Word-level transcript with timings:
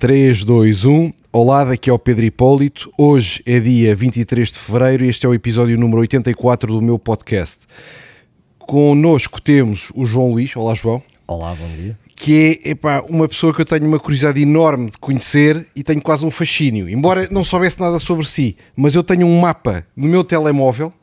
3, 0.00 0.44
2, 0.44 0.86
1. 0.86 1.12
Olá, 1.30 1.62
daqui 1.62 1.90
é 1.90 1.92
o 1.92 1.98
Pedro 1.98 2.24
Hipólito. 2.24 2.90
Hoje 2.96 3.42
é 3.44 3.60
dia 3.60 3.94
23 3.94 4.50
de 4.50 4.58
fevereiro 4.58 5.04
e 5.04 5.10
este 5.10 5.26
é 5.26 5.28
o 5.28 5.34
episódio 5.34 5.78
número 5.78 6.00
84 6.00 6.72
do 6.72 6.80
meu 6.80 6.98
podcast. 6.98 7.66
Connosco 8.58 9.42
temos 9.42 9.92
o 9.94 10.06
João 10.06 10.30
Luís. 10.30 10.56
Olá, 10.56 10.74
João. 10.74 11.02
Olá, 11.26 11.54
bom 11.54 11.68
dia. 11.76 11.98
Que 12.16 12.62
é 12.64 12.70
epá, 12.70 13.04
uma 13.10 13.28
pessoa 13.28 13.52
que 13.52 13.60
eu 13.60 13.66
tenho 13.66 13.86
uma 13.86 14.00
curiosidade 14.00 14.40
enorme 14.40 14.90
de 14.90 14.96
conhecer 14.96 15.66
e 15.76 15.84
tenho 15.84 16.00
quase 16.00 16.24
um 16.24 16.30
fascínio. 16.30 16.88
Embora 16.88 17.28
não 17.30 17.44
soubesse 17.44 17.78
nada 17.78 17.98
sobre 17.98 18.26
si, 18.26 18.56
mas 18.74 18.94
eu 18.94 19.04
tenho 19.04 19.26
um 19.26 19.38
mapa 19.38 19.84
no 19.94 20.08
meu 20.08 20.24
telemóvel 20.24 20.94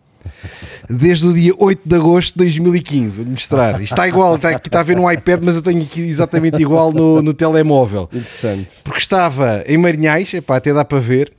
desde 0.89 1.27
o 1.27 1.33
dia 1.33 1.53
8 1.57 1.81
de 1.85 1.95
agosto 1.95 2.33
de 2.33 2.45
2015. 2.45 3.17
Vou-lhe 3.17 3.31
mostrar. 3.31 3.81
Isto 3.81 3.93
está 3.93 4.07
igual, 4.07 4.35
está, 4.35 4.49
aqui, 4.49 4.67
está 4.67 4.79
a 4.79 4.83
ver 4.83 4.95
no 4.95 5.11
iPad, 5.11 5.41
mas 5.43 5.55
eu 5.55 5.61
tenho 5.61 5.81
aqui 5.81 6.01
exatamente 6.01 6.61
igual 6.61 6.91
no, 6.91 7.21
no 7.21 7.33
telemóvel. 7.33 8.09
Interessante. 8.13 8.75
Porque 8.83 8.99
estava 8.99 9.63
em 9.67 9.77
Marinhais, 9.77 10.33
epá, 10.33 10.57
até 10.57 10.73
dá 10.73 10.85
para 10.85 10.99
ver. 10.99 11.31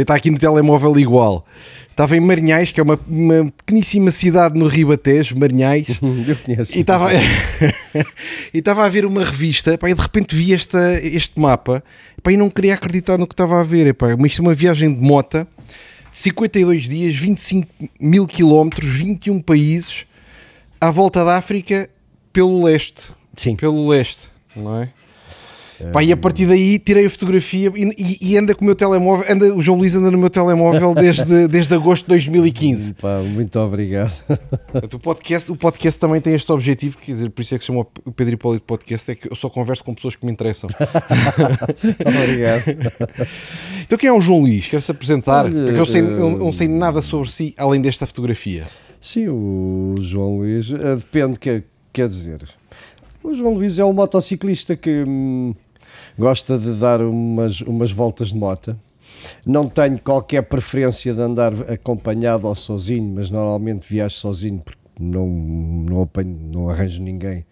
Está 0.00 0.14
aqui 0.14 0.30
no 0.30 0.38
telemóvel 0.38 0.98
igual. 0.98 1.44
Estava 1.92 2.16
em 2.16 2.20
Marinhais, 2.20 2.72
que 2.72 2.80
é 2.80 2.82
uma, 2.82 2.98
uma 3.06 3.52
pequeníssima 3.54 4.10
cidade 4.10 4.58
no 4.58 4.66
Ribatejo, 4.66 5.38
Marinhais. 5.38 5.88
Eu 6.00 6.36
conheço. 6.36 6.76
E 6.76 6.80
estava, 6.80 7.10
e 8.52 8.58
estava 8.58 8.86
a 8.86 8.88
ver 8.88 9.04
uma 9.04 9.22
revista 9.22 9.74
epá, 9.74 9.90
e 9.90 9.94
de 9.94 10.00
repente 10.00 10.34
vi 10.34 10.54
esta, 10.54 10.98
este 11.02 11.38
mapa 11.38 11.84
epá, 12.18 12.32
e 12.32 12.36
não 12.36 12.48
queria 12.48 12.74
acreditar 12.74 13.18
no 13.18 13.26
que 13.26 13.34
estava 13.34 13.60
a 13.60 13.62
ver. 13.62 13.94
Mas 14.18 14.30
isto 14.30 14.40
é 14.40 14.42
uma 14.42 14.54
viagem 14.54 14.92
de 14.92 15.00
mota, 15.00 15.46
52 16.12 16.88
dias, 16.88 17.16
25 17.16 17.68
mil 17.98 18.26
quilómetros, 18.26 18.90
21 18.90 19.40
países, 19.40 20.06
à 20.80 20.90
volta 20.90 21.24
da 21.24 21.36
África 21.36 21.88
pelo 22.32 22.62
leste. 22.64 23.10
Sim. 23.36 23.56
Pelo 23.56 23.88
leste, 23.88 24.28
não 24.54 24.82
é? 24.82 24.90
Pá, 25.90 26.02
e 26.02 26.12
a 26.12 26.16
partir 26.16 26.46
daí 26.46 26.78
tirei 26.78 27.06
a 27.06 27.10
fotografia 27.10 27.72
e, 27.74 28.18
e- 28.20 28.36
anda 28.36 28.54
com 28.54 28.62
o 28.62 28.66
meu 28.66 28.74
telemóvel, 28.74 29.24
anda, 29.30 29.54
o 29.54 29.62
João 29.62 29.78
Luís 29.78 29.96
anda 29.96 30.10
no 30.10 30.18
meu 30.18 30.30
telemóvel 30.30 30.94
desde, 30.94 31.48
desde 31.48 31.74
agosto 31.74 32.04
de 32.04 32.10
2015. 32.10 32.94
Pá, 32.94 33.20
muito 33.20 33.58
obrigado. 33.58 34.12
O 34.94 34.98
podcast, 34.98 35.50
o 35.52 35.56
podcast 35.56 35.98
também 35.98 36.20
tem 36.20 36.34
este 36.34 36.50
objetivo, 36.50 36.96
quer 36.98 37.12
dizer, 37.12 37.30
por 37.30 37.42
isso 37.42 37.54
é 37.54 37.58
que 37.58 37.64
se 37.64 37.66
chama 37.68 37.86
o 38.04 38.12
Pedro 38.12 38.34
Hipólito 38.34 38.64
Podcast, 38.64 39.10
é 39.10 39.14
que 39.14 39.30
eu 39.30 39.36
só 39.36 39.48
converso 39.50 39.84
com 39.84 39.94
pessoas 39.94 40.16
que 40.16 40.24
me 40.24 40.32
interessam. 40.32 40.68
obrigado. 42.22 42.64
Então 43.82 43.98
quem 43.98 44.08
é 44.08 44.12
o 44.12 44.20
João 44.20 44.40
Luís? 44.40 44.68
Quer 44.68 44.80
se 44.80 44.90
apresentar? 44.90 45.44
Olha, 45.46 45.64
Porque 45.64 45.80
eu, 45.80 45.86
sei, 45.86 46.00
eh, 46.02 46.04
eu 46.04 46.38
não 46.38 46.52
sei 46.52 46.68
nada 46.68 47.02
sobre 47.02 47.30
si, 47.30 47.54
além 47.56 47.80
desta 47.80 48.06
fotografia. 48.06 48.62
Sim, 49.00 49.28
o 49.28 49.94
João 50.00 50.38
Luís, 50.38 50.70
eh, 50.72 50.96
depende, 50.96 51.38
que, 51.38 51.62
quer 51.92 52.08
dizer, 52.08 52.42
o 53.22 53.34
João 53.34 53.54
Luís 53.54 53.78
é 53.78 53.84
um 53.84 53.92
motociclista 53.92 54.76
que 54.76 55.04
hum, 55.06 55.54
gosta 56.18 56.58
de 56.58 56.72
dar 56.72 57.00
umas, 57.00 57.60
umas 57.60 57.90
voltas 57.90 58.28
de 58.28 58.36
moto. 58.36 58.76
Não 59.46 59.68
tenho 59.68 60.00
qualquer 60.00 60.42
preferência 60.42 61.12
de 61.14 61.20
andar 61.20 61.52
acompanhado 61.70 62.46
ou 62.46 62.54
sozinho, 62.54 63.14
mas 63.14 63.30
normalmente 63.30 63.88
viajo 63.88 64.14
sozinho 64.16 64.60
porque 64.60 64.80
não, 64.98 65.26
não, 65.26 66.02
apanho, 66.02 66.38
não 66.52 66.68
arranjo 66.68 67.02
ninguém 67.02 67.44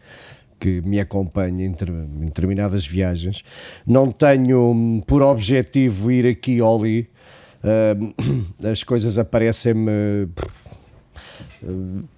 que 0.58 0.82
me 0.82 1.00
acompanhe 1.00 1.64
em, 1.64 1.72
em 1.72 2.24
determinadas 2.26 2.86
viagens. 2.86 3.42
Não 3.86 4.10
tenho 4.10 4.72
hum, 4.72 5.00
por 5.06 5.22
objetivo 5.22 6.12
ir 6.12 6.26
aqui 6.26 6.60
ou 6.60 6.78
ali. 6.78 7.08
Hum, 7.64 8.12
as 8.70 8.84
coisas 8.84 9.18
aparecem-me 9.18 10.28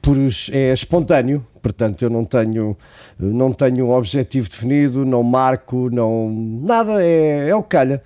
por, 0.01 0.17
é 0.53 0.73
espontâneo, 0.73 1.45
portanto 1.63 2.03
eu 2.03 2.11
não 2.11 2.25
tenho 2.25 2.77
não 3.19 3.53
tenho 3.53 3.87
um 3.87 3.91
objetivo 3.93 4.49
definido, 4.49 5.05
não 5.05 5.23
marco, 5.23 5.89
não 5.91 6.31
nada 6.63 7.03
é, 7.03 7.49
é 7.49 7.55
o 7.57 7.63
calha. 7.63 8.03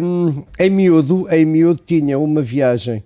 Hum, 0.00 0.42
em 0.58 0.70
miúdo, 0.70 1.26
em 1.30 1.44
miúdo 1.44 1.80
tinha 1.84 2.18
uma 2.18 2.42
viagem 2.42 3.02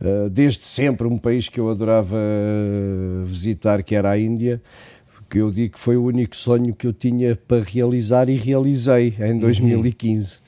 uh, 0.00 0.28
desde 0.30 0.64
sempre 0.64 1.06
um 1.06 1.18
país 1.18 1.48
que 1.48 1.58
eu 1.60 1.68
adorava 1.70 2.16
uh, 2.16 3.24
visitar, 3.24 3.82
que 3.82 3.94
era 3.94 4.10
a 4.10 4.18
Índia. 4.18 4.60
Que 5.28 5.38
eu 5.40 5.50
digo 5.50 5.72
que 5.74 5.80
foi 5.80 5.96
o 5.96 6.04
único 6.04 6.36
sonho 6.36 6.72
que 6.72 6.86
eu 6.86 6.92
tinha 6.92 7.34
para 7.48 7.64
realizar 7.64 8.28
e 8.28 8.36
realizei 8.36 9.14
em 9.18 9.36
2015. 9.38 10.38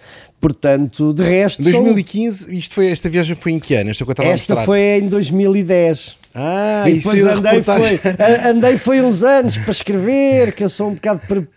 Portanto, 0.41 1.13
de 1.13 1.25
resto, 1.25 1.65
sou- 1.65 1.73
2015, 1.73 2.55
isto 2.55 2.75
foi, 2.75 2.87
esta 2.89 3.09
viagem 3.09 3.35
foi 3.35 3.53
em 3.53 3.59
que 3.59 3.75
ano? 3.75 3.91
Esta 3.91 4.05
que 4.05 4.11
eu 4.11 4.13
estava 4.13 4.29
a 4.29 4.33
esta 4.33 4.55
mostrar. 4.55 4.65
foi 4.67 4.81
em 4.99 5.09
2010. 5.09 6.17
Ah, 6.39 6.85
e 6.89 6.97
depois 6.97 7.25
andei 7.25 7.53
reportagem. 7.53 7.99
foi, 7.99 8.51
andei 8.51 8.79
foi 8.79 9.01
uns 9.01 9.23
anos 9.23 9.57
para 9.57 9.71
escrever, 9.73 10.53
que 10.53 10.63
eu 10.63 10.69
sou 10.69 10.91
um 10.91 10.95
bocado 10.95 11.21
pre- 11.27 11.49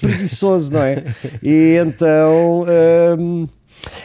preguiçoso, 0.00 0.72
não 0.72 0.80
é? 0.82 1.02
E 1.42 1.76
então 1.84 2.64
hum, 3.18 3.48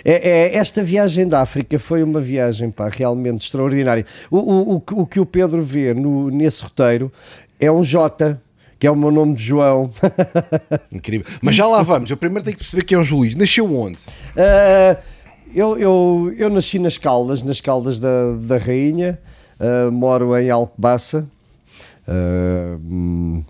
é- 0.04 0.30
é- 0.54 0.56
esta 0.56 0.84
viagem 0.84 1.28
da 1.28 1.42
África 1.42 1.78
foi 1.78 2.02
uma 2.02 2.20
viagem 2.20 2.72
pá, 2.72 2.90
realmente 2.90 3.46
extraordinária. 3.46 4.06
O, 4.32 4.38
o, 4.40 4.76
o, 4.78 4.82
que- 4.82 4.94
o 4.96 5.06
que 5.06 5.20
o 5.20 5.26
Pedro 5.26 5.62
vê 5.62 5.94
no, 5.94 6.30
nesse 6.32 6.64
roteiro 6.64 7.12
é 7.60 7.72
um 7.72 7.84
J, 7.84 8.36
que 8.80 8.88
é 8.88 8.92
o 8.92 8.96
meu 8.96 9.12
nome 9.12 9.36
de 9.36 9.44
João. 9.44 9.92
Incrível. 10.92 11.28
Mas 11.42 11.56
já 11.56 11.68
lá 11.68 11.84
vamos. 11.84 12.10
Eu 12.10 12.18
primeiro 12.18 12.44
tenho 12.44 12.58
que 12.58 12.64
perceber 12.64 12.84
quem 12.84 12.98
é 12.98 13.00
o 13.02 13.04
João 13.04 13.22
Luís. 13.22 13.36
Nasceu 13.36 13.72
onde? 13.74 13.98
Uh, 14.36 14.98
eu, 15.54 15.78
eu, 15.78 16.34
eu 16.38 16.50
nasci 16.50 16.80
nas 16.80 16.98
Caldas, 16.98 17.44
nas 17.44 17.62
Caldas 17.62 18.00
da, 18.00 18.34
da 18.42 18.58
Rainha, 18.58 19.20
uh, 19.64 19.92
moro 19.92 20.38
em 20.38 20.50
Alcobaça, 20.50 21.28
uh, 22.08 23.44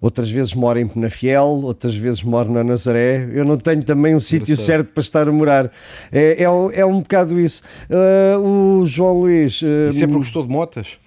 outras 0.00 0.30
vezes 0.30 0.54
moro 0.54 0.78
em 0.78 0.86
Penafiel, 0.86 1.44
outras 1.64 1.94
vezes 1.94 2.22
moro 2.22 2.50
na 2.52 2.62
Nazaré. 2.62 3.28
Eu 3.32 3.44
não 3.44 3.56
tenho 3.56 3.82
também 3.82 4.14
um 4.14 4.20
sítio 4.20 4.56
certo 4.56 4.88
para 4.92 5.00
estar 5.00 5.28
a 5.28 5.32
morar. 5.32 5.70
É, 6.12 6.42
é, 6.44 6.50
um- 6.50 6.70
é 6.70 6.84
um 6.86 7.00
bocado 7.00 7.38
isso. 7.40 7.62
Uh, 7.90 8.80
o 8.82 8.86
João 8.86 9.20
Luís. 9.20 9.60
E 9.62 9.92
sempre 9.92 10.16
gostou 10.16 10.46
de 10.46 10.52
motas? 10.52 10.98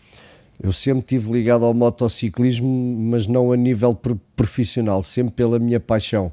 eu 0.64 0.72
sempre 0.72 1.00
estive 1.00 1.32
ligado 1.32 1.66
ao 1.66 1.74
motociclismo, 1.74 2.68
mas 3.10 3.26
não 3.26 3.52
a 3.52 3.58
nível 3.58 3.96
pro- 3.96 4.22
profissional, 4.36 5.02
sempre 5.02 5.34
pela 5.34 5.58
minha 5.58 5.80
paixão. 5.80 6.32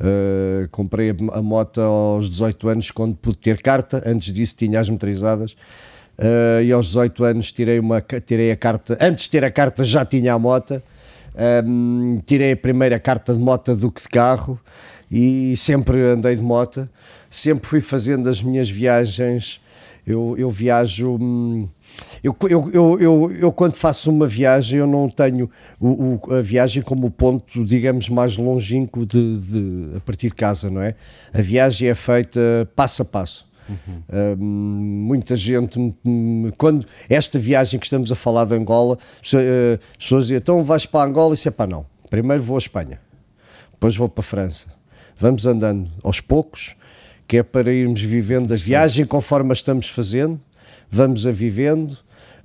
Uh, 0.00 0.68
comprei 0.72 1.10
a, 1.10 1.38
a 1.38 1.40
moto 1.42 1.80
aos 1.80 2.28
18 2.28 2.68
anos, 2.70 2.90
quando 2.90 3.14
pude 3.14 3.38
ter 3.38 3.62
carta, 3.62 4.02
antes 4.04 4.32
disso 4.32 4.56
tinha 4.56 4.80
as 4.80 4.88
motorizadas. 4.90 5.54
Uh, 6.18 6.62
e 6.64 6.72
aos 6.72 6.86
18 6.86 7.22
anos 7.24 7.52
tirei, 7.52 7.78
uma, 7.78 8.00
tirei 8.00 8.50
a 8.50 8.56
carta, 8.56 8.98
antes 9.00 9.24
de 9.24 9.30
ter 9.30 9.44
a 9.44 9.50
carta 9.50 9.84
já 9.84 10.04
tinha 10.04 10.32
a 10.34 10.38
moto. 10.38 10.82
Um, 11.64 12.20
tirei 12.26 12.52
a 12.52 12.56
primeira 12.56 12.98
carta 12.98 13.32
de 13.32 13.38
moto 13.38 13.76
do 13.76 13.92
que 13.92 14.02
de 14.02 14.08
carro 14.08 14.58
e 15.10 15.56
sempre 15.56 16.00
andei 16.02 16.34
de 16.34 16.42
moto. 16.42 16.88
Sempre 17.30 17.68
fui 17.68 17.80
fazendo 17.80 18.28
as 18.28 18.42
minhas 18.42 18.68
viagens. 18.68 19.60
Eu, 20.06 20.34
eu 20.38 20.50
viajo. 20.50 21.16
hum, 21.20 21.68
Eu, 22.24 22.34
eu, 22.48 22.70
eu, 22.72 22.98
eu, 23.00 23.32
eu, 23.40 23.52
quando 23.52 23.74
faço 23.74 24.10
uma 24.10 24.26
viagem, 24.26 24.78
eu 24.80 24.86
não 24.86 25.08
tenho 25.08 25.48
o, 25.80 26.18
o- 26.26 26.34
a 26.34 26.40
viagem 26.42 26.82
como 26.82 27.10
ponto, 27.10 27.64
digamos, 27.64 28.08
mais 28.08 28.36
longínquo 28.36 29.04
de, 29.06 29.36
de- 29.38 29.96
a 29.96 30.00
partir 30.00 30.28
de 30.28 30.34
casa, 30.34 30.70
não 30.70 30.80
é? 30.80 30.94
A 31.32 31.42
viagem 31.42 31.88
é 31.90 31.94
feita 31.94 32.40
passo 32.74 33.02
a 33.02 33.04
passo. 33.04 33.46
Hum, 33.68 35.04
muita 35.06 35.36
gente, 35.36 35.78
quando 36.56 36.86
esta 37.08 37.38
viagem 37.38 37.78
que 37.78 37.86
estamos 37.86 38.10
a 38.10 38.14
falar 38.14 38.44
de 38.46 38.54
Angola, 38.54 38.98
se- 39.22 39.36
eh, 39.36 39.78
as 39.98 40.04
pessoas 40.04 40.24
dizem, 40.24 40.36
então 40.38 40.62
vais 40.64 40.86
para 40.86 41.08
Angola? 41.08 41.34
E 41.34 41.36
disse, 41.36 41.50
pá, 41.50 41.66
não, 41.66 41.84
primeiro 42.10 42.42
vou 42.42 42.56
à 42.56 42.58
Espanha, 42.58 43.00
depois 43.72 43.96
vou 43.96 44.08
para 44.08 44.20
a 44.20 44.24
França. 44.24 44.66
Vamos 45.18 45.46
andando 45.46 45.90
aos 46.02 46.20
poucos, 46.20 46.76
que 47.26 47.38
é 47.38 47.42
para 47.42 47.72
irmos 47.72 48.00
vivendo 48.00 48.52
a 48.52 48.56
viagem 48.56 49.04
conforme 49.04 49.50
a 49.50 49.52
estamos 49.52 49.88
fazendo, 49.88 50.40
vamos 50.90 51.26
a 51.26 51.32
vivendo, 51.32 51.96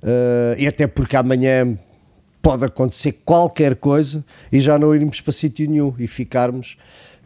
eh, 0.02 0.56
e 0.58 0.66
até 0.66 0.86
porque 0.86 1.16
amanhã 1.16 1.78
pode 2.42 2.62
acontecer 2.64 3.12
qualquer 3.24 3.74
coisa 3.76 4.22
e 4.52 4.60
já 4.60 4.78
não 4.78 4.94
irmos 4.94 5.18
para 5.22 5.32
sítio 5.32 5.66
nenhum 5.70 5.94
e 5.98 6.06
ficarmos 6.06 6.76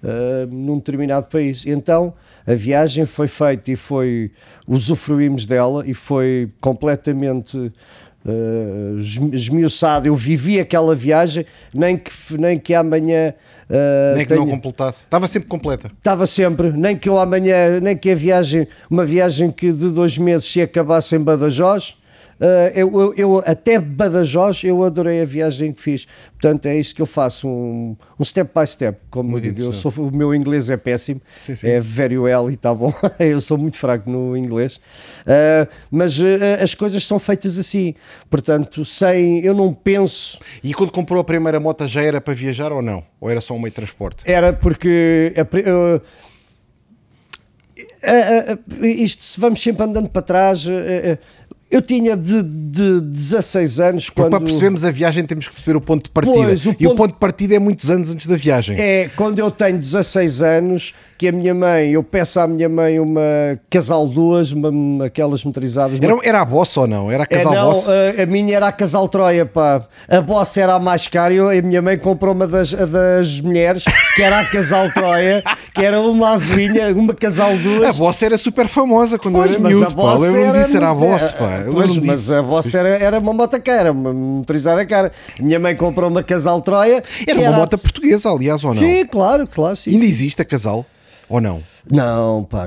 eh, 0.03 0.47
num 0.51 0.77
determinado 0.79 1.27
país. 1.29 1.67
Então 1.67 2.13
a 2.47 2.55
viagem 2.55 3.05
foi 3.07 3.29
feita 3.29 3.71
e 3.71 3.77
foi 3.77 4.31
usufruímos 4.67 5.47
dela 5.47 5.85
e 5.87 5.93
foi 5.95 6.51
completamente 6.61 7.73
eh, 8.27 9.01
esmi- 9.01 9.35
esmiuçada. 9.35 10.09
Eu 10.09 10.17
vivi 10.17 10.59
aquela 10.61 10.95
viagem, 10.95 11.45
nem 11.75 11.97
que, 11.97 12.11
nem 12.39 12.59
que 12.59 12.75
amanhã 12.75 13.35
eh, 13.71 14.13
Nem 14.17 14.27
que 14.27 14.35
não 14.35 14.45
tenha- 14.45 14.55
completasse. 14.57 15.03
Estava 15.05 15.29
sempre 15.29 15.49
completa. 15.49 15.91
Estava 15.99 16.27
sempre, 16.27 16.73
nem 16.73 16.97
que 16.97 17.09
eu 17.09 17.19
amanhã, 17.19 17.81
nem 17.81 17.97
que 17.97 18.11
a 18.11 18.15
viagem, 18.15 18.67
uma 18.91 19.05
viagem 19.05 19.51
que 19.51 19.73
de 19.73 19.89
dois 19.91 20.17
meses 20.19 20.47
se 20.51 20.61
acabasse 20.61 21.15
em 21.17 21.21
Badajoz, 21.21 21.91
Uh, 21.91 22.08
eu, 22.75 23.01
eu, 23.01 23.15
eu, 23.17 23.43
até 23.45 23.79
Badajoz 23.81 24.63
eu 24.65 24.85
adorei 24.85 25.21
a 25.21 25.25
viagem 25.25 25.73
que 25.73 25.81
fiz. 25.81 26.07
Portanto, 26.41 26.67
é 26.67 26.79
isto 26.79 26.95
que 26.95 27.03
eu 27.03 27.07
faço, 27.07 27.49
um, 27.49 27.97
um 28.19 28.25
step 28.25 28.51
by 28.55 28.67
step, 28.67 28.99
como 29.11 29.29
muito 29.29 29.49
eu 29.49 29.53
digo. 29.53 29.69
Eu 29.69 29.73
sou, 29.73 29.93
o 29.99 30.17
meu 30.17 30.35
inglês 30.35 30.71
é 30.71 30.77
péssimo, 30.77 31.21
sim, 31.41 31.57
sim. 31.57 31.69
é 31.69 31.81
very 31.81 32.17
well 32.17 32.49
e 32.51 32.55
está 32.55 32.73
bom. 32.73 32.95
eu 33.19 33.41
sou 33.41 33.59
muito 33.59 33.77
fraco 33.77 34.09
no 34.09 34.37
inglês. 34.37 34.77
Uh, 34.77 35.69
mas 35.91 36.19
uh, 36.19 36.27
as 36.63 36.75
coisas 36.75 37.05
são 37.05 37.19
feitas 37.19 37.59
assim. 37.59 37.95
Portanto, 38.31 38.85
sem. 38.85 39.45
Eu 39.45 39.55
não 39.55 39.75
penso. 39.75 40.39
E 40.63 40.73
quando 40.73 40.93
comprou 40.93 41.21
a 41.21 41.25
primeira 41.25 41.59
moto 41.59 41.87
já 41.87 42.03
era 42.03 42.21
para 42.21 42.35
viajar 42.35 42.73
ou 42.73 42.83
não? 42.83 43.03
Ou 43.21 43.29
era 43.29 43.41
só 43.41 43.55
um 43.55 43.59
meio 43.59 43.71
de 43.71 43.77
transporte? 43.77 44.23
Era 44.31 44.53
porque. 44.53 45.33
Uh, 45.43 46.01
isto, 48.85 49.23
se 49.23 49.41
vamos 49.41 49.61
sempre 49.61 49.85
andando 49.85 50.09
para 50.09 50.23
trás, 50.23 50.67
eu 51.71 51.83
tinha 51.83 52.17
de, 52.17 52.43
de 52.43 53.01
16 53.01 53.81
anos 53.81 54.11
quando... 54.11 54.31
Para 54.31 54.41
percebermos 54.41 54.85
a 54.85 54.91
viagem 54.91 55.25
temos 55.25 55.49
que 55.49 55.55
perceber 55.55 55.77
o 55.77 55.81
ponto 55.81 56.05
de 56.05 56.11
partida. 56.11 56.35
Pois, 56.35 56.67
o 56.67 56.71
ponto... 56.71 56.83
E 56.83 56.87
o 56.87 56.95
ponto 56.95 57.13
de 57.13 57.19
partida 57.19 57.55
é 57.55 57.59
muitos 57.59 57.91
anos 57.91 58.11
antes 58.11 58.27
da 58.27 58.37
viagem. 58.37 58.81
É, 58.81 59.11
quando 59.15 59.39
eu 59.39 59.51
tenho 59.51 59.79
16 59.79 60.43
anos 60.43 60.95
que 61.19 61.27
a 61.27 61.33
minha 61.33 61.53
mãe, 61.53 61.91
eu 61.91 62.03
peço 62.05 62.39
à 62.39 62.47
minha 62.47 62.69
mãe 62.69 63.01
uma 63.01 63.21
casal 63.69 64.07
duas, 64.07 64.53
uma, 64.53 65.07
aquelas 65.07 65.43
motorizadas. 65.43 65.99
Era, 66.01 66.17
era 66.23 66.41
a 66.41 66.45
Boss 66.45 66.77
ou 66.77 66.87
não? 66.87 67.11
Era 67.11 67.25
a 67.25 67.27
casal 67.27 67.53
é, 67.53 67.57
não, 67.57 67.73
Boss? 67.73 67.89
A, 67.89 68.23
a, 68.23 68.27
minha 68.27 68.57
era 68.57 68.69
a 68.69 68.73
casal 68.73 69.09
Troia, 69.09 69.45
pá. 69.45 69.85
A 70.09 70.21
Boss 70.21 70.57
era 70.57 70.75
a 70.75 70.79
mais 70.79 71.09
cara 71.09 71.35
e 71.35 71.59
a 71.59 71.63
minha 71.63 71.83
mãe 71.83 71.99
comprou 71.99 72.33
uma 72.33 72.47
das, 72.47 72.71
das 72.71 73.41
mulheres, 73.41 73.83
que 74.15 74.23
era 74.23 74.39
a 74.39 74.45
casal 74.45 74.93
Troia, 74.93 75.43
que 75.75 75.85
era 75.85 76.01
uma 76.01 76.35
azulinha, 76.35 76.93
uma 76.95 77.13
casal 77.13 77.57
duas. 77.57 77.89
A 77.89 77.93
Boss 77.95 78.23
era 78.23 78.39
super 78.39 78.69
famosa 78.69 79.19
quando 79.19 79.35
pois, 79.35 79.55
eu 79.55 79.59
era 79.59 79.69
miúdo, 79.69 79.95
pá. 79.97 80.15
Lembro-me 80.15 80.53
disso, 80.53 80.77
era 80.77 80.91
a 80.91 80.95
Boss, 80.95 81.33
pá. 81.33 81.65
Pois, 81.73 81.97
mas 81.97 82.31
a 82.31 82.43
Boss 82.43 82.73
era, 82.77 82.91
era 82.91 83.19
uma 83.19 83.33
moto 83.33 83.61
cara, 83.61 83.91
uma 83.91 84.13
motorizada 84.13 84.87
cara. 84.87 85.11
Minha 85.41 85.59
mãe 85.59 85.75
comprou 85.75 86.09
uma 86.09 86.23
casal 86.23 86.61
Troia. 86.61 87.03
Era 87.27 87.41
uma 87.41 87.49
era 87.49 87.57
moto 87.57 87.75
a... 87.75 87.79
portuguesa, 87.79 88.31
aliás, 88.31 88.63
ou 88.63 88.73
não? 88.73 88.81
Sim, 88.81 89.05
claro, 89.05 89.49
claro. 89.49 89.75
Sim, 89.75 89.91
Ainda 89.91 90.05
sim. 90.05 90.11
existe 90.11 90.41
a 90.41 90.45
casal? 90.45 90.87
Ou 91.29 91.41
não? 91.41 91.63
Não, 91.91 92.45
pá, 92.45 92.67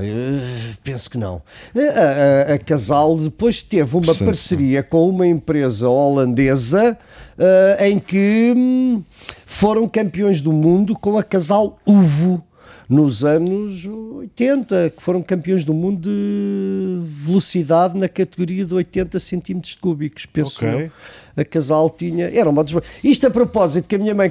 penso 0.84 1.10
que 1.10 1.18
não. 1.18 1.42
A, 1.76 2.52
a, 2.52 2.54
a, 2.56 2.60
Casal 2.60 3.18
depois 3.18 3.64
teve 3.64 3.96
uma 3.96 4.14
parceria 4.14 4.84
com 4.84 5.10
uma 5.10 5.28
empresa 5.28 5.90
holandesa 5.90 6.98
uh, 7.38 7.84
em 7.84 7.98
que 7.98 8.54
hum, 8.56 9.04
foram 9.46 9.88
campeões 9.88 10.42
do 10.42 10.54
mundo 10.54 10.98
com 10.98 11.18
a 11.18 11.24
Casal 11.24 11.80
Uvo 11.86 12.44
nos 12.92 13.24
anos 13.24 13.86
80, 13.86 14.90
que 14.90 15.02
foram 15.02 15.22
campeões 15.22 15.64
do 15.64 15.74
mundo 15.74 16.10
de 16.10 17.00
velocidade 17.06 17.98
na 17.98 18.10
categoria 18.10 18.66
de 18.66 18.74
80 18.74 19.18
centímetros 19.18 19.76
cúbicos, 19.76 20.26
penso 20.26 20.58
okay. 20.58 20.92
A 21.38 21.46
Casal 21.46 21.90
tinha... 21.90 22.30
Era 22.38 22.50
uma 22.50 22.66
des... 22.66 22.76
Isto 23.02 23.28
a 23.28 23.32
propósito 23.32 23.88
que 23.88 23.96
a 23.96 23.98
minha 23.98 24.14
mãe 24.14 24.30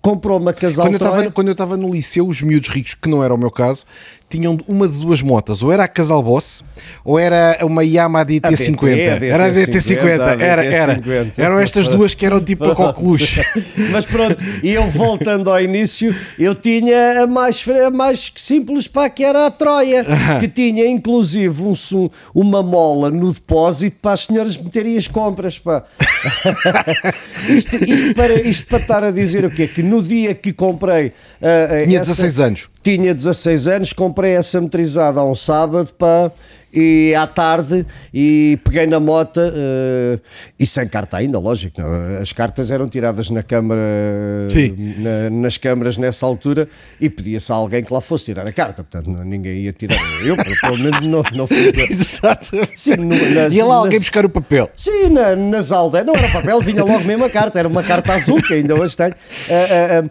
comprou 0.00 0.38
uma 0.38 0.52
casal 0.52 0.86
quando 0.86 0.94
eu, 0.94 0.96
estava, 0.96 1.30
quando 1.30 1.48
eu 1.48 1.52
estava 1.52 1.76
no 1.76 1.92
liceu, 1.92 2.26
os 2.26 2.42
miúdos 2.42 2.68
ricos, 2.68 2.94
que 2.94 3.08
não 3.08 3.22
era 3.22 3.34
o 3.34 3.38
meu 3.38 3.50
caso, 3.50 3.84
tinham 4.30 4.56
uma 4.68 4.86
de 4.86 4.98
duas 5.00 5.20
motas, 5.20 5.60
ou 5.60 5.72
era 5.72 5.82
a 5.82 5.88
Casal 5.88 6.22
Boss, 6.22 6.64
ou 7.04 7.18
era 7.18 7.58
uma 7.62 7.84
Yamaha 7.84 8.24
DT50. 8.24 9.22
era 9.22 9.46
a 9.46 9.50
DT50, 9.50 10.40
era, 10.40 10.64
era. 10.64 11.02
Eram 11.36 11.58
estas 11.58 11.88
duas 11.88 12.14
que 12.14 12.24
eram 12.24 12.40
tipo 12.40 12.64
a 12.70 12.74
coqueluche. 12.74 13.42
Mas 13.90 14.06
pronto, 14.06 14.42
e 14.62 14.70
eu 14.70 14.88
voltando 14.90 15.50
ao 15.50 15.60
início, 15.60 16.14
eu 16.38 16.54
tinha 16.54 17.24
a 17.24 17.26
mais, 17.26 17.64
a 17.68 17.90
mais 17.90 18.32
simples, 18.36 18.86
pá, 18.86 19.10
que 19.10 19.24
era 19.24 19.46
a 19.46 19.50
Troia, 19.50 20.06
que 20.38 20.46
tinha 20.46 20.86
inclusive 20.86 21.62
um, 21.62 21.74
uma 22.32 22.62
mola 22.62 23.10
no 23.10 23.32
depósito 23.32 23.96
para 24.00 24.12
as 24.12 24.26
senhoras 24.26 24.56
meterem 24.56 24.96
as 24.96 25.08
compras, 25.08 25.58
pá. 25.58 25.82
isto, 27.50 27.76
isto, 27.84 28.14
para, 28.14 28.40
isto 28.40 28.66
para 28.68 28.78
estar 28.78 29.04
a 29.04 29.10
dizer 29.10 29.44
o 29.44 29.50
quê? 29.50 29.66
Que 29.66 29.82
no 29.82 30.00
dia 30.00 30.34
que 30.34 30.52
comprei... 30.52 31.08
Uh, 31.40 31.84
tinha 31.84 32.00
essa, 32.00 32.10
16 32.10 32.40
anos. 32.40 32.68
Tinha 32.82 33.14
16 33.14 33.68
anos, 33.68 33.92
comprei 33.92 34.32
essa 34.32 34.60
metrizada 34.60 35.20
a 35.20 35.24
um 35.24 35.34
sábado, 35.34 35.92
pá, 35.98 36.32
e 36.72 37.14
à 37.14 37.26
tarde 37.26 37.84
e 38.14 38.58
peguei 38.64 38.86
na 38.86 39.00
moto 39.00 39.40
uh, 39.40 40.20
e 40.58 40.66
sem 40.66 40.86
carta 40.86 41.16
ainda, 41.16 41.38
lógico, 41.38 41.80
não. 41.80 42.20
as 42.20 42.32
cartas 42.32 42.70
eram 42.70 42.88
tiradas 42.88 43.28
na 43.30 43.42
câmara 43.42 43.80
na, 44.98 45.30
nas 45.30 45.56
câmaras 45.56 45.96
nessa 45.96 46.24
altura 46.24 46.68
e 47.00 47.10
pedia-se 47.10 47.50
a 47.50 47.56
alguém 47.56 47.82
que 47.82 47.92
lá 47.92 48.00
fosse 48.00 48.26
tirar 48.26 48.46
a 48.46 48.52
carta, 48.52 48.84
portanto 48.84 49.10
não, 49.10 49.24
ninguém 49.24 49.58
ia 49.58 49.72
tirar, 49.72 49.98
eu 50.24 50.36
pelo 50.60 50.78
menos 50.78 51.00
não, 51.00 51.22
não 51.34 51.46
fui 51.46 51.72
Exato. 51.90 52.50
Sim, 52.76 52.96
no, 52.96 53.16
nas, 53.34 53.52
ia 53.52 53.64
lá 53.64 53.76
alguém 53.76 53.98
nas, 53.98 54.02
buscar 54.02 54.24
o 54.24 54.28
papel 54.28 54.70
sim, 54.76 55.08
na, 55.10 55.34
nas 55.34 55.72
aldeias, 55.72 56.06
não 56.06 56.14
era 56.14 56.28
papel, 56.28 56.60
vinha 56.60 56.84
logo 56.84 57.04
mesmo 57.04 57.24
a 57.24 57.30
carta, 57.30 57.58
era 57.58 57.68
uma 57.68 57.82
carta 57.82 58.14
azul 58.14 58.40
que 58.40 58.54
ainda 58.54 58.74
hoje 58.74 58.96
tenho 58.96 59.10
uh, 59.10 60.06
uh, 60.06 60.10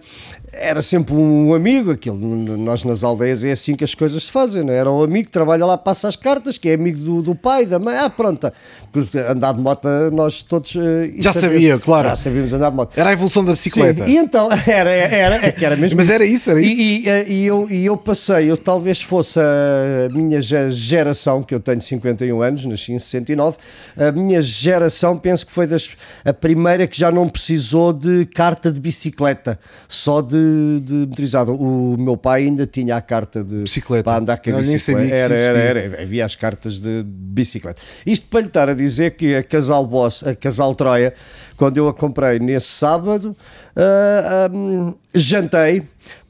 era 0.59 0.81
sempre 0.81 1.13
um 1.13 1.53
amigo, 1.53 1.91
aquilo, 1.91 2.17
nós 2.17 2.83
nas 2.83 3.03
aldeias 3.03 3.43
é 3.43 3.51
assim 3.51 3.75
que 3.75 3.83
as 3.83 3.95
coisas 3.95 4.25
se 4.25 4.31
fazem, 4.31 4.63
não 4.63 4.73
é? 4.73 4.77
era 4.77 4.91
um 4.91 5.03
amigo 5.03 5.25
que 5.25 5.31
trabalha 5.31 5.65
lá, 5.65 5.77
passa 5.77 6.07
as 6.07 6.15
cartas, 6.15 6.57
que 6.57 6.69
é 6.69 6.73
amigo 6.73 6.99
do, 6.99 7.21
do 7.21 7.35
pai, 7.35 7.65
da 7.65 7.79
mãe, 7.79 7.97
ah 7.97 8.09
pronto, 8.09 8.51
porque 8.91 9.17
andar 9.17 9.53
de 9.53 9.61
moto 9.61 9.87
nós 10.11 10.41
todos... 10.41 10.75
Uh, 10.75 11.11
já 11.17 11.33
sabia, 11.33 11.77
claro. 11.79 12.09
Já 12.09 12.15
sabíamos 12.15 12.53
andar 12.53 12.69
de 12.69 12.75
moto. 12.75 12.97
Era 12.97 13.09
a 13.09 13.13
evolução 13.13 13.43
da 13.43 13.51
bicicleta. 13.51 14.05
Sim, 14.05 14.11
e 14.11 14.17
então, 14.17 14.49
era, 14.67 14.89
era, 14.89 15.47
é 15.47 15.51
que 15.51 15.65
era 15.65 15.75
mesmo 15.75 15.97
Mas 15.97 16.09
era 16.09 16.25
isso, 16.25 16.51
era 16.51 16.61
isso. 16.61 16.69
E, 16.69 17.03
e, 17.03 17.09
eh, 17.09 17.25
e, 17.27 17.45
eu, 17.45 17.67
e 17.69 17.85
eu 17.85 17.97
passei, 17.97 18.49
eu 18.49 18.57
talvez 18.57 19.01
fosse 19.01 19.39
a 19.39 20.13
minha 20.13 20.41
geração, 20.41 21.43
que 21.43 21.53
eu 21.53 21.59
tenho 21.59 21.81
51 21.81 22.41
anos, 22.41 22.65
nasci 22.65 22.91
em 22.91 22.99
69, 22.99 23.57
a 23.97 24.11
minha 24.11 24.41
geração 24.41 25.17
penso 25.17 25.45
que 25.45 25.51
foi 25.51 25.67
das, 25.67 25.91
a 26.25 26.33
primeira 26.33 26.87
que 26.87 26.97
já 26.97 27.11
não 27.11 27.27
precisou 27.29 27.93
de 27.93 28.25
carta 28.25 28.71
de 28.71 28.79
bicicleta, 28.79 29.59
só 29.87 30.21
de 30.21 30.48
de, 30.83 30.93
motorizado. 31.07 31.53
O 31.53 31.97
meu 31.97 32.17
pai 32.17 32.43
ainda 32.43 32.65
tinha 32.65 32.95
a 32.95 33.01
carta 33.01 33.43
de 33.43 33.63
bicicleta. 33.63 34.03
para 34.03 34.17
andar 34.19 34.37
com 34.37 34.49
a 34.51 34.59
bicicleta. 34.59 35.15
Era, 35.15 35.35
era, 35.35 35.79
era, 35.79 36.01
havia 36.01 36.25
as 36.25 36.35
cartas 36.35 36.79
de 36.79 37.03
bicicleta. 37.03 37.81
Isto 38.05 38.27
para 38.27 38.41
lhe 38.41 38.47
estar 38.47 38.69
a 38.69 38.73
dizer 38.73 39.11
que 39.11 39.35
a 39.35 39.43
Casal 39.43 39.85
Boss, 39.85 40.23
a 40.23 40.35
Casal 40.35 40.73
Troia, 40.75 41.13
quando 41.57 41.77
eu 41.77 41.87
a 41.87 41.93
comprei 41.93 42.39
nesse 42.39 42.67
sábado, 42.67 43.35
uh, 43.75 43.79
ah, 43.79 44.49
um, 44.53 44.95
jantei, 45.13 45.83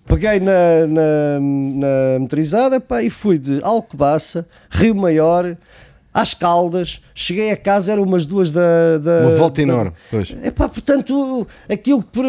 peguei 0.07 0.39
na, 0.39 0.87
na, 0.87 1.39
na 1.39 2.19
motorizada 2.19 2.79
pá, 2.79 3.03
e 3.03 3.09
fui 3.09 3.37
de 3.37 3.59
Alcobaça, 3.63 4.47
Rio 4.69 4.95
Maior 4.95 5.55
às 6.13 6.33
Caldas, 6.33 7.01
cheguei 7.13 7.51
a 7.51 7.57
casa, 7.57 7.91
eram 7.91 8.03
umas 8.03 8.25
duas 8.25 8.51
da. 8.51 8.97
da 8.97 9.27
uma 9.27 9.35
volta 9.35 9.55
da, 9.57 9.61
enorme. 9.61 9.93
Pois. 10.09 10.35
Epá, 10.43 10.67
portanto, 10.67 11.47
aquilo 11.67 12.03
que 12.03 12.19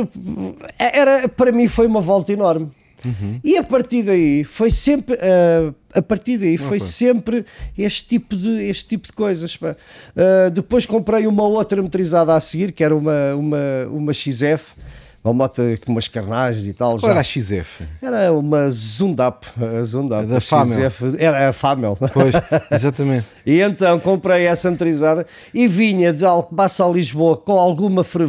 era, 0.78 1.28
para 1.28 1.50
mim 1.50 1.66
foi 1.66 1.86
uma 1.86 2.00
volta 2.00 2.32
enorme. 2.32 2.70
Uhum. 3.04 3.40
E 3.42 3.56
a 3.56 3.62
partir 3.62 4.02
daí 4.02 4.44
foi 4.44 4.70
sempre 4.70 5.14
uh, 5.14 5.74
a 5.94 6.02
partir 6.02 6.36
daí 6.36 6.58
foi 6.58 6.78
sempre 6.78 7.46
este 7.76 8.06
tipo 8.06 8.36
de, 8.36 8.68
este 8.68 8.86
tipo 8.88 9.06
de 9.06 9.12
coisas. 9.12 9.54
Uh, 9.56 10.50
depois 10.52 10.84
comprei 10.84 11.26
uma 11.26 11.44
outra 11.44 11.80
motorizada 11.80 12.34
a 12.34 12.40
seguir, 12.40 12.72
que 12.72 12.84
era 12.84 12.94
uma, 12.94 13.34
uma, 13.34 13.58
uma 13.90 14.12
XF 14.12 14.74
uma 15.22 15.34
moto 15.34 15.62
com 15.84 15.92
umas 15.92 16.08
carnagens 16.08 16.66
e 16.66 16.72
tal. 16.72 16.98
Qual 16.98 17.00
já. 17.00 17.10
era 17.10 17.20
a 17.20 17.24
XF? 17.24 17.84
Era 18.00 18.32
uma 18.32 18.70
Zundap. 18.70 19.46
A 19.60 19.82
Zundap. 19.82 20.26
Da 20.26 20.40
Famel. 20.40 20.90
XF, 20.90 21.16
era 21.18 21.48
a 21.48 21.52
Famel. 21.52 21.96
Pois, 22.12 22.34
exatamente. 22.72 23.26
e 23.44 23.60
então 23.60 24.00
comprei 24.00 24.46
essa 24.46 24.70
motorizada 24.70 25.26
e 25.52 25.68
vinha 25.68 26.12
de 26.12 26.24
Alcobaça 26.24 26.84
a 26.84 26.88
Lisboa 26.88 27.36
com 27.36 27.58
alguma 27.58 28.02
fre 28.02 28.28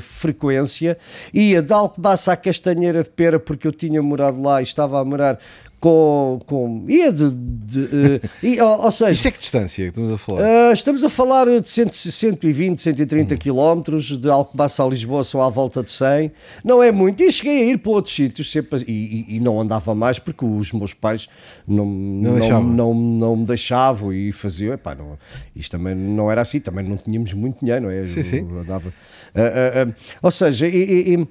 frequência. 0.00 0.98
Ia 1.32 1.62
de 1.62 1.72
Alcobaça 1.72 2.32
à 2.32 2.36
Castanheira 2.36 3.02
de 3.02 3.10
Pera 3.10 3.38
porque 3.38 3.66
eu 3.66 3.72
tinha 3.72 4.02
morado 4.02 4.42
lá 4.42 4.60
e 4.60 4.64
estava 4.64 5.00
a 5.00 5.04
morar 5.04 5.38
com, 5.80 6.40
com 6.44 6.84
ia 6.88 7.12
de, 7.12 7.30
de 7.30 7.80
uh, 7.80 8.30
e, 8.42 8.60
ou, 8.60 8.84
ou, 8.84 8.90
seja, 8.90 9.12
isso 9.12 9.28
é 9.28 9.30
que 9.30 9.38
distância 9.38 9.84
que 9.84 9.90
estamos 9.90 10.10
a 10.10 10.18
falar? 10.18 10.40
Uh, 10.40 10.72
estamos 10.72 11.04
a 11.04 11.08
falar 11.08 11.60
de 11.60 11.70
100, 11.70 11.92
120, 11.92 12.82
130 12.82 13.34
uhum. 13.34 13.82
km 13.84 13.98
de 14.18 14.28
Alcobaça 14.28 14.82
a 14.82 14.88
Lisboa 14.88 15.22
são 15.22 15.40
à 15.40 15.48
volta 15.48 15.82
de 15.82 15.90
100 15.90 16.32
não 16.64 16.82
é 16.82 16.90
muito, 16.90 17.22
e 17.22 17.30
cheguei 17.30 17.62
a 17.62 17.64
ir 17.66 17.78
para 17.78 17.92
outros 17.92 18.14
sítios 18.14 18.50
sempre, 18.50 18.84
e, 18.88 18.92
e, 18.92 19.36
e 19.36 19.40
não 19.40 19.60
andava 19.60 19.94
mais 19.94 20.18
porque 20.18 20.44
os 20.44 20.72
meus 20.72 20.94
pais 20.94 21.28
não, 21.66 21.86
não, 21.86 22.38
não, 22.38 22.64
não, 22.64 22.94
não 22.94 23.36
me 23.36 23.46
deixavam 23.46 24.12
e 24.12 24.32
faziam, 24.32 24.74
epá, 24.74 24.96
não, 24.96 25.16
isto 25.54 25.70
também 25.70 25.94
não 25.94 26.30
era 26.30 26.40
assim, 26.40 26.58
também 26.58 26.84
não 26.84 26.96
tínhamos 26.96 27.32
muito 27.32 27.60
dinheiro 27.60 27.84
não 27.84 27.90
é? 27.90 28.04
Sim, 28.06 28.24
sim. 28.24 28.40
andava, 28.40 28.88
uh, 28.88 29.94
ou 30.22 30.30
seja, 30.32 30.66
e, 30.66 31.28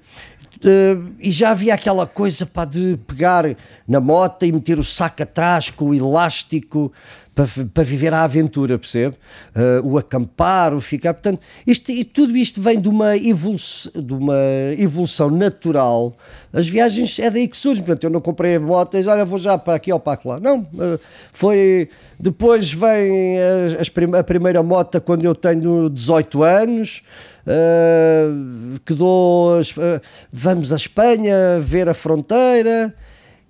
Uh, 0.65 1.13
e 1.19 1.29
já 1.29 1.51
havia 1.51 1.73
aquela 1.73 2.07
coisa 2.07 2.45
pá, 2.45 2.65
de 2.65 2.97
pegar 3.05 3.45
na 3.87 3.99
moto 3.99 4.43
e 4.43 4.51
meter 4.51 4.79
o 4.79 4.83
saco 4.83 5.21
atrás 5.21 5.69
com 5.69 5.89
o 5.89 5.93
elástico 5.93 6.91
para, 7.37 7.47
para 7.71 7.83
viver 7.83 8.11
a 8.15 8.23
aventura, 8.23 8.79
percebe? 8.79 9.15
Uh, 9.55 9.87
o 9.87 9.97
acampar, 9.99 10.73
o 10.73 10.81
ficar. 10.81 11.13
Portanto, 11.13 11.39
isto, 11.67 11.91
e 11.91 12.03
tudo 12.03 12.35
isto 12.35 12.59
vem 12.59 12.81
de 12.81 12.89
uma, 12.89 13.15
evolução, 13.15 13.91
de 13.95 14.13
uma 14.13 14.35
evolução 14.75 15.29
natural. 15.29 16.17
As 16.51 16.67
viagens 16.67 17.19
é 17.19 17.29
daí 17.29 17.47
que 17.47 17.55
surge. 17.55 17.83
Portanto, 17.83 18.05
eu 18.05 18.09
não 18.09 18.19
comprei 18.19 18.57
motas, 18.57 19.05
olha, 19.05 19.23
vou 19.23 19.37
já 19.37 19.55
para 19.55 19.75
aqui 19.75 19.93
ou 19.93 19.99
para 19.99 20.19
lá. 20.25 20.39
Não, 20.39 20.61
uh, 20.61 20.99
foi. 21.31 21.89
Depois 22.19 22.73
vem 22.73 23.37
a, 24.17 24.23
primeira 24.23 24.63
moto 24.63 24.99
quando 24.99 25.23
eu 25.23 25.35
tenho 25.35 25.91
18 25.91 26.41
anos. 26.41 27.03
Uh, 27.45 28.79
que 28.83 28.95
dou. 28.95 29.61
Vamos 30.33 30.73
à 30.73 30.75
Espanha 30.75 31.59
ver 31.61 31.87
a 31.87 31.93
fronteira. 31.93 32.95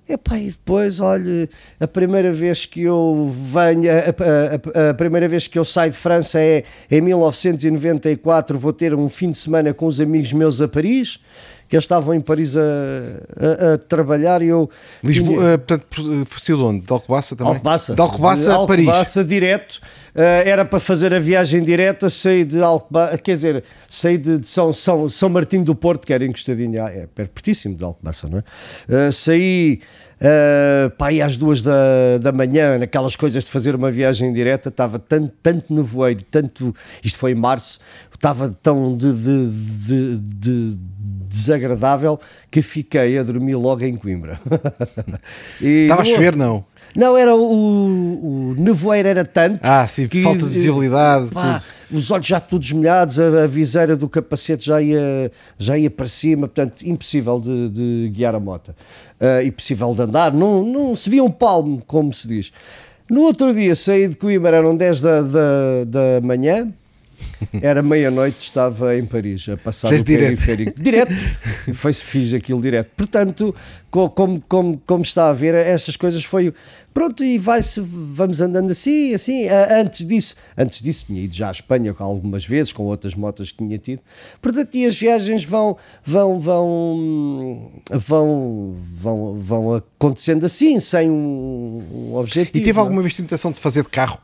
Epá, 0.10 0.38
e 0.40 0.52
depois, 0.52 1.02
olha, 1.02 1.50
a 1.80 1.86
primeira 1.86 2.32
vez 2.32 2.66
que 2.66 2.84
eu 2.84 3.30
venho, 3.30 3.92
a, 3.92 4.86
a, 4.86 4.90
a, 4.92 4.94
primeira 4.94 5.28
vez 5.28 5.48
que 5.48 5.60
eu 5.60 5.66
saio 5.66 5.92
de 5.92 5.98
França 5.98 6.40
é 6.40 6.64
em 6.90 7.02
1994, 7.02 8.58
vou 8.58 8.72
ter 8.72 8.94
um 8.94 9.10
fim 9.10 9.32
de 9.32 9.38
semana 9.38 9.74
com 9.74 9.86
os 9.86 10.00
amigos 10.00 10.32
meus 10.32 10.62
a 10.62 10.68
Paris, 10.68 11.20
que 11.68 11.76
eles 11.76 11.84
estavam 11.84 12.14
em 12.14 12.22
Paris 12.22 12.56
a, 12.56 12.62
a, 12.62 13.74
a 13.74 13.78
trabalhar 13.78 14.42
e 14.42 14.48
eu... 14.48 14.70
Lisboa, 15.04 15.38
tinha... 15.38 15.56
uh, 15.56 15.60
portanto, 15.60 16.40
saiu 16.40 16.58
de 16.58 16.64
onde? 16.64 16.80
De 16.82 16.94
Alcobaça 16.94 17.36
também? 17.36 17.54
Alcobaça. 17.54 17.96
De 17.96 18.02
Alcobaça 18.02 18.56
a 18.56 18.68
Paris. 18.68 18.88
Alcobaça, 18.88 19.24
direto. 19.24 19.80
Uh, 20.16 20.22
era 20.46 20.66
para 20.66 20.80
fazer 20.80 21.14
a 21.14 21.20
viagem 21.20 21.64
direta, 21.64 22.10
saí 22.10 22.44
de 22.44 22.62
Alcobaça, 22.62 23.18
quer 23.18 23.34
dizer, 23.34 23.64
saí 23.88 24.18
de, 24.18 24.40
de 24.40 24.50
São, 24.50 24.74
São, 24.74 25.10
São 25.10 25.30
Martinho 25.30 25.64
do 25.64 25.76
Porto, 25.76 26.08
que 26.08 26.14
era 26.14 26.26
encostadinho, 26.26 26.80
é 26.80 27.08
pertíssimo 27.14 27.76
de 27.76 27.84
Alcobaça, 27.84 28.28
não 28.28 28.40
é? 28.40 29.08
Uh, 29.10 29.14
saí 29.14 29.82
uh, 30.22 30.90
pá, 30.98 31.10
às 31.24 31.38
duas 31.38 31.62
da, 31.62 32.18
da 32.20 32.32
manhã, 32.32 32.78
naquelas 32.78 33.16
coisas 33.16 33.44
de 33.44 33.52
fazer 33.52 33.76
uma 33.76 33.92
viagem 33.92 34.34
direta, 34.34 34.70
estava 34.70 34.98
tanto, 35.00 35.34
tanto 35.42 35.74
nevoeiro, 35.74 36.24
tanto, 36.30 36.74
isto 37.04 37.20
foi 37.20 37.32
em 37.32 37.36
março, 37.36 37.80
estava 38.18 38.50
tão 38.62 38.98
de, 38.98 39.14
de, 39.14 39.50
de, 39.52 40.18
de 40.18 40.78
desagradável 41.28 42.20
que 42.50 42.62
fiquei 42.62 43.18
a 43.18 43.24
dormir 43.24 43.56
logo 43.56 43.84
em 43.84 43.96
Coimbra. 43.96 44.40
Estava 45.62 46.02
a 46.02 46.06
chover, 46.06 46.36
não? 46.36 46.66
Não, 46.96 47.16
era 47.18 47.36
o, 47.36 48.52
o 48.52 48.56
nevoeiro 48.58 49.08
era 49.08 49.26
tanto. 49.26 49.60
Ah, 49.62 49.88
sim, 49.88 50.08
que, 50.08 50.24
falta 50.24 50.40
de 50.40 50.46
visibilidade. 50.46 51.30
Pá, 51.30 51.62
os 51.92 52.10
olhos 52.12 52.26
já 52.26 52.40
todos 52.40 52.72
molhados, 52.72 53.20
a, 53.20 53.44
a, 53.44 53.48
viseira 53.48 53.96
do 53.96 54.10
capacete 54.10 54.66
já 54.66 54.82
ia, 54.82 55.32
já 55.58 55.78
ia 55.78 55.90
para 55.90 56.08
cima, 56.08 56.48
portanto, 56.48 56.82
impossível 56.84 57.40
de, 57.40 57.70
de 57.70 58.12
guiar 58.14 58.34
a 58.36 58.40
moto. 58.40 58.70
Uh, 59.20 59.46
impossível 59.46 59.94
de 59.94 60.02
andar, 60.02 60.34
não, 60.34 60.66
não 60.66 60.96
se 60.96 61.10
via 61.10 61.24
um 61.24 61.32
palmo, 61.32 61.84
como 61.86 62.14
se 62.14 62.28
diz. 62.28 62.52
No 63.10 63.22
outro 63.22 63.54
dia 63.54 63.76
saí 63.76 64.08
de 64.08 64.18
Coimbra, 64.18 64.58
eram 64.58 64.76
10 64.76 65.02
da, 65.02 65.22
da, 65.22 65.84
da 65.86 66.22
manhã, 66.22 66.74
era 67.62 67.82
meia-noite, 67.82 68.40
estava 68.40 68.98
em 68.98 69.06
Paris 69.06 69.48
a 69.50 69.58
passar 69.58 69.90
Fez 69.90 70.02
o 70.02 70.06
direto. 70.06 70.28
periférico. 70.28 70.82
Direto. 70.82 71.14
Foi-se, 71.74 72.04
fiz 72.04 72.34
aquilo 72.34 72.62
direto. 72.62 72.90
Portanto, 72.96 73.56
como, 73.90 74.42
como, 74.48 74.82
como 74.86 75.02
está 75.02 75.30
a 75.30 75.34
ver, 75.34 75.54
essas 75.56 75.96
coisas 75.96 76.24
foi. 76.24 76.54
Pronto, 76.94 77.24
e 77.24 77.38
vai-se, 77.38 77.80
vamos 77.80 78.42
andando 78.42 78.72
assim, 78.72 79.14
assim. 79.14 79.48
Antes 79.48 80.06
disso, 80.06 80.36
antes 80.58 80.82
disso, 80.82 81.06
tinha 81.08 81.22
ido 81.22 81.34
já 81.34 81.50
à 81.50 81.52
Espanha 81.52 81.94
algumas 81.98 82.46
vezes, 82.46 82.72
com 82.72 82.84
outras 82.84 83.14
motas 83.16 83.52
que 83.52 83.58
tinha 83.58 83.78
tido. 83.78 84.02
Portanto, 84.42 84.76
e 84.76 84.86
as 84.86 84.96
viagens 84.96 85.44
vão, 85.44 85.78
vão, 86.04 86.40
vão, 86.40 87.72
vão, 87.92 88.78
vão, 89.00 89.40
vão 89.40 89.76
acontecendo 89.76 90.46
assim, 90.46 90.80
sem 90.80 91.10
um, 91.10 92.10
um 92.12 92.16
objetivo. 92.16 92.58
E 92.58 92.62
teve 92.62 92.80
alguma 92.80 93.02
vez 93.02 93.16
tentação 93.16 93.52
de 93.52 93.60
fazer 93.60 93.84
de 93.84 93.90
carro? 93.90 94.20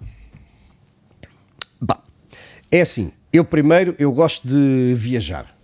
É 2.74 2.82
assim, 2.82 3.12
eu 3.32 3.46
primeiro, 3.46 3.94
eu 4.00 4.12
gosto 4.12 4.48
de 4.48 4.96
viajar. 4.98 5.56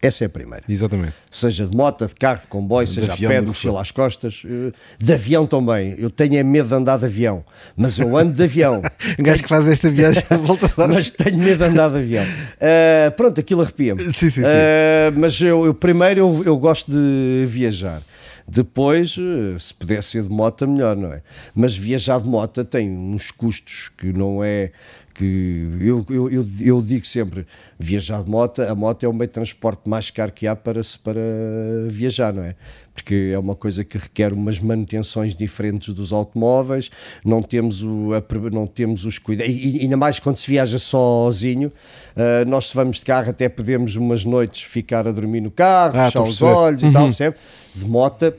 Essa 0.00 0.22
é 0.22 0.26
a 0.26 0.30
primeira. 0.30 0.64
Exatamente. 0.68 1.12
Seja 1.28 1.66
de 1.66 1.76
moto, 1.76 2.06
de 2.06 2.14
carro, 2.14 2.42
de 2.42 2.46
comboio, 2.46 2.86
de 2.86 2.94
seja 2.94 3.12
a 3.12 3.16
pé, 3.16 3.40
de 3.40 3.46
mochila 3.46 3.80
às 3.80 3.90
costas. 3.90 4.44
Eh, 4.44 4.72
de 4.96 5.12
avião 5.12 5.44
também. 5.44 5.96
Eu 5.98 6.08
tenho 6.08 6.36
é 6.36 6.42
medo 6.44 6.68
de 6.68 6.74
andar 6.74 6.98
de 6.98 7.04
avião. 7.04 7.44
Mas 7.76 7.98
eu 7.98 8.16
ando 8.16 8.32
de 8.32 8.44
avião. 8.44 8.80
um 9.18 9.22
gajo 9.24 9.42
que 9.42 9.48
faz 9.48 9.66
esta 9.68 9.90
viagem 9.90 10.22
volta 10.44 10.72
Mas 10.88 11.10
tenho 11.10 11.38
medo 11.38 11.58
de 11.58 11.64
andar 11.64 11.90
de 11.90 11.96
avião. 11.98 12.24
Uh, 12.24 13.10
pronto, 13.16 13.40
aquilo 13.40 13.62
arrepia-me. 13.62 14.04
Sim, 14.04 14.12
sim, 14.12 14.30
sim. 14.30 14.42
Uh, 14.42 15.12
mas 15.16 15.40
eu, 15.40 15.66
eu 15.66 15.74
primeiro 15.74 16.20
eu, 16.20 16.42
eu, 16.46 16.56
gosto 16.56 16.92
de 16.92 17.44
viajar. 17.48 18.02
Depois, 18.46 19.16
se 19.58 19.74
puder 19.74 20.02
ser 20.02 20.24
de 20.24 20.28
moto, 20.28 20.66
melhor, 20.66 20.96
não 20.96 21.12
é? 21.12 21.22
Mas 21.54 21.76
viajar 21.76 22.20
de 22.20 22.28
moto 22.28 22.64
tem 22.64 22.90
uns 22.90 23.30
custos 23.30 23.90
que 23.96 24.12
não 24.12 24.42
é 24.42 24.72
que 25.14 25.68
eu, 25.80 26.04
eu, 26.08 26.30
eu, 26.30 26.46
eu, 26.60 26.82
digo 26.82 27.06
sempre, 27.06 27.46
viajar 27.78 28.22
de 28.22 28.30
moto, 28.30 28.62
a 28.62 28.74
moto 28.74 29.04
é 29.04 29.08
o 29.08 29.12
meio 29.12 29.26
de 29.26 29.32
transporte 29.34 29.88
mais 29.88 30.10
caro 30.10 30.32
que 30.32 30.46
há 30.46 30.56
para, 30.56 30.80
para 31.02 31.20
viajar, 31.88 32.32
não 32.32 32.42
é? 32.42 32.54
Porque 32.94 33.30
é 33.32 33.38
uma 33.38 33.54
coisa 33.54 33.84
que 33.84 33.96
requer 33.96 34.32
umas 34.32 34.58
manutenções 34.58 35.34
diferentes 35.34 35.94
dos 35.94 36.12
automóveis, 36.12 36.90
não 37.24 37.42
temos, 37.42 37.82
o, 37.82 38.10
a, 38.12 38.50
não 38.50 38.66
temos 38.66 39.06
os 39.06 39.18
cuidados, 39.18 39.52
e 39.54 39.80
ainda 39.80 39.96
mais 39.96 40.18
quando 40.18 40.36
se 40.36 40.46
viaja 40.46 40.78
sozinho, 40.78 41.68
uh, 41.68 42.48
nós 42.48 42.68
se 42.68 42.74
vamos 42.74 42.98
de 42.98 43.06
carro 43.06 43.30
até 43.30 43.48
podemos 43.48 43.96
umas 43.96 44.24
noites 44.24 44.62
ficar 44.62 45.06
a 45.08 45.12
dormir 45.12 45.40
no 45.40 45.50
carro, 45.50 45.98
ah, 45.98 46.06
fechar 46.06 46.22
os 46.22 46.42
olhos 46.42 46.82
uhum. 46.82 46.90
e 46.90 46.92
tal, 46.92 47.04
percebe? 47.06 47.36
De 47.74 47.84
moto 47.84 48.34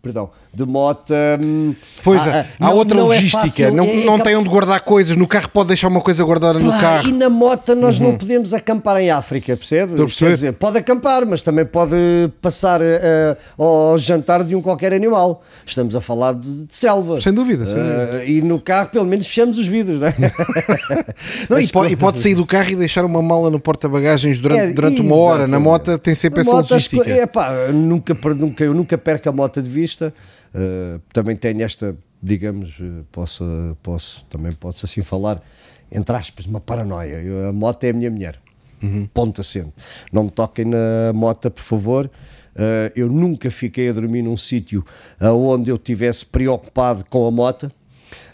perdão, 0.00 0.30
de 0.54 0.66
moto. 0.66 1.14
Hum, 1.42 1.74
pois 2.04 2.26
é, 2.26 2.46
há 2.60 2.68
não, 2.68 2.76
outra 2.76 2.98
não 2.98 3.12
é 3.12 3.16
logística, 3.16 3.42
é 3.42 3.48
fácil, 3.48 3.72
não, 3.74 3.84
é, 3.86 4.04
não 4.04 4.18
tem 4.18 4.36
onde 4.36 4.48
guardar 4.48 4.80
coisas, 4.80 5.16
no 5.16 5.26
carro 5.26 5.48
pode 5.48 5.68
deixar 5.68 5.88
uma 5.88 6.00
coisa 6.00 6.22
guardada 6.24 6.58
no 6.58 6.70
carro. 6.70 7.08
E 7.08 7.12
na 7.12 7.30
moto 7.30 7.74
nós 7.74 7.98
uhum. 7.98 8.10
não 8.10 8.18
podemos 8.18 8.52
acampar 8.52 8.98
em 8.98 9.10
África, 9.10 9.56
percebe? 9.56 9.94
Quer 9.94 10.30
dizer, 10.34 10.52
pode 10.52 10.78
acampar, 10.78 11.24
mas 11.24 11.42
também 11.42 11.64
pode 11.64 11.96
passar 12.42 12.80
uh, 12.80 13.36
ao 13.56 13.96
jantar 13.96 14.44
de 14.44 14.54
um 14.54 14.60
qualquer 14.60 14.92
animal. 14.92 15.42
Estamos 15.64 15.96
a 15.96 16.00
falar 16.00 16.34
de, 16.34 16.64
de 16.64 16.76
selva. 16.76 17.20
Sem 17.20 17.32
dúvida. 17.32 17.64
Sem 17.64 17.76
dúvida. 17.76 18.10
Uh, 18.12 18.28
e 18.28 18.42
no 18.42 18.60
carro, 18.60 18.90
pelo 18.90 19.06
menos, 19.06 19.26
fechamos 19.26 19.56
os 19.56 19.66
vidros, 19.66 20.00
não 20.00 20.08
é? 20.08 20.14
não, 21.48 21.58
e, 21.58 21.68
pode, 21.68 21.92
e, 21.94 21.96
pode, 21.96 22.20
sair 22.20 22.34
do 22.34 22.44
carro 22.44 22.70
e 22.70 22.76
deixar 22.76 23.04
uma 23.04 23.22
mala 23.22 23.50
no 23.50 23.58
porta-bagagens 23.58 24.38
durante, 24.38 24.60
é, 24.60 24.72
durante 24.72 25.00
uma 25.00 25.16
hora. 25.16 25.46
Na 25.46 25.58
moto 25.58 25.96
tem 25.98 26.14
sempre 26.14 26.42
essa 26.42 26.54
logística. 26.54 27.10
É 27.10 27.24
pá, 27.26 27.50
nunca, 27.72 28.14
nunca, 28.34 28.64
eu 28.64 28.74
nunca 28.74 28.98
perco 28.98 29.28
a 29.28 29.32
moto 29.32 29.62
de 29.62 29.68
vista. 29.70 30.12
Uh, 30.54 31.00
também 31.12 31.36
tenho 31.36 31.62
esta, 31.62 31.96
digamos, 32.22 32.78
eh, 32.80 33.02
posso, 33.10 33.44
posso, 33.82 34.24
também 34.26 34.52
posso 34.52 34.84
assim 34.84 35.02
falar, 35.02 35.42
entre 35.90 36.14
aspas, 36.14 36.46
uma 36.46 36.60
paranoia. 36.60 37.22
Eu, 37.22 37.48
a 37.48 37.52
moto 37.52 37.84
é 37.84 37.90
a 37.90 37.92
minha 37.92 38.10
mulher. 38.10 38.38
Uhum. 38.82 39.08
Ponto 39.12 39.40
acento. 39.40 39.72
Não 40.12 40.24
me 40.24 40.30
toquem 40.30 40.64
na 40.64 41.12
moto, 41.14 41.50
por 41.50 41.62
favor. 41.62 42.10
Uh, 42.54 42.92
eu 42.94 43.08
nunca 43.08 43.50
fiquei 43.50 43.88
a 43.88 43.92
dormir 43.92 44.22
num 44.22 44.36
sítio 44.36 44.84
onde 45.20 45.70
eu 45.70 45.78
tivesse 45.78 46.26
preocupado 46.26 47.04
com 47.08 47.26
a 47.26 47.30
moto. 47.30 47.72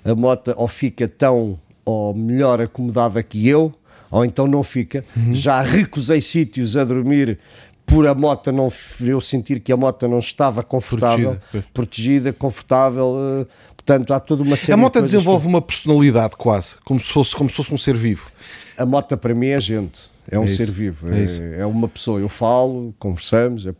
A 0.04 0.14
moto 0.14 0.52
ou 0.56 0.66
fica 0.66 1.06
tão 1.06 1.58
ou 1.84 2.14
melhor 2.14 2.60
acomodada 2.60 3.22
que 3.22 3.48
eu, 3.48 3.72
ou 4.10 4.24
então 4.24 4.46
não 4.46 4.62
fica. 4.62 5.04
Uhum. 5.16 5.34
Já 5.34 5.62
recusei 5.62 6.20
sítios 6.20 6.76
a 6.76 6.84
dormir 6.84 7.38
por 7.88 8.06
a 8.06 8.14
moto 8.14 8.52
não 8.52 8.70
eu 9.00 9.20
sentir 9.20 9.60
que 9.60 9.72
a 9.72 9.76
moto 9.76 10.06
não 10.06 10.18
estava 10.18 10.62
confortável, 10.62 11.36
protegida, 11.36 11.66
protegida 11.72 12.32
confortável, 12.32 13.06
uh, 13.06 13.46
portanto 13.74 14.12
há 14.12 14.20
toda 14.20 14.42
uma 14.42 14.56
série 14.56 14.72
A 14.74 14.76
moto 14.76 14.96
de 14.96 15.04
desenvolve 15.06 15.42
que... 15.42 15.48
uma 15.48 15.62
personalidade 15.62 16.36
quase, 16.36 16.76
como 16.84 17.00
se 17.00 17.10
fosse 17.10 17.34
como 17.34 17.48
se 17.48 17.56
fosse 17.56 17.72
um 17.72 17.78
ser 17.78 17.96
vivo. 17.96 18.30
A 18.76 18.86
moto 18.86 19.16
para 19.16 19.34
mim 19.34 19.48
é 19.48 19.58
gente, 19.58 20.00
é 20.30 20.38
um 20.38 20.44
é 20.44 20.46
ser 20.46 20.70
vivo, 20.70 21.08
é, 21.10 21.56
é, 21.56 21.60
é, 21.60 21.66
uma 21.66 21.88
pessoa. 21.88 22.20
Eu 22.20 22.28
falo, 22.28 22.94
conversamos, 22.98 23.64
uh, 23.64 23.72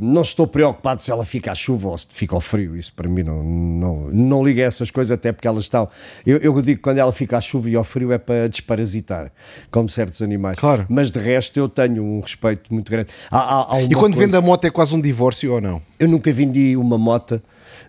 não 0.00 0.22
estou 0.22 0.46
preocupado 0.46 1.02
se 1.02 1.10
ela 1.10 1.24
fica 1.24 1.52
à 1.52 1.54
chuva 1.54 1.88
ou 1.88 1.98
se 1.98 2.06
fica 2.10 2.34
ao 2.34 2.40
frio. 2.40 2.76
Isso 2.76 2.92
para 2.94 3.08
mim 3.08 3.22
não, 3.22 3.42
não, 3.42 4.10
não 4.10 4.44
liga 4.44 4.62
a 4.62 4.66
essas 4.66 4.90
coisas, 4.90 5.10
até 5.10 5.32
porque 5.32 5.46
elas 5.46 5.64
estão. 5.64 5.88
Eu, 6.24 6.38
eu 6.38 6.52
digo 6.62 6.78
que 6.78 6.82
quando 6.82 6.98
ela 6.98 7.12
fica 7.12 7.36
à 7.36 7.40
chuva 7.40 7.68
e 7.68 7.76
ao 7.76 7.84
frio 7.84 8.10
é 8.10 8.18
para 8.18 8.48
desparasitar, 8.48 9.30
como 9.70 9.88
certos 9.88 10.22
animais. 10.22 10.58
Claro. 10.58 10.86
Mas 10.88 11.10
de 11.10 11.18
resto 11.18 11.58
eu 11.58 11.68
tenho 11.68 12.02
um 12.02 12.20
respeito 12.20 12.72
muito 12.72 12.90
grande. 12.90 13.08
Há, 13.30 13.38
há, 13.38 13.76
há 13.76 13.82
e 13.82 13.88
quando 13.90 14.14
coisa... 14.14 14.26
vende 14.26 14.36
a 14.36 14.40
moto 14.40 14.64
é 14.64 14.70
quase 14.70 14.94
um 14.94 15.00
divórcio 15.00 15.52
ou 15.52 15.60
não? 15.60 15.82
Eu 15.98 16.08
nunca 16.08 16.32
vendi 16.32 16.76
uma 16.76 16.96
moto 16.96 17.42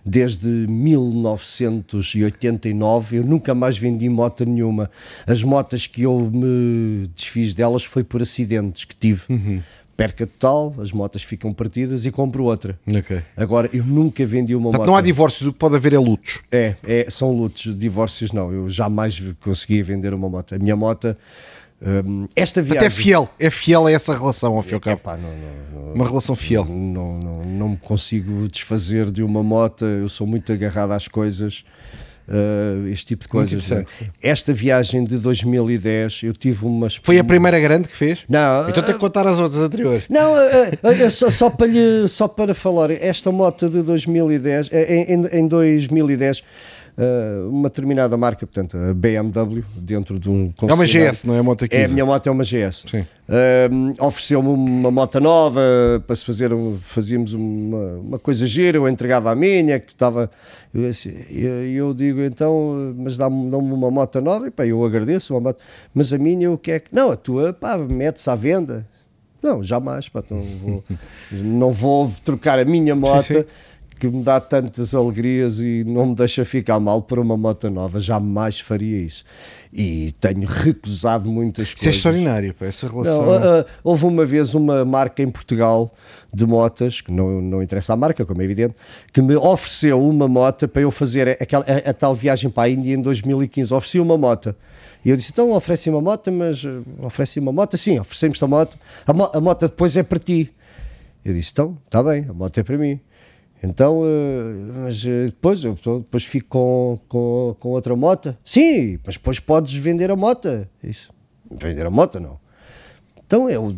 desde 0.06 0.46
1989. 0.46 3.16
Eu 3.16 3.24
nunca 3.24 3.52
mais 3.54 3.76
vendi 3.76 4.08
moto 4.08 4.44
nenhuma. 4.44 4.88
As 5.26 5.42
motas 5.42 5.88
que 5.88 6.02
eu 6.02 6.30
me 6.32 7.10
desfiz 7.14 7.52
delas 7.52 7.84
foi 7.84 8.04
por 8.04 8.22
acidentes 8.22 8.84
que 8.84 8.94
tive. 8.94 9.22
Uhum. 9.28 9.60
Perca 9.96 10.24
total, 10.26 10.74
as 10.78 10.92
motas 10.92 11.22
ficam 11.22 11.54
partidas 11.54 12.04
e 12.04 12.10
compro 12.10 12.44
outra. 12.44 12.78
Okay. 12.86 13.22
Agora, 13.34 13.70
eu 13.72 13.82
nunca 13.82 14.26
vendi 14.26 14.54
uma 14.54 14.64
Portanto, 14.64 14.80
moto. 14.80 14.88
Não 14.88 14.96
há 14.96 15.00
divórcios, 15.00 15.48
o 15.48 15.54
que 15.54 15.58
pode 15.58 15.74
haver 15.74 15.94
é 15.94 15.98
lutos. 15.98 16.42
É, 16.52 16.74
é, 16.84 17.06
são 17.08 17.32
lutos. 17.32 17.74
Divórcios 17.76 18.30
não. 18.30 18.52
Eu 18.52 18.68
jamais 18.68 19.22
consegui 19.40 19.82
vender 19.82 20.12
uma 20.12 20.28
moto. 20.28 20.54
A 20.54 20.58
minha 20.58 20.76
moto 20.76 21.16
Hum, 21.84 22.26
esta 22.34 22.62
viagem. 22.62 22.78
Até 22.86 22.90
fiel, 22.90 23.28
é 23.38 23.50
fiel 23.50 23.86
a 23.86 23.92
essa 23.92 24.16
relação, 24.16 24.56
ao 24.56 24.62
fim 24.62 24.72
e 24.72 24.74
ao 24.74 24.80
cabo. 24.80 24.96
Epá, 24.96 25.16
não, 25.16 25.28
não, 25.30 25.84
não, 25.86 25.92
Uma 25.94 26.06
relação 26.06 26.34
fiel. 26.34 26.64
não, 26.64 27.18
não, 27.18 27.44
não 27.44 27.68
me 27.70 27.76
consigo 27.76 28.48
desfazer 28.48 29.10
de 29.10 29.22
uma 29.22 29.42
moto, 29.42 29.84
eu 29.84 30.08
sou 30.08 30.26
muito 30.26 30.50
agarrado 30.52 30.92
às 30.92 31.06
coisas, 31.06 31.64
uh, 32.28 32.86
este 32.88 33.06
tipo 33.06 33.24
de 33.24 33.28
coisas. 33.28 33.52
interessante. 33.52 33.92
Esta 34.22 34.52
viagem 34.54 35.04
de 35.04 35.18
2010, 35.18 36.20
eu 36.24 36.32
tive 36.32 36.64
uma 36.64 36.88
Foi 37.02 37.18
a 37.18 37.24
primeira 37.24 37.60
grande 37.60 37.88
que 37.88 37.96
fez? 37.96 38.20
Não, 38.28 38.68
Então 38.70 38.82
tem 38.82 38.94
que 38.94 39.00
contar 39.00 39.26
as 39.26 39.38
outras 39.38 39.60
anteriores. 39.62 40.04
Não, 40.08 40.34
eh, 40.38 41.10
só, 41.10 41.28
só 41.28 41.50
para 41.50 41.66
lhe, 41.66 42.08
só 42.08 42.26
para 42.26 42.54
falar, 42.54 42.90
esta 42.90 43.30
moto 43.30 43.68
de 43.68 43.82
2010, 43.82 44.68
eh, 44.72 45.04
em, 45.08 45.12
em- 45.14 45.40
em 45.40 45.46
2010, 45.48 46.42
eh, 46.98 47.46
uma 47.50 47.68
determinada 47.68 48.16
marca, 48.16 48.46
portanto, 48.46 48.76
a 48.76 48.94
BMW, 48.94 49.62
dentro 49.76 50.18
de 50.18 50.30
um 50.30 50.52
É 50.66 50.72
uma 50.72 50.86
GS, 50.86 51.24
não 51.24 51.34
é 51.34 51.38
a 51.38 51.42
moto 51.42 51.64
aqui? 51.64 51.76
É, 51.76 51.84
a 51.84 51.88
minha 51.88 52.04
moto 52.06 52.26
é 52.26 52.30
uma 52.30 52.42
GS. 52.44 52.84
Sim. 52.90 53.04
Um, 53.70 53.92
Ofereceu-me 54.00 54.48
uma 54.48 54.90
moto 54.90 55.20
nova 55.20 55.60
para 56.06 56.14
se 56.16 56.24
fazer, 56.24 56.52
um- 56.52 56.78
fazíamos 56.80 57.32
uma, 57.34 57.94
uma 57.98 58.18
coisa 58.18 58.46
gira, 58.46 58.78
eu 58.78 58.88
entregava 58.88 59.30
a 59.30 59.34
minha, 59.34 59.78
que 59.80 59.92
estava. 59.92 60.30
Eu, 60.72 60.88
assim, 60.88 61.12
eu, 61.30 61.92
digo 61.92 62.20
então, 62.22 62.94
mas 62.96 63.16
dá-me 63.18 63.50
dá 63.50 63.58
uma 63.58 63.90
moto 63.90 64.20
nova, 64.20 64.46
e 64.46 64.50
pá, 64.50 64.64
eu 64.66 64.84
agradeço 64.84 65.34
uma 65.34 65.40
moto, 65.40 65.58
mas 65.94 66.12
a 66.12 66.18
minha 66.18 66.50
o 66.50 66.56
que 66.56 66.70
é 66.70 66.78
que. 66.80 66.94
Não, 66.94 67.10
a 67.10 67.16
tua, 67.16 67.52
pá, 67.52 67.76
mete-se 67.76 68.30
à 68.30 68.34
venda. 68.34 68.86
Não, 69.42 69.62
jamais, 69.62 70.08
pá, 70.08 70.22
não 70.30 70.40
vou, 70.42 70.84
não 71.30 71.72
vou 71.72 72.12
trocar 72.24 72.58
a 72.58 72.64
minha 72.64 72.94
moto. 72.94 73.24
sim. 73.24 73.44
Que 73.98 74.08
me 74.08 74.22
dá 74.22 74.38
tantas 74.40 74.94
alegrias 74.94 75.58
e 75.58 75.82
não 75.86 76.06
me 76.08 76.14
deixa 76.14 76.44
ficar 76.44 76.78
mal 76.78 77.00
por 77.00 77.18
uma 77.18 77.34
moto 77.34 77.70
nova, 77.70 77.98
jamais 77.98 78.60
faria 78.60 78.98
isso. 78.98 79.24
E 79.72 80.12
tenho 80.20 80.46
recusado 80.46 81.30
muitas 81.30 81.68
Isso 81.68 81.74
é 81.74 81.78
coisas. 81.78 81.96
extraordinário, 81.96 82.52
pá, 82.54 82.66
essa 82.66 82.86
relação. 82.86 83.24
Não, 83.24 83.32
ah, 83.34 83.60
ah, 83.60 83.66
houve 83.82 84.04
uma 84.04 84.26
vez 84.26 84.52
uma 84.52 84.84
marca 84.84 85.22
em 85.22 85.28
Portugal 85.30 85.94
de 86.32 86.44
motas, 86.44 87.00
que 87.00 87.10
não, 87.10 87.40
não 87.40 87.62
interessa 87.62 87.94
a 87.94 87.96
marca, 87.96 88.24
como 88.26 88.42
é 88.42 88.44
evidente, 88.44 88.74
que 89.14 89.22
me 89.22 89.34
ofereceu 89.34 89.98
uma 90.06 90.28
moto 90.28 90.68
para 90.68 90.82
eu 90.82 90.90
fazer 90.90 91.30
aquela, 91.40 91.64
a, 91.64 91.90
a 91.90 91.94
tal 91.94 92.14
viagem 92.14 92.50
para 92.50 92.64
a 92.64 92.68
Índia 92.68 92.94
em 92.94 93.00
2015. 93.00 93.72
Ofereci 93.72 93.98
uma 93.98 94.18
moto. 94.18 94.54
E 95.04 95.08
eu 95.10 95.16
disse: 95.16 95.30
então 95.32 95.52
oferece 95.52 95.88
uma 95.88 96.02
moto, 96.02 96.30
mas 96.30 96.62
ah, 96.66 96.82
oferece 97.06 97.40
uma 97.40 97.50
moto? 97.52 97.78
Sim, 97.78 97.98
oferecemos-te 97.98 98.44
a 98.44 98.46
moto. 98.46 98.76
A, 99.06 99.12
mo- 99.14 99.30
a 99.32 99.40
moto 99.40 99.62
depois 99.68 99.96
é 99.96 100.02
para 100.02 100.18
ti. 100.18 100.52
Eu 101.24 101.32
disse: 101.32 101.50
então, 101.52 101.78
está 101.86 102.02
bem, 102.02 102.26
a 102.28 102.32
moto 102.34 102.58
é 102.58 102.62
para 102.62 102.76
mim. 102.76 103.00
Então, 103.62 104.02
eh, 104.04 104.54
mas 104.84 105.04
eh, 105.06 105.26
depois, 105.26 105.64
eu 105.64 105.74
depois 105.74 106.24
fico 106.24 106.46
com, 106.48 106.98
com, 107.08 107.56
com 107.58 107.68
outra 107.70 107.96
moto. 107.96 108.36
Sim, 108.44 108.98
mas 109.04 109.14
depois 109.16 109.38
podes 109.40 109.74
vender 109.74 110.10
a 110.10 110.16
moto. 110.16 110.66
Isso. 110.82 111.08
Vender 111.50 111.86
a 111.86 111.90
moto, 111.90 112.20
não. 112.20 112.38
Então 113.26 113.48
é, 113.48 113.58
o- 113.58 113.74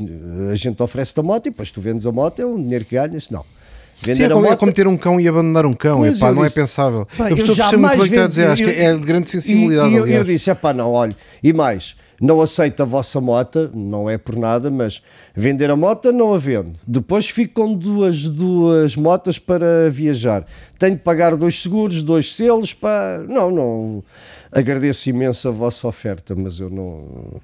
a 0.50 0.54
gente 0.56 0.82
oferece-te 0.82 1.20
a 1.20 1.22
moto 1.22 1.46
e 1.46 1.50
depois 1.50 1.70
tu 1.70 1.80
vendes 1.80 2.06
a 2.06 2.12
moto, 2.12 2.40
é 2.40 2.46
um 2.46 2.60
dinheiro 2.62 2.84
que 2.84 2.96
ganhas. 2.96 3.30
Não. 3.30 3.42
Sim, 3.42 4.06
Vender 4.12 4.24
é, 4.24 4.28
como, 4.34 4.46
é 4.46 4.50
moto. 4.50 4.58
como 4.60 4.72
ter 4.72 4.86
um 4.86 4.96
cão 4.96 5.20
e 5.20 5.26
abandonar 5.26 5.64
um 5.64 5.72
cão. 5.72 6.04
Epá, 6.06 6.28
eu 6.28 6.34
não 6.34 6.42
disse, 6.44 6.58
é 6.58 6.60
pensável. 6.62 7.06
Pá, 7.16 7.30
eu 7.30 7.36
estou 7.36 7.52
a 7.52 7.56
perceber 7.56 7.76
muito 7.78 7.90
bem 7.92 8.00
o 8.00 8.02
que 8.02 8.08
está 8.10 8.24
a 8.24 8.28
dizer. 8.28 8.46
Acho 8.48 8.64
que 8.64 8.70
é 8.70 8.94
de 8.96 9.04
grande 9.04 9.30
sensibilidade, 9.30 9.88
e, 9.90 9.92
e 9.94 9.96
eu, 9.96 10.06
eu 10.06 10.24
disse: 10.24 10.50
é 10.50 10.54
pá, 10.54 10.72
não, 10.74 10.90
olha, 10.92 11.16
e 11.42 11.52
mais, 11.52 11.96
não 12.20 12.40
aceito 12.40 12.82
a 12.82 12.86
vossa 12.86 13.20
moto, 13.20 13.70
não 13.72 14.10
é 14.10 14.18
por 14.18 14.36
nada, 14.36 14.70
mas 14.70 15.02
vender 15.34 15.70
a 15.70 15.76
moto 15.76 16.12
não 16.12 16.34
a 16.34 16.38
vendo. 16.38 16.74
Depois 16.86 17.28
fico 17.28 17.54
com 17.62 17.74
duas, 17.74 18.24
duas 18.24 18.96
motas 18.96 19.38
para 19.38 19.88
viajar. 19.90 20.44
Tenho 20.78 20.96
que 20.96 21.04
pagar 21.04 21.36
dois 21.36 21.62
seguros, 21.62 22.02
dois 22.02 22.34
selos, 22.34 22.74
pá. 22.74 23.22
Não, 23.28 23.50
não. 23.50 24.04
Agradeço 24.50 25.08
imenso 25.10 25.48
a 25.48 25.50
vossa 25.50 25.86
oferta, 25.86 26.34
mas 26.34 26.58
eu 26.58 26.68
não. 26.68 27.40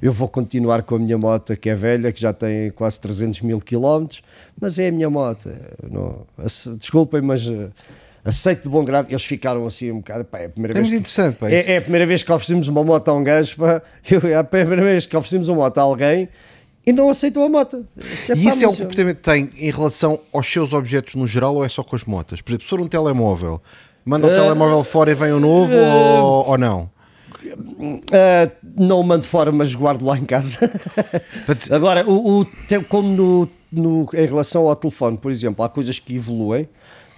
Eu 0.00 0.12
vou 0.12 0.28
continuar 0.28 0.82
com 0.82 0.96
a 0.96 0.98
minha 0.98 1.16
moto, 1.16 1.56
que 1.56 1.70
é 1.70 1.74
velha, 1.74 2.12
que 2.12 2.20
já 2.20 2.32
tem 2.32 2.70
quase 2.70 3.00
300 3.00 3.40
mil 3.40 3.60
quilómetros, 3.60 4.22
mas 4.60 4.78
é 4.78 4.88
a 4.88 4.92
minha 4.92 5.08
moto. 5.08 5.48
Não, 5.90 6.26
desculpem, 6.76 7.22
mas 7.22 7.46
eh, 7.46 7.70
aceito 8.24 8.62
de 8.62 8.68
bom 8.68 8.84
grado. 8.84 9.10
Eles 9.10 9.24
ficaram 9.24 9.66
assim 9.66 9.90
um 9.90 9.96
bocado. 9.98 10.24
Pá, 10.24 10.38
é 10.40 10.46
a 10.46 10.48
primeira 10.48 10.72
É 10.72 10.74
vez 10.80 10.88
muito 10.88 11.00
interessante, 11.00 11.36
pá, 11.36 11.50
é, 11.50 11.72
é 11.72 11.76
a 11.76 11.82
primeira 11.82 12.06
vez 12.06 12.22
que 12.22 12.32
oferecemos 12.32 12.68
uma 12.68 12.82
moto 12.82 13.08
a 13.08 13.12
um 13.14 13.22
gajo, 13.22 13.56
pá. 13.56 13.82
Eu, 14.10 14.20
é 14.28 14.34
a 14.34 14.44
primeira 14.44 14.82
vez 14.82 15.06
que 15.06 15.16
oferecemos 15.16 15.48
uma 15.48 15.56
moto 15.58 15.78
a 15.78 15.82
alguém 15.82 16.28
e 16.86 16.92
não 16.92 17.08
aceitam 17.10 17.42
a 17.44 17.48
moto. 17.48 17.86
Isso 17.96 18.32
E 18.32 18.44
pá, 18.44 18.50
isso 18.50 18.64
é 18.64 18.68
o 18.68 18.76
comportamento 18.76 19.16
que 19.16 19.22
tem 19.22 19.50
em 19.56 19.70
relação 19.70 20.20
aos 20.32 20.46
seus 20.50 20.72
objetos 20.72 21.14
no 21.14 21.26
geral 21.26 21.54
ou 21.56 21.64
é 21.64 21.68
só 21.68 21.82
com 21.82 21.94
as 21.96 22.04
motas? 22.04 22.40
Por 22.40 22.50
exemplo, 22.50 22.64
se 22.64 22.70
for 22.70 22.80
um 22.80 22.86
telemóvel, 22.88 23.60
manda 24.04 24.26
o 24.26 24.30
Eh, 24.30 24.34
telemóvel 24.34 24.82
fora 24.84 25.10
e 25.10 25.14
vem 25.14 25.32
um 25.32 25.40
novo 25.40 25.74
ou, 25.76 26.48
ou 26.50 26.58
não? 26.58 26.90
Ah, 28.12 28.50
não 28.76 29.00
o 29.00 29.04
mando 29.04 29.24
fora, 29.24 29.52
mas 29.52 29.74
guardo 29.74 30.04
lá 30.04 30.16
em 30.16 30.24
casa. 30.24 30.58
Agora, 31.70 32.08
o, 32.08 32.40
o- 32.40 32.46
como 32.88 33.08
no, 33.08 33.48
no- 33.70 34.08
em 34.14 34.26
relação 34.26 34.66
ao 34.68 34.76
telefone, 34.76 35.16
por 35.18 35.30
exemplo, 35.30 35.64
há 35.64 35.68
coisas 35.68 35.98
que 35.98 36.16
evoluem, 36.16 36.68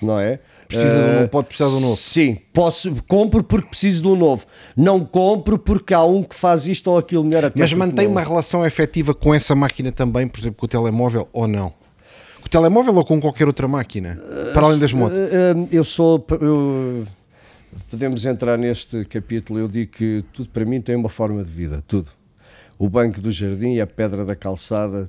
não 0.03 0.19
é? 0.19 0.39
Precisa 0.68 0.94
de 0.94 0.99
um- 1.00 1.25
Ah, 1.25 1.28
pode 1.28 1.46
precisar 1.49 1.70
de 1.70 1.76
um 1.76 1.80
novo. 1.80 1.96
Sim, 1.96 2.38
posso, 2.52 2.96
compro 3.06 3.42
porque 3.44 3.68
preciso 3.68 4.02
de 4.02 4.08
um 4.08 4.16
novo. 4.16 4.44
Não 4.76 5.04
compro 5.04 5.58
porque 5.58 5.94
há 5.94 6.04
um 6.04 6.23
que 6.23 6.35
faz 6.35 6.66
isto 6.66 6.90
ou 6.90 6.99
aquilo 6.99 7.23
melhor 7.25 7.44
até 7.44 7.58
Mas 7.61 7.73
mantém 7.73 8.06
uma 8.06 8.23
relação 8.23 8.64
efetiva 8.66 9.14
com 9.14 9.32
essa 9.35 9.54
máquina 9.54 9.92
também, 9.92 10.26
por 10.26 10.40
exemplo, 10.40 10.58
com 10.58 10.66
o 10.66 10.68
telemóvel 10.68 11.28
ou 11.32 11.46
não? 11.46 11.70
Com 12.40 12.46
o 12.46 12.49
telemóvel 12.49 12.94
ou 12.96 13.04
com 13.04 13.20
qualquer 13.20 13.46
outra 13.46 13.66
máquina? 13.68 14.18
Para 14.54 14.66
além 14.66 14.78
das 14.78 14.92
motos? 14.92 15.16
Ah, 15.18 15.54
ah, 15.56 15.66
Eu 15.70 15.85
sou. 15.85 16.25
eu- 16.40 17.06
podemos 17.90 18.25
entrar 18.25 18.56
neste 18.56 19.04
capítulo. 19.04 19.59
Eu 19.59 19.68
digo 19.68 19.92
que 19.92 20.24
tudo 20.33 20.48
para 20.50 20.64
mim 20.64 20.81
tem 20.81 20.96
uma 20.96 21.09
forma 21.09 21.42
de 21.44 21.50
vida. 21.50 21.83
Tudo. 21.87 22.11
O 22.79 22.88
banco 22.90 23.20
do 23.22 23.31
jardim, 23.33 23.79
a 23.81 23.87
pedra 23.87 24.24
da 24.24 24.37
calçada, 24.37 25.09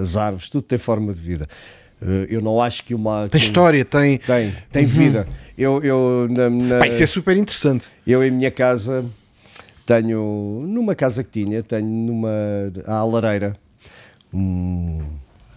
as 0.00 0.16
árvores, 0.16 0.48
tudo 0.48 0.62
tem 0.62 0.78
forma 0.78 1.12
de 1.12 1.20
vida. 1.20 1.48
Ah, 2.02 2.26
Eu 2.28 2.40
não 2.40 2.60
acho 2.60 2.82
que 2.84 2.94
uma. 2.94 3.28
Tem 3.28 3.38
que- 3.40 3.46
história, 3.46 3.84
tem. 3.84 4.18
Tem, 4.18 4.54
tem 4.72 4.86
vida. 4.86 5.28
Eu, 5.58 5.82
eu, 5.82 6.26
na, 6.30 6.48
na- 6.48 6.78
Pá, 6.78 6.86
isso 6.86 7.02
é 7.02 7.06
super 7.06 7.36
interessante. 7.36 7.88
eu 8.06 8.24
em 8.24 8.30
minha 8.30 8.50
casa 8.50 9.04
tenho, 9.84 10.64
numa 10.66 10.94
casa 10.94 11.22
que 11.24 11.44
tinha, 11.44 11.62
tenho 11.62 11.86
numa 11.86 12.30
à 12.86 13.04
lareira 13.04 13.56
um, 14.32 15.00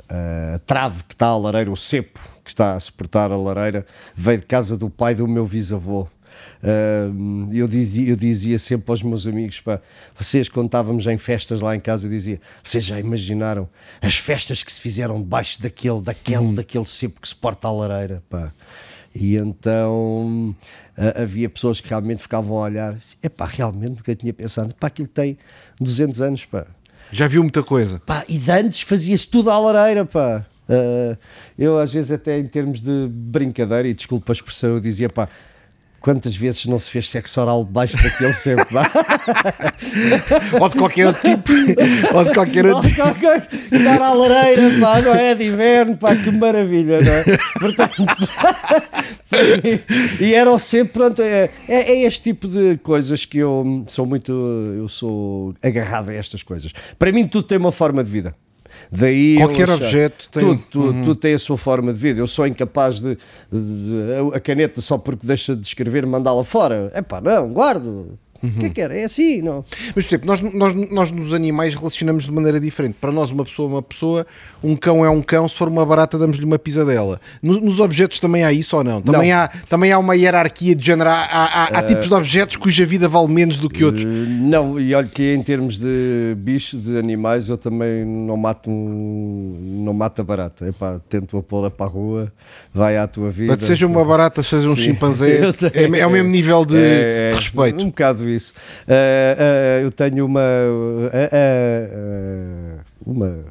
a 0.10 0.60
trave 0.66 1.04
que 1.08 1.14
está 1.14 1.28
à 1.28 1.38
lareira, 1.38 1.72
o 1.72 1.78
cepo 1.78 2.20
que 2.44 2.50
está 2.50 2.74
a 2.76 2.80
suportar 2.80 3.32
a 3.32 3.38
lareira, 3.38 3.86
veio 4.16 4.40
de 4.40 4.46
casa 4.46 4.76
do 4.78 4.90
pai 4.90 5.16
do 5.16 5.28
meu 5.28 5.48
bisavô. 5.48 6.08
Eu, 7.52 7.68
dizia, 7.68 8.10
eu 8.10 8.16
dizia 8.16 8.58
sempre 8.58 8.90
aos 8.90 9.04
meus 9.04 9.28
amigos, 9.28 9.60
pá, 9.60 9.82
vocês 10.18 10.48
quando 10.48 10.68
estávamos 10.68 11.06
em 11.08 11.18
festas 11.18 11.60
lá 11.60 11.76
em 11.76 11.80
casa, 11.80 12.08
eu 12.08 12.10
dizia, 12.10 12.40
vocês 12.64 12.86
já 12.86 12.98
imaginaram 13.00 13.68
as 14.02 14.16
festas 14.16 14.64
que 14.64 14.72
se 14.72 14.80
fizeram 14.80 15.16
debaixo 15.22 15.62
daquele, 15.62 16.02
daquele, 16.02 16.54
daquele 16.54 16.86
cepo 16.86 17.20
que 17.20 17.28
suporta 17.28 17.68
a 17.68 17.72
lareira, 17.72 18.24
pá. 18.30 18.54
E 19.14 19.36
então 19.36 20.56
havia 21.16 21.50
pessoas 21.50 21.82
que 21.82 21.90
realmente 21.90 22.22
ficavam 22.22 22.58
a 22.58 22.62
olhar, 22.62 22.98
é 23.22 23.28
pá, 23.28 23.46
realmente 23.46 23.98
nunca 23.98 24.16
tinha 24.16 24.34
pensado, 24.34 24.74
pá, 24.76 24.88
aquilo 24.88 25.08
tem 25.08 25.38
200 25.82 26.22
anos, 26.22 26.46
pá. 26.46 26.66
Já 27.12 27.28
viu 27.28 27.44
muita 27.44 27.62
coisa. 27.62 28.00
Pá, 28.06 28.24
e 28.28 28.38
de 28.38 28.52
antes 28.52 28.82
fazia-se 28.82 29.28
tudo 29.28 29.52
à 29.52 29.60
lareira, 29.60 30.06
pá. 30.06 30.46
Ah, 30.68 31.18
eu 31.58 31.78
às 31.78 31.94
vezes 31.94 32.12
até 32.12 32.40
em 32.40 32.48
termos 32.48 32.82
de 32.82 33.08
brincadeira, 33.10 33.88
e 33.88 33.94
desculpa 33.94 34.32
a 34.32 34.34
expressão, 34.34 34.72
eu 34.72 34.80
dizia, 34.80 35.10
pá, 35.10 35.28
quantas 36.04 36.36
vezes 36.36 36.66
não 36.66 36.78
se 36.78 36.92
fez 36.92 37.10
sexo 37.10 37.40
oral 37.40 37.64
debaixo 37.64 37.96
daquele 38.04 38.34
sempre? 38.34 38.76
Ou 40.60 40.70
de 40.70 40.78
qualquer 40.78 41.08
outro 41.08 41.22
tipo. 41.22 41.54
ou 42.14 42.26
de 42.26 42.34
qualquer 42.34 42.66
outro 42.66 42.90
tipo. 42.90 43.76
Estar 43.76 44.02
à 44.02 44.14
lareira, 44.14 44.64
pá, 44.82 45.02
não 45.02 45.16
é 45.16 45.34
de 45.34 45.48
inverno, 45.48 45.96
pá, 45.96 46.16
que 46.16 46.30
maravilha, 46.30 47.00
não 47.00 47.12
é? 47.12 47.24
Portanto, 47.60 48.06
e 50.20 50.34
eram 50.34 50.60
sempre, 50.60 50.94
pronto, 50.94 51.22
é, 51.22 51.50
é, 51.68 51.92
é 51.94 52.02
este 52.04 52.22
tipo 52.22 52.48
de 52.48 52.78
coisas 52.78 53.24
que 53.26 53.38
eu 53.38 53.86
sou 53.88 54.06
muito, 54.06 54.32
eu 54.78 54.90
sou 54.90 55.54
agarrado 55.64 56.10
a 56.10 56.14
estas 56.14 56.44
coisas. 56.44 56.74
Para 57.00 57.12
mim 57.12 57.28
tudo 57.28 57.48
tem 57.48 57.58
uma 57.58 57.72
forma 57.72 58.04
de 58.04 58.10
vida. 58.10 58.36
Daí 58.92 59.38
Qualquer 59.38 59.70
objeto 59.70 60.30
tem- 60.30 60.44
Tudo, 60.44 60.64
tudo, 60.70 60.94
tudo 61.04 61.16
tem 61.16 61.34
a 61.34 61.40
sua 61.40 61.58
forma 61.58 61.92
de 61.94 62.00
vida. 62.00 62.20
Eu 62.20 62.28
sou 62.28 62.46
incapaz 62.48 63.00
de, 63.00 63.18
de- 63.52 63.62
de- 64.32 64.36
a 64.36 64.40
caneta 64.40 64.82
só 64.82 64.98
porque 64.98 65.26
deixa 65.26 65.56
de 65.56 65.66
escrever 65.66 66.06
mandá-la 66.06 66.44
fora. 66.44 66.92
É 66.94 67.02
pá, 67.02 67.20
não, 67.22 67.50
guardo. 67.52 68.18
O 68.44 68.60
que 68.60 68.66
é 68.66 68.70
que 68.70 68.82
era? 68.82 68.98
É 68.98 69.06
assim, 69.06 69.42
não. 69.42 69.64
Mas, 69.96 70.06
por 70.06 70.10
exemplo, 70.10 70.28
nós, 70.28 70.42
nós, 70.54 70.74
nós 70.92 71.12
nos 71.12 71.32
animais 71.34 71.76
relacionamos 71.76 72.26
de 72.26 72.32
maneira 72.32 72.60
diferente. 72.60 72.96
Para 73.00 73.12
nós, 73.12 73.32
uma 73.32 73.46
pessoa 73.46 73.70
é 73.70 73.72
uma 73.76 73.82
pessoa, 73.82 74.28
um 74.64 74.76
cão 74.76 75.06
é 75.06 75.10
um 75.10 75.22
cão, 75.22 75.48
se 75.48 75.56
for 75.56 75.68
uma 75.70 75.86
barata, 75.86 76.18
damos-lhe 76.18 76.44
uma 76.46 76.60
pisadela. 76.60 77.22
No- 77.42 77.62
Nos 77.62 77.80
objetos 77.80 78.20
também 78.20 78.44
há 78.44 78.52
isso 78.52 78.76
ou 78.76 78.84
não? 78.84 79.02
Também, 79.02 79.32
Não. 79.32 79.38
Há, 79.38 79.48
também 79.70 79.92
há 79.92 79.98
uma 80.00 80.16
hierarquia 80.16 80.76
de 80.76 80.86
género. 80.86 81.10
Há, 81.10 81.14
há- 81.14 81.46
há- 81.64 81.80
há 81.80 81.84
tipos 81.84 82.08
de 82.10 82.14
objetos 82.14 82.56
cuja 82.58 82.86
vida 82.86 83.08
vale 83.08 83.28
menos 83.32 83.60
do 83.60 83.70
que 83.70 83.84
outros. 83.84 84.04
Eh, 84.04 84.08
Não, 84.08 84.80
e 84.80 84.94
olha 84.94 85.08
que 85.08 85.34
em 85.34 85.42
termos 85.42 85.78
de 85.78 86.36
bichos, 86.38 86.82
de 86.84 86.98
animais, 86.98 87.48
eu 87.50 87.58
também 87.58 88.04
não 88.06 88.36
mato 88.36 88.70
um, 88.70 89.58
não 89.86 89.94
mato 89.94 90.22
a 90.22 90.24
barata. 90.24 90.68
Epá, 90.68 91.00
tento-a 91.10 91.42
pô-la 91.42 91.70
para 91.72 91.86
a 91.86 91.90
rua, 91.90 92.32
vai 92.74 92.98
à 92.98 93.08
tua 93.08 93.30
vida. 93.30 93.56
Que 93.56 93.64
seja 93.64 93.88
uma 93.88 94.04
barata, 94.04 94.44
seja 94.44 94.70
um 94.70 94.76
Sim. 94.76 94.82
chimpanzé, 94.84 95.42
é, 95.74 96.00
é 96.00 96.08
o 96.08 96.12
mesmo 96.12 96.30
nível 96.30 96.66
de, 96.66 96.78
É, 96.78 97.28
é, 97.28 97.30
de 97.30 97.36
respeito. 97.36 97.82
Um 97.82 97.86
bocado 97.88 98.30
isso. 98.34 98.54
Uh, 98.88 98.92
uh, 98.92 99.84
eu 99.84 99.92
tenho 99.92 100.26
uma. 100.26 100.42
Uh, 100.42 102.84
uma 103.06 103.44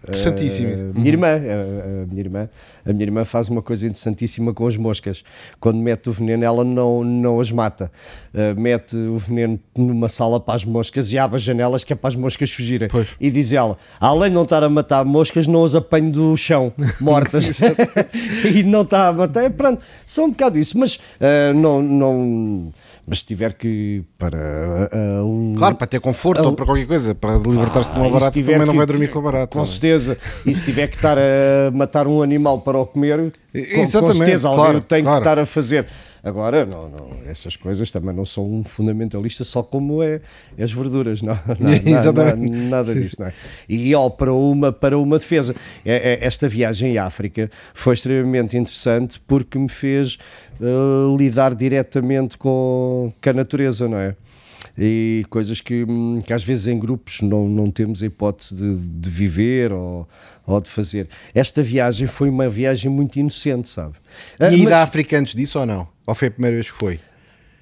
minha 0.95 1.09
irmã, 1.09 1.29
a, 1.29 2.03
a, 2.03 2.07
minha 2.07 2.21
irmã, 2.21 2.49
a 2.85 2.93
minha 2.93 3.05
irmã 3.05 3.25
faz 3.25 3.49
uma 3.49 3.61
coisa 3.61 3.87
interessantíssima 3.87 4.55
com 4.55 4.67
as 4.67 4.77
moscas. 4.77 5.23
Quando 5.61 5.79
mete 5.79 6.09
o 6.09 6.13
veneno, 6.13 6.45
ela 6.45 6.65
não, 6.65 7.05
não 7.05 7.39
as 7.39 7.51
mata. 7.51 7.91
Uh, 8.33 8.59
mete 8.59 8.97
o 8.97 9.19
veneno 9.19 9.61
numa 9.77 10.09
sala 10.09 10.41
para 10.41 10.55
as 10.55 10.65
moscas 10.65 11.13
e 11.13 11.19
abre 11.19 11.37
as 11.37 11.43
janelas 11.43 11.85
que 11.85 11.93
é 11.93 11.97
para 11.97 12.09
as 12.09 12.17
moscas 12.17 12.51
fugirem. 12.51 12.89
Pois. 12.89 13.09
E 13.21 13.31
diz 13.31 13.53
ela: 13.53 13.77
além 14.01 14.31
de 14.31 14.35
não 14.35 14.43
estar 14.43 14.63
a 14.63 14.69
matar 14.69 15.05
moscas, 15.05 15.47
não 15.47 15.65
as 15.65 15.75
apanho 15.75 16.11
do 16.11 16.37
chão, 16.37 16.73
mortas. 17.01 17.61
e 18.55 18.63
não 18.63 18.83
está 18.83 19.09
a 19.09 19.13
matar. 19.13 19.51
Pronto, 19.51 19.85
só 20.07 20.25
um 20.25 20.31
bocado 20.31 20.59
isso. 20.59 20.79
Mas 20.79 20.97
uh, 20.97 21.55
não. 21.55 21.83
não 21.83 22.73
mas 23.13 23.19
se 23.19 23.27
tiver 23.27 23.53
que 23.53 24.03
para 24.19 24.89
uh, 24.91 25.55
claro 25.59 25.75
para 25.75 25.87
ter 25.87 26.01
conforto 26.01 26.41
uh, 26.41 26.47
ou 26.47 26.53
para 26.55 26.65
qualquer 26.65 26.87
coisa 26.87 27.15
para 27.15 27.37
libertar-se 27.37 27.91
ah, 27.91 27.95
de 27.95 28.01
uma 28.01 28.09
barata 28.09 28.31
também 28.33 28.59
que, 28.59 28.65
não 28.65 28.75
vai 28.75 28.87
dormir 28.87 29.09
com 29.09 29.19
a 29.19 29.23
barata 29.23 29.59
com 29.59 29.67
certeza. 29.67 30.17
E 30.47 30.55
se 30.55 30.65
tiver 30.65 30.87
que 30.87 30.97
estar 30.97 31.19
a 31.19 31.71
matar 31.75 32.07
um 32.07 32.23
animal 32.23 32.63
para 32.63 32.79
o 32.79 32.87
comer 32.87 33.31
Exatamente, 33.53 34.01
com, 34.01 34.13
certeza 34.15 34.49
claro, 34.49 34.63
alguém 34.63 34.81
tem 34.81 35.03
claro. 35.03 35.21
que 35.21 35.29
estar 35.29 35.39
a 35.39 35.45
fazer 35.45 35.87
Agora, 36.25 36.65
não, 36.65 36.89
não, 36.89 37.09
essas 37.27 37.57
coisas 37.57 37.91
também 37.91 38.15
não 38.15 38.25
são 38.25 38.49
um 38.49 38.63
fundamentalista 38.63 39.43
só 39.43 39.61
como 39.61 40.03
é, 40.03 40.21
é 40.57 40.63
as 40.63 40.73
verduras, 40.73 41.21
não, 41.21 41.35
não, 41.59 42.37
não 42.37 42.69
nada 42.69 42.95
disso. 42.95 43.17
Não 43.19 43.27
é? 43.27 43.35
E 43.69 43.93
ó, 43.95 44.09
para 44.09 44.33
uma, 44.33 44.73
para 44.73 44.97
uma 44.97 45.19
defesa, 45.19 45.55
é, 45.85 46.13
é, 46.13 46.25
esta 46.25 46.49
viagem 46.49 46.97
à 46.97 47.07
África 47.07 47.51
foi 47.75 47.95
extremamente 47.95 48.57
interessante 48.57 49.21
porque 49.27 49.59
me 49.59 49.69
fez 49.69 50.17
uh, 50.61 51.17
lidar 51.17 51.57
diretamente 51.57 52.39
com, 52.39 53.13
com 53.21 53.31
a 53.31 53.33
natureza, 53.33 53.89
não 53.89 53.99
é? 53.99 54.15
e 54.79 55.25
coisas 55.29 55.61
que, 55.61 55.85
hum, 55.85 56.19
que, 56.25 56.33
às 56.33 56.43
vezes 56.43 56.67
em 56.67 56.79
grupos 56.79 57.21
não, 57.21 57.49
não 57.49 57.71
temos 57.71 58.03
a 58.03 58.07
hipótese 58.07 58.55
de, 58.55 58.77
de 58.77 59.11
viver 59.11 59.73
ou, 59.73 60.09
ou, 60.47 60.61
de 60.61 60.71
fazer. 60.71 61.09
Esta 61.35 61.63
viagem 61.63 62.07
foi 62.07 62.29
uma 62.29 62.49
viagem 62.49 62.91
muito 62.91 63.19
inocente, 63.19 63.69
sabe? 63.69 63.95
E 64.41 64.61
uh, 64.61 64.65
mas... 64.65 64.73
África 64.73 65.19
antes 65.19 65.35
disso 65.35 65.59
ou 65.59 65.67
não? 65.67 65.89
Ou 66.07 66.15
foi 66.15 66.29
a 66.29 66.31
primeira 66.31 66.57
vez 66.57 66.71
que 66.71 66.77
foi? 66.77 67.01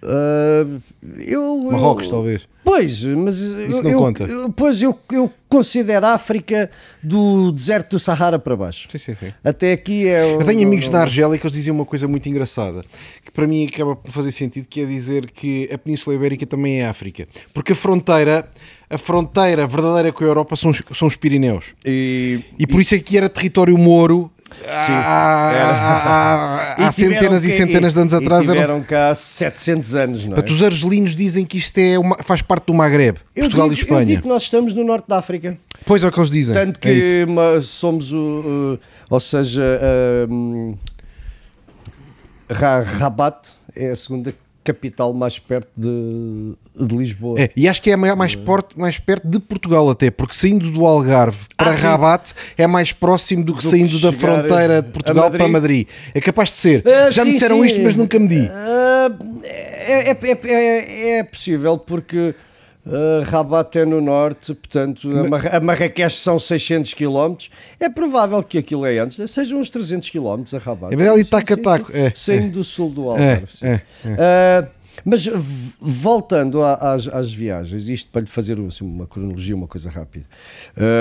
Uh, 0.02 0.80
eu, 1.18 1.58
Marrocos, 1.70 2.04
eu, 2.04 2.10
talvez. 2.10 2.48
Pois, 2.64 3.04
mas 3.04 3.38
Isso 3.38 3.82
não 3.82 3.90
eu, 3.90 3.98
conta. 3.98 4.24
Eu, 4.24 4.50
pois 4.50 4.80
eu, 4.82 4.98
eu 5.12 5.30
considero 5.48 6.06
a 6.06 6.14
África 6.14 6.70
do 7.02 7.50
deserto 7.52 7.90
do 7.90 7.98
Sahara 7.98 8.38
para 8.38 8.56
baixo. 8.56 8.86
Sim, 8.90 8.98
sim, 8.98 9.14
sim. 9.14 9.32
Até 9.42 9.72
aqui 9.72 10.06
é. 10.06 10.34
Eu 10.34 10.44
tenho 10.44 10.66
amigos 10.66 10.88
na 10.88 11.00
Argélia 11.00 11.38
que 11.38 11.46
eles 11.46 11.56
diziam 11.56 11.74
uma 11.74 11.84
coisa 11.84 12.06
muito 12.06 12.28
engraçada, 12.28 12.82
que 13.24 13.30
para 13.30 13.46
mim 13.46 13.66
acaba 13.66 13.96
por 13.96 14.10
fazer 14.10 14.32
sentido, 14.32 14.66
que 14.68 14.80
é 14.80 14.84
dizer 14.86 15.30
que 15.30 15.68
a 15.72 15.78
Península 15.78 16.14
Ibérica 16.16 16.46
também 16.46 16.80
é 16.80 16.86
África. 16.86 17.26
Porque 17.52 17.72
a 17.72 17.76
fronteira 17.76 18.48
a 18.90 18.98
fronteira 18.98 19.66
verdadeira 19.68 20.12
com 20.12 20.24
a 20.24 20.26
Europa 20.26 20.56
são 20.56 20.70
os, 20.70 20.82
são 20.96 21.06
os 21.06 21.14
Pirineus. 21.14 21.74
E, 21.86 22.40
e 22.58 22.66
por 22.66 22.80
isso 22.80 22.96
é 22.96 22.98
que 22.98 23.16
era 23.16 23.28
território 23.28 23.78
moro 23.78 24.30
há, 24.66 26.74
há, 26.76 26.88
há 26.88 26.92
centenas 26.92 27.44
e 27.44 27.50
centenas 27.50 27.94
de 27.94 28.00
anos 28.00 28.14
atrás. 28.14 28.48
E 28.48 28.52
tiveram 28.52 28.82
cá 28.82 29.14
700 29.14 29.94
anos, 29.94 30.26
não 30.26 30.36
é? 30.36 30.50
Os 30.50 30.62
argelinos 30.62 31.14
dizem 31.14 31.46
que 31.46 31.58
isto 31.58 31.78
é 31.78 31.98
uma, 31.98 32.16
faz 32.22 32.42
parte 32.42 32.66
do 32.66 32.74
Maghreb, 32.74 33.18
eu 33.34 33.44
Portugal 33.44 33.68
digo, 33.68 33.80
e 33.80 33.82
Espanha. 33.82 34.02
Eu 34.02 34.06
digo 34.06 34.22
que 34.22 34.28
nós 34.28 34.42
estamos 34.42 34.74
no 34.74 34.82
norte 34.82 35.06
da 35.08 35.18
África. 35.18 35.56
Pois 35.86 36.02
é 36.02 36.08
o 36.08 36.12
que 36.12 36.18
eles 36.18 36.30
dizem. 36.30 36.54
Tanto 36.54 36.78
é 36.78 36.80
que 36.80 37.26
é 37.26 37.60
somos, 37.62 38.12
uh, 38.12 38.78
ou 39.08 39.20
seja, 39.20 39.62
uh, 40.28 40.78
Rabat 42.98 43.50
é 43.76 43.90
a 43.90 43.96
segunda 43.96 44.34
capital 44.62 45.12
mais 45.14 45.38
perto 45.38 45.68
de, 45.76 46.54
de 46.86 46.96
Lisboa. 46.96 47.40
É, 47.40 47.50
e 47.56 47.68
acho 47.68 47.80
que 47.80 47.90
é 47.90 47.96
mais, 47.96 48.34
perto, 48.34 48.78
mais 48.78 48.98
perto 48.98 49.26
de 49.26 49.38
Portugal 49.38 49.88
até, 49.88 50.10
porque 50.10 50.34
saindo 50.34 50.70
do 50.70 50.86
Algarve 50.86 51.38
para 51.56 51.70
ah, 51.70 51.74
Rabat 51.74 52.32
é 52.56 52.66
mais 52.66 52.92
próximo 52.92 53.44
do 53.44 53.54
que 53.54 53.62
do 53.62 53.70
saindo 53.70 53.96
que 53.96 54.02
da 54.02 54.12
fronteira 54.12 54.82
de 54.82 54.90
Portugal 54.90 55.24
Madrid. 55.24 55.38
para 55.38 55.48
Madrid. 55.48 55.88
É 56.14 56.20
capaz 56.20 56.50
de 56.50 56.56
ser. 56.56 56.80
Uh, 56.80 57.12
Já 57.12 57.22
sim, 57.22 57.28
me 57.28 57.34
disseram 57.34 57.60
sim. 57.60 57.66
isto, 57.66 57.80
mas 57.82 57.96
nunca 57.96 58.18
me 58.18 58.28
di. 58.28 58.40
Uh, 58.40 59.40
é, 59.44 60.10
é, 60.10 60.18
é, 60.44 61.18
é, 61.18 61.24
possível 61.24 61.78
porque 61.78 62.34
Uh, 62.86 63.22
Rabat 63.24 63.78
é 63.78 63.84
no 63.84 64.00
norte, 64.00 64.54
portanto, 64.54 65.10
a, 65.10 65.28
Mar 65.28 65.54
a 65.54 65.60
Marrakech 65.60 66.16
são 66.16 66.38
600 66.38 66.94
km. 66.94 67.36
É 67.78 67.90
provável 67.90 68.42
que 68.42 68.58
aquilo 68.58 68.86
é 68.86 68.98
antes, 68.98 69.30
sejam 69.30 69.60
uns 69.60 69.68
300 69.68 70.08
km 70.08 70.42
a 70.54 70.58
Rabat. 70.58 70.94
É 71.00 71.08
ali 71.08 71.24
taco 71.24 71.52
a 71.52 71.56
taco. 71.56 71.92
É, 71.94 72.10
Saindo 72.14 72.46
é. 72.46 72.48
do 72.48 72.64
sul 72.64 72.90
do 72.90 73.10
Algarve. 73.10 73.46
É, 73.62 73.80
é, 74.04 74.64
uh, 74.64 74.80
mas 75.04 75.28
voltando 75.80 76.62
às, 76.62 77.08
às, 77.08 77.32
viagens, 77.32 77.88
isto 77.88 78.10
para 78.10 78.22
lhe 78.22 78.26
fazer 78.26 78.58
assim, 78.60 78.84
uma 78.84 79.06
cronologia, 79.06 79.54
uma 79.54 79.66
coisa 79.66 79.88
rápida. 79.88 80.26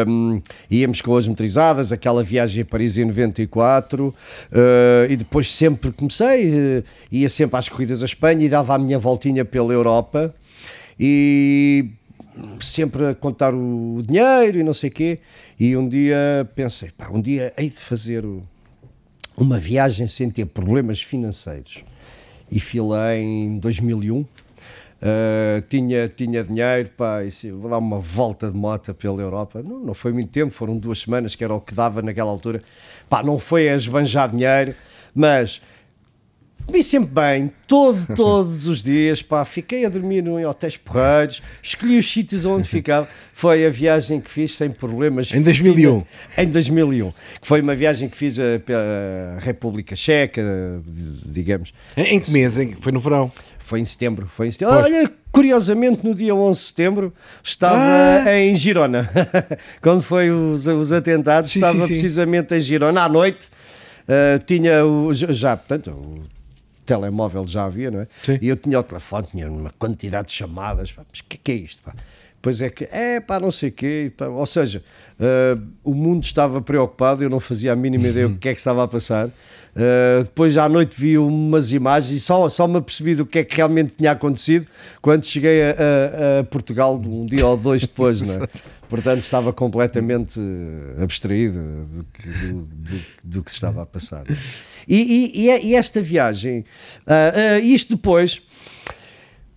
Um, 0.07 0.41
íamos 0.69 1.01
com 1.01 1.15
as 1.15 1.27
motorizadas, 1.27 1.91
aquela 1.91 2.23
viagem 2.23 2.61
a 2.61 2.65
Paris 2.65 2.97
em 2.97 3.05
94, 3.05 4.07
uh, 4.07 4.13
e 5.09 5.15
depois 5.15 5.51
sempre 5.51 5.91
comecei, 5.91 6.49
uh, 6.49 6.83
ia 7.11 7.29
sempre 7.29 7.57
às 7.57 7.67
corridas 7.67 8.01
à 8.01 8.05
Espanha 8.05 8.45
e 8.45 8.49
dava 8.49 8.75
a 8.75 8.77
minha 8.77 8.99
voltinha 8.99 9.43
pela 9.43 9.73
Europa 9.73 10.33
e 10.99 11.89
sempre 12.61 13.07
a 13.07 13.15
contar 13.15 13.53
o 13.53 14.01
dinheiro 14.05 14.59
e 14.59 14.63
não 14.63 14.73
sei 14.73 14.89
o 14.89 14.93
quê. 14.93 15.19
E 15.59 15.75
um 15.77 15.87
dia 15.87 16.49
pensei, 16.55 16.89
pá, 16.91 17.09
um 17.09 17.21
dia 17.21 17.53
hei 17.57 17.69
de 17.69 17.77
fazer 17.77 18.25
uma 19.37 19.57
viagem 19.57 20.07
sem 20.07 20.29
ter 20.29 20.45
problemas 20.45 21.01
financeiros. 21.01 21.83
E 22.51 22.59
fui 22.59 22.81
lá 22.81 23.15
em 23.15 23.57
2001. 23.59 24.19
Uh, 24.21 24.25
ah, 25.01 25.63
tinha, 25.69 26.09
tinha 26.09 26.43
dinheiro, 26.43 26.89
pá, 26.97 27.23
e 27.23 27.51
vou 27.51 27.69
dar 27.69 27.77
uma 27.77 27.99
volta 27.99 28.51
de 28.51 28.57
moto 28.57 28.93
pela 28.93 29.21
Europa. 29.21 29.63
Não, 29.63 29.79
não 29.79 29.93
foi 29.93 30.11
muito 30.11 30.29
tempo, 30.29 30.51
foram 30.51 30.77
duas 30.77 30.99
semanas, 30.99 31.35
que 31.35 31.43
era 31.43 31.53
o 31.53 31.61
que 31.61 31.73
dava 31.73 32.01
naquela 32.01 32.29
altura. 32.29 32.59
Pá, 33.07 33.23
não 33.23 33.39
foi 33.39 33.69
a 33.69 33.75
esbanjar 33.75 34.29
dinheiro, 34.29 34.75
mas 35.15 35.61
Comi 36.65 36.83
sempre 36.83 37.09
bem, 37.09 37.51
todo, 37.67 38.05
todos 38.15 38.67
os 38.67 38.83
dias, 38.83 39.21
pá, 39.21 39.43
fiquei 39.43 39.85
a 39.85 39.89
dormir 39.89 40.25
em 40.25 40.45
hotéis 40.45 40.77
porreiros, 40.77 41.41
escolhi 41.63 41.97
os 41.97 42.11
sítios 42.11 42.45
onde 42.45 42.67
ficava. 42.67 43.07
Foi 43.33 43.65
a 43.65 43.69
viagem 43.69 44.19
que 44.19 44.29
fiz 44.29 44.55
sem 44.55 44.69
problemas. 44.69 45.31
Em 45.33 45.41
2001. 45.41 46.03
Em 46.37 46.47
2001. 46.47 47.11
Que 47.41 47.47
foi 47.47 47.61
uma 47.61 47.73
viagem 47.73 48.09
que 48.09 48.17
fiz 48.17 48.37
eh, 48.37 48.59
pela 48.59 49.39
República 49.39 49.95
Checa, 49.95 50.43
digamos. 51.25 51.73
Em, 51.95 52.19
que 52.19 52.29
mês? 52.31 52.57
Foi 52.81 52.91
no 52.91 52.99
verão? 52.99 53.31
Foi 53.57 53.79
em 53.79 53.85
setembro. 53.85 54.27
Foi 54.27 54.47
em 54.47 54.51
setembro. 54.51 54.81
Foi. 54.81 54.83
Olha, 54.83 55.11
curiosamente, 55.31 56.05
no 56.05 56.13
dia 56.13 56.35
11 56.35 56.59
de 56.59 56.65
setembro, 56.65 57.13
estava 57.43 57.77
ah. 57.77 58.39
em 58.39 58.53
Girona. 58.55 59.09
Quando 59.81 60.01
foi 60.01 60.29
os, 60.29 60.67
os 60.67 60.91
atentados, 60.91 61.51
sim, 61.51 61.59
estava 61.59 61.79
sim, 61.79 61.87
sim. 61.87 61.93
precisamente 61.93 62.55
em 62.55 62.59
Girona, 62.59 63.03
à 63.03 63.09
noite. 63.09 63.47
Uh, 64.03 64.43
tinha 64.43 64.83
o, 64.83 65.13
já, 65.13 65.55
portanto, 65.55 65.91
o 65.91 66.38
telemóvel 66.89 67.47
já 67.47 67.65
havia, 67.65 67.91
não 67.91 68.01
é? 68.01 68.07
Sim. 68.23 68.39
E 68.41 68.47
eu 68.47 68.57
tinha 68.57 68.79
o 68.79 68.83
telefone, 68.83 69.27
tinha 69.29 69.51
uma 69.51 69.71
quantidade 69.77 70.29
de 70.29 70.33
chamadas, 70.33 70.91
pá, 70.91 71.03
mas 71.07 71.19
o 71.19 71.23
que, 71.23 71.37
que 71.37 71.51
é 71.51 71.55
isto? 71.55 71.83
Pá? 71.83 71.93
Pois 72.41 72.61
é 72.61 72.69
que, 72.69 72.85
é 72.85 73.19
pá, 73.19 73.39
não 73.39 73.51
sei 73.51 73.69
o 73.69 73.71
quê, 73.71 74.11
pá. 74.17 74.27
ou 74.27 74.47
seja, 74.47 74.81
uh, 75.19 75.61
o 75.83 75.93
mundo 75.93 76.23
estava 76.23 76.59
preocupado, 76.61 77.21
eu 77.23 77.29
não 77.29 77.39
fazia 77.39 77.73
a 77.73 77.75
mínima 77.75 78.07
ideia 78.07 78.27
o 78.27 78.35
que 78.39 78.49
é 78.49 78.53
que 78.53 78.59
estava 78.59 78.83
a 78.83 78.87
passar. 78.87 79.27
Uh, 79.27 80.23
depois 80.23 80.57
à 80.57 80.67
noite 80.67 80.99
vi 80.99 81.15
umas 81.15 81.71
imagens 81.71 82.11
e 82.11 82.19
só, 82.19 82.49
só 82.49 82.67
me 82.67 82.77
apercebi 82.77 83.13
do 83.13 83.25
que 83.25 83.39
é 83.39 83.43
que 83.43 83.55
realmente 83.55 83.93
tinha 83.95 84.11
acontecido 84.11 84.65
quando 84.99 85.25
cheguei 85.25 85.61
a, 85.61 85.67
a, 85.67 86.39
a 86.39 86.43
Portugal 86.45 86.95
um 86.95 87.25
dia 87.27 87.45
ou 87.45 87.55
dois 87.55 87.83
depois, 87.83 88.21
não 88.21 88.43
é? 88.43 88.47
Portanto, 88.89 89.19
estava 89.19 89.53
completamente 89.53 90.41
abstraído 90.99 91.59
do 91.59 92.03
que, 92.05 92.27
do, 92.27 92.53
do, 92.63 93.01
do 93.23 93.43
que 93.43 93.51
se 93.51 93.57
estava 93.57 93.83
a 93.83 93.85
passar. 93.85 94.23
E, 94.89 94.95
e, 95.35 95.41
e 95.43 95.49
é, 95.49 95.73
esta 95.75 96.01
viagem, 96.01 96.65
uh, 97.05 97.57
uh, 97.57 97.63
isto 97.63 97.95
depois, 97.95 98.41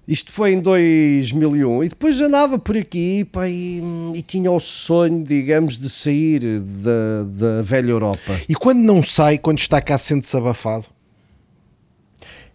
isto 0.07 0.31
foi 0.31 0.53
em 0.53 0.61
2001, 0.61 1.85
e 1.85 1.89
depois 1.89 2.21
andava 2.21 2.59
por 2.59 2.77
aqui 2.77 3.25
pá, 3.25 3.49
e, 3.49 3.83
e, 4.15 4.21
tinha 4.21 4.53
o 4.53 4.61
sonho, 4.61 5.25
digamos, 5.25 5.79
de 5.79 5.89
sair 5.89 6.61
da, 6.61 7.25
da 7.25 7.63
velha 7.63 7.91
Europa. 7.91 8.39
E 8.47 8.55
quando 8.55 8.81
não 8.81 9.03
sai, 9.03 9.39
quando 9.39 9.59
está 9.59 9.81
cá, 9.81 9.97
sente-se 9.97 10.37
abafado? 10.37 10.85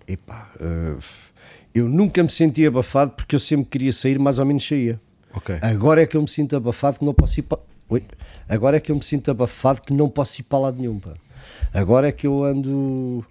Epá, 0.07 0.51
uh, 0.61 0.99
eu 1.73 1.89
nunca 1.89 2.21
me 2.21 2.29
senti 2.29 2.63
abafado 2.63 3.11
porque 3.11 3.35
eu 3.35 3.39
sempre 3.39 3.65
queria 3.71 3.91
sair, 3.91 4.19
mais 4.19 4.37
ou 4.37 4.45
menos 4.45 4.67
saía. 4.67 5.01
Okay. 5.33 5.57
Agora 5.63 6.03
é 6.03 6.05
que 6.05 6.15
eu 6.15 6.21
me 6.21 6.29
sinto 6.29 6.55
abafado 6.55 6.99
que 6.99 7.05
não 7.05 7.13
posso 7.13 7.39
ir 7.39 7.43
para. 7.43 7.59
Agora 8.47 8.77
é 8.77 8.79
que 8.79 8.91
eu 8.91 8.95
me 8.95 9.03
sinto 9.03 9.31
abafado 9.31 9.81
que 9.81 9.93
não 9.93 10.09
posso 10.09 10.41
ir 10.41 10.43
para 10.43 10.59
lado 10.59 10.79
nenhum. 10.79 10.99
Pá. 10.99 11.13
Agora 11.77 12.07
é 12.07 12.11
que 12.11 12.25
eu 12.25 12.43
ando. 12.43 13.23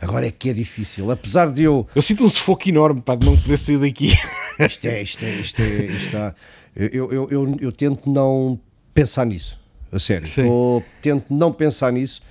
Agora 0.00 0.26
é 0.26 0.30
que 0.30 0.48
é 0.50 0.52
difícil. 0.52 1.10
Apesar 1.10 1.50
de 1.52 1.62
eu. 1.62 1.86
Eu 1.94 2.00
sinto 2.02 2.24
um 2.24 2.30
sufoco 2.30 2.68
enorme 2.68 3.00
para 3.02 3.20
não 3.24 3.36
poder 3.36 3.58
sair 3.58 3.78
daqui. 3.78 4.12
Isto 4.58 4.86
é, 4.86 5.02
isto 5.02 5.24
é, 5.24 5.30
isto 5.36 5.60
é. 5.62 5.84
Isto 5.86 6.16
é 6.16 6.34
eu, 6.76 7.12
eu, 7.12 7.28
eu, 7.30 7.56
eu, 7.60 7.72
tento 7.72 8.08
não 8.10 8.58
pensar 8.94 9.26
nisso. 9.26 9.58
A 9.90 9.98
sério. 9.98 10.26
Tô, 10.28 10.82
tento 11.02 11.24
não 11.34 11.52
pensar 11.52 11.92
nisso. 11.92 12.22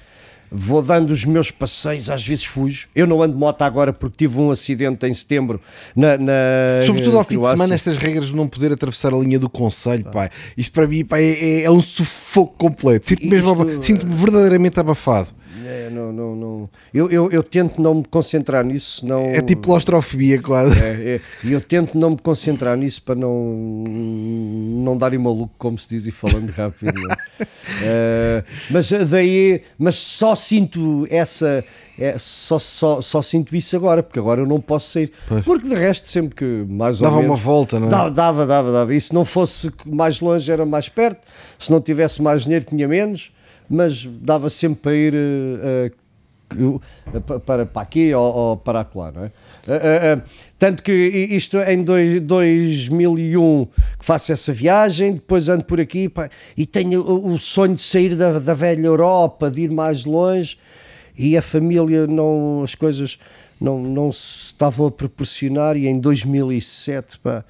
vou 0.51 0.81
dando 0.81 1.11
os 1.11 1.25
meus 1.25 1.51
passeios, 1.51 2.09
às 2.09 2.25
vezes 2.25 2.45
fujo. 2.45 2.87
Eu 2.95 3.05
não 3.07 3.21
ando 3.21 3.33
de 3.33 3.39
moto 3.39 3.61
agora 3.61 3.93
porque 3.93 4.17
tive 4.17 4.39
um 4.39 4.49
acidente 4.51 5.05
em 5.05 5.13
setembro 5.13 5.61
na. 5.95 6.17
na 6.17 6.33
Sobretudo 6.85 7.17
ao 7.17 7.23
fim 7.23 7.39
de 7.39 7.47
semana, 7.49 7.75
estas 7.75 7.97
regras 7.97 8.27
de 8.27 8.35
não 8.35 8.47
poder 8.47 8.71
atravessar 8.71 9.13
a 9.13 9.17
linha 9.17 9.37
do 9.39 9.49
Conselho, 9.49 10.05
pá. 10.05 10.29
Isto 10.57 10.73
para 10.73 10.87
mim 10.87 11.05
pá, 11.05 11.19
é, 11.19 11.31
é- 11.31 11.61
é 11.63 11.71
um 11.71 11.81
sufoco 11.81 12.55
completo. 12.57 13.07
Sinto-me 13.09 13.29
mesmo 13.29 13.69
Isto- 13.69 13.81
sinto-me 13.83 14.13
verdadeiramente 14.13 14.79
abafado. 14.79 15.31
É, 15.65 15.89
não, 15.89 16.13
não, 16.13 16.35
não. 16.35 16.69
Eu, 16.93 17.09
eu, 17.11 17.29
eu 17.29 17.43
tento 17.43 17.81
não 17.81 17.95
me 17.95 18.05
concentrar 18.05 18.63
nisso, 18.63 19.05
não. 19.05 19.21
É 19.25 19.41
tipo 19.41 19.63
claustrofobia 19.63 20.41
quase. 20.41 20.81
É, 20.81 21.15
é. 21.15 21.21
E 21.43 21.51
eu 21.51 21.59
tento 21.59 21.97
não 21.97 22.11
me 22.11 22.17
concentrar 22.17 22.77
nisso 22.77 23.01
para 23.03 23.15
não, 23.15 23.53
não 24.83 24.97
darem 24.97 25.19
maluco, 25.19 25.53
como 25.57 25.77
se 25.77 25.89
diz, 25.89 26.05
e 26.07 26.11
falando 26.11 26.49
rápido. 26.55 26.93
Eh, 27.83 28.43
mas 28.69 28.89
daí, 29.09 29.61
mas 29.77 29.95
só 29.95 30.35
sinto 30.35 31.05
essa. 31.09 31.63
É, 31.99 32.15
só, 32.17 32.57
só, 32.57 33.01
só 33.01 33.21
sinto 33.21 33.55
isso 33.55 33.75
agora, 33.75 34.01
porque 34.01 34.17
agora 34.17 34.41
eu 34.41 34.47
não 34.47 34.59
posso 34.59 34.91
sair. 34.91 35.11
Porque 35.43 35.67
de 35.67 35.75
resto, 35.75 36.07
sempre 36.07 36.35
que 36.35 36.65
mais 36.71 36.99
ou 37.01 37.05
Dava 37.05 37.17
menos. 37.17 37.31
uma 37.31 37.37
volta, 37.37 37.79
não 37.79 37.87
é? 37.87 37.89
Dava, 37.89 38.09
dava, 38.09 38.45
dava, 38.47 38.71
dava. 38.71 38.95
E 38.95 39.01
se 39.01 39.13
não 39.13 39.25
fosse 39.25 39.71
mais 39.85 40.19
longe, 40.21 40.49
era 40.51 40.65
mais 40.65 40.87
perto. 40.87 41.27
Se 41.59 41.69
não 41.71 41.81
tivesse 41.81 42.21
mais 42.21 42.43
dinheiro, 42.43 42.65
tinha 42.65 42.87
menos. 42.87 43.31
Mas 43.73 44.05
dava 44.05 44.49
sempre 44.49 44.79
para 44.81 44.93
ir 44.95 45.13
eh, 45.15 45.91
eh, 47.13 47.19
pa- 47.21 47.39
para, 47.39 47.65
para 47.65 47.81
aqui 47.81 48.13
ou, 48.13 48.35
ou 48.35 48.57
para 48.57 48.85
lá, 48.93 49.11
não 49.11 49.23
é? 49.23 49.31
Eh, 49.67 49.71
eh, 49.73 49.99
eh, 50.17 50.21
tanto 50.59 50.83
que 50.83 50.91
isto 50.91 51.57
em 51.59 51.81
dois- 51.83 52.19
2001 52.21 53.65
que 53.97 54.03
faço 54.05 54.33
essa 54.33 54.51
viagem, 54.51 55.13
depois 55.13 55.47
ando 55.47 55.63
por 55.63 55.79
aqui 55.79 56.09
pá, 56.09 56.29
e 56.57 56.65
tenho 56.65 57.01
o, 57.01 57.33
o 57.33 57.39
sonho 57.39 57.75
de 57.75 57.81
sair 57.81 58.15
da, 58.15 58.39
da 58.39 58.53
velha 58.53 58.85
Europa, 58.87 59.49
de 59.49 59.61
ir 59.61 59.71
mais 59.71 60.03
longe 60.03 60.57
e 61.17 61.37
a 61.37 61.41
família 61.41 62.07
não, 62.07 62.63
as 62.63 62.75
coisas 62.75 63.17
não, 63.59 63.79
não 63.79 64.11
se 64.11 64.47
estavam 64.47 64.87
a 64.87 64.91
proporcionar 64.91 65.77
e 65.77 65.87
em 65.87 65.99
2007 65.99 67.19
pá, 67.19 67.45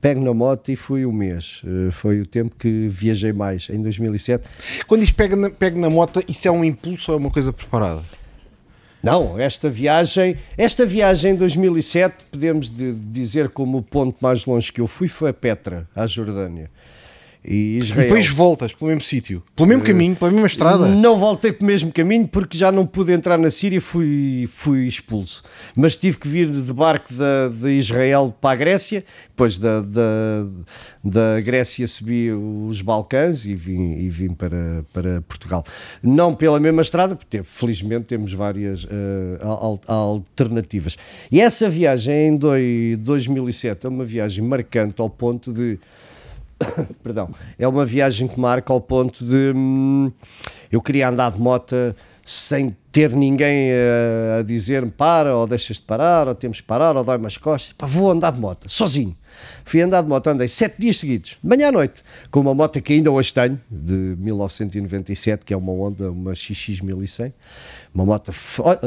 pego 0.00 0.20
na 0.20 0.32
moto 0.34 0.70
e 0.70 0.76
fui 0.76 1.04
um 1.06 1.12
mês. 1.12 1.62
Eh, 1.64 1.90
Foi 1.90 2.20
o 2.20 2.26
tempo 2.26 2.54
que 2.58 2.88
viajei 2.88 3.32
mais, 3.32 3.68
em 3.70 3.80
2007. 3.82 4.46
Quando 4.86 5.00
diz 5.00 5.10
pega 5.10 5.34
na, 5.36 5.50
pega 5.50 5.78
na 5.78 5.90
moto, 5.90 6.22
isso 6.28 6.46
é 6.46 6.50
um 6.50 6.64
impulso 6.64 7.10
ou 7.12 7.18
é 7.18 7.20
uma 7.20 7.30
coisa 7.30 7.52
preparada? 7.52 8.02
Não, 9.02 9.38
esta 9.38 9.68
viagem, 9.70 10.36
esta 10.58 10.84
viagem 10.84 11.32
em 11.32 11.36
2007, 11.36 12.24
podemos 12.30 12.68
de- 12.70 12.92
dizer 12.92 13.50
como 13.50 13.78
o 13.78 13.82
ponto 13.82 14.16
mais 14.20 14.44
longe 14.46 14.72
que 14.72 14.80
eu 14.80 14.86
fui 14.88 15.06
foi 15.06 15.30
a 15.30 15.34
Petra, 15.34 15.86
à 15.94 16.06
Jordânia. 16.06 16.70
E 17.48 17.76
E 17.76 17.78
Israel. 17.78 18.02
depois 18.08 18.28
voltas 18.28 18.72
pelo 18.72 18.88
mesmo 18.88 19.02
sítio, 19.02 19.42
pelo 19.54 19.68
mesmo 19.68 19.84
caminho, 19.84 20.16
pela 20.16 20.30
mesma 20.30 20.46
estrada. 20.46 20.88
Não 20.88 21.16
voltei 21.16 21.52
pelo 21.52 21.66
mesmo 21.68 21.92
caminho 21.92 22.26
porque 22.26 22.58
já 22.58 22.72
não 22.72 22.84
pude 22.84 23.12
entrar 23.12 23.38
na 23.38 23.50
Síria, 23.50 23.80
fui, 23.80 24.48
fui 24.52 24.86
expulso. 24.86 25.42
Mas 25.74 25.96
tive 25.96 26.18
que 26.18 26.26
vir 26.26 26.50
de 26.50 26.72
barco 26.72 27.12
da, 27.14 27.48
de 27.48 27.70
Israel 27.78 28.34
para 28.40 28.50
a 28.50 28.56
Grécia, 28.56 29.04
depois 29.28 29.58
da, 29.58 29.80
da, 29.80 30.46
da 31.04 31.40
Grécia 31.40 31.86
subi 31.86 32.32
os 32.32 32.82
Balcãs 32.82 33.46
e 33.46 33.54
vim, 33.54 33.92
e 33.92 34.08
vim 34.10 34.30
para, 34.30 34.84
para 34.92 35.20
Portugal. 35.22 35.62
Não 36.02 36.34
pela 36.34 36.58
mesma 36.58 36.82
estrada, 36.82 37.14
porque 37.14 37.42
felizmente 37.44 38.06
temos 38.06 38.32
várias 38.32 38.84
eh, 38.90 39.38
al- 39.40 39.80
alternativas. 39.86 40.96
E 41.30 41.40
essa 41.40 41.68
viagem 41.68 42.28
em 42.28 42.36
doi- 42.36 42.96
2007 42.98 43.86
é 43.86 43.88
uma 43.88 44.04
viagem 44.04 44.42
marcante 44.44 45.00
ao 45.00 45.08
ponto 45.08 45.52
de 45.52 45.78
perdão, 47.02 47.34
é 47.58 47.66
uma 47.66 47.84
viagem 47.84 48.28
que 48.28 48.38
marca 48.38 48.72
ao 48.72 48.80
ponto 48.80 49.24
de 49.24 49.52
hum, 49.54 50.10
eu 50.70 50.80
queria 50.80 51.08
andar 51.08 51.32
de 51.32 51.40
moto 51.40 51.74
sem 52.24 52.76
ter 52.90 53.14
ninguém 53.14 53.70
a, 53.70 54.38
a 54.40 54.42
dizer-me 54.42 54.90
para, 54.90 55.36
ou 55.36 55.46
deixas 55.46 55.76
de 55.76 55.84
parar, 55.84 56.26
ou 56.26 56.34
temos 56.34 56.56
de 56.56 56.64
parar, 56.64 56.96
ou 56.96 57.04
dói-me 57.04 57.26
as 57.26 57.38
costas. 57.38 57.72
Pá, 57.72 57.86
vou 57.86 58.10
andar 58.10 58.32
de 58.32 58.40
moto, 58.40 58.68
sozinho. 58.68 59.16
Fui 59.64 59.80
andar 59.80 60.02
de 60.02 60.08
moto, 60.08 60.26
andei 60.26 60.48
sete 60.48 60.80
dias 60.80 60.98
seguidos, 60.98 61.36
manhã 61.40 61.68
à 61.68 61.72
noite, 61.72 62.02
com 62.30 62.40
uma 62.40 62.54
moto 62.54 62.80
que 62.82 62.94
ainda 62.94 63.12
hoje 63.12 63.32
tenho, 63.32 63.60
de 63.70 64.16
1997, 64.18 65.44
que 65.44 65.54
é 65.54 65.56
uma 65.56 65.72
Honda, 65.72 66.10
uma 66.10 66.34
XX 66.34 66.80
1100. 66.80 67.32
Uma 67.94 68.04
moto, 68.04 68.32
ah, 68.64 68.78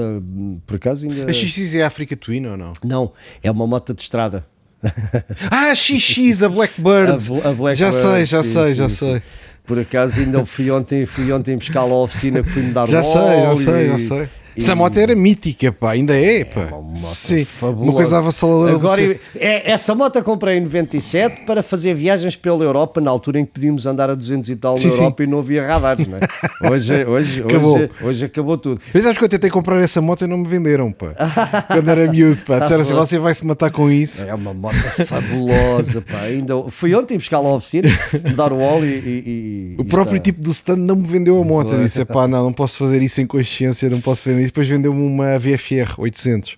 por 0.68 0.76
acaso 0.76 1.08
ainda... 1.08 1.30
A 1.30 1.34
XX 1.34 1.76
é 1.76 1.84
a 1.84 1.88
África 1.88 2.18
Twin 2.18 2.46
ou 2.46 2.58
não? 2.58 2.74
Não, 2.84 3.14
é 3.42 3.50
uma 3.50 3.66
moto 3.66 3.94
de 3.94 4.02
estrada. 4.02 4.46
Ah, 5.52 5.74
XX, 5.76 6.44
a 6.44 6.50
Blackbird! 6.50 7.10
A 7.10 7.14
a 7.14 7.18
Blackbird, 7.18 7.76
já 7.76 7.92
sei, 7.92 8.26
já 8.26 8.44
sim, 8.44 8.54
sei, 8.54 8.68
sim, 8.70 8.76
já 8.76 8.90
sim. 8.90 8.96
sei. 8.96 9.22
Por 9.66 9.78
acaso 9.78 10.20
ainda 10.20 10.44
fui 10.46 10.72
ontem, 10.72 11.06
fui 11.06 11.32
ontem 11.32 11.56
buscá-la 11.56 11.94
à 11.94 11.98
oficina 12.02 12.42
que 12.42 12.50
fui-me 12.50 12.72
dar 12.72 12.88
Já 12.88 13.02
um 13.02 13.04
sei, 13.04 13.22
já 13.22 13.56
sei, 13.56 13.88
já 13.88 14.00
sei. 14.00 14.30
Essa 14.58 14.76
moto 14.76 14.98
era 14.98 15.16
mítica, 15.16 15.72
pá, 15.72 15.92
ainda 15.92 16.16
é, 16.16 16.44
pá. 16.44 16.62
uma 16.72 16.82
moto 16.82 16.98
Sim, 16.98 17.46
fabulosa. 17.46 17.84
uma 17.84 17.94
coisa 17.94 18.18
avassaladora 18.18 18.72
do 18.74 18.78
Agora, 18.80 19.20
é, 19.36 19.72
essa 19.72 19.96
moto 19.96 20.18
a 20.18 20.22
comprei 20.22 20.58
em 20.58 20.62
97 20.62 21.46
para 21.46 21.64
fazer 21.64 21.94
viagens 21.94 22.36
pela 22.36 22.64
Europa, 22.64 23.00
na 23.00 23.10
altura 23.10 23.40
em 23.40 23.46
que 23.46 23.52
podíamos 23.54 23.86
andar 23.86 24.10
a 24.10 24.16
200 24.16 24.50
e 24.50 24.56
tal 24.56 24.74
na 24.74 24.80
sim. 24.80 24.90
Europa 24.90 25.24
e 25.24 25.28
não 25.28 25.40
havia 25.40 25.66
radares, 25.66 26.08
não 26.08 26.18
é? 26.18 26.22
Hoje, 26.70 27.06
hoje, 27.06 27.42
Acabou. 27.44 27.76
hoje, 27.78 27.90
hoje 28.02 28.26
acabou 28.26 28.58
tudo. 28.58 28.82
Mas 28.94 29.04
sabes 29.04 29.18
que 29.18 29.24
eu 29.24 29.30
tentei 29.30 29.50
comprar 29.50 29.80
essa 29.82 30.02
moto 30.02 30.26
e 30.26 30.28
não 30.28 30.38
me 30.38 30.46
venderam, 30.48 30.92
pá. 30.92 31.14
Quando 31.72 31.88
era 31.90 32.12
miúdo, 32.12 32.42
pá. 32.46 32.60
Disseram 32.60 32.82
assim: 32.82 32.94
você 32.94 33.18
vai 33.18 33.34
se 33.34 33.46
matar 33.46 33.72
com 33.72 33.90
isso. 33.90 34.26
É 34.28 34.34
uma 34.34 34.54
moto 34.54 34.76
fabulosa, 35.06 36.02
pá. 36.02 36.20
Ainda, 36.22 36.56
fui 36.70 36.94
ontem 36.96 37.18
buscar-la 37.18 37.50
à 37.50 37.54
oficina, 37.56 37.90
dar 38.36 38.52
o 38.54 38.60
óleo 38.60 38.86
e. 38.86 38.98
e- 38.98 39.76
O 39.78 39.82
e 39.82 39.86
próprio 39.86 40.18
está. 40.18 40.26
tipo 40.26 40.42
do 40.42 40.52
stand 40.52 40.78
não 40.78 40.96
me 40.96 41.08
vendeu 41.08 41.40
a 41.42 41.44
moto. 41.46 41.72
Eu 41.74 41.84
disse: 41.84 42.04
pá, 42.06 42.28
não, 42.28 42.44
não 42.46 42.54
posso 42.54 42.78
fazer 42.78 43.02
isso 43.02 43.22
em 43.22 43.28
consciência, 43.28 43.90
não 43.90 44.02
posso 44.02 44.30
vender 44.30 44.39
isso. 44.40 44.48
Depois 44.50 44.68
vendeu-me 44.68 45.02
uma 45.02 45.38
VFR 45.38 46.00
800. 46.00 46.58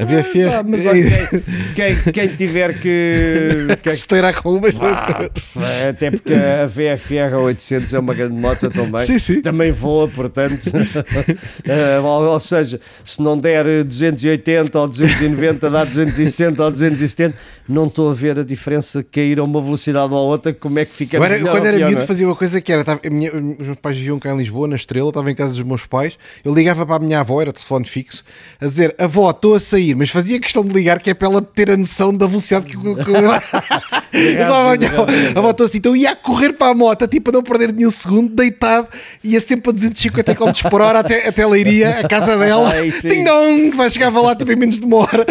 A 0.00 0.04
VFR. 0.04 0.54
Ah, 0.60 0.62
mas 0.66 0.86
olha, 0.86 1.28
quem, 1.74 1.94
quem, 1.96 2.12
quem 2.12 2.28
tiver 2.36 2.72
que. 2.74 3.66
que 3.82 3.82
quem- 3.82 3.92
se 3.92 4.06
com 4.42 4.54
uma. 4.54 4.68
Ah, 5.56 5.88
até 5.90 6.10
porque 6.12 6.32
a 6.34 6.66
VFR 6.66 7.34
800 7.36 7.92
é 7.94 7.98
uma 7.98 8.14
grande 8.14 8.34
moto 8.34 8.70
também. 8.70 9.00
Sim, 9.00 9.18
sim. 9.18 9.42
Também 9.42 9.72
voa, 9.72 10.08
portanto. 10.08 10.70
Eh, 11.64 11.98
ou, 12.00 12.24
ou 12.28 12.40
seja, 12.40 12.80
se 13.04 13.20
não 13.20 13.38
der 13.38 13.84
280 13.84 14.78
ou 14.78 14.88
290, 14.88 15.68
dá 15.70 15.84
260 15.84 16.64
ou 16.64 16.70
270, 16.70 17.34
não 17.68 17.86
estou 17.86 18.10
a 18.10 18.14
ver 18.14 18.38
a 18.38 18.42
diferença 18.44 19.02
cair 19.02 19.38
a 19.38 19.44
uma 19.44 19.60
velocidade 19.60 20.12
ou 20.12 20.18
a 20.18 20.22
outra. 20.22 20.52
Como 20.52 20.78
é 20.78 20.84
que 20.84 20.94
fica 20.94 21.16
era- 21.18 21.36
melhor 21.36 21.50
quando 21.52 21.66
era 21.66 21.76
miúdo 21.78 22.02
é? 22.02 22.06
fazia 22.06 22.26
uma 22.26 22.36
coisa 22.36 22.60
que 22.60 22.72
era, 22.72 22.84
tava- 22.84 23.00
minha- 23.10 23.32
os 23.34 23.66
meus 23.66 23.78
pais 23.80 23.96
viviam 23.98 24.18
cá 24.18 24.32
em 24.32 24.38
Lisboa, 24.38 24.68
na 24.68 24.76
Estrela, 24.76 25.08
estava 25.08 25.30
em 25.30 25.34
casa 25.34 25.52
dos 25.54 25.62
meus 25.62 25.84
pais, 25.86 26.18
eu 26.44 26.54
ligava 26.54 26.86
para 26.86 26.96
a 26.96 26.98
minha 27.00 27.20
avó, 27.20 27.40
era 27.42 27.52
telefone 27.52 27.84
fixo, 27.84 28.22
a 28.60 28.66
dizer, 28.66 28.94
avó, 28.98 29.30
estou 29.30 29.54
a 29.54 29.60
sair, 29.60 29.87
mas 29.94 30.10
fazia 30.10 30.40
questão 30.40 30.64
de 30.64 30.72
ligar 30.72 30.98
que 31.00 31.10
é 31.10 31.14
para 31.14 31.28
ela 31.28 31.42
ter 31.42 31.70
a 31.70 31.76
noção 31.76 32.16
da 32.16 32.26
velocidade 32.26 32.66
que, 32.66 32.76
eu 32.76 34.40
estava 34.42 34.72
a 34.72 35.50
estou 35.50 35.66
assim, 35.66 35.78
então 35.78 35.96
ia 35.96 36.10
a 36.12 36.16
correr 36.16 36.52
para 36.52 36.72
a 36.72 36.74
moto, 36.74 37.06
tipo 37.06 37.30
a 37.30 37.32
não 37.32 37.42
perder 37.42 37.72
nenhum 37.72 37.90
segundo, 37.90 38.34
deitado, 38.34 38.88
ia 39.22 39.40
sempre 39.40 39.70
a 39.70 39.72
250 39.72 40.34
km 40.34 40.50
por 40.70 40.80
hora 40.82 41.00
até, 41.00 41.28
até 41.28 41.46
Leiria, 41.46 41.90
a 42.00 42.08
casa 42.08 42.36
dela, 42.36 42.72
ding 43.02 43.24
dong, 43.24 43.70
vai 43.76 43.90
chegava 43.90 44.20
lá 44.20 44.34
tipo 44.34 44.50
em 44.52 44.56
menos 44.56 44.80
de 44.80 44.86
uma 44.86 44.98
hora, 44.98 45.26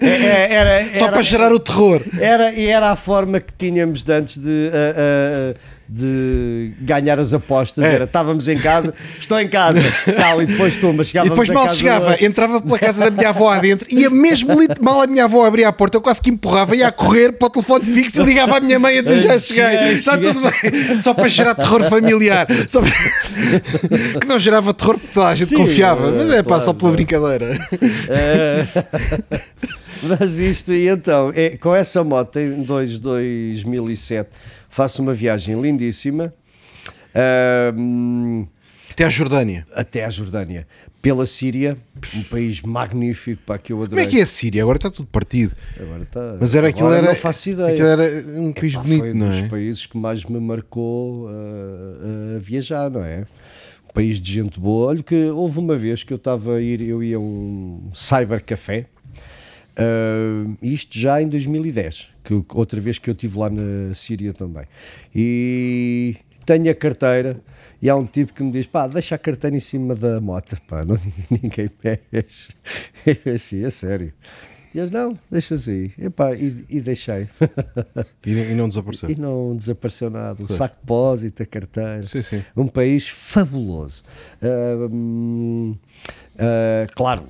É, 0.00 0.06
é, 0.08 0.52
era, 0.52 0.86
só 0.94 1.04
era- 1.06 1.12
para 1.12 1.22
gerar 1.22 1.52
o 1.52 1.58
terror. 1.58 2.02
Era, 2.18 2.52
e 2.52 2.66
era 2.66 2.90
a 2.90 2.96
forma 2.96 3.40
que 3.40 3.52
tínhamos 3.56 4.02
de 4.02 4.12
antes 4.12 4.38
de, 4.38 4.70
ah, 4.72 5.54
ah, 5.54 5.54
de 5.88 6.72
ganhar 6.80 7.18
as 7.18 7.32
apostas. 7.32 7.84
É. 7.84 7.94
Era, 7.94 8.04
estávamos 8.04 8.48
em 8.48 8.58
casa, 8.58 8.92
estou 9.18 9.38
em 9.40 9.48
casa, 9.48 9.80
tal, 10.18 10.42
e 10.42 10.46
depois 10.46 10.76
tu, 10.76 10.92
mas 10.92 11.12
E 11.14 11.20
depois 11.22 11.48
mal 11.48 11.68
chegava, 11.68 12.16
do- 12.16 12.24
entrava 12.24 12.60
pela 12.60 12.78
casa 12.78 13.04
da 13.04 13.10
minha 13.10 13.28
avó 13.28 13.48
adentro, 13.50 13.86
ia 13.90 14.10
mesmo 14.10 14.54
mal 14.80 15.02
a 15.02 15.06
minha 15.06 15.24
avó 15.24 15.46
abria 15.46 15.68
a 15.68 15.72
porta, 15.72 15.96
eu 15.96 16.00
quase 16.00 16.20
que 16.20 16.30
empurrava, 16.30 16.74
ia 16.74 16.88
a 16.88 16.92
correr 16.92 17.32
para 17.32 17.46
o 17.46 17.50
telefone 17.50 17.84
fixo 17.84 18.22
e 18.22 18.24
ligava 18.24 18.56
à 18.56 18.60
minha 18.60 18.78
mãe 18.78 18.98
a 18.98 19.02
dizer 19.02 19.20
já 19.20 19.38
cheguei, 19.38 19.92
está 19.92 20.18
tudo 20.18 20.40
bem, 20.40 20.98
só 21.00 21.14
para 21.14 21.28
gerar 21.28 21.54
terror 21.54 21.82
familiar, 21.88 22.46
para- 22.46 22.56
que 24.20 24.26
não 24.26 24.38
gerava 24.40 24.74
terror 24.74 24.98
porque 24.98 25.12
toda 25.14 25.28
a 25.28 25.34
gente 25.34 25.48
Sim, 25.50 25.56
confiava, 25.56 26.08
é, 26.08 26.12
mas 26.12 26.34
é 26.34 26.42
pá, 26.42 26.48
claro, 26.48 26.62
só 26.64 26.72
pela 26.72 26.92
brincadeira. 26.92 27.58
Ah, 28.10 29.36
mas 30.02 30.38
isto, 30.38 30.72
e 30.72 30.88
então, 30.88 31.32
é, 31.34 31.56
com 31.56 31.74
essa 31.74 32.02
moto 32.04 32.38
em 32.38 32.62
2, 32.62 32.98
2007, 32.98 34.28
faço 34.76 35.00
uma 35.00 35.14
viagem 35.14 35.58
lindíssima. 35.60 36.34
hum, 37.74 38.46
Até 38.90 39.04
à 39.04 39.08
Jordânia. 39.08 39.66
até 39.74 40.04
à 40.04 40.10
Jordânia, 40.10 40.66
pela 41.00 41.24
Síria, 41.26 41.76
um 42.14 42.22
país 42.22 42.60
magnífico 42.60 43.42
para 43.46 43.58
que 43.58 43.72
eu 43.72 43.76
Como 43.78 43.86
adorei. 43.86 44.04
é 44.04 44.08
que 44.08 44.18
é 44.18 44.22
a 44.22 44.26
Síria? 44.26 44.62
Agora 44.62 44.76
está 44.76 44.90
tudo 44.90 45.08
partido. 45.08 45.54
Agora 45.80 46.02
está- 46.02 46.36
Mas 46.38 46.54
era 46.54 46.68
aquilo 46.68 46.92
era, 46.92 47.06
não 47.06 47.14
faço 47.14 47.48
ideia. 47.50 47.72
aquilo 47.72 47.88
era 47.88 48.40
um 48.40 48.52
país 48.52 48.74
bonito, 48.76 49.00
foi 49.00 49.14
não 49.14 49.26
um 49.26 49.30
dos 49.30 49.38
é? 49.38 49.48
países 49.48 49.86
que 49.86 49.96
mais 49.96 50.24
me 50.24 50.38
marcou 50.40 51.26
uh, 51.26 52.36
a 52.36 52.38
viajar, 52.38 52.90
não 52.90 53.02
é? 53.02 53.24
Um 53.88 53.92
país 53.94 54.20
de 54.20 54.30
gente 54.32 54.60
boa. 54.60 54.88
Olha 54.88 55.02
que 55.02 55.14
houve 55.30 55.58
uma 55.58 55.76
vez 55.76 56.04
que 56.04 56.12
eu 56.12 56.16
estava 56.18 56.56
a 56.56 56.60
ir, 56.60 56.82
eu 56.82 57.02
ia 57.02 57.16
a 57.16 57.20
um 57.20 57.90
cybercafé, 57.94 58.86
uh, 59.78 60.56
isto 60.62 60.98
já 60.98 61.20
em 61.20 61.28
2010, 61.28 62.10
que 62.24 62.44
outra 62.54 62.80
vez 62.80 62.98
que 62.98 63.10
eu 63.10 63.12
estive 63.12 63.38
lá 63.38 63.50
na 63.50 63.94
Síria 63.94 64.32
também. 64.32 64.64
E 65.14 66.16
tenho 66.44 66.70
a 66.70 66.74
carteira 66.74 67.40
e 67.80 67.90
há 67.90 67.96
um 67.96 68.06
tipo 68.06 68.32
que 68.32 68.42
me 68.42 68.50
diz, 68.50 68.66
pá, 68.66 68.86
deixa 68.86 69.14
a 69.14 69.18
carteira 69.18 69.56
em 69.56 69.60
cima 69.60 69.94
da 69.94 70.20
moto, 70.20 70.56
pá, 70.66 70.84
não, 70.84 70.96
ninguém 71.30 71.70
mexe. 72.12 72.50
Eu 73.04 73.34
assim, 73.34 73.64
é 73.64 73.70
sério. 73.70 74.12
E 74.74 74.78
eles, 74.78 74.90
não, 74.90 75.16
deixa-se 75.30 75.70
aí. 75.70 75.92
E, 75.96 76.10
pá, 76.10 76.34
e, 76.34 76.64
e 76.68 76.80
deixei. 76.82 77.28
E, 78.26 78.30
e 78.30 78.54
não 78.54 78.68
desapareceu. 78.68 79.10
E 79.10 79.14
não 79.14 79.56
desapareceu 79.56 80.10
nada. 80.10 80.42
O 80.42 80.52
saco 80.52 80.74
de 80.74 80.80
depósito, 80.82 81.42
a 81.42 81.46
carteira. 81.46 82.06
Sim, 82.06 82.22
sim. 82.22 82.44
Um 82.54 82.66
país 82.66 83.08
fabuloso. 83.08 84.02
Hum, 84.42 85.74
ah, 86.38 86.86
claro, 86.94 87.26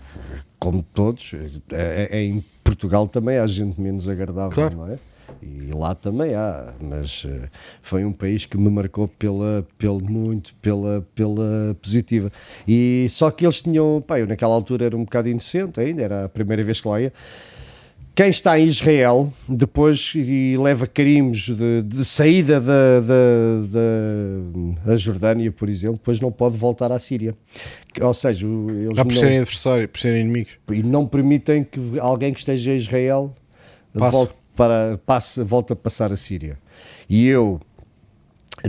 como 0.59 0.83
todos, 0.83 1.33
é, 1.73 2.09
é 2.19 2.23
em 2.25 2.45
Portugal 2.65 3.07
também 3.07 3.39
há 3.39 3.47
gente 3.47 3.81
menos 3.81 4.09
agradável, 4.09 4.51
Claro. 4.53 4.77
não 4.77 4.89
é? 4.89 4.99
E 5.43 5.71
lá 5.75 5.95
também 5.95 6.35
há, 6.35 6.73
mas 6.81 7.25
eh, 7.29 7.49
foi 7.83 8.05
um 8.05 8.13
país 8.13 8.47
que 8.47 8.57
me 8.57 8.71
marcou 8.71 9.07
pela, 9.07 9.67
pelo, 9.77 10.01
muito 10.01 10.55
pela, 10.63 11.07
pela 11.15 11.77
positiva. 11.83 12.31
E 12.67 13.07
só 13.11 13.31
que 13.31 13.45
eles 13.45 13.61
tinham, 13.61 14.03
pá, 14.07 14.19
eu 14.21 14.27
naquela 14.27 14.55
altura 14.55 14.87
era 14.87 14.97
um 14.97 15.05
bocado 15.05 15.29
inocente 15.29 15.81
ainda, 15.81 16.03
era 16.03 16.25
a 16.25 16.29
primeira 16.29 16.63
vez 16.65 16.81
que 16.81 16.89
lá 16.89 17.01
ia. 17.01 17.13
Quem 18.17 18.31
está 18.31 18.59
em 18.59 18.65
Israel 18.65 19.31
depois 19.47 20.15
e 20.17 20.57
leva 20.57 20.87
carimbos 20.87 21.51
de, 21.51 21.83
de 21.83 22.03
saída 22.03 22.59
da, 22.59 23.01
da, 23.01 24.81
da, 24.87 24.97
Jordânia, 24.97 25.53
por 25.53 25.69
exemplo, 25.69 25.99
depois 25.99 26.19
não 26.19 26.33
pode 26.33 26.57
voltar 26.57 26.91
à 26.91 26.99
Síria. 26.99 27.37
Ou 28.01 28.15
seja, 28.15 28.47
eles 28.47 28.97
Já 28.97 29.05
por 29.05 29.13
não, 29.13 29.21
serem 29.21 29.37
adversários, 29.37 29.91
por 29.91 30.01
serem 30.01 30.23
inimigos. 30.23 30.55
e 30.73 30.83
não 30.83 31.07
permitem 31.07 31.63
que 31.63 31.79
alguém 32.01 32.33
que 32.33 32.39
esteja 32.39 32.73
em 32.73 32.77
Israel 32.77 33.35
volte, 33.93 34.33
para, 34.57 34.99
passe, 35.05 35.43
volte 35.43 35.75
a 35.75 35.77
passar 35.77 36.11
a 36.11 36.17
Síria. 36.17 36.59
E 37.11 37.27
eu 37.27 37.61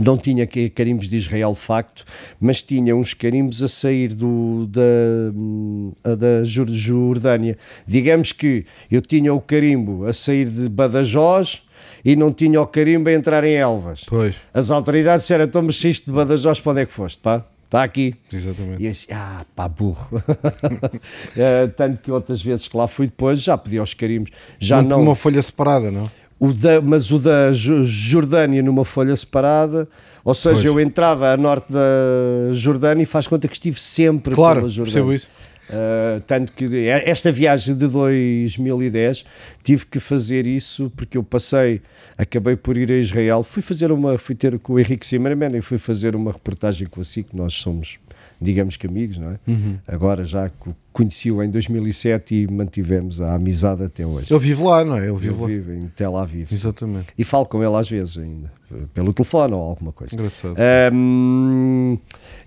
não 0.02 0.16
tinha 0.16 0.46
carimbos 0.74 1.08
de 1.08 1.16
Israel 1.16 1.52
de 1.52 1.58
facto, 1.60 2.04
mas 2.40 2.62
tinha 2.62 2.94
uns 2.94 3.14
carimbos 3.14 3.62
a 3.62 3.68
sair 3.68 4.08
do, 4.14 4.68
da, 4.68 6.14
da 6.14 6.44
Jor- 6.44 6.68
Jordânia. 6.70 7.56
Digamos 7.86 8.32
que 8.32 8.64
eu 8.90 9.00
tinha 9.00 9.32
o 9.34 9.40
carimbo 9.40 10.06
a 10.06 10.12
sair 10.12 10.48
de 10.48 10.68
Badajoz 10.68 11.62
e 12.04 12.14
não 12.16 12.32
tinha 12.32 12.60
o 12.60 12.66
carimbo 12.66 13.08
a 13.08 13.12
entrar 13.12 13.44
em 13.44 13.54
Elvas. 13.54 14.04
Pois, 14.06 14.34
As 14.54 14.70
autoridades 14.70 15.22
disseram, 15.24 15.44
então 15.44 15.62
mas 15.62 15.76
se 15.78 15.88
isto 15.90 16.10
de 16.10 16.16
Badajoz, 16.16 16.60
para 16.60 16.72
onde 16.72 16.80
é 16.82 16.86
que 16.86 16.92
foste? 16.92 17.18
Pá? 17.20 17.44
Está 17.64 17.82
aqui. 17.82 18.14
exatamente. 18.32 18.82
E 18.82 18.86
eu 18.86 18.90
disse, 18.92 19.06
ah, 19.12 19.44
pá, 19.54 19.68
burro. 19.68 20.22
Eh, 21.36 21.66
tanto 21.76 22.00
que 22.00 22.10
outras 22.10 22.40
vezes 22.42 22.66
que 22.66 22.76
lá 22.76 22.88
fui 22.88 23.06
depois 23.06 23.40
já 23.42 23.56
pedi 23.58 23.78
aos 23.78 23.92
carimbos. 23.94 24.30
Já 24.58 24.80
Não, 24.82 24.88
não. 24.90 25.02
Uma 25.02 25.14
folha 25.14 25.42
separada, 25.42 25.90
não? 25.90 26.04
O 26.40 26.52
da, 26.52 26.80
mas 26.80 27.10
o 27.10 27.18
da 27.18 27.52
Jordânia 27.52 28.62
numa 28.62 28.84
folha 28.84 29.14
separada. 29.16 29.88
Ou 30.24 30.34
seja, 30.34 30.54
Pois. 30.54 30.64
eu 30.64 30.80
entrava 30.80 31.32
a 31.32 31.36
norte 31.36 31.72
da 31.72 32.52
Jordânia 32.52 33.02
e 33.02 33.06
faz 33.06 33.26
conta 33.26 33.48
que 33.48 33.54
estive 33.54 33.80
sempre 33.80 34.34
Claro, 34.34 34.60
pela 34.60 34.68
Jordânia. 34.68 34.92
percebo 35.02 35.12
isso. 35.14 35.28
Uh, 35.70 36.20
tanto 36.26 36.52
que 36.54 36.86
esta 36.88 37.30
viagem 37.30 37.76
de 37.76 37.86
2010 37.86 39.24
tive 39.62 39.84
que 39.86 40.00
fazer 40.00 40.46
isso 40.46 40.90
porque 40.96 41.18
eu 41.18 41.22
passei, 41.22 41.82
acabei 42.16 42.56
por 42.56 42.78
ir 42.78 42.90
a 42.90 42.96
Israel, 42.96 43.42
fui 43.42 43.62
fazer 43.62 43.92
uma, 43.92 44.16
fui 44.16 44.34
ter 44.34 44.58
com 44.58 44.74
o 44.74 44.78
Henrique 44.80 45.06
Zimmermann 45.06 45.54
e 45.56 45.60
fui 45.60 45.76
fazer 45.76 46.16
uma 46.16 46.32
reportagem 46.32 46.86
com 46.86 47.02
a 47.02 47.04
SIC, 47.04 47.34
nós 47.34 47.52
somos, 47.54 47.98
digamos 48.40 48.76
que 48.76 48.86
amigos, 48.86 49.18
não 49.18 49.30
é? 49.32 49.38
Uhum. 49.46 49.78
Agora 49.86 50.24
já 50.24 50.48
co- 50.50 50.74
conheci-o 50.92 51.42
em 51.42 51.50
2007 51.50 52.34
e 52.34 52.46
mantivemos 52.50 53.20
a 53.20 53.34
amizade 53.34 53.82
até 53.82 54.06
hoje. 54.06 54.32
Ele 54.32 54.40
vive 54.40 54.62
lá, 54.62 54.84
não 54.84 54.96
é? 54.96 55.08
Ele 55.08 55.16
vive 55.16 55.34
Eu 55.34 55.68
lá. 55.68 55.74
em 55.76 55.86
Tel 55.88 56.16
Aviv 56.16 56.48
Exatamente. 56.52 57.08
e 57.16 57.24
falo 57.24 57.46
com 57.46 57.62
ele 57.62 57.74
às 57.76 57.88
vezes 57.88 58.18
ainda, 58.18 58.50
pelo 58.94 59.12
telefone 59.12 59.54
ou 59.54 59.60
alguma 59.60 59.92
coisa. 59.92 60.14
Engraçado. 60.14 60.54
Um, 60.92 61.98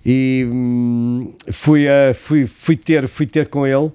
e 0.04 0.48
hum, 0.50 1.32
fui, 1.50 1.88
a- 1.88 2.12
fui, 2.14 2.46
fui, 2.46 2.76
ter, 2.76 3.06
fui 3.06 3.26
ter 3.26 3.48
com 3.48 3.66
ele, 3.66 3.76
uh, 3.86 3.92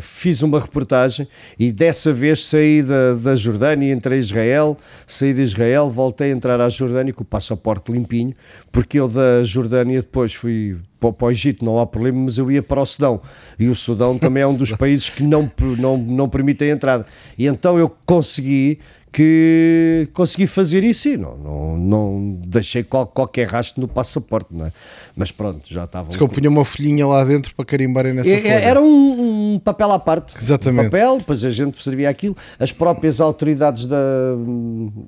fiz 0.00 0.42
uma 0.42 0.58
reportagem 0.58 1.28
e 1.58 1.70
dessa 1.70 2.12
vez 2.12 2.44
saí 2.44 2.82
da, 2.82 3.14
da 3.14 3.34
Jordânia, 3.34 3.92
entrei 3.92 4.18
em 4.18 4.20
Israel, 4.20 4.78
saí 5.06 5.34
de 5.34 5.42
Israel, 5.42 5.90
voltei 5.90 6.32
a 6.32 6.34
entrar 6.34 6.60
à 6.60 6.68
Jordânia 6.68 7.12
com 7.12 7.22
o 7.22 7.26
passaporte 7.26 7.92
limpinho, 7.92 8.32
porque 8.70 8.98
eu 8.98 9.08
da 9.08 9.44
Jordânia 9.44 10.00
depois 10.00 10.32
fui 10.32 10.76
para, 10.98 11.12
para 11.12 11.26
o 11.26 11.30
Egito, 11.30 11.64
não 11.64 11.78
há 11.78 11.86
problema, 11.86 12.20
mas 12.24 12.38
eu 12.38 12.50
ia 12.50 12.62
para 12.62 12.80
o 12.80 12.86
Sudão 12.86 13.20
e 13.58 13.68
o 13.68 13.74
Sudão 13.74 14.18
também 14.18 14.42
é 14.42 14.46
um 14.46 14.56
dos 14.56 14.72
países 14.72 15.10
que 15.10 15.22
não, 15.22 15.50
não, 15.78 15.98
não 15.98 16.28
permitem 16.28 16.70
a 16.70 16.74
entrada. 16.74 17.06
E 17.36 17.46
então 17.46 17.78
eu 17.78 17.90
consegui 18.06 18.78
que 19.12 20.08
consegui 20.14 20.46
fazer 20.46 20.82
isso 20.84 21.06
e 21.08 21.16
não, 21.18 21.36
não, 21.36 21.76
não 21.76 22.40
deixei 22.46 22.82
qual- 22.82 23.06
qualquer 23.06 23.46
rastro 23.48 23.80
no 23.82 23.86
passaporte, 23.88 24.48
não 24.50 24.66
é? 24.66 24.72
Mas 25.14 25.30
pronto, 25.30 25.60
já 25.70 25.84
estava. 25.84 26.10
Se 26.10 26.16
que 26.16 26.24
eu 26.24 26.28
punha 26.28 26.48
uma 26.48 26.64
folhinha 26.64 27.06
lá 27.06 27.22
dentro 27.24 27.54
para 27.54 27.64
carimbarem 27.64 28.14
nessa 28.14 28.30
É- 28.32 28.40
folha. 28.40 28.52
é- 28.52 28.64
Era 28.64 28.80
um, 28.80 29.54
um 29.54 29.58
papel 29.58 29.92
à 29.92 29.98
parte. 29.98 30.34
Exatamente. 30.38 30.86
Um 30.86 30.90
papel, 30.90 31.18
depois 31.18 31.44
a 31.44 31.50
gente 31.50 31.82
servia 31.82 32.08
aquilo. 32.08 32.34
As 32.58 32.72
próprias 32.72 33.20
autoridades 33.20 33.86
da, 33.86 33.96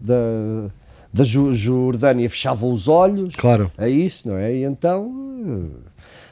da, 0.01 0.71
da 1.13 1.25
Jordânia 1.25 2.29
fechavam 2.29 2.71
os 2.71 2.89
olhos 2.89 3.35
Claro. 3.37 3.71
a 3.79 3.89
isso, 3.89 4.29
não 4.29 4.37
é? 4.37 4.55
E 4.55 4.65
então 4.65 5.71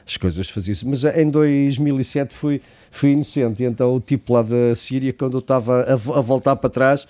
as 0.05 0.17
coisas 0.17 0.49
faziam-se. 0.49 0.85
Mas 0.87 1.03
em 1.05 1.29
2007 1.29 2.35
fui, 2.35 2.61
fui 2.91 3.11
inocente. 3.13 3.63
E 3.63 3.65
então 3.65 3.95
o 3.95 3.99
tipo 3.99 4.33
lá 4.33 4.41
da 4.43 4.75
Síria, 4.75 5.13
quando 5.13 5.33
eu 5.37 5.39
estava 5.39 5.81
a, 5.81 5.93
a 5.93 6.21
voltar 6.21 6.55
para 6.57 6.69
trás, 6.69 7.07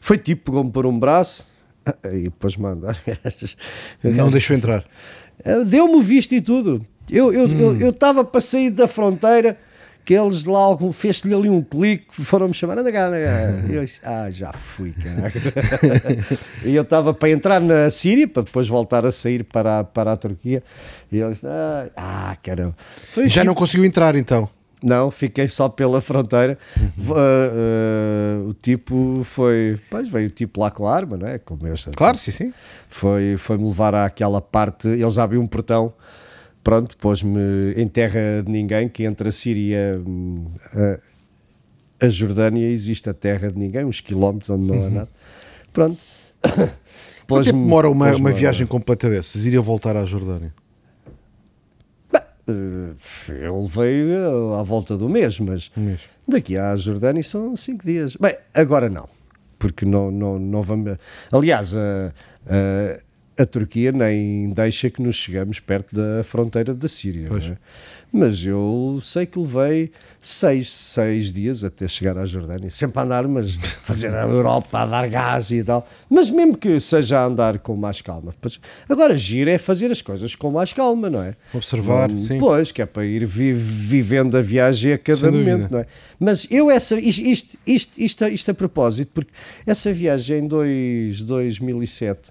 foi 0.00 0.18
tipo, 0.18 0.50
pegou-me 0.50 0.70
por 0.70 0.86
um 0.86 0.98
braço 0.98 1.48
e 2.12 2.24
depois 2.24 2.56
mandar. 2.56 2.96
Não 4.02 4.30
deixou 4.30 4.56
entrar. 4.56 4.84
Eh, 5.44 5.64
Deu-me 5.64 5.94
o 5.94 6.02
visto 6.02 6.32
e 6.32 6.40
tudo. 6.40 6.84
Eu 7.08 7.30
estava 7.32 7.62
eu, 7.62 7.80
eu, 7.80 7.90
estava 7.90 8.24
para 8.24 8.40
sair 8.40 8.70
da 8.70 8.86
fronteira, 8.86 9.58
que 10.04 10.14
eles 10.14 10.44
lá 10.44 10.76
fez-lhe 10.92 11.34
ali 11.34 11.48
um 11.50 11.60
clique, 11.60 12.06
foram-me 12.22 12.54
chamar, 12.54 12.78
anda 12.78 12.92
cá, 12.92 13.08
anda 13.08 13.16
cá. 13.18 13.72
Eu 13.72 13.84
ah, 14.04 14.30
já 14.30 14.52
fui, 14.52 14.92
caraca. 14.92 15.40
e 16.64 16.74
eu 16.74 16.82
estava 16.82 17.12
para 17.12 17.30
entrar 17.30 17.60
na 17.60 17.90
Síria, 17.90 18.28
para 18.28 18.42
depois 18.42 18.68
voltar 18.68 19.04
a 19.04 19.12
sair 19.12 19.42
para, 19.44 19.80
a- 19.80 19.84
para 19.84 20.12
a 20.12 20.16
Turquia. 20.16 20.62
E 21.10 21.18
ele 21.18 21.32
disse, 21.32 21.46
ah, 21.46 21.88
ah 21.96 22.36
caramba. 22.42 22.76
Foi 23.12 23.24
Já 23.28 23.42
tipo- 23.42 23.46
não 23.46 23.54
conseguiu 23.54 23.84
entrar 23.84 24.14
então. 24.14 24.48
Não, 24.82 25.10
fiquei 25.10 25.48
só 25.48 25.68
pela 25.68 26.00
fronteira. 26.00 26.58
Uh, 26.98 28.44
uh, 28.46 28.48
o 28.48 28.54
tipo 28.54 29.22
foi. 29.24 29.78
Pois 29.90 30.08
veio 30.08 30.28
o 30.28 30.30
tipo 30.30 30.60
lá 30.60 30.70
com 30.70 30.86
a 30.86 30.94
arma, 30.94 31.16
não 31.16 31.26
é? 31.26 31.38
Como 31.38 31.66
eu. 31.66 31.74
Claro, 31.96 32.16
sim, 32.16 32.30
sim. 32.30 32.52
Foi, 32.88 33.36
foi-me 33.36 33.64
levar 33.64 33.94
àquela 33.94 34.40
parte. 34.40 34.88
Eles 34.88 35.18
abriam 35.18 35.42
um 35.42 35.46
portão, 35.46 35.92
pronto, 36.64 36.96
pôs-me 36.96 37.72
em 37.76 37.86
terra 37.88 38.42
de 38.44 38.50
ninguém, 38.50 38.88
que 38.88 39.04
entre 39.04 39.28
a 39.28 39.32
Síria 39.32 40.00
hum, 40.06 40.46
a, 42.00 42.06
a 42.06 42.08
Jordânia 42.08 42.66
existe 42.68 43.08
a 43.10 43.14
terra 43.14 43.50
de 43.50 43.58
ninguém, 43.58 43.84
uns 43.84 44.00
quilómetros 44.00 44.50
onde 44.50 44.66
não 44.66 44.86
há 44.86 44.90
nada. 44.90 45.08
Pronto. 45.72 46.00
Quanto 47.30 47.44
tempo 47.44 47.52
Pôs-me- 47.52 47.52
demora 47.52 47.88
uma, 47.88 48.16
uma 48.16 48.32
viagem 48.32 48.66
completa 48.66 49.08
dessas? 49.08 49.44
Ir 49.44 49.56
a 49.56 49.60
voltar 49.60 49.96
à 49.96 50.04
Jordânia? 50.04 50.52
Uh, 52.50 53.32
eu 53.32 53.62
levei 53.62 54.04
uh, 54.14 54.54
à 54.54 54.62
volta 54.62 54.96
do 54.96 55.08
mês, 55.08 55.38
mas 55.40 55.70
mês. 55.76 56.00
daqui 56.26 56.56
à 56.56 56.74
Jordânia 56.76 57.22
são 57.22 57.54
cinco 57.56 57.84
dias. 57.84 58.16
Bem, 58.16 58.36
agora 58.54 58.88
não, 58.88 59.06
porque 59.58 59.84
não, 59.84 60.10
não, 60.10 60.38
não 60.38 60.62
vamos. 60.62 60.96
Aliás, 61.32 61.74
a, 61.74 62.12
a, 62.46 63.42
a 63.42 63.46
Turquia 63.46 63.92
nem 63.92 64.50
deixa 64.50 64.90
que 64.90 65.02
nos 65.02 65.16
chegamos 65.16 65.60
perto 65.60 65.94
da 65.94 66.22
fronteira 66.24 66.74
da 66.74 66.88
Síria. 66.88 67.26
Pois. 67.28 67.46
não 67.46 67.52
é? 67.52 67.58
Mas 68.12 68.44
eu 68.44 68.98
sei 69.04 69.24
que 69.24 69.38
levei 69.38 69.92
seis, 70.20 70.72
seis 70.72 71.30
dias 71.32 71.62
até 71.62 71.86
chegar 71.86 72.18
à 72.18 72.26
Jordânia. 72.26 72.68
Sempre 72.70 72.98
a 72.98 73.02
andar, 73.04 73.28
mas 73.28 73.54
fazer 73.84 74.12
a 74.14 74.22
Europa, 74.22 74.80
a 74.80 74.86
dar 74.86 75.08
gás 75.08 75.50
e 75.52 75.62
tal. 75.62 75.88
Mas 76.08 76.28
mesmo 76.28 76.56
que 76.58 76.80
seja 76.80 77.20
a 77.20 77.24
andar 77.24 77.58
com 77.60 77.76
mais 77.76 78.02
calma. 78.02 78.34
Pois, 78.40 78.58
Agora, 78.88 79.16
giro 79.16 79.48
é 79.48 79.58
fazer 79.58 79.90
as 79.92 80.02
coisas 80.02 80.34
com 80.34 80.50
mais 80.50 80.72
calma, 80.72 81.08
não 81.08 81.22
é? 81.22 81.34
Observar, 81.54 82.08
Não- 82.08 82.26
sim. 82.26 82.38
Pois, 82.38 82.72
que 82.72 82.82
é 82.82 82.86
para 82.86 83.04
ir 83.06 83.24
vi- 83.26 83.52
vivendo 83.52 84.36
a 84.36 84.42
viagem 84.42 84.92
a 84.92 84.98
cada 84.98 85.30
momento, 85.30 85.70
não 85.70 85.78
é? 85.78 85.86
Mas 86.18 86.46
eu, 86.50 86.68
essa, 86.70 86.98
isto, 86.98 87.22
isto, 87.22 87.58
isto, 87.66 87.92
isto, 88.00 88.24
a- 88.24 88.28
isto 88.30 88.50
a 88.50 88.54
propósito, 88.54 89.12
porque 89.14 89.30
essa 89.64 89.92
viagem 89.92 90.38
em 90.40 90.48
dois- 90.48 91.22
2007, 91.22 92.30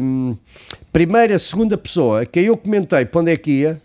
hum, 0.00 0.36
primeira, 0.92 1.38
segunda 1.38 1.76
pessoa, 1.76 2.24
que 2.24 2.40
eu 2.40 2.56
comentei 2.56 3.04
para 3.04 3.20
onde 3.20 3.32
é 3.32 3.36
que 3.36 3.50
ia, 3.50 3.82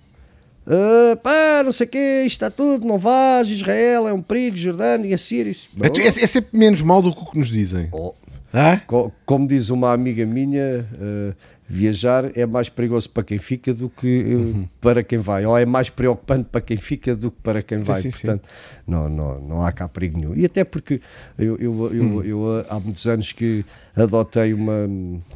ah, 0.68 1.16
pá, 1.18 1.62
não 1.64 1.72
sei 1.72 1.88
o 1.88 1.90
quê, 1.90 2.28
tudo, 2.56 2.86
não 2.88 2.98
vás, 2.98 3.48
Israel 3.50 4.08
é 4.08 4.14
um 4.14 4.22
perigo, 4.22 4.58
Jordânia, 4.58 5.18
Síria. 5.18 5.52
isso- 5.52 5.70
É, 5.82 5.88
é- 6.02 6.08
é 6.08 6.28
sempre 6.28 6.58
menos 6.58 6.82
mal 6.82 7.02
do 7.02 7.14
que 7.14 7.22
o 7.22 7.26
que 7.32 7.38
nos 7.40 7.50
dizem. 7.50 7.90
Oh, 7.92 8.14
Ah? 8.54 8.80
co- 8.88 9.12
como 9.26 9.48
diz 9.48 9.70
uma 9.70 9.92
amiga 9.94 10.26
minha, 10.26 10.88
ah, 11.02 11.34
Viajar 11.68 12.30
é 12.38 12.46
mais 12.46 12.70
perigoso 12.70 13.10
para 13.10 13.24
quem 13.24 13.40
fica 13.40 13.74
do 13.74 13.90
que 13.90 14.36
uh, 14.36 14.70
para 14.80 15.02
quem 15.04 15.18
vai, 15.18 15.48
ou 15.48 15.58
é 15.58 15.66
mais 15.66 15.90
preocupante 15.90 16.48
para 16.52 16.62
quem 16.62 16.78
fica 16.78 17.16
do 17.16 17.32
que 17.32 17.38
para 17.42 17.64
quem 17.64 17.80
vai. 17.80 18.04
sim, 18.04 18.12
sim. 18.12 18.22
Portanto, 18.28 18.48
Não, 18.86 19.10
não, 19.10 19.42
não 19.42 19.62
há 19.64 19.72
cá 19.72 19.88
perigo 19.90 20.20
nenhum. 20.20 20.36
E 20.36 20.46
até 20.46 20.64
porque 20.64 21.02
eu, 21.40 21.58
eu, 21.58 21.92
eu, 21.92 22.04
Hum. 22.04 22.22
eu, 22.24 22.38
uh, 22.42 22.66
há 22.70 22.80
muitos 22.80 23.08
anos 23.08 23.32
que 23.32 23.66
adotei 23.96 24.54
uma, 24.54 24.88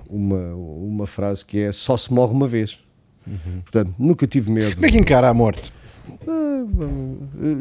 uma, 0.08 0.54
uma 0.54 1.08
frase 1.08 1.44
que 1.44 1.62
é 1.62 1.72
só 1.72 1.98
se 1.98 2.14
morre 2.14 2.32
uma 2.32 2.48
vez. 2.48 2.78
Portanto, 3.64 3.94
nunca 3.98 4.26
tive 4.28 4.52
medo. 4.52 4.76
Como 4.76 4.86
é 4.86 4.90
que 4.92 4.98
encara 4.98 5.30
a 5.30 5.34
morte? 5.34 5.72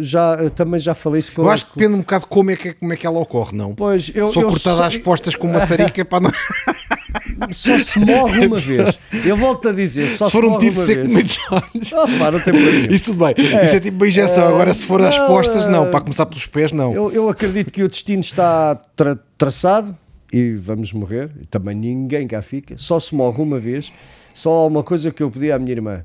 Já, 0.00 0.50
também 0.50 0.80
já 0.80 0.94
falei 0.94 1.20
isso 1.20 1.32
com 1.32 1.42
Eu 1.42 1.50
acho 1.50 1.66
que 1.66 1.78
depende 1.78 1.94
um 1.94 1.98
bocado 2.00 2.24
de 2.24 2.30
como 2.30 2.50
é 2.50 2.56
que, 2.56 2.72
como 2.74 2.92
é 2.92 2.96
que 2.96 3.06
ela 3.06 3.18
ocorre, 3.18 3.56
não? 3.56 3.74
Pois, 3.74 4.10
eu, 4.14 4.32
Sou 4.32 4.42
eu 4.42 4.48
cortada 4.50 4.76
sei- 4.78 4.86
às 4.86 4.96
postas 4.98 5.34
com 5.34 5.46
maçarica 5.48 6.04
para 6.04 6.20
não. 6.20 6.30
Só 7.52 7.78
se 7.78 7.98
morre 8.00 8.46
uma 8.46 8.56
vez. 8.58 8.98
Eu 9.24 9.36
volto 9.36 9.68
a 9.68 9.72
dizer, 9.72 10.08
só 10.16 10.24
Se 10.24 10.32
se, 10.32 10.36
for 10.36 10.44
um 10.44 10.58
tiro 10.58 10.74
uma 10.74 10.84
seco 10.84 11.04
dos 11.08 11.38
olhos. 11.52 11.92
Oh, 11.92 12.18
pá, 12.18 12.30
não 12.32 12.40
tem 12.40 12.52
problema. 12.52 12.92
Isso 12.92 13.04
tudo 13.12 13.24
bem. 13.24 13.34
Isso 13.64 13.76
é 13.76 13.80
tipo 13.80 13.96
uma 13.96 14.08
injeção. 14.08 14.44
É, 14.44 14.48
Agora, 14.48 14.74
se 14.74 14.84
for 14.84 15.00
às 15.00 15.16
postas, 15.18 15.64
não. 15.66 15.86
é, 15.86 15.90
Para 15.90 16.00
começar 16.00 16.26
pelos 16.26 16.46
pés, 16.46 16.72
não. 16.72 16.92
Eu, 16.92 17.12
eu 17.12 17.28
acredito 17.28 17.72
que 17.72 17.82
o 17.82 17.88
destino 17.88 18.20
está 18.22 18.74
tra- 18.96 19.18
traçado 19.38 19.96
e 20.32 20.54
vamos 20.54 20.92
morrer. 20.92 21.30
Também 21.48 21.76
ninguém 21.76 22.26
cá 22.26 22.42
fica. 22.42 22.74
Só 22.76 22.98
se 22.98 23.14
morre 23.14 23.40
uma 23.40 23.58
vez. 23.60 23.92
Só 24.38 24.68
uma 24.68 24.84
coisa 24.84 25.10
que 25.10 25.20
eu 25.20 25.28
pedi 25.32 25.50
à 25.50 25.58
minha 25.58 25.72
irmã. 25.72 26.04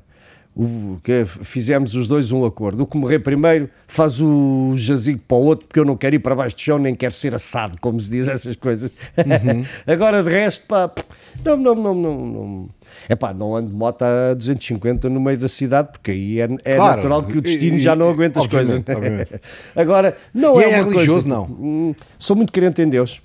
O, 0.56 0.98
que 1.04 1.24
fizemos 1.24 1.94
os 1.94 2.06
dois 2.08 2.30
um 2.32 2.44
acordo. 2.44 2.82
O 2.82 2.86
que 2.86 2.96
morrer 2.96 3.20
primeiro 3.20 3.68
faz 3.86 4.20
o 4.20 4.72
jazigo 4.76 5.20
para 5.26 5.36
o 5.36 5.42
outro, 5.44 5.66
porque 5.68 5.78
eu 5.78 5.84
não 5.84 5.96
quero 5.96 6.16
ir 6.16 6.18
para 6.18 6.34
baixo 6.34 6.54
do 6.56 6.60
chão, 6.62 6.76
nem 6.78 6.94
quero 6.96 7.12
ser 7.14 7.32
assado, 7.34 7.76
como 7.80 8.00
se 8.00 8.10
diz 8.10 8.26
essas 8.26 8.56
coisas. 8.56 8.90
Uhum. 9.18 9.64
Agora 9.86 10.20
de 10.22 10.30
resto, 10.30 10.66
pá, 10.66 10.90
não, 11.44 11.56
não, 11.56 11.74
não, 11.76 11.94
não, 11.94 12.26
não. 12.26 12.68
É 13.08 13.14
pá, 13.14 13.32
não 13.32 13.54
ando 13.54 13.70
de 13.70 13.76
moto 13.76 14.02
a 14.02 14.34
250 14.34 15.08
no 15.08 15.20
meio 15.20 15.38
da 15.38 15.48
cidade, 15.48 15.90
porque 15.92 16.10
aí 16.12 16.40
é, 16.40 16.48
é 16.64 16.76
Claro. 16.76 16.96
natural 16.96 17.22
que 17.24 17.38
o 17.38 17.40
destino 17.40 17.76
E- 17.76 17.80
já 17.80 17.94
não 17.94 18.08
aguenta 18.08 18.40
as 18.40 18.46
coisas. 18.48 18.78
obviamente. 18.78 19.40
Agora, 19.76 20.16
não 20.32 20.60
E 20.60 20.64
é, 20.64 20.70
é 20.72 20.82
uma 20.82 20.90
religioso, 20.90 21.26
coisa, 21.26 21.28
não? 21.28 21.44
Hum, 21.46 21.94
Sou 22.18 22.34
muito 22.36 22.52
crente 22.52 22.80
em 22.82 22.88
Deus, 22.88 23.20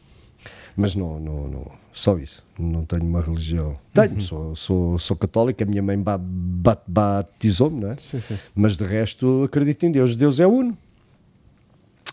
mas 0.75 0.95
não, 0.95 1.19
não, 1.19 1.47
não 1.47 1.71
só 1.93 2.15
isso. 2.17 2.43
Não 2.61 2.83
tenho 2.83 3.03
uma 3.05 3.21
religião. 3.21 3.77
Tenho, 3.93 4.15
Uhum. 4.15 4.19
sou, 4.19 4.55
sou, 4.55 4.99
sou 4.99 5.15
católico, 5.15 5.63
a 5.63 5.65
minha 5.65 5.81
mãe 5.81 5.97
ba- 5.97 6.19
ba- 6.19 6.77
batizou-me, 6.85 7.79
não 7.79 7.91
é? 7.91 7.95
Sim, 7.97 8.19
sim. 8.19 8.37
Mas 8.53 8.75
de 8.75 8.83
resto 8.85 9.43
acredito 9.45 9.85
em 9.85 9.91
Deus. 9.91 10.13
Deus 10.15 10.41
é 10.41 10.45
uno. 10.47 10.77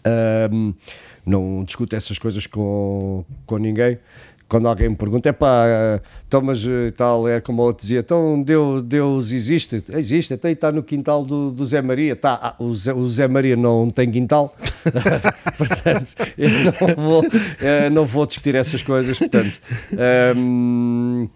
Ahm, 0.04 0.72
não 1.24 1.64
discuto 1.64 1.96
essas 1.96 2.16
coisas 2.18 2.46
com, 2.46 3.24
com 3.44 3.58
ninguém. 3.58 3.98
Quando 4.48 4.68
alguém 4.68 4.88
me 4.88 4.94
pergunta, 4.94 5.28
é 5.28 5.32
pá, 5.32 5.64
então, 6.28 6.40
mas 6.40 6.64
eh, 6.64 6.92
tal, 6.92 7.26
é 7.26 7.40
como 7.40 7.66
eu 7.66 7.72
dizia, 7.72 7.98
então 7.98 8.40
Deus, 8.40 8.80
Deus 8.80 9.32
existe? 9.32 9.82
Existe, 9.90 10.34
até 10.34 10.52
está 10.52 10.70
no 10.70 10.84
quintal 10.84 11.24
do, 11.24 11.50
do 11.50 11.64
Zé 11.64 11.82
Maria. 11.82 12.14
Tá, 12.14 12.38
ah, 12.40 12.56
o, 12.62 12.72
Zé, 12.72 12.94
o 12.94 13.08
Zé 13.08 13.26
Maria 13.26 13.56
não 13.56 13.90
tem 13.90 14.08
quintal, 14.08 14.54
portanto, 15.58 16.14
eu 16.38 16.48
não 16.48 17.04
vou, 17.04 17.24
eh, 17.60 17.90
não 17.90 18.04
vou 18.04 18.24
discutir 18.24 18.54
essas 18.54 18.84
coisas. 18.84 19.18
Portanto, 19.18 19.60
ahm, 19.98 21.26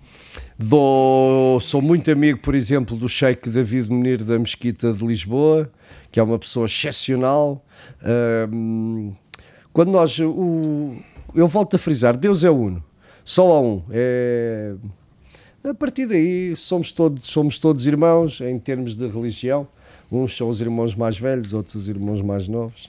dou, 0.57 1.61
sou 1.61 1.83
muito 1.83 2.13
amigo, 2.13 2.39
por 2.39 2.55
exemplo, 2.55 2.97
do 2.97 3.09
Sheikh 3.09 3.51
David 3.51 3.91
Menir 3.91 4.23
da 4.23 4.39
Mesquita 4.39 4.93
de 4.93 5.05
Lisboa, 5.05 5.69
que 6.13 6.21
é 6.21 6.23
uma 6.23 6.39
pessoa 6.39 6.67
excepcional. 6.67 7.65
Ahm, 8.05 9.11
quando 9.73 9.91
nós, 9.91 10.17
o, 10.21 10.95
eu 11.35 11.49
volto 11.49 11.75
a 11.75 11.79
frisar, 11.79 12.17
Deus 12.17 12.45
é 12.45 12.51
uno, 12.51 12.85
só 13.25 13.51
há 13.53 13.61
um. 13.61 13.83
É, 13.91 14.75
a 15.65 15.75
partir 15.75 16.07
daí 16.07 16.55
somos 16.57 16.93
todos, 16.93 17.27
somos 17.29 17.59
todos 17.59 17.87
irmãos 17.87 18.41
em 18.41 18.57
termos 18.59 18.95
de 18.97 19.07
religião. 19.07 19.67
Uns 20.11 20.37
são 20.37 20.49
os 20.49 20.61
irmãos 20.61 20.95
mais 20.95 21.19
velhos, 21.19 21.53
outros 21.55 21.75
os 21.77 21.89
irmãos 21.89 22.21
mais 22.21 22.49
novos. 22.49 22.89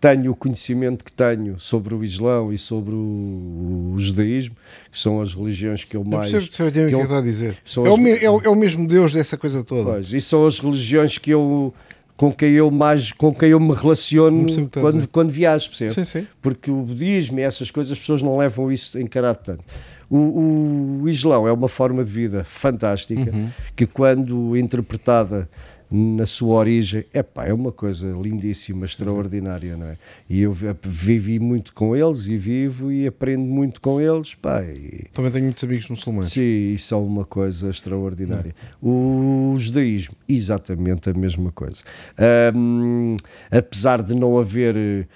Tenho 0.00 0.30
o 0.30 0.36
conhecimento 0.36 1.04
que 1.04 1.10
tenho 1.10 1.58
sobre 1.58 1.92
o 1.94 2.04
Islão 2.04 2.52
e 2.52 2.58
sobre 2.58 2.94
o, 2.94 3.92
o 3.94 3.98
judaísmo, 3.98 4.54
que 4.92 4.98
são 5.00 5.20
as 5.20 5.34
religiões 5.34 5.82
que 5.82 5.96
eu 5.96 6.02
Eu 6.02 6.06
mais. 6.06 6.30
percebo 6.30 6.46
percebo 6.48 6.68
o 6.68 6.72
que 6.72 6.78
é 6.78 6.88
que 7.06 7.12
eu- 7.12 7.16
a 7.16 7.20
dizer. 7.20 7.58
É 7.76 7.80
o, 7.80 7.86
as- 7.94 7.98
me- 7.98 8.10
é 8.24 8.30
o- 8.30 8.40
é 8.44 8.48
o 8.48 8.54
mesmo 8.54 8.86
Deus 8.86 9.12
dessa 9.12 9.36
coisa 9.36 9.64
toda. 9.64 9.90
Pois, 9.92 10.12
e 10.12 10.20
são 10.20 10.46
as 10.46 10.60
religiões 10.60 11.18
que 11.18 11.30
eu 11.32 11.74
com 12.18 12.32
quem 12.32 12.50
eu 12.50 12.68
mais 12.70 13.12
com 13.12 13.32
quem 13.32 13.50
eu 13.50 13.60
me 13.60 13.72
relaciono 13.72 14.44
quando, 14.72 15.08
quando 15.08 15.30
viajo, 15.30 15.68
percebe? 15.68 15.94
Sim, 15.94 16.04
sim. 16.04 16.26
Porque 16.42 16.70
o 16.70 16.82
budismo 16.82 17.38
e 17.38 17.42
essas 17.42 17.70
coisas 17.70 17.92
as 17.92 17.98
pessoas 17.98 18.20
não 18.22 18.36
levam 18.36 18.70
isso 18.70 18.98
em 18.98 19.06
caráter 19.06 19.56
tanto. 19.56 19.64
O, 20.10 21.00
o 21.02 21.08
Islão 21.08 21.46
é 21.46 21.52
uma 21.52 21.68
forma 21.68 22.02
de 22.02 22.10
vida 22.10 22.42
fantástica 22.44 23.30
Uhum. 23.30 23.48
que 23.76 23.86
quando 23.86 24.56
interpretada 24.56 25.48
na 25.90 26.26
sua 26.26 26.56
origem, 26.56 27.04
epá, 27.14 27.46
é 27.46 27.52
uma 27.52 27.72
coisa 27.72 28.06
lindíssima, 28.20 28.84
extraordinária, 28.84 29.76
não 29.76 29.86
é? 29.86 29.96
E 30.28 30.42
eu 30.42 30.52
vi- 30.52 30.66
vivi 30.84 31.38
muito 31.38 31.72
com 31.72 31.96
eles 31.96 32.26
e 32.26 32.36
vivo 32.36 32.92
e 32.92 33.06
aprendo 33.06 33.42
muito 33.44 33.80
com 33.80 33.98
eles, 34.00 34.34
pá, 34.34 34.62
e- 34.62 35.06
Também 35.12 35.30
tenho 35.32 35.44
muitos 35.44 35.64
amigos 35.64 35.88
muçulmanos. 35.88 36.30
Sim, 36.32 36.74
isso 36.74 36.94
é 36.94 36.96
uma 36.98 37.24
coisa 37.24 37.70
extraordinária. 37.70 38.54
O 38.82 39.54
judaísmo, 39.58 40.14
exatamente 40.28 41.08
a 41.08 41.14
mesma 41.14 41.50
coisa. 41.52 41.82
Ahm, 42.18 43.16
apesar 43.50 44.02
de 44.02 44.14
não 44.14 44.38
haver. 44.38 45.08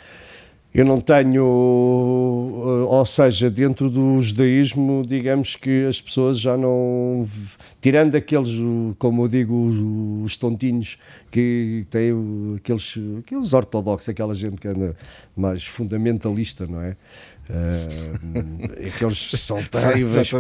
Eu 0.75 0.85
não 0.87 1.01
tenho. 1.01 1.43
eh, 2.64 2.87
Ou 2.89 3.05
seja, 3.07 3.51
dentro 3.51 3.91
do 3.91 4.20
judaísmo, 4.23 5.03
digamos 5.07 5.55
que 5.55 5.85
as 5.87 6.01
pessoas 6.01 6.39
já 6.41 6.57
não. 6.57 7.29
Tirando 7.81 8.14
aqueles, 8.14 8.49
como 8.99 9.25
eu 9.25 9.29
digo, 9.29 9.55
os, 9.55 10.25
os 10.33 10.37
tontinhos 10.39 10.97
que 11.31 11.85
têm 11.91 12.12
aqueles, 12.57 12.95
aqueles 13.18 13.53
ortodoxos, 13.53 14.09
aquela 14.09 14.33
gente 14.35 14.61
que 14.61 14.68
anda 14.68 14.97
mais 15.37 15.64
fundamentalista, 15.64 16.66
não 16.66 16.81
é? 16.81 16.97
Ah, 17.51 17.87
aqueles 18.87 19.18
são 19.33 19.62
terríveis. 19.70 20.31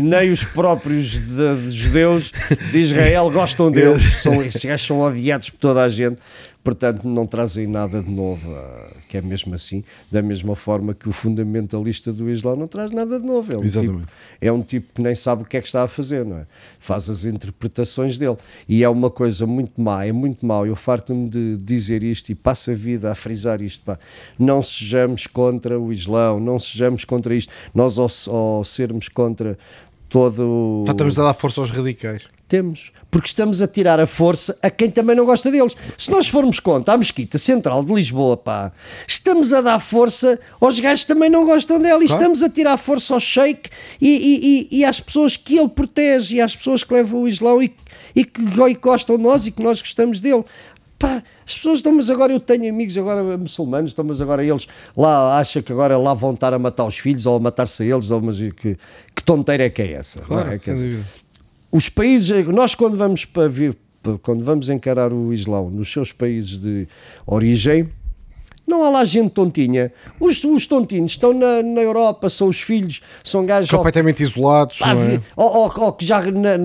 Nem 0.00 0.30
os 0.32 0.42
próprios 0.44 1.10
de- 1.12 1.56
de 1.66 1.70
judeus 1.70 2.32
de 2.72 2.78
Israel 2.78 3.30
gostam 3.30 3.70
deles. 3.70 4.02
São, 4.22 4.42
esses 4.42 4.64
gajos 4.64 4.86
são 4.86 5.00
odiados 5.00 5.50
por 5.50 5.58
toda 5.58 5.82
a 5.84 5.88
gente. 5.88 6.16
Portanto, 6.64 7.06
não 7.06 7.26
trazem 7.26 7.66
nada 7.66 8.02
de 8.02 8.10
novo, 8.10 8.50
ah, 8.54 8.90
que 9.06 9.18
é 9.18 9.20
mesmo 9.20 9.54
assim. 9.54 9.84
Da 10.10 10.22
mesma 10.22 10.56
forma 10.56 10.94
que 10.94 11.06
o 11.06 11.12
fundamentalista 11.12 12.10
do 12.10 12.30
Islão 12.30 12.56
não 12.56 12.66
traz 12.66 12.90
nada 12.90 13.20
de 13.20 13.26
novo. 13.26 13.52
É 13.52 13.58
um, 13.58 13.62
Exatamente. 13.62 13.98
tipo, 13.98 14.12
é 14.40 14.50
um 14.52 14.62
tipo 14.62 14.94
que 14.94 15.02
nem 15.02 15.14
sabe 15.14 15.42
o 15.42 15.44
que 15.44 15.58
é 15.58 15.60
que 15.60 15.66
está 15.66 15.82
a 15.82 15.86
fazer, 15.88 16.24
não 16.24 16.38
é? 16.38 16.46
Faz 16.78 17.10
as 17.10 17.26
interpretações 17.26 18.16
dele. 18.16 18.38
E 18.66 18.82
é 18.82 18.88
uma 18.88 19.10
coisa 19.10 19.46
muito 19.46 19.78
má, 19.78 20.06
é 20.06 20.12
muito 20.12 20.46
mau. 20.46 20.66
Eu 20.66 20.74
farto-me 20.74 21.28
de 21.28 21.58
dizer 21.58 22.02
isto 22.02 22.32
e 22.32 22.34
passo 22.34 22.70
a 22.70 22.74
vida 22.74 23.12
a 23.12 23.14
frisar 23.14 23.60
isto. 23.60 23.84
Pá. 23.84 23.98
Não 24.38 24.62
sejamos 24.62 25.26
contra 25.26 25.78
o 25.78 25.92
Islão, 25.92 26.40
não 26.40 26.58
sejamos 26.58 27.04
contra 27.04 27.34
isto. 27.34 27.52
Nós, 27.74 27.98
ao, 27.98 28.08
ao 28.34 28.64
sermos 28.64 29.10
contra 29.10 29.58
todo. 30.08 30.84
Estamos 30.88 31.18
a 31.18 31.24
dar 31.24 31.34
força 31.34 31.60
aos 31.60 31.70
radicais. 31.70 32.22
Temos. 32.54 32.92
Porque 33.10 33.26
estamos 33.28 33.62
a 33.62 33.66
tirar 33.66 33.98
a 34.00 34.06
força 34.06 34.56
a 34.62 34.70
quem 34.70 34.90
também 34.90 35.14
não 35.16 35.24
gosta 35.24 35.50
deles. 35.50 35.74
Se 35.96 36.10
nós 36.10 36.26
formos 36.28 36.58
contra 36.60 36.94
a 36.94 36.98
Mesquita 36.98 37.38
Central 37.38 37.84
de 37.84 37.92
Lisboa, 37.92 38.36
pá, 38.36 38.72
estamos 39.06 39.52
a 39.52 39.60
dar 39.60 39.78
força 39.80 40.38
aos 40.60 40.78
gajos 40.80 41.04
que 41.04 41.08
também 41.14 41.30
não 41.30 41.44
gostam 41.44 41.80
dela 41.80 42.02
e 42.02 42.06
Claro. 42.06 42.20
estamos 42.22 42.42
a 42.42 42.48
tirar 42.48 42.76
força 42.76 43.14
ao 43.14 43.20
Sheik 43.20 43.70
e, 44.00 44.08
e, 44.08 44.68
e, 44.72 44.78
e 44.80 44.84
às 44.84 45.00
pessoas 45.00 45.36
que 45.36 45.56
ele 45.58 45.68
protege 45.68 46.36
e 46.36 46.40
às 46.40 46.54
pessoas 46.56 46.82
que 46.84 46.92
levam 46.94 47.22
o 47.22 47.28
Islão 47.28 47.62
e, 47.62 47.72
e 48.14 48.24
que 48.24 48.42
gostam 48.80 49.16
de 49.16 49.22
nós 49.22 49.46
e 49.46 49.50
que 49.50 49.62
nós 49.62 49.80
gostamos 49.80 50.20
dele. 50.20 50.44
Pá, 50.98 51.22
as 51.46 51.54
pessoas 51.56 51.78
estão, 51.80 51.92
mas 51.92 52.08
agora 52.08 52.32
eu 52.32 52.40
tenho 52.40 52.68
amigos 52.72 52.96
agora 52.96 53.36
muçulmanos, 53.36 53.90
estão, 53.90 54.04
mas 54.04 54.20
agora 54.20 54.44
eles 54.44 54.66
lá 54.96 55.38
acham 55.38 55.60
que 55.62 55.72
agora 55.72 55.98
lá 55.98 56.14
vão 56.14 56.32
estar 56.34 56.54
a 56.54 56.58
matar 56.58 56.84
os 56.84 56.96
filhos 56.98 57.26
ou 57.26 57.36
a 57.36 57.40
matar-se 57.40 57.82
a 57.82 57.86
eles, 57.86 58.10
ou, 58.10 58.20
mas 58.22 58.38
que, 58.38 58.76
que 59.14 59.24
tonteira 59.24 59.64
é 59.64 59.70
que 59.70 59.82
é 59.82 59.92
essa? 59.92 60.20
não 60.20 60.26
Claro, 60.26 60.52
é? 60.52 60.58
Quer 60.58 60.72
dizer. 60.74 61.04
Os 61.76 61.88
países, 61.88 62.46
nós 62.46 62.72
quando 62.74 62.96
vamos 62.96 63.24
para 63.24 63.48
vir, 63.48 63.76
quando 64.22 64.44
vamos 64.44 64.68
encarar 64.68 65.12
o 65.12 65.32
Islão 65.32 65.68
nos 65.70 65.92
seus 65.92 66.12
países 66.12 66.56
de 66.58 66.86
origem, 67.26 67.88
não 68.64 68.84
há 68.84 68.90
lá 68.90 69.04
gente 69.04 69.30
tontinha. 69.30 69.92
Os, 70.20 70.42
os 70.44 70.66
tontinhos 70.68 71.10
estão 71.12 71.32
na, 71.34 71.62
na 71.64 71.80
Europa, 71.80 72.30
são 72.30 72.46
os 72.48 72.60
filhos, 72.60 73.00
são 73.24 73.44
gajos 73.44 73.72
ou, 73.72 73.78
Completamente 73.78 74.22
isolados, 74.22 74.78
pá, 74.78 74.94
é? 74.94 75.20
ou- 75.36 75.52
ou- 75.56 75.72
ou 75.80 75.92
que 75.92 76.06
já 76.06 76.22
na- 76.22 76.56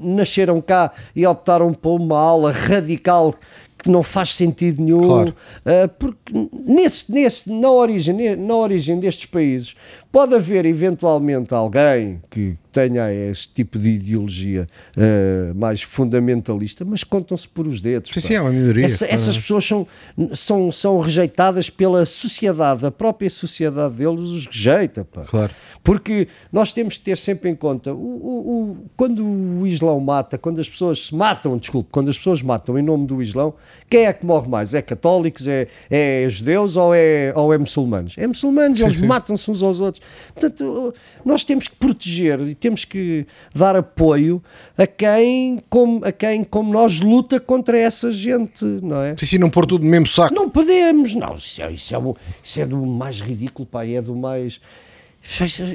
nasceram 0.00 0.60
cá 0.62 0.90
e 1.14 1.26
optaram 1.26 1.74
por 1.74 2.00
uma 2.00 2.18
aula 2.18 2.50
radical 2.50 3.34
que 3.78 3.90
não 3.90 4.02
faz 4.02 4.34
sentido 4.34 4.80
nenhum. 4.82 5.02
Claro. 5.02 5.34
Ah, 5.66 5.88
porque 5.98 6.32
nesse, 6.66 7.10
nesse, 7.12 7.50
na, 7.52 7.70
origem, 7.70 8.34
na 8.36 8.54
origem 8.56 8.98
destes 8.98 9.26
países, 9.26 9.74
Pode 10.12 10.34
haver 10.34 10.66
eventualmente 10.66 11.54
alguém 11.54 12.20
que 12.30 12.54
tenha 12.72 13.12
este 13.12 13.52
tipo 13.52 13.78
de 13.78 13.90
ideologia 13.90 14.66
uh, 14.96 15.54
mais 15.54 15.82
fundamentalista, 15.82 16.84
mas 16.84 17.04
contam-se 17.04 17.46
por 17.46 17.68
os 17.68 17.80
dedos. 17.80 18.10
Sim, 18.10 18.20
sim, 18.20 18.34
é 18.34 18.40
uma 18.40 18.50
minoria. 18.50 18.84
Essa, 18.84 19.06
essas 19.06 19.36
pessoas 19.38 19.64
são, 19.64 19.86
são, 20.32 20.72
são 20.72 20.98
rejeitadas 20.98 21.68
pela 21.68 22.06
sociedade, 22.06 22.86
a 22.86 22.90
própria 22.90 23.28
sociedade 23.28 23.94
deles 23.94 24.20
os 24.20 24.46
rejeita. 24.46 25.04
Pá. 25.04 25.22
Claro. 25.22 25.52
Porque 25.84 26.28
nós 26.52 26.72
temos 26.72 26.96
que 26.96 27.04
ter 27.04 27.16
sempre 27.16 27.50
em 27.50 27.56
conta, 27.56 27.92
o, 27.92 27.96
o, 27.96 28.70
o, 28.72 28.76
quando 28.96 29.24
o 29.24 29.66
Islão 29.66 29.98
mata, 30.00 30.38
quando 30.38 30.60
as 30.60 30.68
pessoas 30.68 31.06
se 31.06 31.14
matam, 31.14 31.56
desculpe, 31.56 31.88
quando 31.90 32.08
as 32.08 32.16
pessoas 32.16 32.40
matam 32.40 32.78
em 32.78 32.82
nome 32.82 33.06
do 33.06 33.20
Islão, 33.20 33.54
quem 33.90 34.06
é 34.06 34.12
que 34.12 34.24
morre 34.24 34.48
mais? 34.48 34.74
É 34.74 34.80
católicos, 34.80 35.46
é, 35.46 35.66
é 35.90 36.26
judeus 36.28 36.76
ou 36.76 36.94
é, 36.94 37.32
ou 37.34 37.52
é 37.52 37.58
muçulmanos? 37.58 38.14
É 38.16 38.26
muçulmanos, 38.26 38.80
eles 38.80 38.96
matam-se 38.96 39.50
uns 39.50 39.62
aos 39.62 39.80
outros. 39.80 40.02
Portanto, 40.32 40.94
nós 41.24 41.44
temos 41.44 41.66
que 41.68 41.74
proteger 41.74 42.38
temos 42.62 42.84
que 42.84 43.26
dar 43.54 43.76
apoio 43.76 44.42
a 44.78 44.86
quem, 44.86 45.58
como, 45.68 46.04
a 46.04 46.12
quem 46.12 46.44
como 46.44 46.72
nós, 46.72 47.00
luta 47.00 47.38
contra 47.40 47.76
essa 47.76 48.12
gente, 48.12 48.64
não 48.64 49.02
é? 49.02 49.16
Sim, 49.18 49.26
sim, 49.26 49.38
não 49.38 49.50
pôr 49.50 49.66
tudo 49.66 49.84
no 49.84 49.90
mesmo 49.90 50.06
saco. 50.06 50.34
Não 50.34 50.48
podemos, 50.48 51.14
não, 51.14 51.34
isso 51.34 51.60
é, 51.60 51.72
isso 51.72 51.94
é, 51.94 51.98
isso 52.42 52.60
é 52.60 52.66
do 52.66 52.86
mais 52.86 53.20
ridículo, 53.20 53.66
pá, 53.66 53.84
é 53.84 54.00
do 54.00 54.14
mais 54.14 54.60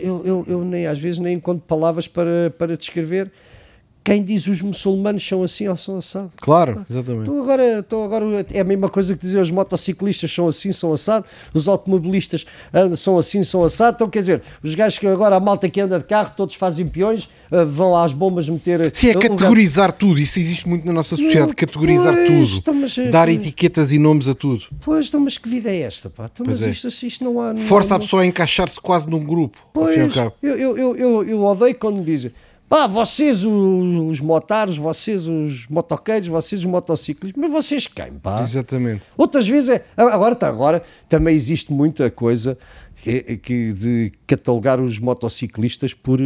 eu, 0.04 0.26
eu, 0.26 0.46
eu, 0.48 0.66
nem, 0.66 0.88
às 0.88 1.00
vezes 1.00 1.20
nem 1.20 1.36
encontro 1.36 1.64
palavras 1.66 2.08
para, 2.08 2.54
para 2.58 2.76
descrever 2.76 3.32
quem 4.08 4.24
diz 4.24 4.48
os 4.48 4.62
muçulmanos 4.62 5.28
são 5.28 5.44
assim 5.44 5.68
ou 5.68 5.76
são 5.76 5.98
assado. 5.98 6.32
Claro, 6.38 6.86
exatamente. 6.90 7.24
Então 7.24 7.42
agora, 7.42 7.80
então 7.80 8.04
agora 8.06 8.46
é 8.54 8.62
a 8.62 8.64
mesma 8.64 8.88
coisa 8.88 9.14
que 9.14 9.20
dizer 9.20 9.42
os 9.42 9.52
motociclistas 9.52 10.32
são 10.32 10.48
assim, 10.48 10.72
são 10.72 10.94
assado, 10.94 11.26
os 11.54 11.68
automobilistas 11.68 12.46
são 12.96 13.20
assim, 13.20 13.44
são 13.44 13.66
assado. 13.66 13.96
Então 13.96 14.10
quer 14.10 14.20
dizer, 14.20 14.44
os 14.64 14.74
gajos 14.76 14.98
que 14.98 15.06
agora 15.06 15.36
a 15.36 15.42
malta 15.42 15.68
que 15.68 15.82
anda 15.82 16.00
de 16.00 16.06
carro, 16.06 16.32
todos 16.38 16.56
fazem 16.56 16.88
peões, 16.88 17.28
ah, 17.52 17.66
vão 17.66 17.98
às 17.98 18.14
bombas 18.14 18.48
meter. 18.48 18.96
Sim, 18.96 19.10
é 19.10 19.14
categorizar 19.16 19.92
tudo. 19.92 20.22
Isso 20.22 20.40
existe 20.40 20.70
muito 20.70 20.88
na 20.88 20.94
nossa 20.94 21.18
sociedade, 21.18 21.54
categorizar 21.54 22.16
pois, 22.16 22.28
tudo. 22.30 22.58
Então, 22.60 23.06
é 23.06 23.10
dar 23.10 23.28
etiquetas 23.28 23.92
e 23.92 24.00
nomes 24.00 24.30
a 24.30 24.34
tudo. 24.34 24.64
Pois, 24.86 25.10
então, 25.10 25.20
mas 25.20 25.38
que 25.38 25.50
vida 25.50 25.70
é 25.70 25.82
esta, 25.82 26.10
pá? 26.10 26.30
Então, 26.32 26.46
mas 26.48 26.64
é. 26.64 26.70
isto, 26.70 26.88
isto 26.88 27.26
não 27.26 27.42
há. 27.42 27.52
Não 27.52 27.60
Força 27.60 27.96
há, 27.96 27.98
a 27.98 28.00
pessoa 28.00 28.22
a 28.22 28.26
encaixar-se 28.26 28.80
quase 28.80 29.06
num 29.06 29.20
grupo. 29.20 29.58
Pois, 29.74 29.98
eu, 30.42 30.56
eu, 30.58 30.78
eu, 30.96 31.24
eu, 31.26 31.44
odeio 31.44 31.76
quando 31.76 31.98
me 31.98 32.06
dizem 32.06 32.32
Pá, 32.70 32.86
vocês 32.86 33.46
os, 33.46 34.12
os 34.12 34.20
motares, 34.20 34.76
vocês 34.76 35.26
os 35.26 35.68
motoqueiros, 35.68 36.28
vocês 36.28 36.62
os 36.62 36.68
motociclistas, 36.68 37.42
mas 37.42 37.52
vocês 37.52 37.88
quem, 37.88 38.14
pá? 38.14 38.42
Exatamente. 38.42 39.06
Outras 39.18 39.48
vezes 39.48 39.70
é. 39.70 39.86
Agora, 39.96 40.36
tá, 40.36 40.50
agora 40.50 40.84
também 41.08 41.34
existe 41.34 41.72
muita 41.72 42.12
coisa 42.12 42.58
que, 43.02 43.38
que 43.38 43.72
de 43.72 44.12
catalogar 44.26 44.82
os 44.82 45.00
motociclistas 45.00 45.94
por, 45.94 46.20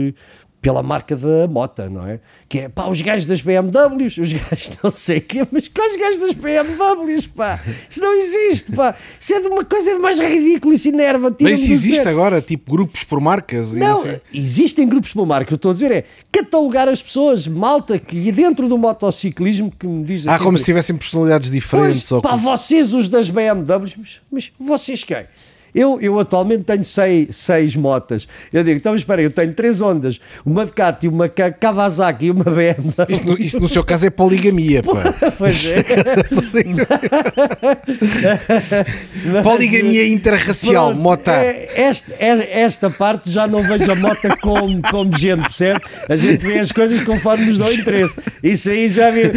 pela 0.61 0.83
marca 0.83 1.15
da 1.15 1.47
mota, 1.47 1.89
não 1.89 2.07
é? 2.07 2.19
Que 2.47 2.59
é, 2.59 2.69
pá, 2.69 2.85
os 2.85 3.01
gajos 3.01 3.25
das 3.25 3.41
BMWs, 3.41 4.17
os 4.17 4.31
gajos 4.31 4.71
não 4.83 4.91
sei 4.91 5.17
o 5.17 5.21
quê, 5.21 5.47
mas 5.51 5.67
quais 5.67 5.97
gajos 5.97 6.19
das 6.19 6.33
BMWs, 6.33 7.27
pá? 7.27 7.59
Isso 7.89 7.99
não 7.99 8.13
existe, 8.13 8.71
pá. 8.71 8.95
Isso 9.19 9.33
é 9.33 9.39
de 9.39 9.47
uma 9.47 9.65
coisa 9.65 9.97
mais 9.97 10.19
ridícula, 10.19 10.75
isso 10.75 10.87
enerva. 10.87 11.35
Mas 11.41 11.61
isso 11.61 11.71
existe 11.71 12.07
agora, 12.07 12.41
tipo 12.41 12.71
grupos 12.71 13.03
por 13.03 13.19
marcas? 13.19 13.73
Não, 13.73 14.03
assim. 14.03 14.19
existem 14.31 14.87
grupos 14.87 15.11
por 15.13 15.25
marca. 15.25 15.45
O 15.45 15.47
que 15.47 15.53
eu 15.53 15.55
estou 15.55 15.71
a 15.71 15.73
dizer 15.73 15.91
é 15.91 16.03
catalogar 16.31 16.87
as 16.87 17.01
pessoas, 17.01 17.47
malta, 17.47 17.97
que 17.97 18.31
dentro 18.31 18.69
do 18.69 18.77
motociclismo 18.77 19.71
que 19.71 19.87
me 19.87 20.03
diz 20.03 20.27
assim... 20.27 20.35
Ah, 20.35 20.37
como 20.37 20.59
se 20.59 20.65
tivessem 20.65 20.95
personalidades 20.95 21.49
diferentes. 21.49 22.07
Pois, 22.07 22.11
ou 22.11 22.21
pá, 22.21 22.35
vocês 22.35 22.93
os 22.93 23.09
das 23.09 23.29
BMWs, 23.31 23.95
mas, 23.97 24.21
mas 24.31 24.51
vocês 24.59 25.03
quem? 25.03 25.25
Eu, 25.73 25.99
eu 26.01 26.19
atualmente 26.19 26.63
tenho 26.63 26.83
seis, 26.83 27.35
seis 27.35 27.75
motas. 27.75 28.27
Eu 28.51 28.63
digo, 28.63 28.77
então 28.77 28.95
espera 28.95 29.21
aí, 29.21 29.25
eu 29.25 29.31
tenho 29.31 29.53
três 29.53 29.81
ondas, 29.81 30.19
uma 30.45 30.65
Ducati, 30.65 31.07
uma 31.07 31.29
Kawasaki 31.29 32.25
e 32.25 32.31
uma 32.31 32.43
BMW. 32.43 33.05
Isto 33.09 33.25
no, 33.25 33.41
isto 33.41 33.59
no 33.59 33.69
seu 33.69 33.83
caso 33.83 34.05
é 34.05 34.09
poligamia, 34.09 34.83
pá. 34.83 35.13
pois 35.37 35.65
é. 35.65 35.83
poligamia 39.43 40.07
interracial, 40.07 40.87
Pronto, 40.87 41.01
mota. 41.01 41.31
É, 41.31 41.69
esta, 41.75 42.13
é, 42.19 42.61
esta 42.61 42.89
parte 42.89 43.31
já 43.31 43.47
não 43.47 43.63
vejo 43.63 43.91
a 43.91 43.95
mota 43.95 44.35
como, 44.37 44.81
como 44.81 45.17
gente, 45.17 45.43
percebe? 45.43 45.79
A 46.09 46.15
gente 46.15 46.45
vê 46.45 46.59
as 46.59 46.71
coisas 46.71 47.01
conforme 47.03 47.45
nos 47.45 47.59
dá 47.59 47.65
o 47.65 47.73
interesse. 47.73 48.17
Isso 48.43 48.69
aí 48.69 48.89
já 48.89 49.09
vi. 49.11 49.31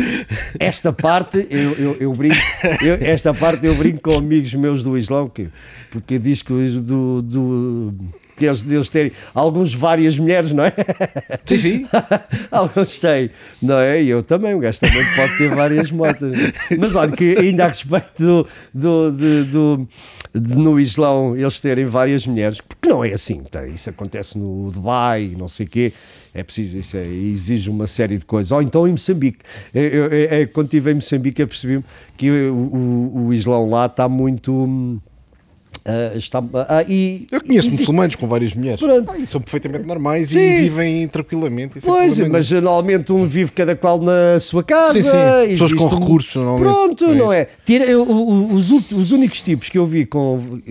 Esta 0.59 0.93
parte, 0.93 1.47
eu, 1.51 1.73
eu, 1.75 1.97
eu 2.01 2.13
brinco, 2.13 2.37
eu, 2.83 2.99
esta 3.01 3.33
parte 3.33 3.67
eu 3.67 3.75
brinco 3.75 4.01
com 4.03 4.17
amigos 4.17 4.53
meus 4.55 4.83
do 4.83 4.99
Islão 4.99 5.29
que 5.29 5.49
porque 5.95 6.19
que 6.43 6.53
do, 6.53 7.23
do 7.23 7.93
que 8.37 8.47
eles, 8.47 8.65
eles 8.69 8.89
terem 8.89 9.13
alguns 9.35 9.73
várias 9.75 10.19
mulheres, 10.19 10.53
não 10.53 10.65
é? 10.65 10.73
Sim, 11.45 11.57
sim. 11.57 11.87
alguns 12.51 12.99
têm, 12.99 13.31
não 13.63 13.79
é? 13.79 14.03
E 14.03 14.09
eu 14.09 14.23
também, 14.23 14.55
o 14.55 14.59
gajo 14.59 14.81
também 14.81 15.05
pode 15.15 15.39
ter 15.39 15.55
várias 15.55 15.91
motas. 15.91 16.37
Mas 16.79 16.95
olha, 16.97 17.13
que 17.13 17.39
ainda 17.39 17.65
a 17.65 17.69
respeito 17.69 18.13
do, 18.19 18.49
do, 18.73 19.13
do, 19.13 19.45
do 19.45 19.89
de, 20.35 20.57
no 20.57 20.81
Islão 20.81 21.37
eles 21.37 21.61
terem 21.61 21.87
várias 21.87 22.27
mulheres, 22.27 22.61
porque 22.61 22.89
não 22.89 23.05
é 23.05 23.13
assim, 23.13 23.43
tá? 23.45 23.65
isso 23.67 23.89
acontece 23.89 24.37
no 24.37 24.71
Dubai, 24.73 25.35
não 25.39 25.47
sei 25.47 25.67
o 25.67 25.69
quê, 25.69 25.93
é 26.35 26.43
preciso, 26.43 26.79
isso 26.79 26.97
é, 26.97 27.07
exige 27.07 27.71
uma 27.71 27.87
série 27.87 28.19
de 28.19 28.25
coisas. 28.25 28.51
Ou 28.51 28.61
então 28.61 28.89
em 28.89 28.93
Moçambique, 28.93 29.39
eu, 29.73 29.83
eu, 29.83 30.07
eu, 30.09 30.49
quando 30.49 30.67
estive 30.67 30.91
em 30.91 30.95
Moçambique 30.95 31.41
apercebi-me 31.41 31.85
que 32.17 32.31
o, 32.31 32.55
o, 32.55 33.27
o 33.27 33.33
Islão 33.33 33.71
lá 33.71 33.87
está 33.87 34.09
muito 34.09 34.53
hum, 34.53 34.99
Uh, 35.87 36.17
está, 36.17 36.41
uh, 36.41 36.47
e, 36.89 37.27
eu 37.31 37.43
conheço 37.43 37.71
muçulmanos 37.71 38.17
com 38.17 38.27
várias 38.27 38.55
mulheres 38.55 38.81
ah, 38.83 39.19
e 39.19 39.27
são 39.27 39.39
perfeitamente 39.39 39.85
normais 39.87 40.31
sim. 40.31 40.39
e 40.39 40.63
vivem 40.63 41.07
tranquilamente. 41.09 41.79
Pois, 41.85 42.19
mas 42.21 42.51
normalmente 42.51 43.13
um 43.13 43.27
vive 43.27 43.53
cada 43.53 43.77
qual 43.77 44.01
na 44.01 44.41
sua 44.41 44.65
casa. 44.65 44.95
Sim, 44.95 45.03
sim. 45.03 45.49
Pessoas 45.51 45.75
com 45.75 45.85
um... 45.85 45.89
recursos, 45.89 46.35
normalmente. 46.37 46.73
Pronto, 46.73 47.05
é 47.05 47.15
não 47.15 47.31
é? 47.31 47.49
Tira, 47.67 47.85
eu, 47.85 48.03
os, 48.03 48.71
os 48.71 49.13
únicos 49.13 49.43
tipos 49.43 49.69
que 49.69 49.77
eu 49.77 49.85
vi 49.85 50.07
com 50.07 50.37
uh, 50.37 50.63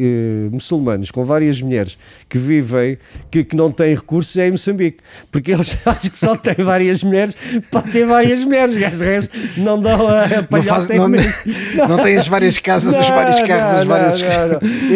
muçulmanos 0.52 1.12
com 1.12 1.24
várias 1.24 1.62
mulheres 1.62 1.96
que 2.28 2.40
vivem, 2.40 2.98
que, 3.30 3.44
que 3.44 3.56
não 3.56 3.70
têm 3.70 3.94
recursos, 3.94 4.36
é 4.36 4.48
em 4.48 4.52
Moçambique. 4.52 4.98
Porque 5.32 5.52
eles 5.52 5.78
acho 5.86 6.10
que 6.10 6.18
só 6.18 6.36
têm 6.36 6.66
várias 6.66 7.04
mulheres 7.04 7.36
para 7.70 7.84
ter 7.84 8.08
várias 8.08 8.44
mulheres. 8.44 8.74
De 8.74 9.04
resto, 9.04 9.38
não 9.58 9.80
dão 9.80 10.08
a, 10.08 10.24
a 10.24 10.28
não, 10.50 10.64
faz, 10.64 10.88
não, 10.88 11.08
não, 11.08 11.88
não 11.88 11.98
têm 12.00 12.18
as 12.18 12.28
várias 12.28 12.58
casas, 12.58 12.94
não, 12.98 13.02
os 13.02 13.10
vários 13.10 13.40
carros, 13.42 13.74
as 13.74 13.86
várias. 13.88 14.24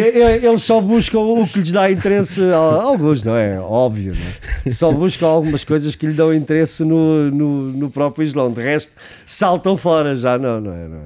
Eles 0.07 0.63
só 0.63 0.81
buscam 0.81 1.19
o 1.19 1.47
que 1.47 1.59
lhes 1.59 1.71
dá 1.71 1.91
interesse, 1.91 2.41
alguns, 2.51 3.23
não 3.23 3.35
é? 3.35 3.59
Óbvio, 3.59 4.13
não 4.13 4.21
é? 4.65 4.71
Só 4.71 4.91
buscam 4.91 5.27
algumas 5.27 5.63
coisas 5.63 5.95
que 5.95 6.05
lhe 6.07 6.13
dão 6.13 6.33
interesse 6.33 6.83
no, 6.83 7.31
no, 7.31 7.71
no 7.71 7.89
próprio 7.89 8.23
Islão. 8.25 8.51
De 8.51 8.61
resto, 8.61 8.93
saltam 9.25 9.77
fora 9.77 10.15
já, 10.15 10.37
não, 10.37 10.61
não 10.61 10.73
é? 10.73 10.87
Não 10.87 10.97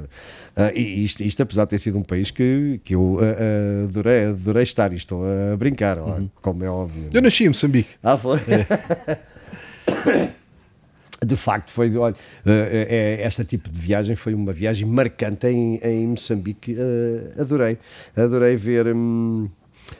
Uh, 0.51 0.69
e 0.75 1.05
isto, 1.05 1.23
isto, 1.23 1.41
apesar 1.41 1.63
de 1.63 1.69
ter 1.69 1.77
sido 1.77 1.97
um 1.97 2.03
país 2.03 2.29
que, 2.29 2.81
que 2.83 2.93
eu 2.93 3.01
uh, 3.15 3.85
adorei, 3.85 4.25
adorei 4.25 4.63
estar, 4.63 4.91
e 4.91 4.97
estou 4.97 5.23
a 5.23 5.55
brincar, 5.55 5.97
uhum. 5.97 6.29
como 6.41 6.63
é 6.65 6.69
óbvio. 6.69 7.09
Eu 7.13 7.21
nasci 7.21 7.45
em 7.45 7.47
Moçambique. 7.47 7.91
Ah, 8.03 8.17
foi? 8.17 8.39
É. 8.39 10.31
de 11.25 11.35
facto 11.35 11.69
foi 11.69 11.95
olha, 11.95 12.15
uh, 12.15 13.19
esta 13.19 13.43
tipo 13.43 13.69
de 13.69 13.79
viagem 13.79 14.15
foi 14.15 14.33
uma 14.33 14.51
viagem 14.51 14.87
marcante 14.87 15.47
em, 15.47 15.77
em 15.77 16.07
Moçambique 16.07 16.73
uh, 16.73 17.41
adorei 17.41 17.77
adorei 18.15 18.55
ver 18.55 18.87
hum, 18.87 19.47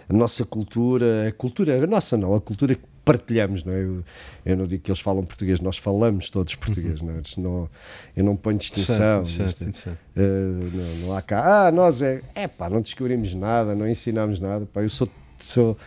a 0.10 0.14
nossa 0.14 0.44
cultura 0.44 1.28
a 1.28 1.32
cultura 1.32 1.84
a 1.84 1.88
nossa 1.88 2.18
não 2.18 2.34
a 2.34 2.42
cultura 2.42 2.74
que 2.74 2.82
partilhamos 3.06 3.64
não 3.64 3.74
é? 3.74 3.84
eu, 3.84 4.04
eu 4.46 4.58
não 4.58 4.66
digo 4.66 4.84
que 4.84 4.90
eles 4.90 5.00
falam 5.00 5.24
português 5.24 5.60
nós 5.60 5.78
falamos 5.78 6.30
todos 6.32 6.56
português 6.56 7.02
uhum. 7.02 7.08
não, 7.08 7.14
é? 7.16 7.22
não 7.38 7.70
eu 8.16 8.24
não 8.24 8.36
ponho 8.36 8.58
distinção 8.58 9.24
certo, 9.24 9.54
certo, 9.54 9.78
certo. 9.78 10.00
Uh, 10.16 10.72
não, 10.74 11.08
não, 11.08 11.16
há 11.16 11.22
cá 11.22 11.68
ah 11.68 11.72
nós 11.72 12.02
é 12.02 12.22
é 12.34 12.48
pá 12.48 12.68
não 12.68 12.82
descobrimos 12.82 13.36
nada 13.36 13.76
não 13.76 13.88
ensinamos 13.88 14.40
nada 14.40 14.66
pá 14.66 14.82
eu 14.82 14.90
sou 14.90 15.08
sou 15.44 15.78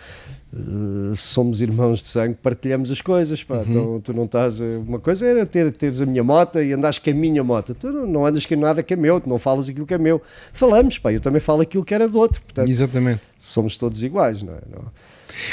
Uh, 0.56 1.16
somos 1.16 1.60
irmãos 1.60 2.00
de 2.00 2.06
sangue, 2.06 2.36
partilhamos 2.40 2.88
as 2.88 3.00
coisas. 3.00 3.42
Pá. 3.42 3.56
Uhum. 3.56 3.64
Então, 3.68 4.00
tu 4.00 4.14
não 4.14 4.24
estás. 4.24 4.60
Uma 4.60 5.00
coisa 5.00 5.26
era 5.26 5.44
ter, 5.44 5.72
teres 5.72 6.00
a 6.00 6.06
minha 6.06 6.22
moto 6.22 6.60
e 6.60 6.72
andares 6.72 7.00
com 7.00 7.10
a 7.10 7.12
minha 7.12 7.42
moto. 7.42 7.74
Tu 7.74 7.90
não, 7.90 8.06
não 8.06 8.24
andas 8.24 8.46
com 8.46 8.54
nada 8.54 8.80
que 8.80 8.94
é 8.94 8.96
meu, 8.96 9.20
tu 9.20 9.28
não 9.28 9.38
falas 9.38 9.68
aquilo 9.68 9.84
que 9.84 9.94
é 9.94 9.98
meu. 9.98 10.22
Falamos, 10.52 10.96
pá, 10.98 11.12
eu 11.12 11.20
também 11.20 11.40
falo 11.40 11.62
aquilo 11.62 11.84
que 11.84 11.92
era 11.92 12.06
do 12.06 12.16
outro. 12.18 12.40
Portanto, 12.40 12.70
Exatamente. 12.70 13.20
Somos 13.36 13.76
todos 13.76 14.00
iguais, 14.04 14.42
não 14.42 14.54
é? 14.54 14.60
Não, 14.70 14.84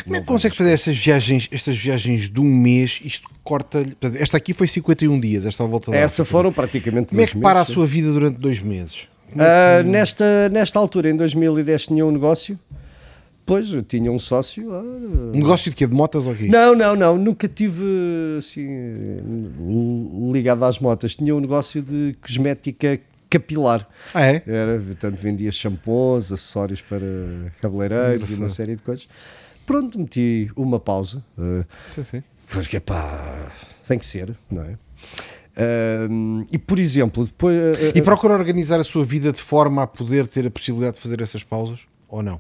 Como 0.03 0.15
é 0.15 0.19
que 0.19 0.27
consegue 0.27 0.55
fazer 0.55 0.71
estas 0.71 0.95
viagens, 0.95 1.49
estas 1.51 1.75
viagens 1.75 2.29
de 2.29 2.39
um 2.39 2.45
mês? 2.45 3.01
Isto 3.03 3.27
corta. 3.43 3.83
Esta 4.19 4.37
aqui 4.37 4.53
foi 4.53 4.67
51 4.67 5.19
dias, 5.19 5.47
esta 5.47 5.65
volta 5.65 5.89
da 5.89 5.97
Essa 5.97 6.23
foram 6.23 6.53
praticamente 6.53 7.09
Como 7.09 7.21
é 7.21 7.25
que 7.25 7.39
para 7.39 7.59
a 7.59 7.65
sua 7.65 7.87
vida 7.87 8.11
durante 8.11 8.37
dois 8.37 8.59
meses? 8.59 9.07
Uh, 9.33 9.83
nesta, 9.83 10.49
nesta 10.49 10.77
altura, 10.77 11.09
em 11.09 11.15
2010, 11.15 11.87
tinha 11.87 12.05
um 12.05 12.11
negócio 12.11 12.59
Pois, 13.45 13.71
eu 13.71 13.81
tinha 13.81 14.11
um 14.11 14.19
sócio. 14.19 14.71
Ah, 14.73 14.81
um 14.81 15.31
negócio 15.31 15.69
de 15.69 15.75
quê? 15.75 15.85
De 15.87 15.95
motas 15.95 16.27
ou 16.27 16.35
quê? 16.35 16.47
Não, 16.47 16.75
não, 16.75 16.95
não. 16.95 17.17
Nunca 17.17 17.47
tive 17.47 17.83
assim 18.37 18.67
ligado 20.31 20.63
às 20.63 20.79
motas. 20.79 21.15
Tinha 21.15 21.35
um 21.35 21.39
negócio 21.39 21.81
de 21.81 22.15
cosmética 22.21 22.99
capilar. 23.29 23.87
Ah, 24.13 24.25
é? 24.25 24.43
Era, 24.45 24.79
portanto, 24.79 25.17
vendia 25.17 25.51
shampoos, 25.51 26.31
acessórios 26.31 26.81
para 26.81 27.05
cabeleireiros 27.61 28.31
e 28.31 28.39
uma 28.39 28.49
série 28.49 28.75
de 28.75 28.81
coisas. 28.81 29.07
pronto, 29.65 29.97
meti 29.97 30.49
uma 30.55 30.79
pausa. 30.79 31.23
Uh, 31.37 31.65
Sim, 31.91 32.03
sim. 32.03 32.23
porque, 32.49 32.79
pá, 32.79 33.49
tem 33.87 33.97
que 33.97 34.05
ser, 34.05 34.35
não 34.49 34.63
é? 34.63 34.77
Uh, 35.53 36.45
e, 36.51 36.57
por 36.57 36.79
exemplo, 36.79 37.25
depois... 37.25 37.55
uh, 37.77 37.91
E 37.95 38.01
procura 38.01 38.33
organizar 38.33 38.79
a 38.79 38.83
sua 38.83 39.03
vida 39.03 39.31
de 39.31 39.41
forma 39.41 39.83
a 39.83 39.87
poder 39.87 40.27
ter 40.27 40.47
a 40.47 40.51
possibilidade 40.51 40.95
de 40.95 41.01
fazer 41.01 41.21
essas 41.21 41.43
pausas 41.43 41.81
ou 42.11 42.21
não? 42.21 42.39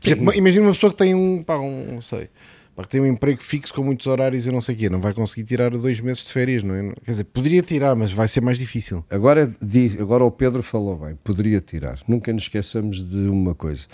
Por 0.00 0.08
exemplo, 0.08 0.34
imagina 0.34 0.64
uma 0.66 0.72
pessoa 0.72 0.90
que 0.92 0.96
tem 0.98 1.14
um, 1.14 1.42
pá, 1.42 1.58
um 1.58 1.92
não 1.94 2.00
sei, 2.00 2.28
pá, 2.74 2.82
que 2.84 2.88
tem 2.88 3.00
um 3.00 3.06
emprego 3.06 3.42
fixo 3.42 3.74
com 3.74 3.82
muitos 3.82 4.06
horários 4.06 4.46
e 4.46 4.50
não 4.52 4.60
sei 4.60 4.74
o 4.74 4.78
quê, 4.78 4.88
não 4.88 5.00
vai 5.00 5.12
conseguir 5.12 5.44
tirar 5.46 5.70
dois 5.70 6.00
meses 6.00 6.24
de 6.24 6.32
férias, 6.32 6.62
não 6.62 6.74
é? 6.74 6.92
Quer 7.04 7.10
dizer, 7.10 7.24
poderia 7.24 7.60
tirar, 7.62 7.94
mas 7.96 8.12
vai 8.12 8.28
ser 8.28 8.40
mais 8.40 8.56
difícil. 8.58 9.04
Agora, 9.10 9.52
di- 9.60 9.96
agora 10.00 10.24
o 10.24 10.30
Pedro 10.30 10.62
falou 10.62 10.96
bem, 10.96 11.16
poderia 11.24 11.60
tirar. 11.60 11.98
Nunca 12.08 12.32
nos 12.32 12.44
esqueçamos 12.44 13.02
de 13.02 13.28
uma 13.28 13.54
coisa. 13.54 13.86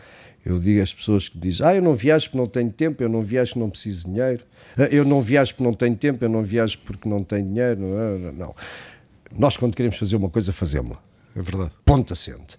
Eu 0.44 0.58
digo 0.58 0.82
às 0.82 0.92
pessoas 0.92 1.26
que 1.30 1.38
dizem, 1.38 1.66
ah, 1.66 1.74
eu 1.74 1.80
não 1.80 1.94
viajo 1.94 2.26
porque 2.26 2.36
não 2.38 2.46
tenho 2.46 2.70
tempo, 2.70 3.02
eu 3.02 3.08
não 3.08 3.22
viajo 3.22 3.52
porque 3.52 3.60
não 3.60 3.70
preciso 3.70 4.04
de 4.06 4.12
dinheiro, 4.12 4.44
Ah, 4.76 4.82
eu 4.90 5.02
não 5.02 5.22
viajo 5.22 5.52
porque 5.54 5.64
não 5.64 5.72
tenho 5.72 5.96
tempo, 5.96 6.22
eu 6.22 6.28
não 6.28 6.42
viajo 6.42 6.78
porque 6.84 7.08
não 7.08 7.20
tenho 7.24 7.46
dinheiro. 7.48 7.80
Não, 7.80 8.18
não, 8.18 8.32
não. 8.32 8.54
Nós, 9.38 9.56
quando 9.56 9.74
queremos 9.74 9.96
fazer 9.96 10.16
uma 10.16 10.28
coisa, 10.28 10.52
fazemos-la. 10.52 11.02
É 11.34 11.40
verdade. 11.40 11.70
Ponto 11.84 12.12
assente. 12.12 12.58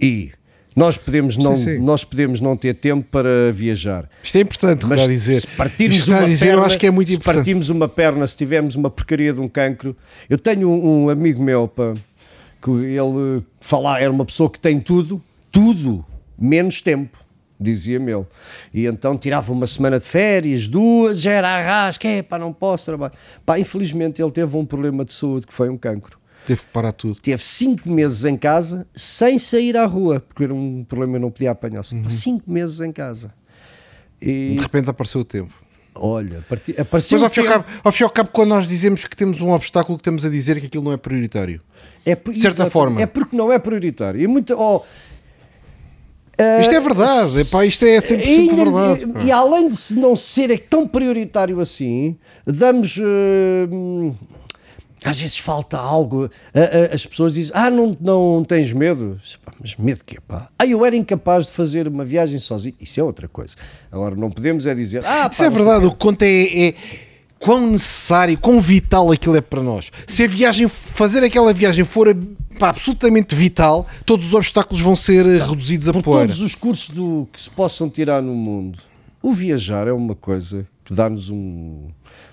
E 0.00 0.32
nós 0.76 0.98
podemos, 0.98 1.38
não, 1.38 1.56
sim. 1.56 1.78
nós 1.78 2.04
podemos 2.04 2.38
não 2.38 2.54
ter 2.54 2.74
tempo 2.74 3.08
para 3.10 3.50
viajar. 3.50 4.10
Isto 4.22 4.36
é 4.36 4.40
importante 4.42 4.76
o 4.76 4.80
que 4.80 4.86
Mas 4.88 4.98
está 4.98 5.10
a 5.10 5.14
dizer. 5.14 5.40
se 5.40 5.46
partirmos 5.46 5.98
está 5.98 6.16
uma 6.18 6.24
a 6.24 6.28
dizer, 6.28 6.46
perna, 6.46 6.60
eu 6.60 6.64
acho 6.66 6.78
que 6.78 6.86
é 6.86 6.90
muito 6.90 7.08
se 7.08 7.16
importante. 7.16 7.36
partirmos 7.36 7.70
uma 7.70 7.88
perna, 7.88 8.28
se 8.28 8.36
tivermos 8.36 8.74
uma 8.74 8.90
porcaria 8.90 9.32
de 9.32 9.40
um 9.40 9.48
cancro. 9.48 9.96
Eu 10.28 10.36
tenho 10.36 10.68
um, 10.68 11.04
um 11.04 11.08
amigo 11.08 11.42
meu, 11.42 11.66
pá, 11.66 11.94
que 12.62 12.70
ele 12.70 13.42
falar, 13.58 14.02
era 14.02 14.12
uma 14.12 14.26
pessoa 14.26 14.50
que 14.50 14.58
tem 14.58 14.78
tudo, 14.78 15.22
tudo, 15.50 16.04
menos 16.38 16.82
tempo, 16.82 17.18
dizia-me 17.58 18.12
ele. 18.12 18.26
E 18.74 18.84
então 18.84 19.16
tirava 19.16 19.50
uma 19.52 19.66
semana 19.66 19.98
de 19.98 20.04
férias, 20.04 20.68
duas, 20.68 21.22
já 21.22 21.32
era 21.32 21.48
arrasca, 21.48 22.06
é 22.06 22.22
pá, 22.22 22.38
não 22.38 22.52
posso 22.52 22.84
trabalhar. 22.84 23.14
Pá, 23.46 23.58
infelizmente 23.58 24.20
ele 24.20 24.30
teve 24.30 24.54
um 24.54 24.66
problema 24.66 25.06
de 25.06 25.14
saúde 25.14 25.46
que 25.46 25.54
foi 25.54 25.70
um 25.70 25.78
cancro. 25.78 26.18
Teve 26.46 26.60
que 26.60 26.66
parar 26.68 26.92
tudo. 26.92 27.16
Teve 27.20 27.44
cinco 27.44 27.90
meses 27.90 28.24
em 28.24 28.36
casa 28.36 28.86
sem 28.94 29.38
sair 29.38 29.76
à 29.76 29.84
rua, 29.84 30.20
porque 30.20 30.44
era 30.44 30.54
um 30.54 30.84
problema 30.84 31.16
eu 31.16 31.20
não 31.20 31.30
podia 31.30 31.50
apanhar. 31.50 31.82
Uhum. 31.92 32.08
Cinco 32.08 32.50
meses 32.50 32.80
em 32.80 32.92
casa. 32.92 33.32
De 34.20 34.30
E 34.30 34.56
repente 34.60 34.88
apareceu 34.88 35.20
o 35.20 35.24
tempo. 35.24 35.52
olha, 35.94 36.44
parti- 36.48 36.74
apareceu 36.78 37.18
Mas 37.18 37.22
ao 37.24 37.28
o 37.28 37.32
fim, 37.32 37.40
e 37.40 37.46
ao 37.46 37.52
tempo. 37.52 37.64
cabo, 37.66 37.80
ao 37.84 37.92
fim 37.92 38.04
ao 38.04 38.10
cabo, 38.10 38.30
quando 38.32 38.48
nós 38.50 38.66
dizemos 38.68 39.04
que 39.06 39.16
temos 39.16 39.40
um 39.40 39.50
obstáculo, 39.50 39.98
que 39.98 40.02
estamos 40.02 40.24
a 40.24 40.30
dizer 40.30 40.60
que 40.60 40.66
aquilo 40.66 40.84
não 40.84 40.92
é 40.92 40.96
prioritário. 40.96 41.60
É 42.04 42.14
por- 42.14 42.32
de 42.32 42.38
certa 42.40 42.70
forma. 42.70 43.00
É 43.02 43.06
porque 43.06 43.36
não 43.36 43.52
é 43.52 43.58
prioritário. 43.58 44.20
E 44.20 44.26
muito, 44.26 44.54
oh, 44.56 44.82
Isto 46.60 46.74
é 46.74 46.80
verdade, 46.80 47.40
epá, 47.40 47.64
isto 47.64 47.84
é 47.86 47.98
100% 48.00 48.28
ainda- 48.28 48.56
verdade. 48.56 49.06
pá. 49.06 49.22
E 49.22 49.32
além 49.32 49.68
de 49.68 49.94
não 49.96 50.14
ser 50.14 50.58
tão 50.68 50.86
prioritário 50.86 51.60
assim, 51.60 52.16
damos. 52.46 52.96
eh, 52.98 53.66
às 55.08 55.20
vezes 55.20 55.38
falta 55.38 55.78
algo. 55.78 56.30
As 56.92 57.06
pessoas 57.06 57.34
dizem: 57.34 57.52
Ah, 57.54 57.70
não, 57.70 57.96
não 58.00 58.44
tens 58.44 58.72
medo? 58.72 59.20
Mas 59.60 59.76
medo 59.76 59.98
de 59.98 60.04
quê? 60.04 60.18
Pá? 60.26 60.48
Ah, 60.58 60.66
eu 60.66 60.84
era 60.84 60.94
incapaz 60.96 61.46
de 61.46 61.52
fazer 61.52 61.88
uma 61.88 62.04
viagem 62.04 62.38
sozinho. 62.38 62.74
Isso 62.80 62.98
é 63.00 63.02
outra 63.02 63.28
coisa. 63.28 63.54
Agora, 63.90 64.14
não 64.14 64.30
podemos 64.30 64.66
é 64.66 64.74
dizer: 64.74 65.04
Ah, 65.04 65.28
Isso 65.30 65.38
pá, 65.38 65.44
é 65.44 65.48
não 65.48 65.56
sei 65.56 65.64
verdade, 65.64 65.84
o 65.84 65.88
o 65.88 65.92
que 65.92 65.98
conta 65.98 66.24
é, 66.26 66.68
é 66.68 66.74
quão 67.38 67.66
necessário, 67.68 68.36
quão 68.38 68.60
vital 68.60 69.10
aquilo 69.12 69.36
é 69.36 69.40
para 69.40 69.62
nós. 69.62 69.90
Se 70.06 70.24
a 70.24 70.26
viagem, 70.26 70.68
fazer 70.68 71.22
aquela 71.22 71.52
viagem 71.52 71.84
for 71.84 72.14
pá, 72.58 72.70
absolutamente 72.70 73.34
vital, 73.34 73.86
todos 74.04 74.28
os 74.28 74.34
obstáculos 74.34 74.82
vão 74.82 74.96
ser 74.96 75.24
eh, 75.26 75.38
reduzidos 75.44 75.88
a 75.88 75.92
por 75.92 76.02
poeira. 76.02 76.28
todos 76.28 76.40
os 76.42 76.54
cursos 76.54 76.90
do, 76.90 77.28
que 77.32 77.40
se 77.40 77.50
possam 77.50 77.88
tirar 77.90 78.22
no 78.22 78.34
mundo, 78.34 78.78
o 79.22 79.32
viajar 79.32 79.86
é 79.86 79.92
uma 79.92 80.14
coisa 80.14 80.66
que 80.84 80.94
dá-nos 80.94 81.28
um- 81.30 81.88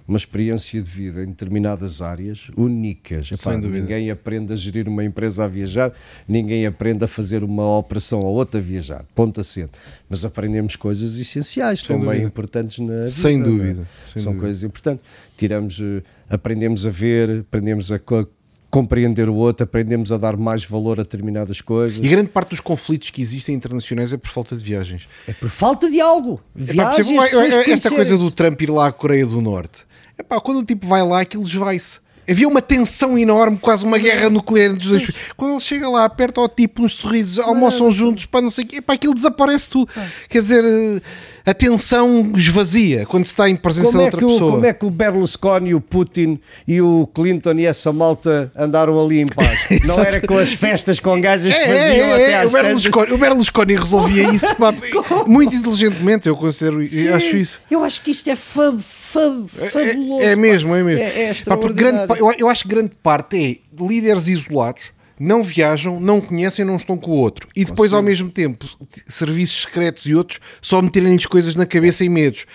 uma 0.08 0.18
experiência 0.18 0.82
de 0.82 0.90
vida 0.90 1.24
em 1.24 1.28
determinadas 1.28 2.02
áreas 2.02 2.50
únicas. 2.58 3.28
Epá, 3.32 3.52
Sem 3.52 3.60
dúvida. 3.60 3.80
ninguém 3.82 4.12
aprende 4.12 4.52
a 4.52 4.56
gerir 4.56 4.88
uma 4.90 5.04
empresa 5.04 5.46
a 5.46 5.48
viajar, 5.48 5.94
ninguém 6.28 6.66
aprende 6.66 7.04
a 7.06 7.08
fazer 7.08 7.44
uma 7.44 7.78
operação 7.78 8.20
ou 8.20 8.36
outra 8.36 8.60
a 8.60 8.64
viajar. 8.64 9.06
Ponto 9.16 9.40
assente. 9.40 9.72
Mas 10.10 10.26
aprendemos 10.26 10.76
coisas 10.76 11.18
essenciais, 11.18 11.84
também 11.84 12.06
dúvida. 12.06 12.24
importantes 12.26 12.80
na 12.80 12.96
vida. 12.96 13.12
Sem 13.12 13.40
é? 13.40 13.44
dúvida, 13.44 13.88
sem 14.14 14.22
São 14.22 14.32
dúvida. 14.34 14.46
coisas 14.48 14.64
importantes. 14.64 15.06
Tiramos, 15.38 15.80
eh, 15.82 16.04
aprendemos 16.30 16.86
a 16.86 16.90
ver, 16.90 17.40
aprendemos 17.42 17.92
a 17.92 17.98
co- 18.00 18.28
compreender 18.70 19.30
o 19.30 19.36
outro, 19.36 19.64
aprendemos 19.66 20.12
a 20.12 20.18
dar 20.18 20.36
mais 20.36 20.66
valor 20.66 21.00
a 21.00 21.04
determinadas 21.04 21.62
coisas. 21.62 22.00
E 22.04 22.08
grande 22.10 22.30
parte 22.32 22.50
dos 22.50 22.60
conflitos 22.60 23.12
que 23.12 23.22
existem 23.22 23.54
internacionais 23.54 24.12
é 24.12 24.18
por 24.18 24.30
falta 24.30 24.56
de 24.56 24.64
viagens. 24.64 25.08
É 25.28 25.34
por 25.34 25.48
falta 25.50 25.90
de 25.92 26.02
algo. 26.02 26.42
Epá, 26.56 26.96
por 26.96 27.04
Viagens, 27.06 27.32
exemplo, 27.54 27.72
esta 27.74 27.90
coisa 27.92 28.18
do 28.18 28.32
Trump 28.32 28.60
ir 28.62 28.72
lá 28.72 28.88
à 28.88 28.92
Coreia 28.92 29.28
do 29.28 29.40
Norte, 29.42 29.86
epá, 30.18 30.40
quando 30.40 30.60
o 30.60 30.66
tipo 30.66 30.88
vai 30.88 31.04
lá, 31.04 31.22
aquilo 31.22 31.44
esvai-se. 31.44 32.02
Havia 32.30 32.48
uma 32.48 32.62
tensão 32.62 33.18
enorme, 33.18 33.58
quase 33.58 33.84
uma 33.84 33.98
guerra 33.98 34.30
nuclear 34.30 34.72
entre 34.72 34.86
os 34.86 34.90
dois. 34.92 35.10
Quando 35.36 35.52
ele 35.54 35.60
chega 35.62 35.90
lá, 35.90 36.06
aperta 36.06 36.40
ao 36.40 36.48
tipo 36.48 36.84
uns 36.84 36.96
sorrisos, 36.96 37.38
almoçam 37.40 37.92
juntos, 37.92 38.26
para 38.26 38.42
não 38.42 38.50
sei 38.50 38.64
o 38.64 38.68
quê, 38.68 38.76
epá, 38.78 38.94
aquilo 38.94 39.14
desaparece 39.14 39.70
tudo. 39.70 39.90
Quer 40.30 40.40
dizer, 40.40 40.64
eh, 40.64 41.02
a 41.46 41.54
tensão 41.54 42.32
esvazia 42.38 43.06
quando 43.06 43.26
se 43.26 43.34
está 43.34 43.50
em 43.50 43.58
presença 43.58 43.88
Como 43.92 43.98
de 43.98 44.04
é, 44.04 44.06
outra 44.06 44.26
o, 44.26 44.30
pessoa. 44.30 44.52
como 44.54 44.66
é 44.66 44.72
que 44.72 44.86
o 44.86 44.90
Berlusconi, 44.90 45.76
o 45.76 45.82
Putin 45.82 46.40
e 46.66 46.80
o 46.82 47.06
Clinton 47.14 47.56
e 47.56 47.66
essa 47.66 47.92
malta 47.92 48.50
andaram 48.56 49.04
ali 49.04 49.20
em 49.20 49.26
paz? 49.28 49.60
Não 49.86 50.00
era 50.00 50.26
com 50.26 50.38
as 50.38 50.54
festas 50.54 51.02
com 51.02 51.20
gajas 51.20 51.54
que 51.54 51.60
É, 51.60 51.66
faziam 51.68 52.08
é, 52.08 52.14
até 52.14 52.32
é, 52.32 52.36
às 52.38 52.52
o, 52.52 52.54
Berlusconi, 52.54 53.12
o 53.12 53.18
Berlusconi 53.18 53.76
resolvia 53.76 54.32
isso 54.34 54.56
pá, 54.56 54.74
muito 55.28 55.54
inteligentemente, 55.54 56.30
eu 56.30 56.38
considero, 56.38 56.82
eu 56.82 56.90
Sim, 56.90 57.10
acho 57.10 57.36
isso. 57.36 57.60
Eu 57.70 57.84
acho 57.84 58.00
que 58.02 58.12
isto 58.12 58.30
é 58.30 58.36
fab, 58.38 58.80
fab, 59.14 59.48
fabuloso. 59.48 60.24
É, 60.24 60.32
é 60.32 60.36
mesmo, 60.36 60.76
é 60.76 60.84
mesmo. 60.84 61.02
É, 61.02 61.30
é 61.30 61.34
Pá, 61.46 61.58
porque 61.58 61.76
grande, 61.76 62.20
eu, 62.20 62.32
eu 62.38 62.50
acho 62.50 62.64
que 62.64 62.70
grande 62.70 62.92
parte 63.02 63.38
é 63.38 63.84
líderes 63.84 64.28
isolados, 64.28 64.92
não 65.20 65.44
viajam, 65.44 66.00
não 66.00 66.20
conhecem, 66.20 66.66
não 66.66 66.76
estão 66.76 66.98
com 66.98 67.12
o 67.12 67.16
outro. 67.16 67.48
E 67.56 67.64
depois, 67.64 67.94
ao 67.94 68.02
mesmo 68.02 68.30
tempo, 68.30 68.66
serviços 69.08 69.62
secretos 69.62 70.06
e 70.06 70.16
outros 70.16 70.40
só 70.62 70.82
meterem-lhes 70.82 71.26
coisas 71.26 71.56
na 71.56 71.66
cabeça 71.66 72.04
e 72.04 72.10
medos. 72.10 72.46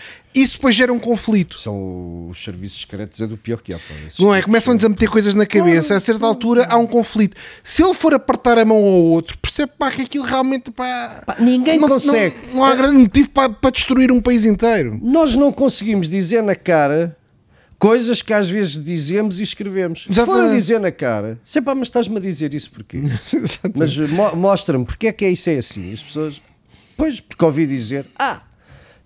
Isso 0.43 0.55
depois 0.55 0.75
gera 0.75 0.93
um 0.93 0.99
conflito. 0.99 1.59
São 1.59 2.29
os 2.31 2.43
serviços 2.43 2.81
secretos, 2.81 3.21
é 3.21 3.27
do 3.27 3.37
pior 3.37 3.61
que 3.61 3.73
há. 3.73 3.79
pá. 3.79 3.95
Esses 4.07 4.19
Não 4.19 4.35
é? 4.35 4.43
Começam-lhes 4.43 4.85
a 4.85 4.89
meter 4.89 5.09
coisas 5.09 5.35
na 5.35 5.47
cabeça, 5.47 5.97
a 5.97 6.01
certa 6.01 6.25
altura 6.27 6.67
há 6.69 6.77
um 6.77 6.87
conflito. 6.87 7.37
Se 7.65 7.83
ele 7.83 7.95
for 7.95 8.15
apertar 8.15 8.59
a 8.59 8.65
mão 8.65 8.77
ao 8.77 8.83
outro, 8.83 9.37
percebe 9.39 9.73
pá, 9.79 9.91
que 9.91 10.03
aquilo 10.03 10.25
realmente 10.25 10.71
pá, 10.71 11.23
Pá, 11.27 11.37
ninguém 11.39 11.79
não, 11.79 11.89
consegue. 11.89 12.37
Não, 12.49 12.55
não 12.57 12.65
há 12.65 12.75
grande 12.75 12.99
motivo 12.99 13.31
para, 13.31 13.51
para 13.51 13.71
destruir 13.71 14.11
um 14.13 14.21
país 14.21 14.45
inteiro. 14.45 14.99
Nós 15.03 15.35
não 15.35 15.53
conseguimos 15.53 16.09
dizer 16.09 16.43
na 16.43 16.55
cara 16.55 17.17
coisas 17.79 18.23
que 18.23 18.33
às 18.33 18.51
vezes 18.51 18.83
dizemos 18.83 19.39
e 19.39 19.43
escrevemos. 19.45 20.07
Se 20.11 20.25
for 20.25 20.51
dizer 20.51 20.81
na 20.81 20.91
cara, 20.91 21.39
sei 21.45 21.63
pá, 21.63 21.75
mas 21.75 21.89
estás-me 21.89 22.17
a 22.17 22.21
dizer 22.21 22.53
isso 22.55 22.71
porquê? 22.71 23.03
mas 23.77 23.97
mo- 23.97 24.35
mostra-me 24.37 24.85
porque 24.85 25.07
é 25.09 25.13
que 25.13 25.25
é 25.25 25.31
isso 25.31 25.49
é 25.49 25.59
assim. 25.59 25.93
As 25.93 26.03
pessoas, 26.03 26.43
pois, 26.97 27.21
porque 27.21 27.45
ouvi 27.45 27.67
dizer, 27.67 28.07
ah, 28.19 28.41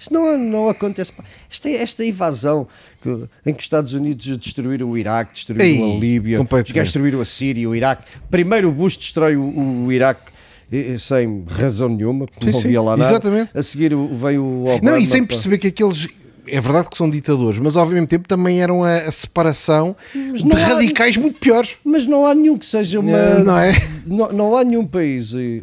isto 0.03 0.13
não, 0.13 0.37
não 0.39 0.69
acontece. 0.69 1.13
Esta, 1.51 1.69
esta 1.71 2.05
invasão 2.05 2.67
que- 3.03 3.29
em 3.47 3.53
que 3.55 3.61
os 3.61 3.65
Estados 3.65 3.93
Unidos 3.95 4.27
destruíram 4.37 4.91
o 4.91 4.99
Iraque, 4.99 5.33
destruíram 5.35 5.67
Ei, 5.67 5.97
a 5.97 5.99
Líbia, 5.99 6.47
destruíram 6.75 7.21
a 7.21 7.25
Síria, 7.25 7.69
o 7.69 7.75
Iraque. 7.75 8.05
Primeiro 8.31 8.69
o 8.69 8.73
Bush 8.73 8.97
destrói 8.97 9.37
o, 9.37 9.85
o 9.87 9.93
Iraque. 9.93 10.31
eh, 10.73 10.95
eh, 10.95 10.99
Sem 10.99 11.45
razão 11.49 11.89
nenhuma, 11.89 12.27
porque 12.27 12.47
Sim, 12.47 12.53
não 12.53 12.59
havia 12.61 12.83
lá 12.83 12.97
nada. 12.97 13.09
exatamente. 13.11 13.57
A 13.57 13.63
seguir 13.63 13.91
vem 13.95 14.39
o 14.39 14.63
Obama. 14.65 14.81
Não, 14.83 14.97
e 14.99 15.07
sem 15.07 15.25
perceber 15.25 15.59
que 15.59 15.69
aqueles. 15.69 16.09
É 16.45 16.61
verdade 16.61 16.89
que 16.91 16.97
são 16.97 17.09
ditadores, 17.09 17.61
mas 17.61 17.77
ao 17.77 17.87
mesmo 17.87 18.05
tempo 18.05 18.27
também 18.27 18.61
eram 18.61 18.83
a, 18.83 18.97
a 18.97 19.13
separação 19.13 19.95
de 20.13 20.45
não 20.45 20.57
há- 20.57 20.67
radicais 20.75 21.17
muito 21.17 21.39
piores. 21.39 21.77
Mas 21.85 22.05
não 22.05 22.27
há 22.27 22.35
nenhum 22.35 22.59
que 22.59 22.67
seja 22.67 22.99
uma. 22.99 23.11
Eh, 23.17 23.45
não 23.45 23.59
é? 23.59 23.73
Não, 24.05 24.33
não 24.33 24.57
há 24.57 24.65
nenhum 24.65 24.85
país 24.85 25.33
eh, 25.33 25.63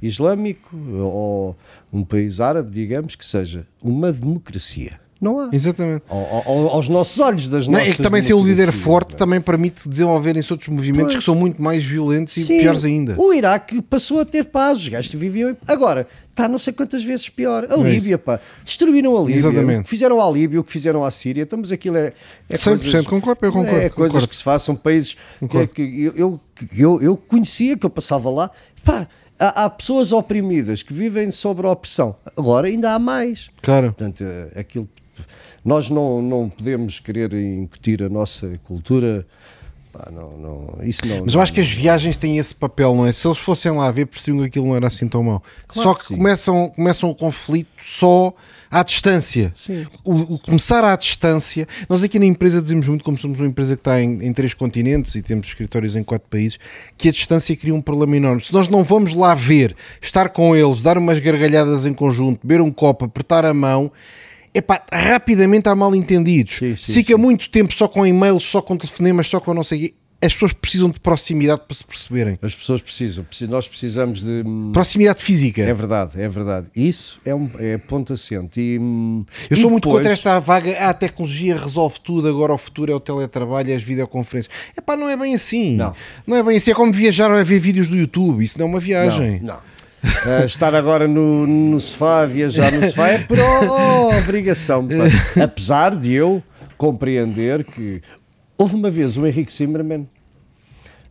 islâmico 0.00 0.76
ou 0.76 1.56
um 1.92 2.04
país 2.04 2.40
árabe, 2.40 2.70
digamos, 2.70 3.14
que 3.14 3.24
seja 3.26 3.66
uma 3.82 4.12
democracia. 4.12 5.00
Não 5.20 5.38
há. 5.38 5.50
Exatamente. 5.52 6.02
Ao- 6.08 6.42
ao- 6.44 6.68
aos 6.70 6.88
nossos 6.88 7.20
olhos, 7.20 7.46
das 7.46 7.68
Não, 7.68 7.74
nossas 7.74 7.90
é 7.90 7.94
que 7.94 8.02
também 8.02 8.20
ser 8.20 8.34
o 8.34 8.42
líder 8.42 8.72
forte 8.72 9.14
é? 9.14 9.16
também 9.16 9.40
permite 9.40 9.88
desenvolverem-se 9.88 10.52
outros 10.52 10.68
movimentos 10.68 11.12
Pois. 11.12 11.16
que 11.18 11.24
são 11.24 11.36
muito 11.36 11.62
mais 11.62 11.84
violentos 11.84 12.36
e 12.38 12.44
Sim, 12.44 12.58
piores 12.58 12.82
ainda. 12.84 13.14
O 13.16 13.32
Iraque 13.32 13.80
passou 13.82 14.20
a 14.20 14.24
ter 14.24 14.46
paz, 14.46 14.78
os 14.78 14.88
gajos 14.88 15.14
viviam. 15.14 15.56
Agora, 15.68 16.08
está 16.28 16.48
não 16.48 16.58
sei 16.58 16.72
quantas 16.72 17.04
vezes 17.04 17.28
pior. 17.28 17.68
A 17.70 17.74
é 17.74 17.82
Líbia, 17.92 18.18
pá. 18.18 18.40
Destruíram 18.64 19.16
a 19.16 19.20
Líbia. 19.20 19.36
Exatamente. 19.36 19.88
Fizeram 19.88 20.20
à 20.20 20.28
Líbia, 20.28 20.58
o 20.58 20.64
que 20.64 20.72
fizeram 20.72 21.04
à 21.04 21.10
Síria. 21.12 21.42
Estamos 21.44 21.70
aquilo 21.70 21.98
é. 21.98 22.12
é 22.48 22.56
100% 22.56 23.04
concordo, 23.04 23.46
eu 23.46 23.52
concordo, 23.52 23.76
É 23.78 23.88
coisas 23.90 23.94
concordo. 24.14 24.28
que 24.28 24.34
se 24.36 24.42
façam, 24.42 24.74
países 24.74 25.14
que, 25.14 25.20
Concordo. 25.38 25.68
que 25.68 25.82
eu, 26.02 26.12
eu, 26.16 26.40
eu, 26.76 27.00
eu 27.00 27.16
conhecia, 27.16 27.76
que 27.76 27.86
eu 27.86 27.90
passava 27.90 28.28
lá. 28.28 28.50
Pá, 28.82 29.06
há, 29.42 29.64
há 29.64 29.70
pessoas 29.70 30.12
oprimidas 30.12 30.82
que 30.82 30.92
vivem 30.92 31.30
sobre 31.30 31.66
a 31.66 31.70
opressão. 31.70 32.14
Agora 32.36 32.68
ainda 32.68 32.94
há 32.94 32.98
mais. 32.98 33.50
Claro. 33.60 33.86
Portanto, 33.86 34.22
eh, 34.22 34.60
aquilo, 34.60 34.88
nós 35.64 35.90
não, 35.90 36.22
não 36.22 36.48
podemos 36.48 37.00
querer 37.00 37.32
incutir 37.34 38.02
a 38.02 38.08
nossa 38.08 38.58
cultura 38.64 39.26
Pá, 39.92 40.08
não, 40.10 40.38
não, 40.38 40.78
isso 40.82 41.06
não. 41.06 41.24
Mas 41.24 41.34
eu 41.34 41.40
acho 41.40 41.52
que 41.52 41.60
as 41.60 41.68
viagens 41.68 42.16
têm 42.16 42.38
esse 42.38 42.54
papel, 42.54 42.94
não 42.96 43.06
é? 43.06 43.12
Se 43.12 43.28
eles 43.28 43.36
fossem 43.36 43.70
lá 43.72 43.90
ver, 43.90 44.06
percebiam 44.06 44.40
que 44.40 44.48
aquilo 44.48 44.66
não 44.66 44.74
era 44.74 44.86
assim 44.86 45.06
tão 45.06 45.22
mau. 45.22 45.42
Claro 45.68 45.88
só 45.90 45.94
que 45.94 46.08
que, 46.08 46.16
começam, 46.16 46.70
começam 46.74 47.10
o 47.10 47.14
conflito 47.14 47.68
só 47.82 48.32
à 48.70 48.82
distância. 48.82 49.52
O, 50.02 50.34
o 50.34 50.38
começar 50.38 50.82
à 50.82 50.96
distância. 50.96 51.68
Nós 51.90 52.02
aqui 52.02 52.18
na 52.18 52.24
empresa 52.24 52.62
dizemos 52.62 52.88
muito, 52.88 53.04
como 53.04 53.18
somos 53.18 53.38
uma 53.38 53.46
empresa 53.46 53.76
que 53.76 53.80
está 53.80 54.00
em, 54.00 54.24
em 54.24 54.32
três 54.32 54.54
continentes 54.54 55.14
e 55.14 55.20
temos 55.20 55.46
escritórios 55.48 55.94
em 55.94 56.02
quatro 56.02 56.26
países, 56.30 56.58
que 56.96 57.10
a 57.10 57.12
distância 57.12 57.54
cria 57.54 57.74
um 57.74 57.82
problema 57.82 58.16
enorme. 58.16 58.42
Se 58.42 58.52
nós 58.54 58.68
não 58.68 58.82
vamos 58.82 59.12
lá 59.12 59.34
ver, 59.34 59.76
estar 60.00 60.30
com 60.30 60.56
eles, 60.56 60.80
dar 60.80 60.96
umas 60.96 61.18
gargalhadas 61.18 61.84
em 61.84 61.92
conjunto, 61.92 62.40
beber 62.42 62.62
um 62.62 62.70
copo, 62.70 63.04
apertar 63.04 63.44
a 63.44 63.52
mão. 63.52 63.92
Epá, 64.54 64.82
rapidamente 64.92 65.68
há 65.68 65.74
mal 65.74 65.94
entendidos. 65.94 66.56
Sim, 66.56 66.76
sim, 66.76 66.92
Fica 66.92 67.16
muito 67.16 67.48
tempo 67.48 67.72
só 67.74 67.88
com 67.88 68.06
e-mails, 68.06 68.42
só 68.44 68.60
com 68.60 68.76
telefonemas, 68.76 69.26
só 69.26 69.40
com 69.40 69.54
não 69.54 69.64
sei 69.64 69.78
o 69.78 69.80
quê. 69.82 69.94
As 70.24 70.32
pessoas 70.32 70.52
precisam 70.52 70.88
de 70.88 71.00
proximidade 71.00 71.62
para 71.66 71.74
se 71.74 71.84
perceberem. 71.84 72.38
As 72.40 72.54
pessoas 72.54 72.80
precisam, 72.80 73.26
nós 73.48 73.66
precisamos 73.66 74.22
de. 74.22 74.44
hum, 74.46 74.70
Proximidade 74.72 75.20
física. 75.20 75.62
É 75.62 75.74
verdade, 75.74 76.12
é 76.22 76.28
verdade. 76.28 76.68
Isso 76.76 77.20
é, 77.24 77.34
um, 77.34 77.50
é 77.58 77.76
ponto 77.76 78.12
assente. 78.12 78.60
E, 78.60 78.78
hum, 78.78 79.24
Eu 79.50 79.56
e 79.56 79.60
sou 79.60 79.68
muito 79.68 79.82
depois- 79.88 79.98
contra 80.02 80.12
esta 80.12 80.38
vaga. 80.38 80.76
Ah, 80.78 80.90
a 80.90 80.94
tecnologia 80.94 81.56
resolve 81.56 81.96
tudo, 82.00 82.28
agora 82.28 82.54
o 82.54 82.58
futuro 82.58 82.92
é 82.92 82.94
o 82.94 83.00
teletrabalho 83.00 83.70
e 83.70 83.72
as 83.72 83.82
videoconferências. 83.82 84.54
Epá, 84.78 84.96
não 84.96 85.08
é 85.08 85.16
bem 85.16 85.34
assim. 85.34 85.74
Não. 85.74 85.92
Não 86.24 86.36
é 86.36 86.42
bem 86.44 86.56
assim. 86.56 86.70
É 86.70 86.74
como 86.74 86.92
viajar 86.92 87.28
a 87.32 87.42
ver 87.42 87.58
vídeos 87.58 87.88
do 87.88 87.96
YouTube. 87.96 88.44
Isso 88.44 88.56
não 88.60 88.66
é 88.66 88.68
uma 88.68 88.78
viagem. 88.80 89.40
Não. 89.40 89.54
não. 89.54 89.71
Ah, 90.26 90.44
estar 90.44 90.74
agora 90.74 91.06
no, 91.06 91.46
no 91.46 91.80
sofá, 91.80 92.26
viajar 92.26 92.72
no 92.72 92.84
sofá 92.86 93.08
é 93.08 93.18
por 93.18 93.38
oh, 93.38 94.10
oh, 94.12 94.18
obrigação. 94.18 94.86
pá. 94.86 95.42
Apesar 95.42 95.94
de 95.94 96.12
eu 96.12 96.42
compreender 96.76 97.64
que 97.64 98.02
houve 98.58 98.74
uma 98.74 98.90
vez 98.90 99.16
o 99.16 99.26
Henrique 99.26 99.52
Zimmermann 99.52 100.08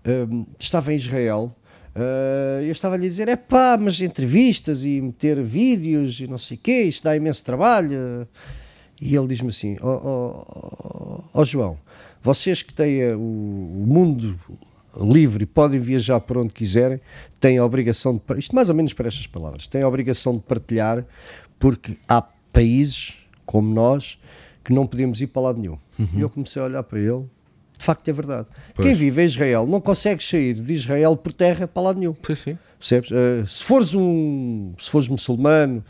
hum, 0.05 0.45
estava 0.59 0.93
em 0.93 0.97
Israel. 0.97 1.55
ah, 1.95 2.61
eu 2.61 2.71
estava 2.71 2.95
a 2.95 2.97
lhe 2.97 3.07
dizer: 3.07 3.29
é 3.29 3.35
pá, 3.35 3.77
mas 3.79 4.01
entrevistas 4.01 4.83
e 4.83 4.99
meter 4.99 5.41
vídeos 5.41 6.19
e 6.19 6.27
não 6.27 6.37
sei 6.37 6.57
o 6.57 6.59
quê, 6.59 6.83
isto 6.83 7.03
dá 7.03 7.15
imenso 7.15 7.43
trabalho. 7.45 8.27
E 8.99 9.15
ele 9.15 9.27
diz-me 9.27 9.49
assim: 9.49 9.77
Ó 9.81 9.89
oh, 9.89 11.23
oh, 11.33 11.45
João, 11.45 11.77
vocês 12.21 12.61
que 12.61 12.73
têm 12.73 13.13
o, 13.13 13.19
o 13.19 13.85
mundo 13.87 14.39
livre 14.99 15.45
podem 15.45 15.79
viajar 15.79 16.19
por 16.19 16.37
onde 16.37 16.53
quiserem, 16.53 16.99
têm 17.39 17.57
a 17.57 17.65
obrigação 17.65 18.15
de. 18.15 18.39
Isto 18.39 18.55
mais 18.55 18.69
ou 18.69 18.75
menos 18.75 18.93
para 18.93 19.07
estas 19.07 19.27
palavras: 19.27 19.67
têm 19.67 19.81
a 19.81 19.87
obrigação 19.87 20.35
de 20.35 20.41
partilhar, 20.41 21.05
porque 21.59 21.97
há 22.07 22.21
países 22.51 23.17
como 23.45 23.73
nós 23.73 24.19
que 24.63 24.73
não 24.73 24.85
podemos 24.85 25.21
ir 25.21 25.27
para 25.27 25.41
lado 25.41 25.59
nenhum. 25.59 25.77
E 26.15 26.21
eu 26.21 26.29
comecei 26.29 26.61
a 26.61 26.65
olhar 26.65 26.83
para 26.83 26.99
ele. 26.99 27.25
De 27.77 27.85
facto, 27.85 28.07
é 28.07 28.13
verdade. 28.13 28.47
Pois. 28.75 28.87
Quem 28.87 28.95
vive 28.95 29.23
em 29.23 29.25
Israel 29.25 29.65
não 29.65 29.81
consegue 29.81 30.23
sair 30.23 30.53
de 30.53 30.73
Israel 30.73 31.17
por 31.17 31.31
terra 31.31 31.67
para 31.67 31.81
lado 31.81 31.99
nenhum. 31.99 32.15
Sim, 32.23 32.35
sim. 32.35 32.57
Percebes? 32.77 33.11
Eh, 33.11 33.43
se 33.47 33.63
fores 33.63 33.95
um 33.95 34.73
se 34.77 34.89
fores 34.89 35.07
muçulmano 35.07 35.83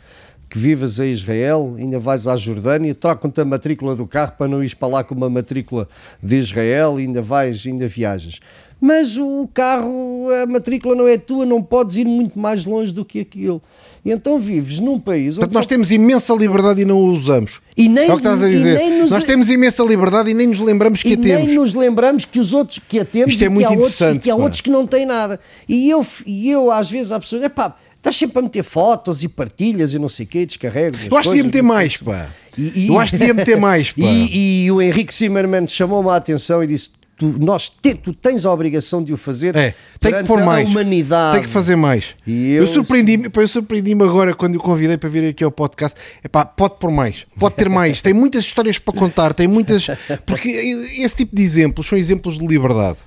que 0.48 0.58
vivas 0.58 0.98
em 0.98 1.10
Israel, 1.10 1.76
ainda 1.78 1.98
vais 1.98 2.26
à 2.26 2.36
Jordânia, 2.36 2.94
trocam-te 2.94 3.40
a 3.40 3.44
matrícula 3.44 3.96
do 3.96 4.06
carro 4.06 4.32
para 4.36 4.48
não 4.48 4.62
ires 4.62 4.74
para 4.74 4.88
lá 4.88 5.04
com 5.04 5.14
uma 5.14 5.30
matrícula 5.30 5.88
de 6.22 6.36
Israel, 6.36 6.96
ainda 6.96 7.22
vais, 7.22 7.66
ainda 7.66 7.88
viajas. 7.88 8.38
Mas 8.84 9.16
o 9.16 9.48
carro, 9.54 10.26
a 10.42 10.46
matrícula 10.46 10.96
não 10.96 11.06
é 11.06 11.16
tua, 11.16 11.46
não 11.46 11.62
podes 11.62 11.94
ir 11.94 12.04
muito 12.04 12.36
mais 12.36 12.64
longe 12.64 12.92
do 12.92 13.04
que 13.04 13.20
aquilo. 13.20 13.62
E 14.04 14.10
então 14.10 14.40
vives 14.40 14.80
num 14.80 14.98
país 14.98 15.34
onde 15.34 15.46
Portanto, 15.46 15.54
nós 15.54 15.64
só- 15.64 15.68
temos 15.68 15.92
imensa 15.92 16.34
liberdade 16.34 16.82
e 16.82 16.84
não 16.84 16.96
a 16.96 17.12
usamos. 17.12 17.60
E 17.76 17.88
nem- 17.88 18.08
é 18.08 18.12
o 18.12 18.16
que 18.16 18.22
estás 18.26 18.42
a 18.42 18.48
dizer. 18.48 18.80
nos- 18.98 19.12
Nós 19.12 19.22
temos 19.22 19.48
imensa 19.50 19.84
liberdade 19.84 20.30
e 20.30 20.34
nem 20.34 20.48
nos 20.48 20.58
lembramos 20.58 21.00
que 21.00 21.10
e 21.10 21.14
a 21.14 21.16
temos. 21.16 21.46
nem 21.46 21.54
nos 21.54 21.72
lembramos 21.74 22.24
que 22.24 22.40
os 22.40 22.52
outros 22.52 22.80
que 22.88 22.98
a 22.98 23.04
temos 23.04 23.30
Isto 23.34 23.42
é 23.42 23.44
e 23.44 23.48
que 23.48 23.54
muito 23.54 23.66
há 23.68 23.70
outros, 23.70 23.92
e 23.92 23.94
interessante, 23.94 24.22
que 24.24 24.30
há 24.32 24.36
pá. 24.36 24.42
outros 24.42 24.60
que 24.60 24.70
não 24.70 24.84
têm 24.84 25.06
nada. 25.06 25.38
E 25.68 25.88
eu, 25.88 26.04
e 26.26 26.50
eu 26.50 26.72
às 26.72 26.90
vezes 26.90 27.12
há 27.12 27.20
pessoas, 27.20 27.44
epá, 27.44 27.76
estás 27.96 28.16
sempre 28.16 28.40
a 28.40 28.42
meter 28.42 28.64
fotos 28.64 29.22
e 29.22 29.28
partilhas 29.28 29.94
e 29.94 29.98
não 30.00 30.08
sei 30.08 30.26
o 30.26 30.28
quê, 30.28 30.44
descarrego. 30.44 30.96
Eu 31.08 31.16
acho 31.16 31.28
que 31.30 31.36
devia 31.36 31.44
meter 31.44 31.62
mais, 31.62 31.96
pá. 31.98 32.28
E- 32.58 32.72
e- 32.80 32.88
Eu 32.88 32.98
acho 32.98 33.12
que 33.12 33.18
devia 33.18 33.34
meter 33.34 33.56
mais, 33.56 33.92
pá. 33.94 34.02
E, 34.02 34.64
e 34.64 34.72
o 34.72 34.82
Henrique 34.82 35.14
Zimmermann 35.14 35.68
chamou-me 35.68 36.08
a 36.10 36.16
atenção 36.16 36.60
e 36.64 36.66
disse: 36.66 36.90
tu, 37.16 37.26
nós 37.38 37.68
te- 37.70 37.94
tu 37.94 38.12
tens 38.12 38.44
a 38.44 38.52
obrigação 38.52 39.02
de 39.02 39.12
o 39.12 39.16
fazer 39.16 39.54
É, 39.56 39.74
tem 40.00 40.12
que 40.12 40.24
pôr 40.24 40.42
mais. 40.44 40.68
humanidade. 40.68 41.34
Tem 41.36 41.42
que 41.42 41.48
fazer 41.48 41.76
mais. 41.76 42.14
E 42.26 42.52
eu 42.52 42.62
eu- 42.62 42.66
surpreendi-me 42.66 43.28
surpreendi-me 43.48 44.02
agora 44.02 44.34
quando 44.34 44.56
o 44.56 44.60
convidei 44.60 44.96
para 44.98 45.08
vir 45.08 45.24
aqui 45.24 45.44
ao 45.44 45.50
podcast. 45.50 45.98
Epá, 46.24 46.44
pode 46.44 46.74
pôr 46.78 46.90
mais, 46.90 47.26
pode 47.38 47.54
ter 47.54 47.68
mais. 47.68 48.02
Tem 48.02 48.12
muitas 48.12 48.44
histórias 48.44 48.78
para 48.78 48.94
contar, 48.98 49.32
tem 49.34 49.46
muitas. 49.48 49.86
Porque 50.26 50.48
esse 50.48 51.14
tipo 51.16 51.34
de 51.36 51.42
exemplos 51.42 51.86
são 51.86 51.96
exemplos 51.98 52.38
de 52.38 52.46
liberdade. 52.46 52.98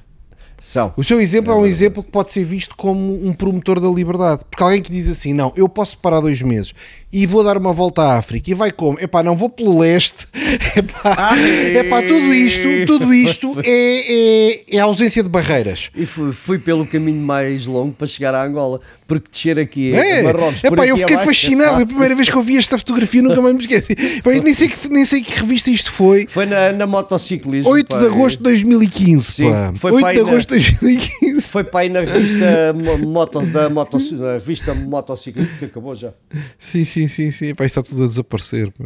São. 0.61 0.91
O 0.97 1.03
seu 1.03 1.21
exemplo 1.21 1.51
é, 1.53 1.55
um 1.55 1.65
exemplo 1.65 2.01
que 2.01 2.09
pode 2.09 2.31
ser 2.31 2.43
visto 2.43 2.75
como 2.75 3.23
um 3.23 3.33
promotor 3.33 3.79
da 3.79 3.87
liberdade. 3.89 4.41
Porque 4.49 4.63
alguém 4.63 4.81
que 4.81 4.89
diz 4.91 5.07
assim: 5.07 5.31
não, 5.31 5.53
eu 5.55 5.69
posso 5.69 5.95
parar 5.99 6.21
dois 6.21 6.41
meses 6.41 6.73
e 7.11 7.25
vou 7.25 7.43
dar 7.43 7.57
uma 7.57 7.71
volta 7.71 8.01
à 8.01 8.17
África 8.17 8.51
e 8.51 8.53
vai 8.53 8.71
como? 8.71 8.99
Epá, 8.99 9.23
não 9.23 9.35
vou 9.37 9.49
pelo 9.49 9.79
leste. 9.79 10.27
Epá, 10.75 11.15
Ai. 11.31 11.77
epá 11.77 12.01
tudo 12.01 12.33
isto, 12.33 12.67
tudo 12.85 13.13
isto 13.13 13.53
é, 13.63 14.51
é, 14.71 14.75
é 14.77 14.79
a 14.79 14.83
ausência 14.83 15.23
de 15.23 15.29
barreiras. 15.29 15.89
E 15.95 16.05
fui, 16.05 16.31
fui 16.33 16.59
pelo 16.59 16.85
caminho 16.85 17.21
mais 17.21 17.65
longo 17.65 17.93
para 17.93 18.07
chegar 18.07 18.33
à 18.35 18.43
Angola, 18.45 18.81
porque 19.07 19.27
descer 19.31 19.57
aqui 19.59 19.93
É, 19.93 20.19
a 20.19 20.23
Marrocos. 20.23 20.63
epá, 20.63 20.85
eu 20.85 20.97
fiquei 20.97 21.15
abaixo 21.15 21.29
é 21.31 21.33
fascinado. 21.33 21.69
A 21.69 21.71
fácil. 21.73 21.87
primeira 21.87 22.15
vez 22.15 22.29
que 22.29 22.35
eu 22.35 22.41
vi 22.41 22.57
esta 22.57 22.77
fotografia 22.77 23.21
nunca 23.21 23.41
mais 23.41 23.53
me 23.55 23.61
esqueci. 23.61 23.93
Epá, 23.93 24.31
nem, 24.31 24.53
sei 24.53 24.67
que, 24.67 24.89
nem 24.89 25.05
sei 25.05 25.21
que 25.21 25.39
revista 25.39 25.69
isto 25.69 25.91
foi. 25.91 26.27
Foi 26.29 26.45
na, 26.45 26.71
na 26.73 26.85
motociclismo. 26.87 27.69
8 27.71 27.87
pá, 27.87 27.99
de 27.99 28.05
agosto 28.07 28.37
de 28.37 28.43
2015. 28.43 29.23
Sim, 29.31 29.51
pá. 29.51 29.73
foi 29.75 29.91
8 29.93 30.01
pá, 30.03 30.11
de 30.13 30.19
aí 30.19 30.23
na- 30.25 30.31
agosto 30.31 30.49
de 30.49 30.55
2015. 30.55 31.41
Foi 31.47 31.63
para 31.63 31.79
aí 31.81 31.89
na 31.89 32.01
revista 32.01 32.73
mo- 32.73 32.97
moto, 33.07 33.41
da 33.41 33.69
moto, 33.69 33.97
na 34.13 34.33
revista 34.33 34.73
Motociclismo, 34.73 35.57
que 35.59 35.65
acabou 35.65 35.95
já. 35.95 36.11
Sim, 36.59 36.83
sim, 36.83 37.04
sim, 37.07 37.31
sim. 37.31 37.47
Epá, 37.47 37.65
isto 37.65 37.79
está 37.79 37.89
tudo 37.89 38.03
a 38.03 38.07
desaparecer. 38.07 38.71
pá. 38.71 38.85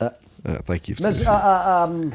Ah. 0.00 0.12
Ah, 0.44 0.56
está 0.60 0.74
aqui. 0.74 0.94
Mas 1.00 1.24
há, 1.26 1.88
hum, 1.90 2.10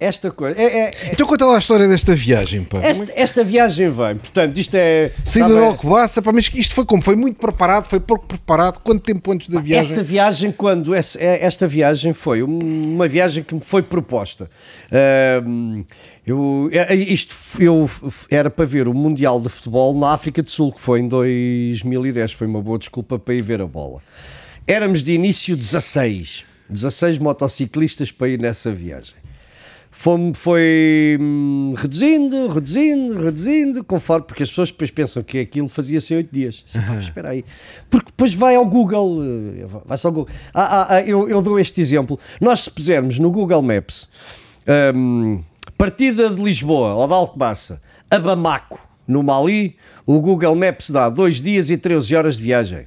esta 0.00 0.30
coisa. 0.30 0.56
É, 0.60 0.64
é- 0.64 0.78
é- 0.86 1.10
Então 1.12 1.26
conta 1.26 1.44
lá 1.44 1.56
a 1.56 1.58
história 1.58 1.88
desta 1.88 2.14
viagem, 2.14 2.62
pá. 2.62 2.78
esta, 2.78 3.12
esta 3.16 3.42
viagem 3.42 3.90
vem, 3.90 4.16
portanto, 4.16 4.56
isto 4.56 4.76
é. 4.76 5.10
Saída 5.24 5.48
de 5.48 5.54
sabe, 5.54 5.66
Alcobaça, 5.66 6.22
pá, 6.22 6.30
mas 6.32 6.48
isto 6.54 6.72
foi 6.74 6.84
como? 6.84 7.02
Foi 7.02 7.16
muito 7.16 7.36
preparado, 7.40 7.86
foi 7.88 7.98
pouco 7.98 8.24
preparado. 8.26 8.78
Quanto 8.78 9.02
tempo 9.02 9.32
antes 9.32 9.48
da 9.48 9.60
viagem? 9.60 9.90
Essa 9.92 10.02
viagem, 10.04 10.52
quando 10.52 10.94
essa, 10.94 11.18
é- 11.20 11.44
esta 11.44 11.66
viagem 11.66 12.12
foi 12.12 12.44
um- 12.44 12.94
uma 12.94 13.08
viagem 13.08 13.42
que 13.42 13.52
me 13.56 13.60
foi 13.60 13.82
proposta. 13.82 14.48
Ahm, 14.92 15.82
eu, 16.24 16.68
é- 16.72 16.94
isto 16.94 17.34
eu 17.58 17.90
era 18.30 18.48
para 18.50 18.64
ver 18.64 18.86
o 18.86 18.94
Mundial 18.94 19.40
de 19.40 19.48
Futebol 19.48 19.98
na 19.98 20.12
África 20.12 20.42
do 20.44 20.50
Sul, 20.50 20.72
que 20.72 20.80
foi 20.80 21.00
em 21.00 21.08
2010. 21.08 22.32
Foi 22.32 22.46
uma 22.46 22.62
boa 22.62 22.78
desculpa 22.78 23.18
para 23.18 23.34
ir 23.34 23.42
ver 23.42 23.60
a 23.60 23.66
bola. 23.66 24.00
Éramos 24.70 25.02
de 25.02 25.14
início 25.14 25.56
16, 25.56 26.44
16 26.68 27.16
motociclistas 27.16 28.12
para 28.12 28.28
ir 28.28 28.38
nessa 28.38 28.70
viagem. 28.70 29.14
Fomos, 29.90 30.36
foi 30.36 31.16
hum, 31.18 31.72
reduzindo, 31.74 32.48
reduzindo, 32.48 33.18
reduzindo, 33.18 33.82
conforme, 33.82 34.26
porque 34.26 34.42
as 34.42 34.50
pessoas 34.50 34.70
depois 34.70 34.90
pensam 34.90 35.22
que 35.22 35.38
aquilo 35.38 35.70
fazia-se 35.70 36.12
em 36.12 36.18
8 36.18 36.28
dias. 36.30 36.64
Pá, 36.86 36.96
espera 37.00 37.30
aí. 37.30 37.46
Porque 37.88 38.10
depois 38.10 38.34
vai 38.34 38.56
ao 38.56 38.66
Google, 38.66 39.22
eh, 39.24 39.66
vai-se 39.86 40.06
ao 40.06 40.12
Google. 40.12 40.34
Ah, 40.52 40.82
ah, 40.82 40.86
ah, 40.96 41.02
eu, 41.02 41.26
eu 41.30 41.40
dou 41.40 41.58
este 41.58 41.80
exemplo. 41.80 42.20
Nós, 42.38 42.60
se 42.60 42.70
pusermos 42.70 43.18
no 43.18 43.30
Google 43.30 43.62
Maps 43.62 44.06
hum, 44.94 45.42
partida 45.78 46.28
de 46.28 46.42
Lisboa 46.42 46.94
ou 46.94 47.06
de 47.06 47.14
Alcobaça 47.14 47.80
a 48.10 48.18
Bamako, 48.18 48.86
no 49.06 49.22
Mali, 49.22 49.76
o 50.04 50.20
Google 50.20 50.54
Maps 50.54 50.90
dá 50.90 51.08
2 51.08 51.40
dias 51.40 51.70
e 51.70 51.78
13 51.78 52.14
horas 52.14 52.36
de 52.36 52.42
viagem. 52.42 52.86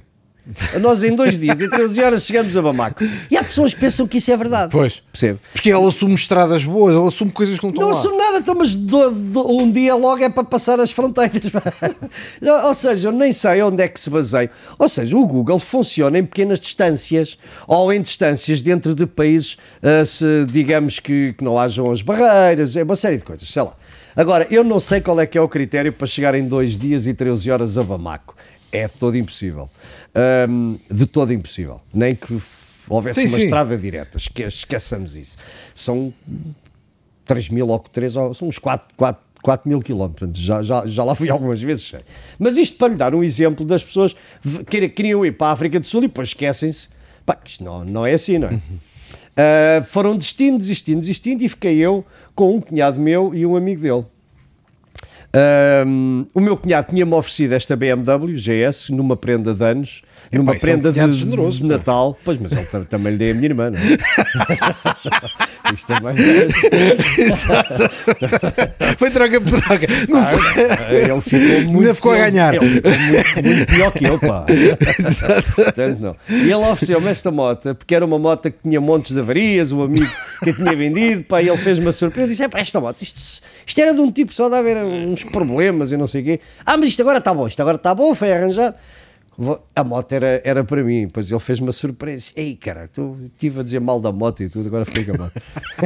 Nós 0.80 1.02
em 1.04 1.14
dois 1.14 1.38
dias 1.38 1.60
e 1.60 1.68
13 1.70 2.02
horas 2.02 2.24
chegamos 2.24 2.56
a 2.56 2.62
Bamako. 2.62 3.04
E 3.30 3.36
há 3.36 3.44
pessoas 3.44 3.72
que 3.72 3.80
pensam 3.80 4.06
que 4.08 4.18
isso 4.18 4.32
é 4.32 4.36
verdade. 4.36 4.72
Pois. 4.72 5.00
Percebe? 5.12 5.38
Porque 5.52 5.70
ela 5.70 5.88
assume 5.88 6.14
estradas 6.14 6.64
boas, 6.64 6.96
ela 6.96 7.06
assume 7.06 7.30
coisas 7.30 7.58
que 7.58 7.64
não 7.64 7.70
estão 7.70 7.86
Não 7.86 7.92
lá. 7.94 7.98
assumo 7.98 8.18
nada, 8.18 8.38
então, 8.38 8.54
mas 8.56 8.74
do- 8.74 9.10
do- 9.12 9.62
um 9.62 9.70
dia 9.70 9.94
logo 9.94 10.22
é 10.22 10.28
para 10.28 10.42
passar 10.42 10.80
as 10.80 10.90
fronteiras. 10.90 11.42
Não, 12.40 12.66
Ou 12.66 12.74
seja, 12.74 13.08
eu 13.08 13.12
nem 13.12 13.32
sei 13.32 13.62
onde 13.62 13.82
é 13.82 13.88
que 13.88 14.00
se 14.00 14.10
baseia. 14.10 14.50
Ou 14.78 14.88
seja, 14.88 15.16
o 15.16 15.26
Google 15.26 15.58
funciona 15.58 16.18
em 16.18 16.24
pequenas 16.24 16.58
distâncias 16.58 17.38
ou 17.66 17.92
em 17.92 18.00
distâncias 18.00 18.60
dentro 18.62 18.94
de 18.94 19.06
países, 19.06 19.56
ah, 19.82 20.04
se 20.04 20.44
digamos 20.50 20.98
que, 20.98 21.34
que 21.38 21.44
não 21.44 21.58
hajam 21.58 21.90
as 21.90 22.02
barreiras, 22.02 22.76
é 22.76 22.82
uma 22.82 22.96
série 22.96 23.18
de 23.18 23.24
coisas, 23.24 23.48
sei 23.48 23.62
lá. 23.62 23.74
Agora, 24.14 24.46
eu 24.50 24.62
não 24.62 24.78
sei 24.78 25.00
qual 25.00 25.18
é 25.20 25.26
que 25.26 25.38
é 25.38 25.40
o 25.40 25.48
critério 25.48 25.92
para 25.92 26.06
chegar 26.06 26.34
em 26.34 26.46
dois 26.46 26.76
dias 26.76 27.06
e 27.06 27.14
13 27.14 27.50
horas 27.50 27.78
a 27.78 27.82
Bamako. 27.82 28.34
É 28.72 28.88
de 28.88 28.94
todo 28.94 29.16
impossível. 29.16 29.70
Ahm, 30.14 30.76
de 30.90 31.06
todo 31.06 31.32
impossível. 31.32 31.80
Nem 31.92 32.14
que 32.14 32.40
houvesse 32.88 33.20
Sim, 33.20 33.26
uma 33.28 33.36
sim. 33.36 33.44
estrada 33.44 33.76
direta. 33.76 34.16
Esque, 34.16 34.42
esqueçamos 34.44 35.14
isso. 35.16 35.36
São 35.74 36.12
3 37.24 37.50
mil 37.50 37.68
ou 37.68 37.78
3, 37.78 38.12
são 38.12 38.48
uns 38.48 38.58
4, 38.58 38.88
4, 38.96 39.22
4 39.42 39.68
mil 39.68 39.80
quilómetros. 39.80 40.38
Já, 40.38 40.62
já, 40.62 40.86
já 40.86 41.04
lá 41.04 41.14
fui 41.14 41.28
algumas 41.30 41.60
vezes. 41.62 41.86
sei. 41.86 42.00
Mas 42.38 42.56
isto 42.56 42.78
para 42.78 42.88
lhe 42.88 42.94
dar 42.96 43.14
um 43.14 43.22
exemplo 43.22 43.64
das 43.66 43.84
pessoas 43.84 44.16
que 44.68 44.88
queriam 44.88 45.24
ir 45.24 45.32
para 45.32 45.48
a 45.48 45.52
África 45.52 45.78
do 45.78 45.86
Sul 45.86 46.04
e 46.04 46.08
depois 46.08 46.28
esquecem-se. 46.28 46.88
Pá, 47.26 47.38
isto 47.44 47.62
não, 47.62 47.84
não 47.84 48.06
é 48.06 48.14
assim, 48.14 48.38
não 48.38 48.48
é? 48.48 48.60
Ah, 49.36 49.82
foram 49.84 50.16
desistindo, 50.16 50.58
desistindo, 50.58 51.00
desistindo 51.00 51.42
e 51.42 51.48
fiquei 51.48 51.76
eu 51.78 52.04
com 52.34 52.56
um 52.56 52.60
cunhado 52.60 52.98
meu 52.98 53.34
e 53.34 53.46
um 53.46 53.56
amigo 53.56 53.80
dele. 53.80 54.04
Ahm, 55.34 56.26
o 56.34 56.40
meu 56.40 56.56
cunhado 56.58 56.88
tinha-me 56.88 57.14
oferecido 57.14 57.52
esta 57.52 57.74
BMW 57.74 58.34
GS 58.34 58.90
numa 58.90 59.16
prenda 59.16 59.54
de 59.54 59.64
anos, 59.64 60.02
numa 60.38 60.56
isso 60.56 60.66
é 60.66 60.74
um 60.74 60.80
prenda 60.80 60.92
de, 60.92 61.12
generoso, 61.12 61.60
de. 61.62 61.66
Natal. 61.68 62.18
Pois, 62.24 62.38
mas 62.38 62.52
ele 62.52 62.64
tam- 62.64 62.84
também 62.84 63.12
lhe 63.12 63.18
dei 63.18 63.30
a 63.32 63.34
minha 63.34 63.46
irmã, 63.46 63.70
não 63.70 63.78
é? 63.78 63.82
Isto 65.72 65.86
também. 65.86 66.14
Foi 68.98 69.10
troca 69.10 69.40
por 69.40 69.60
troca. 69.62 69.86
Não 70.08 70.24
foi. 70.24 70.62
Ele 70.96 71.20
ficou 71.20 71.60
muito. 71.62 71.78
Ainda 71.80 71.94
ficou 71.94 72.12
a 72.12 72.18
ganhar. 72.18 72.54
Ele 72.54 72.68
ficou 72.74 72.90
muito, 72.90 73.44
muito 73.44 73.66
pior 73.66 73.92
que 73.92 74.04
eu, 74.04 74.18
pá. 74.18 74.44
Portanto, 75.54 75.98
não. 76.00 76.16
E 76.28 76.42
ele 76.44 76.54
ofereceu-me 76.54 77.08
esta 77.08 77.30
moto, 77.30 77.74
porque 77.74 77.94
era 77.94 78.04
uma 78.04 78.18
moto 78.18 78.50
que 78.50 78.58
tinha 78.62 78.80
montes 78.80 79.12
de 79.12 79.20
avarias, 79.20 79.72
o 79.72 79.82
amigo 79.82 80.10
que 80.42 80.50
a 80.50 80.52
tinha 80.52 80.76
vendido, 80.76 81.24
pá, 81.24 81.42
e 81.42 81.48
ele 81.48 81.58
fez 81.58 81.78
uma 81.78 81.92
surpresa. 81.92 82.26
Eu 82.26 82.30
disse: 82.30 82.42
é 82.42 82.48
pá, 82.48 82.58
esta 82.60 82.80
moto, 82.80 83.02
isto, 83.02 83.42
isto 83.66 83.80
era 83.80 83.94
de 83.94 84.00
um 84.00 84.10
tipo 84.10 84.34
só 84.34 84.48
de 84.48 84.56
haver 84.56 84.76
uns 84.76 85.24
problemas 85.24 85.92
e 85.92 85.96
não 85.96 86.06
sei 86.06 86.20
o 86.22 86.24
quê. 86.24 86.40
Ah, 86.66 86.76
mas 86.76 86.88
isto 86.90 87.00
agora 87.02 87.18
está 87.18 87.32
bom, 87.32 87.46
isto 87.46 87.60
agora 87.60 87.76
está 87.76 87.94
bom, 87.94 88.14
foi 88.14 88.32
arranjado. 88.32 88.74
A 89.74 89.84
moto 89.84 90.12
era, 90.12 90.40
era 90.44 90.64
para 90.64 90.82
mim, 90.82 91.06
depois 91.06 91.30
ele 91.30 91.40
fez 91.40 91.60
uma 91.60 91.72
surpresa. 91.72 92.32
Ei, 92.36 92.54
cara, 92.56 92.88
tu 92.92 93.18
estive 93.24 93.60
a 93.60 93.62
dizer 93.62 93.80
mal 93.80 94.00
da 94.00 94.12
moto 94.12 94.42
e 94.42 94.48
tudo, 94.48 94.66
agora 94.66 94.84
fiquei 94.84 95.04
com 95.04 95.12
a 95.12 95.18
moto. 95.18 95.42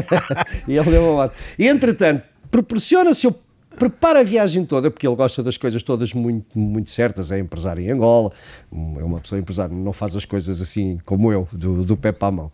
e 0.68 0.76
ele 0.76 0.90
deu 0.90 1.12
a 1.12 1.14
moto. 1.14 1.34
E 1.58 1.66
entretanto, 1.66 2.22
proporciona-se, 2.50 3.26
eu 3.26 3.34
preparo 3.76 4.18
a 4.18 4.22
viagem 4.22 4.64
toda, 4.64 4.90
porque 4.90 5.06
ele 5.06 5.16
gosta 5.16 5.42
das 5.42 5.56
coisas 5.56 5.82
todas 5.82 6.12
muito, 6.12 6.58
muito 6.58 6.90
certas. 6.90 7.30
É 7.30 7.38
empresário 7.38 7.82
em 7.82 7.90
Angola, 7.90 8.32
é 8.72 9.04
uma 9.04 9.20
pessoa 9.20 9.38
empresária, 9.38 9.74
não 9.74 9.92
faz 9.92 10.16
as 10.16 10.24
coisas 10.24 10.60
assim 10.60 10.98
como 11.04 11.32
eu, 11.32 11.46
do, 11.52 11.84
do 11.84 11.96
pé 11.96 12.12
para 12.12 12.28
a 12.28 12.32
mão. 12.32 12.52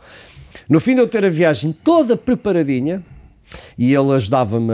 No 0.68 0.80
fim 0.80 0.94
de 0.94 1.00
eu 1.00 1.08
ter 1.08 1.24
a 1.24 1.30
viagem 1.30 1.72
toda 1.72 2.16
preparadinha, 2.16 3.02
e 3.76 3.94
ele 3.94 4.12
ajudava-me, 4.12 4.72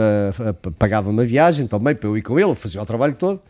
pagava-me 0.77 1.21
a 1.21 1.25
viagem 1.25 1.67
também 1.67 1.95
para 1.95 2.07
eu 2.07 2.17
ir 2.17 2.21
com 2.21 2.39
ele, 2.39 2.55
fazia 2.55 2.81
o 2.81 2.85
trabalho 2.85 3.15
todo. 3.15 3.41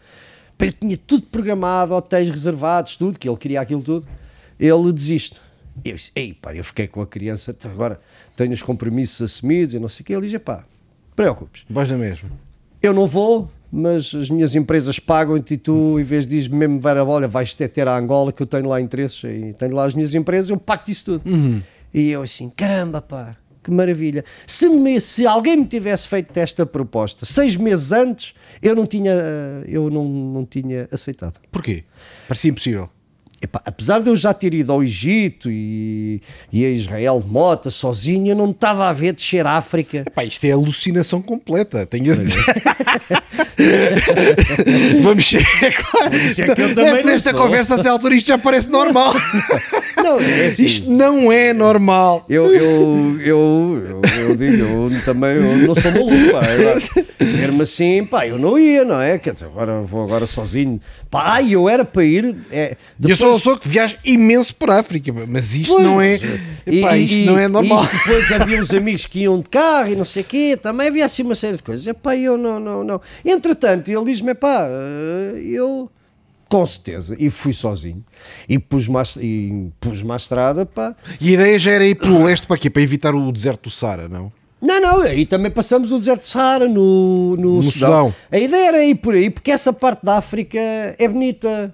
Eu 0.59 0.71
tinha 0.73 0.97
tudo 0.97 1.23
programado, 1.27 1.93
hotéis 1.93 2.29
reservados, 2.29 2.97
tudo, 2.97 3.17
que 3.17 3.27
ele 3.29 3.37
queria 3.37 3.61
aquilo 3.61 3.81
tudo. 3.81 4.07
Ele 4.59 4.91
desiste. 4.91 5.39
Eu 5.85 5.95
disse, 5.95 6.11
ei 6.15 6.33
pá, 6.33 6.53
eu 6.53 6.63
fiquei 6.63 6.85
com 6.87 7.01
a 7.01 7.07
criança, 7.07 7.51
"Então 7.57 7.71
agora 7.71 7.99
tenho 8.35 8.51
os 8.51 8.61
compromissos 8.61 9.21
assumidos 9.21 9.73
e 9.73 9.79
não 9.79 9.87
sei 9.87 10.01
o 10.03 10.05
quê. 10.05 10.13
Ele 10.13 10.27
diz, 10.27 10.41
pá, 10.41 10.65
preocupes, 11.15 11.63
Vais 11.69 11.89
na 11.89 11.97
mesma. 11.97 12.29
eu 12.83 12.93
não 12.93 13.07
vou, 13.07 13.49
mas 13.71 14.13
as 14.13 14.29
minhas 14.29 14.55
empresas 14.55 14.99
pagam-te 14.99 15.53
e 15.53 15.57
tu, 15.57 15.97
em 15.99 16.03
vez 16.03 16.27
de 16.27 16.35
diz 16.37 16.47
mesmo, 16.49 16.79
vai 16.81 16.97
a 16.97 17.03
olha, 17.05 17.27
vais 17.27 17.53
ter, 17.53 17.69
ter 17.69 17.87
a 17.87 17.97
Angola, 17.97 18.33
que 18.33 18.43
eu 18.43 18.47
tenho 18.47 18.67
lá 18.67 18.81
interesses 18.81 19.23
e 19.23 19.53
tenho 19.53 19.73
lá 19.73 19.85
as 19.85 19.93
minhas 19.93 20.13
empresas, 20.13 20.49
eu 20.49 20.57
pago 20.57 20.83
isso 20.89 21.05
tudo. 21.05 21.23
E 21.93 22.09
eu 22.09 22.21
assim, 22.21 22.49
caramba, 22.49 23.01
pá, 23.01 23.37
que 23.69 23.75
maravilha. 23.75 24.25
Se, 24.47 24.67
me- 24.67 24.99
se 24.99 25.25
alguém 25.25 25.57
me 25.57 25.65
tivesse 25.65 26.07
feito 26.07 26.35
esta 26.37 26.65
proposta 26.65 27.25
seis 27.25 27.55
meses 27.55 27.91
antes, 27.91 28.33
eu 28.61 28.75
não 28.75 28.85
tinha, 28.85 29.11
eh, 29.13 29.63
eu 29.67 29.89
não, 29.89 30.03
não 30.05 30.45
tinha 30.45 30.87
aceitado. 30.91 31.39
Porquê? 31.51 31.83
Parecia 32.27 32.49
impossível. 32.51 32.89
Epá, 33.41 33.61
apesar 33.65 34.01
de 34.01 34.09
eu 34.09 34.15
já 34.17 34.33
ter 34.33 34.53
ido 34.53 34.73
ao 34.73 34.83
Egito 34.83 35.49
e, 35.49 36.21
e 36.51 36.65
a 36.65 36.69
Israel 36.71 37.21
de 37.25 37.31
moto 37.31 37.71
sozinho, 37.71 38.27
eu 38.31 38.35
não 38.35 38.51
estava 38.51 38.89
a 38.89 38.93
ver 38.93 39.13
descer 39.13 39.45
a 39.47 39.53
África. 39.53 40.03
Epá, 40.05 40.25
isto 40.25 40.43
é 40.45 40.51
alucinação 40.51 41.21
completa, 41.21 41.85
tenho 41.85 42.11
a 42.11 42.15
dizer. 42.17 42.43
Vamos 45.01 45.31
isso 45.31 46.41
é 46.41 46.55
que 46.55 46.61
eu 46.61 46.75
também 46.75 46.85
É, 46.85 47.03
não 47.03 47.11
nesta 47.11 47.31
sou. 47.31 47.39
conversa, 47.41 47.89
a 47.89 47.91
altura, 47.91 48.15
isto 48.15 48.27
já 48.27 48.37
parece 48.37 48.69
normal. 48.69 49.13
Não, 49.97 50.17
é 50.17 50.45
assim. 50.47 50.63
Isto 50.65 50.89
não 50.89 51.29
é 51.29 51.51
normal. 51.51 52.25
Eu, 52.29 52.45
eu, 52.55 53.19
eu, 53.19 53.83
eu, 53.85 54.01
eu 54.29 54.35
digo, 54.35 54.63
eu 54.63 54.89
também 55.03 55.31
eu 55.35 55.57
não 55.67 55.75
sou 55.75 55.91
maluco, 55.91 56.31
pá. 56.31 56.39
Agora, 56.39 56.79
Ver-me 57.19 57.61
assim, 57.63 58.05
pá, 58.05 58.25
eu 58.25 58.39
não 58.39 58.57
ia, 58.57 58.85
não 58.85 59.01
é? 59.01 59.19
Quer 59.19 59.33
dizer, 59.33 59.47
agora 59.47 59.81
vou 59.81 60.01
agora 60.05 60.25
sozinho. 60.25 60.79
Pá, 61.11 61.33
ai, 61.33 61.53
eu 61.53 61.67
era 61.67 61.83
para 61.83 62.05
ir. 62.05 62.33
É, 62.49 62.77
depois- 62.97 63.19
sou 63.31 63.37
pessoa 63.37 63.59
que 63.59 63.67
viaja 63.69 63.97
imenso 64.03 64.55
por 64.55 64.69
África, 64.69 65.13
mas 65.27 65.55
isto 65.55 65.73
Pois, 65.73 65.85
não 65.85 66.01
é. 66.01 66.19
mas, 66.65 66.75
Epá, 66.75 66.97
e- 66.97 67.05
isto 67.05 67.15
e- 67.17 67.25
não 67.25 67.37
é 67.37 67.47
normal. 67.47 67.83
e 67.85 67.87
depois 67.97 68.31
havia 68.31 68.61
uns 68.61 68.73
amigos 68.73 69.05
que 69.05 69.19
iam 69.19 69.39
de 69.41 69.49
carro 69.49 69.89
e 69.91 69.95
não 69.95 70.05
sei 70.05 70.21
o 70.21 70.25
quê, 70.25 70.57
também 70.61 70.87
havia 70.87 71.05
assim 71.05 71.23
uma 71.23 71.35
série 71.35 71.57
de 71.57 71.63
coisas. 71.63 71.85
Epá, 71.87 72.15
eu 72.15 72.37
não, 72.37 72.59
não, 72.59 72.83
não. 72.83 73.01
Entretanto, 73.25 73.89
ele 73.89 74.05
diz-me, 74.05 74.33
pá, 74.33 74.67
eu 75.43 75.89
com 76.47 76.65
certeza, 76.65 77.15
e 77.19 77.29
fui 77.29 77.53
sozinho, 77.53 78.03
e 78.47 78.57
pus-me 78.57 78.97
à, 78.97 79.03
e 79.21 79.69
à 80.11 80.15
estrada, 80.15 80.65
pá. 80.65 80.95
E 81.21 81.29
a 81.29 81.33
ideia 81.33 81.59
já 81.59 81.71
era 81.71 81.85
ir 81.85 81.93
pelo 81.93 82.23
leste 82.23 82.47
para 82.47 82.57
quê? 82.57 82.71
Para 82.71 82.81
evitar 82.81 83.13
o 83.13 83.31
deserto 83.31 83.63
do 83.65 83.69
Sara, 83.69 84.07
não? 84.09 84.31
Não, 84.59 84.81
não, 84.81 85.01
aí 85.01 85.25
também 85.27 85.51
passamos 85.51 85.91
o 85.91 85.99
deserto 85.99 86.21
de 86.23 86.27
Sahara 86.27 86.67
no, 86.67 87.37
no, 87.37 87.57
No 87.57 87.63
Sudão. 87.63 88.07
Sudão. 88.07 88.15
A 88.31 88.37
ideia 88.39 88.67
era 88.69 88.83
ir 88.83 88.95
por 88.95 89.13
aí, 89.13 89.29
porque 89.29 89.51
essa 89.51 89.71
parte 89.71 90.03
da 90.03 90.17
África 90.17 90.59
é 90.59 91.07
bonita. 91.07 91.73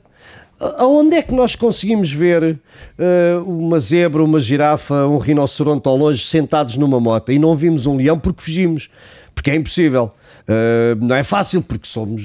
Aonde 0.60 1.18
é 1.18 1.22
que 1.22 1.34
nós 1.34 1.56
conseguimos 1.56 2.12
ver 2.12 2.60
eh, 2.98 3.36
uma 3.46 3.78
zebra, 3.80 4.24
uma 4.24 4.40
girafa, 4.40 5.06
um 5.06 5.18
rinoceronte 5.18 5.88
ao 5.88 5.98
longe 5.98 6.26
sentados 6.26 6.78
numa 6.78 7.00
moto 7.00 7.32
e 7.32 7.38
não 7.40 7.54
vimos 7.56 7.86
um 7.86 7.98
leão 7.98 8.18
porque 8.18 8.42
fugimos? 8.42 8.90
Porque 9.34 9.52
é 9.52 9.56
impossível. 9.56 10.12
Eh, 10.48 10.96
não 11.00 11.14
é 11.16 11.24
fácil 11.24 11.62
porque 11.62 11.86
somos. 11.88 12.24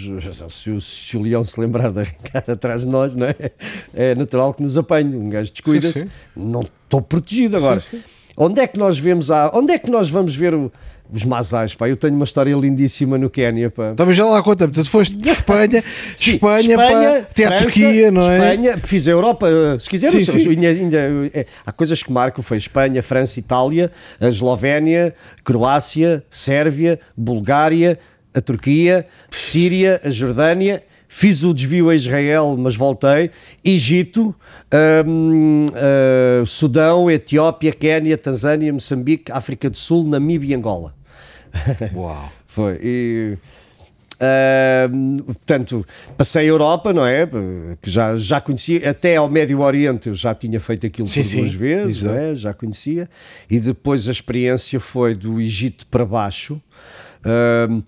Se 0.51 0.71
o, 0.71 0.81
se 0.81 1.17
o 1.17 1.23
leão 1.23 1.43
se 1.45 1.59
lembrar 1.61 1.91
de 1.91 2.01
arrancar 2.01 2.45
atrás 2.53 2.83
de 2.83 2.89
nós, 2.89 3.17
não 3.17 3.27
é? 3.27 3.35
É 3.93 4.15
natural 4.15 4.55
que 4.55 4.63
nos 4.63 4.79
apanhe. 4.79 5.17
Um 5.17 5.29
gajo 5.29 5.51
descuida-se. 5.51 6.01
Sim, 6.01 6.05
sim. 6.07 6.11
Não 6.37 6.61
estou 6.63 7.03
protegido 7.03 7.57
agora. 7.57 7.83
Onde 8.37 8.61
é 8.61 8.67
que 8.67 8.79
nós 8.79 8.97
vemos 8.99 9.31
a, 9.31 9.51
onde 9.53 9.73
é 9.73 9.79
que 9.79 9.91
nós 9.91 10.09
vamos 10.09 10.35
ver 10.37 10.55
o- 10.55 10.71
os 11.13 11.25
masais, 11.25 11.75
pá? 11.75 11.89
Eu 11.89 11.97
tenho 11.97 12.15
uma 12.15 12.25
história 12.25 12.55
lindíssima 12.55 13.19
no 13.19 13.29
Quénia, 13.29 13.71
pá. 13.71 13.95
Mas 13.99 14.17
já 14.17 14.25
lá 14.25 14.43
conta, 14.43 14.67
portanto, 14.67 14.91
foste 14.91 15.17
por 15.17 15.29
Espanha, 15.29 15.85
Sim, 16.17 16.33
Espanha, 16.35 16.77
pá, 16.77 17.17
até 17.19 17.47
França, 17.47 17.65
Turquia, 17.65 18.11
não 18.11 18.23
é? 18.23 18.55
Espanha, 18.55 18.81
fiz 18.83 19.09
a 19.09 19.11
Europa, 19.11 19.49
eh, 19.49 19.79
se 19.79 19.89
quiser, 19.89 20.11
Sim, 20.11 20.21
sim. 20.21 20.57
eh, 21.33 21.47
há 21.65 21.73
coisas 21.73 22.03
que 22.03 22.13
marcam, 22.13 22.43
foi 22.43 22.57
Espanha, 22.57 23.03
França, 23.03 23.39
Itália, 23.39 23.91
a 24.21 24.29
Eslovénia, 24.29 25.15
Croácia, 25.45 26.23
Sérvia, 26.31 27.01
Bulgária, 27.17 27.99
a 28.35 28.41
Turquia, 28.41 29.07
Síria, 29.31 30.01
a 30.05 30.11
Jordânia, 30.11 30.83
fiz 31.09 31.43
o 31.43 31.53
desvio 31.53 31.91
a 31.91 31.95
Israel, 31.95 32.57
mas 32.57 32.77
voltei, 32.77 33.33
Egito, 33.65 34.35
hum, 35.05 35.67
eh, 35.75 36.45
Sudão, 36.47 37.11
Etiópia, 37.11 37.73
Quénia, 37.73 38.17
Tanzânia, 38.17 38.73
Moçambique, 38.73 39.33
África 39.33 39.69
do 39.69 39.77
Sul, 39.77 40.05
Namíbia 40.05 40.53
e 40.53 40.55
Angola. 40.55 41.00
Uau. 41.95 42.33
Foi. 42.47 42.79
E, 42.83 43.37
ahm, 44.21 45.19
portanto, 45.19 45.87
passei 46.17 46.43
a 46.43 46.47
Europa, 46.47 46.93
não 46.93 47.07
é? 47.07 47.27
Que 47.81 47.91
já, 47.91 48.17
já 48.17 48.41
conhecia, 48.41 48.91
até 48.91 49.17
ao 49.17 49.29
Médio 49.31 49.61
Oriente 49.61 50.09
eu 50.09 50.15
já 50.15 50.35
tinha 50.35 50.61
feito 50.61 50.87
aquilo 50.87 51.09
Sim, 51.09 51.21
por 51.21 51.27
sim, 51.27 51.41
duas 51.41 51.53
vezes, 51.55 52.03
não 52.03 52.15
é? 52.15 52.35
já 52.35 52.53
conhecia. 52.53 53.09
E 53.51 53.59
depois 53.61 54.09
a 54.09 54.13
experiência 54.13 54.79
foi 54.81 55.15
do 55.15 55.41
Egito 55.41 55.87
para 55.87 56.05
baixo. 56.05 56.61
Ve- 57.23 57.83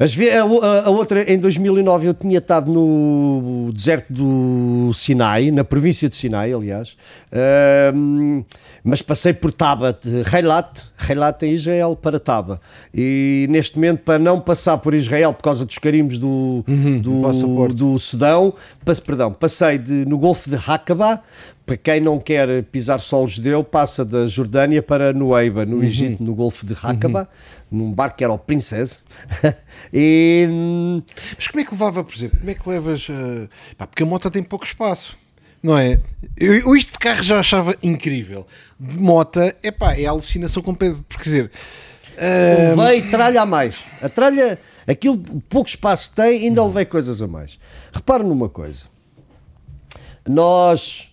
a, 0.00 0.86
a- 0.86 0.90
outra, 0.90 1.28
em 1.32 1.38
2009, 1.38 2.06
eu 2.06 2.14
tinha 2.14 2.38
estado 2.38 2.70
no 2.70 3.72
deserto 3.74 4.12
do 4.12 4.92
Sinai, 4.94 5.50
na 5.50 5.64
província 5.64 6.08
de 6.08 6.14
Sinai, 6.14 6.52
aliás, 6.52 6.96
Ahm, 7.32 8.44
mas 8.84 9.02
passei 9.02 9.32
por 9.32 9.50
Taba, 9.52 9.98
Reilat, 10.24 10.82
Reilat 10.96 11.42
em 11.44 11.52
Israel, 11.52 11.96
para 12.00 12.18
Taba. 12.20 12.60
E 12.94 13.46
neste 13.50 13.76
momento, 13.76 14.00
para 14.00 14.18
não 14.18 14.40
passar 14.40 14.78
por 14.78 14.94
Israel 14.94 15.32
por 15.34 15.42
causa 15.42 15.64
dos 15.64 15.78
carimbos 15.78 16.16
do, 16.18 16.64
do, 17.02 17.20
passaporte. 17.22 17.74
do 17.76 17.98
Sudão, 17.98 18.54
passe- 18.84 19.02
perdão, 19.02 19.32
passei 19.32 19.78
de, 19.78 19.92
no 20.06 20.16
Golfo 20.18 20.48
de 20.48 20.56
Aqaba, 20.66 21.20
para 21.66 21.76
quem 21.76 22.00
não 22.00 22.18
quer 22.18 22.62
pisar 22.64 22.98
solo 22.98 23.28
judeu, 23.28 23.62
passa 23.62 24.02
da 24.02 24.26
Jordânia 24.26 24.82
para 24.82 25.12
Nueiba, 25.12 25.66
no 25.66 25.84
Egito, 25.84 26.22
no 26.22 26.34
Golfo 26.34 26.64
de 26.64 26.72
Aqaba, 26.82 27.28
num 27.70 27.92
barco 27.92 28.16
que 28.16 28.24
era 28.24 28.32
o 28.32 28.38
Princess. 28.38 29.02
e 29.92 30.46
Mas 31.36 31.48
como 31.48 31.60
é 31.60 31.64
que 31.64 31.72
levava, 31.72 32.02
por 32.04 32.14
exemplo, 32.14 32.38
como 32.38 32.50
é 32.50 32.54
que 32.54 32.68
levas. 32.68 33.06
eh, 33.10 33.48
pá, 33.76 33.86
porque 33.86 34.02
a 34.02 34.06
moto 34.06 34.30
tem 34.30 34.42
pouco 34.42 34.64
espaço, 34.64 35.16
não 35.62 35.76
é? 35.76 36.00
Eu, 36.36 36.54
eu 36.54 36.76
isto 36.76 36.92
de 36.92 36.98
carro 36.98 37.22
já 37.22 37.40
achava 37.40 37.74
incrível. 37.82 38.46
De 38.78 38.98
moto, 38.98 39.40
é 39.62 39.70
pá, 39.70 39.94
é 39.94 40.06
alucinação 40.06 40.62
completa. 40.62 40.98
Porque 41.08 41.24
quer 41.24 41.30
dizer, 41.30 41.50
eh, 42.16 42.74
levei 42.76 43.02
tralha 43.10 43.42
a 43.42 43.46
mais. 43.46 43.76
A 44.02 44.08
tralha, 44.08 44.58
aquilo 44.86 45.18
pouco 45.48 45.68
espaço 45.68 46.12
tem, 46.14 46.44
ainda 46.44 46.64
levei 46.64 46.84
coisas 46.84 47.20
a 47.22 47.26
mais. 47.26 47.58
Repara 47.92 48.22
numa 48.22 48.48
coisa. 48.48 48.86
Nós, 50.26 51.08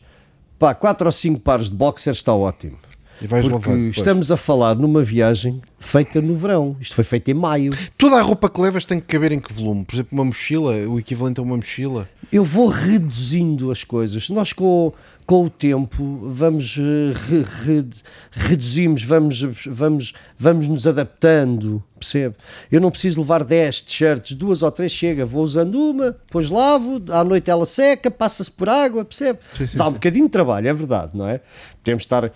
pá, 0.59 0.73
quatro 0.73 1.07
ou 1.07 1.11
cinco 1.11 1.39
pares 1.39 1.69
de 1.69 1.75
boxers 1.75 2.17
está 2.17 2.33
ótimo. 2.33 2.77
Porque 3.19 3.69
levando, 3.69 3.89
estamos 3.89 4.31
a 4.31 4.37
falar 4.37 4.75
numa 4.75 5.01
viagem 5.03 5.61
feita 5.79 6.21
no 6.21 6.35
verão. 6.35 6.75
Isto 6.79 6.95
foi 6.95 7.03
feito 7.03 7.29
em 7.29 7.33
maio. 7.33 7.71
Toda 7.97 8.17
a 8.17 8.21
roupa 8.21 8.49
que 8.49 8.59
levas 8.59 8.85
tem 8.85 8.99
que 8.99 9.05
caber 9.07 9.31
em 9.31 9.39
que 9.39 9.53
volume? 9.53 9.85
Por 9.85 9.95
exemplo, 9.95 10.09
uma 10.11 10.25
mochila, 10.25 10.73
o 10.87 10.99
equivalente 10.99 11.39
a 11.39 11.43
uma 11.43 11.55
mochila. 11.55 12.09
Eu 12.31 12.43
vou 12.43 12.67
reduzindo 12.67 13.71
as 13.71 13.83
coisas. 13.83 14.29
Nós 14.31 14.51
com, 14.51 14.91
com 15.27 15.45
o 15.45 15.49
tempo 15.49 16.21
vamos 16.27 16.75
eh, 16.79 17.13
re- 17.29 17.45
re- 17.63 17.87
reduzimos, 18.31 19.03
vamos, 19.03 19.41
vamos, 19.67 20.13
vamos 20.37 20.67
nos 20.67 20.87
adaptando, 20.87 21.83
percebe? 21.99 22.35
Eu 22.71 22.81
não 22.81 22.89
preciso 22.89 23.19
levar 23.21 23.43
10 23.43 23.81
t-shirts, 23.83 24.33
duas 24.35 24.63
ou 24.63 24.71
três 24.71 24.91
chega, 24.91 25.23
vou 25.25 25.43
usando 25.43 25.75
uma, 25.75 26.11
depois 26.11 26.49
lavo, 26.49 27.01
à 27.11 27.23
noite 27.23 27.49
ela 27.49 27.65
seca, 27.65 28.09
passa-se 28.09 28.49
por 28.51 28.67
água, 28.69 29.05
percebe? 29.05 29.39
Sim, 29.55 29.67
sim, 29.67 29.77
Dá 29.77 29.87
um 29.87 29.93
bocadinho 29.93 30.25
de 30.25 30.31
trabalho, 30.31 30.67
é 30.67 30.73
verdade, 30.73 31.11
não 31.13 31.27
é? 31.27 31.39
Podemos 31.83 32.01
estar 32.03 32.31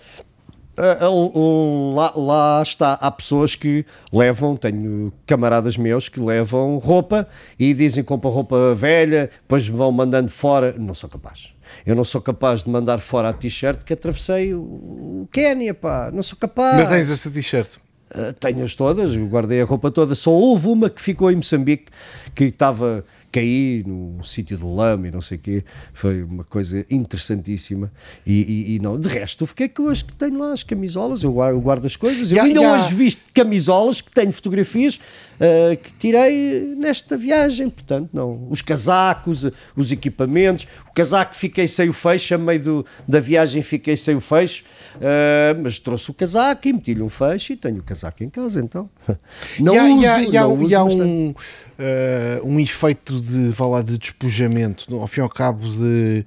lá, 1.94 2.12
lá 2.16 2.62
está, 2.62 2.94
há 2.94 3.10
pessoas 3.10 3.54
que 3.54 3.84
levam, 4.12 4.56
tenho 4.56 5.12
camaradas 5.26 5.76
meus 5.76 6.08
que 6.08 6.20
levam 6.20 6.78
roupa 6.78 7.28
e 7.58 7.74
dizem 7.74 8.02
que 8.02 8.08
compram 8.08 8.30
roupa 8.30 8.74
velha, 8.74 9.30
depois 9.42 9.66
vão 9.68 9.92
mandando 9.92 10.30
fora. 10.30 10.74
Não 10.78 10.94
sou 10.94 11.08
capaz. 11.08 11.50
Eu 11.86 11.94
não 11.94 12.04
sou 12.04 12.20
capaz 12.20 12.64
de 12.64 12.70
mandar 12.70 12.98
fora 12.98 13.28
a 13.28 13.32
t-shirt 13.32 13.84
que 13.84 13.92
atravessei 13.92 14.54
o, 14.54 15.28
Quénia, 15.30 15.74
pá. 15.74 16.10
Não 16.12 16.22
sou 16.22 16.38
capaz. 16.38 16.76
Mas 16.76 16.88
tens 16.88 17.10
essa 17.10 17.30
t-shirt. 17.30 17.76
Uh, 18.12 18.32
Tenho-as 18.40 18.74
todas, 18.74 19.14
guardei 19.16 19.62
a 19.62 19.64
roupa 19.64 19.90
toda. 19.90 20.14
Só 20.14 20.32
houve 20.32 20.66
uma 20.66 20.90
que 20.90 21.00
ficou 21.00 21.30
em 21.30 21.36
Moçambique 21.36 21.86
que 22.34 22.44
estava 22.44 23.04
caí 23.32 23.84
no 23.86 24.22
sítio 24.24 24.56
de 24.56 24.64
lama 24.64 25.08
e 25.08 25.10
não 25.10 25.20
sei 25.20 25.36
o 25.36 25.40
quê. 25.40 25.64
Foi 25.92 26.22
uma 26.22 26.44
coisa 26.44 26.84
interessantíssima. 26.90 27.92
E, 28.26 28.32
e- 28.42 28.74
e 28.74 28.78
não, 28.78 28.98
de 28.98 29.08
resto, 29.08 29.42
eu 29.44 29.46
fiquei 29.46 29.68
com 29.68 29.88
as 29.88 30.02
que 30.02 30.12
tenho 30.12 30.38
lá, 30.38 30.52
as 30.52 30.62
camisolas. 30.62 31.22
Eu 31.22 31.32
guardo, 31.32 31.54
eu 31.56 31.60
guardo 31.60 31.86
as 31.86 31.96
coisas. 31.96 32.30
Eu 32.32 32.42
ainda 32.42 32.60
ya. 32.60 32.74
hoje 32.74 32.94
visto 32.94 33.22
camisolas 33.32 34.00
que 34.00 34.10
tenho 34.10 34.32
fotografias 34.32 35.00
uh, 35.40 35.76
que 35.76 35.92
tirei 35.94 36.74
nesta 36.76 37.16
viagem. 37.16 37.68
Portanto, 37.70 38.10
não. 38.12 38.46
Os 38.50 38.62
casacos, 38.62 39.44
uh, 39.44 39.52
os 39.74 39.90
equipamentos. 39.90 40.66
O 40.88 40.92
casaco 40.92 41.34
fiquei 41.34 41.66
sem 41.66 41.88
o 41.88 41.92
fecho, 41.92 42.34
a 42.34 42.38
meio 42.38 42.62
do, 42.62 42.86
da 43.08 43.18
viagem 43.20 43.62
fiquei 43.62 43.96
sem 43.96 44.14
o 44.14 44.20
fecho. 44.20 44.62
uh, 44.96 45.60
mas 45.62 45.78
trouxe 45.78 46.10
o 46.10 46.14
casaco 46.14 46.68
e 46.68 46.72
meti-lhe 46.72 47.02
um 47.02 47.08
fecho 47.08 47.52
e 47.52 47.56
tenho 47.56 47.78
o 47.78 47.82
casaco 47.82 48.22
em 48.22 48.28
casa, 48.30 48.60
então. 48.60 48.88
Não 49.58 49.74
e 49.74 49.78
há, 49.78 49.84
uso, 49.84 50.02
e 50.02 50.06
há- 50.06 50.22
e 50.22 50.36
há- 50.36 50.42
não 50.42 50.68
e 50.68 50.74
há 50.74 50.84
uso 50.84 51.02
um, 51.02 51.34
eh, 51.78 52.40
um 52.44 52.58
efeito 52.60 53.20
de, 53.20 53.48
vá 53.50 53.66
lá, 53.66 53.82
de 53.82 53.96
despojamento, 53.98 54.94
ao 54.96 55.06
fim 55.06 55.20
e 55.20 55.22
ao 55.22 55.28
cabo 55.28 55.68
de 55.68 56.24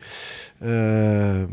eh, 0.62 1.48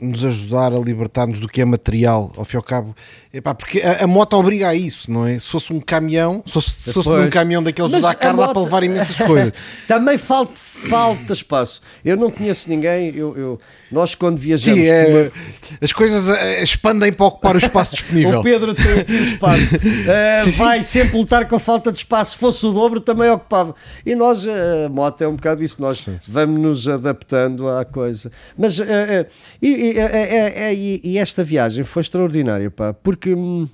nos 0.00 0.24
ajudar 0.24 0.72
a 0.72 0.78
libertar-nos 0.78 1.38
do 1.40 1.48
que 1.48 1.60
é 1.60 1.64
material, 1.64 2.32
ao 2.36 2.44
fim 2.44 2.56
e 2.56 2.58
ao 2.58 2.62
cabo, 2.62 2.94
epá, 3.32 3.54
porque 3.54 3.80
a, 3.80 4.04
a 4.04 4.06
moto 4.06 4.34
obriga 4.34 4.68
a 4.68 4.74
isso, 4.74 5.10
não 5.10 5.26
é? 5.26 5.38
Se 5.38 5.48
fosse 5.48 5.72
um 5.72 5.80
caminhão, 5.80 6.42
se 6.46 6.52
fosse, 6.52 6.70
se 6.70 6.92
fosse 6.92 7.08
um 7.08 7.30
caminhão 7.30 7.62
daqueles 7.62 7.90
Mas 7.92 8.02
dar 8.02 8.10
a 8.10 8.14
carne, 8.14 8.38
dá 8.38 8.44
moto- 8.46 8.54
para 8.54 8.62
levar 8.62 8.82
imensas 8.84 9.16
coisas. 9.16 9.52
Também 9.86 10.16
falta, 10.18 10.52
falta 10.56 11.32
espaço. 11.32 11.80
Eu 12.04 12.16
não 12.16 12.30
conheço 12.30 12.68
ninguém. 12.68 13.14
Eu, 13.14 13.36
eu- 13.36 13.60
nós, 13.90 14.14
quando 14.14 14.36
viajamos. 14.38 14.80
Sim, 14.80 14.86
com 14.86 15.10
uma- 15.10 15.18
é, 15.20 15.30
as 15.82 15.92
coisas 15.92 16.28
eh, 16.28 16.62
expandem 16.62 17.12
para 17.12 17.26
ocupar 17.26 17.54
o 17.54 17.58
espaço 17.58 17.92
disponível. 17.94 18.40
O 18.40 18.42
Pedro 18.42 18.74
tem 18.74 19.00
aqui 19.00 19.12
o 19.12 19.24
espaço. 19.24 19.74
Uh, 19.76 19.80
Sim, 20.44 20.50
sim. 20.50 20.58
vai 20.64 20.84
sempre 20.84 21.16
lutar 21.18 21.46
com 21.48 21.56
a 21.56 21.60
falta 21.60 21.90
de 21.92 21.98
espaço. 21.98 22.32
Se 22.32 22.38
fosse 22.38 22.64
o 22.66 22.72
dobro, 22.72 23.00
também 23.00 23.28
ocupava. 23.30 23.74
E 24.06 24.14
nós, 24.14 24.44
uh, 24.46 24.50
a 24.86 24.88
moto 24.88 25.22
é 25.22 25.28
um 25.28 25.34
bocado 25.36 25.62
isso. 25.62 25.80
Nós 25.82 26.06
vamos 26.26 26.60
nos 26.60 26.88
adaptando 26.88 27.68
à 27.68 27.84
coisa. 27.84 28.30
Mas, 28.56 28.78
uh, 28.78 28.82
uh, 28.82 29.26
e, 29.60 29.68
e- 29.68 29.89
é- 29.98 30.28
é- 30.36 30.62
é- 30.68 30.74
e- 30.74 31.00
e 31.04 31.18
esta 31.18 31.42
viagem 31.44 31.84
foi 31.84 32.02
extraordinária, 32.02 32.70
pá, 32.70 32.92
porque, 32.92 33.34
hum, 33.34 33.68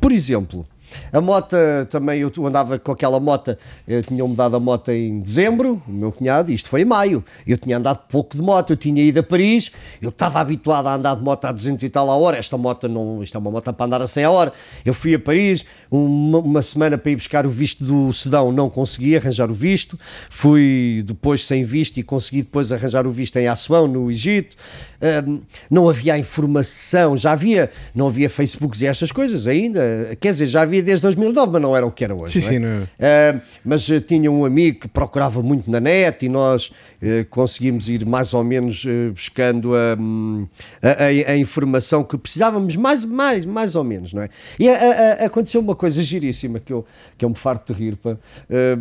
por 0.00 0.12
exemplo. 0.12 0.66
A 1.12 1.20
moto 1.20 1.56
também, 1.88 2.20
eu 2.20 2.32
andava 2.46 2.78
com 2.78 2.92
aquela 2.92 3.20
moto, 3.20 3.56
eu 3.86 4.02
tinha 4.02 4.24
mudado 4.24 4.56
a 4.56 4.60
moto 4.60 4.90
em 4.90 5.20
dezembro, 5.20 5.82
o 5.86 5.92
meu 5.92 6.12
cunhado, 6.12 6.50
isto 6.52 6.68
foi 6.68 6.82
em 6.82 6.84
maio. 6.84 7.24
Eu 7.46 7.56
tinha 7.56 7.76
andado 7.76 8.00
pouco 8.08 8.36
de 8.36 8.42
moto, 8.42 8.70
eu 8.70 8.76
tinha 8.76 9.02
ido 9.02 9.20
a 9.20 9.22
Paris, 9.22 9.70
eu 10.00 10.10
estava 10.10 10.40
habituado 10.40 10.86
a 10.86 10.94
andar 10.94 11.16
de 11.16 11.22
moto 11.22 11.44
a 11.44 11.52
200 11.52 11.82
e 11.82 11.88
tal 11.88 12.10
a 12.10 12.16
hora. 12.16 12.36
Esta 12.36 12.56
moto 12.56 12.88
não, 12.88 13.22
isto 13.22 13.36
é 13.36 13.38
uma 13.40 13.50
moto 13.50 13.72
para 13.72 13.86
andar 13.86 14.02
a 14.02 14.06
100 14.06 14.24
a 14.24 14.30
hora. 14.30 14.52
Eu 14.84 14.94
fui 14.94 15.14
a 15.14 15.18
Paris, 15.18 15.64
uma, 15.90 16.38
uma 16.38 16.62
semana 16.62 16.96
para 16.96 17.10
ir 17.10 17.16
buscar 17.16 17.46
o 17.46 17.50
visto 17.50 17.84
do 17.84 18.12
Sudão, 18.12 18.52
não 18.52 18.70
consegui 18.70 19.16
arranjar 19.16 19.50
o 19.50 19.54
visto. 19.54 19.98
Fui 20.28 21.02
depois 21.04 21.44
sem 21.46 21.64
visto 21.64 21.98
e 21.98 22.02
consegui 22.02 22.42
depois 22.42 22.72
arranjar 22.72 23.06
o 23.06 23.12
visto 23.12 23.36
em 23.36 23.48
Assuão, 23.48 23.86
no 23.86 24.10
Egito. 24.10 24.56
Ahm, 25.02 25.40
não 25.70 25.88
havia 25.88 26.18
informação, 26.18 27.16
já 27.16 27.32
havia, 27.32 27.70
não 27.94 28.08
havia 28.08 28.28
Facebooks 28.28 28.82
e 28.82 28.86
estas 28.86 29.10
coisas 29.10 29.46
ainda. 29.46 29.80
Quer 30.20 30.30
dizer, 30.30 30.46
já 30.46 30.62
havia 30.62 30.79
desde 30.82 31.02
2009, 31.02 31.52
mas 31.52 31.62
não 31.62 31.76
era 31.76 31.86
o 31.86 31.90
que 31.90 32.04
era 32.04 32.14
hoje. 32.14 32.40
Sim, 32.40 32.58
não 32.58 32.68
é? 32.68 32.80
sim, 32.80 32.80
não 32.80 32.86
Uh, 33.00 33.40
mas 33.64 33.88
uh, 33.88 34.00
tinha 34.00 34.30
um 34.30 34.44
amigo 34.44 34.80
que 34.80 34.88
procurava 34.88 35.42
muito 35.42 35.70
na 35.70 35.80
net 35.80 36.24
e 36.24 36.28
nós 36.28 36.68
uh, 36.68 37.24
conseguimos 37.30 37.88
ir 37.88 38.04
mais 38.06 38.32
ou 38.34 38.42
menos 38.44 38.84
uh, 38.84 39.12
buscando 39.12 39.74
a, 39.74 39.96
hum, 39.98 40.46
a, 40.82 40.88
a- 41.04 41.32
a 41.32 41.36
informação 41.36 42.02
que 42.04 42.16
precisávamos, 42.18 42.76
mais, 42.76 43.04
mais, 43.04 43.44
mais 43.46 43.74
ou 43.74 43.84
menos, 43.84 44.12
não 44.12 44.22
é? 44.22 44.28
E 44.58 44.68
a- 44.68 45.24
aconteceu 45.26 45.60
uma 45.60 45.74
coisa 45.74 46.02
giríssima 46.02 46.60
que 46.60 46.72
eu, 46.72 46.84
que 47.18 47.24
eu 47.24 47.28
me 47.28 47.34
farto 47.36 47.72
de 47.72 47.78
rir. 47.78 47.96
Pá. 47.96 48.10
Uh, 48.12 48.16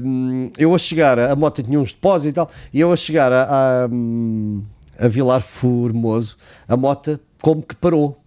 hum, 0.04 0.52
eu 0.58 0.74
a 0.74 0.78
chegar, 0.78 1.18
a 1.20 1.36
moto 1.36 1.62
tinha 1.64 1.80
uns 1.80 1.94
depósitos 1.94 2.32
e 2.32 2.34
tal, 2.34 2.50
e 2.74 2.80
eu 2.80 2.92
a 2.92 2.96
chegar 2.96 3.32
a, 3.32 3.44
a, 3.84 3.88
hum, 3.92 4.62
a 4.98 5.08
Vilar 5.08 5.42
Formoso, 5.42 6.38
a 6.68 6.76
moto 6.76 7.20
como 7.42 7.62
que 7.62 7.76
parou. 7.76 8.19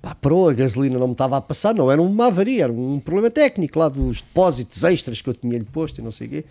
Pá, 0.00 0.14
parou, 0.14 0.48
a 0.48 0.52
gasolina 0.52 0.98
não 0.98 1.08
me 1.08 1.12
estava 1.12 1.36
a 1.36 1.40
passar, 1.40 1.74
não 1.74 1.90
era 1.90 2.00
uma 2.00 2.26
avaria, 2.28 2.64
era 2.64 2.72
um 2.72 3.00
problema 3.00 3.30
técnico 3.30 3.78
lá 3.78 3.88
dos 3.88 4.20
depósitos 4.20 4.84
extras 4.84 5.20
que 5.20 5.28
eu 5.28 5.34
tinha-lhe 5.34 5.64
posto 5.64 6.00
e 6.00 6.02
não 6.02 6.10
sei 6.10 6.26
o 6.26 6.30
quê. 6.30 6.44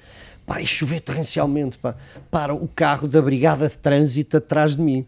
Pá, 0.46 0.62
e 0.62 0.68
chover 0.68 1.00
torrencialmente, 1.00 1.78
pá. 1.78 1.96
Para 2.30 2.54
o 2.54 2.68
carro 2.68 3.08
da 3.08 3.22
Brigada 3.22 3.70
de 3.70 3.78
Trânsito 3.78 4.38
atrás 4.38 4.76
de 4.76 4.82
mim. 4.82 5.06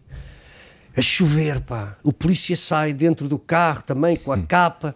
A 0.96 1.02
chover, 1.02 1.60
pá. 1.60 1.96
O 2.02 2.12
polícia 2.12 2.56
sai 2.56 2.92
dentro 2.92 3.28
do 3.28 3.38
carro 3.38 3.82
também 3.82 4.16
com 4.16 4.32
a 4.32 4.42
capa 4.42 4.94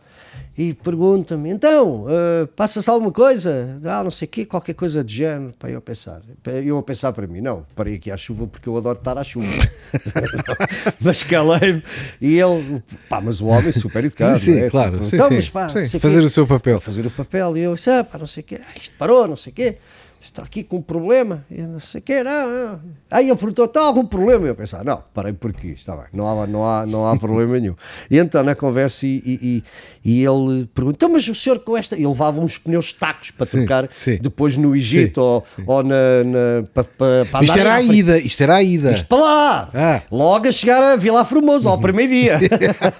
e 0.56 0.72
pergunta-me: 0.72 1.50
então, 1.50 2.06
ah, 2.08 2.48
passa-se 2.56 2.88
alguma 2.88 3.12
coisa? 3.12 3.78
Ah, 3.84 4.02
não 4.02 4.10
sei 4.10 4.26
o 4.26 4.28
quê, 4.28 4.46
qualquer 4.46 4.74
coisa 4.74 5.04
de 5.04 5.14
género. 5.14 5.52
Pá, 5.58 5.68
eu 5.68 5.80
pensar. 5.80 6.22
Eu 6.64 6.78
a 6.78 6.82
pensar 6.82 7.12
para 7.12 7.26
mim: 7.26 7.40
não, 7.40 7.66
parei 7.74 7.96
aqui 7.96 8.10
à 8.10 8.16
chuva 8.16 8.46
porque 8.46 8.68
eu 8.68 8.76
adoro 8.76 8.98
estar 8.98 9.18
à 9.18 9.24
chuva. 9.24 9.46
mas 11.00 11.22
calei-me 11.22 11.82
e 12.20 12.38
ele, 12.38 12.82
pá, 13.08 13.20
mas 13.20 13.40
o 13.40 13.46
homem 13.46 13.72
super 13.72 14.04
educado. 14.04 14.38
Sim, 14.38 14.60
é? 14.60 14.70
claro, 14.70 14.92
Tipo, 14.92 15.04
sim, 15.04 15.16
então, 15.16 15.28
sim, 15.28 15.34
mas 15.34 15.48
pá, 15.48 15.68
sim, 15.68 15.98
fazer 15.98 16.20
quê. 16.20 16.26
o 16.26 16.30
seu 16.30 16.46
papel. 16.46 16.80
Fazer 16.80 17.06
o 17.06 17.10
papel. 17.10 17.56
E 17.56 17.60
eu 17.60 17.74
ah, 17.74 18.04
pá, 18.04 18.18
não 18.18 18.26
sei 18.26 18.42
o 18.42 18.44
quê, 18.44 18.60
ah, 18.60 18.78
isto 18.78 18.94
parou, 18.98 19.28
não 19.28 19.36
sei 19.36 19.52
o 19.52 19.54
quê. 19.54 19.76
Está 20.26 20.42
aqui 20.42 20.64
com 20.64 20.78
um 20.78 20.82
problema, 20.82 21.46
eu 21.48 21.68
não 21.68 21.78
sei 21.78 22.00
o 22.00 22.24
não, 22.24 22.50
não. 22.50 22.80
Aí 23.10 23.28
ele 23.28 23.36
perguntou: 23.36 23.64
está 23.64 23.80
algum 23.80 24.04
problema? 24.04 24.44
Eu 24.46 24.56
pensava: 24.56 24.82
não, 24.82 25.02
parei 25.14 25.32
por 25.32 25.50
aqui, 25.50 25.68
está 25.70 25.94
bem, 25.94 26.06
não 26.12 26.28
há, 26.42 26.46
não 26.48 26.68
há, 26.68 26.84
não 26.84 27.06
há 27.06 27.16
problema 27.16 27.58
nenhum. 27.60 27.76
E 28.10 28.18
então 28.18 28.42
na 28.42 28.54
conversa, 28.56 29.06
e, 29.06 29.22
e, 29.24 29.38
e- 29.42 29.64
e 30.04 30.24
ele 30.24 30.66
perguntou: 30.74 30.90
então, 30.96 31.08
mas 31.08 31.26
o 31.28 31.34
senhor 31.34 31.60
com 31.60 31.76
esta. 31.76 31.94
Ele 31.94 32.06
levava 32.08 32.40
uns 32.40 32.58
pneus 32.58 32.92
tacos 32.92 33.30
para 33.30 33.46
Sim, 33.46 33.58
trocar 33.58 33.88
sim. 33.90 34.18
depois 34.20 34.56
no 34.56 34.74
Egito 34.74 35.18
ou, 35.20 35.44
ou 35.64 35.82
na, 35.84 35.94
na, 36.24 36.64
para, 36.74 37.24
para, 37.24 37.44
Isto 37.44 37.58
era 37.58 37.74
a 37.74 37.82
ida, 37.82 38.18
isto 38.18 38.42
era 38.42 38.56
a 38.56 38.62
ida. 38.62 38.92
Isto 38.92 39.06
para 39.06 39.18
lá! 39.18 39.70
Ah. 39.72 40.02
Logo 40.10 40.48
a 40.48 40.52
chegar 40.52 40.82
a 40.82 40.96
Vila 40.96 41.24
Formosa, 41.24 41.70
ao 41.70 41.78
primeiro 41.78 42.12
dia. 42.12 42.38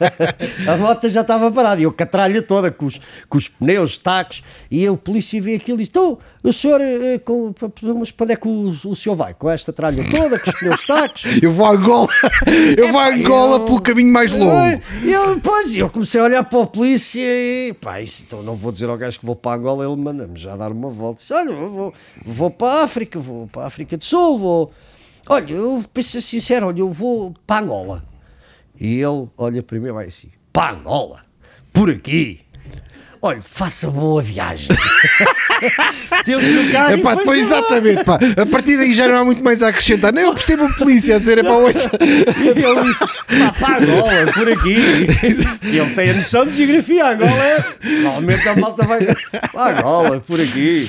a 0.73 0.77
moto 0.77 1.09
já 1.09 1.23
estava 1.23 1.51
parada. 1.51 1.81
E 1.81 1.85
eu 1.85 1.93
com 1.93 2.03
a 2.03 2.07
tralha 2.07 2.41
toda, 2.41 2.71
com 2.71 2.87
os, 2.87 3.01
com 3.29 3.37
os 3.39 3.49
pneus, 3.49 3.99
tacos. 3.99 4.43
E 4.71 4.89
o 4.89 4.97
polícia 4.97 5.41
vê 5.43 5.55
aquilo 5.57 5.79
e 5.79 5.83
diz: 5.83 5.89
Então, 5.91 6.19
o 6.49 6.53
senhor, 6.53 6.81
eh, 6.81 7.19
com, 7.19 7.55
mas 7.99 8.11
para 8.11 8.25
onde 8.25 8.33
é 8.33 8.37
que 8.37 8.47
o, 8.49 8.71
o 8.71 8.97
senhor 8.97 9.15
vai? 9.17 9.35
Com 9.35 9.51
esta 9.51 9.73
tralha 9.73 10.03
toda, 10.11 10.39
com 10.39 10.51
os 10.51 10.57
pneus, 10.59 10.87
tacos. 10.87 11.25
Eu 11.43 11.53
vou 11.53 11.67
a 11.67 11.71
Angola, 11.71 12.09
eu 12.79 12.91
vou 12.93 13.01
a 13.01 13.09
Angola 13.09 13.57
eu- 13.57 13.65
pelo 13.65 13.81
caminho 13.81 14.13
mais 14.13 14.33
longo. 14.33 14.81
E 15.05 15.11
eu, 15.13 15.41
pois, 15.41 15.75
eu 15.75 15.91
comecei 15.91 16.21
a 16.21 16.25
olhar 16.25 16.45
para 16.45 16.59
o 16.59 16.67
polícia 16.67 17.21
e 17.21 17.73
pá, 17.81 18.01
isso, 18.01 18.25
então 18.27 18.43
não 18.43 18.55
vou 18.55 18.71
dizer 18.73 18.89
ao 18.89 18.97
gajo 18.97 19.19
que 19.21 19.27
vou 19.27 19.37
para 19.37 19.57
Angola, 19.59 19.85
ele 19.85 19.97
manda-me 19.97 20.39
já 20.39 20.57
dar 20.57 20.71
uma 20.73 20.89
volta. 20.91 21.17
Disse, 21.21 21.33
olha, 21.35 21.55
vou, 21.55 21.95
vou 22.25 22.51
para 22.51 22.81
a 22.81 22.85
África, 22.85 23.19
vou 23.19 23.47
para 23.49 23.63
a 23.63 23.67
África 23.67 23.97
do 23.97 24.05
Sul, 24.05 24.39
vou. 24.39 24.73
Olha, 25.29 25.53
eu 25.53 25.85
penso 25.93 26.21
sincero, 26.23 26.69
olha, 26.69 26.81
eu 26.81 26.93
vou 26.93 27.35
para 27.47 27.65
Angola. 27.65 28.05
E 28.79 29.01
ele 29.01 29.29
olha 29.37 29.63
para 29.63 29.79
mim 29.79 29.89
e 29.89 29.93
vai 29.93 30.07
assim: 30.07 30.29
para 30.53 30.75
Angola, 30.77 31.25
por 31.73 31.91
aqui. 31.91 32.41
Olha, 33.27 33.43
faça 33.43 33.91
boa 33.91 34.23
viagem. 34.23 34.69
Deus 36.25 36.45
no 36.45 36.71
carro. 36.71 36.95
É 36.95 36.97
pá, 36.99 37.17
depois 37.17 37.41
exatamente, 37.45 38.05
pá. 38.05 38.21
A 38.41 38.47
partir 38.47 38.77
daí 38.77 38.95
já 38.95 39.09
não 39.09 39.21
há 39.21 39.25
muito 39.25 39.43
mais 39.43 39.65
a 39.65 39.69
acrescentar. 39.69 40.13
Nem 40.13 40.23
eu 40.23 40.33
percebo 40.33 40.67
a 40.67 40.73
polícia 40.75 41.17
a 41.17 41.19
dizer, 41.19 41.39
é 41.39 41.43
pá, 41.43 41.51
ouça. 41.51 41.91
E 42.01 42.63
ele 42.63 42.85
disse, 42.85 43.01
pá, 43.05 43.53
para 43.59 43.79
Angola, 43.79 44.33
por 44.33 44.49
aqui. 44.49 44.77
E 45.65 45.67
ele 45.77 45.95
tem 45.97 46.11
a 46.11 46.15
noção 46.15 46.47
de 46.47 46.53
geografia. 46.53 47.11
Angola 47.11 47.45
é. 47.45 47.65
Normalmente 47.83 48.49
a 48.49 48.57
malta 48.57 48.85
vai. 48.85 49.01
Para 49.53 49.81
Angola, 49.81 50.21
por 50.21 50.41
aqui. 50.41 50.89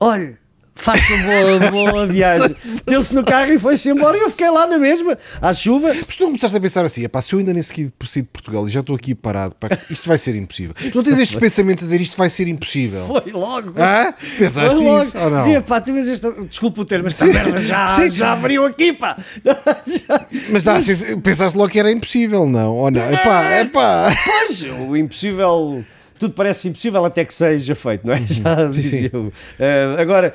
Olha, 0.00 0.39
faça 0.80 1.16
boa, 1.18 1.70
boa 1.70 2.06
viagem. 2.06 2.54
Deu-se 2.86 3.14
no 3.14 3.24
carro 3.24 3.52
e 3.52 3.58
foi-se 3.58 3.90
embora 3.90 4.16
e 4.16 4.20
eu 4.20 4.30
fiquei 4.30 4.50
lá 4.50 4.66
na 4.66 4.78
mesma, 4.78 5.16
à 5.40 5.52
chuva. 5.52 5.88
Mas 5.94 6.16
tu 6.16 6.24
começaste 6.24 6.56
a 6.56 6.60
pensar 6.60 6.84
assim, 6.84 7.04
epá, 7.04 7.20
se 7.22 7.32
eu 7.34 7.38
ainda 7.38 7.52
nem 7.52 7.62
sequer 7.62 7.90
saí 8.06 8.22
de 8.22 8.28
Portugal 8.28 8.66
e 8.66 8.70
já 8.70 8.80
estou 8.80 8.96
aqui 8.96 9.14
parado, 9.14 9.54
pá, 9.56 9.68
isto 9.90 10.08
vai 10.08 10.18
ser 10.18 10.34
impossível. 10.34 10.74
Tu 10.74 10.96
não 10.96 11.04
tens 11.04 11.18
estes 11.18 11.38
pensamentos 11.38 11.84
a 11.84 11.86
dizer 11.86 12.00
isto 12.00 12.16
vai 12.16 12.30
ser 12.30 12.48
impossível. 12.48 13.06
Foi 13.06 13.32
logo. 13.32 13.74
Hã? 13.76 14.12
Pensaste 14.38 14.74
Foi 14.74 14.84
logo. 14.84 14.98
nisso 15.04 15.18
ou 15.18 15.30
não? 15.30 15.44
Sim, 15.44 15.60
pá, 15.60 15.80
tu 15.80 15.96
esta... 15.96 16.32
Desculpa 16.32 16.80
o 16.80 16.84
termo, 16.84 17.08
esta 17.08 17.26
Sim. 17.26 17.32
merda 17.32 17.60
já, 17.60 17.88
Sim. 17.88 18.10
já 18.10 18.32
abriu 18.32 18.64
aqui, 18.64 18.92
pá. 18.92 19.16
Já- 19.44 19.60
Mas 20.50 20.64
dá, 20.64 20.78
pensaste 21.22 21.56
logo 21.58 21.70
que 21.70 21.78
era 21.78 21.90
impossível, 21.90 22.46
não? 22.46 22.74
Ou 22.76 22.90
não? 22.90 23.12
Epá, 23.12 23.60
epá. 23.60 24.16
Pois, 24.24 24.62
o 24.62 24.96
impossível. 24.96 25.84
Tudo 26.20 26.34
parece 26.34 26.68
impossível 26.68 27.02
até 27.04 27.24
que 27.24 27.32
seja 27.34 27.74
feito, 27.74 28.06
não 28.06 28.12
é? 28.14 28.20
Já 28.20 28.66
Sim, 28.66 28.70
dizia 28.80 29.00
sim. 29.00 29.10
eu. 29.12 29.32
Ah, 29.58 30.00
agora, 30.00 30.34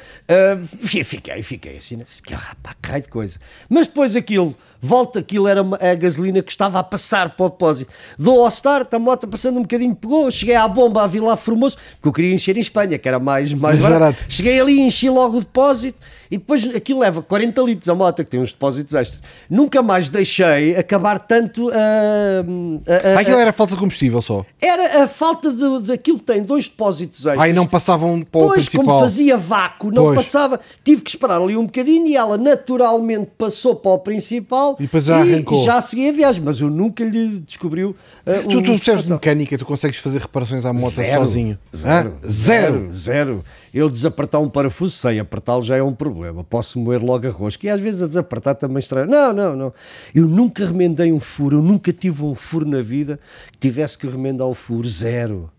fi- 0.82 1.04
fiquei, 1.04 1.42
fiquei 1.44 1.78
assim, 1.78 1.96
né? 1.98 2.06
que 2.26 2.34
rapaz, 2.34 2.76
que 2.82 2.90
raio 2.90 3.04
de 3.04 3.10
coisa. 3.10 3.40
Mas 3.70 3.88
depois 3.88 4.16
aquilo, 4.16 4.56
volta, 4.82 5.20
aquilo 5.20 5.48
era 5.48 5.62
a 5.62 5.94
gasolina 5.96 6.42
que 6.42 6.52
estava 6.52 6.80
a 6.80 6.84
passar 6.84 7.36
para 7.36 7.46
o 7.46 7.50
depósito. 7.50 7.92
Dou 8.18 8.42
ao 8.42 8.50
start, 8.50 8.92
a 8.94 9.00
moto 9.00 9.28
passando 9.28 9.58
um 9.60 9.62
bocadinho, 9.62 9.96
pegou, 9.96 10.30
cheguei 10.32 10.56
à 10.56 10.68
bomba 10.68 11.04
a 11.04 11.08
Vila 11.08 11.38
Formoso, 11.38 11.78
porque 12.02 12.08
eu 12.08 12.14
queria 12.14 12.34
encher 12.34 12.58
em 12.58 12.62
Espanha, 12.62 12.98
que 12.98 13.08
era 13.08 13.20
mais, 13.20 13.54
mais 13.54 13.78
Mais 13.78 13.80
barato. 13.80 14.00
barato. 14.18 14.26
Cheguei 14.28 14.60
ali, 14.60 14.80
enchi 14.82 15.08
logo 15.10 15.38
o 15.38 15.40
depósito 15.42 16.00
e 16.36 16.38
depois 16.38 16.68
aquilo 16.76 17.00
leva 17.00 17.22
40 17.22 17.62
litros 17.62 17.88
a 17.90 17.96
moto, 17.96 18.24
que 18.24 18.30
tem 18.30 18.40
uns 18.42 18.52
depósitos 18.52 18.94
extras. 18.94 19.22
Nunca 19.50 19.82
mais 19.82 20.10
deixei 20.10 20.76
acabar 20.76 21.18
tanto 21.20 21.70
a. 21.70 21.74
a- 21.76 23.12
a- 23.14 23.18
Ah, 23.18 23.20
aquilo 23.22 23.38
era 23.38 23.52
falta 23.52 23.74
de 23.74 23.80
combustível 23.80 24.22
só. 24.22 24.46
era 24.62 25.04
a 25.04 25.08
falta 25.08 25.52
de, 25.52 25.88
daquilo 25.88 26.20
que 26.20 26.26
tem 26.26 26.44
dois 26.44 26.68
depósitos 26.68 27.20
extras. 27.26 27.40
Aí 27.40 27.54
não 27.54 27.66
passavam 27.66 28.22
para 28.22 28.42
o 28.42 28.48
Pois, 28.48 28.68
como 28.70 28.84
principal. 28.84 29.00
fazia 29.00 29.38
vácuo, 29.38 29.92
não 29.92 30.04
Pois. 30.06 30.16
passava, 30.18 30.60
tive 30.84 31.02
que 31.02 31.10
esperar 31.10 31.42
ali 31.42 31.56
um 31.56 31.66
bocadinho 31.66 32.08
e 32.08 32.16
ela 32.16 32.38
naturalmente 32.38 33.32
passou 33.38 33.76
para 33.76 33.92
o 33.92 34.00
principal 34.00 34.76
E 34.80 34.84
depois 34.84 35.06
já 35.06 35.18
arrancou. 35.18 35.64
já 35.64 35.80
segui 35.82 36.10
a 36.10 36.12
viagem, 36.12 36.42
mas 36.44 36.60
eu 36.60 36.70
nunca 36.70 37.04
lhe 37.04 37.40
descobriu 37.40 37.96
uh, 38.26 38.48
Tu, 38.50 38.58
o- 38.58 38.62
tu 38.62 38.72
percebes 38.72 39.06
de 39.06 39.12
mecânica, 39.14 39.58
tu 39.58 39.66
consegues 39.66 39.98
fazer 40.00 40.20
reparações 40.20 40.66
à 40.66 40.74
moto 40.74 40.92
Zero. 40.92 41.22
sozinho. 41.26 41.60
Zero? 41.76 42.14
Zero. 42.30 42.32
zero, 42.32 42.94
zero. 42.94 43.46
Eu 43.76 43.90
desapertar 43.90 44.40
um 44.40 44.48
parafuso 44.48 44.96
sem 44.96 45.20
apertá-lo 45.20 45.62
já 45.62 45.76
é 45.76 45.84
um 45.84 45.94
problema. 45.94 46.46
Posso 46.46 46.80
moer 46.80 47.04
logo 47.04 47.28
a 47.28 47.30
rosca. 47.30 47.68
E 47.68 47.70
às 47.70 47.82
vezes 47.82 48.02
a 48.02 48.08
desapertar 48.08 48.56
também 48.56 48.80
estranho. 48.80 49.06
Não, 49.06 49.34
não, 49.34 49.54
não. 49.54 49.74
Eu 50.14 50.26
nunca 50.26 50.66
remendei 50.66 51.12
um 51.12 51.20
furo. 51.20 51.58
Eu 51.58 51.62
nunca 51.62 51.92
tive 51.92 52.24
um 52.24 52.34
furo 52.34 52.66
na 52.66 52.82
vida 52.82 53.20
que 53.52 53.58
tivesse 53.58 53.98
que 53.98 54.08
remendar 54.08 54.48
o 54.48 54.54
furo. 54.54 54.88
Zero. 54.88 55.52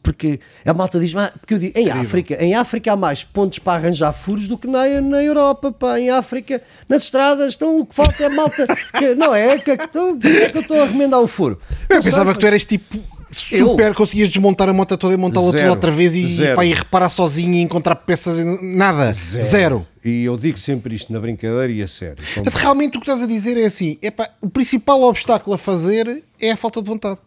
Porque 0.00 0.38
a 0.64 0.72
malta 0.72 1.00
diz, 1.00 1.12
"Ah", 1.16 1.32
porque 1.40 1.54
eu 1.54 1.58
digo, 1.58 1.76
em 1.76 1.90
África, 1.90 2.42
em 2.42 2.54
África 2.54 2.92
há 2.92 2.96
mais 2.96 3.24
pontos 3.24 3.58
para 3.58 3.72
arranjar 3.76 4.12
furos 4.12 4.46
do 4.46 4.56
que 4.56 4.68
na, 4.68 5.00
na 5.00 5.22
Europa, 5.22 5.72
pá, 5.72 5.98
em 5.98 6.10
África, 6.10 6.62
nas 6.88 7.02
estradas, 7.02 7.54
então 7.56 7.80
o 7.80 7.84
que 7.84 7.94
falta 7.94 8.22
é 8.24 8.28
malta, 8.30 8.64
que, 8.96 9.14
não 9.16 9.34
é, 9.34 9.58
que, 9.58 9.72
então, 9.72 10.16
é 10.24 10.48
que 10.48 10.56
eu 10.56 10.62
estou 10.62 10.80
a 10.80 10.86
remendar 10.86 11.20
o 11.20 11.26
furo? 11.26 11.60
Eu 11.90 11.96
Não 11.96 12.02
pensava 12.02 12.26
pá. 12.26 12.34
que 12.34 12.40
tu 12.40 12.46
eras 12.46 12.64
tipo 12.64 12.98
super, 13.30 13.94
conseguias 13.94 14.28
desmontar 14.28 14.68
a 14.68 14.72
moto 14.72 14.96
toda 14.96 15.14
e 15.14 15.16
montá-la 15.16 15.46
toda 15.46 15.58
Zero. 15.58 15.70
outra 15.70 15.90
vez 15.90 16.16
e, 16.16 16.26
Zero. 16.26 16.56
pá, 16.56 16.64
e 16.64 16.72
reparar 16.72 17.08
sozinho 17.10 17.54
e 17.54 17.60
encontrar 17.60 17.94
peças. 17.96 18.38
Nada. 18.62 19.12
Zero. 19.12 19.86
E 20.04 20.24
eu 20.24 20.36
digo 20.36 20.58
sempre 20.58 20.94
isto 20.94 21.12
na 21.12 21.20
brincadeira 21.20 21.70
e 21.72 21.82
a 21.82 21.88
sério. 21.88 22.16
Portanto, 22.16 22.54
realmente 22.54 22.96
o 22.96 23.00
que 23.00 23.06
estás 23.06 23.22
a 23.22 23.26
dizer 23.26 23.56
é 23.58 23.66
assim: 23.66 23.98
epá, 24.00 24.28
o 24.40 24.48
principal 24.48 25.02
obstáculo 25.02 25.54
a 25.54 25.58
fazer 25.58 26.22
é 26.40 26.50
a 26.52 26.56
falta 26.56 26.80
de 26.80 26.88
vontade. 26.88 27.18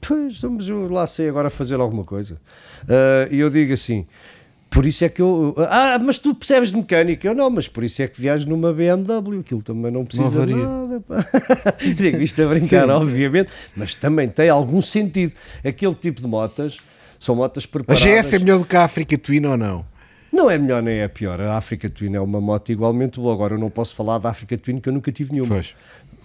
Pois, 0.00 0.34
estamos 0.34 0.68
eu 0.68 0.88
lá 0.90 1.06
sei 1.06 1.28
agora 1.28 1.50
fazer 1.50 1.74
alguma 1.80 2.04
coisa. 2.04 2.40
Ah, 2.88 3.28
E 3.30 3.38
eu 3.38 3.50
digo 3.50 3.72
assim, 3.74 4.06
por 4.70 4.86
isso 4.86 5.04
é 5.04 5.08
que 5.08 5.20
eu. 5.20 5.54
Ah, 5.68 5.98
mas 5.98 6.16
tu 6.18 6.34
percebes 6.34 6.70
de 6.70 6.76
mecânica? 6.76 7.26
Eu 7.26 7.34
não, 7.34 7.50
mas 7.50 7.66
por 7.66 7.82
isso 7.82 8.00
é 8.00 8.08
que 8.08 8.20
viajo 8.20 8.48
numa 8.48 8.72
BMW, 8.72 9.40
aquilo 9.40 9.62
também 9.62 9.90
não 9.90 10.04
precisa 10.04 10.46
de 10.46 10.54
nada. 10.54 11.00
pá. 11.00 11.26
digo 11.82 12.20
isto 12.22 12.40
a 12.42 12.46
brincar, 12.46 12.84
Sim. 12.86 12.90
obviamente, 12.92 13.50
mas 13.76 13.94
também 13.94 14.28
tem 14.28 14.48
algum 14.48 14.80
sentido. 14.80 15.32
Aquele 15.64 15.94
tipo 15.94 16.20
de 16.20 16.26
motas 16.26 16.78
são 17.18 17.34
motas 17.34 17.64
A 17.64 17.68
preparadas. 17.68 18.26
GS 18.26 18.32
é 18.34 18.38
melhor 18.38 18.58
do 18.60 18.64
que 18.64 18.76
a 18.76 18.84
África 18.84 19.18
Twin 19.18 19.44
ou 19.44 19.56
não? 19.56 19.84
Não 20.32 20.48
é 20.48 20.56
melhor 20.56 20.80
nem 20.80 20.98
é 21.00 21.08
pior. 21.08 21.40
A 21.40 21.56
Africa 21.56 21.90
Twin 21.90 22.14
é 22.14 22.20
uma 22.20 22.40
moto 22.40 22.70
igualmente 22.70 23.18
boa. 23.18 23.34
Agora 23.34 23.54
eu 23.54 23.58
não 23.58 23.68
posso 23.68 23.94
falar 23.96 24.18
da 24.18 24.30
Africa 24.30 24.56
Twin 24.56 24.78
que 24.78 24.88
eu 24.88 24.92
nunca 24.92 25.10
tive 25.10 25.32
nenhuma. 25.32 25.56
Pois. 25.56 25.74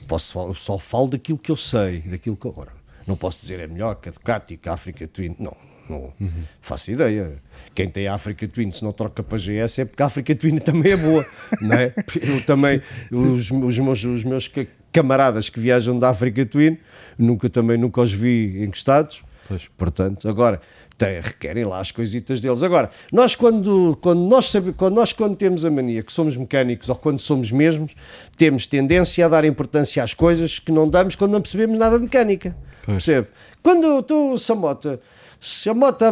Posso, 0.08 0.54
só 0.54 0.78
falo 0.78 1.08
daquilo 1.10 1.40
que 1.40 1.52
eu 1.52 1.58
sei, 1.58 2.02
daquilo 2.02 2.36
que 2.38 2.48
agora. 2.48 2.72
Não 3.08 3.16
posso 3.18 3.40
dizer 3.42 3.60
é 3.60 3.66
melhor 3.66 3.96
que 3.96 4.10
a 4.10 4.12
Ducati, 4.12 4.58
que 4.58 4.70
a 4.70 4.74
Africa 4.74 5.08
Twin. 5.08 5.36
Não, 5.40 5.58
não 5.90 6.14
faço 6.62 6.92
ideia. 6.92 7.34
Quem 7.74 7.90
tem 7.90 8.08
a 8.08 8.14
Africa 8.16 8.48
Twin, 8.48 8.72
se 8.72 8.84
não 8.84 8.94
troca 8.94 9.22
para 9.22 9.38
GS, 9.38 9.80
é 9.80 9.86
porque 9.86 10.02
a 10.02 10.06
Africa 10.06 10.34
Twin 10.36 10.58
também 10.60 10.94
é 10.94 10.98
boa. 10.98 11.26
não 11.62 11.74
é? 11.76 11.94
Eu 12.22 12.42
também, 12.46 12.82
os, 13.12 13.52
os 13.52 13.80
meus, 13.80 14.04
os 14.04 14.24
meus 14.24 14.48
ca- 14.48 14.66
camaradas 14.92 15.50
que 15.50 15.60
viajam 15.60 15.98
da 16.00 16.10
Africa 16.10 16.46
Twin, 16.46 16.78
nunca 17.18 17.50
também 17.50 17.78
nunca 17.78 18.02
os 18.02 18.14
vi 18.14 18.64
encostados. 18.64 19.22
Pois. 19.48 19.64
Portanto, 19.78 20.28
agora 20.30 20.60
tem, 20.98 21.20
requerem 21.20 21.66
lá 21.66 21.80
as 21.82 21.92
coisitas 21.92 22.40
deles. 22.40 22.64
Agora, 22.64 22.90
nós 23.12 23.36
quando, 23.36 23.98
quando, 24.02 24.22
nós 24.22 24.50
sabe, 24.50 24.72
quando 24.72 24.96
nós 24.96 25.12
quando 25.12 25.36
temos 25.36 25.66
a 25.66 25.70
mania 25.70 26.02
que 26.02 26.14
somos 26.14 26.38
mecânicos 26.38 26.88
ou 26.90 26.96
quando 26.96 27.20
somos 27.20 27.52
mesmos, 27.52 27.94
temos 28.38 28.66
tendência 28.66 29.26
a 29.26 29.30
dar 29.30 29.44
importância 29.44 30.02
às 30.02 30.14
coisas 30.14 30.58
que 30.60 30.72
não 30.72 30.88
damos 30.88 31.16
quando 31.16 31.34
não 31.34 31.42
percebemos 31.42 31.78
nada 31.78 31.98
de 31.98 32.04
mecânica. 32.06 32.56
Pois. 32.86 33.04
Percebe? 33.04 33.28
Quando 33.62 33.86
eu 33.86 34.00
estou, 34.00 34.40
se 35.40 35.70
a 35.70 35.74
moto, 35.74 36.02
a 36.04 36.12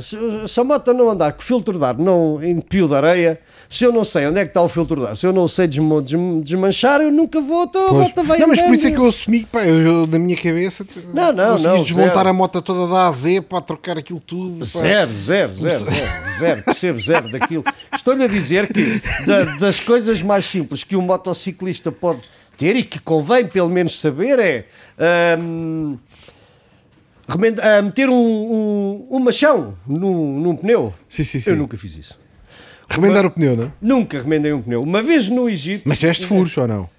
se, 0.00 0.16
se 0.48 0.60
a 0.60 0.64
moto 0.64 0.92
não 0.92 1.10
andar 1.10 1.32
com 1.32 1.40
o 1.40 1.44
filtro 1.44 1.78
de 1.78 1.84
ar 1.84 1.96
não 1.96 2.42
entupiu 2.42 2.86
de 2.88 2.94
areia, 2.94 3.40
se 3.70 3.82
eu 3.84 3.92
não 3.92 4.04
sei 4.04 4.26
onde 4.26 4.38
é 4.38 4.44
que 4.44 4.50
está 4.50 4.60
o 4.62 4.68
filtro 4.68 5.00
de 5.00 5.06
ar, 5.06 5.16
se 5.16 5.26
eu 5.26 5.32
não 5.32 5.48
sei 5.48 5.66
desmo- 5.66 6.00
desm- 6.02 6.40
desmanchar, 6.42 7.00
eu 7.00 7.10
nunca 7.10 7.40
vou, 7.40 7.64
então 7.64 7.88
a 7.88 7.92
moto 7.94 8.22
vai 8.22 8.38
Não, 8.38 8.48
mas 8.48 8.60
por 8.60 8.74
isso 8.74 8.86
é 8.86 8.90
que 8.90 8.98
eu 8.98 9.06
assumi, 9.06 9.44
pá, 9.46 9.64
eu, 9.64 9.80
eu, 9.80 10.06
na 10.06 10.18
minha 10.18 10.36
cabeça, 10.36 10.86
Não, 11.12 11.32
não, 11.32 11.58
não, 11.58 11.82
desmontar 11.82 12.16
zero. 12.16 12.28
a 12.28 12.32
moto 12.32 12.60
toda 12.62 12.86
da 12.86 13.00
A 13.04 13.08
a 13.08 13.12
Z 13.12 13.40
para 13.40 13.60
trocar 13.62 13.98
aquilo 13.98 14.20
tudo. 14.20 14.58
pá. 14.58 14.64
Zero, 14.64 15.12
zero, 15.16 15.52
zero, 15.56 15.74
zero, 15.84 16.28
zero, 16.38 16.62
percebo 16.62 17.00
zero 17.00 17.28
daquilo. 17.30 17.64
Estou-lhe 17.96 18.22
a 18.24 18.28
dizer 18.28 18.72
que 18.72 19.00
da- 19.26 19.44
das 19.56 19.80
coisas 19.80 20.20
mais 20.22 20.44
simples 20.46 20.84
que 20.84 20.94
um 20.94 21.00
motociclista 21.02 21.90
pode 21.90 22.20
ter 22.56 22.76
e 22.76 22.82
que 22.84 23.00
convém 23.00 23.46
pelo 23.46 23.68
menos 23.70 23.98
saber 23.98 24.38
é 24.38 25.36
hum, 25.40 25.98
ah, 27.26 27.82
meter 27.82 28.08
um, 28.08 28.14
um, 28.14 29.06
um 29.10 29.18
machão 29.20 29.76
num, 29.86 30.38
num 30.40 30.56
pneu. 30.56 30.92
Sim, 31.08 31.24
sim, 31.24 31.40
sim. 31.40 31.50
Eu 31.50 31.56
nunca 31.56 31.76
fiz 31.76 31.96
isso. 31.96 32.18
Remendar 32.88 33.24
o 33.24 33.30
pneu, 33.30 33.56
não? 33.56 33.72
Nunca 33.80 34.20
remendei 34.22 34.52
um 34.52 34.60
pneu. 34.62 34.80
Uma 34.82 35.02
vez 35.02 35.28
no 35.28 35.48
Egito. 35.48 35.84
Mas 35.86 35.98
teste 36.00 36.26
furos 36.26 36.56
ou 36.56 36.68
não? 36.68 36.90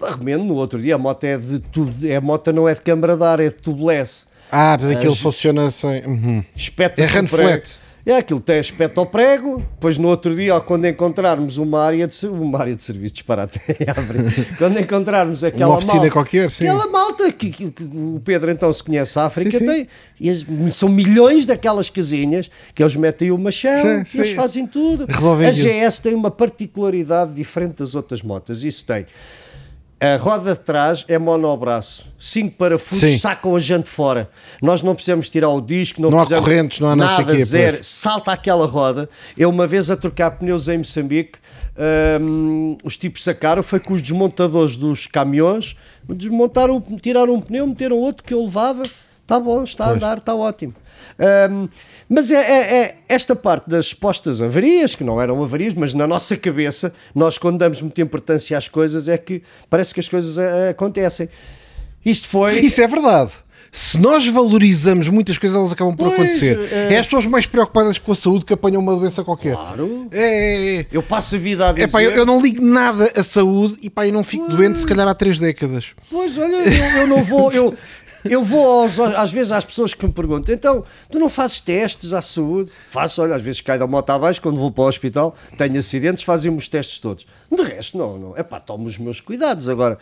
Remendo 0.00 0.42
no 0.44 0.54
outro 0.54 0.80
dia. 0.80 0.94
A 0.96 0.98
moto 0.98 1.24
é 1.24 1.36
de 1.38 1.60
tubo. 1.60 1.94
É, 2.06 2.16
a 2.16 2.20
moto 2.20 2.52
não 2.52 2.68
é 2.68 2.74
de 2.74 2.80
câmara 2.80 3.16
de 3.16 3.22
ar, 3.24 3.40
é 3.40 3.48
de 3.48 3.56
tubeless. 3.56 4.24
Ah, 4.50 4.76
mas 4.80 4.90
aquilo 4.90 5.12
As- 5.12 5.20
funciona 5.20 5.70
sem. 5.70 6.04
Uhum. 6.04 6.44
espeta 6.56 7.02
É 7.02 7.06
flat. 7.06 7.78
É 8.04 8.16
aquilo, 8.16 8.40
tem 8.40 8.58
aspecto 8.58 8.98
ao 8.98 9.06
prego, 9.06 9.58
depois 9.74 9.96
no 9.96 10.08
outro 10.08 10.34
dia, 10.34 10.58
quando 10.58 10.86
encontrarmos 10.88 11.56
uma 11.56 11.80
área 11.84 12.08
de, 12.08 12.26
uma 12.26 12.58
área 12.58 12.74
de 12.74 12.82
serviço, 12.82 13.14
disparate, 13.14 13.60
quando 14.58 14.80
encontrarmos 14.80 15.44
aquela 15.44 15.68
Uma 15.68 15.76
oficina 15.76 15.98
malta, 16.00 16.10
qualquer, 16.10 16.50
sim. 16.50 16.66
aquela 16.66 16.88
malta 16.88 17.30
que, 17.32 17.50
que- 17.50 17.70
que 17.70 17.82
o 17.84 18.20
Pedro 18.24 18.50
então 18.50 18.72
se 18.72 18.82
conhece 18.82 19.16
a 19.20 19.26
África, 19.26 19.56
Sim, 19.56 19.66
tem, 19.66 19.88
são 20.72 20.88
milhões 20.88 21.46
daquelas 21.46 21.88
casinhas 21.90 22.50
que 22.74 22.82
eles 22.82 22.96
metem 22.96 23.30
o 23.30 23.38
machão, 23.38 24.04
Sim, 24.04 24.18
e 24.18 24.20
eles 24.22 24.32
fazem 24.32 24.66
tudo. 24.66 25.06
Resolvem 25.08 25.46
a. 25.48 25.52
GS 25.52 26.00
tem 26.00 26.14
uma 26.14 26.30
particularidade 26.30 27.32
diferente 27.34 27.76
das 27.76 27.94
outras 27.94 28.20
motas, 28.20 28.64
isso 28.64 28.84
tem. 28.84 29.06
A 30.02 30.16
roda 30.16 30.52
de 30.54 30.60
trás 30.60 31.04
é 31.06 31.16
monobraço. 31.18 32.04
Cinco 32.18 32.56
parafusos 32.56 32.98
Sim. 32.98 33.18
sacam 33.18 33.54
a 33.54 33.60
gente 33.60 33.88
fora. 33.88 34.28
Nós 34.60 34.82
não 34.82 34.94
precisamos 34.94 35.28
tirar 35.30 35.48
o 35.50 35.60
disco, 35.60 36.00
não, 36.02 36.10
Não 36.10 36.18
há 36.18 36.26
precisamos 36.26 36.48
correntes, 36.48 36.80
não 36.80 36.88
há 36.88 36.96
não 36.96 37.06
nada, 37.06 37.24
pois. 37.24 37.48
zero. 37.48 37.78
Salta 37.82 38.32
aquela 38.32 38.66
roda. 38.66 39.08
Eu 39.36 39.48
uma 39.48 39.66
vez 39.66 39.90
a 39.90 39.96
trocar 39.96 40.32
pneus 40.32 40.68
em 40.68 40.78
Moçambique, 40.78 41.38
hum, 42.20 42.76
os 42.84 42.96
tipos 42.96 43.22
sacaram, 43.22 43.62
foi 43.62 43.78
com 43.80 43.94
os 43.94 44.02
desmontadores 44.02 44.76
dos 44.76 45.06
caminhões, 45.06 45.76
desmontaram, 46.08 46.80
tiraram 47.00 47.34
um 47.34 47.40
pneu, 47.40 47.66
meteram 47.66 47.96
outro 47.96 48.24
que 48.24 48.34
eu 48.34 48.42
levava. 48.42 48.82
Está 49.22 49.38
bom, 49.40 49.62
está 49.62 49.86
a 49.86 49.90
andar, 49.92 50.18
está 50.18 50.34
ótimo. 50.34 50.74
Hum, 51.50 51.68
mas 52.08 52.30
é, 52.30 52.36
é- 52.36 52.74
é 52.82 52.94
esta 53.08 53.34
parte 53.36 53.68
das 53.70 53.86
supostas 53.86 54.40
avarias, 54.42 54.94
que 54.94 55.04
não 55.04 55.20
eram 55.20 55.42
avarias, 55.42 55.74
mas 55.74 55.94
na 55.94 56.06
nossa 56.06 56.36
cabeça, 56.36 56.92
nós 57.14 57.38
quando 57.38 57.58
damos 57.58 57.80
muita 57.80 58.00
importância 58.02 58.56
às 58.58 58.68
coisas, 58.68 59.08
é 59.08 59.16
que 59.16 59.42
parece 59.70 59.94
que 59.94 60.00
as 60.00 60.08
coisas 60.08 60.36
eh, 60.38 60.70
acontecem. 60.70 61.28
Isto 62.04 62.28
foi. 62.28 62.60
Isso 62.60 62.80
é 62.82 62.86
verdade. 62.88 63.32
Se 63.74 63.96
nós 63.98 64.26
valorizamos 64.26 65.08
muitas 65.08 65.38
coisas, 65.38 65.56
elas 65.56 65.72
acabam 65.72 65.96
por 65.96 66.08
Pois, 66.10 66.14
acontecer. 66.20 66.58
é- 66.70 66.92
É 66.94 66.98
as 66.98 67.06
pessoas 67.06 67.24
mais 67.24 67.46
preocupadas 67.46 67.96
com 67.96 68.12
a 68.12 68.14
saúde 68.14 68.44
que 68.44 68.52
apanham 68.52 68.82
uma 68.82 68.94
doença 68.94 69.24
qualquer. 69.24 69.54
Claro. 69.54 70.08
É, 70.10 70.20
é, 70.20 70.80
é. 70.80 70.86
Eu 70.92 71.02
passo 71.02 71.36
a 71.36 71.38
vida 71.38 71.66
a 71.68 71.72
dizer. 71.72 71.84
É 71.84 71.88
pá, 71.90 72.02
eu, 72.02 72.10
eu 72.10 72.26
não 72.26 72.38
ligo 72.38 72.62
nada 72.62 73.10
à 73.16 73.22
saúde 73.24 73.78
e 73.80 73.88
pá, 73.88 74.06
eu 74.06 74.12
não 74.12 74.22
fico 74.22 74.46
doente 74.48 74.78
se 74.80 74.86
calhar 74.86 75.08
há 75.08 75.14
três 75.14 75.38
décadas. 75.38 75.94
Pois, 76.10 76.36
olha, 76.36 76.56
eu, 76.56 77.00
eu 77.00 77.06
não 77.06 77.22
vou. 77.22 77.50
Eu, 77.50 77.74
Eu 78.24 78.42
vou 78.44 78.82
aos- 78.82 78.98
às 79.00 79.32
vezes 79.32 79.50
às 79.52 79.64
pessoas 79.64 79.94
que 79.94 80.06
me 80.06 80.12
perguntam, 80.12 80.54
então, 80.54 80.84
tu 81.10 81.18
não 81.18 81.28
fazes 81.28 81.60
testes 81.60 82.12
à 82.12 82.22
saúde? 82.22 82.70
Faço, 82.90 83.20
olha, 83.22 83.34
às 83.34 83.42
vezes 83.42 83.60
cai 83.60 83.78
da 83.78 83.86
moto 83.86 84.10
abaixo, 84.10 84.40
quando 84.40 84.58
vou 84.58 84.70
para 84.70 84.84
o 84.84 84.86
hospital, 84.88 85.34
tenho 85.58 85.78
acidentes, 85.78 86.22
fazem-me 86.22 86.56
os 86.56 86.68
testes 86.68 86.98
todos. 86.98 87.26
De 87.50 87.62
resto, 87.62 87.98
não, 87.98 88.18
não. 88.18 88.36
É 88.36 88.42
pá, 88.42 88.60
tomo 88.60 88.86
os 88.86 88.96
meus 88.98 89.20
cuidados 89.20 89.68
agora. 89.68 89.98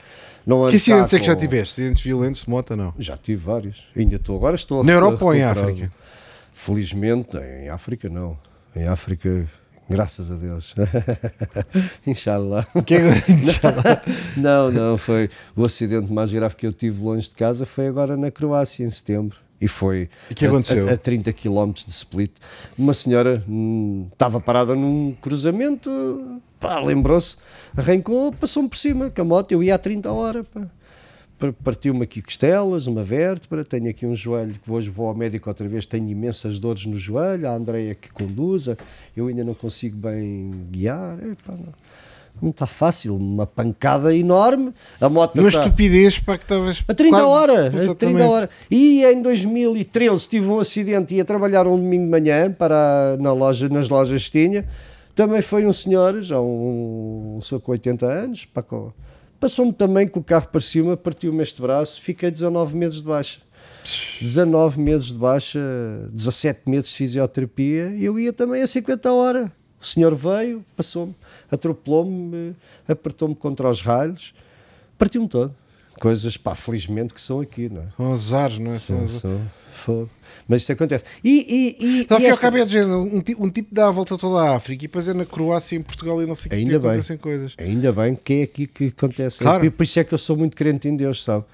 Não 0.47 0.68
Que 0.68 0.77
acidentes 0.77 1.12
é 1.14 1.18
que 1.21 1.27
já 1.27 1.37
tiveste? 1.37 1.81
Acidentes 1.81 2.03
violentos 2.03 2.45
de 2.45 2.51
moto, 2.51 2.75
não? 2.77 2.95
Já 2.99 3.16
tive 3.16 3.43
vários. 3.45 3.85
Ainda 3.97 4.16
estou 4.16 4.37
agora, 4.37 4.57
estou 4.57 4.83
Na 4.85 4.93
Europa 4.93 5.25
ou 5.25 5.35
em. 5.35 5.43
África? 5.43 5.93
Felizmente, 6.55 7.37
em 7.37 7.68
África 7.68 8.09
não. 8.09 8.37
Em 8.77 8.87
África, 8.87 9.49
graças 9.91 10.30
a 10.30 10.34
Deus. 10.36 10.74
Inshallah. 12.07 12.66
Que 12.86 12.95
é- 12.95 13.01
Não, 14.36 14.70
não, 14.70 14.97
foi 14.99 15.28
o 15.57 15.64
acidente 15.64 16.12
mais 16.12 16.30
grave 16.30 16.55
que 16.57 16.66
eu 16.66 16.72
tive 16.72 17.03
longe 17.03 17.28
de 17.28 17.34
casa 17.34 17.66
foi 17.66 17.86
agora 17.88 18.16
na 18.16 18.30
Croácia, 18.30 18.84
em 18.84 18.91
setembro. 18.91 19.36
E 19.61 19.68
foi 19.68 20.09
E 20.30 20.34
que 20.34 20.47
a- 20.47 20.49
aconteceu? 20.49 20.88
A, 20.88 20.93
a 20.93 20.97
30 20.97 21.32
km 21.34 21.72
de 21.72 21.91
Split. 21.91 22.32
Uma 22.78 22.95
senhora 22.95 23.45
hum, 23.47 24.07
estava 24.11 24.41
parada 24.41 24.74
num 24.74 25.14
cruzamento, 25.20 26.41
pá, 26.59 26.80
lembrou-se, 26.80 27.36
arrancou, 27.76 28.32
passou-me 28.32 28.68
por 28.70 28.78
cima 28.78 29.11
com 29.11 29.20
a 29.20 29.24
moto. 29.24 29.53
Eu 29.53 29.62
ia 29.62 29.74
a 29.74 29.78
30 29.78 30.11
hora, 30.11 30.45
pá. 30.45 30.62
Pa- 31.41 31.55
Partiu-me 31.65 32.03
aqui 32.05 32.21
costelas, 32.21 32.87
uma 32.87 33.03
vértebra, 33.03 33.65
tenho 33.65 33.89
aqui 33.89 34.05
um 34.07 34.15
joelho 34.15 34.55
que 34.62 34.71
hoje 34.71 34.91
vou 34.91 35.09
ao 35.09 35.15
médico 35.15 35.49
outra 35.49 35.67
vez, 35.67 35.87
tenho 35.87 36.09
imensas 36.09 36.59
dores 36.59 36.85
no 36.87 36.99
joelho, 36.99 37.49
a 37.49 37.55
Andreia 37.55 37.95
que 37.95 38.12
conduza, 38.12 38.77
eu 39.17 39.27
ainda 39.29 39.43
não 39.43 39.55
consigo 39.55 39.97
bem 39.97 40.51
guiar, 40.71 41.19
Epá, 41.21 41.55
não, 41.55 41.73
não 42.43 42.51
está 42.51 42.67
fácil, 42.67 43.17
uma 43.17 43.47
pancada 43.47 44.15
enorme, 44.15 44.73
a 45.01 45.09
moto 45.09 45.39
Uma 45.41 45.49
está- 45.49 45.65
estupidez 45.65 46.19
para 46.19 46.37
que 46.39 46.45
estavas. 46.45 46.85
a 46.87 46.95
30 46.95 47.17
quase- 47.17 47.27
horas, 47.27 47.59
a 47.67 47.71
30 47.71 47.83
Exatamente. 47.85 48.23
horas. 48.23 48.49
E 48.71 49.03
em 49.05 49.21
2013 49.23 50.29
tive 50.29 50.47
um 50.47 50.59
acidente, 50.61 51.15
ia 51.15 51.25
trabalhar 51.25 51.67
um 51.67 51.77
domingo 51.77 52.05
de 52.05 52.11
manhã 52.11 52.53
para, 52.53 53.17
na 53.19 53.33
loja, 53.33 53.69
nas 53.69 53.89
lojas 53.89 54.25
que 54.27 54.31
tinha. 54.33 54.65
Também 55.15 55.43
foi 55.43 55.67
um 55.67 55.73
senhor, 55.73 56.23
já 56.23 56.41
um, 56.41 57.37
um 57.39 57.43
senhor 57.43 57.61
com 57.61 57.73
80 57.73 58.07
anos, 58.07 58.45
pá, 58.47 58.62
com- 58.62 58.93
passou-me 59.41 59.73
também 59.73 60.07
com 60.07 60.21
o 60.21 60.25
carro 60.25 60.49
para 60.49 60.61
cima, 60.61 60.97
partiu-me 60.97 61.43
este 61.43 61.61
braço, 61.62 62.01
fiquei 62.01 62.31
19 62.31 62.77
meses 62.77 62.99
de 63.01 63.07
baixa. 63.09 63.41
19 64.21 64.79
meses 64.81 65.09
de 65.09 65.15
baixa, 65.15 65.59
17 66.12 66.69
meses 66.69 66.91
de 66.91 66.97
fisioterapia, 66.97 67.95
e 67.97 68.05
eu 68.05 68.19
ia 68.19 68.33
também 68.33 68.62
a 68.62 68.67
50 68.67 69.11
horas. 69.12 69.51
O 69.81 69.87
senhor 69.87 70.15
veio, 70.15 70.62
passou-me, 70.77 71.15
atropelou-me, 71.51 72.55
apertou-me 72.87 73.35
contra 73.35 73.69
os 73.71 73.81
ralhos, 73.81 74.35
partiu-me 74.99 75.27
todo. 75.29 75.55
Coisas, 75.99 76.37
pá, 76.37 76.55
felizmente 76.55 77.15
que 77.15 77.21
são 77.21 77.41
aqui, 77.41 77.69
não 77.69 77.83
é? 77.83 77.87
São 77.97 78.12
azares, 78.12 78.59
não 78.59 78.73
é? 78.75 78.79
São 78.79 79.09
São- 79.09 79.21
são- 79.21 79.41
fogo. 79.73 80.11
Mas 80.51 80.62
isso 80.62 80.72
acontece. 80.72 81.05
E, 81.22 81.77
e, 81.81 81.86
e, 81.86 82.01
Então, 82.01 82.18
e 82.18 82.27
esta- 82.27 82.40
cabo 82.40 82.56
é 82.56 82.64
de 82.64 82.72
género, 82.72 83.02
um, 83.02 83.20
ti- 83.20 83.36
um 83.39 83.48
tipo 83.48 83.72
dá 83.72 83.86
a 83.86 83.90
volta 83.93 84.18
toda 84.18 84.40
a 84.43 84.56
África 84.56 84.85
e 84.85 84.89
depois 84.89 85.06
é 85.06 85.14
na 85.14 85.24
Croácia, 85.24 85.77
em 85.77 85.81
Portugal 85.82 86.20
e 86.20 86.27
não 86.27 86.35
sei 86.35 86.48
o 86.48 86.51
que, 86.51 86.64
bem. 86.64 86.77
acontecem 86.77 87.16
coisas. 87.16 87.55
Ainda 87.56 87.93
bem 87.93 88.16
que 88.16 88.32
é 88.35 88.43
aqui 88.43 88.66
que 88.66 88.86
acontece. 88.86 89.39
Claro. 89.39 89.70
Por 89.70 89.85
isso 89.85 90.01
é 90.01 90.02
que 90.05 90.12
eu 90.12 90.18
sou 90.18 90.36
muito 90.36 90.56
crente 90.56 90.89
em 90.89 90.97
Deus, 90.97 91.22
sabe? 91.22 91.44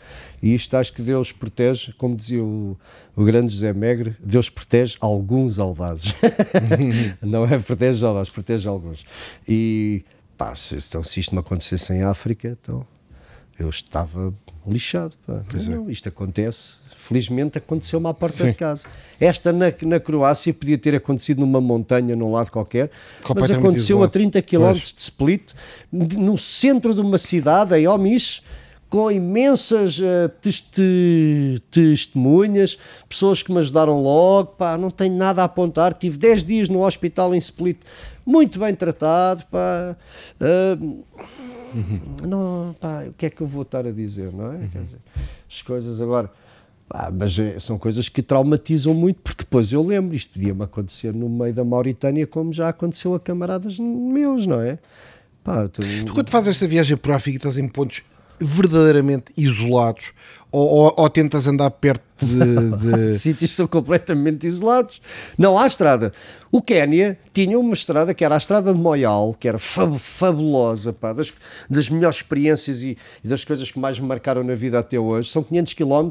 E 0.42 0.54
isto 0.54 0.74
acho 0.78 0.94
que 0.94 1.02
Deus 1.02 1.30
protege, 1.30 1.92
como 1.98 2.16
dizia 2.16 2.42
o, 2.42 2.74
o 3.14 3.22
grande 3.22 3.52
José 3.52 3.72
Megre, 3.74 4.16
Deus 4.18 4.48
protege 4.48 4.96
alguns 4.98 5.58
audazes. 5.58 6.14
não 7.20 7.44
é 7.44 7.58
protege 7.58 8.04
audazes, 8.04 8.30
protege 8.32 8.66
alguns. 8.66 9.04
E 9.46 10.04
pá, 10.38 10.54
se, 10.56 10.76
então, 10.76 11.04
se 11.04 11.20
isto 11.20 11.34
me 11.34 11.40
acontecesse 11.40 11.92
em 11.92 12.02
África, 12.02 12.56
então 12.60 12.82
eu 13.58 13.68
estava 13.68 14.32
lixado. 14.66 15.14
Pá. 15.26 15.42
Mas 15.52 15.68
não, 15.68 15.90
isto 15.90 16.08
acontece. 16.08 16.76
Felizmente 17.06 17.56
aconteceu-me 17.58 18.08
à 18.08 18.12
porta 18.14 18.36
Sim. 18.36 18.48
de 18.48 18.54
casa. 18.54 18.88
Esta 19.20 19.52
na, 19.52 19.66
na 19.82 20.00
Croácia 20.00 20.52
podia 20.52 20.76
ter 20.76 20.92
acontecido 20.94 21.38
numa 21.38 21.60
montanha, 21.60 22.16
num 22.16 22.32
lado 22.32 22.50
qualquer, 22.50 22.90
mas 23.34 23.48
aconteceu 23.50 23.98
a 23.98 24.06
isolado. 24.06 24.12
30 24.12 24.42
km 24.42 24.72
de 24.72 24.94
Split, 25.00 25.52
no 25.92 26.36
centro 26.36 26.92
de 26.92 27.00
uma 27.00 27.16
cidade, 27.16 27.76
em 27.76 27.86
Omis, 27.86 28.42
com 28.90 29.08
imensas 29.10 30.00
teste- 30.42 31.62
testemunhas, 31.70 32.76
pessoas 33.08 33.40
que 33.42 33.52
me 33.52 33.58
ajudaram 33.60 34.02
logo, 34.02 34.52
pá, 34.56 34.76
não 34.76 34.90
tenho 34.90 35.14
nada 35.16 35.42
a 35.42 35.44
apontar, 35.44 35.94
tive 35.94 36.18
10 36.18 36.44
dias 36.44 36.68
no 36.68 36.84
hospital 36.84 37.32
em 37.34 37.38
Split, 37.38 37.78
muito 38.24 38.58
bem 38.58 38.74
tratado, 38.74 39.44
pá, 39.50 39.96
ah, 40.40 40.78
não, 42.26 42.74
pá, 42.80 43.04
o 43.08 43.12
que 43.12 43.26
é 43.26 43.30
que 43.30 43.40
eu 43.40 43.46
vou 43.46 43.62
estar 43.62 43.86
a 43.86 43.92
dizer, 43.92 44.32
não 44.32 44.52
é? 44.52 44.68
Quer 44.72 44.82
dizer, 44.82 44.98
as 45.48 45.62
coisas 45.62 46.00
agora. 46.00 46.30
Pá, 46.88 47.10
mas 47.12 47.38
eh, 47.38 47.58
são 47.60 47.78
coisas 47.78 48.08
que 48.08 48.22
traumatizam 48.22 48.94
muito, 48.94 49.20
porque 49.22 49.44
depois 49.44 49.72
eu 49.72 49.82
lembro, 49.82 50.14
isto 50.14 50.32
podia-me 50.32 50.62
acontecer 50.62 51.12
no 51.12 51.28
meio 51.28 51.52
da 51.54 51.64
Mauritânia, 51.64 52.26
como 52.26 52.52
já 52.52 52.68
aconteceu 52.68 53.14
a 53.14 53.20
camaradas 53.20 53.78
meus, 53.78 54.46
não 54.46 54.60
é? 54.60 54.78
Pá, 55.44 55.68
tu- 55.68 55.82
Tu, 56.06 56.12
quando 56.14 56.30
fazes 56.30 56.48
esta 56.48 56.66
viagem 56.66 56.96
por 56.96 57.12
África, 57.12 57.36
estás 57.38 57.56
em 57.58 57.68
pontos 57.68 58.02
verdadeiramente 58.40 59.32
isolados 59.36 60.12
ou, 60.52 60.66
ou- 60.68 60.94
ou 60.96 61.10
tentas 61.10 61.46
andar 61.46 61.70
perto 61.70 62.02
de. 62.18 63.10
de- 63.12 63.18
sítios 63.18 63.54
são 63.54 63.66
completamente 63.66 64.46
isolados. 64.46 65.00
Não 65.36 65.58
há 65.58 65.66
estrada. 65.66 66.12
O 66.50 66.62
Quénia 66.62 67.18
tinha 67.34 67.58
uma 67.58 67.74
estrada 67.74 68.14
que 68.14 68.24
era 68.24 68.34
a 68.34 68.38
estrada 68.38 68.72
de 68.72 68.78
Moyal, 68.80 69.34
que 69.38 69.46
era 69.48 69.58
fab- 69.58 69.98
fabulosa, 69.98 70.92
pá, 70.92 71.12
das, 71.12 71.34
das 71.68 71.90
melhores 71.90 72.16
experiências 72.18 72.82
e, 72.82 72.96
e 73.22 73.28
das 73.28 73.44
coisas 73.44 73.70
que 73.70 73.78
mais 73.78 73.98
me 73.98 74.06
marcaram 74.06 74.42
na 74.42 74.54
vida 74.54 74.78
até 74.78 74.98
hoje. 74.98 75.30
São 75.30 75.42
500 75.42 75.74
km, 75.74 76.10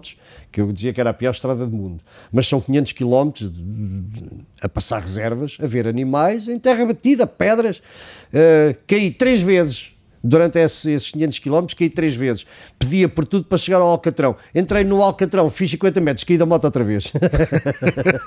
que 0.52 0.62
eu 0.62 0.72
dizia 0.72 0.94
que 0.94 1.00
era 1.02 1.10
a 1.10 1.14
pior 1.14 1.32
estrada 1.32 1.66
do 1.66 1.76
mundo, 1.76 2.04
mas 2.32 2.46
são 2.48 2.62
500 2.62 2.92
km 2.92 3.32
de- 3.34 3.50
de- 3.50 4.30
a 4.62 4.70
passar 4.70 5.00
reservas, 5.02 5.58
a 5.60 5.66
ver 5.66 5.88
animais 5.88 6.48
em 6.48 6.60
terra 6.60 6.86
batida, 6.86 7.26
pedras. 7.26 7.78
Uh, 8.32 8.76
caí 8.86 9.10
três 9.10 9.42
vezes 9.42 9.95
durante 10.28 10.58
esse- 10.58 10.90
esses 10.92 11.12
500 11.12 11.40
km, 11.40 11.66
caí 11.78 11.90
três 11.90 12.16
vezes. 12.16 12.46
Pedia 12.80 13.08
por 13.08 13.26
tudo 13.26 13.46
para 13.46 13.58
chegar 13.60 13.78
ao 13.78 13.88
Alcatrão. 13.88 14.36
Entrei 14.56 14.84
no 14.84 15.04
Alcatrão, 15.04 15.50
fiz 15.52 15.70
50 15.70 16.02
metros, 16.02 16.24
caí 16.24 16.38
da 16.38 16.46
moto 16.46 16.66
outra 16.66 16.84
vez. 16.84 17.12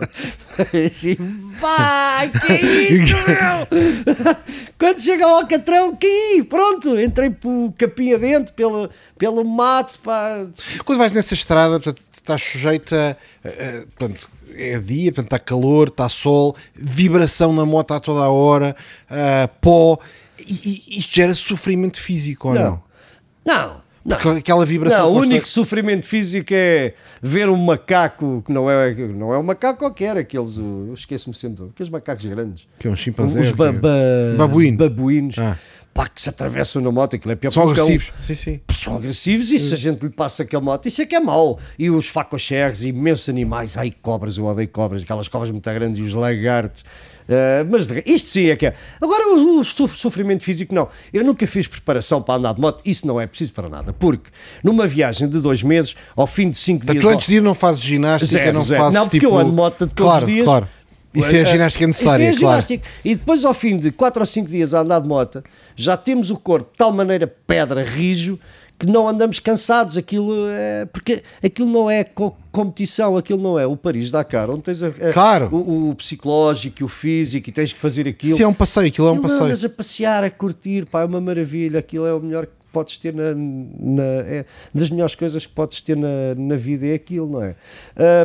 Assim, 0.86 1.16
vai, 1.60 2.30
que 2.30 2.52
é 2.52 2.92
isto, 2.92 3.16
meu? 3.16 4.36
Quando 4.78 5.00
chega 5.00 5.24
ao 5.24 5.40
Alcatrão, 5.40 5.96
caí, 5.96 6.42
pronto. 6.48 6.98
Entrei 7.00 7.30
por 7.30 7.72
capim 7.76 8.12
adentro, 8.14 8.54
pelo, 8.54 8.88
pelo 9.18 9.44
mato, 9.44 9.98
pá. 10.00 10.46
Quando 10.84 10.98
vais 10.98 11.12
nessa 11.12 11.34
estrada, 11.34 11.80
portanto, 11.80 12.02
estás 12.16 12.42
sujeito 12.42 12.94
a. 12.94 13.16
a- 13.44 13.86
portanto, 13.96 14.28
é 14.54 14.78
dia, 14.78 15.10
portanto, 15.12 15.26
está 15.26 15.38
calor, 15.38 15.88
está 15.88 16.08
sol, 16.08 16.56
vibração 16.74 17.52
na 17.52 17.64
moto 17.66 17.92
a 17.94 18.00
toda 18.00 18.20
a 18.20 18.28
hora, 18.30 18.74
pó. 19.60 19.98
E, 20.38 20.84
e 20.88 20.98
isto 20.98 21.14
gera 21.14 21.34
sofrimento 21.34 22.00
físico 22.00 22.48
ou 22.48 22.54
não? 22.54 22.82
Não. 23.46 23.88
Não. 24.04 24.16
Porque 24.16 24.38
aquela 24.38 24.64
vibração. 24.64 25.00
Não, 25.00 25.10
o 25.10 25.14
constante- 25.14 25.32
único 25.32 25.48
sofrimento 25.48 26.06
físico 26.06 26.48
é 26.54 26.94
ver 27.20 27.48
um 27.50 27.56
macaco 27.56 28.42
que 28.46 28.50
não 28.52 28.70
é, 28.70 28.94
não 28.94 29.34
é 29.34 29.38
um 29.38 29.42
macaco 29.42 29.80
qualquer, 29.80 30.16
aqueles, 30.16 30.56
eu 30.56 30.92
esqueço-me 30.94 31.34
sempre, 31.34 31.66
aqueles 31.66 31.90
macacos 31.90 32.24
grandes. 32.24 32.66
Que 32.78 32.88
é 32.88 32.90
um 32.90 32.96
chimpanzé. 32.96 33.38
Os 33.40 33.48
é? 33.48 33.52
ba 33.52 33.70
ba 33.72 33.88
Babuíno. 34.38 34.78
babuínos 34.78 35.38
Ah. 35.38 35.58
pá, 35.92 36.08
que 36.08 36.22
se 36.22 36.28
atravessam 36.30 36.80
na 36.80 36.90
moto, 36.90 37.16
aquilo 37.16 37.32
é 37.32 37.36
pior 37.36 37.50
São 37.50 37.64
é 37.64 37.66
um- 37.66 37.70
agressivos. 37.70 38.12
Sim, 38.22 38.34
sim. 38.34 38.60
são 38.72 38.96
agressivos 38.96 39.50
e 39.50 39.58
se 39.58 39.74
a 39.74 39.76
gente 39.76 40.00
lhe 40.02 40.08
passa 40.10 40.42
aquela 40.44 40.62
moto, 40.62 40.86
isso 40.86 41.02
é 41.02 41.06
que 41.06 41.14
é 41.14 41.20
mau. 41.20 41.58
E 41.78 41.90
os 41.90 42.08
facocherres, 42.08 42.84
imensos 42.84 43.28
animais, 43.28 43.76
ai 43.76 43.90
cobras, 44.00 44.38
eu 44.38 44.44
odeio 44.46 44.68
cobras, 44.68 45.02
aquelas 45.02 45.28
cobras 45.28 45.50
muito 45.50 45.64
grandes 45.70 45.98
e 45.98 46.02
os 46.02 46.14
lagartos. 46.14 46.82
Ah, 47.28 47.64
mas 47.68 47.86
de- 47.86 48.02
isto 48.06 48.28
sim 48.30 48.46
é 48.46 48.56
que 48.56 48.66
é. 48.66 48.74
Agora, 49.00 49.28
o, 49.28 49.60
o 49.60 49.64
sof- 49.64 49.96
sofrimento 49.98 50.42
físico, 50.42 50.74
não. 50.74 50.88
Eu 51.12 51.22
nunca 51.24 51.46
fiz 51.46 51.66
preparação 51.66 52.22
para 52.22 52.34
andar 52.36 52.54
de 52.54 52.60
moto, 52.60 52.82
isso 52.84 53.06
não 53.06 53.20
é 53.20 53.26
preciso 53.26 53.52
para 53.52 53.68
nada. 53.68 53.92
Porque 53.92 54.30
numa 54.64 54.86
viagem 54.86 55.28
de 55.28 55.38
dois 55.40 55.62
meses, 55.62 55.94
ao 56.16 56.26
fim 56.26 56.50
de 56.50 56.58
cinco 56.58 56.86
dias. 56.86 57.02
tu 57.02 57.08
antes 57.08 57.26
de 57.28 57.34
ir 57.36 57.42
não 57.42 57.54
fazes 57.54 57.82
ginástica, 57.82 58.32
Zero, 58.44 58.52
não 58.58 58.64
zero. 58.64 58.80
fazes 58.82 58.94
Não, 58.94 59.02
porque 59.06 59.18
tipo... 59.20 59.32
eu 59.32 59.38
ando 59.38 59.50
de 59.50 59.56
moto 59.56 59.78
todos 59.86 59.94
claro, 59.94 60.26
os 60.26 60.32
dias. 60.32 60.44
Claro, 60.44 60.68
Isso 61.14 61.34
é 61.34 61.38
a 61.38 61.42
Eh, 61.42 61.46
ginástica 61.46 61.86
necessária, 61.86 62.24
isso 62.24 62.32
é 62.32 62.36
a 62.36 62.40
claro. 62.40 62.62
ginástica. 62.62 62.88
E 63.04 63.14
depois, 63.14 63.44
ao 63.44 63.54
fim 63.54 63.76
de 63.76 63.90
4 63.90 64.20
ou 64.22 64.26
5 64.26 64.48
dias 64.50 64.72
a 64.74 64.80
andar 64.80 65.00
de 65.00 65.08
moto, 65.08 65.42
já 65.76 65.96
temos 65.96 66.30
o 66.30 66.36
corpo 66.36 66.70
de 66.72 66.76
tal 66.78 66.92
maneira 66.92 67.26
pedra, 67.26 67.82
rijo, 67.82 68.38
que 68.78 68.86
não 68.86 69.08
andamos 69.08 69.38
cansados. 69.40 69.96
Aquilo 69.96 70.32
é. 70.48 70.86
Porque 70.86 71.22
aquilo 71.42 71.68
não 71.70 71.90
é 71.90 72.04
co- 72.04 72.36
competição, 72.52 73.16
aquilo 73.16 73.40
não 73.42 73.58
é 73.58 73.66
o 73.66 73.76
Paris-Dakar, 73.76 74.48
onde 74.50 74.62
tens 74.62 74.82
a- 74.82 74.88
a- 74.88 75.12
Claro. 75.12 75.48
o, 75.54 75.90
o 75.90 75.94
psicológico, 75.94 76.84
o 76.84 76.88
físico 76.88 77.48
e 77.48 77.52
tens 77.52 77.72
que 77.72 77.78
fazer 77.78 78.06
aquilo. 78.08 78.32
Isso 78.34 78.42
é 78.42 78.46
um 78.46 78.54
passeio, 78.54 78.86
aquilo 78.88 79.06
é 79.08 79.10
um 79.10 79.14
Aquilo 79.14 79.28
passeio. 79.28 79.44
andas 79.46 79.64
a 79.64 79.68
passear, 79.68 80.24
a 80.24 80.30
curtir, 80.30 80.86
pá, 80.86 81.02
é 81.02 81.04
uma 81.04 81.20
maravilha. 81.20 81.78
Aquilo 81.80 82.06
é 82.06 82.14
o 82.14 82.20
melhor 82.20 82.46
que 82.46 82.52
podes 82.72 82.98
ter 82.98 83.14
na. 83.14 83.34
na- 83.34 84.02
é 84.02 84.44
das 84.74 84.90
melhores 84.90 85.14
coisas 85.14 85.44
que 85.46 85.52
podes 85.52 85.80
ter 85.80 85.96
na, 85.96 86.34
na 86.36 86.54
vida, 86.56 86.86
é 86.86 86.94
aquilo, 86.94 87.28
não 87.30 87.42
é? 87.42 87.56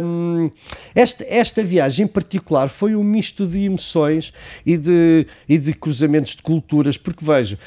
Hum, 0.03 0.51
esta, 0.93 1.25
esta 1.27 1.63
viagem 1.63 2.03
em 2.05 2.07
particular 2.07 2.67
foi 2.69 2.95
um 2.95 3.03
misto 3.03 3.47
de 3.47 3.59
emoções 3.65 4.33
e 4.65 4.77
de, 4.77 5.25
e 5.47 5.57
de 5.57 5.73
cruzamentos 5.73 6.35
de 6.35 6.43
culturas, 6.43 6.97
porque 6.97 7.23
vejo. 7.23 7.57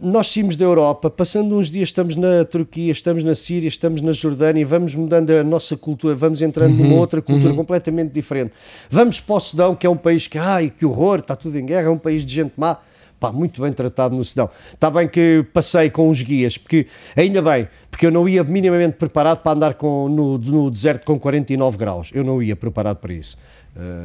Nós 0.00 0.26
saímos 0.26 0.56
da 0.56 0.64
Europa, 0.64 1.08
passando 1.08 1.56
uns 1.56 1.70
dias 1.70 1.90
estamos 1.90 2.16
na 2.16 2.44
Turquia, 2.44 2.90
estamos 2.90 3.22
na 3.22 3.32
Síria, 3.32 3.68
estamos 3.68 4.02
na 4.02 4.10
Jordânia, 4.10 4.66
vamos 4.66 4.92
mudando 4.96 5.30
a 5.30 5.44
nossa 5.44 5.76
cultura, 5.76 6.16
vamos 6.16 6.42
entrando 6.42 6.74
numa 6.74 6.96
outra 6.96 7.22
cultura 7.22 7.54
completamente 7.54 8.10
diferente. 8.10 8.52
Vamos 8.90 9.20
para 9.20 9.36
o 9.36 9.40
Sudão, 9.40 9.76
que 9.76 9.86
é 9.86 9.90
um 9.90 9.96
país 9.96 10.26
que, 10.26 10.36
ai, 10.36 10.68
que 10.76 10.84
horror, 10.84 11.20
está 11.20 11.36
tudo 11.36 11.56
em 11.56 11.64
guerra, 11.64 11.86
é 11.86 11.90
um 11.90 11.98
país 11.98 12.26
de 12.26 12.34
gente 12.34 12.54
má. 12.56 12.78
Pá, 13.20 13.30
muito 13.30 13.62
bem 13.62 13.72
tratado 13.72 14.16
no 14.16 14.24
Sudão. 14.24 14.50
Está 14.74 14.90
bem 14.90 15.06
que 15.06 15.46
passei 15.52 15.90
com 15.90 16.10
os 16.10 16.20
guias, 16.20 16.58
porque 16.58 16.88
ainda 17.16 17.40
bem, 17.40 17.68
porque 17.88 18.04
eu 18.04 18.10
não 18.10 18.28
ia 18.28 18.42
minimamente 18.42 18.96
preparado 18.96 19.42
para 19.42 19.52
andar 19.52 19.74
com, 19.74 20.08
no, 20.08 20.38
no 20.38 20.72
deserto 20.72 21.04
com 21.06 21.20
49 21.20 21.78
graus. 21.78 22.10
Eu 22.12 22.24
não 22.24 22.42
ia 22.42 22.56
preparado 22.56 22.96
para 22.96 23.12
isso. 23.12 23.36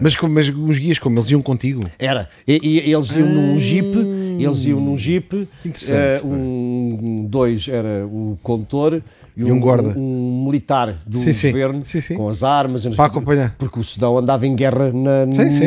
Mas, 0.01 0.15
como- 0.15 0.33
mas 0.33 0.47
os 0.47 0.79
guias, 0.79 0.97
como 0.99 1.17
eles 1.19 1.29
iam 1.29 1.41
contigo? 1.41 1.81
Era. 1.99 2.29
E, 2.47 2.59
e 2.87 2.93
eles 2.93 3.11
iam 3.15 3.27
num 3.27 3.59
jeep, 3.59 3.87
eles 4.39 4.63
iam 4.65 4.79
num 4.79 4.97
jeep. 4.97 5.47
Que 5.61 5.67
interessante, 5.69 6.21
eh, 6.21 6.21
um, 6.25 7.25
dois 7.29 7.67
era 7.67 8.05
o 8.07 8.37
condutor 8.41 9.01
e, 9.35 9.41
E 9.41 9.51
um 9.51 9.59
guarda. 9.59 9.89
um 9.97 10.43
militar 10.45 10.97
do 11.05 11.19
Sim, 11.19 11.33
sim. 11.33 11.51
governo 11.51 11.83
Sim, 11.85 12.15
com 12.15 12.29
as 12.29 12.43
armas 12.43 12.85
Para 12.87 13.05
acompanhar. 13.05 13.55
Porque 13.57 13.77
o 13.79 13.83
Sudão 13.83 14.17
andava 14.17 14.47
em 14.47 14.55
guerra 14.55 14.91
na, 14.93 15.25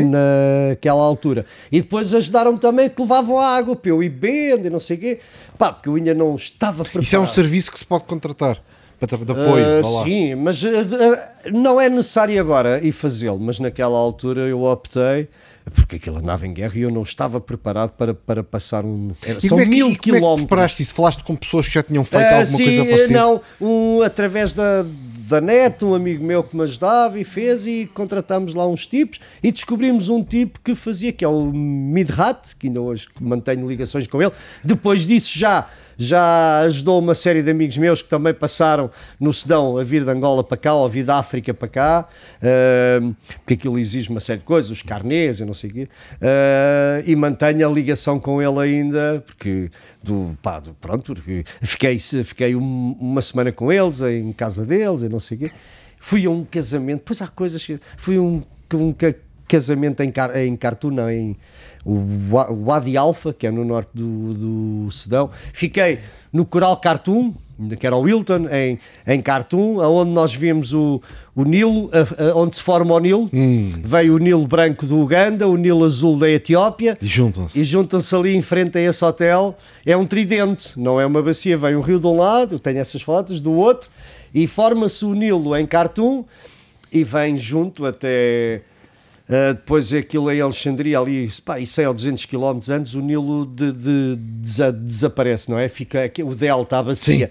naquela 0.09 1.03
altura. 1.03 1.45
E 1.71 1.81
depois 1.81 2.13
ajudaram 2.15 2.57
também 2.57 2.89
que 2.89 3.01
levavam 3.01 3.39
água 3.39 3.77
para 3.77 3.91
eu 3.91 4.03
ir 4.03 4.09
bebendo 4.09 4.67
e 4.67 4.71
não 4.71 4.81
sei 4.81 4.97
o 4.97 5.01
quê. 5.01 5.21
Pá, 5.59 5.73
porque 5.73 5.89
eu 5.89 5.95
ainda 5.97 6.15
não 6.15 6.35
estava 6.37 6.83
preparado. 6.85 7.05
Isso 7.05 7.17
é 7.17 7.21
um 7.21 7.27
serviço 7.27 7.71
que 7.71 7.79
se 7.79 7.85
pode 7.85 8.05
contratar 8.05 8.59
de 9.07 9.33
apoio. 9.33 9.83
Lá. 9.83 10.05
sim, 10.05 10.35
mas 10.35 10.63
ah, 10.65 11.33
não 11.53 11.81
é 11.81 11.89
necessário 11.89 12.39
agora 12.41 12.79
ir 12.85 12.93
fazê-lo, 12.93 13.39
mas 13.41 13.59
naquela 13.59 13.97
altura 13.99 14.43
eu 14.43 14.63
optei, 14.63 15.29
porque 15.75 15.97
aquilo 15.97 16.19
andava 16.19 16.47
em 16.47 16.53
guerra 16.53 16.73
e 16.77 16.83
eu 16.83 16.91
não 16.91 17.03
estava 17.03 17.41
preparado 17.41 17.91
para, 17.93 18.13
para 18.15 18.43
passar 18.43 18.85
um. 18.85 19.13
Era, 19.25 19.39
E 19.43 19.49
são 19.49 19.59
é 19.59 19.63
que, 19.63 19.69
mil 19.69 19.85
como 19.87 19.93
é 19.95 19.99
que 19.99 20.03
quilómetros. 20.03 20.47
preparaste 20.47 20.83
isso? 20.83 20.95
Falaste 20.95 21.25
com 21.25 21.35
pessoas 21.37 21.67
que 21.69 21.75
já 21.75 21.83
tinham 21.83 22.05
feito 22.05 22.25
Ah, 22.25 22.41
alguma 22.41 22.47
sim, 22.59 22.65
coisa 22.65 22.85
parecida? 22.85 23.19
Não, 23.19 23.41
um, 23.61 24.03
através 24.03 24.53
da, 24.53 24.85
da 25.29 25.41
net, 25.41 25.85
um 25.85 25.95
amigo 25.95 26.25
meu 26.25 26.43
que 26.43 26.57
me 26.57 26.63
ajudava 26.65 27.19
e 27.19 27.25
fez, 27.25 27.65
e 27.67 27.89
contratámos 27.95 28.53
lá 28.55 28.67
uns 28.67 28.87
tipos 28.87 29.21
e 29.43 29.53
descobrimos 29.53 30.09
um 30.09 30.23
tipo 30.25 30.59
que 30.61 30.75
fazia, 30.75 31.13
que 31.13 31.25
é 31.25 31.29
o 31.29 31.45
Midhat, 31.53 32.57
que 32.59 32.67
ainda 32.67 32.81
hoje 32.81 33.07
mantenho 33.21 33.69
ligações 33.69 34.07
com 34.07 34.21
ele. 34.21 34.33
Depois 34.65 35.07
disso 35.07 35.39
já. 35.39 35.69
Já 36.03 36.61
ajudou 36.61 36.99
uma 36.99 37.15
série 37.15 37.43
de 37.43 37.51
amigos 37.51 37.77
meus 37.77 38.01
que 38.01 38.09
também 38.09 38.33
passaram 38.33 38.91
no 39.21 39.35
Sudão 39.35 39.77
a 39.77 39.85
vir 39.85 40.03
de 40.03 40.11
Angola 40.11 40.43
para 40.43 40.57
cá 40.57 40.73
ou 40.73 40.87
a 40.87 40.89
vir 40.89 41.05
da 41.05 41.19
África 41.19 41.53
para 41.53 41.69
cá, 41.69 42.09
ah, 42.43 43.13
porque 43.41 43.53
aquilo 43.53 43.79
exige 43.79 44.09
uma 44.09 44.19
série 44.19 44.39
de 44.39 44.45
coisas, 44.47 44.71
os 44.71 44.81
carnês, 44.83 45.41
eu 45.41 45.47
não 45.47 45.53
sei 45.53 45.69
o 45.69 45.73
quê, 45.75 45.89
ah, 46.23 47.03
e 47.05 47.15
mantenho 47.15 47.69
a 47.69 47.71
ligação 47.71 48.19
com 48.19 48.41
ele 48.41 48.59
ainda, 48.59 49.23
porque 49.27 49.71
do, 50.03 50.35
pá, 50.41 50.59
do- 50.59 50.73
pronto, 50.81 51.15
fiquei, 51.61 51.99
fiquei 51.99 52.57
um- 52.57 52.97
uma 52.99 53.21
semana 53.21 53.53
com 53.53 53.71
eles, 53.71 54.01
em 54.01 54.33
casa 54.33 54.65
deles, 54.65 55.03
eu 55.03 55.11
não 55.11 55.21
sei 55.21 55.37
o 55.37 55.41
quê. 55.41 55.51
Fui 55.99 56.25
a 56.25 56.31
um 56.31 56.45
casamento, 56.47 57.03
pois 57.05 57.21
há 57.21 57.29
coisas. 57.29 57.67
Fui 57.99 58.17
a 58.17 58.23
um, 58.23 58.43
um 58.73 58.91
ca- 58.95 59.15
casamento 59.47 60.01
em, 60.03 60.11
em 60.47 60.57
Khartoum, 60.57 60.93
não, 60.93 61.11
em 61.11 61.37
o 61.85 62.05
Wa- 62.31 62.51
Wadi 62.51 62.97
Alfa, 62.97 63.33
que 63.33 63.47
é 63.47 63.51
no 63.51 63.65
norte 63.65 63.91
do, 63.95 64.35
do 64.85 64.91
Sudão. 64.91 65.31
Fiquei 65.53 65.99
no 66.33 66.45
Coral 66.45 66.79
Khartoum, 66.83 67.35
que 67.79 67.87
era 67.87 67.95
o 67.97 68.01
Wilton, 68.01 68.47
em, 68.51 68.79
em 69.07 69.21
Khartoum, 69.21 69.79
onde 69.81 70.11
nós 70.13 70.35
vimos 70.35 70.73
o, 70.73 71.01
o 71.35 71.45
Nilo, 71.45 71.91
a- 71.93 72.31
a- 72.31 72.35
onde 72.37 72.57
se 72.57 72.63
forma 72.63 72.95
o 72.95 72.99
Nilo. 72.99 73.29
Veio 73.85 74.15
o 74.15 74.19
Nilo 74.19 74.47
branco 74.47 74.87
do 74.87 74.99
Uganda, 74.99 75.47
o 75.49 75.57
Nilo 75.57 75.85
azul 75.85 76.19
da 76.19 76.29
Etiópia. 76.31 76.97
E 77.01 77.07
juntam-se. 77.07 77.61
E 77.61 77.65
juntam-se 77.65 78.15
ali 78.15 78.35
em 78.35 78.43
frente 78.43 78.79
a 78.79 78.81
esse 78.81 79.05
hotel. 79.05 79.57
É 79.85 79.97
um 79.97 80.07
tridente, 80.07 80.73
não 80.79 81.01
é 81.01 81.05
uma 81.07 81.23
bacia. 81.23 81.57
Vem 81.59 81.77
um 81.77 81.81
rio 81.83 82.01
de 82.01 82.07
um 82.07 82.17
lado, 82.17 82.55
eu 82.55 82.59
tenho 82.59 82.79
essas 82.79 83.03
fotos, 83.03 83.41
do 83.41 83.53
outro, 83.53 83.91
e 84.35 84.47
forma-se 84.47 85.05
o 85.05 85.13
Nilo 85.15 85.57
em 85.57 85.67
Khartoum 85.67 86.25
e 86.93 87.05
vem 87.05 87.37
junto 87.37 87.85
até. 87.87 88.63
Ah, 89.31 89.53
depois 89.53 89.93
aquilo 89.93 90.31
em 90.31 90.41
Alexandria, 90.41 90.99
ali, 90.99 91.31
pá, 91.45 91.59
e 91.61 91.67
100 91.67 91.87
ou 91.87 91.95
200 91.95 92.25
km 92.27 92.59
antes, 92.71 92.95
o 92.95 93.01
Nilo 93.01 93.47
de- 93.47 93.73
de- 93.73 94.17
desa- 94.17 94.73
desaparece, 94.73 95.51
não 95.51 95.59
é? 95.59 95.69
Fica 95.69 96.05
aqui- 96.05 96.23
o 96.23 96.35
delta, 96.35 96.79
a 96.79 96.83
bacia. 96.83 97.31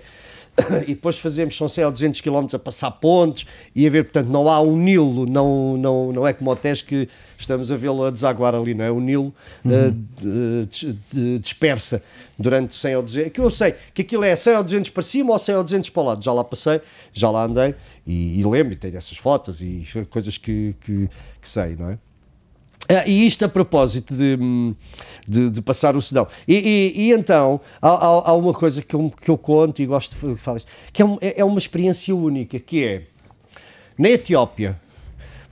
E 0.83 0.93
depois 0.93 1.17
fazemos, 1.17 1.55
são 1.55 1.69
100 1.69 1.85
ou 1.85 1.91
200 1.91 2.19
km 2.19 2.45
a 2.53 2.59
passar 2.59 2.91
pontes 2.91 3.45
e 3.73 3.87
a 3.87 3.89
ver, 3.89 4.03
portanto, 4.03 4.27
não 4.27 4.49
há 4.49 4.59
um 4.61 4.75
Nilo, 4.75 5.25
não, 5.25 5.77
não, 5.77 6.11
não 6.11 6.27
é 6.27 6.33
como 6.33 6.51
o 6.51 6.55
Tejo 6.55 6.83
que 6.83 7.07
estamos 7.37 7.71
a 7.71 7.77
vê-lo 7.77 8.03
a 8.03 8.11
desaguar 8.11 8.53
ali, 8.53 8.73
não 8.73 8.83
é? 8.83 8.91
O 8.91 8.99
Nilo 8.99 9.33
de- 9.63 10.65
de- 10.67 10.97
de- 11.13 11.39
dispersa 11.39 12.03
durante 12.37 12.75
100 12.75 12.95
ou 12.97 13.03
200, 13.03 13.31
que 13.31 13.39
eu 13.39 13.49
sei 13.49 13.73
que 13.93 14.01
aquilo 14.01 14.25
é 14.25 14.35
100 14.35 14.57
ou 14.57 14.63
200 14.65 14.89
para 14.89 15.03
cima 15.03 15.31
ou 15.31 15.39
100 15.39 15.55
ou 15.55 15.63
200 15.63 15.89
para 15.91 16.01
o 16.01 16.05
lado, 16.05 16.21
já 16.25 16.33
lá 16.33 16.43
passei, 16.43 16.81
já 17.13 17.31
lá 17.31 17.45
andei 17.45 17.73
e, 18.05 18.41
e 18.41 18.43
lembro, 18.45 18.75
tenho 18.75 18.97
essas 18.97 19.17
fotos 19.17 19.61
e 19.61 19.87
coisas 20.09 20.37
que, 20.37 20.75
que, 20.81 21.09
que 21.41 21.49
sei, 21.49 21.75
não 21.77 21.89
é? 21.91 21.97
Ah, 22.91 23.03
e 23.07 23.25
isto 23.25 23.45
a 23.45 23.49
propósito 23.49 24.15
de, 24.15 24.35
hum, 24.41 24.73
de, 25.27 25.49
de 25.51 25.61
passar 25.61 25.95
o 25.95 26.01
Sudão. 26.01 26.27
E, 26.47 26.55
e- 26.55 27.01
e 27.01 27.11
então, 27.11 27.61
há, 27.79 27.87
há- 27.89 28.29
há 28.29 28.33
uma 28.33 28.51
coisa 28.53 28.81
que 28.81 28.95
eu, 28.95 29.13
que 29.21 29.29
eu 29.29 29.37
conto 29.37 29.79
e 29.81 29.85
gosto 29.85 30.15
de 30.15 30.35
falar 30.37 30.57
isto, 30.57 30.71
que 30.91 31.01
é, 31.01 31.05
um- 31.05 31.17
é- 31.21 31.41
é 31.41 31.45
uma 31.45 31.59
experiência 31.59 32.15
única, 32.15 32.59
que 32.59 32.83
é, 32.83 33.03
na 33.95 34.09
Etiópia, 34.09 34.79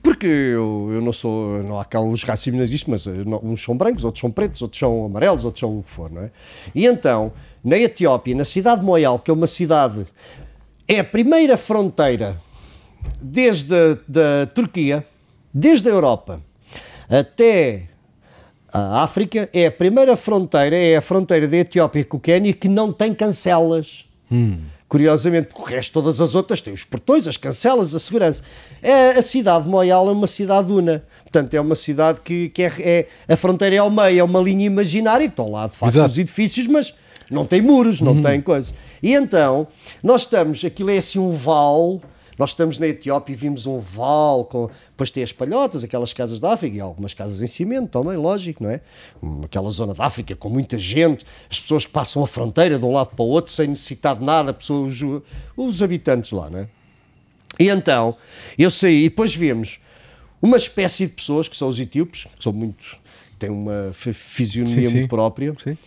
porque 0.02 0.26
eu, 0.26 0.88
eu 0.92 1.00
não 1.00 1.12
sou, 1.12 1.62
não 1.62 1.78
há 1.78 1.84
cá 1.84 1.98
racismos 2.26 2.60
nazistas, 2.60 2.88
mas 2.88 3.06
eh, 3.06 3.22
não- 3.24 3.40
uns 3.44 3.62
são 3.62 3.76
brancos, 3.76 4.02
outros 4.02 4.20
são 4.20 4.30
pretos, 4.32 4.60
outros 4.62 4.80
são 4.80 5.04
amarelos, 5.06 5.44
outros 5.44 5.60
são 5.60 5.78
o 5.78 5.82
que 5.84 5.90
for, 5.90 6.10
não 6.10 6.22
é? 6.22 6.30
E 6.74 6.86
então, 6.86 7.32
na 7.62 7.78
Etiópia, 7.78 8.34
na 8.34 8.44
cidade 8.44 8.80
de 8.80 8.86
Moyal, 8.86 9.18
que 9.18 9.30
é 9.30 9.34
uma 9.34 9.46
cidade, 9.46 10.06
é 10.88 10.98
a 10.98 11.04
primeira 11.04 11.56
fronteira 11.56 12.40
desde 13.22 13.72
a 13.74 13.96
da 14.08 14.46
Turquia, 14.52 15.06
desde 15.52 15.88
a 15.88 15.92
Europa 15.92 16.40
até 17.08 17.88
a 18.72 19.02
África, 19.02 19.48
é 19.52 19.66
a 19.66 19.72
primeira 19.72 20.16
fronteira, 20.16 20.76
é 20.76 20.96
a 20.96 21.00
fronteira 21.00 21.48
da 21.48 21.56
Etiópia 21.56 22.04
com 22.04 22.18
o 22.18 22.20
Quénia 22.20 22.52
que 22.52 22.68
não 22.68 22.92
tem 22.92 23.14
cancelas. 23.14 24.04
Curiosamente, 24.88 25.48
porque 25.48 25.62
o 25.62 25.64
resto, 25.64 25.92
todas 25.92 26.18
as 26.20 26.34
outras 26.34 26.60
têm 26.62 26.72
os 26.72 26.82
portões, 26.84 27.26
as 27.26 27.36
cancelas, 27.36 27.94
a 27.94 27.98
segurança. 27.98 28.42
É, 28.82 29.10
a 29.18 29.22
cidade 29.22 29.64
de 29.64 29.70
Moyal 29.70 30.08
é 30.08 30.12
uma 30.12 30.26
cidade 30.26 30.72
una. 30.72 31.04
Portanto, 31.22 31.52
é 31.52 31.60
uma 31.60 31.74
cidade 31.74 32.20
que, 32.22 32.48
que 32.48 32.62
é, 32.62 32.72
é- 32.78 33.32
a 33.32 33.36
fronteira 33.36 33.76
é 33.76 33.78
ao 33.78 33.90
meio, 33.90 34.20
é 34.20 34.24
uma 34.24 34.40
linha 34.40 34.64
imaginária, 34.64 35.26
que 35.26 35.32
estão 35.32 35.50
lá 35.50 35.66
de 35.66 35.76
facto 35.76 35.92
Exato. 35.92 36.10
os 36.12 36.18
edifícios, 36.18 36.66
mas 36.66 36.94
não 37.30 37.44
tem 37.44 37.60
muros, 37.60 38.00
não 38.00 38.22
tem 38.22 38.40
coisa. 38.40 38.72
E 39.02 39.12
então, 39.14 39.66
nós 40.02 40.22
estamos, 40.22 40.64
aquilo 40.64 40.88
é 40.90 40.96
assim 40.96 41.18
um 41.18 41.32
vale, 41.32 42.00
nós 42.38 42.50
estamos 42.50 42.78
na 42.78 42.86
Etiópia 42.86 43.34
e 43.34 43.36
vimos 43.36 43.66
um 43.66 43.78
vale, 43.78 44.44
com, 44.44 44.70
depois 44.98 45.12
tem 45.12 45.22
as 45.22 45.30
palhotas, 45.30 45.84
aquelas 45.84 46.12
casas 46.12 46.40
da 46.40 46.52
África, 46.52 46.76
e 46.76 46.80
algumas 46.80 47.14
casas 47.14 47.40
em 47.40 47.46
cimento 47.46 47.88
também, 47.88 48.16
lógico, 48.16 48.64
não 48.64 48.70
é? 48.70 48.80
Hum, 49.22 49.42
Aquela 49.44 49.70
zona 49.70 49.94
da 49.94 50.04
África 50.04 50.34
com 50.34 50.48
muita 50.50 50.76
gente, 50.76 51.24
as 51.48 51.60
pessoas 51.60 51.86
que 51.86 51.92
passam 51.92 52.24
a 52.24 52.26
fronteira 52.26 52.76
de 52.80 52.84
um 52.84 52.92
lado 52.92 53.10
para 53.14 53.24
o 53.24 53.28
outro 53.28 53.52
sem 53.52 53.68
necessitar 53.68 54.16
de 54.16 54.24
nada, 54.24 54.52
pessoas, 54.52 55.00
os, 55.00 55.22
os 55.56 55.82
habitantes 55.84 56.32
lá, 56.32 56.50
não 56.50 56.58
é? 56.58 56.68
E 57.60 57.68
então, 57.68 58.16
eu 58.58 58.72
saí 58.72 59.04
e 59.04 59.08
depois 59.08 59.32
vimos 59.36 59.78
uma 60.42 60.56
espécie 60.56 61.06
de 61.06 61.12
pessoas, 61.12 61.46
que 61.48 61.56
são 61.56 61.68
os 61.68 61.78
etíopes, 61.78 62.26
que 62.36 62.42
são 62.42 62.52
muito. 62.52 62.84
têm 63.38 63.50
uma 63.50 63.90
fi- 63.92 64.12
fisionomia 64.12 64.82
Sim, 64.82 64.88
sim. 64.88 64.94
muito 64.96 65.08
própria, 65.08 65.54
Sim. 65.62 65.78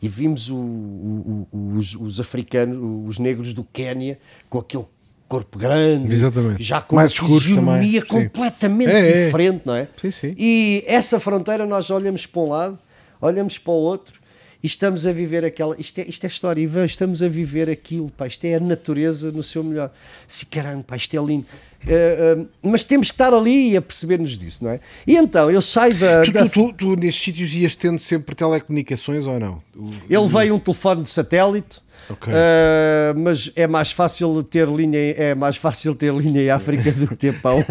e 0.00 0.08
vimos 0.08 0.48
o- 0.48 0.56
o- 0.56 1.46
os, 1.76 1.96
os 1.96 2.20
africanos, 2.20 2.78
os 3.08 3.18
negros 3.18 3.52
do 3.52 3.64
Quénia, 3.64 4.16
com 4.48 4.58
aquele 4.58 4.86
corpo 5.30 5.56
grande, 5.58 6.12
Exatamente. 6.12 6.60
já 6.62 6.80
com 6.82 6.96
Mais 6.96 7.16
uma 7.20 7.28
fisionomia 7.28 8.04
completamente 8.04 8.90
É, 8.90 8.98
é. 9.22 9.24
diferente, 9.26 9.62
não 9.64 9.74
é? 9.76 9.86
Sim, 10.00 10.10
sim. 10.10 10.34
E 10.36 10.82
essa 10.88 11.20
fronteira 11.20 11.64
nós 11.64 11.88
olhamos 11.88 12.26
para 12.26 12.40
um 12.42 12.48
lado, 12.48 12.78
olhamos 13.20 13.56
para 13.56 13.72
o 13.72 13.76
outro 13.76 14.18
e 14.62 14.66
estamos 14.66 15.06
a 15.06 15.12
viver 15.12 15.44
aquela. 15.44 15.74
Isto 15.78 16.00
é, 16.00 16.04
isto 16.08 16.24
é 16.24 16.26
história, 16.26 16.60
Ivan, 16.60 16.84
estamos 16.84 17.22
a 17.22 17.28
viver 17.28 17.70
aquilo, 17.70 18.10
pá, 18.10 18.26
isto 18.26 18.44
é 18.44 18.56
a 18.56 18.60
natureza 18.60 19.30
no 19.30 19.42
seu 19.44 19.62
melhor. 19.62 19.92
Se 20.26 20.44
caramba, 20.44 20.82
pá, 20.82 20.96
isto 20.96 21.16
é 21.16 21.24
lindo. 21.24 21.46
Eh, 21.86 22.36
eh, 22.40 22.44
mas 22.62 22.82
temos 22.84 23.08
que 23.08 23.14
estar 23.14 23.32
ali 23.32 23.70
e 23.70 23.76
a 23.76 23.80
perceber-nos 23.80 24.36
disso, 24.36 24.64
não 24.64 24.72
é? 24.72 24.80
E 25.06 25.16
então 25.16 25.48
eu 25.50 25.62
saio 25.62 25.94
da. 25.94 26.22
Tu, 26.24 26.32
da- 26.32 26.42
tu, 26.48 26.50
tu, 26.50 26.72
tu 26.74 26.96
nestes 26.96 27.22
sítios 27.24 27.54
ias 27.54 27.74
tendo 27.76 27.98
sempre 28.00 28.34
telecomunicações 28.34 29.26
ou 29.26 29.38
não? 29.40 29.62
O- 29.76 29.88
Ele 30.10 30.26
veio 30.26 30.56
um 30.56 30.58
telefone 30.58 31.02
de 31.04 31.08
satélite. 31.08 31.80
Ok. 32.10 32.32
eh, 32.34 33.14
mas 33.16 33.50
é 33.54 33.66
mais 33.66 33.92
fácil 33.92 34.42
ter 34.42 34.66
linha 34.68 34.98
é 34.98 35.34
mais 35.34 35.56
fácil 35.56 35.94
ter 35.94 36.12
linha 36.12 36.42
em 36.42 36.50
África 36.50 36.90
do 36.92 37.06
que 37.06 37.16
ter 37.16 37.40
pão 37.40 37.64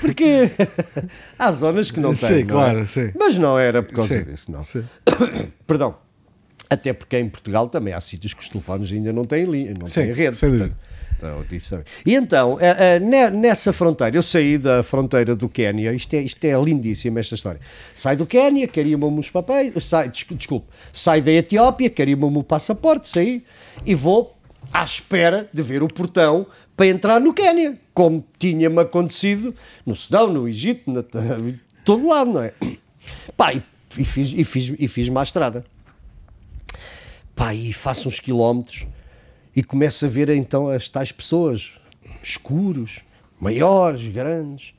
porque 0.00 0.50
há 1.38 1.52
zonas 1.52 1.90
que 1.90 2.00
não 2.00 2.14
Sim, 2.14 2.26
têm 2.26 2.44
não 2.44 2.62
é? 2.62 2.70
claro, 2.70 2.86
sim. 2.86 3.10
mas 3.18 3.36
não 3.38 3.58
era 3.58 3.82
por 3.82 3.94
causa 3.94 4.18
Sim, 4.18 4.24
disso 4.30 4.50
não 4.52 4.62
sim. 4.64 4.84
perdão 5.66 5.96
até 6.68 6.92
porque 6.92 7.18
em 7.18 7.28
Portugal 7.28 7.68
também 7.68 7.92
há 7.92 8.00
sítios 8.00 8.32
que 8.32 8.42
os 8.42 8.48
telefones 8.48 8.92
ainda 8.92 9.12
não 9.12 9.24
têm 9.24 9.44
linha 9.44 9.74
não 9.78 9.86
Sim, 9.88 10.02
têm 10.02 10.12
rede 10.12 10.36
sem 10.36 10.50
portanto, 10.50 10.68
dúvida. 10.70 10.89
Então, 11.20 11.44
disse, 11.50 11.78
e 12.06 12.14
então, 12.14 12.56
eh, 12.58 12.94
eh, 12.96 12.98
ne- 12.98 13.28
nessa 13.28 13.74
fronteira, 13.74 14.16
eu 14.16 14.22
saí 14.22 14.56
da 14.56 14.82
fronteira 14.82 15.36
do 15.36 15.50
Quénia, 15.50 15.92
isto 15.92 16.14
é, 16.14 16.22
isto 16.22 16.42
é 16.42 16.58
lindíssima 16.58 17.20
esta 17.20 17.34
história. 17.34 17.60
Sai 17.94 18.16
do 18.16 18.24
Quénia, 18.24 18.66
carimam-me 18.66 19.20
os 19.20 19.28
papéis, 19.28 19.84
sai, 19.84 20.08
des- 20.08 20.24
desculpe, 20.30 20.68
sai 20.90 21.20
da 21.20 21.30
Etiópia, 21.30 21.90
carimam-me 21.90 22.38
o 22.38 22.42
passaporte, 22.42 23.06
saí 23.06 23.44
e 23.84 23.94
vou 23.94 24.34
à 24.72 24.82
espera 24.82 25.46
de 25.52 25.62
ver 25.62 25.82
o 25.82 25.88
portão 25.88 26.46
para 26.74 26.86
entrar 26.86 27.20
no 27.20 27.34
Quénia, 27.34 27.78
como 27.92 28.24
tinha-me 28.38 28.80
acontecido 28.80 29.54
no 29.84 29.94
Sudão, 29.94 30.32
no 30.32 30.48
Egito, 30.48 30.90
na, 30.90 31.02
todo 31.84 32.06
lado, 32.08 32.32
não 32.32 32.42
é? 32.42 32.54
Pá, 33.36 33.52
e, 33.52 33.62
e 33.98 34.04
fiz, 34.06 34.32
e, 34.34 34.42
fiz, 34.42 34.72
e 34.78 34.88
fiz 34.88 35.08
uma 35.08 35.22
estrada. 35.22 35.66
Pá, 37.36 37.54
e 37.54 37.74
faço 37.74 38.08
uns 38.08 38.18
quilómetros 38.20 38.86
e 39.54 39.62
começo 39.62 40.04
a 40.04 40.08
ver 40.08 40.28
então 40.30 40.68
as 40.68 40.88
tais 40.88 41.12
pessoas 41.12 41.72
escuros, 42.22 43.00
maiores, 43.40 44.06
grandes. 44.08 44.74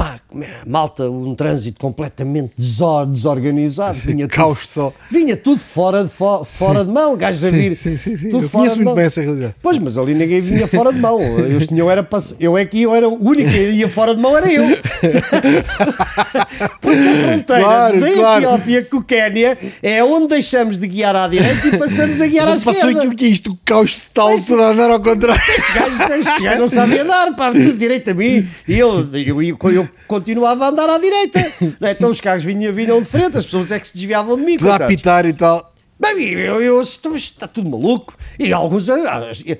Pá, 0.00 0.18
malta, 0.66 1.10
um 1.10 1.34
trânsito 1.34 1.78
completamente 1.78 2.52
desor- 2.56 3.04
desorganizado. 3.04 3.98
Vinha 3.98 4.24
tudo, 4.28 4.34
Caos 4.34 4.66
só. 4.66 4.94
vinha 5.10 5.36
tudo 5.36 5.58
fora 5.60 6.04
de, 6.04 6.08
fo- 6.08 6.42
fora 6.42 6.82
de 6.86 6.90
mão, 6.90 7.18
gajos 7.18 7.44
a 7.44 7.50
Sim, 7.50 7.56
vir. 7.56 7.76
sim, 7.76 7.98
sim, 7.98 8.16
sim. 8.16 8.30
tudo 8.30 8.44
Eu 8.44 8.48
fora 8.48 8.62
conheço 8.62 8.76
de 8.76 8.78
muito 8.78 8.86
mão. 8.86 8.94
bem 8.94 9.04
essa 9.04 9.20
realidade. 9.20 9.54
Pois, 9.62 9.76
mas 9.76 9.98
ali 9.98 10.14
ninguém 10.14 10.40
vinha 10.40 10.66
fora 10.66 10.90
de 10.90 10.98
mão. 10.98 11.20
Eu, 11.20 11.60
tinha, 11.66 11.84
era 11.84 12.08
eu 12.38 12.56
é 12.56 12.64
que 12.64 12.80
eu 12.80 12.94
era 12.94 13.06
o 13.10 13.22
único 13.22 13.50
que 13.50 13.58
ia 13.72 13.90
fora 13.90 14.14
de 14.14 14.22
mão, 14.22 14.34
era 14.34 14.50
eu. 14.50 14.64
Porque 16.80 16.98
a 16.98 17.28
fronteira 17.28 17.62
Claro, 17.62 18.00
da 18.00 18.12
claro. 18.12 18.44
Etiópia 18.44 18.84
com 18.84 18.96
o 18.98 19.02
Quénia 19.02 19.58
é 19.82 20.02
onde 20.02 20.28
deixamos 20.28 20.78
de 20.78 20.86
guiar 20.86 21.14
à 21.14 21.28
direita 21.28 21.68
e 21.68 21.76
passamos 21.78 22.20
a 22.20 22.26
guiar 22.26 22.48
à 22.48 22.54
Não 22.54 22.60
passou 22.60 22.72
esquerda. 22.72 22.98
aquilo 23.00 23.14
que 23.14 23.24
é 23.24 23.28
isto, 23.28 23.50
o 23.52 23.58
caos 23.64 23.98
total, 24.12 24.38
tudo 24.40 24.62
a 24.62 24.68
andar 24.70 24.90
ao 24.90 25.00
contrário. 25.00 25.42
Estes 25.48 25.74
gajos, 25.74 26.00
estes 26.00 26.42
gajos 26.42 26.58
não 26.60 26.68
sabem 26.68 27.00
andar, 27.00 27.34
pá, 27.36 27.50
tudo 27.52 27.74
direito 27.74 28.10
a 28.10 28.14
mim. 28.14 28.48
E 28.66 28.78
eu, 28.78 29.06
eu, 29.12 29.42
eu, 29.42 29.58
eu 29.70 29.88
continuava 30.06 30.64
a 30.66 30.68
andar 30.68 30.88
à 30.88 30.98
direita. 30.98 31.38
É? 31.80 31.90
Então 31.92 32.10
os 32.10 32.20
carros 32.20 32.44
vinham, 32.44 32.72
vinham 32.72 33.00
de 33.00 33.08
frente, 33.08 33.36
as 33.38 33.44
pessoas 33.44 33.70
é 33.72 33.78
que 33.80 33.88
se 33.88 33.94
desviavam 33.94 34.36
de 34.36 34.42
mim. 34.42 34.56
Tudo 34.56 34.70
a 34.70 34.76
apitar 34.76 35.26
e 35.26 35.32
tal. 35.32 35.72
Bem, 35.98 36.22
eu, 36.32 36.60
eu, 36.62 36.80
está 36.82 37.46
tudo 37.46 37.68
maluco. 37.68 38.16
E 38.38 38.52
alguns. 38.52 38.88
ah, 38.88 39.30
ah, 39.30 39.56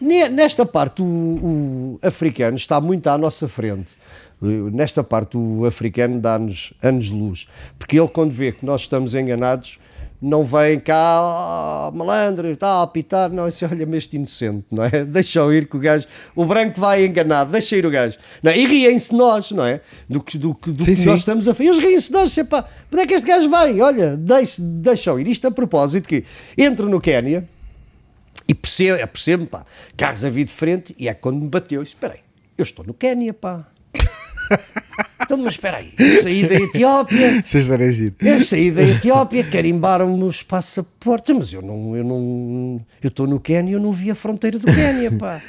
ne- 0.00 0.28
Nesta 0.28 0.64
parte, 0.64 1.02
o, 1.02 1.04
o 1.04 1.98
africano 2.06 2.56
está 2.56 2.80
muito 2.80 3.08
à 3.08 3.18
nossa 3.18 3.48
frente. 3.48 3.94
Eh, 4.42 4.46
Nesta 4.72 5.02
parte, 5.02 5.36
o 5.36 5.64
africano 5.66 6.20
dá-nos 6.20 6.72
anos 6.82 7.06
de 7.06 7.12
luz. 7.14 7.48
Porque 7.78 7.98
ele, 7.98 8.08
quando 8.08 8.30
vê 8.30 8.52
que 8.52 8.64
nós 8.64 8.82
estamos 8.82 9.14
enganados, 9.14 9.78
não 10.22 10.44
vem 10.44 10.78
cá, 10.78 10.94
ah, 10.94 11.90
malandro, 11.92 12.46
está 12.52 12.68
a 12.68 12.82
apitar. 12.84 13.28
Não, 13.32 13.48
isso 13.48 13.66
olha-me 13.66 13.96
este 13.96 14.14
inocente, 14.14 14.66
não 14.70 14.84
é? 14.84 15.02
Deixa-o 15.04 15.52
ir 15.52 15.66
que 15.66 15.76
o 15.76 15.80
gajo. 15.80 16.06
O 16.36 16.44
branco 16.44 16.80
vai 16.80 17.04
enganado, 17.04 17.50
deixa 17.50 17.76
ir 17.76 17.84
o 17.84 17.90
gajo. 17.90 18.16
Não 18.40 18.52
é? 18.52 18.56
E 18.56 18.64
riem-se 18.64 19.12
nós, 19.12 19.50
não 19.50 19.66
é? 19.66 19.80
Do 20.08 20.22
que, 20.22 20.38
do, 20.38 20.52
do 20.54 20.84
Sim, 20.84 20.92
que 20.92 20.96
sim. 20.96 21.06
nós 21.06 21.18
estamos 21.18 21.48
a 21.48 21.54
fazer. 21.54 21.70
Eles 21.70 21.82
riem-se 21.82 22.12
nós, 22.12 22.30
sempre, 22.30 22.50
pá, 22.50 22.62
para 22.62 22.72
onde 22.92 23.02
é 23.02 23.06
que 23.08 23.14
este 23.14 23.26
gajo 23.26 23.50
vai? 23.50 23.80
Olha, 23.80 24.16
deixa, 24.16 24.62
deixa 24.62 25.20
ir. 25.20 25.26
Isto 25.26 25.48
a 25.48 25.50
propósito 25.50 26.08
que 26.08 26.24
entro 26.56 26.88
no 26.88 27.00
Quénia 27.00 27.48
e 28.46 28.54
percebo, 28.54 29.04
percebo 29.08 29.46
pá, 29.46 29.66
carros 29.96 30.24
a 30.24 30.30
vir 30.30 30.44
de 30.44 30.52
frente 30.52 30.94
e 30.96 31.08
é 31.08 31.14
quando 31.14 31.40
me 31.40 31.48
bateu. 31.48 31.82
Espera 31.82 32.14
aí, 32.14 32.20
eu 32.56 32.62
estou 32.62 32.84
no 32.84 32.94
Quénia, 32.94 33.34
pá. 33.34 33.66
então, 35.22 35.36
mas 35.38 35.54
espera 35.54 35.78
aí, 35.78 35.92
eu 35.98 36.22
saí 36.22 36.46
da 36.46 36.54
Etiópia, 36.54 37.42
Vocês 37.44 37.68
darem 37.68 37.90
giro. 37.92 38.14
eu 38.20 38.40
saí 38.40 38.70
da 38.70 38.82
Etiópia, 38.82 39.44
carimbaram-me 39.44 40.22
os 40.24 40.42
passaportes, 40.42 41.36
mas 41.36 41.52
eu 41.52 41.62
não, 41.62 41.96
eu 41.96 42.04
não, 42.04 42.80
eu 43.02 43.08
estou 43.08 43.26
no 43.26 43.40
Quénia, 43.40 43.72
eu 43.74 43.80
não 43.80 43.92
vi 43.92 44.10
a 44.10 44.14
fronteira 44.14 44.58
do 44.58 44.66
Quénia, 44.66 45.10
pá. 45.12 45.40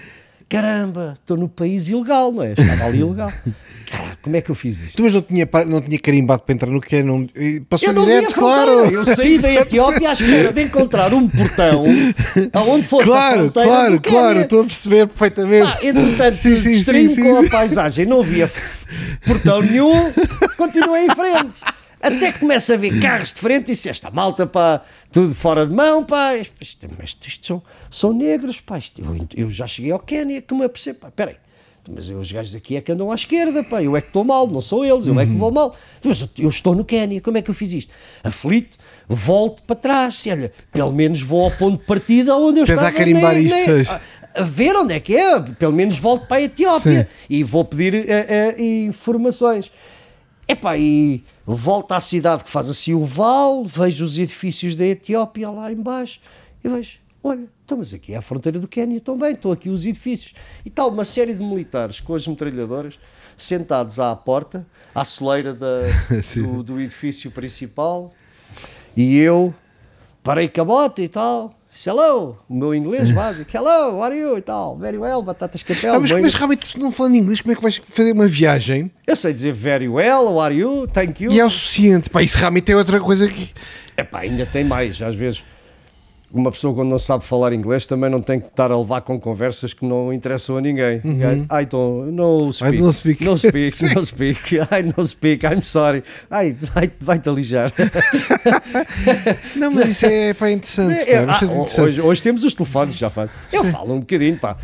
Caramba, 0.54 1.18
estou 1.20 1.36
no 1.36 1.50
país 1.50 1.88
ilegal, 1.88 2.32
não 2.32 2.44
é? 2.44 2.52
Estava 2.54 2.86
ali 2.86 3.00
ilegal. 3.00 3.32
Caraca, 3.90 4.18
como 4.24 4.36
é 4.36 4.42
que 4.42 4.50
eu 4.50 4.56
fiz 4.56 4.80
isto? 4.80 4.96
Tu 4.98 5.04
mas 5.04 5.14
não 5.14 5.22
tinha, 5.22 5.48
não 5.68 5.80
tinha 5.82 6.00
carimbado 6.00 6.42
para 6.42 6.56
entrar 6.56 6.70
no 6.72 6.82
que 6.82 7.04
não 7.04 7.28
Passou 7.70 7.90
Eu 7.90 7.94
não 7.94 8.02
a 8.02 8.06
direto, 8.06 8.34
claro. 8.34 8.72
Eu 8.92 9.06
saí 9.06 9.38
da 9.38 9.52
Etiópia 9.54 10.10
à 10.10 10.14
espera 10.14 10.52
de 10.52 10.64
encontrar 10.64 11.14
um 11.14 11.28
portão 11.30 11.86
aonde 12.54 12.88
fosse 12.88 13.04
a 13.04 13.06
Claro, 13.14 13.40
fronteira 13.42 13.70
claro, 13.70 14.02
claro, 14.02 14.40
estou 14.42 14.62
a 14.62 14.64
perceber 14.64 15.08
perfeitamente. 15.08 15.68
Ah, 15.68 15.78
entretanto, 15.84 16.36
Sim, 16.36 16.58
sim, 16.58 16.72
distraí-me 16.72 17.10
sim, 17.10 17.22
com 17.24 17.40
sim. 17.42 17.48
a 17.48 17.50
paisagem, 17.52 18.06
não 18.08 18.24
via 18.24 18.46
f- 18.46 18.88
portão 19.28 19.62
nenhum, 19.62 20.12
continuei 20.58 21.06
em 21.06 21.10
frente. 21.12 21.60
Até 22.04 22.32
que 22.34 22.40
começo 22.40 22.74
a 22.74 22.78
ver 22.78 23.00
carros 23.00 23.32
de 23.34 23.40
frente 23.40 23.64
e 23.70 23.72
disse: 23.72 23.88
Esta 23.90 24.12
malta, 24.12 24.46
pá, 24.46 24.82
tudo 25.12 25.34
fora 25.34 25.66
de 25.66 25.74
mão, 25.74 26.04
pá. 26.04 26.36
Isto, 26.60 26.88
mas 27.00 27.16
isto 27.26 27.48
são, 27.48 27.62
são 27.90 28.14
negros, 28.14 28.60
pá. 28.60 28.78
Isto- 28.78 29.02
eu, 29.02 29.46
eu 29.46 29.50
já 29.50 29.66
cheguei 29.66 29.92
ao 29.92 30.00
Quénia, 30.00 30.42
que 30.42 30.54
me 30.54 30.66
apercebo, 30.66 31.00
pá. 31.00 31.12
Peraí, 31.12 31.36
mas 31.90 32.10
os 32.10 32.32
gajos 32.32 32.54
aqui 32.56 32.76
é 32.76 32.82
que 32.82 32.92
andam 32.92 33.12
à 33.12 33.16
esquerda, 33.16 33.64
pá. 33.64 33.82
Eu 33.82 33.96
é 33.96 34.02
que 34.02 34.08
estou 34.08 34.24
mal, 34.24 34.46
não 34.48 34.62
sou 34.62 34.84
eles, 34.86 35.06
eu 35.08 35.18
é 35.20 35.26
que 35.26 35.32
vou 35.32 35.52
mal. 35.52 35.76
Mas 36.04 36.20
eu, 36.22 36.30
eu 36.40 36.50
estou 36.50 36.76
no 36.76 36.84
Quénia, 36.84 37.22
como 37.22 37.38
é 37.38 37.42
que 37.42 37.50
eu 37.50 37.54
fiz 37.56 37.72
isto? 37.72 37.94
Aflito, 38.24 38.78
volto 39.08 39.64
para 39.64 39.76
trás. 39.78 40.16
Se, 40.20 40.30
olha, 40.30 40.52
pelo 40.72 40.92
menos 40.92 41.22
vou 41.22 41.46
ao 41.46 41.52
ponto 41.52 41.80
de 41.80 41.86
partida 41.86 42.36
onde 42.36 42.60
eu 42.60 42.66
Tentar 42.66 42.90
estava. 42.90 42.98
carimbar 42.98 43.34
nem- 43.34 43.46
isto, 43.48 43.72
nem- 43.72 44.00
a 44.36 44.42
ver 44.42 44.76
onde 44.76 44.94
é 44.96 45.00
que 45.00 45.16
é, 45.16 45.40
pelo 45.40 45.72
menos 45.74 45.98
volto 46.00 46.26
para 46.26 46.38
a 46.38 46.42
Etiópia 46.42 47.08
e 47.30 47.44
vou 47.44 47.64
pedir 47.64 47.94
eh, 48.10 48.26
eh, 48.58 48.62
informações. 48.64 49.72
Epá, 50.48 50.78
e 50.78 51.24
volto 51.46 51.94
à 51.94 52.02
cidade 52.02 52.44
que 52.44 52.50
faz 52.50 52.70
assim 52.70 52.94
o 52.94 53.06
val, 53.06 53.64
vejo 53.64 54.04
os 54.04 54.18
edifícios 54.18 54.76
da 54.76 54.86
Etiópia 54.86 55.50
lá 55.50 55.72
embaixo 55.72 56.20
e 56.64 56.70
vejo, 56.70 57.00
olha, 57.24 57.48
estamos 57.62 57.94
aqui 57.94 58.14
à 58.14 58.22
fronteira 58.22 58.60
do 58.60 58.68
Quénia 58.68 59.00
também, 59.00 59.32
estão 59.32 59.52
aqui 59.52 59.70
os 59.70 59.86
edifícios. 59.86 60.34
E 60.66 60.70
está 60.70 60.86
uma 60.86 61.06
série 61.06 61.34
de 61.34 61.42
militares 61.42 62.00
com 62.00 62.14
as 62.14 62.28
metralhadoras 62.28 63.00
sentados 63.38 64.00
à 64.00 64.16
porta, 64.16 64.66
à 64.94 65.06
soleira 65.06 65.54
da, 65.54 65.82
do, 66.36 66.64
do 66.64 66.80
edifício 66.80 67.32
principal 67.32 68.14
e 68.96 69.18
eu 69.18 69.54
parei 70.22 70.48
com 70.48 70.62
a 70.62 70.66
bota 70.66 71.02
e 71.02 71.08
tal. 71.08 71.54
Hello, 71.86 72.38
o 72.48 72.54
meu 72.54 72.74
inglês 72.76 73.10
básico. 73.12 73.50
Hello, 73.56 73.96
how 73.96 74.04
are 74.04 74.16
you? 74.18 74.38
E 74.38 74.42
tal. 74.42 74.78
Very 74.78 74.98
well, 74.98 75.22
batatas 75.22 75.64
capel. 75.64 75.94
Ah, 75.96 76.00
mas, 76.00 76.12
bem- 76.12 76.22
mas 76.22 76.34
realmente, 76.36 76.78
não 76.80 76.92
falando 76.92 77.16
inglês, 77.16 77.42
como 77.42 77.52
é 77.52 77.56
que 77.56 77.62
vais 77.62 77.82
fazer 77.90 78.12
uma 78.14 78.28
viagem 78.28 78.92
Eu 79.08 79.16
sei 79.16 79.34
dizer 79.34 79.54
very 79.54 79.88
well, 79.88 80.28
how 80.28 80.40
are 80.42 80.56
you? 80.56 80.88
Thank 80.88 81.24
you. 81.24 81.32
e 81.32 81.40
é 81.40 81.46
o 81.46 81.50
suficiente? 81.50 82.10
Pá, 82.10 82.22
isso 82.22 82.38
realmente 82.38 82.72
é 82.72 82.76
outra 82.76 83.00
coisa 83.00 83.28
que. 83.28 83.50
Epá, 83.98 84.20
ainda 84.20 84.46
tem 84.46 84.64
mais. 84.64 85.02
Às 85.02 85.16
vezes, 85.16 85.44
uma 86.34 86.52
pessoa 86.52 86.74
quando 86.74 86.90
não 86.90 86.98
sabe 87.00 87.24
falar 87.24 87.54
inglês 87.54 87.86
também 87.86 88.10
não 88.10 88.22
tem 88.22 88.40
que 88.40 88.48
estar 88.48 88.72
a 88.72 88.78
levar 88.78 89.02
com 89.02 89.20
conversas 89.20 89.74
que 89.74 89.86
não 89.86 90.12
interessam 90.12 90.58
a 90.58 90.62
ninguém. 90.62 90.98
I 91.06 91.66
don't, 91.70 92.12
no 92.12 92.52
speak. 92.52 92.78
don't 92.78 92.94
speak. 92.94 93.24
No 93.24 93.38
speak, 93.38 93.84
no 93.96 94.06
speak. 94.06 94.56
I 94.72 94.84
don't 94.84 95.08
speak, 95.08 95.46
I'm 95.46 95.62
sorry. 95.64 96.04
Ai, 96.30 96.56
vai- 96.74 96.92
vai-te 97.00 97.30
alijar. 97.30 97.72
Não, 99.56 99.72
mas 99.72 99.90
isso 99.90 100.06
é, 100.06 100.34
pá, 100.34 100.50
interessante. 100.50 101.00
É, 101.02 101.26
pá, 101.26 101.34
ah, 101.40 101.44
interessante. 101.46 101.82
hoje, 101.82 102.02
hoje 102.02 102.22
temos 102.24 102.44
os 102.44 102.54
telefones, 102.54 102.96
já 102.96 103.10
faz. 103.10 103.30
Eu 103.52 103.64
falo 103.66 103.94
um 103.94 104.00
bocadinho, 104.00 104.38
pá. 104.38 104.58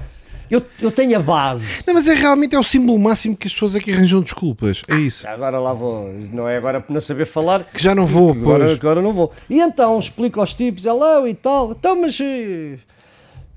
Eu, 0.50 0.64
eu 0.82 0.92
tenho 0.92 1.16
a 1.18 1.22
base. 1.22 1.84
Não, 1.86 1.94
mas 1.94 2.08
é 2.08 2.14
realmente 2.14 2.56
é 2.56 2.60
o 2.60 2.64
símbolo 2.64 2.98
máximo 2.98 3.38
que 3.38 3.48
as 3.48 3.54
pessoas 3.54 3.76
aqui 3.76 3.92
arranjam 3.92 4.22
desculpas. 4.22 4.82
É 4.88 4.96
isso. 4.96 5.28
Agora 5.28 5.60
lá 5.60 5.74
vou. 5.74 6.12
Não 6.34 6.48
é 6.48 6.58
agora 6.58 6.82
por 6.82 6.92
não 6.94 7.00
saber 7.02 7.26
falar. 7.26 7.64
Que 7.66 7.82
já 7.82 7.94
não 7.94 8.06
vou, 8.06 8.32
Agora, 8.32 8.66
pois. 8.66 8.80
agora 8.80 9.02
não 9.02 9.14
vou. 9.14 9.32
E 9.50 9.60
então 9.60 10.00
explico 10.00 10.40
aos 10.40 10.54
tipos, 10.54 10.86
hello 10.86 11.28
e 11.28 11.34
tal. 11.34 11.72
Então, 11.72 12.02
mas. 12.02 12.18
eh, 12.20 12.78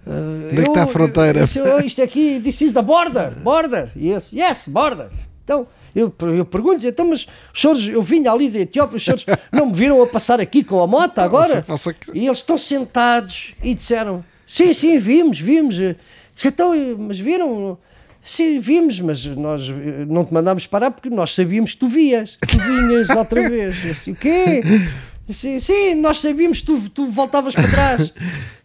Onde 0.06 0.60
é 0.60 0.62
que 0.64 0.68
está 0.70 0.82
a 0.82 0.86
fronteira? 0.86 1.44
Isto, 1.44 1.60
isto 1.84 2.02
aqui, 2.02 2.40
this 2.42 2.60
is 2.60 2.72
the 2.72 2.82
border. 2.82 3.34
Border. 3.40 3.90
Yes, 3.96 4.30
yes, 4.32 4.68
border. 4.68 5.08
Então. 5.44 5.66
Eu, 5.94 6.10
eu 6.34 6.46
pergunto 6.46 6.86
então, 6.86 7.06
mas 7.10 7.26
os 7.52 7.60
senhores, 7.60 7.86
eu 7.86 8.02
vinha 8.02 8.32
ali 8.32 8.48
da 8.48 8.60
Etiópia, 8.60 8.96
os 8.96 9.04
senhores 9.04 9.26
não 9.52 9.66
me 9.66 9.74
viram 9.74 10.02
a 10.02 10.06
passar 10.06 10.40
aqui 10.40 10.64
com 10.64 10.82
a 10.82 10.86
moto 10.86 11.18
agora? 11.18 11.62
E 12.14 12.24
eles 12.24 12.38
estão 12.38 12.56
sentados 12.56 13.52
e 13.62 13.74
disseram: 13.74 14.24
Sim, 14.46 14.72
sim, 14.72 14.98
vimos, 14.98 15.38
vimos. 15.38 15.76
Então, 16.44 16.72
mas 16.98 17.18
viram? 17.18 17.78
Sim, 18.24 18.60
vimos, 18.60 19.00
mas 19.00 19.24
nós 19.26 19.68
eh, 19.68 20.04
não 20.06 20.24
te 20.24 20.32
mandámos 20.32 20.66
parar 20.66 20.92
porque 20.92 21.10
nós 21.10 21.34
sabíamos 21.34 21.72
que 21.72 21.78
tu 21.78 21.88
vias, 21.88 22.38
que 22.40 22.46
tu 22.46 22.58
vinhas 22.58 23.10
outra 23.16 23.48
vez. 23.48 23.74
Disse, 23.82 24.12
o 24.12 24.14
quê? 24.14 24.62
Sim, 25.28 25.58
sim, 25.58 25.94
nós 25.94 26.20
sabíamos 26.20 26.60
que 26.60 26.66
tu, 26.66 26.90
tu 26.90 27.06
voltavas 27.08 27.54
para 27.54 27.68
trás. 27.68 28.12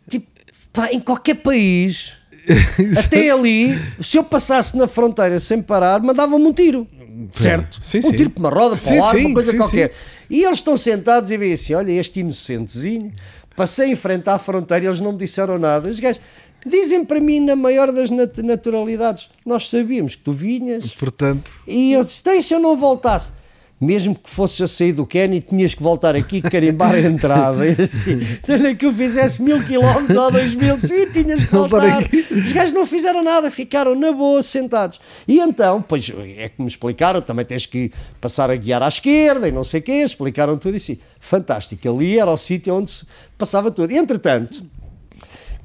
Tipo, 0.10 0.26
pá, 0.72 0.89
em 0.91 1.02
qualquer 1.02 1.35
país, 1.35 2.14
até 2.98 3.30
ali, 3.30 3.77
se 4.02 4.18
eu 4.18 4.23
passasse 4.23 4.77
na 4.77 4.88
fronteira 4.88 5.38
sem 5.39 5.61
parar, 5.61 6.02
mandavam-me 6.02 6.45
um 6.45 6.53
tiro. 6.53 6.88
Certo? 7.31 7.80
Sim, 7.84 7.99
um 7.99 8.02
sim. 8.03 8.11
tiro 8.14 8.30
para 8.30 8.39
uma 8.39 8.49
roda, 8.49 8.77
para 8.77 8.85
Sim, 8.85 8.99
ar, 8.99 9.15
uma 9.15 9.34
coisa 9.34 9.57
qualquer. 9.57 9.91
E 10.30 10.44
eles 10.44 10.60
estão 10.60 10.77
sentados 10.77 11.30
e 11.31 11.38
veem 11.38 11.53
assim: 11.53 11.73
olha, 11.73 11.91
este 11.91 12.19
inocentezinho, 12.19 13.11
passei 13.56 13.91
em 13.91 13.95
frente 13.95 14.30
à 14.30 14.38
fronteira 14.38 14.85
eles 14.85 15.02
não 15.02 15.11
me 15.11 15.18
disseram 15.18 15.57
nada. 15.57 15.89
Os 15.89 15.99
gajos 15.99 16.22
dizem 16.66 17.04
para 17.06 17.20
mim, 17.20 17.40
na 17.40 17.56
maior 17.56 17.92
das 17.92 18.10
nat- 18.10 18.38
naturalidades, 18.40 19.30
nós 19.46 19.70
sabíamos 19.70 20.16
que 20.16 20.22
tu 20.24 20.32
vinhas 20.34 20.86
Portanto, 20.96 21.52
e 21.68 21.94
eu 21.94 22.04
disse: 22.04 22.22
tem, 22.24 22.42
se 22.42 22.54
eu 22.54 22.60
não 22.60 22.76
voltasse. 22.78 23.32
mesmo 23.80 24.16
que 24.16 24.28
fosses 24.28 24.60
a 24.60 24.68
sair 24.68 24.92
do 24.92 25.06
Kenny, 25.06 25.40
tinhas 25.40 25.76
que 25.76 25.84
voltar 25.84 26.16
aqui 26.16 26.42
carimbar 26.42 26.96
a 26.96 27.00
entrada. 27.00 27.64
E 27.64 27.74
assim, 27.80 28.76
que 28.76 28.86
eu 28.88 28.92
fizesse 28.92 29.40
mil 29.40 29.64
quilómetros 29.64 30.18
ou 30.18 30.32
dois 30.32 30.56
mil, 30.56 30.80
sim, 30.80 31.06
tinhas 31.12 31.44
que 31.44 31.52
Voltar. 31.52 32.02
Os 32.32 32.52
gajos 32.52 32.74
não 32.74 32.88
fizeram 32.88 33.24
nada, 33.24 33.52
ficaram 33.52 33.94
na 33.94 34.12
boa 34.12 34.42
sentados. 34.42 35.00
E 35.28 35.40
então, 35.40 35.80
pois 35.88 36.12
é 36.38 36.50
que 36.50 36.60
me 36.60 36.68
explicaram, 36.68 37.22
também 37.22 37.46
tens 37.46 37.68
que 37.68 37.92
passar 38.20 38.50
a 38.50 38.56
guiar 38.56 38.82
à 38.82 38.88
esquerda 38.88 39.48
e 39.48 39.52
não 39.52 39.64
sei 39.64 39.80
o 39.80 39.84
quê, 39.84 40.02
explicaram 40.04 40.58
tudo 40.58 40.76
isso. 40.76 40.98
Fantástico, 41.20 41.88
ali 41.88 42.18
era 42.18 42.32
o 42.32 42.38
sítio 42.38 42.74
onde 42.74 42.90
se 42.90 43.06
passava 43.38 43.70
tudo. 43.70 43.92
Entretanto, 43.92 44.66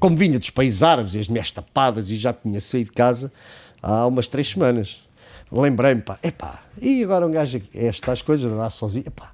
como 0.03 0.17
vinha 0.17 0.37
dos 0.37 0.49
países 0.49 0.83
árabes 0.83 1.15
e 1.15 1.19
as 1.19 1.29
minhas 1.29 1.49
tapadas 1.49 2.09
e 2.09 2.17
já 2.17 2.33
tinha 2.33 2.59
saído 2.59 2.89
de 2.89 2.93
casa 2.93 3.31
há 3.81 4.05
umas 4.05 4.27
três 4.27 4.49
semanas, 4.49 4.99
lembrei-me, 5.49 6.01
pá, 6.01 6.19
epá, 6.21 6.61
e 6.81 7.01
agora 7.01 7.25
um 7.25 7.31
gajo 7.31 7.55
aqui, 7.55 7.69
estas 7.73 8.21
coisas, 8.21 8.51
andar 8.51 8.69
sozinho, 8.69 9.05
epá, 9.07 9.31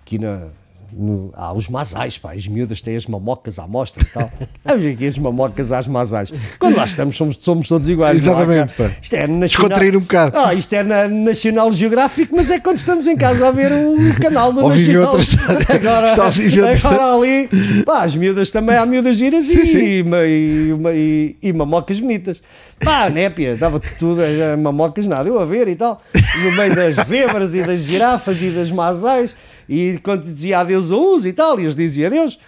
aqui 0.00 0.20
na, 0.20 0.50
no, 0.92 1.30
há 1.34 1.52
os 1.52 1.68
masais, 1.68 2.18
pá, 2.18 2.32
as 2.32 2.46
miúdas 2.46 2.82
têm 2.82 2.96
as 2.96 3.06
mamocas 3.06 3.58
à 3.58 3.66
mostra 3.66 4.02
e 4.02 4.10
tal. 4.12 4.30
Vamos 4.64 4.82
ver 4.82 4.92
aqui 4.92 5.06
as 5.06 5.18
mamocas 5.18 5.72
às 5.72 5.86
masais. 5.86 6.32
Quando 6.58 6.76
lá 6.76 6.84
estamos, 6.84 7.16
somos, 7.16 7.38
somos 7.40 7.68
todos 7.68 7.88
iguais. 7.88 8.12
há 8.12 8.32
Exatamente, 8.32 8.72
pá. 8.74 8.90
Isto 9.00 9.14
é 9.14 9.20
nacional, 9.26 9.48
Descontrair 9.48 9.96
um 9.96 10.00
bocado. 10.00 10.38
Ah, 10.38 10.54
isto 10.54 10.72
é 10.72 10.82
na 10.82 11.08
National 11.08 11.72
Geographic, 11.72 12.32
mas 12.34 12.50
é 12.50 12.58
quando 12.58 12.76
estamos 12.76 13.06
em 13.06 13.16
casa 13.16 13.48
a 13.48 13.50
ver 13.50 13.72
o 13.72 14.20
canal 14.20 14.52
do 14.52 14.60
Ou 14.62 14.68
National. 14.68 15.12
Agora, 15.68 16.12
agora 16.12 17.14
ali, 17.14 17.48
pá, 17.84 18.04
as 18.04 18.14
miúdas 18.14 18.50
também 18.50 18.76
há 18.76 18.84
miúdas 18.84 19.16
giras 19.16 19.46
Sim, 19.46 19.60
e, 19.60 19.66
sim. 19.66 19.78
E, 19.78 20.04
e, 20.04 21.36
e, 21.42 21.48
e 21.48 21.52
mamocas 21.52 21.98
bonitas. 21.98 22.40
Pá, 22.82 23.08
népia, 23.08 23.56
dava-te 23.56 23.94
tudo, 23.96 24.22
eh, 24.22 24.56
mamocas 24.56 25.06
nada, 25.06 25.28
eu 25.28 25.38
a 25.38 25.44
ver 25.44 25.68
e 25.68 25.76
tal, 25.76 26.02
no 26.42 26.52
meio 26.56 26.74
das 26.74 27.06
zebras 27.06 27.54
e 27.54 27.62
das 27.62 27.80
girafas 27.80 28.42
e 28.42 28.50
das 28.50 28.70
masais, 28.70 29.34
e 29.72 29.98
quando 29.98 30.24
dizia 30.24 30.58
adeus 30.60 30.90
a 30.92 30.96
uns 30.96 31.24
e 31.24 31.32
tal, 31.32 31.58
e 31.58 31.62
eles 31.64 31.74
diziam 31.76 32.06
adeus. 32.08 32.38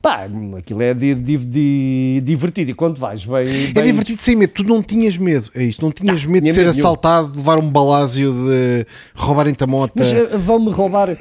Pá, 0.00 0.28
aquilo 0.56 0.80
é 0.80 0.94
di- 0.94 1.14
di- 1.16 1.36
di- 1.38 2.20
divertido. 2.24 2.70
E 2.70 2.74
quando 2.74 2.98
vais 2.98 3.24
bem. 3.24 3.48
É 3.48 3.72
bem- 3.72 3.84
divertido 3.84 4.22
sem 4.22 4.36
medo, 4.36 4.52
tu 4.52 4.62
não 4.62 4.80
tinhas 4.80 5.16
medo, 5.16 5.50
é 5.54 5.64
isto, 5.64 5.84
não 5.84 5.90
tinhas 5.90 6.24
medo 6.24 6.44
de 6.44 6.52
ser 6.52 6.60
medo 6.60 6.70
nenhum. 6.70 6.86
assaltado, 6.86 7.32
de 7.32 7.38
levar 7.38 7.58
um 7.58 7.68
balásio, 7.68 8.32
de 8.32 8.86
roubarem-te 9.16 9.64
a 9.64 9.66
moto. 9.66 9.92
Mas 9.96 10.06
eh, 10.12 10.36
vão-me 10.36 10.70
roubar. 10.70 11.16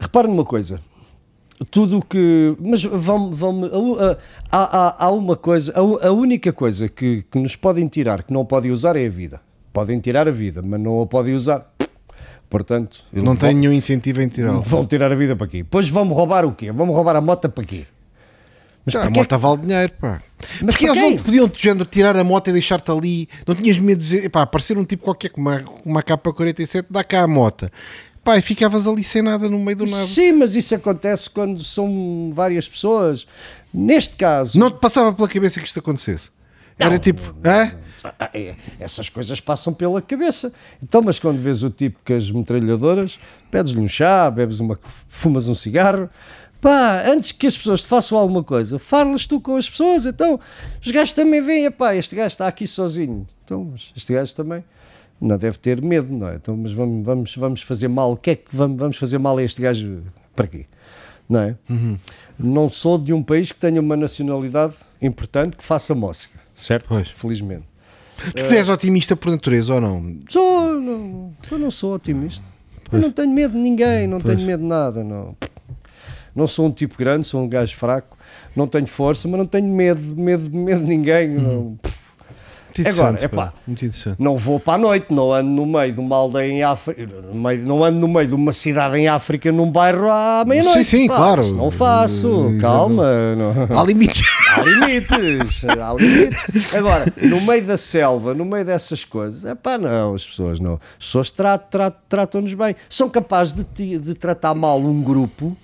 Repara 0.00 0.28
numa 0.28 0.44
coisa. 0.44 0.78
Tudo 1.70 1.98
o 1.98 2.02
que. 2.04 2.56
Mas 2.60 2.82
vão, 2.84 3.32
vão 3.32 3.62
há, 4.52 4.58
há, 4.78 5.06
há 5.06 5.10
uma 5.10 5.34
coisa. 5.36 5.72
A, 5.72 6.08
a 6.08 6.12
única 6.12 6.52
coisa 6.52 6.88
que, 6.88 7.24
que 7.30 7.38
nos 7.38 7.56
podem 7.56 7.86
tirar, 7.88 8.22
que 8.22 8.32
não 8.32 8.44
podem 8.44 8.70
usar, 8.70 8.94
é 8.96 9.06
a 9.06 9.10
vida. 9.10 9.40
Podem 9.72 9.98
tirar 9.98 10.28
a 10.28 10.30
vida, 10.30 10.62
mas 10.62 10.78
não 10.80 11.00
a 11.02 11.06
podem 11.06 11.34
usar. 11.34 11.73
Portanto, 12.54 13.04
não 13.12 13.34
tem 13.34 13.52
nenhum 13.52 13.72
incentivo 13.72 14.22
em 14.22 14.28
tirá-lo. 14.28 14.62
Vão 14.62 14.86
tirar 14.86 15.10
a 15.10 15.14
vida 15.16 15.34
para 15.34 15.48
quê? 15.48 15.64
Depois 15.64 15.88
vão-me 15.88 16.14
roubar 16.14 16.44
o 16.44 16.52
quê? 16.52 16.70
Vão-me 16.70 16.92
roubar 16.92 17.16
a 17.16 17.20
moto 17.20 17.48
para 17.48 17.64
quê? 17.64 17.84
Mas 18.86 18.94
a 18.94 19.08
quê? 19.08 19.10
moto 19.10 19.36
vale 19.36 19.60
dinheiro, 19.62 19.92
pá. 20.00 20.22
Mas 20.62 20.76
Porque 20.76 20.86
eles 20.86 21.02
não 21.02 21.16
te 21.16 21.22
podiam, 21.24 21.48
de 21.48 21.60
género, 21.60 21.84
tirar 21.84 22.16
a 22.16 22.22
moto 22.22 22.46
e 22.50 22.52
deixar-te 22.52 22.88
ali. 22.92 23.28
Não 23.44 23.56
tinhas 23.56 23.76
medo 23.80 23.98
de 23.98 24.04
dizer, 24.04 24.28
pá, 24.28 24.42
aparecer 24.42 24.78
um 24.78 24.84
tipo 24.84 25.02
qualquer 25.02 25.30
com 25.30 25.40
uma, 25.84 26.00
capa 26.00 26.32
47, 26.32 26.86
dá 26.88 27.02
cá 27.02 27.22
a 27.22 27.26
moto. 27.26 27.68
Pá, 28.22 28.38
e 28.38 28.42
ficavas 28.42 28.86
ali 28.86 29.02
sem 29.02 29.20
nada 29.20 29.48
no 29.50 29.58
meio 29.58 29.78
do 29.78 29.86
nada. 29.86 30.06
Sim, 30.06 30.34
mas 30.34 30.54
isso 30.54 30.76
acontece 30.76 31.28
quando 31.28 31.64
são 31.64 32.30
várias 32.32 32.68
Neste 33.72 34.14
caso. 34.14 34.56
Não 34.56 34.70
te 34.70 34.78
passava 34.78 35.12
pela 35.12 35.26
cabeça 35.26 35.58
que 35.58 35.66
isto 35.66 35.80
acontecesse. 35.80 36.30
Era 36.78 36.90
Não, 36.90 36.98
tipo, 36.98 37.34
é, 37.42 37.74
Essas 38.78 39.08
coisas 39.08 39.40
passam 39.40 39.72
pela 39.72 40.00
cabeça. 40.02 40.52
Então, 40.82 41.02
mas 41.02 41.18
quando 41.18 41.38
vês 41.38 41.62
o 41.62 41.70
tipo 41.70 41.98
com 42.04 42.14
as 42.14 42.30
metralhadoras, 42.30 43.18
pedes-lhe 43.50 43.80
um 43.80 43.88
chá, 43.88 44.30
bebes 44.30 44.60
uma, 44.60 44.78
fumas 45.08 45.48
um 45.48 45.54
cigarro. 45.54 46.08
Pá, 46.60 47.04
antes 47.06 47.32
que 47.32 47.46
as 47.46 47.56
pessoas 47.56 47.82
te 47.82 47.88
façam 47.88 48.16
alguma 48.16 48.42
coisa, 48.42 48.78
falas 48.78 49.26
tu 49.26 49.40
com 49.40 49.56
as 49.56 49.68
pessoas. 49.68 50.06
Então, 50.06 50.40
os 50.82 50.90
gajos 50.90 51.12
também 51.12 51.42
veem, 51.42 51.70
pá, 51.70 51.94
este 51.94 52.16
gajo 52.16 52.28
está 52.28 52.46
aqui 52.46 52.66
sozinho. 52.66 53.26
Então, 53.44 53.74
este 53.94 54.12
gajo 54.12 54.34
também 54.34 54.64
não 55.20 55.36
deve 55.36 55.58
ter 55.58 55.80
medo, 55.82 56.12
não 56.12 56.28
é? 56.28 56.36
Então, 56.36 56.56
mas 56.56 56.72
vamos, 56.72 57.04
vamos, 57.04 57.36
vamos 57.36 57.62
fazer 57.62 57.88
mal. 57.88 58.12
O 58.12 58.16
que 58.16 58.30
é 58.30 58.36
que 58.36 58.54
vamos, 58.54 58.78
vamos 58.78 58.96
fazer 58.96 59.18
mal 59.18 59.36
a 59.36 59.42
este 59.42 59.60
gajo? 59.60 60.02
Para 60.34 60.46
quê? 60.46 60.66
Não 61.28 61.40
é? 61.40 61.56
Não 62.38 62.68
sou 62.68 62.98
de 62.98 63.12
um 63.12 63.22
país 63.22 63.52
que 63.52 63.58
tenha 63.58 63.80
uma 63.80 63.96
nacionalidade 63.96 64.74
importante 65.00 65.56
que 65.56 65.64
faça 65.64 65.94
mosca, 65.94 66.38
certo? 66.54 66.86
Pois. 66.88 67.08
Felizmente. 67.08 67.73
Tu 68.32 68.54
és 68.54 68.68
otimista 68.68 69.16
por 69.16 69.30
natureza 69.30 69.74
ou 69.74 69.80
não? 69.80 70.16
Sou, 70.28 70.80
não, 70.80 71.32
eu 71.50 71.58
não 71.58 71.70
sou 71.70 71.94
otimista. 71.94 72.48
Eu 72.92 73.00
não 73.00 73.10
tenho 73.10 73.30
medo 73.30 73.52
de 73.52 73.58
ninguém, 73.58 74.06
não 74.06 74.20
Pois. 74.20 74.34
tenho 74.36 74.46
medo 74.46 74.62
de 74.62 74.68
nada. 74.68 75.02
Não. 75.02 75.36
não 76.34 76.46
sou 76.46 76.66
um 76.66 76.70
tipo 76.70 76.96
grande, 76.96 77.26
sou 77.26 77.42
um 77.42 77.48
gajo 77.48 77.76
fraco, 77.76 78.16
não 78.54 78.66
tenho 78.66 78.86
força, 78.86 79.26
mas 79.28 79.38
não 79.38 79.46
tenho 79.46 79.66
medo, 79.68 80.00
medo, 80.16 80.56
medo 80.56 80.82
de 80.82 80.88
ninguém. 80.88 81.28
Não, 81.28 81.78
Muito 82.76 82.88
Agora, 83.00 83.24
epá. 83.24 83.46
pá. 83.46 83.52
Não 84.18 84.36
vou 84.36 84.58
para 84.58 84.74
a 84.74 84.78
noite, 84.78 85.06
não 85.12 85.32
ando 85.32 85.48
no 85.50 85.64
meio 85.64 85.92
de 85.92 86.00
uma 86.00 86.16
aldeia 86.16 86.50
em 86.50 86.62
África, 86.64 87.08
não 87.62 87.84
ando 87.84 87.98
no 88.00 88.08
meio 88.08 88.26
de 88.26 88.34
uma 88.34 88.52
cidade 88.52 88.98
em 88.98 89.06
África 89.06 89.52
num 89.52 89.70
bairro 89.70 90.10
à 90.10 90.44
meia-noite. 90.46 90.84
Sim, 90.84 90.98
sim, 91.02 91.06
Pá, 91.08 91.16
claro. 91.16 91.54
Não 91.54 91.70
faço, 91.70 92.52
Eh, 92.56 92.60
calma. 92.60 93.34
não. 93.36 93.78
Há 93.78 93.84
limites. 93.84 94.22
Há 94.56 94.62
limites, 94.62 95.64
há 95.64 95.94
limites. 95.94 96.74
Agora, 96.74 97.12
no 97.22 97.40
meio 97.40 97.64
da 97.64 97.76
selva, 97.76 98.34
no 98.34 98.44
meio 98.44 98.64
dessas 98.64 99.04
coisas, 99.04 99.44
é 99.44 99.54
pá, 99.54 99.78
não, 99.78 100.14
as 100.14 100.26
pessoas 100.26 100.58
não. 100.58 100.74
As 100.98 101.04
pessoas 101.06 101.30
tratam, 101.30 101.68
tratam, 101.70 102.00
tratam-nos 102.08 102.54
bem. 102.54 102.74
São 102.88 103.08
capazes 103.08 103.54
de, 103.54 103.98
de 103.98 104.14
tratar 104.14 104.54
mal 104.54 104.80
um 104.80 105.00
grupo 105.02 105.56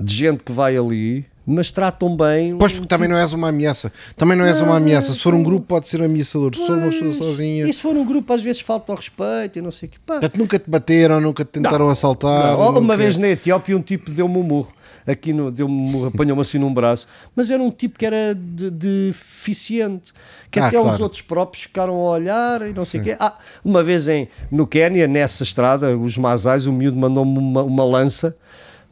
de 0.00 0.12
gente 0.12 0.42
que 0.42 0.50
vai 0.52 0.76
ali, 0.76 1.24
mas 1.46 1.70
tratam 1.72 2.16
bem. 2.16 2.56
Pois, 2.58 2.72
porque 2.72 2.86
também 2.88 3.08
não 3.08 3.16
és 3.16 3.32
uma 3.32 3.48
ameaça. 3.48 3.92
Também 4.16 4.36
não 4.36 4.44
és 4.44 4.60
uma 4.60 4.76
ameaça. 4.76 5.12
Se 5.12 5.18
for 5.20 5.34
um 5.34 5.42
grupo, 5.42 5.66
pode 5.66 5.88
ser 5.88 6.02
ameaçador. 6.02 6.54
Se 6.54 6.66
for 6.66 6.76
uma 6.78 6.90
pessoa 6.90 7.12
sozinha. 7.12 7.64
E 7.68 7.72
se 7.72 7.80
for 7.80 7.96
um 7.96 8.04
grupo, 8.04 8.32
às 8.32 8.42
vezes 8.42 8.60
falta 8.60 8.92
ao 8.92 8.96
respeito 8.96 9.58
e 9.58 9.62
não 9.62 9.70
sei 9.70 9.88
o 9.88 9.92
que. 9.92 9.98
Pá, 9.98 10.14
Portanto, 10.14 10.36
nunca 10.38 10.58
te 10.58 10.68
bateram, 10.70 11.20
nunca 11.20 11.44
te 11.44 11.48
tentaram 11.48 11.88
assaltar. 11.90 12.56
Não, 12.56 12.70
uma 12.70 12.80
nunca- 12.80 12.96
vez 12.96 13.16
na 13.16 13.28
Etiópia 13.28 13.76
um 13.76 13.82
tipo 13.82 14.10
deu-me 14.10 14.36
um 14.38 14.42
murro. 14.42 14.72
Aqui 15.06 15.34
no, 15.34 15.50
deu-me 15.50 15.74
um 15.74 16.06
apanhou-me 16.06 16.40
assim 16.40 16.58
num 16.58 16.72
braço, 16.72 17.06
mas 17.36 17.50
era 17.50 17.62
um 17.62 17.70
tipo 17.70 17.98
que 17.98 18.06
era 18.06 18.34
de- 18.34 18.70
deficiente, 18.70 20.12
que 20.50 20.58
Ah, 20.58 20.68
até 20.68 20.78
os 20.78 20.84
claro. 20.86 21.02
outros 21.02 21.20
próprios 21.20 21.64
ficaram 21.64 21.94
a 21.94 22.10
olhar 22.12 22.62
e 22.68 22.72
não 22.72 22.84
sei 22.86 23.00
o 23.00 23.04
quê. 23.04 23.16
Ah, 23.20 23.36
uma 23.64 23.82
vez 23.82 24.08
em, 24.08 24.28
no 24.50 24.66
Quénia, 24.66 25.06
nessa 25.06 25.42
estrada, 25.42 25.96
os 25.96 26.16
Masais, 26.16 26.66
o 26.66 26.72
miúdo 26.72 26.96
mandou-me 26.98 27.36
uma, 27.38 27.62
uma 27.62 27.84
lança 27.84 28.34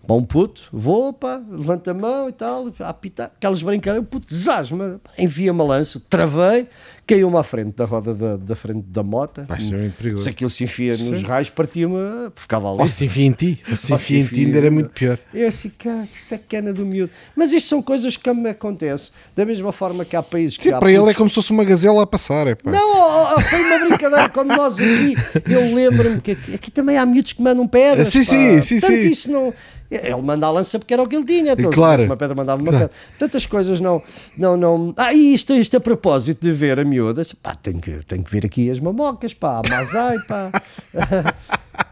para 0.06 0.16
um 0.16 0.24
puto, 0.24 0.64
vou, 0.72 1.12
pá, 1.12 1.40
levanta 1.48 1.92
a 1.92 1.94
mão 1.94 2.28
e 2.28 2.32
tal, 2.32 2.72
a 2.80 2.88
apitar, 2.88 3.30
aquelas 3.36 3.62
brincadeiras, 3.62 4.04
o 4.04 4.10
puto, 4.10 4.34
zasma, 4.34 5.00
envia 5.16 5.52
uma 5.52 5.64
lança, 5.64 6.02
travei, 6.10 6.68
caiu-me 7.06 7.36
à 7.36 7.42
frente 7.42 7.74
da 7.76 7.84
roda 7.84 8.14
da, 8.14 8.36
da 8.36 8.56
frente 8.56 8.84
da 8.88 9.02
moto. 9.02 9.40
É 9.42 9.88
perigoso. 9.90 10.22
Se 10.24 10.28
aquilo 10.28 10.48
se 10.50 10.64
enfia 10.64 10.96
nos 10.96 11.22
raios, 11.22 11.50
partia-me, 11.50 11.96
ficava 12.36 12.70
ali. 12.70 12.80
Ou 12.80 12.86
se 12.86 13.04
enfia 13.04 13.26
em 13.26 13.32
ti. 13.32 13.60
Se 13.76 13.92
enfia 13.92 14.20
em 14.20 14.26
ti, 14.26 14.44
ainda 14.44 14.58
era 14.58 14.70
muito 14.70 14.90
pior. 14.90 15.18
Eu 15.34 15.48
assim, 15.48 15.70
cara, 15.70 16.06
que 16.12 16.22
sacana 16.22 16.72
do 16.72 16.84
miúdo. 16.86 17.10
Mas 17.36 17.52
isto 17.52 17.68
são 17.68 17.82
coisas 17.82 18.16
que 18.16 18.32
me 18.32 18.50
acontecem. 18.50 19.10
Da 19.34 19.44
mesma 19.44 19.72
forma 19.72 20.04
que 20.04 20.14
há 20.16 20.22
países 20.22 20.56
que 20.56 20.64
Sim, 20.64 20.72
há 20.72 20.78
para 20.78 20.90
ele 20.92 21.10
é 21.10 21.14
como 21.14 21.28
se 21.28 21.34
fosse 21.34 21.50
uma 21.50 21.64
gazela 21.64 22.02
a 22.02 22.06
passar. 22.06 22.46
É, 22.46 22.54
pá. 22.54 22.70
Não, 22.70 22.96
ó, 22.96 23.34
ó, 23.36 23.40
foi 23.40 23.60
uma 23.60 23.86
brincadeira 23.86 24.28
quando 24.28 24.56
nós 24.56 24.74
aqui. 24.78 25.14
Eu 25.50 25.74
lembro-me 25.74 26.20
que 26.20 26.32
aqui, 26.32 26.54
aqui 26.54 26.70
também 26.70 26.96
há 26.96 27.04
miúdos 27.04 27.32
que 27.32 27.42
mandam 27.42 27.66
pedras. 27.66 28.08
Sim, 28.08 28.20
pá. 28.20 28.24
sim, 28.24 28.60
sim, 28.62 28.80
Portanto, 28.80 29.02
sim. 29.02 29.10
isso 29.10 29.30
não. 29.30 29.52
Ele 29.90 30.22
manda 30.22 30.46
a 30.46 30.50
lança 30.50 30.78
porque 30.78 30.94
era 30.94 31.02
o 31.02 31.06
que 31.08 31.14
ele 31.14 31.24
tinha. 31.24 31.52
Então, 31.52 31.70
Claro. 31.70 32.00
se 32.00 32.06
uma 32.06 32.16
pedra, 32.16 32.34
mandava 32.34 32.62
uma 32.62 32.70
Claro. 32.70 32.88
pedra. 32.88 32.96
Tantas 33.18 33.44
coisas 33.44 33.78
não. 33.78 34.02
não, 34.38 34.56
não... 34.56 34.94
Ah, 34.96 35.12
e 35.12 35.34
isto, 35.34 35.52
isto 35.52 35.76
a 35.76 35.80
propósito 35.80 36.40
de 36.40 36.50
ver 36.50 36.78
a 36.80 36.84
miúda. 36.92 37.22
Pá, 37.42 37.54
tenho 37.54 37.80
que, 37.80 37.90
tenho 38.04 38.22
que 38.22 38.30
ver 38.30 38.44
aqui 38.44 38.70
as 38.70 38.78
mamocas, 38.78 39.32
pá, 39.34 39.60
a 39.64 39.68
Mazai, 39.68 40.18
pá. 40.28 40.50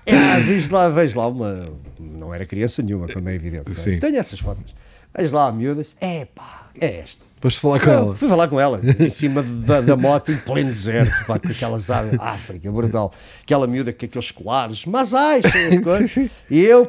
É, 0.04 0.40
vejo 0.40 0.72
lá, 0.72 0.88
vejo 0.88 1.18
lá 1.18 1.28
uma. 1.28 1.54
Não 1.98 2.34
era 2.34 2.44
criança 2.44 2.82
nenhuma, 2.82 3.06
como 3.06 3.28
é 3.28 3.34
evidente. 3.34 3.70
é? 3.70 3.74
Sim. 3.74 3.98
Tenho 3.98 4.16
essas 4.16 4.40
fotos. 4.40 4.74
Vejo 5.16 5.34
lá 5.34 5.46
a 5.46 5.52
miúdas. 5.52 5.96
É 6.00 6.24
pá, 6.26 6.68
é 6.78 6.98
esta. 6.98 7.22
Depois 7.34 7.54
de 7.54 7.60
falar 7.60 7.80
com 7.80 7.90
ela. 7.90 8.16
Fui 8.16 8.28
falar 8.28 8.48
com 8.48 8.60
ela, 8.60 8.80
em 8.98 9.08
cima 9.08 9.42
da, 9.42 9.80
da 9.80 9.96
moto, 9.96 10.30
em 10.30 10.36
pleno 10.36 10.70
deserto, 10.70 11.12
pá, 11.26 11.38
com 11.38 11.48
aquelas 11.48 11.88
áreas, 11.88 12.20
África, 12.20 12.70
brutal. 12.70 13.12
Aquela 13.42 13.66
miúda 13.66 13.92
com 13.92 14.04
aqueles 14.04 14.30
colares, 14.30 14.84
mas 14.84 15.14
ai, 15.14 15.40
cheia 15.42 15.70
de 15.70 15.80
coisa. 15.80 16.06
Sim, 16.06 16.24
sim. 16.26 16.30
E 16.50 16.60
eu 16.60 16.86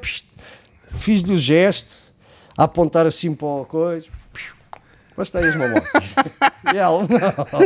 fiz-lhe 0.98 1.34
o 1.34 1.38
gesto, 1.38 1.96
a 2.58 2.64
apontar 2.66 3.06
assim 3.06 3.34
para 3.34 3.62
a 3.62 3.66
coisa, 3.66 4.08
as 5.48 5.56
mamocas. 5.56 6.04
E 6.74 6.78
ela, 6.78 7.08
não. 7.08 7.62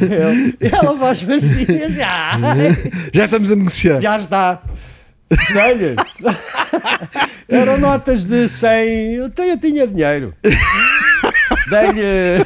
Eu- 0.00 0.56
E 0.60 0.74
ela 0.74 0.92
eu 0.92 1.84
assim, 1.84 2.02
ai, 2.02 2.90
Já 3.12 3.24
estamos 3.24 3.50
a 3.50 3.56
negociar. 3.56 4.00
já 4.00 4.16
está. 4.18 4.62
Dei-lhe. 5.52 5.96
Eram 7.48 7.78
notas 7.78 8.24
de 8.24 8.48
100. 8.48 9.14
Eu, 9.14 9.30
tenho, 9.30 9.50
eu 9.52 9.58
tinha 9.58 9.86
dinheiro. 9.86 10.34
Dei-lhe 11.68 12.44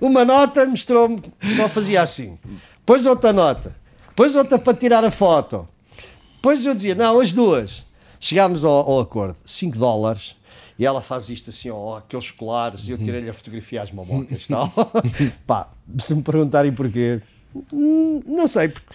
uma 0.00 0.24
nota, 0.24 0.64
mostrou-me, 0.66 1.22
só 1.56 1.68
fazia 1.68 2.02
assim. 2.02 2.38
Depois 2.78 3.04
outra 3.06 3.32
nota. 3.32 3.74
Depois 4.08 4.34
outra 4.34 4.58
para 4.58 4.74
tirar 4.74 5.04
a 5.04 5.10
foto. 5.10 5.68
Depois 6.36 6.64
eu 6.64 6.74
dizia, 6.74 6.94
não, 6.94 7.20
as 7.20 7.32
duas. 7.32 7.84
Chegámos 8.20 8.64
ao, 8.64 8.72
ao 8.72 9.00
acordo, 9.00 9.36
5 9.44 9.76
dólares. 9.76 10.34
E 10.78 10.84
ela 10.84 11.00
faz 11.00 11.28
isto 11.28 11.50
assim, 11.50 11.70
ó, 11.70 11.98
aqueles 11.98 12.30
colares, 12.32 12.88
e 12.88 12.90
eu 12.92 12.98
tirei-lhe 12.98 13.30
a 13.30 13.32
fotografia 13.34 13.82
às 13.82 13.90
mamocas 13.92 14.46
tal. 14.48 14.72
Pá, 15.46 15.68
se 15.98 16.14
me 16.14 16.22
perguntarem 16.22 16.72
porquê, 16.72 17.20
hum, 17.72 18.20
não 18.26 18.48
sei. 18.48 18.68
porque 18.68 18.86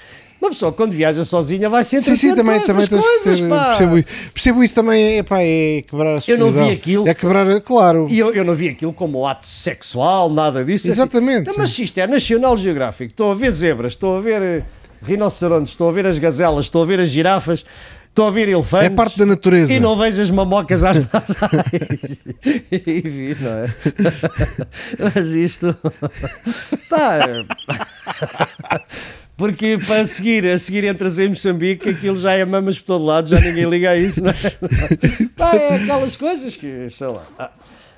Uma 0.42 0.50
pessoa 0.50 0.74
quando 0.74 0.92
viaja 0.92 1.24
sozinha 1.24 1.70
vai 1.70 1.84
sempre 1.86 2.06
Sim, 2.06 2.16
sim, 2.18 2.36
também, 2.36 2.62
também 2.64 2.86
tens 2.86 3.02
que 3.02 3.08
coisas, 3.10 3.40
percebo, 3.40 3.98
isso. 3.98 4.08
percebo 4.34 4.64
isso 4.64 4.76
também, 4.76 5.20
é, 5.20 5.24
pá, 5.24 5.38
é 5.42 5.82
quebrar 5.88 6.18
a 6.18 6.22
Eu 6.28 6.38
não 6.38 6.48
vi 6.52 6.58
solidão. 6.58 6.70
aquilo. 6.76 7.08
É 7.08 7.14
quebrar, 7.14 7.62
claro. 7.62 8.08
E 8.10 8.20
eu, 8.20 8.34
eu 8.34 8.44
não 8.44 8.56
vi 8.56 8.68
aquilo 8.70 8.92
como 8.92 9.26
ato 9.26 9.48
sexual, 9.48 10.30
nada 10.30 10.66
disso. 10.66 10.88
assim. 10.92 11.02
Exatamente, 11.02 11.42
Então, 11.50 11.56
mas 11.58 11.78
isto 11.80 11.98
é 11.98 12.08
National 12.08 12.58
Geographic, 12.58 13.12
estou 13.14 13.32
a 13.32 13.36
ver 13.36 13.52
zebras, 13.52 13.94
estou 13.94 14.18
a 14.18 14.22
ver 14.22 14.42
eh, 14.42 14.64
rinocerontes, 15.02 15.72
estou 15.72 15.88
a 15.88 15.92
ver 15.94 16.06
as 16.06 16.20
gazelas, 16.20 16.66
estou 16.66 16.84
a 16.84 16.86
ver 16.86 17.00
as 17.00 17.08
girafas, 17.10 17.64
estou 18.10 18.28
a 18.28 18.32
ver 18.32 18.50
elefantes. 18.50 18.88
É 18.88 18.90
parte 18.90 19.18
da 19.18 19.26
natureza. 19.26 19.74
E 19.74 19.80
não 19.80 19.98
vejo 19.98 20.22
as 20.22 20.30
mamocas 20.30 20.84
às 20.84 20.98
passais. 21.06 22.20
e 22.72 23.02
vi, 23.02 23.38
não 23.40 23.52
é? 23.52 23.68
Mas 25.16 25.32
isto. 25.32 25.76
Pá. 26.90 27.20
Porque 29.38 29.78
para 29.88 30.06
seguir, 30.06 30.46
a 30.48 30.60
seguir 30.60 30.84
entras 30.84 31.18
em 31.18 31.30
Moçambique, 31.30 31.90
aquilo 31.90 32.20
já 32.20 32.34
é 32.34 32.44
mamas 32.44 32.78
por 32.78 32.86
todo 32.86 33.06
lado, 33.06 33.30
já 33.30 33.40
ninguém 33.40 33.70
liga 33.70 33.92
a 33.92 33.98
isso, 33.98 34.22
não 34.22 34.32
é? 34.32 35.28
Pá, 35.38 35.56
é 35.56 35.76
aquelas 35.76 36.18
coisas 36.18 36.58
que, 36.58 36.90
sei 36.90 37.08
lá, 37.08 37.24
há, 37.40 37.52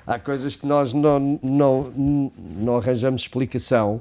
há 0.06 0.18
coisas 0.20 0.54
que 0.54 0.64
nós 0.64 0.92
não, 0.92 1.40
não, 1.42 2.32
não 2.56 2.76
arranjamos 2.76 3.22
explicação 3.22 4.00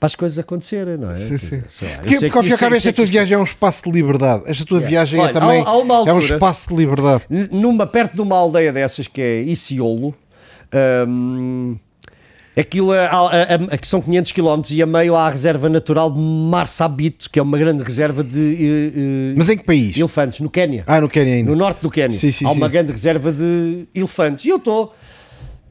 para 0.00 0.06
as 0.06 0.14
coisas 0.14 0.38
acontecerem, 0.38 0.96
não 0.96 1.10
é? 1.10 1.16
Sim, 1.16 1.38
sim. 1.38 1.60
Sei 1.68 1.88
lá, 1.88 1.94
eu 1.94 2.02
Porque, 2.02 2.14
ao 2.14 2.18
que 2.18 2.42
fim 2.42 2.48
e 2.48 2.52
ao 2.52 2.56
é- 2.56 2.58
cabo, 2.58 2.74
esta 2.76 2.88
é 2.88 2.92
que 2.92 2.96
tua 2.96 3.06
viagem 3.06 3.34
é 3.34 3.38
um 3.38 3.44
espaço 3.44 3.82
de 3.84 3.90
liberdade. 3.90 4.42
Esta 4.46 4.64
tua 4.64 4.78
viagem 4.80 5.18
Olha, 5.20 5.30
é 5.30 5.32
também 5.32 5.60
há- 5.60 5.68
há 5.68 5.76
uma 5.76 5.94
é 5.94 5.98
um 5.98 6.16
altura- 6.16 6.34
espaço 6.34 6.68
de 6.68 6.74
liberdade. 6.76 7.24
Numa, 7.50 7.86
perto 7.86 8.14
de 8.14 8.20
uma 8.20 8.36
aldeia 8.36 8.72
dessas 8.72 9.08
que 9.08 9.20
é 9.20 9.40
Isiolo, 9.42 10.14
hum, 11.08 11.76
aquilo 12.56 12.92
é- 12.94 13.06
há- 13.06 13.10
a- 13.10 13.74
a- 13.74 13.78
que 13.78 13.86
são 13.88 14.00
500 14.00 14.32
km 14.32 14.62
e 14.70 14.82
a 14.82 14.86
meio 14.86 15.14
há 15.16 15.26
a 15.26 15.30
reserva 15.30 15.68
natural 15.68 16.10
de 16.12 16.18
Marsabit, 16.20 17.28
que 17.30 17.38
é 17.38 17.42
uma 17.42 17.58
grande 17.58 17.82
reserva 17.82 18.22
de 18.24 18.92
eh, 18.94 19.34
Mas 19.36 19.48
em 19.48 19.56
que 19.58 19.64
país? 19.64 19.96
elefantes, 19.96 20.40
no 20.40 20.50
Quénia. 20.50 20.84
Ah, 20.86 21.00
não 21.00 21.08
querem 21.08 21.34
ainda. 21.34 21.50
No 21.50 21.56
norte 21.56 21.80
do 21.82 21.90
Quénia. 21.90 22.16
Sim, 22.16 22.30
sim, 22.30 22.44
há 22.46 22.50
uma 22.52 22.66
sim. 22.66 22.72
grande 22.72 22.92
reserva 22.92 23.32
de 23.32 23.86
elefantes. 23.94 24.44
E 24.44 24.48
eu 24.48 24.56
estou 24.56 24.94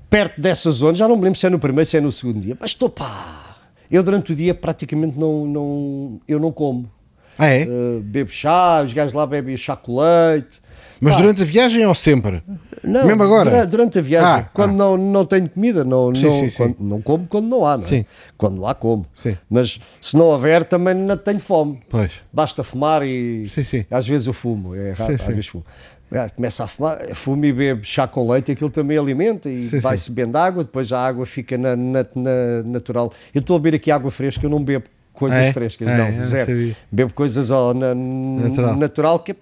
perto 0.10 0.40
dessa 0.40 0.72
zona, 0.72 0.94
já 0.95 1.08
não 1.08 1.18
me 1.18 1.24
lembro 1.24 1.38
se 1.40 1.45
é 1.45 1.49
no 1.49 1.60
primeiro, 1.60 1.86
se 1.90 1.98
é 1.98 2.02
no 2.02 2.12
segundo 2.12 2.40
dia, 2.40 2.58
mas 2.60 2.72
estou 2.72 2.90
pá. 2.90 3.47
Eu 3.89 4.03
durante 4.03 4.31
o 4.34 4.35
dia 4.35 4.53
praticamente 4.53 5.18
não, 5.18 5.45
não, 5.45 6.22
eu 6.27 6.39
não 6.39 6.51
como. 6.51 6.89
Ah, 7.38 7.47
é? 7.47 7.65
Uh, 7.65 8.01
bebo 8.01 8.31
chá, 8.31 8.81
os 8.84 8.93
gajos 8.93 9.14
lá 9.14 9.26
bebem 9.27 9.55
chá 9.57 9.76
com 9.76 9.99
leite. 10.01 10.59
Mas 10.99 11.14
Pá, 11.15 11.22
durante 11.22 11.43
a 11.43 11.45
viagem 11.45 11.85
ou 11.85 11.93
sempre? 11.93 12.41
não, 12.84 13.05
Mesmo 13.05 13.22
agora? 13.22 13.51
dura- 13.51 13.68
Durante 13.68 13.99
a 13.99 14.01
viagem. 14.01 14.27
Ah, 14.30 14.49
quando 14.51 14.72
ah. 14.72 14.73
Não, 14.73 14.97
não 14.97 15.26
tenho 15.26 15.47
comida, 15.47 15.84
não, 15.84 16.14
Sim, 16.15 16.23
não, 16.26 16.31
sim, 16.31 16.49
sim. 16.49 16.57
quando- 16.57 16.76
não 16.80 17.01
como 17.01 17.27
quando 17.27 17.45
não 17.47 17.64
há, 17.64 17.77
não 17.77 17.84
é? 17.84 17.88
Sim. 17.88 18.05
Quando 18.35 18.65
há, 18.65 18.73
como. 18.73 19.05
Sim. 19.15 19.38
Mas 19.47 19.80
se 20.01 20.18
não 20.18 20.26
houver, 20.26 20.64
também 20.64 20.95
não 20.95 21.15
tenho 21.15 21.39
fome. 21.39 21.80
Pois. 21.88 22.11
Basta 22.34 22.64
fumar 22.64 23.03
e. 23.05 23.47
Sim, 23.49 23.64
sim. 23.64 23.85
Às 23.91 24.07
vezes 24.07 24.26
eu 24.26 24.34
fumo, 24.34 24.73
é 24.76 24.93
raro, 24.93 25.11
Sim, 25.11 25.15
às 25.15 25.22
sim. 25.22 25.27
vezes 25.34 25.47
fumo. 25.47 25.65
Ah, 26.11 26.29
Começa 26.29 26.63
a 26.63 26.67
fumar, 26.67 26.99
fumo 27.15 27.43
e 27.45 27.51
bebo 27.51 27.84
chá 27.84 28.07
com 28.07 28.31
leite, 28.31 28.51
aquilo 28.51 28.69
também 28.69 28.97
alimenta 28.97 29.49
e 29.49 29.65
vai-se 29.81 30.09
bebendo 30.09 30.38
água, 30.38 30.63
depois 30.63 30.91
a 30.93 31.05
água 31.05 31.25
fica 31.25 31.57
na, 31.57 31.75
na- 31.75 32.05
na- 32.15 32.63
natural. 32.65 33.11
Eu 33.35 33.41
estou 33.41 33.57
a 33.57 33.59
beber 33.59 33.75
aqui 33.77 33.91
água 33.91 34.09
fresca, 34.09 34.45
eu 34.45 34.49
não 34.49 34.63
bebo 34.63 34.85
coisas 35.11 35.38
Ah, 35.39 35.43
é? 35.43 35.53
frescas, 35.53 35.88
Ah, 35.89 35.97
não, 35.97 36.05
é? 36.05 36.11
não 36.11 36.21
zero. 36.21 36.51
sabia. 36.51 36.77
Bebo 36.89 37.13
coisas 37.13 37.51
ó, 37.51 37.73
na- 37.73 37.93
Natural. 37.93 38.75
natural, 38.77 39.19
que 39.19 39.31
é- 39.34 39.35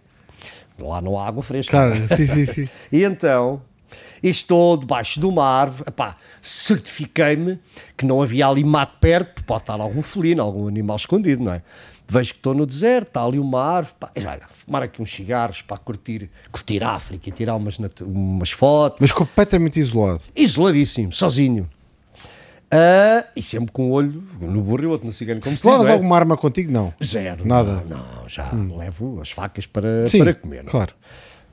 lá 0.80 1.00
não 1.02 1.20
há 1.20 1.28
água 1.28 1.44
fresca. 1.44 1.72
Claro, 1.72 2.08
sim, 2.10 2.28
sim, 2.28 2.46
sim. 2.48 2.70
E 2.92 3.04
então, 3.04 3.62
estou 4.24 4.76
debaixo 4.76 5.20
de 5.20 5.26
uma 5.28 5.46
árvore, 5.46 5.84
epá, 5.88 6.16
certifiquei-me 6.42 7.60
que 7.96 8.06
não 8.06 8.22
havia 8.22 8.48
ali 8.48 8.64
mato 8.64 8.98
perto, 9.00 9.36
porque 9.36 9.46
pode 9.48 9.62
estar 9.62 9.80
algum 9.80 10.02
felino, 10.02 10.42
algum 10.42 10.68
animal 10.68 10.98
escondido, 10.98 11.44
não 11.44 11.54
é? 11.54 11.62
Vejo 12.08 12.34
que 12.34 12.40
estou 12.40 12.54
no 12.56 12.66
deserto, 12.66 13.08
está 13.10 13.24
ali 13.24 13.38
uma 13.40 13.62
árvore, 13.62 13.96
pá, 14.00 14.10
e 14.16 14.20
olha, 14.26 14.42
fumar 14.66 14.84
aqui 14.84 15.02
uns 15.02 15.14
cigarros 15.14 15.62
para 15.62 15.78
curtir, 15.78 16.30
curtir 16.52 16.84
a 16.84 16.92
África 16.92 17.30
e 17.30 17.32
tirar 17.32 17.56
umas, 17.56 17.78
umas 18.02 18.52
fotos. 18.52 19.00
Mas 19.02 19.12
completamente 19.12 19.80
isolado. 19.80 20.22
Isoladíssimo, 20.36 21.14
sozinho. 21.14 21.70
Ah, 22.72 23.26
e 23.36 23.42
sempre 23.44 23.72
com 23.72 23.90
o 23.90 23.92
olho 23.92 24.24
no 24.42 24.62
burro 24.62 24.84
e 24.84 24.86
o 24.88 24.90
outro 24.90 25.06
no 25.06 25.14
cigano, 25.14 25.40
como 25.40 25.58
se 25.58 25.66
levas 25.68 25.88
é? 25.88 25.92
alguma 25.94 26.16
arma 26.16 26.36
contigo? 26.36 26.72
Não. 26.72 26.94
Zero. 27.04 27.48
Nada. 27.48 27.84
Não, 27.88 27.98
não, 27.98 28.28
já 28.30 28.52
levo 28.52 29.22
as 29.22 29.32
facas 29.32 29.66
para, 29.68 30.08
Sim, 30.08 30.20
para 30.20 30.34
comer. 30.34 30.64
não 30.64 30.70
é? 30.70 30.72
claro. 30.72 30.94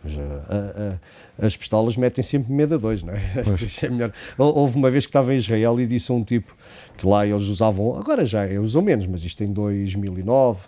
Mas, 0.03 0.15
ah, 0.19 0.99
ah, 1.39 1.47
as 1.47 1.57
pistolas 1.57 1.97
metem 1.97 2.25
sempre 2.25 2.53
medo 2.53 2.75
a 2.75 2.79
dois, 2.79 3.03
não 3.05 3.13
é? 3.15 3.21
Isso 3.63 3.87
é 3.87 3.89
melhor. 3.89 4.13
Hou- 4.37 4.57
Houve 4.59 4.77
uma 4.77 4.91
vez 4.91 5.05
que 5.07 5.11
estava 5.11 5.33
em 5.33 5.37
Israel 5.37 5.79
e 5.79 5.87
disse 5.87 6.11
a 6.11 6.15
um 6.15 6.25
tipo 6.25 6.57
que 6.97 7.07
lá 7.07 7.25
eles 7.27 7.47
usavam, 7.47 7.97
agora 7.97 8.25
já 8.27 8.45
é, 8.45 8.59
usam 8.59 8.83
menos, 8.83 9.07
mas 9.07 9.23
isto 9.23 9.45
em 9.45 9.53
2009, 9.53 10.59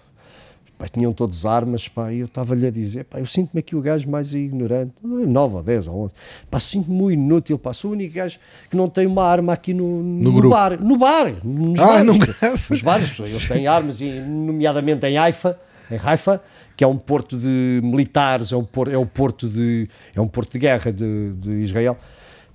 pá, 0.78 0.88
tinham 0.88 1.12
todos 1.12 1.46
armas, 1.46 1.88
pá, 1.88 2.12
e 2.12 2.18
eu 2.20 2.26
estava-lhe 2.26 2.66
a 2.66 2.70
dizer, 2.70 3.04
pá, 3.04 3.18
eu 3.20 3.26
sinto-me 3.26 3.60
aqui 3.60 3.76
o 3.76 3.80
gajo 3.80 4.08
mais 4.10 4.34
ignorante, 4.34 4.94
9 5.02 5.54
ou 5.56 5.62
10 5.62 5.86
ou 5.88 6.04
11, 6.04 6.14
pá, 6.50 6.58
sinto-me 6.58 6.96
muito 6.96 7.18
inútil, 7.18 7.58
pá, 7.58 7.72
sou 7.72 7.90
o 7.90 7.94
único 7.94 8.14
gajo 8.14 8.38
que 8.68 8.76
não 8.76 8.88
tem 8.88 9.06
uma 9.06 9.24
arma 9.24 9.52
aqui 9.52 9.72
no, 9.72 10.02
no, 10.02 10.32
grupo. 10.32 10.50
bar, 10.50 10.80
no 10.82 10.96
bar, 10.96 11.32
nos 11.44 11.78
Ah, 11.80 11.86
bares. 11.86 12.04
no 12.06 12.18
bar. 12.18 12.28
Nos 12.70 12.82
bares, 12.82 13.18
eles 13.18 13.48
têm 13.48 13.66
armas, 13.66 14.00
e, 14.00 14.10
nomeadamente 14.10 15.06
em 15.06 15.16
Haifa, 15.16 15.58
em 15.90 15.98
Haifa, 16.02 16.40
que 16.76 16.82
é 16.82 16.86
um 16.86 16.96
porto 16.96 17.38
de 17.38 17.80
militares, 17.82 18.50
é, 18.52 18.56
um 18.56 18.64
por, 18.64 18.88
é, 18.92 18.96
o 18.96 19.06
porto 19.06 19.48
de, 19.48 19.88
é 20.14 20.20
um 20.20 20.26
porto 20.26 20.52
de 20.52 20.58
guerra 20.58 20.92
de, 20.92 21.32
de 21.34 21.50
Israel. 21.62 21.96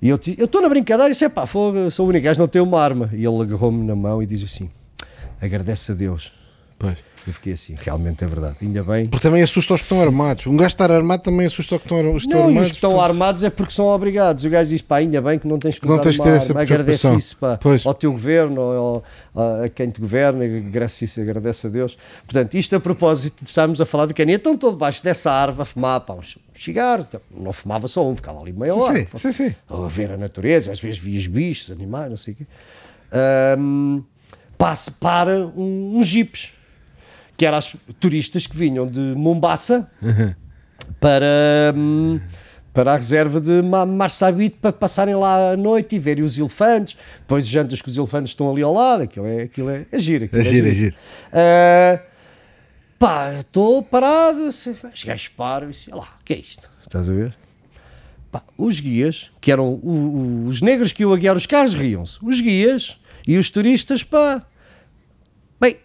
E 0.01 0.07
eu 0.09 0.15
estou 0.15 0.61
na 0.61 0.69
brincadeira 0.69 1.09
e 1.09 1.13
disse, 1.13 1.27
pá, 1.29 1.45
fogo, 1.45 1.91
sou 1.91 2.05
o 2.05 2.09
único 2.09 2.23
gajo 2.23 2.35
que 2.35 2.39
não 2.39 2.47
tem 2.47 2.61
uma 2.61 2.79
arma. 2.81 3.09
E 3.13 3.25
ele 3.25 3.41
agarrou-me 3.41 3.85
na 3.85 3.95
mão 3.95 4.23
e 4.23 4.25
diz 4.25 4.41
assim, 4.43 4.69
agradece 5.41 5.91
a 5.91 5.95
Deus. 5.95 6.31
Pois. 6.77 6.97
Eu 7.27 7.33
fiquei 7.33 7.53
assim, 7.53 7.75
realmente 7.77 8.23
é 8.23 8.27
verdade. 8.27 8.55
Ainda 8.61 8.83
bem. 8.83 9.07
Porque 9.07 9.21
também 9.27 9.43
assusta 9.43 9.73
os 9.73 9.81
que 9.81 9.85
estão 9.85 10.01
armados. 10.01 10.47
Um 10.47 10.55
gajo 10.57 10.67
estar 10.67 10.91
armado 10.91 11.21
também 11.21 11.45
assusta 11.45 11.75
os 11.75 11.81
que 11.81 11.85
estão, 11.87 12.13
os 12.13 12.23
que 12.23 12.27
estão 12.29 12.39
Não, 12.41 12.45
e 12.45 12.49
armados. 12.49 12.65
os 12.67 12.71
que 12.71 12.77
estão 12.77 12.91
portanto- 12.91 13.09
armados 13.11 13.43
é 13.43 13.49
porque 13.49 13.73
são 13.73 13.85
obrigados. 13.87 14.45
O 14.45 14.49
gajo 14.49 14.69
diz, 14.69 14.81
pá, 14.81 14.97
ainda 14.97 15.21
bem 15.21 15.37
que 15.37 15.47
não 15.47 15.59
tens 15.59 15.77
que 15.77 15.87
Não 15.87 15.99
tens 15.99 16.15
de 16.15 16.21
ter 16.23 16.33
essa 16.33 16.51
Agradece 16.53 16.67
preocupação. 17.01 17.17
isso, 17.17 17.37
pá, 17.37 17.57
Pois. 17.61 17.85
ao 17.85 17.93
teu 17.93 18.11
governo, 18.11 18.61
ao- 18.61 19.03
ao- 19.35 19.63
a 19.63 19.67
quem 19.69 19.89
te 19.89 19.99
governa, 20.01 20.43
agradece 20.45 21.05
isso, 21.05 21.21
agradece 21.21 21.67
a 21.67 21.69
Deus. 21.69 21.97
Portanto, 22.25 22.55
isto 22.55 22.75
a 22.75 22.79
propósito 22.79 23.43
de 23.43 23.49
estarmos 23.49 23.79
a 23.81 23.85
falar 23.85 24.05
de 24.07 24.13
Quênia, 24.13 24.35
então 24.35 24.53
estou 24.55 24.71
debaixo 24.71 25.03
dessa 25.03 25.31
árvore 25.31 25.61
a 25.61 25.65
fumar, 25.65 25.99
pá, 26.01 26.13
uns 26.13 26.37
cigarros, 26.55 27.07
não 27.31 27.53
fumava 27.53 27.87
só 27.87 28.05
um, 28.07 28.15
ficava 28.15 28.39
ali 28.41 28.51
meia 28.53 28.73
hora. 28.75 28.95
sim, 28.95 29.07
sim, 29.17 29.31
sim. 29.31 29.55
a 29.69 29.87
ver 29.87 30.11
a 30.11 30.17
natureza, 30.17 30.71
às 30.71 30.79
vezes 30.79 30.97
vi 30.97 31.17
os 31.17 31.27
bichos, 31.27 31.69
animais, 31.71 32.09
não 32.09 32.17
sei 32.17 32.33
o 32.33 32.37
quê. 32.37 32.45
Passe 34.57 34.91
para 34.91 35.37
um, 35.55 35.93
uns 35.97 36.05
jipes, 36.07 36.51
que 37.39 37.45
eram 37.45 37.57
os 37.57 37.73
turistas 38.01 38.45
que 38.45 38.57
vinham 38.57 38.85
de 38.85 38.99
Mombasa 39.15 39.89
para, 40.99 41.73
hum, 41.73 42.19
para 42.73 42.91
a 42.91 42.95
reserva 42.97 43.39
de 43.39 43.61
Ma- 43.61 43.85
Marsabit 43.85 44.57
para 44.61 44.73
passarem 44.73 45.15
lá 45.15 45.53
à 45.53 45.55
noite 45.57 45.95
e 45.95 45.99
verem 45.99 46.21
os 46.21 46.37
elefantes. 46.37 46.97
Depois 47.21 47.47
jantas 47.47 47.81
que 47.81 47.89
os 47.89 47.95
elefantes 47.95 48.31
estão 48.31 48.51
ali 48.51 48.61
ao 48.61 48.73
lado, 48.73 49.03
aquilo 49.03 49.25
é, 49.25 49.43
aquilo 49.43 49.69
é, 49.69 49.85
é 49.89 49.99
giro. 49.99 50.25
aquilo 50.25 50.41
É 50.41 50.43
giro, 50.43 50.67
é 50.67 50.73
giro. 50.73 50.95
Ah, 51.31 51.99
pá, 52.99 53.33
estou 53.39 53.81
parado, 53.83 54.51
se- 54.51 54.71
os 54.93 55.03
gajos 55.05 55.29
param 55.29 55.69
e 55.69 55.73
olha 55.93 56.01
lá, 56.01 56.17
o 56.19 56.23
que 56.25 56.33
é 56.33 56.37
isto? 56.39 56.69
Estás 56.85 57.07
a 57.07 57.13
ver? 57.13 57.33
Pá, 58.29 58.43
os 58.57 58.81
guias, 58.81 59.31
que 59.39 59.49
eram 59.49 59.65
o- 59.81 59.87
o- 59.87 60.45
os 60.47 60.61
negros 60.61 60.91
que 60.91 61.03
iam 61.03 61.13
a 61.13 61.17
guiar 61.17 61.37
os 61.37 61.45
carros, 61.45 61.73
riam-se. 61.73 62.19
Os 62.21 62.41
guias 62.41 62.99
e 63.25 63.37
os 63.37 63.49
turistas, 63.49 64.03
pá. 64.03 64.43
Bem, 65.61 65.77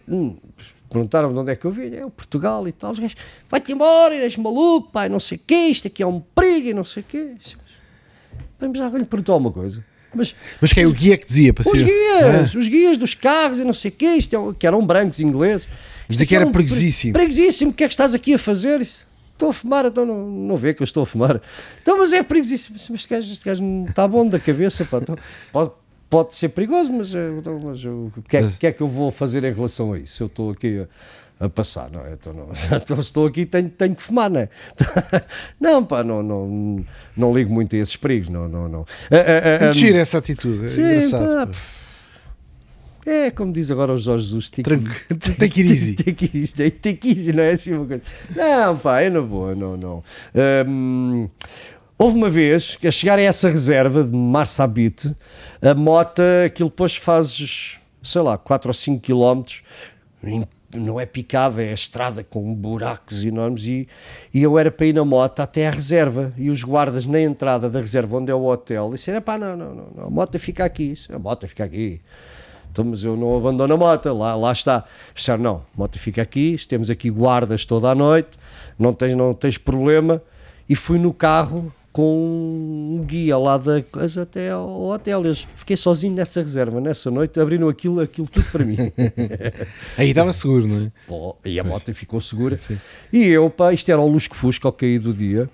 hum, 0.97 1.01
perguntaram 1.07 1.33
de 1.33 1.39
onde 1.39 1.51
é 1.51 1.55
que 1.55 1.65
eu 1.65 1.71
vinha, 1.71 1.99
é 1.99 2.05
o 2.05 2.09
Portugal 2.09 2.67
e 2.67 2.71
tal. 2.71 2.91
Os 2.93 2.99
gajos, 2.99 3.15
vai-te 3.49 3.71
embora, 3.71 4.15
és 4.15 4.35
maluco, 4.37 4.91
pá, 4.91 5.07
não 5.09 5.19
sei 5.19 5.37
o 5.37 5.41
quê, 5.45 5.67
isto 5.67 5.87
aqui 5.87 6.01
é 6.03 6.07
um 6.07 6.19
perigo 6.19 6.67
e 6.69 6.73
não 6.73 6.83
sei 6.83 7.01
o 7.01 7.05
quê. 7.07 7.33
Vamos 8.59 8.77
já 8.77 8.87
lhe 8.89 9.05
perguntar 9.05 9.35
uma 9.35 9.51
coisa. 9.51 9.83
Mas 10.13 10.33
Mas 10.61 10.71
quem 10.71 10.83
é 10.83 10.87
o 10.87 10.93
guia 10.93 11.17
que 11.17 11.27
dizia 11.27 11.53
para 11.53 11.69
os 11.69 11.77
ser- 11.79 11.85
guias, 11.85 12.55
Ah, 12.55 12.57
os 12.57 12.67
guias 12.69 12.97
dos 12.97 13.13
carros 13.13 13.59
e 13.59 13.63
não 13.65 13.73
sei 13.73 13.89
o 13.91 13.93
quê, 13.93 14.05
isto 14.15 14.33
é, 14.35 14.53
que 14.57 14.65
eram 14.65 14.85
brancos 14.85 15.19
ingleses. 15.19 15.67
Isto 16.09 16.23
aqui 16.23 16.35
é 16.35 16.37
era 16.37 16.47
um 16.47 16.51
perigosíssimo. 16.51 17.13
per- 17.13 17.21
Perigosíssimo, 17.23 17.71
o 17.71 17.73
que 17.73 17.83
é 17.83 17.87
que 17.87 17.93
estás 17.93 18.13
aqui 18.13 18.33
a 18.33 18.39
fazer? 18.39 18.79
Isso, 18.81 19.05
Estou 19.33 19.49
a 19.49 19.53
fumar, 19.53 19.83
então 19.85 20.05
não, 20.05 20.29
não 20.29 20.55
vê 20.55 20.73
que 20.73 20.81
eu 20.81 20.85
estou 20.85 21.03
a 21.03 21.05
fumar. 21.05 21.41
Então, 21.81 21.97
mas 21.97 22.13
é 22.13 22.23
perigosíssimo. 22.23 22.77
Mas 22.79 22.89
este 22.89 23.09
gajo, 23.09 23.33
este 23.33 23.43
gajo 23.43 23.61
não 23.61 23.83
está 23.83 24.07
bom 24.07 24.25
da 24.25 24.39
cabeça, 24.39 24.85
pá. 24.85 24.99
Então, 24.99 25.17
pode, 25.51 25.71
pode 26.09 26.35
ser 26.35 26.49
perigoso, 26.49 26.91
mas, 26.91 27.13
eh, 27.13 27.31
então, 27.37 27.59
mas 27.63 27.83
o 27.83 28.11
que 28.27 28.37
é, 28.37 28.49
que 28.59 28.67
é 28.67 28.71
que 28.71 28.81
eu 28.81 28.87
vou 28.87 29.11
fazer 29.11 29.43
em 29.43 29.53
relação 29.53 29.93
a 29.93 29.99
isso? 29.99 30.23
Eu 30.23 30.27
estou 30.27 30.51
aqui 30.51 30.85
a, 31.39 31.45
a 31.45 31.49
passar, 31.49 31.89
não 31.91 32.05
é? 32.05 32.13
Então, 32.13 32.33
não, 32.33 32.49
então, 32.75 32.97
se 32.97 33.03
estou 33.03 33.25
aqui, 33.25 33.45
tenho, 33.45 33.69
tenho 33.69 33.95
que 33.95 34.01
fumar, 34.01 34.29
não 34.29 34.39
é? 34.39 34.49
Não, 35.59 35.83
pá, 35.83 36.03
não, 36.03 36.21
não, 36.21 36.85
não 37.15 37.33
ligo 37.33 37.53
muito 37.53 37.75
a 37.75 37.79
esses 37.79 37.95
perigos, 37.95 38.29
não, 38.29 38.47
não, 38.47 38.69
não. 38.69 38.85
Ah, 39.11 39.15
ah, 39.15 39.69
ah, 39.69 39.71
gira 39.71 39.99
essa 39.99 40.17
atitude. 40.17 40.65
É 40.65 40.69
Sim, 40.69 40.81
engraçado. 40.81 41.51
pá. 41.51 41.57
É, 43.05 43.29
como 43.29 43.53
diz 43.53 43.69
agora 43.69 43.93
o 43.93 43.97
Jorge 43.99 44.25
Jesus, 44.25 44.49
take. 44.49 44.63
Take 45.37 45.61
it 45.61 45.71
easy. 45.71 45.93
take 45.93 46.25
it 46.25 46.37
easy, 46.37 46.53
take 46.53 46.89
it 46.89 47.07
easy, 47.07 47.31
não 47.31 47.43
é 47.43 47.51
assim 47.51 47.73
uma 47.73 47.85
coisa. 47.85 48.01
Não, 48.35 48.77
pá, 48.79 49.01
é 49.01 49.11
na 49.11 49.21
boa, 49.21 49.53
não, 49.53 49.77
não. 49.77 50.03
Hum, 50.67 51.29
houve 51.99 52.17
uma 52.17 52.31
vez 52.31 52.75
que 52.75 52.87
a 52.87 52.91
chegar 52.91 53.19
a 53.19 53.21
essa 53.21 53.47
reserva 53.47 54.03
de 54.03 54.11
Marsabit, 54.11 55.15
a 55.61 55.73
moto, 55.73 56.21
aquilo 56.45 56.69
depois 56.69 56.95
fazes, 56.95 57.79
sei 58.01 58.21
lá, 58.21 58.37
4 58.37 58.69
ou 58.69 58.73
5 58.73 59.01
quilómetros, 59.01 59.63
não 60.73 60.99
é 60.99 61.05
picada, 61.05 61.63
é 61.63 61.73
estrada 61.73 62.23
com 62.23 62.53
buracos 62.53 63.23
enormes 63.23 63.65
e, 63.65 63.87
e 64.33 64.41
eu 64.41 64.57
era 64.57 64.69
para 64.71 64.85
ir 64.87 64.93
na 64.93 65.05
moto 65.05 65.39
até 65.39 65.67
à 65.67 65.71
reserva 65.71 66.33
e 66.37 66.49
os 66.49 66.63
guardas 66.63 67.05
na 67.05 67.19
entrada 67.19 67.69
da 67.69 67.79
reserva 67.79 68.17
onde 68.17 68.31
é 68.31 68.35
o 68.35 68.43
hotel 68.43 68.91
disseram, 68.91 69.21
pá, 69.21 69.37
não, 69.37 69.55
não, 69.55 69.73
não, 69.73 70.07
a 70.07 70.09
moto 70.09 70.37
fica 70.37 70.65
aqui, 70.65 70.93
a 71.09 71.19
moto 71.19 71.47
fica 71.47 71.63
aqui. 71.63 72.01
Então, 72.71 72.83
mas 72.83 73.05
eu 73.05 73.15
não 73.15 73.37
abandono 73.37 73.73
a 73.73 73.77
moto, 73.77 74.13
lá, 74.13 74.35
lá 74.35 74.51
está. 74.51 74.83
Disseram, 75.13 75.41
não, 75.41 75.55
a 75.55 75.77
moto 75.77 75.97
fica 75.97 76.21
aqui, 76.21 76.57
temos 76.67 76.89
aqui 76.89 77.09
guardas 77.09 77.63
toda 77.63 77.89
a 77.89 77.95
noite, 77.95 78.37
não 78.77 78.93
tens, 78.93 79.15
não 79.15 79.33
tens 79.33 79.57
problema. 79.57 80.21
E 80.67 80.75
fui 80.75 80.99
no 80.99 81.13
carro 81.13 81.73
com 81.95 82.97
um 82.97 83.05
guia 83.05 83.37
lá 83.37 83.57
da 83.57 83.81
coisa 83.81 84.23
até 84.23 84.51
ao 84.51 84.83
hotel. 84.87 85.23
Eles, 85.23 85.47
fiquei 85.55 85.77
sozinho 85.77 86.13
nessa 86.13 86.41
reserva, 86.41 86.81
nessa 86.81 87.09
noite, 87.09 87.39
abriram 87.39 87.69
aquilo, 87.69 88.01
aquilo 88.01 88.27
tudo 88.27 88.45
para 88.51 88.65
mim. 88.65 88.75
Aí 89.97 90.09
estava 90.09 90.33
seguro, 90.33 90.67
não 90.67 90.87
é? 90.87 90.91
Pô, 91.07 91.37
e 91.45 91.57
a 91.57 91.63
moto 91.63 91.93
ficou 91.93 92.19
segura. 92.19 92.59
E 93.13 93.23
eu, 93.23 93.49
pá, 93.49 93.71
isto 93.71 93.89
era 93.89 94.01
o 94.01 94.07
lusco-fusco 94.09 94.67
ao 94.67 94.73
cair 94.73 94.99
do 94.99 95.13
dia. 95.13 95.49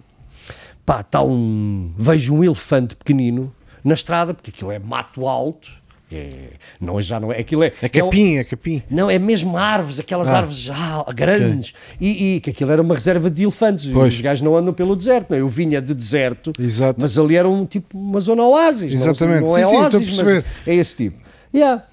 Pá, 0.83 1.01
está 1.01 1.21
um. 1.21 1.93
Vejo 1.95 2.33
um 2.33 2.43
elefante 2.43 2.95
pequenino 2.95 3.53
na 3.83 3.93
estrada, 3.93 4.33
porque 4.33 4.49
aquilo 4.49 4.71
é 4.71 4.79
mato 4.79 5.27
alto. 5.27 5.69
É, 6.11 6.49
não, 6.79 7.01
já 7.01 7.19
não 7.19 7.31
é. 7.31 7.39
Aquilo 7.39 7.63
é. 7.63 7.67
É 7.81 7.85
é 7.85 7.89
capim, 7.89 8.35
é 8.35 8.43
capim. 8.43 8.83
não, 8.89 9.09
é 9.09 9.17
mesmo 9.17 9.57
árvores, 9.57 9.99
aquelas 9.99 10.29
Ah. 10.29 10.37
árvores 10.39 10.69
ah, 10.69 11.05
grandes. 11.13 11.73
E, 11.99 12.35
e 12.35 12.39
que 12.41 12.49
aquilo 12.49 12.69
era 12.71 12.81
uma 12.81 12.93
reserva 12.93 13.31
de 13.31 13.43
elefantes. 13.43 13.87
Pois. 13.91 14.13
os 14.13 14.21
gajos 14.21 14.41
não 14.41 14.55
andam 14.57 14.73
pelo 14.73 14.95
deserto. 14.95 15.29
Não. 15.29 15.37
é? 15.37 15.41
Eu 15.41 15.47
vinha 15.49 15.81
de 15.81 15.93
deserto, 15.93 16.51
Exato. 16.59 16.99
mas 16.99 17.17
ali 17.17 17.35
era 17.37 17.47
um 17.47 17.65
tipo 17.65 17.97
uma 17.97 18.19
zona 18.19 18.43
oásis. 18.43 18.93
não- 18.93 19.01
Exatamente. 19.01 19.41
Não, 19.43 19.55
Sim, 19.55 19.61
é 19.61 19.65
sim, 19.65 19.75
oásis, 19.75 20.17
mas 20.19 20.27
é 20.67 20.75
esse 20.75 20.95
tipo. 20.97 21.17
Yeah. 21.53 21.85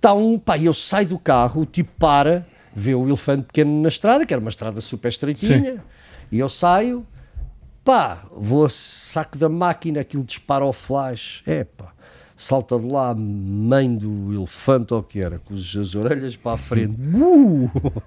Tá 0.00 0.12
um, 0.14 0.38
pá, 0.38 0.56
eu 0.58 0.72
saio 0.74 1.08
do 1.08 1.18
carro, 1.18 1.62
o 1.62 1.66
tipo 1.66 1.90
para, 1.98 2.46
vê 2.74 2.94
o 2.94 3.06
elefante 3.08 3.44
pequeno 3.46 3.82
na 3.82 3.88
estrada, 3.88 4.24
que 4.24 4.32
era 4.32 4.40
uma 4.40 4.50
estrada 4.50 4.80
super 4.80 5.08
estreitinha, 5.08 5.82
e 6.30 6.38
eu 6.38 6.48
saio, 6.48 7.04
pá, 7.84 8.22
vou 8.36 8.66
a 8.66 8.68
saco 8.68 9.38
da 9.38 9.48
máquina, 9.48 10.00
aquilo 10.00 10.22
dispara 10.22 10.64
ao 10.64 10.72
flash, 10.72 11.42
é 11.46 11.64
pá, 11.64 11.92
salta 12.36 12.78
de 12.78 12.86
lá, 12.86 13.14
mãe 13.14 13.94
do 13.94 14.34
elefante 14.34 14.92
ou 14.92 15.00
o 15.00 15.02
que 15.02 15.20
era, 15.20 15.38
com 15.38 15.54
as 15.54 15.76
as 15.76 15.94
orelhas 15.94 16.36
para 16.36 16.52
a 16.52 16.56
frente, 16.56 16.94
uh! 17.14 17.70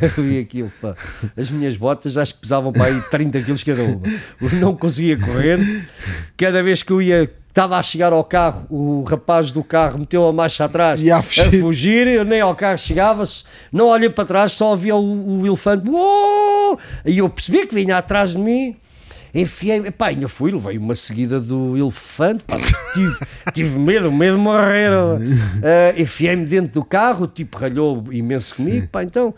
eu 0.00 0.24
vi 0.24 0.38
aquilo, 0.38 0.72
pá, 0.80 0.94
as 1.36 1.50
minhas 1.50 1.76
botas 1.76 2.16
acho 2.16 2.34
que 2.34 2.40
pesavam 2.40 2.72
para 2.72 2.86
aí 2.86 3.00
30 3.10 3.42
quilos 3.42 3.62
cada 3.62 3.82
uma, 3.82 4.00
eu 4.40 4.50
não 4.60 4.74
conseguia 4.76 5.16
correr, 5.16 5.58
cada 6.36 6.62
vez 6.62 6.82
que 6.82 6.92
eu 6.92 7.00
ia 7.00 7.30
Estava 7.48 7.76
a 7.76 7.82
chegar 7.82 8.12
ao 8.12 8.22
carro, 8.22 8.66
o 8.70 9.02
rapaz 9.02 9.50
do 9.50 9.64
carro 9.64 9.98
meteu 9.98 10.24
a 10.28 10.32
marcha 10.32 10.64
atrás 10.64 11.00
a 11.08 11.22
fugir. 11.22 11.60
fugir, 11.60 12.06
eu 12.06 12.24
nem 12.24 12.40
ao 12.40 12.54
carro 12.54 12.78
chegava, 12.78 13.24
não 13.72 13.86
olhei 13.86 14.08
para 14.08 14.24
trás, 14.24 14.52
só 14.52 14.76
via 14.76 14.94
o, 14.94 15.40
o 15.40 15.44
elefante, 15.44 15.90
Uou! 15.90 16.78
e 17.04 17.18
eu 17.18 17.28
percebi 17.28 17.66
que 17.66 17.74
vinha 17.74 17.98
atrás 17.98 18.32
de 18.32 18.38
mim, 18.38 18.76
enfiei, 19.34 19.90
pá, 19.90 20.08
ainda 20.08 20.28
fui, 20.28 20.50
levei 20.50 20.78
uma 20.78 20.94
seguida 20.94 21.40
do 21.40 21.76
elefante, 21.76 22.44
pá, 22.44 22.56
tive, 22.92 23.16
tive 23.52 23.78
medo, 23.78 24.10
medo 24.10 24.36
de 24.36 24.42
morrer, 24.42 24.90
uh, 24.92 25.18
enfiei-me 26.00 26.46
dentro 26.46 26.72
do 26.72 26.84
carro, 26.84 27.24
o 27.24 27.28
tipo 27.28 27.58
ralhou 27.58 28.04
imenso 28.10 28.56
comigo, 28.56 28.88
pá, 28.88 29.02
então, 29.02 29.34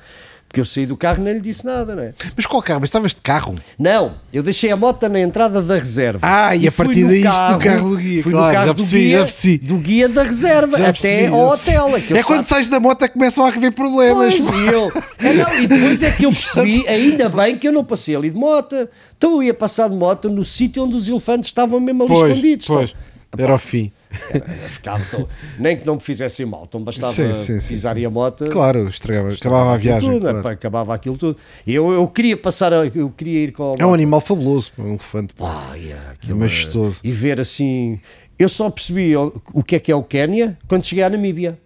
porque 0.51 0.61
eu 0.61 0.65
saí 0.65 0.85
do 0.85 0.97
carro 0.97 1.21
e 1.21 1.25
nem 1.25 1.35
lhe 1.35 1.41
disse 1.41 1.65
nada, 1.65 1.95
né? 1.95 2.13
Mas 2.37 2.45
qual 2.45 2.61
carro? 2.61 2.81
Mas 2.81 2.89
estavas 2.89 3.15
de 3.15 3.21
carro? 3.21 3.55
Não, 3.79 4.17
eu 4.33 4.43
deixei 4.43 4.69
a 4.73 4.77
moto 4.77 5.09
na 5.09 5.21
entrada 5.21 5.63
da 5.63 5.79
reserva. 5.79 6.19
Ah, 6.23 6.57
e 6.57 6.67
a 6.67 6.73
fui 6.73 6.87
partir 6.87 7.05
daí 7.07 7.19
isto 7.23 7.53
do 7.53 7.59
carro 7.61 7.91
do 7.91 7.97
guia, 7.97 8.23
Fui 8.25 8.33
claro, 8.33 8.47
no 8.49 8.53
carro 8.53 8.67
já 8.67 8.73
do 8.73 8.77
percebi, 8.77 9.03
guia, 9.03 9.13
já 9.19 9.25
percebi. 9.25 9.59
do 9.59 9.79
guia 9.79 10.09
da 10.09 10.23
reserva 10.25 10.77
Já 10.77 10.83
até 10.89 10.93
percebi, 10.93 11.27
ao 11.27 11.49
hotel. 11.51 11.95
aquele 11.95 12.19
É 12.19 12.23
quando 12.25 12.41
espaço- 12.43 12.55
sais 12.55 12.69
da 12.69 12.81
moto 12.81 13.05
é 13.05 13.07
que 13.09 13.15
começam 13.15 13.47
a 13.47 13.49
haver 13.49 13.73
problemas. 13.73 14.35
Pois, 14.35 14.61
e 14.61 14.67
eu, 14.67 14.93
é, 15.21 15.33
não, 15.35 15.61
e 15.61 15.67
depois 15.69 16.03
é 16.03 16.11
que 16.11 16.27
eu 16.27 16.31
percebi, 16.35 16.89
ainda 16.89 17.29
bem 17.29 17.57
que 17.57 17.69
eu 17.69 17.73
não 17.73 17.85
passei 17.85 18.17
ali 18.17 18.29
de 18.31 18.37
moto. 18.37 18.89
Então 19.17 19.35
eu 19.35 19.43
ia 19.45 19.55
passar 19.55 19.89
de 19.89 19.95
moto 19.95 20.29
no 20.29 20.45
sítio 20.45 20.83
onde 20.83 20.97
os 20.97 21.07
elefantes 21.07 21.49
estavam 21.49 21.79
mesmo 21.79 22.03
ali 22.03 22.13
Pois, 22.13 22.31
escondidos. 22.33 22.67
pois. 22.67 22.95
Então, 23.33 23.45
Era 23.45 23.55
o 23.55 23.59
fim. 23.59 23.93
Eu 24.35 24.69
ficava 24.69 25.05
tão- 25.11 25.29
nem 25.59 25.77
que 25.77 25.87
não 25.87 25.95
me 25.95 26.01
fizessem 26.01 26.45
mal, 26.47 26.65
então 26.69 26.83
bastava 26.83 27.13
Sim, 27.13 27.35
sim, 27.35 27.69
pisar 27.69 27.97
sim. 27.97 28.05
a 28.05 28.11
moto. 28.11 28.45
Claro, 28.51 28.89
estragava, 28.89 29.33
acabava 29.33 29.75
a 29.75 29.77
viagem. 29.77 30.11
tudo, 30.11 30.21
claro. 30.23 30.43
pá, 30.43 30.51
acabava 30.53 30.95
aquilo 30.95 31.17
tudo. 31.17 31.37
E 31.67 31.75
eu, 31.75 31.91
eu 31.93 32.07
queria 32.09 32.37
passar, 32.37 32.73
a- 32.73 32.87
eu 32.95 33.11
queria 33.11 33.45
ir 33.45 33.53
com 33.53 33.73
a 33.73 33.77
É 33.83 33.87
um 33.87 33.95
animal 33.95 34.21
fabuloso, 34.21 34.73
um 34.79 34.89
elefante. 34.91 35.33
pá. 35.35 35.75
Yeah, 35.75 36.11
É 36.11 36.13
aquilo 36.13 36.39
majestoso. 36.39 37.01
E 37.05 37.13
ver 37.13 37.41
assim. 37.41 38.01
Eu 38.39 38.49
só 38.49 38.71
percebi 38.71 39.15
o, 39.17 39.63
que 39.63 39.77
é 39.77 39.79
que 39.79 39.93
é 39.93 39.95
o 39.95 40.03
Quénia 40.03 40.57
quando 40.67 40.85
cheguei 40.85 41.05
à 41.05 41.11
Namíbia. 41.11 41.59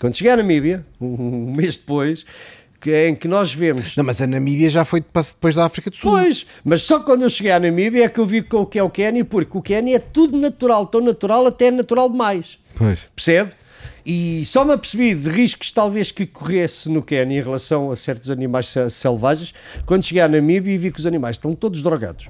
Quando 0.00 0.16
cheguei 0.16 0.32
à 0.32 0.36
Namíbia, 0.36 0.84
um 1.00 1.52
mês 1.54 1.76
depois, 1.76 2.24
que, 2.82 3.08
em 3.08 3.14
que 3.14 3.28
nós 3.28 3.54
vemos. 3.54 3.96
Não, 3.96 4.02
mas 4.04 4.20
a 4.20 4.26
Namíbia 4.26 4.68
já 4.68 4.84
foi 4.84 5.00
depois 5.00 5.54
da 5.54 5.64
África 5.64 5.88
do 5.88 5.96
Sul. 5.96 6.10
Pois, 6.10 6.44
mas 6.64 6.82
só 6.82 6.98
quando 7.00 7.22
eu 7.22 7.30
cheguei 7.30 7.52
à 7.52 7.60
Namíbia 7.60 8.04
é 8.04 8.08
que 8.08 8.18
eu 8.18 8.26
vi 8.26 8.44
o 8.50 8.66
que 8.66 8.78
é 8.78 8.82
o 8.82 8.90
Quénia, 8.90 9.24
porque 9.24 9.56
o 9.56 9.62
Quénia 9.62 9.96
é 9.96 9.98
tudo 10.00 10.36
natural, 10.36 10.86
tão 10.86 11.00
natural 11.00 11.46
até 11.46 11.70
natural 11.70 12.10
demais. 12.10 12.58
Pois. 12.74 12.98
Percebe? 13.14 13.52
E 14.04 14.44
só 14.46 14.64
me 14.64 14.72
apercebi 14.72 15.14
de 15.14 15.28
riscos 15.30 15.70
talvez 15.70 16.10
que 16.10 16.26
corresse 16.26 16.88
no 16.88 17.00
Quénia 17.02 17.38
em 17.38 17.42
relação 17.42 17.92
a 17.92 17.94
certos 17.96 18.30
animais 18.32 18.66
se- 18.66 18.90
selvagens 18.90 19.54
quando 19.86 20.02
cheguei 20.04 20.20
à 20.22 20.26
Namíbia 20.28 20.74
e 20.74 20.78
vi 20.78 20.90
que 20.90 20.98
os 20.98 21.06
animais 21.06 21.36
estão 21.36 21.54
todos 21.54 21.80
drogados. 21.84 22.28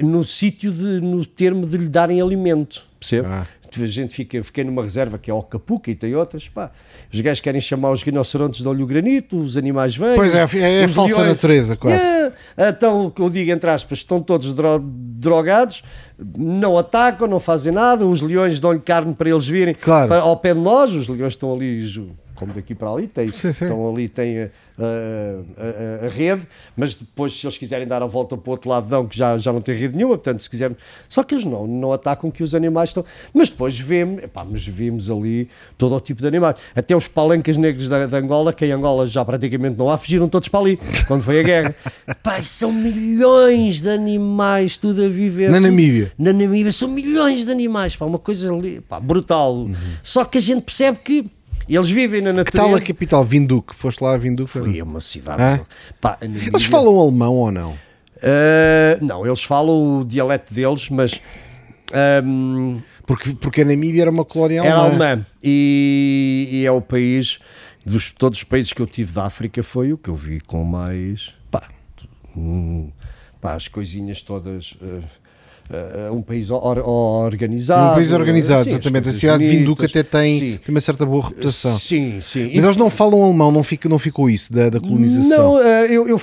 No 0.00 0.24
sítio, 0.24 0.72
de, 0.72 1.00
no 1.02 1.26
termo 1.26 1.66
de 1.66 1.76
lhe 1.76 1.88
darem 1.88 2.22
alimento, 2.22 2.82
percebe? 2.98 3.28
Ah. 3.30 3.46
A 3.80 3.86
gente 3.86 4.12
fica, 4.14 4.42
fiquei 4.42 4.64
numa 4.64 4.82
reserva 4.82 5.18
que 5.18 5.30
é 5.30 5.34
o 5.34 5.42
Capuca 5.42 5.90
e 5.90 5.94
tem 5.94 6.14
outras, 6.14 6.48
pá. 6.48 6.70
Os 7.12 7.20
gajos 7.20 7.40
querem 7.40 7.60
chamar 7.60 7.90
os 7.92 8.02
rinocerontes 8.02 8.60
de 8.60 8.68
olho 8.68 8.84
granito, 8.86 9.36
os 9.40 9.56
animais 9.56 9.96
vêm. 9.96 10.14
Pois 10.16 10.34
é, 10.34 10.40
é 10.82 10.84
os 10.84 10.92
falsa 10.94 11.24
natureza, 11.24 11.76
quase. 11.76 12.02
Então, 12.58 13.12
eu 13.18 13.30
digo 13.30 13.50
entre 13.50 13.70
aspas, 13.70 13.98
estão 13.98 14.20
todos 14.20 14.52
dro- 14.52 14.78
drogados, 14.82 15.82
não 16.36 16.76
atacam, 16.76 17.26
não 17.28 17.40
fazem 17.40 17.72
nada, 17.72 18.06
os 18.06 18.20
leões 18.20 18.60
dão-lhe 18.60 18.80
carne 18.80 19.14
para 19.14 19.30
eles 19.30 19.46
virem 19.46 19.74
Claro. 19.74 20.08
para- 20.08 20.20
ao 20.20 20.36
pé 20.36 20.52
de 20.54 20.60
nós, 20.60 20.92
os 20.92 21.08
leões 21.08 21.32
estão 21.32 21.52
ali, 21.54 21.86
como 22.42 22.52
daqui 22.52 22.74
para 22.74 22.90
ali, 22.90 23.06
tem, 23.06 23.28
Sim, 23.28 23.52
sim. 23.52 23.64
estão 23.64 23.88
ali, 23.88 24.08
tem 24.08 24.42
a, 24.42 24.48
a- 24.78 26.02
a- 26.02 26.06
a 26.06 26.08
rede, 26.08 26.42
mas 26.76 26.94
depois 26.94 27.32
se 27.38 27.46
eles 27.46 27.56
quiserem 27.56 27.86
dar 27.86 28.02
a 28.02 28.06
volta 28.06 28.36
para 28.36 28.48
o 28.48 28.52
outro 28.52 28.68
lado 28.68 28.88
dão, 28.88 29.06
que 29.06 29.16
já, 29.16 29.38
já 29.38 29.52
não 29.52 29.60
tem 29.60 29.76
rede 29.76 29.96
nenhuma, 29.96 30.16
portanto 30.16 30.40
se 30.42 30.50
quiserem, 30.50 30.76
só 31.08 31.22
que 31.22 31.34
eles 31.34 31.44
não, 31.44 31.66
não 31.66 31.92
atacam 31.92 32.30
que 32.30 32.42
os 32.42 32.54
animais 32.54 32.90
estão, 32.90 33.04
mas 33.32 33.48
depois 33.48 33.78
vemos, 33.78 34.24
epá, 34.24 34.44
mas 34.44 34.66
vimos 34.66 35.08
ali 35.10 35.48
todo 35.78 35.94
o 35.94 36.00
tipo 36.00 36.20
de 36.20 36.26
animais, 36.28 36.56
até 36.74 36.96
os 36.96 37.06
palancas 37.06 37.56
negros 37.56 37.88
da, 37.88 38.06
da 38.06 38.18
Angola, 38.18 38.52
que 38.52 38.64
em 38.66 38.72
Angola 38.72 39.06
já 39.06 39.24
praticamente 39.24 39.78
não 39.78 39.88
há, 39.88 39.96
fugiram 39.96 40.28
todos 40.28 40.48
para 40.48 40.60
ali, 40.60 40.78
quando 41.06 41.22
foi 41.22 41.40
a 41.40 41.42
guerra. 41.42 41.74
Pai, 42.22 42.42
são 42.44 42.72
milhões 42.72 43.80
de 43.80 43.88
animais, 43.88 44.76
tudo 44.76 45.04
a 45.04 45.08
viver. 45.08 45.50
Na 45.50 45.60
Namíbia. 45.60 46.12
na 46.18 46.32
Namíbia 46.32 46.72
são 46.72 46.88
milhões 46.88 47.44
de 47.44 47.50
animais, 47.52 47.94
pá, 47.94 48.04
uma 48.04 48.18
coisa 48.18 48.52
ali, 48.52 48.80
pá, 48.80 48.98
brutal. 48.98 49.68
Só 50.02 50.24
que 50.24 50.38
a 50.38 50.40
gente 50.40 50.62
percebe 50.62 50.98
que 51.04 51.26
eles 51.68 51.90
vivem 51.90 52.20
na 52.20 52.32
Que 52.44 52.52
tal 52.52 52.66
natureza. 52.68 52.84
a 52.84 52.86
capital? 52.86 53.24
Vinduque. 53.24 53.74
Foste 53.74 54.02
lá 54.02 54.14
a 54.14 54.16
Vinduque? 54.18 54.50
Foi 54.50 54.82
uma 54.82 55.00
cidade. 55.00 55.42
Hã? 55.42 55.60
Pá, 56.00 56.18
Eles 56.20 56.64
falam 56.64 56.98
alemão 56.98 57.34
ou 57.34 57.50
não? 57.52 57.78
Ah, 58.22 58.98
não, 59.00 59.26
eles 59.26 59.42
falam 59.42 60.00
o 60.00 60.04
dialeto 60.04 60.52
deles, 60.54 60.88
mas 60.90 61.20
ahm, 61.92 62.78
Porque, 63.06 63.34
porque 63.34 63.62
a 63.62 63.64
Namíbia 63.64 64.02
era 64.02 64.10
uma 64.10 64.24
colónia 64.24 64.60
era 64.62 64.74
alemã. 64.76 65.06
alemã. 65.10 65.26
E, 65.42 66.48
e 66.52 66.66
é 66.66 66.70
o 66.70 66.80
país, 66.80 67.38
dos 67.84 68.10
todos 68.10 68.38
os 68.38 68.44
países 68.44 68.72
que 68.72 68.80
eu 68.80 68.86
tive 68.86 69.12
da 69.12 69.26
África, 69.26 69.62
foi 69.62 69.92
o 69.92 69.98
que 69.98 70.08
eu 70.08 70.16
vi 70.16 70.40
com 70.40 70.62
mais. 70.64 71.34
Pá, 71.50 71.68
hum, 72.36 72.90
pá 73.40 73.54
as 73.54 73.66
coisinhas 73.68 74.22
todas. 74.22 74.74
ah, 74.82 75.00
ah, 75.70 76.10
um 76.12 76.22
país 76.22 76.50
or- 76.50 76.78
organizado. 76.86 77.92
Um 77.92 77.94
país 77.94 78.12
organizado, 78.12 78.64
sim, 78.64 78.70
exatamente. 78.70 79.08
A 79.08 79.12
cidade 79.12 79.48
de 79.48 79.58
bonitas. 79.64 79.86
até 79.90 80.02
tem, 80.02 80.38
Sim. 80.38 80.58
tem 80.64 80.74
uma 80.74 80.80
certa 80.80 81.04
boa 81.06 81.24
reputação. 81.28 81.78
Sim, 81.78 82.20
sim. 82.22 82.50
Mas 82.54 82.64
eles 82.64 82.76
não 82.76 82.90
falam 82.90 83.22
alemão, 83.22 83.50
não, 83.52 83.62
fica, 83.62 83.88
não 83.88 83.98
ficou 83.98 84.28
isso 84.28 84.52
da, 84.52 84.68
da 84.70 84.80
colonização. 84.80 85.54
Não, 85.54 85.60
eh, 85.62 85.86
eu, 85.90 86.08
eu, 86.08 86.20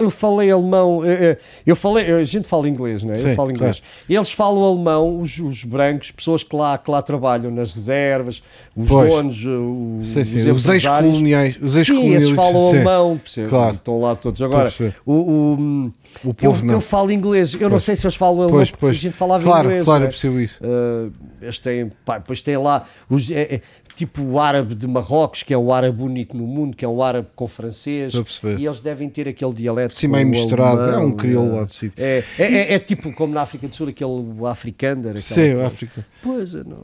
eu 0.00 0.10
falei 0.10 0.50
alemão, 0.50 1.02
eh, 1.04 1.12
eh, 1.32 1.38
eu 1.66 1.76
falei, 1.76 2.10
a 2.12 2.24
gente 2.24 2.46
fala 2.46 2.68
inglês, 2.68 3.02
não 3.02 3.12
é? 3.12 3.16
Sim, 3.16 3.28
eu 3.30 3.34
falo 3.34 3.50
inglês. 3.50 3.82
Eles 4.08 4.30
falam 4.32 4.62
alemão, 4.64 5.20
os, 5.20 5.38
os 5.38 5.64
brancos, 5.64 6.10
pessoas 6.10 6.42
que 6.42 6.54
lá, 6.54 6.76
que 6.78 6.90
lá 6.90 7.00
trabalham 7.02 7.50
nas 7.50 7.72
reservas, 7.74 8.42
os 8.76 8.88
Pois. 8.88 9.08
donos, 9.08 9.44
eh, 9.44 9.48
os 9.48 10.16
os 10.62 10.68
ex-coloniais- 10.68 11.56
os 11.60 11.72
Sim, 11.72 11.78
ex-colonialistas, 11.78 12.34
falam 12.36 12.68
alemão, 12.68 13.18
percebe? 13.18 13.48
Claro. 13.48 13.74
estão 13.76 14.00
lá 14.00 14.14
todos. 14.14 14.40
Agora, 14.42 14.72
o, 15.06 15.12
o, 15.12 15.92
O 16.24 16.32
povo 16.34 16.60
eu, 16.62 16.66
não. 16.66 16.74
eu 16.74 16.80
falo 16.80 17.10
inglês, 17.10 17.54
eu 17.58 17.68
não 17.70 17.78
sei 17.80 17.96
se 17.96 18.04
eles 18.06 18.14
falam 18.16 18.42
alemão 18.42 18.58
Pois, 18.58 18.70
porque 18.70 18.80
pois. 18.80 18.96
a 18.96 19.00
gente 19.00 19.14
falava 19.16 19.42
Claro, 19.42 19.68
inglês. 19.68 19.84
claro, 19.84 20.04
eu 20.04 20.06
é? 20.06 20.10
percebo 20.10 20.40
isso. 20.40 20.60
Uh, 20.62 21.12
eles 21.40 21.58
têm, 21.58 21.90
pá, 22.04 22.18
depois 22.18 22.42
tem 22.42 22.56
lá 22.56 22.86
os, 23.08 23.30
é- 23.30 23.54
é 23.56 23.60
tipo 23.96 24.22
o 24.22 24.38
árabe 24.40 24.74
de 24.74 24.86
Marrocos, 24.86 25.42
que 25.42 25.52
é 25.52 25.56
o 25.58 25.72
árabe 25.72 26.02
único 26.02 26.36
no 26.36 26.46
mundo, 26.46 26.76
que 26.76 26.84
é 26.84 26.88
o 26.88 27.02
árabe 27.02 27.28
com 27.34 27.46
francês, 27.48 28.12
e 28.58 28.64
eles 28.66 28.80
devem 28.80 29.08
ter 29.08 29.28
aquele 29.28 29.52
dialeto 29.52 29.94
Sim, 29.94 30.08
meio 30.08 30.26
misturado. 30.26 30.80
É 30.80 30.84
alemão, 30.84 31.06
um 31.08 31.12
crioulo 31.12 31.52
é. 31.52 31.56
lá 31.60 31.64
do 31.64 31.72
sítio. 31.72 32.02
É, 32.02 32.22
é, 32.38 32.44
é- 32.44 32.74
é 32.74 32.78
tipo 32.78 33.12
como 33.12 33.34
na 33.34 33.42
África 33.42 33.66
do 33.68 33.74
Sul, 33.74 33.88
aquele 33.88 34.10
africander. 34.48 35.18
Sim, 35.20 35.60
África. 35.62 36.06
Pois, 36.22 36.54
não... 36.54 36.82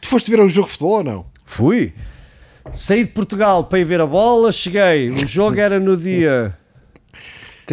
Tu 0.00 0.08
foste 0.08 0.30
ver 0.30 0.40
o 0.40 0.48
jogo 0.48 0.66
de 0.66 0.72
futebol 0.72 0.96
ou 0.98 1.04
não? 1.04 1.26
Fui. 1.44 1.92
Saí 2.74 3.04
de 3.04 3.10
Portugal 3.10 3.64
para 3.64 3.80
ir 3.80 3.84
ver 3.84 4.00
a 4.00 4.06
bola, 4.06 4.52
cheguei. 4.52 5.10
O 5.10 5.26
jogo 5.26 5.58
era 5.58 5.80
no 5.80 5.96
dia 5.96 6.56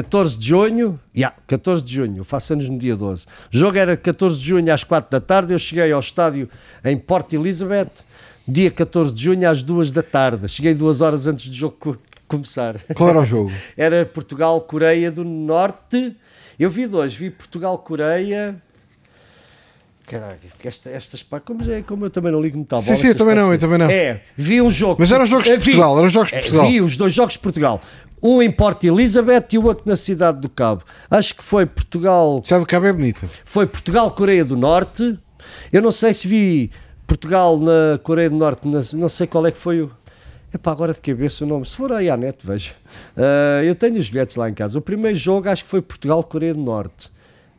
14 0.04 0.38
de 0.40 0.48
junho. 0.48 1.00
Yeah, 1.16 1.36
14 1.48 1.84
de 1.84 1.94
junho, 1.94 2.24
faço 2.24 2.54
anos 2.54 2.70
no 2.70 2.78
dia 2.78 2.96
12. 2.96 3.26
O 3.54 3.58
jogo 3.58 3.78
era 3.78 3.98
14 3.98 4.40
de 4.40 4.46
junho 4.48 4.74
às 4.74 4.84
4 4.84 5.12
da 5.12 5.20
tarde. 5.20 5.54
Eu 5.54 5.60
cheguei 5.60 5.92
ao 5.92 6.00
estádio 6.00 6.50
em 6.86 6.98
Port 6.98 7.32
Elizabeth, 7.34 7.90
dia 8.48 8.72
14 8.72 9.14
de 9.14 9.24
junho 9.24 9.50
às 9.50 9.62
2 9.62 9.92
da 9.92 10.02
tarde. 10.02 10.48
Cheguei 10.48 10.74
duas 10.74 11.02
horas 11.02 11.28
antes 11.28 11.50
do 11.50 11.56
jogo 11.56 11.76
co- 11.80 11.98
começar. 12.30 12.78
Qual 12.96 13.10
era 13.10 13.20
o 13.20 13.26
jogo? 13.26 13.52
Era 13.76 14.06
Portugal-Coreia 14.06 15.12
do 15.12 15.26
Norte. 15.26 16.16
Eu 16.58 16.70
vi 16.70 16.88
dois, 16.88 17.14
vi 17.14 17.30
Portugal-Coreia. 17.30 18.56
Que 20.58 20.68
esta, 20.68 20.90
estas 20.90 21.22
pá, 21.22 21.40
como, 21.40 21.64
já- 21.64 21.84
como 21.84 22.06
eu 22.06 22.10
também 22.10 22.32
não 22.32 22.42
ligo 22.42 22.58
muito 22.58 22.74
à 22.74 22.78
bola. 22.78 22.88
Sim, 22.88 22.96
sim, 22.96 23.08
eu 23.10 23.16
também 23.16 23.36
não, 23.36 23.54
eu 23.54 23.60
também 23.60 23.78
não. 23.78 23.88
É, 23.88 24.22
vi 24.36 24.60
um 24.60 24.72
jogo. 24.72 24.96
Mas 24.98 25.12
eram 25.12 25.24
jogos 25.28 25.46
de 25.48 25.56
vi- 25.58 25.64
Portugal, 25.66 25.98
eram 26.00 26.10
jogos 26.10 26.30
de 26.32 26.36
eh, 26.38 26.40
Portugal. 26.42 26.68
Vi 26.68 26.82
os 26.82 26.98
dois 26.98 27.14
jogos 27.14 27.34
de 27.34 27.40
Portugal. 27.40 27.80
Um 28.22 28.42
em 28.42 28.52
Porto 28.52 28.84
Elizabeth 28.86 29.46
e 29.54 29.58
o 29.58 29.66
outro 29.66 29.84
na 29.86 29.96
cidade 29.96 30.40
do 30.42 30.50
Cabo. 30.50 30.84
Acho 31.10 31.36
que 31.36 31.44
foi 31.44 31.66
Portugal. 31.66 32.42
Já 32.46 32.58
do 32.60 32.66
Cabo 32.66 32.86
é 32.86 32.94
bonita. 32.94 33.28
Foi 33.46 33.66
Portugal-Coreia 33.66 34.44
do 34.44 34.58
Norte. 34.58 35.18
Eu 35.72 35.82
não 35.82 35.92
sei 35.92 36.14
se 36.14 36.28
vi 36.28 36.70
Portugal 37.08 37.58
na 37.58 37.98
Coreia 38.04 38.30
do 38.30 38.36
Norte, 38.38 38.68
na- 38.68 38.82
não 38.94 39.10
sei 39.10 39.26
qual 39.28 39.46
é 39.48 39.52
que 39.52 39.58
foi 39.58 39.82
o. 39.82 39.92
Epá, 40.54 40.72
agora 40.72 40.94
de 40.94 41.00
cabeça 41.02 41.46
o 41.46 41.48
nome. 41.48 41.66
Se 41.66 41.76
for 41.76 41.92
aí 41.94 42.10
à 42.10 42.18
net, 42.18 42.38
veja. 42.44 42.72
Ah, 43.16 43.64
eu 43.64 43.76
tenho 43.76 43.98
os 44.00 44.10
bilhetes 44.10 44.36
lá 44.36 44.50
em 44.50 44.54
casa. 44.54 44.78
O 44.80 44.82
primeiro 44.82 45.16
jogo 45.18 45.48
acho 45.48 45.64
que 45.64 45.70
foi 45.70 45.82
Portugal-Coreia 45.82 46.54
do 46.56 46.60
Norte. 46.62 47.12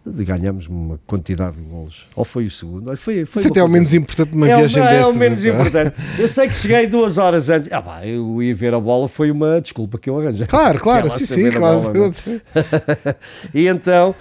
Ganhamos 0.07 0.67
uma 0.67 0.99
quantidade 1.07 1.57
de 1.57 1.63
golos. 1.63 2.07
Ou 2.17 2.25
foi 2.25 2.47
o 2.47 2.51
segundo? 2.51 2.89
Olha, 2.89 2.97
Foi, 2.97 3.25
foi 3.27 3.41
Isso 3.41 3.49
uma 3.49 3.53
até 3.53 3.61
é 3.61 3.65
o 3.65 3.69
menos 3.69 3.93
importante 3.93 4.33
numa 4.33 4.49
é, 4.49 4.57
viagem 4.57 4.83
é 4.83 4.91
destas. 4.93 5.09
o 5.09 5.19
menos 5.19 5.45
epá. 5.45 5.59
importante. 5.61 5.97
Eu 6.19 6.29
sei 6.29 6.49
que 6.49 6.55
cheguei 6.55 6.87
duas 6.87 7.19
horas 7.19 7.51
antes. 7.51 7.71
Ah, 7.71 7.83
pá, 7.83 8.07
eu 8.07 8.43
ia 8.43 8.55
ver 8.55 8.73
a 8.73 8.81
bola, 8.81 9.09
foi 9.09 9.31
uma 9.31 9.61
desculpa 9.61 9.99
que 9.99 10.09
eu 10.09 10.19
arranjei. 10.19 10.47
Claro, 10.47 10.79
claro, 10.81 11.11
sim, 11.11 11.27
sim, 11.27 11.51
claro. 11.51 11.81
bola, 11.81 11.95
não 11.95 12.07
é? 12.07 13.15
e 13.55 13.67
então 13.69 14.15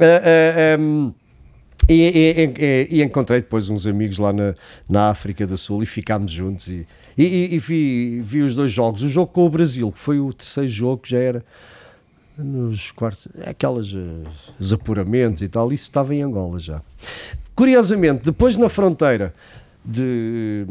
ah, 0.00 0.74
ah, 0.74 0.78
um, 0.78 1.12
e, 1.88 1.94
e- 1.94 2.54
e- 2.62 2.88
e 2.98 3.02
encontrei 3.02 3.40
depois 3.40 3.70
uns 3.70 3.86
amigos 3.86 4.18
lá 4.18 4.32
na, 4.32 4.54
na 4.88 5.08
África 5.08 5.46
do 5.46 5.56
Sul 5.56 5.82
e 5.82 5.86
ficámos 5.86 6.30
juntos 6.32 6.68
e, 6.68 6.86
e- 7.16 7.24
e- 7.24 7.54
e 7.54 7.58
vi, 7.58 8.20
vi 8.22 8.42
os 8.42 8.54
dois 8.54 8.70
jogos. 8.72 9.02
O 9.02 9.08
jogo 9.08 9.32
com 9.32 9.46
o 9.46 9.50
Brasil, 9.50 9.90
que 9.90 9.98
foi 9.98 10.18
o 10.20 10.32
terceiro 10.34 10.68
jogo, 10.68 11.02
que 11.02 11.10
já 11.10 11.18
era 11.18 11.44
nos 12.36 12.90
quartos, 12.90 13.28
aquelas 13.46 13.86
eh, 13.94 14.28
os 14.58 14.72
apuramentos 14.72 15.42
e 15.42 15.48
tal, 15.48 15.72
isso 15.72 15.84
estava 15.84 16.14
em 16.14 16.22
Angola 16.22 16.58
já. 16.58 16.80
Curiosamente, 17.54 18.24
depois 18.24 18.56
na 18.56 18.68
fronteira 18.68 19.32
de, 19.84 20.66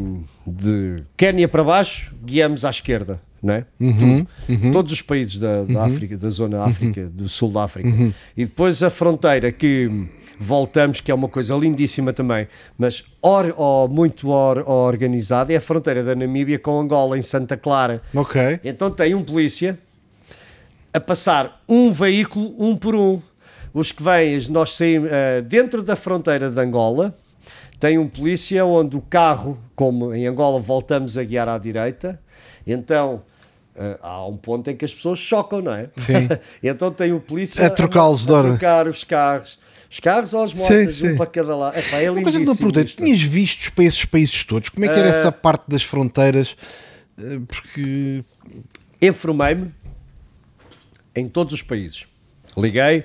de 0.45 1.03
Quénia 1.15 1.47
para 1.47 1.63
baixo, 1.63 2.13
guiamos 2.25 2.65
à 2.65 2.69
esquerda, 2.69 3.21
não 3.41 3.53
é? 3.53 3.65
Uhum. 3.79 4.25
Todos 4.71 4.91
os 4.91 5.01
países 5.01 5.39
da, 5.39 5.63
da 5.63 5.85
África, 5.85 6.17
da 6.17 6.29
zona 6.29 6.63
África, 6.63 7.05
do 7.07 7.29
sul 7.29 7.51
da 7.51 7.63
África. 7.63 7.89
E 8.35 8.45
depois 8.45 8.81
a 8.83 8.89
fronteira 8.89 9.51
que 9.51 10.07
voltamos, 10.39 10.99
que 10.99 11.09
é 11.11 11.13
uma 11.15 11.29
coisa 11.29 11.55
lindíssima 11.55 12.11
também, 12.11 12.47
mas 12.77 13.05
or, 13.21 13.53
or- 13.55 13.87
muito 13.89 14.27
or- 14.29 14.67
organizada, 14.67 15.53
é 15.53 15.57
a 15.57 15.61
fronteira 15.61 16.03
da 16.03 16.15
Namíbia 16.15 16.59
com 16.59 16.79
Angola, 16.79 17.17
em 17.17 17.21
Santa 17.21 17.55
Clara. 17.55 18.01
Ok. 18.13 18.59
Então 18.63 18.89
tem 18.91 19.13
um 19.15 19.23
polícia 19.23 19.77
a 20.93 20.99
passar 20.99 21.63
um 21.67 21.91
veículo, 21.91 22.53
um 22.57 22.75
por 22.75 22.95
um. 22.95 23.21
Os 23.73 23.91
que 23.91 24.03
vêm, 24.03 24.39
nós 24.49 24.75
saímos 24.75 25.09
eh, 25.11 25.41
dentro 25.41 25.81
da 25.83 25.95
fronteira 25.95 26.49
de 26.49 26.59
Angola, 26.59 27.17
tem 27.79 27.97
um 27.97 28.07
polícia 28.07 28.63
onde 28.63 28.95
o 28.95 29.01
carro, 29.01 29.57
como 29.75 30.13
em 30.13 30.27
Angola 30.27 30.59
voltamos 30.59 31.17
a 31.17 31.23
guiar 31.23 31.49
à 31.49 31.57
direita, 31.57 32.19
então 32.67 33.23
eh, 33.75 33.97
há 34.03 34.25
um 34.27 34.37
ponto 34.37 34.69
em 34.69 34.75
que 34.77 34.85
as 34.85 34.93
pessoas 34.93 35.17
chocam, 35.17 35.61
não 35.63 35.73
é? 35.73 35.89
Sim. 35.97 36.29
então 36.61 36.91
tem 36.91 37.11
o 37.11 37.19
polícia 37.19 37.65
A 37.65 37.69
trocá-los 37.71 38.27
de 38.27 38.31
a, 38.31 38.35
hora. 38.35 38.47
trocar 38.49 38.87
os 38.87 39.03
carros. 39.03 39.57
Os 39.89 39.99
carros 39.99 40.33
ou 40.33 40.43
as 40.43 40.51
Sim, 40.51 40.57
motos, 40.57 40.95
sim. 40.95 41.09
um 41.11 41.17
para 41.17 41.25
cada 41.27 41.55
lado. 41.55 41.77
Epá, 41.77 41.97
é 41.97 42.09
Uma 42.09 42.21
coisa 42.23 42.39
que 42.39 42.45
não 42.45 42.55
perguntei, 42.55 42.83
tinhas 42.83 43.21
vistos 43.21 43.69
para 43.69 43.83
esses 43.83 44.05
países 44.05 44.43
todos? 44.43 44.69
Como 44.69 44.83
é 44.85 44.87
que 44.87 44.97
era 44.97 45.07
Eh, 45.07 45.11
essa 45.11 45.31
parte 45.31 45.65
das 45.67 45.83
fronteiras? 45.83 46.55
Porque. 47.47 48.23
Informei-me 49.01 49.71
em 51.15 51.27
todos 51.27 51.53
os 51.53 51.61
países. 51.61 52.05
Liguei, 52.57 53.03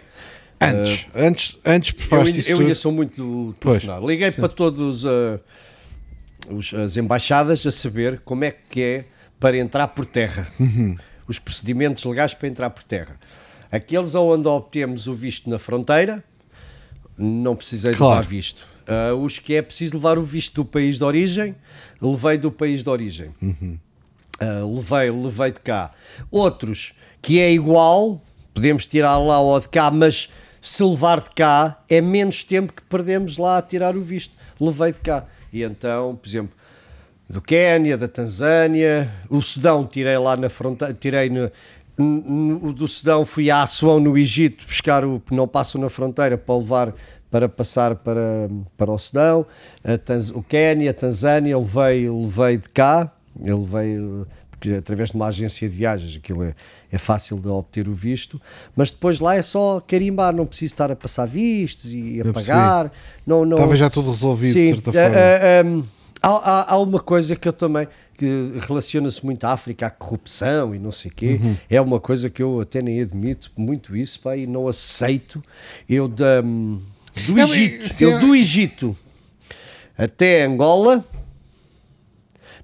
Antes, 0.61 1.07
antes, 1.15 1.59
antes 1.65 1.95
Eu, 2.11 2.19
eu 2.19 2.25
tudo? 2.57 2.61
ainda 2.63 2.75
sou 2.75 2.91
muito 2.91 3.55
telefonar. 3.61 4.03
Liguei 4.05 4.33
para 4.33 4.49
todos 4.49 5.05
uh, 5.05 5.39
os- 6.51 6.75
as 6.75 6.97
embaixadas 6.97 7.65
a 7.65 7.71
saber 7.71 8.21
como 8.25 8.43
é 8.45 8.51
que 8.51 8.83
é 8.83 9.05
para 9.39 9.57
entrar 9.57 9.87
por 9.89 10.05
terra. 10.05 10.49
Uhum. 10.59 10.97
Os 11.29 11.39
procedimentos 11.39 12.03
legais 12.05 12.35
para 12.35 12.49
entrar 12.49 12.71
por 12.71 12.83
terra. 12.83 13.21
Aqueles 13.71 14.17
onde 14.17 14.49
obtemos 14.49 15.07
o 15.07 15.15
visto 15.15 15.49
na 15.49 15.61
fronteira, 15.61 16.25
não 17.17 17.55
precisei 17.55 17.93
de 17.93 17.99
Claro. 17.99 18.17
levar 18.17 18.29
visto. 18.29 18.67
Uh, 18.89 19.15
os 19.23 19.39
que 19.39 19.55
é 19.55 19.63
preciso 19.63 19.95
levar 19.95 20.19
o 20.19 20.23
visto 20.25 20.55
do 20.57 20.65
país 20.65 20.99
de 20.99 21.05
origem, 21.05 21.55
levei 22.03 22.37
do 22.37 22.51
país 22.51 22.83
de 22.83 22.89
origem. 22.91 23.29
Uh, 23.43 24.75
levei, 24.77 25.11
levei 25.11 25.53
de 25.53 25.61
cá. 25.61 25.93
Outros 26.33 26.95
que 27.21 27.41
é 27.41 27.53
igual, 27.53 28.23
podemos 28.55 28.87
tirar 28.87 29.19
lá 29.19 29.41
ou 29.41 29.59
de 29.61 29.69
cá, 29.69 29.91
mas 29.91 30.29
se 30.61 30.83
levar 30.83 31.21
de 31.21 31.31
cá 31.31 31.83
é 31.89 32.01
menos 32.01 32.43
tempo 32.43 32.73
que 32.73 32.83
perdemos 32.83 33.39
lá 33.39 33.59
a 33.59 33.63
tirar 33.63 33.97
o 33.97 34.03
visto. 34.03 34.35
Levei 34.61 34.93
de 34.93 34.99
cá. 34.99 35.25
E 35.53 35.63
então, 35.63 36.17
por 36.17 36.29
exemplo, 36.29 36.57
do 37.29 37.41
Quénia, 37.41 37.97
da 37.97 38.09
Tanzânia, 38.09 39.11
o 39.29 39.41
Sudão 39.41 39.87
tirei 39.87 40.19
lá 40.19 40.37
na 40.37 40.49
fronteira, 40.49 40.95
tirei 40.95 41.31
no, 41.31 41.51
o 41.99 42.73
do 42.73 42.87
Sudão 42.87 43.25
fui 43.25 43.51
a 43.51 43.63
Assuão 43.63 43.99
no 43.99 44.17
Egito 44.17 44.65
buscar 44.67 45.05
o 45.05 45.21
que 45.21 45.35
não 45.35 45.49
passam 45.49 45.81
na 45.81 45.89
fronteira 45.89 46.39
para 46.39 46.57
levar 46.57 46.95
para 47.31 47.49
passar 47.49 47.95
para, 47.97 48.49
para 48.77 48.91
o 48.91 48.99
Sudão, 48.99 49.45
o 50.35 50.43
Quénia, 50.43 50.93
a 50.93 50.95
Tanzânia, 50.95 51.59
levei, 51.59 52.09
levei 52.09 52.57
de 52.57 52.71
cá, 52.71 53.13
eu 53.45 53.61
levei 53.61 53.97
eh, 53.97 54.27
porque 54.59 54.73
através 54.75 55.11
de 55.11 55.17
uma 55.17 55.27
agência 55.29 55.69
de 55.69 55.75
viagens, 55.77 56.17
aquilo 56.17 56.43
é, 56.43 56.55
é 56.91 56.99
fácil 56.99 57.39
de 57.39 57.47
obter 57.49 57.89
o 57.89 57.93
visto, 57.95 58.41
mas 58.75 58.91
depois 58.91 59.21
lá 59.21 59.37
é 59.37 59.43
só 59.43 59.81
carimbar, 59.87 60.35
não 60.35 60.45
preciso 60.47 60.75
estar 60.75 60.91
a 60.91 60.97
passar 60.97 61.27
vistos 61.27 61.93
e 61.93 62.21
a 62.21 62.33
pagar, 62.33 62.93
não, 63.27 63.45
não, 63.45 63.57
Estava 63.57 63.77
já 63.77 63.89
tudo 63.89 64.11
resolvido, 64.11 64.53
Sim, 64.53 64.73
de 64.75 64.83
certa 64.83 64.99
eh, 64.99 65.05
forma. 65.05 65.19
eh, 65.21 65.63
um, 65.65 65.85
há, 66.21 66.29
há- 66.29 66.73
há 66.75 66.79
uma 66.79 66.99
coisa 66.99 67.37
que 67.37 67.47
eu 67.47 67.53
também 67.53 67.87
que 68.19 68.53
relaciona-se 68.67 69.25
muito 69.25 69.45
à 69.45 69.53
África, 69.53 69.87
à 69.87 69.91
corrupção 69.91 70.75
e 70.75 70.79
não 70.81 70.91
sei 70.91 71.09
o 71.09 71.15
quê. 71.15 71.39
Uhum. 71.41 71.57
É 71.71 71.81
uma 71.81 72.01
coisa 72.01 72.29
que 72.29 72.43
eu 72.43 72.61
até 72.61 72.83
nem 72.83 73.01
admito 73.01 73.53
muito 73.57 73.97
isso, 73.97 74.19
pá, 74.19 74.37
e 74.37 74.45
não 74.45 74.67
aceito. 74.67 75.41
Eu 75.89 76.09
da, 76.09 76.43
hum, 76.45 76.81
do 77.29 77.39
É, 77.39 77.43
Egito, 77.45 78.03
eu 78.03 78.17
é- 78.17 78.19
do 78.19 78.35
Egito 78.35 78.97
até 79.97 80.45
Angola. 80.45 81.05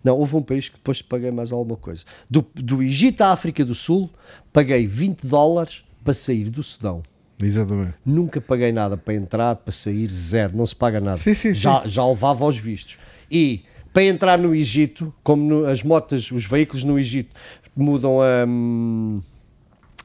Não, 0.05 0.19
houve 0.19 0.37
um 0.37 0.43
país 0.43 0.69
que 0.69 0.77
depois 0.77 1.01
paguei 1.01 1.31
mais 1.31 1.51
alguma 1.51 1.77
coisa. 1.79 2.05
Do, 2.29 2.47
do 2.55 2.83
Egito 2.83 3.23
à 3.23 3.33
África 3.33 3.65
do 3.65 3.75
Sul, 3.75 4.11
paguei 4.53 4.87
20 4.87 5.27
dólares 5.27 5.83
para 6.05 6.13
sair 6.13 6.51
do 6.51 6.63
Sudão. 6.63 7.03
Exatamente. 7.43 7.99
Nunca 8.05 8.41
paguei 8.41 8.71
nada 8.71 8.97
para 8.97 9.15
entrar, 9.15 9.57
para 9.57 9.73
sair, 9.73 10.09
zero, 10.11 10.57
não 10.57 10.67
se 10.67 10.77
paga 10.77 11.01
nada. 11.01 11.17
Sim, 11.17 11.35
sim, 11.35 11.55
já, 11.55 11.83
já 11.87 12.07
levava 12.07 12.45
aos 12.45 12.57
vistos. 12.59 12.99
E 13.31 13.65
para 13.93 14.05
entrar 14.05 14.39
no 14.39 14.55
Egito, 14.55 15.13
como 15.23 15.43
no- 15.43 15.67
as 15.67 15.83
motas, 15.83 16.31
os 16.31 16.45
veículos 16.45 16.85
no 16.85 16.99
Egito 16.99 17.35
mudam 17.75 18.19
hum, 18.47 19.21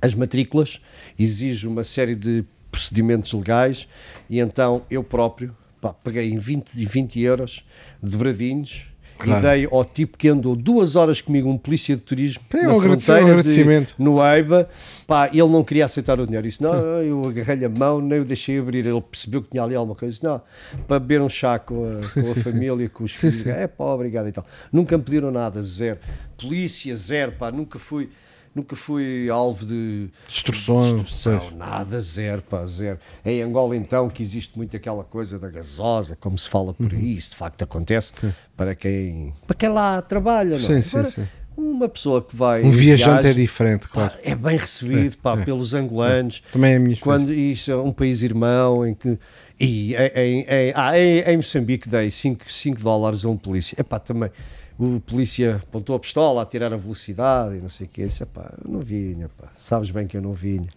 as 0.01 0.13
matrículas, 0.13 0.79
exige 1.17 1.67
uma 1.67 1.83
série 1.83 2.15
de 2.15 2.43
procedimentos 2.71 3.33
legais 3.33 3.87
e 4.29 4.39
então 4.39 4.83
eu 4.89 5.03
próprio 5.03 5.55
pá, 5.81 5.91
paguei 5.93 6.31
em 6.31 6.37
20, 6.37 6.73
e 6.75 6.85
20 6.85 7.19
euros 7.19 7.65
dobradinhos 8.01 8.85
Claro. 9.19 9.45
e 9.45 9.49
dei 9.49 9.67
ao 9.71 9.83
tipo 9.85 10.17
que 10.17 10.29
andou 10.29 10.55
duas 10.55 10.95
horas 10.95 11.19
comigo, 11.21 11.49
um 11.49 11.57
polícia 11.57 11.95
de 11.95 12.01
turismo, 12.01 12.41
É, 12.53 12.63
na 12.63 12.73
um 12.73 12.79
agradecimento, 12.79 13.23
de- 13.25 13.29
agradecimento. 13.31 13.95
no 13.99 14.17
EIBA, 14.23 14.69
pá, 15.05 15.27
ele 15.27 15.47
não 15.47 15.63
queria 15.63 15.85
aceitar 15.85 16.19
o 16.19 16.25
dinheiro. 16.25 16.47
Disse, 16.47 16.63
não, 16.63 16.73
eu 16.73 17.21
agarrei-lhe 17.27 17.65
a 17.65 17.69
mão, 17.69 17.99
nem 18.01 18.19
o 18.21 18.25
deixei 18.25 18.57
abrir. 18.59 18.85
Ele 18.85 19.01
percebeu 19.01 19.41
que 19.43 19.49
tinha 19.51 19.61
ali 19.63 19.75
alguma 19.75 19.95
coisa. 19.95 20.11
Disse, 20.13 20.23
não, 20.23 20.41
para 20.87 20.99
beber 20.99 21.21
um 21.21 21.29
chá 21.29 21.59
com 21.59 21.85
a, 21.85 22.21
com 22.21 22.31
a 22.31 22.35
família, 22.43 22.89
com 22.89 23.03
os 23.03 23.11
filhos. 23.13 23.45
É 23.45 23.67
pá, 23.67 23.85
obrigado 23.85 24.27
e 24.27 24.31
tal. 24.31 24.45
Nunca 24.71 24.97
me 24.97 25.03
pediram 25.03 25.31
nada, 25.31 25.61
zero. 25.61 25.99
Polícia, 26.37 26.95
zero, 26.95 27.33
pá, 27.33 27.51
nunca 27.51 27.77
fui. 27.77 28.09
Nunca 28.55 28.75
fui 28.75 29.29
alvo 29.29 29.65
de 29.65 30.09
Destruções, 30.27 30.85
destruição, 30.93 31.39
pois. 31.39 31.55
nada, 31.55 31.99
zero, 32.01 32.41
pá, 32.41 32.65
zero. 32.65 32.99
Em 33.25 33.41
Angola, 33.41 33.75
então, 33.75 34.09
que 34.09 34.21
existe 34.23 34.57
muito 34.57 34.75
aquela 34.75 35.03
coisa 35.03 35.37
da 35.39 35.49
gasosa, 35.49 36.15
como 36.19 36.37
se 36.37 36.49
fala 36.49 36.73
por 36.73 36.91
Uhum. 36.93 36.99
aí, 36.99 37.15
isso 37.17 37.31
de 37.31 37.35
facto 37.35 37.61
acontece 37.63 38.11
para 38.55 38.75
quem, 38.75 39.33
para 39.47 39.55
quem 39.55 39.69
lá 39.69 40.01
trabalha, 40.01 40.57
não 40.57 40.65
Sim, 40.67 40.73
é? 40.77 40.81
sim, 40.81 40.97
Agora, 40.97 41.11
sim. 41.11 41.27
Uma 41.57 41.89
pessoa 41.89 42.21
que 42.21 42.33
vai. 42.33 42.63
Um 42.63 42.67
em 42.67 42.71
viajante 42.71 43.27
é 43.27 43.33
diferente, 43.33 43.81
pá, 43.89 43.93
claro. 43.93 44.13
é 44.23 44.33
bem 44.33 44.55
recebido 44.57 45.17
pá, 45.17 45.35
pelos 45.35 45.73
angolanos. 45.73 46.41
Também 46.53 46.71
é 46.71 46.75
a 46.77 46.79
minha 46.79 46.95
Quando 46.97 47.33
isso 47.33 47.69
é 47.69 47.75
um 47.75 47.91
país 47.91 48.21
irmão 48.21 48.87
em 48.87 48.93
que. 48.93 49.19
E 49.59 49.93
em, 50.15 50.45
em, 50.49 50.73
ah, 50.73 50.97
em, 50.97 51.19
em 51.19 51.35
Moçambique 51.35 51.89
dei 51.89 52.09
5 52.09 52.45
dólares 52.79 53.25
a 53.25 53.29
um 53.29 53.35
polícia. 53.35 53.75
Epá, 53.77 53.99
também. 53.99 54.29
O 54.79 54.99
polícia 55.01 55.57
apontou 55.61 55.93
a 55.95 55.99
pistola 55.99 56.41
a 56.41 56.45
tirar 56.45 56.71
a 56.73 56.77
velocidade 56.77 57.55
e 57.55 57.59
não 57.59 57.67
sei 57.69 57.85
o 57.85 57.89
que. 57.89 58.05
Disse, 58.05 58.23
epá, 58.23 58.53
eu 58.65 58.71
não 58.71 58.79
vinha, 58.79 59.29
pá. 59.37 59.49
Sabes 59.55 59.91
bem 59.91 60.07
que 60.07 60.15
eu 60.15 60.21
não 60.21 60.31
vinha. 60.33 60.69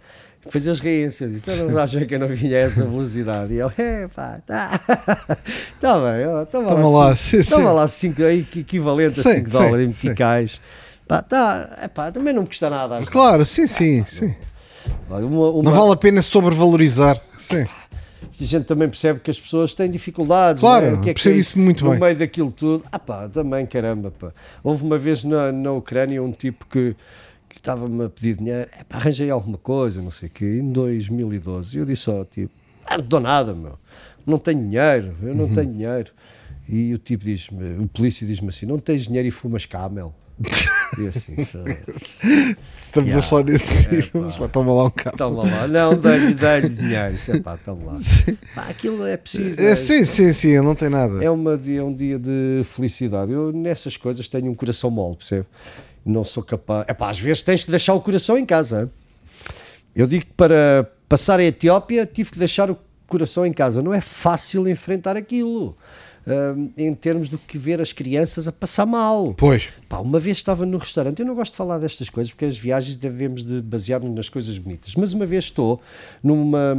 Depois 0.45 0.67
eles 0.67 0.81
riem-se, 0.81 1.23
eu 1.23 1.29
disse, 1.31 1.49
então 1.53 1.69
não 1.71 1.79
acham 1.79 2.05
que 2.05 2.13
eu 2.17 2.19
não 2.19 2.27
vinha 2.27 2.57
a 2.57 2.61
essa 2.63 2.85
velocidade? 2.85 3.55
E 3.55 3.59
eu, 3.59 3.73
é 3.79 4.09
pá, 4.09 4.41
tá, 4.45 4.71
tá 5.81 6.01
bem, 6.01 6.27
ó, 6.27 6.45
toma, 6.45 6.67
Toma 6.69 6.89
lá, 6.91 7.07
lá, 7.11 7.15
sim, 7.15 7.41
cinco- 7.45 7.57
toma 7.57 7.69
sim. 7.71 7.77
lá 7.77 7.87
5, 7.89 8.23
aí, 8.25 8.43
que 8.43 8.59
equivalente 8.61 9.21
a 9.21 9.23
Sim, 9.23 9.35
5 9.37 9.45
sim, 9.45 9.53
dólares 9.53 9.89
em 9.89 9.93
sim. 9.93 10.09
meticais. 10.09 10.61
Pá, 11.07 11.23
tá, 11.23 11.79
epá, 11.85 12.11
também 12.11 12.35
não 12.35 12.43
me 12.43 12.49
custa 12.49 12.69
nada. 12.69 13.01
Claro, 13.07 13.47
sim, 13.47 13.69
sim, 13.69 14.05
sim. 14.09 14.35
Olha, 15.09 15.25
Uma, 15.27 15.51
uma, 15.51 15.63
Não 15.63 15.73
vale 15.73 15.93
a 15.93 15.97
pena 15.97 16.21
sobrevalorizar. 16.23 17.21
Sim. 17.39 17.65
A 18.41 18.45
gente 18.45 18.65
também 18.65 18.89
percebe 18.89 19.21
que 19.21 19.31
as 19.31 19.39
pessoas 19.41 19.75
têm 19.75 19.91
dificuldades. 19.91 20.61
Claro, 20.61 20.87
é? 20.87 20.93
O 20.95 21.01
que 21.01 21.11
é 21.11 21.15
que 21.15 21.21
percebo 21.21 21.37
é 21.37 21.39
isso 21.39 21.59
muito 21.59 21.85
no 21.85 21.91
bem. 21.93 22.01
meio 22.01 22.17
daquilo 22.17 22.51
tudo. 22.53 22.85
Ah 22.91 22.99
pá, 22.99 23.29
também 23.29 23.67
caramba, 23.67 24.11
pá. 24.11 24.33
Houve 24.63 24.85
uma 24.85 24.99
vez 24.99 25.23
na, 25.25 25.53
na 25.53 25.73
Ucrânia 25.73 26.23
um 26.23 26.33
tipo 26.33 26.67
que, 26.67 26.97
que 27.49 27.57
estava-me 27.59 28.05
a 28.05 28.09
pedir 28.09 28.37
dinheiro, 28.37 28.69
é 28.79 28.85
pá, 28.85 28.97
arranjei 28.99 29.31
alguma 29.31 29.59
coisa, 29.59 30.01
não 30.01 30.11
sei 30.11 30.29
o 30.29 30.33
quê, 30.33 30.45
em 30.61 30.73
2012. 30.73 31.77
E 31.77 31.81
eu 31.81 31.85
disse 31.85 32.09
ao 32.11 32.25
tipo, 32.25 32.53
ah, 32.87 32.97
não 32.99 33.05
dou 33.05 33.21
nada, 33.21 33.55
meu. 33.55 33.79
Não 34.27 34.39
tenho 34.39 34.61
dinheiro, 34.61 35.15
eu 35.23 35.29
Uhum. 35.31 35.35
não 35.35 35.53
tenho 35.53 35.73
dinheiro. 35.73 36.11
E 36.69 36.95
o 36.95 36.99
tipo 36.99 37.25
diz-me, 37.25 37.77
o 37.85 37.89
polícia 37.89 38.27
diz-me 38.27 38.49
assim, 38.49 38.67
não 38.67 38.79
tens 38.79 39.03
dinheiro 39.05 39.27
e 39.29 39.31
fumas 39.31 39.67
camel. 39.67 40.15
E 40.99 41.07
assim, 41.09 41.35
Estamos 42.93 43.09
Yeah. 43.09 43.27
a 43.27 43.31
falar 43.31 43.43
desse 43.45 44.11
pá. 44.39 44.49
Toma 44.49 44.75
lá 44.75 44.85
um 44.85 44.91
cabo. 44.91 45.17
toma 45.17 45.45
lá, 45.45 45.67
não, 45.67 45.99
dá-lhe 45.99 46.35
dá 46.35 46.61
dinheiro. 46.61 47.15
Isso 47.15 47.33
é 47.33 47.41
pá, 47.41 47.57
toma 47.57 47.93
lá. 47.93 47.99
Pá, 48.55 48.67
aquilo 48.69 49.07
é 49.07 49.17
preciso. 49.17 49.63
É, 49.63 49.75
sim, 49.75 50.05
sim, 50.05 50.31
sim, 50.35 50.57
não 50.61 50.75
tem 50.75 50.91
nada. 50.91 51.25
É 51.25 51.31
uma 51.31 51.57
dia, 51.57 51.83
um 51.83 51.95
dia 51.95 52.19
de 52.19 52.61
felicidade. 52.65 53.33
Eu 53.33 53.51
nessas 53.51 53.97
coisas 53.97 54.29
tenho 54.29 54.51
um 54.51 54.55
coração 54.55 54.91
mole, 54.91 55.17
percebe? 55.17 55.47
Não 56.05 56.23
sou 56.23 56.43
capaz. 56.43 56.87
Epá, 56.87 57.09
às 57.09 57.19
vezes 57.19 57.41
tens 57.43 57.65
que 57.65 57.71
deixar 57.71 57.95
o 57.95 58.01
coração 58.03 58.37
em 58.37 58.45
casa. 58.45 58.91
Eu 59.97 60.07
digo 60.07 60.27
que 60.27 60.33
para 60.35 60.87
passar 61.09 61.41
a 61.41 61.45
Etiópia 61.45 62.05
tive 62.05 62.31
que 62.33 62.39
deixar 62.39 62.71
o 62.71 62.77
coração 63.07 63.47
em 63.47 63.55
casa. 63.55 63.81
Não 63.81 63.95
é 63.95 64.03
fácil 64.03 64.69
enfrentar 64.69 65.17
aquilo. 65.17 65.75
Em 66.77 66.95
termos 66.95 67.29
do 67.29 67.37
que 67.37 67.59
ver 67.59 67.81
as 67.81 67.93
crianças 67.93 68.47
a 68.47 68.53
passar 68.53 68.87
mal. 68.87 69.35
Pois. 69.35 69.71
Pá, 69.89 69.99
uma 69.99 70.21
vez 70.21 70.37
estava 70.37 70.65
no 70.65 70.79
restaurante, 70.79 71.21
eu 71.21 71.27
não 71.27 71.35
gosto 71.35 71.53
de 71.53 71.57
falar 71.57 71.79
destas 71.79 72.09
coisas 72.09 72.33
porque 72.33 72.45
as 72.45 72.57
viagens 72.57 72.97
devemos 72.97 73.45
de 73.45 73.61
basear-nos 73.61 74.15
nas 74.15 74.29
coisas 74.29 74.57
bonitas, 74.59 74.95
mas 74.95 75.13
uma 75.13 75.27
vez 75.27 75.45
estou 75.45 75.81
numa, 76.23 76.75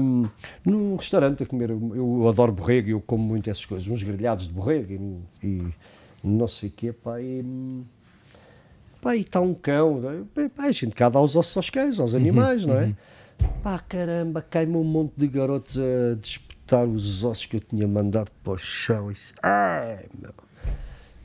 num 0.66 0.96
restaurante 0.96 1.44
a 1.44 1.46
comer, 1.46 1.70
eu 1.72 2.28
adoro 2.28 2.52
borrego, 2.52 2.90
eu 2.90 3.02
como 3.02 3.24
muito 3.24 3.50
essas 3.50 3.66
coisas, 3.66 3.88
uns 3.88 4.02
grelhados 4.02 4.48
de 4.48 4.54
borrego 4.54 4.94
e, 5.42 5.48
e 5.48 5.74
não 6.24 6.48
sei 6.48 6.70
o 6.70 6.72
quê, 6.72 6.94
pá, 6.94 7.20
e, 7.20 7.44
pá, 9.02 9.16
e 9.16 9.22
está 9.22 9.42
um 9.42 9.54
cão, 9.54 10.02
pá, 10.56 10.64
a 10.64 10.72
gente 10.72 10.96
cá 10.96 11.10
dá 11.10 11.20
os 11.20 11.36
ossos 11.36 11.58
aos 11.58 11.70
cães, 11.70 12.00
aos 12.00 12.16
animais, 12.16 12.66
não 12.66 12.78
é? 12.78 12.96
Pá, 13.62 13.78
caramba, 13.80 14.42
cai-me 14.42 14.78
um 14.78 14.84
monte 14.84 15.14
de 15.18 15.28
garotos 15.28 15.78
a 15.78 16.16
disputar 16.16 16.53
os 16.72 17.24
ossos 17.24 17.46
que 17.46 17.58
eu 17.58 17.60
tinha 17.62 17.88
mandado 17.88 18.32
para 18.44 18.54
o 18.54 18.58
chão, 18.58 19.12
isso, 19.12 19.34
ai, 19.42 20.06
meu... 20.20 20.32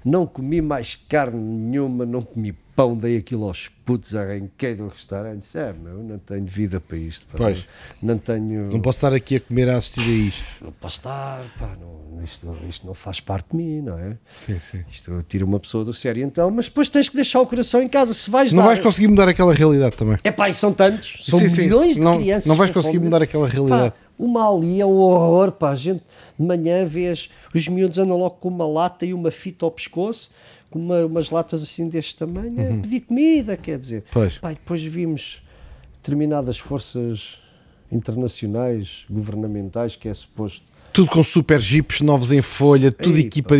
Não 0.04 0.26
comi 0.26 0.62
mais 0.62 0.94
carne 1.08 1.38
nenhuma, 1.38 2.06
não 2.06 2.22
comi 2.22 2.52
pão, 2.74 2.96
dei 2.96 3.16
aquilo 3.18 3.44
aos 3.46 3.68
putos, 3.84 4.14
arranquei 4.14 4.74
do 4.76 4.86
restaurante. 4.88 5.40
Disse, 5.40 5.58
É, 5.58 5.72
meu, 5.72 5.98
não 6.02 6.18
tenho 6.18 6.46
vida 6.46 6.80
para 6.80 6.96
isto. 6.96 7.26
Pá. 7.26 7.34
Pois. 7.36 7.66
Não 8.00 8.16
tenho. 8.16 8.70
Não 8.70 8.80
posso 8.80 8.98
estar 8.98 9.12
aqui 9.12 9.36
a 9.36 9.40
comer 9.40 9.68
a 9.68 9.76
assistir 9.76 10.00
a 10.00 10.04
isto. 10.04 10.64
não 10.64 10.72
posso 10.72 10.98
estar, 11.00 11.42
pá, 11.58 11.76
não, 11.78 12.22
isto, 12.22 12.46
isto 12.70 12.86
não 12.86 12.94
faz 12.94 13.18
parte 13.20 13.48
de 13.50 13.56
mim, 13.56 13.82
não 13.82 13.98
é? 13.98 14.16
Sim, 14.34 14.58
sim. 14.60 14.84
Isto 14.88 15.22
tira 15.28 15.44
uma 15.44 15.58
pessoa 15.58 15.84
do 15.84 15.92
sério, 15.92 16.24
então, 16.24 16.48
mas 16.50 16.66
depois 16.68 16.88
tens 16.88 17.08
que 17.08 17.16
deixar 17.16 17.40
o 17.40 17.46
coração 17.46 17.82
em 17.82 17.88
casa. 17.88 18.14
Se 18.14 18.30
vais 18.30 18.52
Não 18.52 18.62
dar. 18.62 18.68
vais 18.68 18.78
conseguir 18.80 19.08
mudar 19.08 19.28
aquela 19.28 19.52
realidade 19.52 19.96
também. 19.96 20.16
É 20.22 20.30
pá, 20.30 20.48
e 20.48 20.54
são 20.54 20.72
tantos, 20.72 21.24
são 21.26 21.40
Sim, 21.40 21.48
sim. 21.50 21.62
milhões 21.62 21.94
de 21.96 22.00
Não- 22.00 22.16
crianças. 22.16 22.46
não 22.46 22.54
vais 22.54 22.70
conseguir 22.70 23.00
mudar 23.00 23.20
aquela 23.20 23.48
realidade. 23.48 23.90
Pá, 23.90 23.96
uma 24.18 24.48
ali 24.52 24.80
é 24.80 24.86
um 24.86 24.96
horror, 24.96 25.52
pá. 25.52 25.70
A 25.70 25.74
gente 25.74 26.02
de 26.38 26.44
manhã 26.46 26.84
vês 26.84 27.28
os 27.54 27.66
miúdos 27.68 27.98
andam 27.98 28.16
logo 28.18 28.36
com 28.36 28.48
uma 28.48 28.66
lata 28.66 29.06
e 29.06 29.14
uma 29.14 29.30
fita 29.30 29.64
ao 29.64 29.70
pescoço, 29.70 30.30
com 30.70 30.78
uma- 30.78 31.06
umas 31.06 31.30
latas 31.30 31.62
assim 31.62 31.88
deste 31.88 32.16
tamanho, 32.16 32.60
a 32.60 32.82
pedir 32.82 33.00
comida, 33.00 33.56
quer 33.56 33.78
dizer. 33.78 33.98
Uhum. 33.98 34.08
Pois. 34.12 34.38
Pá, 34.38 34.50
depois 34.50 34.82
vimos 34.82 35.42
determinadas 35.96 36.58
forças 36.58 37.38
internacionais, 37.90 39.04
governamentais, 39.10 39.96
que 39.96 40.08
é 40.08 40.14
suposto. 40.14 40.62
Tudo 40.92 41.10
com 41.10 41.22
super 41.22 41.60
jeeps 41.60 42.00
novos 42.00 42.32
em 42.32 42.42
folha, 42.42 42.90
tudo 42.90 43.16
Ei, 43.16 43.24
equipa. 43.24 43.54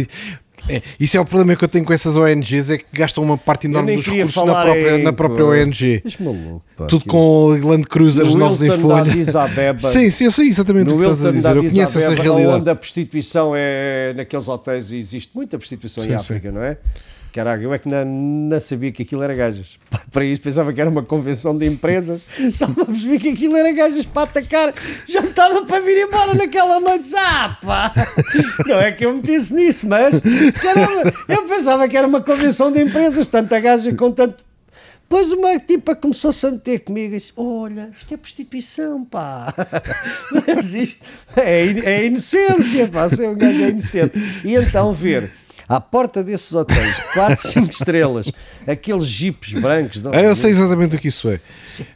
É, 0.69 0.83
isso 1.01 1.17
é 1.17 1.21
o 1.21 1.25
problema 1.25 1.57
que 1.57 1.65
eu 1.65 1.69
tenho 1.69 1.85
com 1.85 1.93
essas 1.93 2.17
ONGs, 2.17 2.71
é 2.71 2.79
que 2.79 2.85
gastam 2.93 3.25
uma 3.25 3.39
parte 3.39 3.67
enorme 3.67 3.97
dos 3.97 4.07
recursos 4.07 4.45
na 4.45 4.63
própria, 4.63 4.97
em 4.97 5.03
na 5.03 5.13
própria. 5.13 5.47
ONG. 5.47 6.03
Maluco, 6.21 6.63
pá. 6.77 6.87
Tudo 6.87 7.05
aquilo. 7.07 7.61
com 7.61 7.69
Land 7.69 7.87
Cruisers 7.89 8.35
No 8.35 8.39
novos 8.39 8.63
em 8.63 8.67
Hilton 8.67 8.89
da 8.89 9.05
folha. 9.05 9.43
Abeba. 9.45 9.89
Sim, 9.89 10.11
sim, 10.11 10.25
eu 10.25 10.31
sei 10.31 10.49
exatamente 10.49 10.93
o 10.93 10.97
No 10.97 10.99
que 10.99 11.05
estás 11.05 11.25
a 11.25 11.31
dizer. 11.31 11.57
Eu 11.57 11.65
conheço 11.65 11.99
essa 11.99 12.07
Abeba, 12.09 12.23
realidade. 12.23 12.61
Onde 12.61 12.71
a 12.71 12.75
prostituição 12.75 13.53
é 13.57 14.13
naqueles 14.17 14.49
hotéis 14.49 14.93
existe 14.93 15.31
muita 15.35 15.57
prostituição 15.59 16.05
Sim, 16.05 16.11
em 16.11 16.15
África, 16.15 16.53
não 16.53 16.63
é? 16.63 16.77
Caraca, 17.33 17.63
eu 17.63 17.75
é 17.75 17.79
que 17.79 17.89
não, 17.89 18.05
não 18.05 18.61
sabia 18.61 18.91
que 18.91 19.03
aquilo 19.03 19.23
era 19.23 19.35
gajas. 19.35 19.79
Para 20.11 20.25
isso 20.25 20.41
pensava 20.41 20.73
que 20.73 20.81
era 20.81 20.89
uma 20.89 21.03
convenção 21.03 21.57
de 21.57 21.67
empresas, 21.67 22.25
só 22.55 22.67
para 22.67 22.87
perceber 22.87 23.19
que 23.19 23.29
aquilo 23.29 23.57
era 23.57 23.71
gajas 23.73 24.07
para 24.07 24.23
atacar. 24.23 24.75
Já 25.07 25.21
estava 25.21 25.65
para 25.65 25.81
vir 25.81 26.07
embora 26.07 26.35
naquela 26.35 26.81
noite. 26.81 27.11
Ah, 27.15 27.59
pá! 27.63 27.93
Não 28.67 28.81
é 28.81 28.93
que 28.93 29.05
eu 29.05 29.15
metisse 29.15 29.53
nisso, 29.55 29.87
mas 29.87 30.15
caramba, 30.61 31.13
eu 31.29 31.43
pensava 31.45 31.87
que 31.89 31.97
era 31.97 32.07
uma 32.07 32.21
convenção 32.21 32.73
de 32.73 32.83
empresas, 32.83 33.27
tanta 33.27 33.61
gaja 33.61 33.95
com 33.95 34.11
tanto 34.11 34.45
Depois 35.03 35.31
uma 35.31 35.59
tipa 35.59 35.95
começou-se 35.95 36.47
a 36.47 36.51
meter 36.51 36.81
comigo 36.81 37.15
e 37.15 37.19
disse: 37.19 37.33
Olha, 37.37 37.91
isto 37.99 38.15
é 38.15 38.17
prostituição, 38.17 39.05
pá. 39.05 39.55
Mas 40.33 40.73
isto 40.73 41.05
é, 41.37 41.67
é 41.67 42.07
inocência, 42.07 42.89
pá. 42.89 43.09
Ser 43.09 43.29
um 43.29 43.37
gajo 43.37 43.63
é 43.63 43.69
inocente. 43.69 44.13
E 44.45 44.55
então 44.55 44.95
ver 44.95 45.31
à 45.69 45.81
porta 45.81 46.25
desses 46.25 46.53
hotéis 46.55 46.97
de 46.97 47.03
4, 47.13 47.49
5 47.53 47.71
estrelas, 47.71 48.31
aqueles 48.67 49.05
jipes 49.07 49.53
brancos. 49.53 50.01
de- 50.01 50.09
Ah, 50.09 50.23
eu 50.23 50.35
sei 50.35 50.51
exatamente 50.51 50.97
o 50.97 50.99
que 50.99 51.09
isso 51.09 51.29
é. 51.29 51.41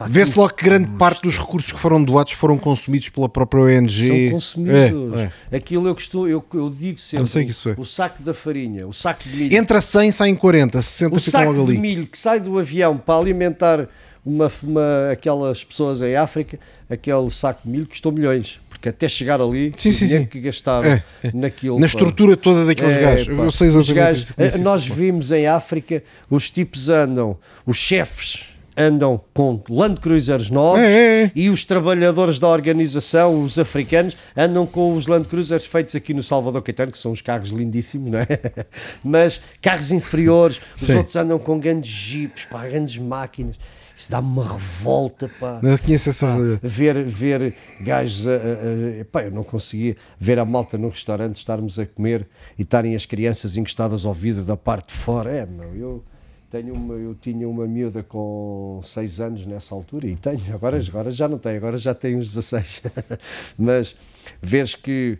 Vê-se 0.08 0.36
logo 0.38 0.52
que 0.54 0.64
grande 0.64 0.88
parte 0.98 1.22
dos 1.22 1.38
recursos 1.38 1.72
que 1.72 1.78
foram 1.80 2.02
doados 2.04 2.32
foram 2.34 2.58
consumidos 2.58 3.08
pela 3.08 3.28
própria 3.28 3.62
ONG. 3.62 4.06
São 4.28 4.30
consumidos. 4.36 5.16
É, 5.18 5.32
é. 5.52 5.56
Aquilo 5.56 5.88
eu, 5.88 5.94
costumo, 5.94 6.26
eu, 6.28 6.44
eu 6.54 6.68
digo 6.70 6.98
sempre: 7.00 7.22
Eu 7.22 7.26
sei 7.26 7.44
que 7.44 7.50
isso 7.50 7.68
é. 7.70 7.74
o 7.78 7.84
saco 7.86 8.22
da 8.22 8.34
farinha, 8.34 8.86
o 8.86 8.92
saco 8.92 9.24
de 9.28 9.36
milho. 9.36 9.56
Entra 9.56 9.80
100, 9.80 10.12
saem 10.12 10.34
40, 10.34 10.82
60 10.82 11.16
o 11.16 11.18
ficam 11.20 11.30
saco 11.40 11.52
logo 11.52 11.64
de 11.66 11.72
ali. 11.72 11.78
milho 11.80 12.06
que 12.06 12.18
sai 12.18 12.40
do 12.40 12.58
avião 12.58 12.96
para 12.98 13.18
alimentar 13.18 13.88
uma, 14.24 14.50
uma- 14.62 15.10
aquelas 15.10 15.64
pessoas 15.64 16.00
em 16.02 16.14
África, 16.14 16.58
aquele 16.90 17.30
saco 17.30 17.62
de 17.64 17.70
milho 17.70 17.86
custou 17.86 18.12
milhões, 18.12 18.60
porque 18.82 18.88
até 18.88 19.08
chegar 19.08 19.40
ali, 19.40 19.72
Sim, 19.76 19.90
o 19.90 19.92
sim, 19.92 20.24
que 20.26 20.40
gastaram 20.40 20.88
É, 20.88 21.04
é. 21.22 21.30
naquilo. 21.32 21.76
Na 21.76 21.82
pá. 21.82 21.86
estrutura 21.86 22.36
toda 22.36 22.66
daqueles 22.66 22.94
É, 22.94 23.00
gajos. 23.00 23.28
pá, 23.28 23.42
Eu 23.44 23.50
sei 23.52 23.66
exatamente 23.68 23.94
gajos- 23.94 24.22
isso, 24.24 24.34
conheço 24.34 24.56
eh, 24.56 24.60
Nós 24.60 24.88
pá. 24.88 24.94
vimos 24.96 25.30
em 25.30 25.46
África, 25.46 26.02
os 26.28 26.50
tipos 26.50 26.88
andam, 26.88 27.38
os 27.64 27.76
chefes 27.76 28.40
andam 28.76 29.20
com 29.32 29.62
Land 29.68 30.00
Cruisers 30.00 30.50
novos 30.50 30.80
É, 30.80 30.86
é, 30.86 31.22
é. 31.26 31.32
e 31.36 31.48
os 31.48 31.64
trabalhadores 31.64 32.40
da 32.40 32.48
organização, 32.48 33.44
os 33.44 33.56
africanos, 33.56 34.16
andam 34.36 34.66
com 34.66 34.96
os 34.96 35.06
Land 35.06 35.28
Cruisers 35.28 35.64
feitos 35.64 35.94
aqui 35.94 36.12
no 36.12 36.22
Salvador 36.22 36.60
Caetano, 36.62 36.90
que 36.90 36.98
são 36.98 37.12
uns 37.12 37.20
carros 37.20 37.50
lindíssimos, 37.50 38.10
não 38.10 38.18
é? 38.18 38.26
Mas 39.04 39.40
carros 39.60 39.92
inferiores, 39.92 40.60
os 40.74 40.86
Sim. 40.88 40.96
outros 40.96 41.14
andam 41.14 41.38
com 41.38 41.56
grandes 41.60 41.88
jipes, 41.90 42.46
pá, 42.46 42.66
grandes 42.66 42.96
máquinas. 42.98 43.54
Isso 43.96 44.10
dá-me 44.10 44.26
uma 44.28 44.52
revolta, 44.54 45.30
pá. 45.38 45.60
Não 45.62 45.76
conheço 45.78 46.08
essa 46.10 46.26
realidade. 46.34 46.60
Ver, 46.62 47.04
ver 47.04 47.54
gajos, 47.80 48.26
a, 48.26 48.32
a- 48.32 48.34
a- 48.34 49.04
pá, 49.10 49.22
eu 49.24 49.30
não 49.30 49.42
conseguia 49.44 49.96
ver 50.18 50.38
a 50.38 50.44
malta 50.44 50.76
no 50.78 50.88
restaurante, 50.88 51.36
estarmos 51.36 51.78
a 51.78 51.86
comer 51.86 52.26
e 52.58 52.62
estarem 52.62 52.94
as 52.94 53.06
crianças 53.06 53.56
encostadas 53.56 54.04
ao 54.04 54.14
vidro 54.14 54.44
da 54.44 54.56
parte 54.56 54.88
de 54.88 54.94
fora. 54.94 55.30
É, 55.30 55.46
meu, 55.46 55.74
eu, 55.76 56.04
tenho 56.50 56.74
uma, 56.74 56.94
eu 56.94 57.14
tinha 57.14 57.48
uma 57.48 57.66
miúda 57.66 58.02
com 58.02 58.80
6 58.82 59.20
anos 59.20 59.46
nessa 59.46 59.74
altura 59.74 60.06
e 60.06 60.16
tenho, 60.16 60.38
agora, 60.54 60.78
agora 60.86 61.10
já 61.10 61.28
não 61.28 61.38
tenho, 61.38 61.56
agora 61.58 61.78
já 61.78 61.94
tenho 61.94 62.18
uns 62.18 62.34
16. 62.34 62.82
Mas 63.58 63.94
vês 64.40 64.74
que 64.74 65.18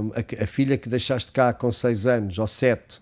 hum, 0.00 0.10
a, 0.14 0.44
a 0.44 0.46
filha 0.46 0.78
que 0.78 0.88
deixaste 0.88 1.30
cá 1.30 1.52
com 1.52 1.70
6 1.70 2.06
anos 2.06 2.38
ou 2.38 2.46
7, 2.46 3.00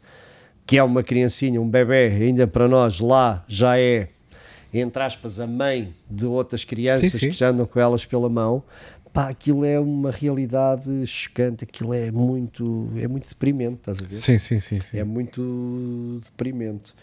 que 0.66 0.76
é 0.78 0.82
uma 0.82 1.02
criancinha, 1.02 1.60
um 1.60 1.68
bebê, 1.68 2.06
ainda 2.08 2.46
para 2.46 2.66
nós 2.68 2.98
lá 3.00 3.44
já 3.48 3.78
é 3.78 4.08
entre 4.72 5.02
aspas, 5.02 5.38
a 5.40 5.46
mãe 5.46 5.94
de 6.10 6.24
outras 6.26 6.64
crianças 6.64 7.12
Sim, 7.12 7.18
sim. 7.18 7.30
que 7.30 7.36
já 7.36 7.48
andam 7.48 7.66
com 7.66 7.78
elas 7.78 8.04
pela 8.06 8.28
mão, 8.28 8.62
pá, 9.12 9.28
aquilo 9.28 9.64
é 9.64 9.78
uma 9.78 10.10
realidade 10.10 11.06
chocante, 11.06 11.64
aquilo 11.64 11.92
é 11.92 12.10
muito, 12.10 12.90
é 12.96 13.06
muito 13.06 13.28
deprimente, 13.28 13.76
estás 13.80 14.00
a 14.00 14.04
ver? 14.06 14.16
Sim, 14.16 14.38
sim, 14.38 14.58
sim. 14.58 14.80
sim. 14.80 14.98
É 14.98 15.04
muito 15.04 16.20
deprimente. 16.24 16.94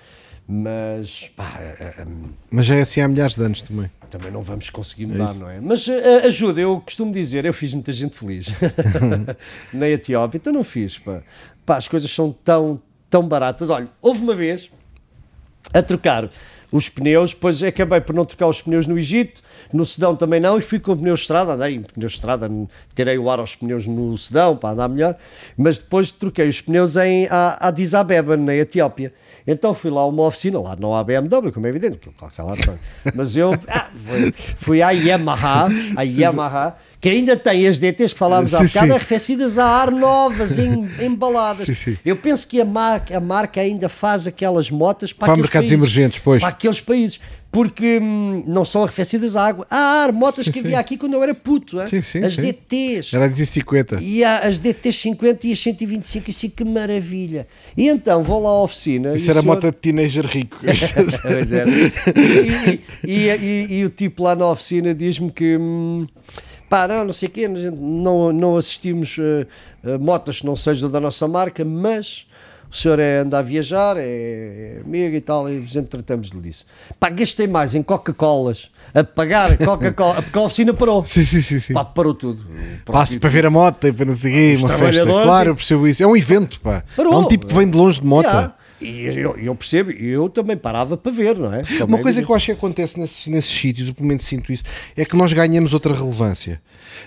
Mas, 0.51 1.29
pá, 1.35 1.57
eh, 1.59 1.93
eh, 1.99 2.05
Mas 2.49 2.65
já 2.65 2.75
é 2.75 2.81
assim 2.81 3.01
há 3.01 3.07
milhares 3.07 3.35
de 3.35 3.43
anos 3.43 3.61
também. 3.61 3.91
também 4.09 4.31
não 4.31 4.41
vamos 4.41 4.71
conseguir 4.71 5.05
mudar, 5.05 5.31
isso. 5.31 5.41
não 5.41 5.49
é? 5.49 5.61
Mas 5.61 5.87
eh, 5.87 6.25
ajuda, 6.25 6.59
eu 6.59 6.81
costumo 6.81 7.11
dizer, 7.11 7.45
eu 7.45 7.53
fiz 7.53 7.71
muita 7.71 7.91
gente 7.93 8.17
feliz 8.17 8.47
na 9.71 9.87
Etiópia, 9.87 10.37
então 10.37 10.51
não 10.51 10.63
fiz, 10.63 10.97
pá. 10.97 11.21
Pá, 11.63 11.77
as 11.77 11.87
coisas 11.87 12.09
são 12.09 12.31
tão, 12.31 12.81
tão 13.11 13.27
baratas. 13.27 13.69
Olha, 13.69 13.87
houve 14.01 14.23
uma 14.23 14.33
vez 14.33 14.71
a 15.71 15.83
trocar 15.83 16.31
os 16.71 16.89
pneus, 16.89 17.33
depois 17.33 17.63
acabei 17.63 18.01
por 18.01 18.13
não 18.13 18.25
trocar 18.25 18.47
os 18.47 18.61
pneus 18.61 18.85
no 18.85 18.97
Egito, 18.97 19.41
no 19.73 19.85
Sudão 19.85 20.15
também 20.15 20.39
não, 20.39 20.57
e 20.57 20.61
fui 20.61 20.79
com 20.79 20.95
pneus 20.95 21.19
de 21.19 21.23
estrada, 21.23 21.53
andei 21.53 21.75
em 21.75 21.81
pneus 21.81 22.11
de 22.11 22.17
estrada, 22.17 22.49
tirei 22.95 23.17
o 23.17 23.29
ar 23.29 23.39
aos 23.39 23.55
pneus 23.55 23.87
no 23.87 24.17
Sudão 24.17 24.55
para 24.55 24.69
andar 24.69 24.89
melhor, 24.89 25.15
mas 25.57 25.77
depois 25.77 26.11
troquei 26.11 26.47
os 26.47 26.61
pneus 26.61 26.95
em 26.97 27.27
Addis 27.29 27.93
Abeba, 27.93 28.37
na 28.37 28.55
Etiópia. 28.55 29.13
Então 29.47 29.73
fui 29.73 29.89
lá 29.89 30.01
a 30.01 30.05
uma 30.05 30.23
oficina, 30.23 30.59
lá 30.59 30.75
não 30.79 30.95
há 30.95 31.03
BMW, 31.03 31.51
como 31.51 31.65
é 31.65 31.69
evidente, 31.69 31.99
lado 32.37 32.61
tem. 32.61 32.77
mas 33.15 33.35
eu 33.35 33.51
ah, 33.67 33.89
fui, 34.05 34.33
fui 34.57 34.81
à 34.81 34.91
Yamaha, 34.91 35.69
à 35.95 36.03
Yamaha, 36.03 36.77
que 37.01 37.07
ainda 37.07 37.35
tem 37.37 37.65
as 37.67 37.79
DTs 37.79 38.13
que 38.13 38.19
falámos 38.19 38.53
há 38.53 38.59
Sim, 38.59 38.65
bocado, 38.67 38.87
sim. 38.87 38.93
arrefecidas 38.95 39.57
a 39.57 39.65
ar 39.65 39.89
novas, 39.91 40.57
em, 40.59 40.87
embaladas. 41.05 41.65
Sim, 41.65 41.73
sim. 41.73 41.97
Eu 42.05 42.15
penso 42.17 42.47
que 42.47 42.59
a 42.59 42.65
marca, 42.65 43.15
a 43.17 43.21
marca 43.21 43.61
ainda 43.61 43.87
faz 43.87 44.27
aquelas 44.27 44.69
motas 44.69 45.13
para, 45.13 45.27
Para 45.27 45.33
aqueles 45.33 45.41
mercados 45.49 45.69
países, 45.69 45.83
emergentes, 45.95 46.19
pois. 46.23 46.41
Para 46.41 46.49
aqueles 46.49 46.81
países, 46.81 47.19
porque 47.51 47.99
hum, 48.01 48.43
não 48.45 48.65
são 48.65 48.83
arrefecidas 48.83 49.35
a 49.37 49.45
água. 49.47 49.65
Há 49.71 49.77
ar, 50.03 50.11
motas 50.11 50.47
que 50.49 50.59
havia 50.59 50.77
aqui 50.77 50.97
quando 50.97 51.13
eu 51.13 51.23
era 51.23 51.33
puto, 51.33 51.79
hein? 51.79 51.87
Sim, 51.87 52.01
sim, 52.01 52.23
as. 52.23 52.35
DTs. 52.35 53.15
Era 53.15 53.29
de 53.29 53.45
50. 53.45 53.99
E 54.01 54.23
há 54.23 54.39
as 54.39 54.59
DTs 54.59 54.97
50 55.01 55.47
e 55.47 55.53
as 55.53 55.59
125, 55.61 56.29
isso 56.29 56.49
que 56.49 56.65
maravilha. 56.65 57.47
E 57.77 57.87
então 57.87 58.23
vou 58.23 58.41
lá 58.43 58.49
à 58.49 58.61
oficina. 58.63 59.13
Isso 59.15 59.31
era 59.31 59.39
senhor- 59.41 59.55
moto 59.55 59.65
de 59.71 59.77
teenager 59.77 60.25
rico. 60.25 60.57
Pois 61.23 61.51
era. 61.51 61.65
E, 63.07 63.11
e- 63.11 63.29
e- 63.29 63.67
e 63.79 63.85
o 63.85 63.89
tipo 63.89 64.23
lá 64.23 64.35
na 64.35 64.49
oficina 64.51 64.93
diz-me 64.93 65.31
que 65.31 65.57
hum, 65.57 66.05
pá, 66.69 66.87
não, 66.87 67.11
sei 67.11 67.27
o 67.27 67.31
quê, 67.31 67.47
não, 67.47 68.31
não 68.31 68.57
assistimos 68.57 69.17
a, 69.83 69.95
a 69.95 69.97
motas 69.97 70.41
que 70.41 70.45
não 70.45 70.55
sejam 70.55 70.89
da 70.89 70.99
nossa 70.99 71.27
marca, 71.27 71.65
mas 71.65 72.25
o 72.71 72.75
senhor 72.75 72.99
é, 72.99 73.19
anda 73.19 73.39
a 73.39 73.41
viajar, 73.41 73.97
é, 73.97 74.03
é 74.03 74.81
amigo 74.85 75.15
e 75.15 75.21
tal, 75.21 75.49
e 75.49 75.57
a 75.57 75.61
gente 75.61 75.87
tratamos-lhe 75.87 76.39
disso. 76.39 76.65
Pá, 76.99 77.09
gastei 77.09 77.47
mais 77.47 77.73
em 77.73 77.81
Coca-Colas, 77.81 78.69
a 78.93 79.03
pagar 79.03 79.57
Coca-Cola, 79.57 80.21
porque 80.21 80.37
a 80.37 80.41
oficina 80.41 80.73
parou. 80.73 81.03
sim, 81.03 81.23
sim, 81.23 81.41
sim. 81.41 81.59
sim. 81.59 81.73
Pá, 81.73 81.83
parou 81.83 82.13
tudo. 82.13 82.45
Passo 82.85 83.19
para 83.19 83.29
ver 83.29 83.47
a 83.47 83.49
moto 83.49 83.87
e 83.87 83.91
para 83.91 84.05
não 84.05 84.13
Os 84.13 84.23
uma 84.23 84.69
festa. 84.69 85.05
Claro, 85.05 85.49
eu 85.49 85.55
percebo 85.55 85.87
isso. 85.87 86.03
É 86.03 86.07
um 86.07 86.15
evento, 86.15 86.61
pá. 86.61 86.83
Parou. 86.95 87.13
É 87.13 87.17
um 87.17 87.27
tipo 87.27 87.47
que 87.47 87.53
vem 87.55 87.67
de 87.67 87.75
longe 87.75 87.99
de 87.99 88.05
moto. 88.05 88.25
Yeah. 88.25 88.53
E 88.81 89.05
eu, 89.05 89.37
eu 89.37 89.53
percebo, 89.55 89.91
eu 89.91 90.29
também 90.29 90.55
parava 90.55 90.95
para 90.95 91.11
ver, 91.11 91.37
não 91.37 91.53
é? 91.53 91.61
Uma 91.61 91.77
Também 91.79 92.01
coisa 92.01 92.23
que 92.23 92.31
eu 92.31 92.35
acho 92.35 92.45
que 92.45 92.51
acontece 92.53 92.97
nesses, 92.99 93.27
nesses 93.27 93.51
sítios, 93.51 93.91
pelo 93.91 94.07
menos 94.07 94.23
sinto 94.23 94.53
isso, 94.53 94.63
é 94.95 95.03
que 95.03 95.15
nós 95.17 95.33
ganhamos 95.33 95.73
outra 95.73 95.93
relevância. 95.93 96.61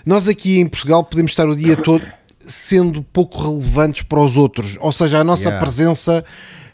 Nós 0.05 0.27
aqui 0.27 0.59
em 0.59 0.67
Portugal 0.67 1.03
podemos 1.03 1.31
estar 1.31 1.47
o 1.47 1.55
dia 1.55 1.75
todo 1.75 2.05
sendo 2.45 3.01
pouco 3.01 3.41
relevantes 3.41 4.03
para 4.03 4.19
os 4.19 4.37
outros, 4.37 4.77
ou 4.79 4.91
seja, 4.91 5.19
a 5.19 5.23
nossa 5.23 5.49
Yeah. 5.49 5.59
presença 5.59 6.25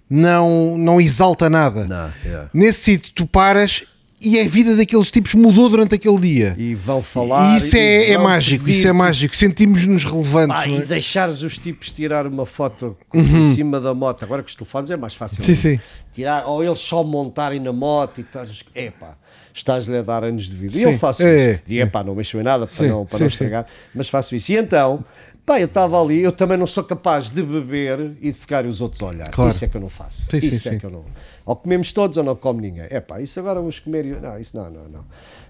não, 0.10 0.78
não 0.78 1.00
exalta 1.00 1.50
nada. 1.50 1.86
Não, 1.86 2.12
yeah. 2.26 2.50
Nesse 2.54 2.80
sítio 2.80 3.12
tu 3.14 3.28
paras 3.28 3.84
e 4.22 4.40
a 4.40 4.48
vida 4.48 4.76
daqueles 4.76 5.10
tipos 5.10 5.34
mudou 5.34 5.70
durante 5.70 5.96
aquele 5.96 6.20
dia. 6.20 6.56
E 6.58 6.76
vão 6.76 7.02
falar. 7.02 7.54
E 7.54 7.58
isso 7.58 7.78
é, 7.78 8.12
é 8.12 8.16
vão 8.16 8.26
mágico, 8.26 8.66
pedir 8.66 8.78
isso 8.78 8.88
é 8.88 8.94
mágico. 8.94 9.36
Sentimos-nos 9.36 10.04
relevantes. 10.04 10.56
Ah, 10.58 10.68
não 10.68 10.76
e 10.76 10.82
é? 10.82 10.86
deixares 10.86 11.42
os 11.42 11.58
tipos 11.58 11.92
tirar 11.92 12.28
uma 12.28 12.46
foto 12.46 12.98
em 13.14 13.46
cima 13.54 13.80
da 13.80 13.94
moto. 13.94 14.24
Agora 14.24 14.44
com 14.44 14.50
os 14.50 14.56
telefones 14.56 14.92
é 14.92 14.98
mais 14.98 15.14
fácil. 15.14 15.40
Uhum. 15.40 15.46
Sim, 15.46 15.56
sim. 15.56 15.80
Tirar, 16.12 16.46
ou 16.48 16.64
eles 16.64 16.80
só 16.80 17.04
montarem 17.04 17.60
na 17.60 17.72
moto 17.72 18.20
e 18.20 18.24
tal. 18.24 18.46
Epá, 18.76 19.16
estás-lhe 19.54 19.98
a 19.98 20.02
dar 20.02 20.24
anos 20.24 20.50
de 20.50 20.56
vida. 20.56 20.76
E 20.76 20.80
Sim, 20.80 20.92
eu 20.92 21.00
faço 21.00 21.24
é, 21.24 21.52
isso. 21.54 21.62
E 21.68 21.80
epá, 21.80 22.04
não 22.04 22.16
mexo 22.16 22.38
em 22.40 22.44
nada 22.44 22.66
para 22.66 22.76
Sim, 22.76 22.88
não, 22.88 23.06
para 23.06 23.18
sim, 23.18 23.24
não 23.24 23.30
sim. 23.30 23.34
estragar, 23.34 23.66
mas 23.94 24.10
faço 24.10 24.36
isso. 24.36 24.52
E 24.52 24.58
então, 24.58 25.04
pá, 25.50 25.60
eu 25.60 25.66
estava 25.66 26.00
ali, 26.00 26.22
eu 26.22 26.32
também 26.32 26.56
não 26.60 26.68
sou 26.68 26.84
capaz 26.84 27.32
de 27.32 27.42
beber 27.42 28.12
e 28.22 28.32
de 28.32 28.34
ficar 28.38 28.68
os 28.68 28.82
outros 28.82 29.02
a 29.02 29.08
olhar. 29.08 29.32
Claro. 29.32 29.50
Isso 29.50 29.66
é 29.66 29.68
que 29.68 29.76
eu 29.76 29.82
não 29.82 29.90
faço. 29.90 30.30
Sim, 30.30 30.40
sim, 30.42 30.48
isso 30.50 30.68
é 30.70 30.74
sim. 30.74 30.78
que 30.78 30.86
eu 30.86 30.92
não. 30.92 31.04
Ou 31.44 31.56
comemos 31.56 31.92
todos 31.92 32.18
ou 32.18 32.24
não 32.24 32.36
come 32.36 32.62
ninguém. 32.62 32.86
Epá, 32.92 33.20
isso 33.20 33.40
agora 33.40 33.60
vamos 33.60 33.80
comer. 33.80 34.06
e 34.06 34.10
eu- 34.10 34.22
Não, 34.22 34.40
isso 34.40 34.56
não, 34.56 34.70
não, 34.70 34.88
não. 34.88 35.06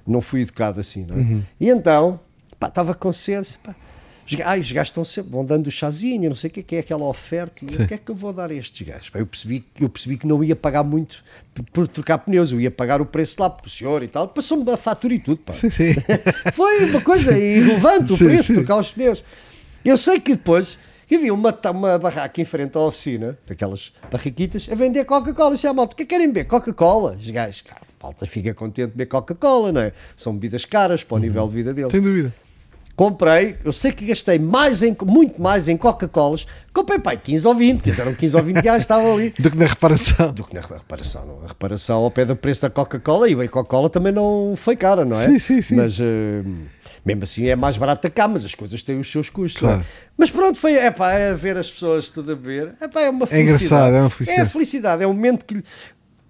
Não 0.07 0.21
fui 0.21 0.43
educado 0.43 0.79
assim, 0.79 1.05
não 1.05 1.17
é? 1.17 1.19
Uhum. 1.19 1.43
E 1.59 1.67
então, 1.69 2.17
pá, 2.57 2.69
estava 2.69 2.95
com 2.95 3.11
sede, 3.11 3.49
pá, 3.61 3.75
ai, 4.45 4.61
os 4.61 4.71
gajos 4.71 4.87
estão 4.89 5.03
sempre, 5.03 5.31
vão 5.31 5.43
dando 5.43 5.67
o 5.67 5.71
chazinho, 5.71 6.29
não 6.29 6.35
sei 6.37 6.49
o 6.49 6.53
que, 6.53 6.63
que 6.63 6.75
é 6.77 6.79
aquela 6.79 7.03
oferta, 7.03 7.65
o 7.65 7.87
que 7.87 7.93
é 7.93 7.97
que 7.97 8.09
eu 8.09 8.15
vou 8.15 8.31
dar 8.31 8.51
a 8.51 8.53
estes 8.53 8.87
gajos? 8.87 9.09
Pá, 9.09 9.19
eu, 9.19 9.25
percebi, 9.27 9.65
eu 9.81 9.89
percebi 9.89 10.17
que 10.17 10.25
não 10.25 10.41
ia 10.41 10.55
pagar 10.55 10.83
muito 10.85 11.21
por, 11.73 11.89
trocar 11.89 12.19
pneus, 12.19 12.53
eu 12.53 12.61
ia 12.61 12.71
pagar 12.71 13.01
o 13.01 13.05
preço 13.05 13.35
lá, 13.41 13.49
porque 13.49 13.67
o 13.67 13.69
senhor 13.69 14.01
e 14.01 14.07
tal, 14.07 14.29
passou-me 14.29 14.71
a 14.71 14.77
fatura 14.77 15.13
e 15.13 15.19
tudo, 15.19 15.39
pá. 15.41 15.51
Sim, 15.51 15.69
sim. 15.69 15.93
Foi 16.55 16.85
uma 16.85 17.01
coisa 17.01 17.37
irrelevante 17.37 18.13
o 18.13 18.15
Sim, 18.15 18.23
preço 18.23 18.43
sim. 18.43 18.53
de 18.53 18.59
trocar 18.59 18.79
os 18.79 18.91
pneus. 18.93 19.21
Eu 19.83 19.97
sei 19.97 20.19
que 20.19 20.35
depois 20.35 20.77
havia 21.13 21.33
uma, 21.33 21.57
uma 21.71 21.97
barraca 21.97 22.41
em 22.41 22.45
frente 22.45 22.77
à 22.77 22.81
oficina, 22.81 23.37
daquelas 23.47 23.91
barraquitas, 24.11 24.67
a 24.71 24.75
vender 24.75 25.05
Coca-Cola. 25.05 25.55
Disse 25.55 25.67
à 25.67 25.73
malta, 25.73 25.93
o 25.93 25.95
que 25.95 26.03
é 26.03 26.05
que 26.05 26.09
querem 26.09 26.27
beber? 26.27 26.45
Coca-Cola. 26.45 27.17
Os 27.19 27.29
gajos, 27.29 27.61
cara, 27.61 27.81
a 27.99 28.03
malta 28.03 28.25
fica 28.25 28.53
contente 28.53 28.87
de 28.87 28.91
beber 28.91 29.07
Coca-Cola, 29.07 29.71
não 29.71 29.81
é? 29.81 29.93
São 30.15 30.33
bebidas 30.33 30.65
caras 30.65 31.03
para 31.03 31.15
o 31.15 31.19
nível 31.19 31.47
de 31.47 31.53
vida 31.53 31.73
deles. 31.73 31.91
Sem 31.91 32.01
dúvida. 32.01 32.33
Comprei, 32.99 33.55
eu 33.63 33.71
sei 33.71 33.93
que 33.93 34.05
gastei 34.05 34.37
mais 34.37 34.83
em, 34.83 34.93
muito 35.05 35.41
mais 35.41 35.69
em 35.69 35.77
Coca-Colas. 35.77 36.45
Comprei, 36.73 36.99
pai, 36.99 37.15
15 37.15 37.47
ou 37.47 37.55
20, 37.55 37.81
que 37.81 38.01
eram 38.01 38.13
15 38.13 38.35
ou 38.35 38.43
20 38.43 38.57
reais, 38.57 38.81
estavam 38.81 39.13
ali. 39.13 39.33
Do 39.39 39.49
que 39.49 39.57
na 39.57 39.65
reparação. 39.65 40.33
Do 40.33 40.43
que 40.43 40.53
na 40.53 40.59
reparação, 40.59 41.25
não. 41.25 41.45
A 41.45 41.47
reparação 41.47 42.03
ao 42.03 42.11
pé 42.11 42.25
do 42.25 42.35
preço 42.35 42.61
da 42.61 42.69
Coca-Cola 42.69 43.29
e 43.29 43.33
a 43.33 43.47
Coca-Cola 43.47 43.89
também 43.89 44.11
não 44.11 44.53
foi 44.57 44.75
cara, 44.75 45.05
não 45.05 45.15
é? 45.15 45.23
Sim, 45.23 45.39
sim, 45.39 45.61
sim. 45.61 45.75
Mas 45.75 45.97
eh, 45.97 46.43
mesmo 47.05 47.23
assim 47.23 47.47
é 47.47 47.55
mais 47.55 47.77
barata 47.77 48.09
cá, 48.09 48.27
mas 48.27 48.43
as 48.45 48.53
coisas 48.55 48.81
têm 48.83 48.99
os 48.99 49.09
seus 49.11 49.29
custos. 49.29 49.59
Claro. 49.61 49.81
é? 49.81 49.85
Mas 50.17 50.29
pronto, 50.29 50.57
foi 50.57 50.73
é 50.73 50.91
pá, 50.91 51.11
é 51.13 51.33
ver 51.33 51.57
as 51.57 51.69
pessoas 51.71 52.09
tudo 52.09 52.31
a 52.31 52.35
beber. 52.35 52.73
É 52.79 52.87
pá, 52.87 53.01
é 53.01 53.09
uma 53.09 53.25
É 53.25 53.27
felicidade. 53.27 53.55
engraçado, 53.65 53.95
é 53.95 54.01
uma 54.01 54.09
felicidade. 54.09 54.39
É 54.39 54.43
a 54.43 54.49
felicidade, 54.49 55.03
é 55.03 55.07
um 55.07 55.13
momento 55.13 55.45
que 55.45 55.63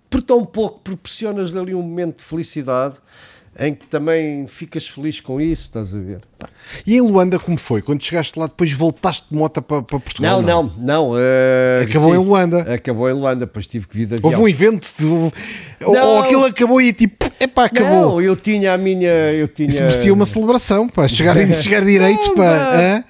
por 0.10 0.22
tão 0.22 0.46
pouco 0.46 0.80
proporcionas-lhe 0.80 1.58
ali 1.60 1.76
um 1.76 1.82
momento 1.82 2.18
de 2.20 2.24
felicidade 2.24 2.96
em 3.60 3.74
que 3.76 3.86
também 3.88 4.48
ficas 4.48 4.88
feliz 4.88 5.20
com 5.20 5.40
isso, 5.42 5.64
estás 5.64 5.94
a 5.94 6.00
ver? 6.00 6.22
E 6.88 6.96
em 6.96 7.02
Luanda, 7.02 7.38
como 7.38 7.58
foi? 7.58 7.82
Quando 7.82 8.02
chegaste 8.04 8.40
lá, 8.40 8.48
depois 8.48 8.72
voltaste 8.72 9.28
de 9.30 9.36
moto 9.38 9.62
para, 9.62 9.82
para 9.82 10.00
Portugal? 10.00 10.42
Não, 10.42 10.64
não, 10.64 10.74
não. 10.78 11.14
eh, 11.18 11.86
Acabou 11.88 12.14
sim, 12.14 12.20
em 12.22 12.24
Luanda. 12.26 12.74
Acabou 12.74 13.10
em 13.10 13.14
Luanda, 13.14 13.40
depois 13.46 13.68
tive 13.68 13.88
que 13.88 13.98
vir 13.98 14.06
de 14.06 14.16
avião. 14.16 14.30
Houve 14.32 14.42
um 14.44 14.48
evento, 14.48 14.88
de- 14.98 15.06
ou, 15.06 15.32
ou 15.84 15.94
Não. 15.94 16.20
aquilo 16.24 16.46
acabou 16.46 16.82
e 16.82 16.94
tipo, 16.94 17.26
epá, 17.40 17.66
acabou. 17.66 18.12
Não, 18.12 18.22
eu 18.22 18.36
tinha 18.36 18.74
a 18.74 18.78
minha. 18.78 19.10
Eu 19.34 19.48
tinha... 19.48 19.68
Isso 19.68 19.82
merecia 19.82 20.14
uma 20.14 20.26
celebração, 20.26 20.88
pá. 20.88 21.08
Chegar, 21.08 21.36
chegar 21.54 21.84
direitos, 21.84 22.28
Não, 22.30 22.36
pá. 22.36 22.44
não. 22.78 23.04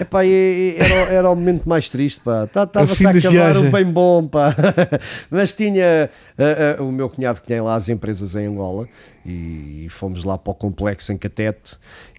Epá, 0.00 0.24
era, 0.26 0.94
era 1.12 1.30
o 1.30 1.34
momento 1.34 1.68
mais 1.68 1.88
triste, 1.88 2.20
pá. 2.20 2.44
Estava-se 2.44 2.96
fim 2.96 3.06
a 3.06 3.10
acabar 3.10 3.56
o 3.56 3.70
bem 3.70 3.84
bom, 3.84 4.26
pá. 4.28 4.54
Mas 5.30 5.54
tinha 5.54 6.10
ah, 6.38 6.76
ah, 6.78 6.82
o 6.82 6.92
meu 6.92 7.08
cunhado 7.08 7.40
que 7.40 7.46
tem 7.46 7.60
lá 7.60 7.74
as 7.74 7.88
empresas 7.88 8.34
em 8.36 8.46
Angola 8.46 8.86
e, 9.26 9.88
fomos 9.90 10.22
lá 10.24 10.38
para 10.38 10.50
o 10.52 10.54
complexo 10.54 11.12
em 11.12 11.16
Catete 11.18 11.76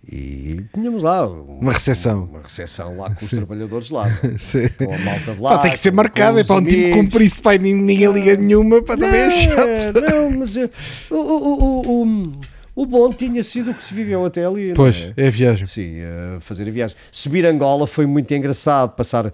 e 0.09 0.63
tínhamos 0.73 1.03
lá 1.03 1.27
um- 1.27 1.59
Uma 1.59 1.71
recepção. 1.73 2.25
Uma 2.25 2.41
recepção 2.41 2.97
lá 2.97 3.09
com 3.13 3.23
os 3.25 3.29
trabalhadores 3.31 3.89
lá. 3.89 4.07
é? 4.09 4.35
Sim. 4.39 4.67
Com 4.77 4.93
a 4.93 4.97
malta 4.97 5.33
de 5.33 5.41
lá. 5.41 5.49
Pá, 5.57 5.59
tem 5.63 5.71
que 5.71 5.79
ser 5.79 5.91
com 5.91 6.39
é 6.39 6.43
para 6.43 6.55
um 6.55 6.63
tipo 6.63 6.75
amigos. 6.81 6.97
cumprir 6.97 7.25
isso, 7.25 7.41
pá, 7.41 7.55
e 7.55 7.59
ninguém, 7.59 8.11
liga 8.11 8.35
nenhuma, 8.35 8.81
pá, 8.83 8.95
também 8.97 9.21
é 9.21 9.29
chato. 9.29 10.01
Não, 10.11 10.31
mas 10.31 10.55
eh, 10.57 10.69
o, 11.09 11.15
o, 11.15 11.81
o, 11.81 12.03
o, 12.03 12.31
o 12.75 12.85
bom 12.85 13.11
tinha 13.11 13.43
sido 13.43 13.71
o 13.71 13.73
que 13.73 13.83
se 13.83 13.93
viveu 13.93 14.23
até 14.25 14.45
ali. 14.45 14.69
não 14.69 14.75
Pois, 14.75 14.95
é? 14.97 15.13
é 15.17 15.27
a 15.27 15.31
viagem. 15.31 15.67
Sim, 15.67 15.95
eh, 15.99 16.37
fazer 16.39 16.67
a 16.67 16.71
viagem. 16.71 16.95
Subir 17.11 17.45
Angola 17.45 17.87
foi 17.87 18.05
muito 18.05 18.33
engraçado, 18.33 18.91
passar 18.95 19.31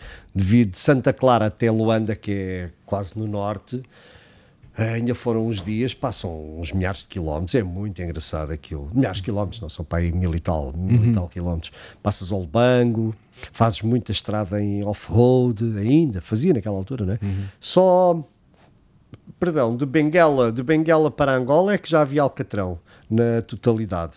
de 0.69 0.79
Santa 0.79 1.11
Clara 1.13 1.47
até 1.47 1.69
Luanda, 1.69 2.15
que 2.15 2.31
é 2.31 2.69
quase 2.85 3.17
no 3.17 3.27
norte. 3.27 3.81
Ainda 4.75 5.13
foram 5.13 5.45
uns 5.47 5.61
dias, 5.61 5.93
passam 5.93 6.59
uns 6.59 6.71
milhares 6.71 7.01
de 7.01 7.07
quilómetros, 7.07 7.53
é 7.53 7.61
muito 7.61 8.01
engraçado 8.01 8.51
aquilo. 8.51 8.89
Milhares 8.93 9.17
de 9.17 9.23
quilómetros, 9.23 9.61
não 9.61 9.69
são 9.69 9.85
para 9.85 9.99
aí 9.99 10.11
mil 10.11 10.33
e 10.33 10.39
tal, 10.39 10.73
mil 10.75 11.05
e 11.05 11.13
tal 11.13 11.29
quilómetros. 11.29 11.71
Passas 12.01 12.31
ao 12.31 12.39
Lubango, 12.39 13.15
fazes 13.51 13.83
muita 13.83 14.11
estrada 14.11 14.59
em 14.59 14.83
off-road 14.83 15.77
ainda, 15.77 16.21
fazia 16.21 16.53
naquela 16.53 16.75
altura, 16.75 17.05
não 17.05 17.13
é? 17.13 17.19
Só 17.59 18.23
perdão, 19.39 19.75
de 19.75 19.85
Benguela, 19.85 20.51
de 20.51 20.63
Benguela 20.63 21.11
para 21.11 21.35
Angola 21.35 21.73
é 21.73 21.77
que 21.77 21.89
já 21.89 22.01
havia 22.01 22.21
Alcatrão 22.21 22.79
na 23.09 23.41
totalidade. 23.41 24.13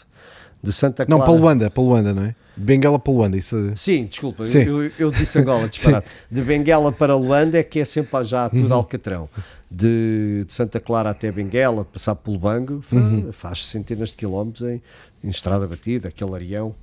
De 0.62 0.72
Santa 0.72 1.04
Não, 1.08 1.18
Clara. 1.18 1.32
para 1.32 1.40
Luanda, 1.40 1.70
para 1.70 1.82
Luanda, 1.82 2.14
não 2.14 2.22
é? 2.22 2.34
Bengala 2.56 2.98
para 2.98 3.12
Luanda, 3.12 3.36
isso. 3.36 3.56
Sim, 3.76 4.06
desculpa, 4.06 4.46
Sim. 4.46 4.60
Eu, 4.62 4.90
eu 4.98 5.10
disse 5.10 5.38
Angola, 5.38 5.68
disparado. 5.68 6.06
De 6.30 6.40
Benguela 6.40 6.90
para 6.90 7.14
Luanda 7.14 7.58
é 7.58 7.62
que 7.62 7.80
é 7.80 7.84
sempre 7.84 8.24
já 8.24 8.48
tudo 8.48 8.72
Alcatrão. 8.72 9.28
De, 9.70 10.44
de 10.46 10.52
Santa 10.54 10.78
Clara 10.80 11.10
até 11.10 11.30
Benguela, 11.30 11.84
passar 11.84 12.14
pelo 12.14 12.38
Bango, 12.38 12.82
fa- 12.82 13.32
faz 13.32 13.66
centenas 13.66 14.10
de 14.10 14.16
quilómetros 14.16 14.62
em, 14.68 14.80
em 15.24 15.28
estrada 15.28 15.66
batida, 15.66 16.08
aquele 16.08 16.32
areião. 16.34 16.74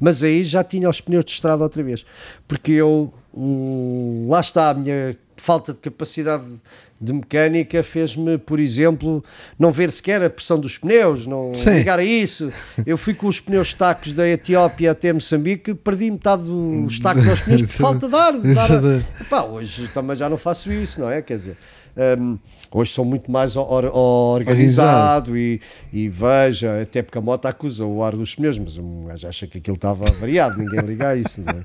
Mas 0.00 0.22
aí 0.22 0.42
já 0.42 0.64
tinha 0.64 0.88
os 0.88 1.00
pneus 1.00 1.24
de 1.24 1.30
estrada 1.32 1.62
outra 1.62 1.82
vez, 1.82 2.04
porque 2.48 2.72
eu, 2.72 3.12
hum, 3.32 4.26
lá 4.28 4.40
está 4.40 4.70
a 4.70 4.74
minha 4.74 5.16
falta 5.36 5.72
de 5.72 5.78
capacidade 5.78 6.44
de 7.00 7.12
mecânica 7.14 7.82
fez-me, 7.82 8.36
por 8.36 8.60
exemplo, 8.60 9.24
não 9.58 9.72
ver 9.72 9.90
sequer 9.90 10.22
a 10.22 10.28
pressão 10.28 10.60
dos 10.60 10.76
pneus, 10.76 11.26
não 11.26 11.54
Sim. 11.54 11.70
ligar 11.70 11.98
a 11.98 12.04
isso. 12.04 12.52
Eu 12.84 12.98
fui 12.98 13.14
com 13.14 13.26
os 13.26 13.40
pneus 13.40 13.72
tacos 13.72 14.12
da 14.12 14.28
Etiópia 14.28 14.90
até 14.90 15.10
Moçambique, 15.12 15.72
perdi 15.72 16.10
metade 16.10 16.42
dos 16.42 16.98
tacos 17.00 17.26
aos 17.26 17.40
pneus 17.40 17.62
por 17.62 17.68
falta 17.80 18.08
de 18.08 18.14
ar. 18.14 18.38
De 18.38 18.54
dar 18.54 18.70
a... 18.70 19.22
Epá, 19.22 19.42
hoje 19.44 19.88
também 19.88 20.14
já 20.14 20.28
não 20.28 20.36
faço 20.36 20.70
isso, 20.70 21.00
não 21.00 21.10
é? 21.10 21.22
Quer 21.22 21.36
dizer, 21.36 21.56
hum, 22.18 22.38
hoje 22.72 22.92
sou 22.92 23.04
muito 23.04 23.30
mais 23.30 23.56
or- 23.56 23.90
organizado 23.94 25.36
e, 25.36 25.60
e 25.92 26.08
veja, 26.08 26.80
até 26.82 27.02
porque 27.02 27.18
a 27.18 27.20
moto 27.20 27.46
acusa 27.46 27.84
o 27.84 28.02
ar 28.02 28.14
dos 28.14 28.34
pneus, 28.34 28.58
mas 28.58 28.78
um 28.78 29.06
gajo 29.06 29.26
acha 29.28 29.46
que 29.46 29.58
aquilo 29.58 29.76
estava 29.76 30.04
variado, 30.20 30.58
ninguém 30.58 30.80
liga 30.80 31.08
a 31.08 31.16
isso, 31.16 31.42
não 31.42 31.58
é? 31.60 31.64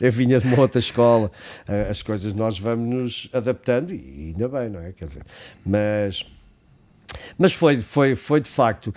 Eu 0.00 0.12
vinha 0.12 0.40
de 0.40 0.46
uma 0.46 0.60
outra 0.60 0.78
escola, 0.78 1.30
as 1.90 2.02
coisas 2.02 2.32
nós 2.32 2.58
vamos 2.58 2.94
nos 2.94 3.28
adaptando 3.32 3.92
e 3.92 4.34
ainda 4.34 4.48
bem, 4.48 4.68
não 4.70 4.80
é? 4.80 4.92
Quer 4.92 5.06
dizer, 5.06 5.22
mas. 5.64 6.24
Mas 7.38 7.52
foi, 7.52 7.78
foi, 7.78 8.14
foi 8.16 8.40
de 8.40 8.48
facto. 8.48 8.92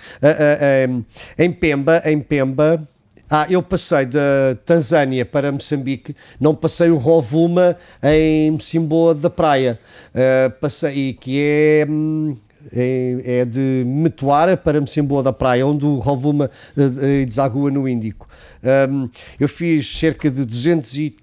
Em 1.38 1.52
Pemba, 1.52 2.02
em 2.06 2.20
Pemba, 2.22 2.88
ah, 3.30 3.48
eu 3.50 3.64
passei 3.64 4.06
da 4.06 4.56
Tanzânia 4.66 5.26
para 5.26 5.52
Moçambique, 5.52 6.16
não 6.40 6.54
passei 6.54 6.90
o 6.90 6.98
Rovuma 6.98 7.76
em 8.04 8.52
Mocimboa 8.52 9.16
da 9.16 9.30
Praia, 9.30 9.80
Ah, 10.14 10.50
passei, 10.62 11.14
que 11.14 11.40
é, 11.40 11.88
hum, 11.90 12.38
é, 12.72 13.40
é 13.42 13.46
de 13.46 13.84
Metuara 13.86 14.56
para 14.56 14.80
Mocimboa 14.80 15.24
da 15.24 15.34
Praia, 15.34 15.66
onde 15.66 15.86
o 15.86 15.98
Rovuma 15.98 16.52
ah, 16.78 16.82
ah, 16.82 17.26
desagua 17.26 17.72
no 17.72 17.88
Índico. 17.88 18.28
Hum, 18.90 19.10
eu 19.40 19.50
fiz 19.50 19.98
cerca 19.98 20.30
de 20.30 20.46
200 20.46 20.96
e, 20.96 21.16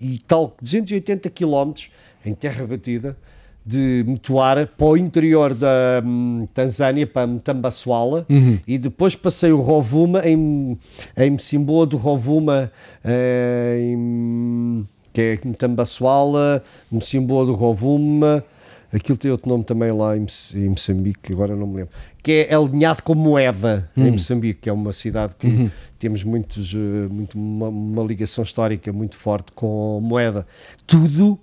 e 0.00 0.18
tal, 0.26 0.56
280 0.60 1.28
quilómetros 1.30 1.90
em 2.24 2.34
terra 2.34 2.66
batida, 2.66 3.16
de 3.64 4.04
Mutuara 4.06 4.66
para 4.66 4.86
o 4.86 4.96
interior 4.96 5.54
da 5.54 6.02
hum, 6.04 6.46
Tanzânia, 6.52 7.06
para 7.06 7.26
Mtambaswala, 7.26 8.26
e 8.66 8.78
depois 8.78 9.14
passei 9.14 9.52
o 9.52 9.60
Rovuma 9.60 10.26
em, 10.28 10.78
em 11.16 11.30
Mcimboa 11.30 11.86
do 11.86 11.96
Rovuma, 11.96 12.70
eh, 13.04 13.78
em, 13.80 14.86
que 15.12 15.20
é 15.20 15.38
Mtambaswala, 15.44 16.62
Mcimboa 16.90 17.46
do 17.46 17.54
Rovuma, 17.54 18.44
aquilo 18.92 19.16
tem 19.16 19.30
outro 19.30 19.48
nome 19.48 19.64
também 19.64 19.90
lá 19.92 20.16
em, 20.16 20.26
em 20.54 20.68
Moçambique, 20.68 21.32
agora 21.32 21.56
não 21.56 21.66
me 21.66 21.76
lembro, 21.76 21.92
que 22.22 22.46
é 22.48 22.54
alinhado 22.54 23.02
com 23.02 23.14
Moeda, 23.14 23.90
em 23.96 24.10
Moçambique, 24.10 24.62
que 24.62 24.68
é 24.68 24.72
uma 24.72 24.92
cidade 24.92 25.34
que 25.38 25.70
temos 25.98 26.24
muitos, 26.24 26.74
eh, 26.74 27.08
muito, 27.08 27.38
uma, 27.38 27.68
uma 27.68 28.02
ligação 28.02 28.44
histórica 28.44 28.92
muito 28.92 29.16
forte 29.16 29.52
com 29.52 30.00
Moeda. 30.02 30.46
Tudo 30.86 31.38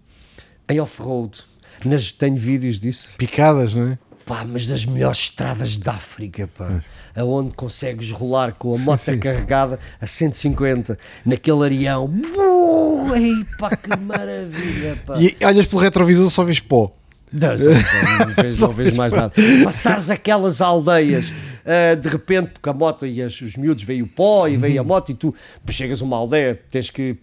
em 0.70 0.80
off-road. 0.80 1.49
Nas- 1.86 2.12
Tenho 2.12 2.36
vídeos 2.36 2.80
disso. 2.80 3.10
Picadas, 3.18 3.74
não 3.74 3.90
é? 3.94 3.98
Pá, 4.26 4.46
mas 4.48 4.68
das 4.68 4.86
melhores 4.86 5.18
estradas 5.18 5.78
da 5.80 5.94
África, 5.94 6.48
pá. 6.56 6.82
Aonde 7.16 7.52
consegues 7.56 8.12
rolar 8.12 8.54
com 8.54 8.76
a 8.76 8.78
moto 8.78 9.00
sim. 9.00 9.18
carregada 9.18 9.80
a 10.00 10.06
150 10.06 11.00
naquele 11.26 11.64
areião. 11.66 12.08
Buh, 12.08 13.16
ei, 13.16 13.34
pá, 13.58 13.72
que 13.76 13.90
maravilha, 13.98 14.98
pá. 15.06 15.20
E 15.20 15.36
olhas 15.44 15.66
pelo 15.66 15.82
retrovisor 15.82 16.30
só 16.30 16.44
vês 16.44 16.60
pó. 16.60 16.96
Não, 17.32 17.50
não, 17.50 18.28
não 18.28 18.34
vês, 18.36 18.60
não 18.60 18.74
vês 18.74 18.96
mais 18.96 19.14
nada. 19.14 19.34
Passares 19.64 20.10
aquelas 20.12 20.62
aldeias, 20.62 21.32
ah, 21.66 21.96
de 21.96 22.08
repente, 22.10 22.52
porque 22.54 22.70
a 22.70 22.74
moto 22.74 23.06
e 23.08 23.22
as- 23.24 23.42
os 23.42 23.56
miúdos 23.56 23.84
veio 23.84 24.06
o 24.06 24.08
pó 24.08 24.48
e 24.48 24.58
veio 24.58 24.80
a 24.82 24.84
moto 24.84 25.12
e 25.12 25.16
tu 25.16 25.34
chegas 25.70 26.02
a 26.02 26.06
uma 26.06 26.18
aldeia, 26.18 26.60
tens 26.70 26.90
que 26.92 27.18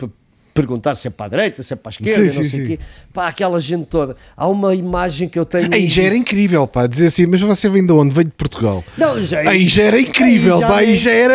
perguntar 0.57 0.95
se 0.95 1.07
é 1.07 1.11
para 1.11 1.27
a 1.27 1.29
direita, 1.29 1.63
se 1.63 1.73
é 1.73 1.77
para 1.77 1.91
a 1.91 1.93
esquerda, 1.93 2.31
Sim, 2.31 2.37
não 2.39 2.45
sim, 2.45 2.51
sei 2.51 2.61
o 2.61 2.63
sim. 2.65 2.77
quê. 2.77 2.79
Pá, 3.13 3.29
aquela 3.29 3.61
gente 3.61 3.87
toda. 3.87 4.17
Há 4.37 4.49
uma 4.49 4.75
imagem 4.75 5.29
que 5.29 5.39
eu 5.39 5.45
tenho. 5.45 5.69
Aí 5.73 5.87
já 5.89 6.03
era 6.03 6.17
incrível, 6.17 6.67
pá. 6.67 6.87
Dizer 6.87 7.07
assim, 7.07 7.27
mas 7.27 7.41
você 7.41 7.69
vem 7.69 7.85
de 7.87 7.93
onde? 7.93 8.15
Veio 8.15 8.25
de 8.25 8.33
Portugal. 8.33 8.83
Não, 8.99 9.23
já, 9.23 9.41
Aí 9.49 9.69
já 9.69 9.85
era 9.85 10.01
incrível, 10.01 10.55
Aí 10.57 10.61
já 10.61 10.67
pá. 10.69 10.77
Aí 10.79 10.87
nem- 10.87 10.97
já 10.97 11.11
era, 11.13 11.35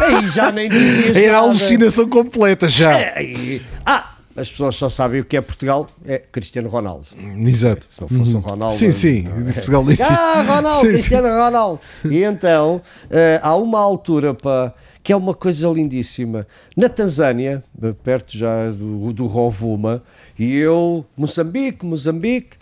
aí 0.00 0.28
já 0.28 0.52
nem 0.52 0.68
dizias 0.70 1.16
era 1.16 1.32
nada. 1.34 1.46
alucinação 1.48 2.08
completa 2.08 2.68
já. 2.68 2.98
É, 2.98 3.18
aí- 3.18 3.62
ah, 3.84 4.14
as 4.36 4.48
pessoas 4.50 4.76
só 4.76 4.88
sabem 4.88 5.20
o 5.20 5.24
que 5.24 5.36
é 5.36 5.40
Portugal, 5.40 5.86
é 6.06 6.18
Cristiano 6.18 6.68
Ronaldo. 6.68 7.06
Exato. 7.46 7.86
Se 7.90 8.00
não 8.00 8.08
fosse 8.08 8.34
o 8.36 8.38
Ronaldo. 8.38 8.76
Sim, 8.76 8.90
sim. 8.90 9.26
é? 9.48 9.52
Portugal 9.52 9.82
existe. 9.86 10.02
Ah, 10.04 10.42
Ronaldo, 10.46 10.68
Sim, 10.80 10.86
sim. 10.86 10.92
Cristiano 10.92 11.28
Ronaldo. 11.28 11.80
E 12.04 12.22
então, 12.22 12.80
eh, 13.10 13.40
há 13.42 13.54
uma 13.56 13.80
altura 13.80 14.32
pá, 14.32 14.72
que 15.10 15.12
é 15.12 15.16
uma 15.16 15.34
coisa 15.34 15.66
lindíssima. 15.66 16.46
Na 16.76 16.88
Tanzânia, 16.88 17.64
perto 18.04 18.38
já 18.38 18.70
do, 18.70 19.12
do 19.12 19.26
Rovuma, 19.26 20.04
e 20.38 20.54
eu, 20.54 21.04
Moçambique, 21.16 21.84
Moçambique, 21.84 22.56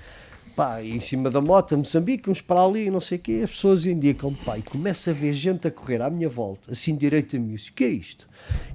pá, 0.57 0.83
em 0.83 0.99
cima 0.99 1.31
da 1.31 1.43
moto, 1.43 1.77
Moçambique, 1.77 2.31
uns 2.31 2.41
para 2.41 2.65
ali, 2.65 2.91
não 2.91 3.03
sei 3.03 3.19
o 3.19 3.21
quê, 3.21 3.43
as 3.45 3.51
pessoas 3.51 3.85
indicam, 3.85 4.33
pá, 4.33 4.57
e 4.57 4.63
começa 4.63 5.11
a 5.11 5.13
ver 5.13 5.35
gente 5.35 5.69
a 5.69 5.71
correr 5.71 6.01
à 6.01 6.09
minha 6.09 6.27
volta, 6.27 6.73
assim 6.73 6.97
direito 6.97 7.37
a 7.37 7.39
mim, 7.39 7.55
o 7.55 7.73
que 7.75 7.85
é 7.85 7.89
isto? 7.89 8.27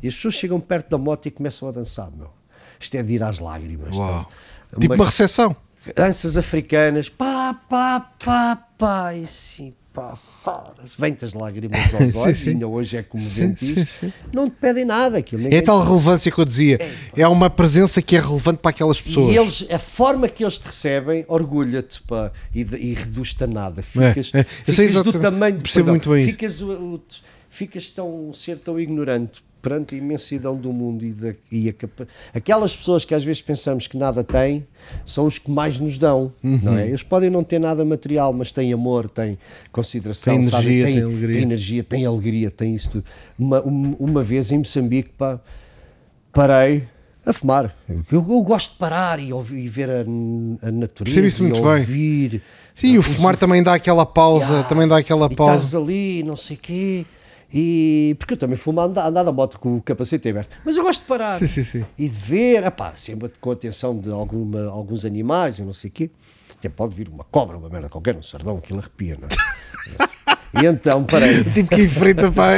E 0.04 0.08
as 0.08 0.14
pessoas 0.14 0.36
chegam 0.36 0.60
perto 0.60 0.92
da 0.92 1.00
moto 1.00 1.26
e 1.26 1.32
começam 1.32 1.68
a 1.68 1.72
dançar, 1.72 2.12
meu. 2.12 2.30
Isto 2.80 2.96
é 2.98 3.02
de 3.02 3.14
ir 3.14 3.24
às 3.24 3.40
lágrimas. 3.40 3.90
Uau. 3.96 4.30
Tipo 4.80 4.94
uma 4.94 5.06
recepção. 5.06 5.56
danças 5.96 6.38
africanas, 6.38 7.10
pá, 7.10 7.56
pá, 7.56 8.12
pá, 8.24 8.56
pá, 8.78 9.16
e 9.16 9.24
assim, 9.24 9.74
pá, 9.94 10.18
vem-te 10.98 11.24
as 11.24 11.34
lágrimas 11.34 11.94
aos 11.94 12.12
Sim, 12.14 12.18
olhos, 12.18 12.40
sim. 12.40 12.46
e 12.48 12.50
ainda 12.50 12.68
hoje 12.68 12.98
é 12.98 13.04
comovente 13.04 13.64
Sim, 13.66 13.74
sim, 13.76 13.82
isto. 13.82 14.00
sim. 14.08 14.14
Não 14.34 14.50
te 14.50 14.56
pedem 14.60 14.84
nada, 14.86 15.18
aquilo 15.20 15.48
É 15.54 15.62
tal 15.62 15.84
relevância 15.84 16.32
que 16.32 16.40
eu 16.40 16.46
dizia. 16.46 16.80
É 17.16 17.28
uma 17.28 17.50
presença 17.50 18.02
que 18.02 18.16
é 18.16 18.20
relevante 18.20 18.58
para 18.60 18.72
aquelas 18.72 19.00
pessoas. 19.00 19.34
E 19.34 19.38
eles, 19.38 19.66
a 19.72 19.80
forma 19.80 20.28
que 20.28 20.44
eles 20.44 20.58
te 20.58 20.66
recebem, 20.66 21.24
orgulha-te 21.28 22.02
e, 22.54 22.62
e 22.62 22.94
reduz-te 22.94 23.44
a 23.44 23.48
nada. 23.48 23.84
Ficas, 23.84 24.32
É, 24.34 24.40
é. 24.40 24.44
Ficas 24.44 24.94
do 25.04 25.14
tamanho 25.20 25.58
Percebo 25.62 25.92
Portugal. 25.92 25.94
muito 25.94 26.10
bem 26.10 26.26
ficas, 26.26 26.62
o- 26.62 26.72
o- 26.96 27.02
ficas 27.50 27.88
tão 27.90 28.34
ser 28.34 28.58
tão 28.58 28.80
ignorante 28.80 29.44
perante 29.64 29.96
a 29.96 29.98
imensidão 29.98 30.56
do 30.58 30.72
mundo 30.74 31.04
e, 31.06 31.12
da, 31.14 31.34
e 31.50 31.70
a 31.70 31.74
aquelas 32.38 32.76
pessoas 32.76 33.06
que 33.06 33.16
às 33.16 33.24
vezes 33.24 33.42
pensamos 33.42 33.88
que 33.88 33.98
nada 33.98 34.22
têm 34.24 34.68
são 35.06 35.26
os 35.26 35.40
que 35.40 35.50
mais 35.50 35.80
nos 35.80 35.98
dão, 35.98 36.32
não 36.44 36.74
Uhum. 36.74 36.78
é? 36.78 36.88
Eles 36.90 37.02
podem 37.02 37.30
não 37.30 37.44
ter 37.46 37.58
nada 37.60 37.84
material, 37.86 38.34
mas 38.34 38.52
têm 38.52 38.74
amor, 38.74 39.10
têm 39.10 39.38
consideração, 39.72 40.34
Tem 40.36 40.44
sabem? 40.50 40.68
energia, 40.80 40.86
têm, 40.86 40.94
tem 40.96 41.04
alegria. 41.04 41.34
têm 41.34 41.42
energia, 41.42 41.84
têm 41.84 42.06
alegria, 42.06 42.52
têm 42.52 42.76
isso 42.76 42.90
tudo. 42.92 43.06
Uma, 43.40 43.66
um- 43.66 43.96
uma 43.98 44.22
vez 44.22 44.52
em 44.52 44.58
Moçambique, 44.58 45.10
pá, 45.18 45.40
parei 46.32 46.84
a 47.26 47.32
fumar. 47.32 47.74
Eu, 47.90 48.04
eu 48.30 48.42
gosto 48.42 48.74
de 48.74 48.78
parar 48.78 49.18
e, 49.20 49.32
ouvir, 49.32 49.60
e 49.64 49.68
ver 49.70 49.90
a, 49.90 50.02
a 50.68 50.72
natureza 50.72 51.22
Percebo 51.22 51.28
isso 51.28 51.44
e 51.44 51.48
muito 51.48 51.62
bem. 51.62 51.72
ouvir. 51.80 52.42
Sim, 52.76 52.98
o 52.98 53.04
fumar 53.04 53.38
também 53.38 53.64
dá 53.64 53.76
aquela 53.76 54.06
pausa, 54.06 54.58
Ya, 54.58 54.64
também 54.64 54.88
dá 54.88 54.98
aquela 54.98 55.30
e 55.32 55.36
pausa. 55.36 55.56
estás 55.56 55.76
ali, 55.76 56.22
não 56.24 56.36
sei 56.36 56.58
o 56.58 56.60
quê. 56.60 57.06
E, 57.54 58.16
porque 58.18 58.34
eu 58.34 58.38
também 58.38 58.58
fumo 58.58 58.82
a 58.82 58.86
andar, 58.86 59.06
andar 59.08 59.22
da 59.24 59.32
moto 59.32 59.60
com 59.60 59.78
o 59.78 59.82
capacete 59.82 60.28
aberto. 60.28 60.58
Mas 60.66 60.76
eu 60.76 60.82
gosto 60.84 61.02
de 61.02 61.06
parar 61.06 61.38
Sim, 61.38 61.46
sim, 61.46 61.64
sim. 61.64 61.86
e 62.00 62.10
de 62.10 62.16
ver, 62.16 62.64
epá, 62.64 62.94
sempre 62.96 63.32
com 63.40 63.52
a 63.52 63.54
atenção 63.54 63.98
de 64.00 64.10
alguma, 64.10 64.66
alguns 64.66 65.06
animais, 65.06 65.60
e 65.60 65.62
não 65.62 65.74
sei 65.74 65.90
o 65.90 65.94
quê. 65.94 66.10
Até 66.58 66.68
pode 66.68 66.96
vir 66.96 67.10
uma 67.10 67.24
cobra, 67.26 67.56
uma 67.58 67.70
merda 67.70 67.90
qualquer, 67.90 68.16
um 68.16 68.24
sardão, 68.24 68.58
aquilo 68.58 68.80
arrepia, 68.80 69.20
não 69.22 69.28
é? 69.28 70.10
e 70.64 70.66
então 70.66 71.04
parei. 71.04 71.44
Tipo 71.54 71.76
que 71.76 71.84
enfrenta 71.84 72.32
pá, 72.32 72.54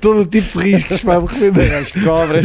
todo 0.00 0.22
o 0.22 0.26
tipo 0.26 0.58
de 0.58 0.72
riscos 0.72 1.02
pá, 1.02 1.18
de 1.18 1.26
repente. 1.34 1.74
as 1.74 1.92
cobras. 1.92 2.44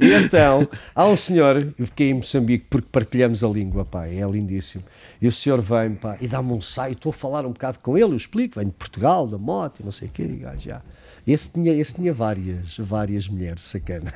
E 0.00 0.12
então, 0.14 0.68
há 0.94 1.06
um 1.06 1.16
senhor, 1.16 1.74
eu 1.76 1.86
fiquei 1.86 2.10
em 2.10 2.14
Moçambique 2.14 2.66
porque 2.70 2.88
partilhamos 2.92 3.42
a 3.42 3.48
língua, 3.48 3.84
pá, 3.84 4.06
é 4.06 4.20
lindíssimo. 4.30 4.84
E 5.20 5.26
o 5.26 5.32
senhor 5.32 5.60
vem, 5.60 5.94
pá, 5.94 6.16
e 6.20 6.28
dá-me 6.28 6.52
um 6.52 6.60
saio, 6.60 6.92
estou 6.92 7.10
a 7.10 7.12
falar 7.12 7.44
um 7.46 7.52
bocado 7.52 7.80
com 7.80 7.96
ele, 7.98 8.12
eu 8.12 8.16
explico, 8.16 8.60
venho 8.60 8.70
de 8.70 8.76
Portugal, 8.76 9.26
da 9.26 9.38
moto, 9.38 9.80
e 9.80 9.82
não 9.84 9.90
sei 9.90 10.06
o 10.06 10.10
quê, 10.12 10.22
e 10.22 10.36
gajo, 10.36 10.60
já. 10.60 10.82
Esse 11.26 11.48
tinha, 11.50 11.72
esse 11.72 11.94
tinha 11.94 12.12
várias, 12.12 12.76
várias 12.78 13.28
mulheres, 13.28 13.62
sacana. 13.62 14.12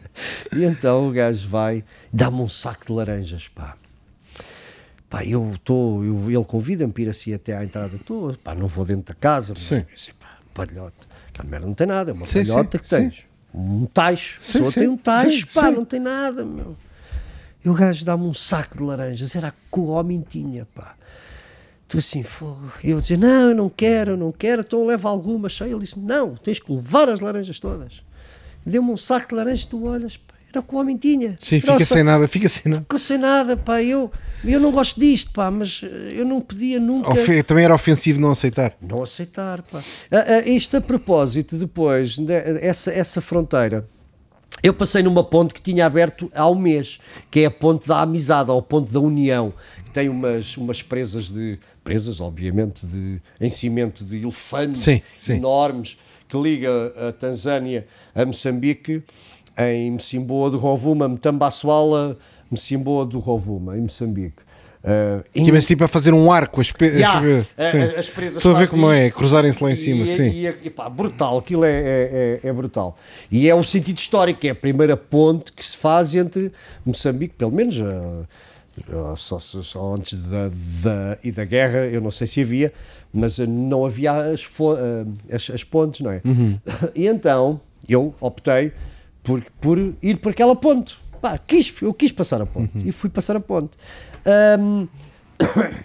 e 0.54 0.64
então 0.64 1.08
o 1.08 1.12
gajo 1.12 1.48
vai, 1.48 1.84
dá-me 2.12 2.40
um 2.40 2.48
saco 2.48 2.86
de 2.86 2.92
laranjas, 2.92 3.48
pá. 3.48 3.76
Pá, 5.08 5.24
eu 5.24 5.52
estou, 5.54 6.02
ele 6.04 6.44
convida-me 6.44 6.92
para 6.92 7.02
ir 7.02 7.08
assim 7.10 7.34
até 7.34 7.54
à 7.56 7.62
entrada, 7.62 7.96
estou, 7.96 8.34
pá, 8.38 8.54
não 8.54 8.66
vou 8.66 8.84
dentro 8.84 9.12
da 9.12 9.14
casa, 9.14 9.54
Sim. 9.54 9.84
mas, 9.90 10.00
assim, 10.02 10.12
pá, 10.18 10.38
palhote, 10.54 10.96
aquela 11.28 11.48
merda 11.48 11.66
não 11.66 11.74
tem 11.74 11.86
nada, 11.86 12.10
é 12.10 12.14
uma 12.14 12.26
Sim, 12.26 12.44
palhota 12.44 12.78
sim, 12.78 12.82
que 12.82 12.88
sim. 12.88 12.96
tens, 12.96 13.24
um 13.54 13.84
tacho, 13.84 14.38
a 14.40 14.42
Sim, 14.42 14.52
pessoa 14.52 14.70
sim, 14.70 14.80
tem 14.80 14.88
um 14.88 14.96
tacho, 14.96 15.30
sim, 15.46 15.46
pá, 15.52 15.68
sim. 15.68 15.74
não 15.74 15.84
tem 15.84 16.00
nada, 16.00 16.44
meu. 16.44 16.74
E 17.62 17.68
o 17.68 17.74
gajo 17.74 18.04
dá-me 18.06 18.24
um 18.24 18.32
saco 18.32 18.78
de 18.78 18.82
laranjas, 18.82 19.36
era 19.36 19.50
que 19.50 19.78
o 19.80 19.88
homem 19.88 20.24
tinha, 20.26 20.66
pá. 20.74 20.94
Tu 21.92 21.98
assim, 21.98 22.22
fogo. 22.22 22.72
Eu 22.82 22.98
dizia, 22.98 23.16
não, 23.16 23.50
eu 23.50 23.54
não 23.54 23.68
quero, 23.68 24.12
eu 24.12 24.16
não 24.16 24.32
quero, 24.32 24.62
então 24.62 24.84
leva 24.86 25.08
algumas 25.08 25.52
só. 25.52 25.64
Ele 25.66 25.78
disse, 25.80 25.98
não, 25.98 26.34
tens 26.34 26.58
que 26.58 26.72
levar 26.72 27.08
as 27.08 27.20
laranjas 27.20 27.60
todas. 27.60 28.02
deu-me 28.66 28.90
um 28.90 28.96
saco 28.96 29.28
de 29.28 29.34
laranja, 29.34 29.66
tu 29.68 29.84
olhas, 29.84 30.16
pá, 30.16 30.34
era 30.50 30.60
o 30.60 30.62
que 30.62 30.74
o 30.74 30.78
homem 30.78 30.96
tinha. 30.96 31.38
Sim, 31.40 31.56
Era 31.56 31.72
fica 31.72 31.84
sem 31.86 32.02
nada, 32.02 32.26
fica 32.28 32.48
sem 32.48 32.70
nada. 32.70 32.82
Ficou 32.82 32.98
sem 32.98 33.18
nada, 33.18 33.56
pá, 33.56 33.82
eu, 33.82 34.10
eu 34.44 34.58
não 34.60 34.70
gosto 34.72 34.98
disto, 35.00 35.30
pá, 35.32 35.50
mas 35.50 35.80
eh, 35.82 36.08
eu 36.12 36.24
não 36.26 36.40
podia 36.40 36.78
nunca 36.80 37.10
Ofe- 37.10 37.42
Também 37.42 37.64
era 37.64 37.74
ofensivo 37.74 38.20
não 38.20 38.30
aceitar. 38.32 38.74
não 38.80 39.02
aceitar, 39.02 39.62
pá. 39.62 39.80
Ah, 40.10 40.24
ah, 40.44 40.48
isto 40.48 40.76
a 40.76 40.80
propósito, 40.80 41.56
depois, 41.56 42.16
de- 42.18 42.32
essa, 42.60 42.90
essa 42.92 43.20
fronteira, 43.20 43.86
eu 44.62 44.72
passei 44.74 45.02
numa 45.02 45.24
ponte 45.24 45.54
que 45.54 45.60
tinha 45.62 45.84
aberto 45.86 46.30
há 46.34 46.48
um 46.48 46.54
mês, 46.54 47.00
que 47.30 47.40
é 47.40 47.46
a 47.46 47.50
ponte 47.50 47.88
da 47.88 48.00
amizade, 48.00 48.50
ou 48.50 48.58
a 48.58 48.62
ponte 48.62 48.92
da 48.92 49.00
união, 49.00 49.52
que 49.84 49.90
tem 49.90 50.08
umas, 50.10 50.56
umas 50.58 50.82
presas 50.82 51.30
de, 51.30 51.58
presas, 51.82 52.20
obviamente, 52.20 52.86
de, 52.86 53.20
em 53.40 53.50
cimento 53.50 54.04
de 54.04 54.16
elefante, 54.22 54.78
Sim, 54.78 55.02
sim. 55.16 55.34
enormes, 55.34 55.96
que 56.28 56.36
liga 56.40 56.70
a 57.08 57.12
Tanzânia 57.12 57.86
a 58.14 58.24
Moçambique, 58.24 59.02
em 59.58 59.90
Mocimboa 59.90 60.50
do 60.50 60.58
Rovuma, 60.58 61.08
Mtambaçoala, 61.08 62.16
Mocimboa 62.50 63.04
do 63.04 63.18
Rovuma, 63.18 63.76
em 63.76 63.82
Moçambique. 63.82 64.36
Ah, 64.84 65.22
Que 65.32 65.48
é 65.48 65.58
tipo 65.60 65.84
a 65.84 65.88
fazer 65.88 66.12
um 66.12 66.32
arco, 66.32 66.60
as, 66.60 66.72
pe... 66.72 66.86
Ya, 66.98 67.18
as- 67.20 67.46
a- 67.96 68.00
as 68.00 68.08
presas 68.10 68.38
Estou 68.38 68.56
a 68.56 68.58
ver 68.58 68.68
como 68.68 68.90
é, 68.90 69.10
cruzarem-se 69.12 69.62
lá 69.62 69.70
em 69.70 69.76
cima, 69.76 70.02
e, 70.02 70.06
sim. 70.08 70.28
E, 70.28 70.46
e, 70.64 70.70
pá, 70.70 70.88
brutal, 70.88 71.38
aquilo 71.38 71.64
é, 71.64 71.70
é, 71.70 72.40
é- 72.42 72.48
é 72.48 72.52
brutal. 72.52 72.98
E 73.30 73.48
é 73.48 73.54
o 73.54 73.62
sentido 73.62 73.98
histórico, 73.98 74.44
é 74.44 74.50
a 74.50 74.54
primeira 74.56 74.96
ponte 74.96 75.52
que 75.52 75.64
se 75.64 75.76
faz 75.76 76.14
entre 76.16 76.50
Moçambique, 76.84 77.34
pelo 77.36 77.52
menos 77.52 77.80
ah, 77.80 77.84
ah, 77.84 78.26
só, 79.18 79.38
só- 79.38 79.62
só 79.62 79.94
antes 79.94 80.14
da, 80.14 80.48
da, 80.82 81.18
e 81.22 81.30
da 81.32 81.44
guerra, 81.44 81.78
eu 81.86 82.00
não 82.00 82.10
sei 82.10 82.26
se 82.26 82.40
havia, 82.40 82.72
mas 83.12 83.38
ah, 83.38 83.46
não 83.46 83.84
havia 83.84 84.12
as, 84.12 84.44
ah, 84.60 85.34
as, 85.34 85.50
as 85.50 85.64
pontes, 85.64 86.00
não 86.00 86.10
é? 86.10 86.20
Uhum. 86.24 86.58
E 86.94 87.06
então 87.06 87.60
eu 87.88 88.14
optei 88.20 88.72
por, 89.22 89.42
por 89.60 89.78
ir 90.02 90.16
por 90.18 90.30
aquela 90.30 90.56
ponte. 90.56 90.96
Pá, 91.20 91.38
quis, 91.38 91.72
eu 91.82 91.92
quis 91.94 92.10
passar 92.10 92.40
a 92.42 92.46
ponte 92.46 92.76
Uhum. 92.78 92.84
e 92.88 92.92
fui 92.92 93.08
passar 93.10 93.36
a 93.36 93.40
ponte. 93.40 93.76
Ahm, 94.26 94.86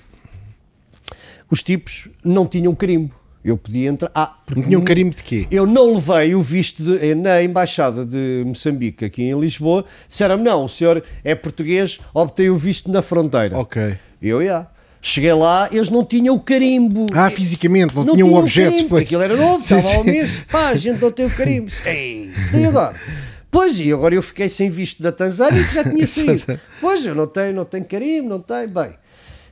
os 1.49 1.63
tipos 1.63 2.09
não 2.23 2.45
tinham 2.47 2.73
carimbo. 2.75 3.13
Eu 3.47 3.57
podia 3.57 3.89
entrar. 3.89 4.11
Ah, 4.13 4.27
porque 4.45 4.59
Não 4.59 4.67
tinha 4.67 4.77
um 4.79 4.83
carimbo 4.83 5.15
de 5.15 5.23
quê? 5.23 5.47
eu 5.49 5.65
não 5.65 5.93
levei 5.93 6.35
o 6.35 6.41
visto 6.41 6.83
de- 6.83 7.15
na 7.15 7.41
embaixada 7.41 8.05
de 8.05 8.43
Moçambique 8.45 9.05
aqui 9.05 9.23
em 9.23 9.39
Lisboa. 9.39 9.85
Disseram-me: 10.07 10.43
não, 10.43 10.65
o 10.65 10.69
senhor 10.69 11.01
é 11.23 11.33
português, 11.33 11.97
obtém 12.13 12.49
o 12.49 12.57
visto 12.57 12.91
na 12.91 13.01
fronteira. 13.01 13.57
Ok. 13.57 13.95
Eu, 14.21 14.45
já. 14.45 14.67
Cheguei 15.01 15.31
lá, 15.31 15.69
eles 15.71 15.89
não 15.89 16.03
tinham 16.03 16.35
o 16.35 16.39
carimbo. 16.41 17.05
Ah, 17.13 17.29
fisicamente, 17.29 17.95
não, 17.95 18.01
um 18.03 18.05
tinham 18.15 18.33
objeto. 18.33 18.71
carimbo. 18.71 18.89
Pois. 18.89 19.03
Aquilo 19.03 19.21
era 19.21 19.35
novo, 19.37 19.63
Sim, 19.65 19.77
estava 19.77 19.97
ao 19.99 20.03
mês. 20.03 20.31
Pá, 20.51 20.67
a 20.69 20.75
gente 20.75 20.99
não 21.01 21.11
tem 21.11 21.25
o 21.25 21.29
carimbo. 21.29 21.71
Ei, 21.85 22.29
e 22.53 22.65
agora? 22.65 22.95
Pois, 23.49 23.79
e 23.79 23.93
agora 23.93 24.13
eu 24.13 24.21
fiquei 24.21 24.49
sem 24.49 24.69
visto 24.69 25.01
da 25.01 25.11
Tanzânia 25.13 25.63
que 25.63 25.73
já 25.73 25.83
tinha 25.85 26.05
saído. 26.07 26.59
Pois, 26.81 27.05
eu 27.05 27.15
não 27.15 27.27
tenho, 27.27 27.53
não 27.53 27.63
tenho 27.63 27.85
carimbo, 27.85 28.27
não 28.27 28.39
tenho. 28.41 28.67
Bem, 28.67 28.89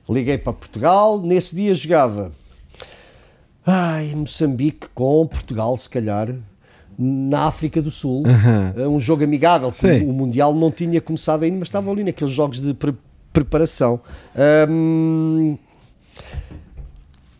liguei 0.09 0.37
para 0.37 0.51
Portugal, 0.51 1.21
nesse 1.21 1.55
dia 1.55 1.73
jogava. 1.73 2.33
Ai, 3.65 4.13
Moçambique 4.15 4.87
com 4.93 5.25
Portugal, 5.27 5.75
se 5.77 5.89
calhar, 5.89 6.29
na 6.97 7.43
África 7.43 7.81
do 7.81 7.89
Sul. 7.91 8.23
É 8.75 8.87
Um 8.87 8.99
jogo 8.99 9.23
amigável, 9.23 9.71
o 10.05 10.13
Mundial 10.13 10.53
não 10.53 10.71
tinha 10.71 11.01
começado 11.01 11.43
ainda, 11.43 11.57
mas 11.59 11.67
estavam 11.67 11.91
ali 11.93 12.03
naqueles 12.03 12.33
jogos 12.33 12.59
de 12.59 12.73
pre- 12.73 12.93
preparação. 13.33 13.99
Ahm, 14.35 15.57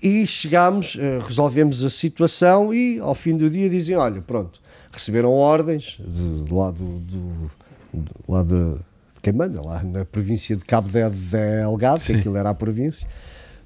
e 0.02 0.26
chegámos, 0.28 0.98
eh, 1.00 1.20
resolvemos 1.26 1.84
a 1.84 1.90
situação 1.90 2.74
e 2.74 3.00
ao 3.00 3.16
fim 3.16 3.36
do 3.38 3.50
dia 3.50 3.70
dizem, 3.70 3.96
olha, 3.96 4.22
pronto, 4.22 4.62
receberam 4.92 5.32
ordens 5.32 5.98
de, 6.00 6.42
de 6.44 6.54
lá 6.54 6.70
do, 6.72 7.00
do- 7.00 7.52
de, 7.94 8.12
lá 8.28 8.44
de, 8.44 8.74
de 8.74 9.20
quem 9.22 9.34
manda, 9.34 9.62
lá 9.62 9.82
na 9.84 10.06
província 10.06 10.56
de 10.56 10.64
Cabo 10.66 10.90
de 10.90 11.10
Delgado, 11.10 12.02
que 12.04 12.12
aquilo 12.14 12.36
era 12.38 12.50
a 12.50 12.54
província, 12.54 13.08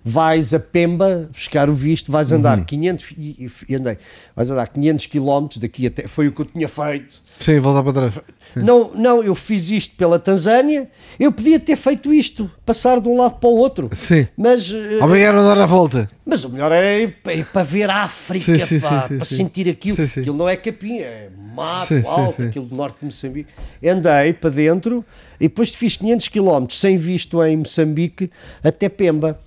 vais 0.03 0.53
a 0.53 0.59
Pemba 0.59 1.29
buscar 1.31 1.69
o 1.69 1.73
visto, 1.73 2.11
vais 2.11 2.31
andar 2.31 2.63
500, 2.65 3.11
e, 3.17 3.51
e 3.67 3.75
andei, 3.75 3.97
vais 4.35 4.49
andar 4.49 4.67
500 4.67 5.05
quilómetros 5.07 5.59
daqui 5.59 5.85
até, 5.87 6.07
foi 6.07 6.27
o 6.27 6.31
que 6.31 6.41
eu 6.41 6.45
tinha 6.45 6.67
feito, 6.69 7.21
Sim, 7.39 7.59
voltar 7.59 7.83
para 7.83 8.09
trás. 8.09 8.25
não, 8.55 8.91
não, 8.95 9.21
eu 9.23 9.35
fiz 9.35 9.69
isto 9.69 9.95
pela 9.95 10.17
Tanzânia, 10.19 10.89
eu 11.19 11.31
podia 11.31 11.59
ter 11.59 11.75
feito 11.75 12.13
isto, 12.13 12.49
passar 12.65 12.99
de 13.01 13.07
um 13.09 13.17
lado 13.17 13.35
para 13.39 13.49
o 13.49 13.55
outro, 13.57 13.89
Sim. 13.93 14.25
mas... 14.37 14.71
eh, 14.71 15.03
Obrigado 15.03 15.37
a 15.39 15.53
dar 15.53 15.61
a 15.61 15.65
volta. 15.65 16.09
mas 16.25 16.43
o 16.45 16.49
melhor 16.49 16.71
era 16.71 16.97
ir, 16.97 17.15
pa- 17.21 17.33
ir 17.33 17.45
para 17.45 17.63
ver 17.63 17.89
a 17.89 18.03
África, 18.03 18.57
Sim, 18.57 18.65
sim, 18.65 18.79
pá, 18.79 19.07
sim, 19.07 19.17
para 19.17 19.25
sentir 19.25 19.69
aquilo. 19.69 19.95
Sim, 19.97 20.07
sim. 20.07 20.19
Aquilo 20.21 20.37
não 20.37 20.47
é 20.49 20.55
capim, 20.55 20.97
é 20.99 21.29
mato 21.53 21.93
alto, 22.07 22.41
aquilo 22.43 22.65
do 22.65 22.75
norte 22.75 22.99
de 22.99 23.05
Moçambique. 23.05 23.49
Andei 23.83 24.31
para 24.33 24.49
dentro 24.49 25.05
e 25.39 25.47
depois 25.49 25.73
fiz 25.75 25.97
500 25.97 26.27
km 26.29 26.65
sem 26.69 26.97
visto 26.97 27.43
em 27.43 27.57
Moçambique 27.57 28.31
até 28.63 28.87
Pemba. 28.89 29.39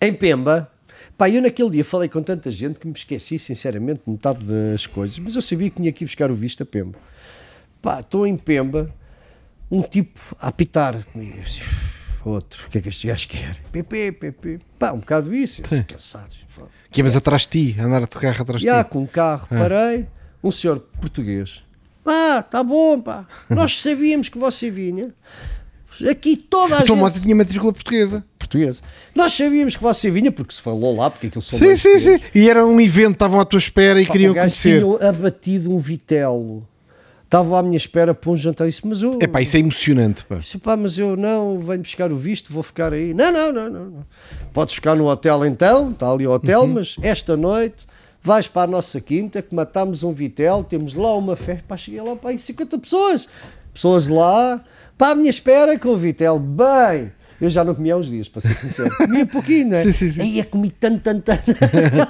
Em 0.00 0.12
Pemba, 0.12 0.70
pá, 1.16 1.28
eu 1.30 1.40
naquele 1.40 1.70
dia 1.70 1.84
falei 1.84 2.08
com 2.08 2.22
tanta 2.22 2.50
gente 2.50 2.78
que 2.78 2.86
me 2.86 2.92
esqueci, 2.92 3.38
sinceramente, 3.38 4.02
de 4.06 4.12
metade 4.12 4.44
das 4.44 4.86
coisas, 4.86 5.18
mas 5.18 5.34
eu 5.34 5.42
sabia 5.42 5.70
que 5.70 5.76
tinha 5.76 5.92
que 5.92 6.04
ir 6.04 6.06
buscar 6.06 6.30
o 6.30 6.34
visto 6.34 6.62
a 6.62 6.66
Pemba. 6.66 6.98
Pá, 7.80 8.00
estou 8.00 8.26
em 8.26 8.36
Pemba, 8.36 8.92
um 9.70 9.82
tipo 9.82 10.20
a 10.40 10.48
apitar 10.48 11.04
comigo. 11.06 11.36
Outro, 12.24 12.66
o 12.66 12.70
que 12.70 12.78
é 12.78 12.80
que 12.80 12.88
este 12.88 13.06
gajo 13.06 13.28
quer? 13.28 13.56
PP, 13.70 14.12
PP. 14.12 14.60
Pá, 14.78 14.92
um 14.92 14.98
bocado 14.98 15.32
isso, 15.32 15.62
eu 15.62 15.68
disse, 15.68 15.84
cansado. 15.84 16.36
Que 16.90 17.02
mas 17.02 17.16
atrás 17.16 17.42
de 17.42 17.48
ti, 17.48 17.80
andar 17.80 18.00
de 18.00 18.08
carro 18.08 18.42
atrás 18.42 18.60
de 18.60 18.66
Já 18.66 18.82
ti. 18.82 18.90
com 18.90 19.02
um 19.02 19.06
carro, 19.06 19.46
parei, 19.48 20.06
um 20.42 20.50
senhor 20.50 20.80
português. 21.00 21.62
Ah, 22.04 22.42
tá 22.42 22.62
bom, 22.62 23.00
pá. 23.00 23.26
Nós 23.50 23.80
sabíamos 23.80 24.28
que 24.28 24.38
você 24.38 24.70
vinha. 24.70 25.12
Aqui 26.10 26.36
toda 26.36 26.76
a 26.76 26.78
A 26.78 26.82
tua 26.82 26.94
gente... 26.96 26.98
moto 27.04 27.20
tinha 27.20 27.34
matrícula 27.34 27.72
portuguesa. 27.72 28.24
Portuguesa. 28.38 28.82
Nós 29.14 29.32
sabíamos 29.32 29.76
que 29.76 29.82
você 29.82 30.10
vinha, 30.10 30.30
porque 30.30 30.54
se 30.54 30.60
falou 30.62 30.96
lá, 30.96 31.10
porque 31.10 31.28
aquilo 31.28 31.42
são 31.42 31.58
Sim, 31.58 31.76
sim, 31.76 31.98
sim. 31.98 32.20
E 32.34 32.48
era 32.50 32.64
um 32.66 32.80
evento, 32.80 33.12
estavam 33.12 33.40
à 33.40 33.44
tua 33.44 33.58
espera 33.58 34.00
e 34.00 34.06
Pá, 34.06 34.12
queriam 34.12 34.34
conhecer. 34.34 34.82
tinha 34.82 35.08
abatido 35.08 35.70
um 35.74 35.78
vitelo. 35.78 36.66
Estava 37.24 37.58
à 37.58 37.62
minha 37.62 37.76
espera 37.76 38.14
para 38.14 38.30
um 38.30 38.36
jantar. 38.36 38.68
Disse, 38.68 38.86
mas 38.86 39.02
eu... 39.02 39.18
É 39.20 39.26
pá, 39.26 39.42
isso 39.42 39.56
é 39.56 39.60
emocionante. 39.60 40.24
Pá. 40.26 40.36
Disse, 40.36 40.58
pá, 40.58 40.76
mas 40.76 40.96
eu 40.96 41.16
não 41.16 41.58
venho 41.58 41.80
buscar 41.80 42.12
o 42.12 42.16
visto, 42.16 42.52
vou 42.52 42.62
ficar 42.62 42.92
aí. 42.92 43.12
Não, 43.12 43.32
não, 43.32 43.52
não, 43.52 43.68
não. 43.68 43.84
não. 43.86 44.06
Podes 44.52 44.74
ficar 44.74 44.94
no 44.94 45.06
hotel 45.06 45.44
então, 45.44 45.90
está 45.90 46.08
ali 46.10 46.24
o 46.26 46.30
hotel, 46.30 46.60
Uhum. 46.60 46.74
mas 46.74 46.96
esta 47.02 47.36
noite 47.36 47.84
vais 48.22 48.46
para 48.46 48.62
a 48.62 48.66
nossa 48.66 49.00
quinta, 49.00 49.42
que 49.42 49.54
matámos 49.54 50.02
um 50.04 50.12
vitel, 50.12 50.62
temos 50.62 50.94
lá 50.94 51.14
uma 51.16 51.34
festa. 51.34 51.64
Pá, 51.66 51.76
cheguei 51.76 52.00
lá, 52.00 52.14
pá, 52.14 52.30
aí 52.30 52.38
50 52.38 52.78
pessoas. 52.78 53.26
Pessoas 53.76 54.08
lá, 54.08 54.64
pá, 54.96 55.10
à 55.10 55.14
minha 55.14 55.28
espera 55.28 55.78
com 55.78 55.90
o 55.90 55.96
vitel. 55.98 56.38
Bem, 56.38 57.12
eu 57.38 57.50
já 57.50 57.62
não 57.62 57.74
comia 57.74 57.92
há 57.92 57.98
uns 57.98 58.06
dias, 58.06 58.26
para 58.26 58.40
ser 58.40 58.54
sincero. 58.54 58.90
Comia 58.96 59.26
pouquinho, 59.26 59.68
não 59.68 59.76
é? 59.76 59.82
Sim, 59.82 59.92
sim, 59.92 60.10
sim. 60.12 60.22
Aí 60.22 60.38
eu 60.38 60.46
comi 60.46 60.70
tanto, 60.70 61.00
tanto, 61.00 61.20
tanto. 61.20 61.42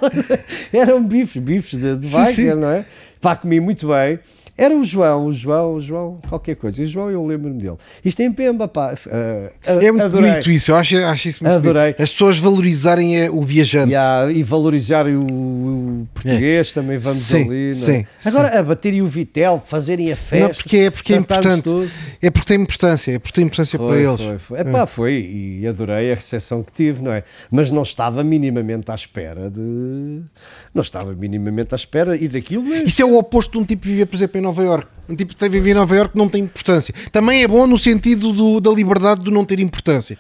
Eram 0.73 1.03
bifes, 1.03 1.43
bifes 1.43 1.77
de, 1.77 1.97
de 1.97 2.07
vaca, 2.07 2.55
não 2.55 2.71
é? 2.71 2.87
Pá, 3.21 3.35
comi 3.35 3.59
muito 3.59 3.89
bem. 3.89 4.21
Era 4.59 4.75
o 4.75 4.83
João, 4.83 5.27
o 5.27 5.33
João, 5.33 5.75
o 5.75 5.81
João, 5.81 6.19
qualquer 6.29 6.57
coisa. 6.57 6.81
E 6.81 6.85
o 6.87 6.89
João, 6.89 7.11
eu 7.11 7.25
lembro-me 7.27 7.61
dele. 7.61 7.77
Isto 8.05 8.21
é 8.21 8.25
em 8.25 8.33
Pemba, 8.33 8.67
pá. 8.67 8.95
Ah, 9.11 9.51
É 9.67 9.91
muito 9.93 10.05
adorei. 10.05 10.31
bonito 10.31 10.51
isso, 10.51 10.71
eu 10.71 10.77
acho, 10.77 10.97
acho 10.97 11.29
isso 11.29 11.45
muito 11.45 11.57
Adorei. 11.57 11.83
bonito. 11.83 12.03
As 12.03 12.11
pessoas 12.11 12.39
valorizarem 12.39 13.19
eh, 13.19 13.31
o 13.31 13.43
viajante. 13.43 13.93
E, 13.93 13.95
há- 13.95 14.29
e 14.33 14.43
valorizar 14.43 15.07
o, 15.07 15.21
o 15.21 16.09
português, 16.15 16.73
também 16.73 16.97
vamos 16.99 17.19
Sim, 17.19 17.45
ali. 17.49 17.71
é? 17.71 17.75
sim, 17.75 18.07
Agora, 18.25 18.59
a 18.59 18.63
baterem 18.63 19.03
o 19.03 19.07
Vitel, 19.07 19.63
fazerem 19.65 20.11
a 20.11 20.17
festa. 20.17 20.49
Não, 20.49 20.55
porque 20.55 20.77
é, 20.79 20.91
porque 20.91 21.13
é 21.13 21.17
importante. 21.17 21.65
tudo. 21.65 21.91
É 22.23 22.31
porque 22.31 22.47
tem 22.49 22.63
importância, 22.63 23.13
é 23.13 23.19
porque 23.19 23.35
tem 23.35 23.45
importância 23.45 23.79
para 23.79 23.99
eles. 24.01 24.21
Foi, 24.21 24.39
foi. 24.39 24.61
Epá, 24.61 24.87
foi, 24.87 25.59
e 25.61 25.67
adorei 25.67 26.13
a 26.13 26.15
recepção 26.15 26.63
que 26.63 26.73
tive, 26.73 27.03
não 27.03 27.13
é? 27.13 27.23
Mas 27.51 27.71
não 27.71 27.83
estava 27.83 28.25
minimamente 28.25 28.91
à 28.91 28.95
espera 28.95 29.51
de. 29.51 30.23
Não 30.75 30.83
estava 30.83 31.13
minimamente 31.15 31.75
à 31.75 31.77
espera 31.77 32.17
e 32.17 32.27
daquilo 32.29 32.63
mesmo. 32.63 32.87
Isso 32.89 33.03
é 33.03 33.05
o 33.05 33.17
oposto 33.19 33.53
de 33.53 33.59
um 33.59 33.65
tipo 33.65 33.83
que 33.83 33.89
viver, 33.89 34.07
por 34.07 34.17
exemplo, 34.17 34.39
em 34.39 34.46
Nova 34.47 34.63
York. 34.63 34.89
Um 35.09 35.15
tipo 35.15 35.35
que 35.37 35.49
viver 35.49 35.71
em 35.71 35.75
Nova 35.75 35.95
York 35.95 36.17
não 36.17 36.29
tem 36.29 36.43
importância. 36.45 36.93
Também 37.13 37.43
é 37.43 37.47
bom 37.49 37.65
no 37.67 37.79
sentido 37.79 38.33
do- 38.33 38.61
da 38.61 38.71
liberdade 38.73 39.23
de 39.23 39.31
não 39.31 39.45
ter 39.45 39.61
importância. 39.61 40.19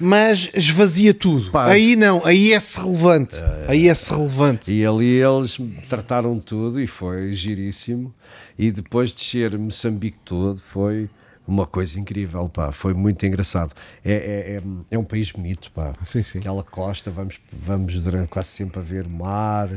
Mas 0.00 0.48
esvazia 0.54 1.12
tudo. 1.12 1.50
Pá. 1.50 1.66
Aí 1.66 1.96
não, 1.96 2.24
aí 2.24 2.52
é-se 2.52 2.80
relevante. 2.80 3.36
Aí 3.68 3.88
é-se 3.88 4.10
relevante. 4.10 4.72
E 4.72 4.86
ali 4.86 5.20
eles 5.20 5.58
trataram 5.88 6.38
tudo 6.38 6.80
e 6.80 6.86
foi 6.86 7.34
giríssimo. 7.34 8.14
E 8.58 8.70
depois 8.70 9.12
descer 9.12 9.58
Moçambique 9.58 10.18
todo 10.24 10.58
foi 10.72 11.10
uma 11.46 11.66
coisa 11.66 11.98
incrível, 12.00 12.48
pá. 12.48 12.72
Foi 12.72 12.94
muito 12.94 13.26
engraçado. 13.26 13.74
É, 14.04 14.12
é, 14.12 14.16
é, 14.56 14.62
é 14.92 14.98
um 14.98 15.04
país 15.04 15.30
bonito, 15.30 15.70
pá. 15.72 15.92
Sim, 16.06 16.22
sim. 16.22 16.38
Aquela 16.38 16.62
costa, 16.62 17.10
vamos, 17.10 17.38
vamos 17.52 17.94
durante 18.00 18.28
quase 18.28 18.48
sempre 18.48 18.80
a 18.80 18.82
ver 18.82 19.06
mar, 19.08 19.68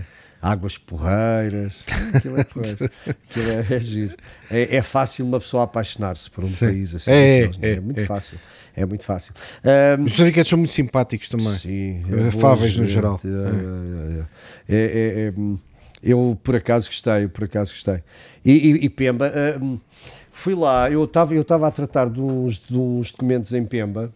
águas 0.46 0.78
porreiras. 0.78 1.84
Aquilo 2.14 2.40
é, 2.40 2.44
porreiro. 2.46 2.92
Aquilo 3.08 3.52
é, 3.52 3.76
é 3.76 3.80
giro. 3.80 4.16
É, 4.52 4.76
é 4.78 4.82
fácil 4.84 5.26
uma 5.26 5.40
pessoa 5.40 5.64
apaixonar-se 5.64 6.30
por 6.30 6.44
um 6.44 6.48
Sim. 6.48 6.68
país 6.68 6.94
assim. 6.94 7.12
É, 7.12 7.48
daqueles, 7.48 7.58
não 7.58 7.70
é, 7.70 7.80
muito 7.80 8.00
é. 8.02 8.06
fácil. 8.06 8.40
É 8.76 8.86
muito 8.86 9.06
fácil. 9.06 9.34
Ahm, 9.64 10.04
Os 10.04 10.12
moçambicanos 10.12 10.50
são 10.50 10.60
muito 10.60 10.74
simpáticos 10.74 11.30
também. 11.30 11.56
Sim, 11.56 12.04
Afáveis 12.28 12.78
no 12.78 12.86
geral. 12.86 13.20
é, 13.24 13.28
é, 13.28 14.76
é, 14.78 14.78
é. 14.78 14.78
É, 14.78 15.24
é, 15.24 15.28
é, 15.28 15.34
hum, 15.36 15.58
Eu 16.04 16.38
por 16.44 16.56
acaso 16.56 16.90
gostei, 16.90 17.28
por 17.28 17.46
acaso 17.46 17.72
gostei. 17.72 18.04
E, 18.44 18.52
e, 18.52 18.86
e 18.86 18.90
Pemba, 18.90 19.32
uh, 19.60 19.82
fui 20.30 20.54
lá, 20.54 20.92
eu 20.92 21.06
estava 21.06 21.34
eu 21.34 21.42
a 21.42 21.72
tratar 21.72 22.08
de 22.08 22.22
uns, 22.22 22.60
de 22.60 22.78
uns 22.78 23.12
documentos 23.12 23.52
em 23.54 23.66
Pemba 23.66 24.14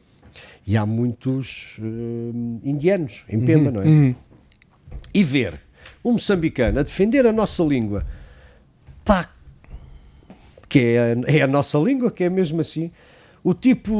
e 0.68 0.77
há 0.77 0.85
muitos 0.85 1.77
uh, 1.80 2.61
indianos 2.64 3.23
em 3.27 3.39
Pemba, 3.39 3.69
uhum, 3.69 3.72
não 3.72 3.81
é? 3.81 3.85
Uhum. 3.85 4.15
E 5.11 5.23
ver 5.23 5.69
um 6.03 6.13
moçambicano 6.13 6.80
a 6.80 6.84
defender 6.84 7.26
a 7.26 7.31
nossa 7.31 7.63
língua, 7.63 8.05
pá, 9.03 9.30
que 10.67 10.80
é 10.80 10.99
a, 10.99 11.31
é 11.31 11.41
a 11.41 11.47
nossa 11.47 11.77
língua, 11.77 12.11
que 12.11 12.23
é 12.23 12.30
mesmo 12.30 12.61
assim. 12.61 12.91
O 13.43 13.53
tipo, 13.53 13.93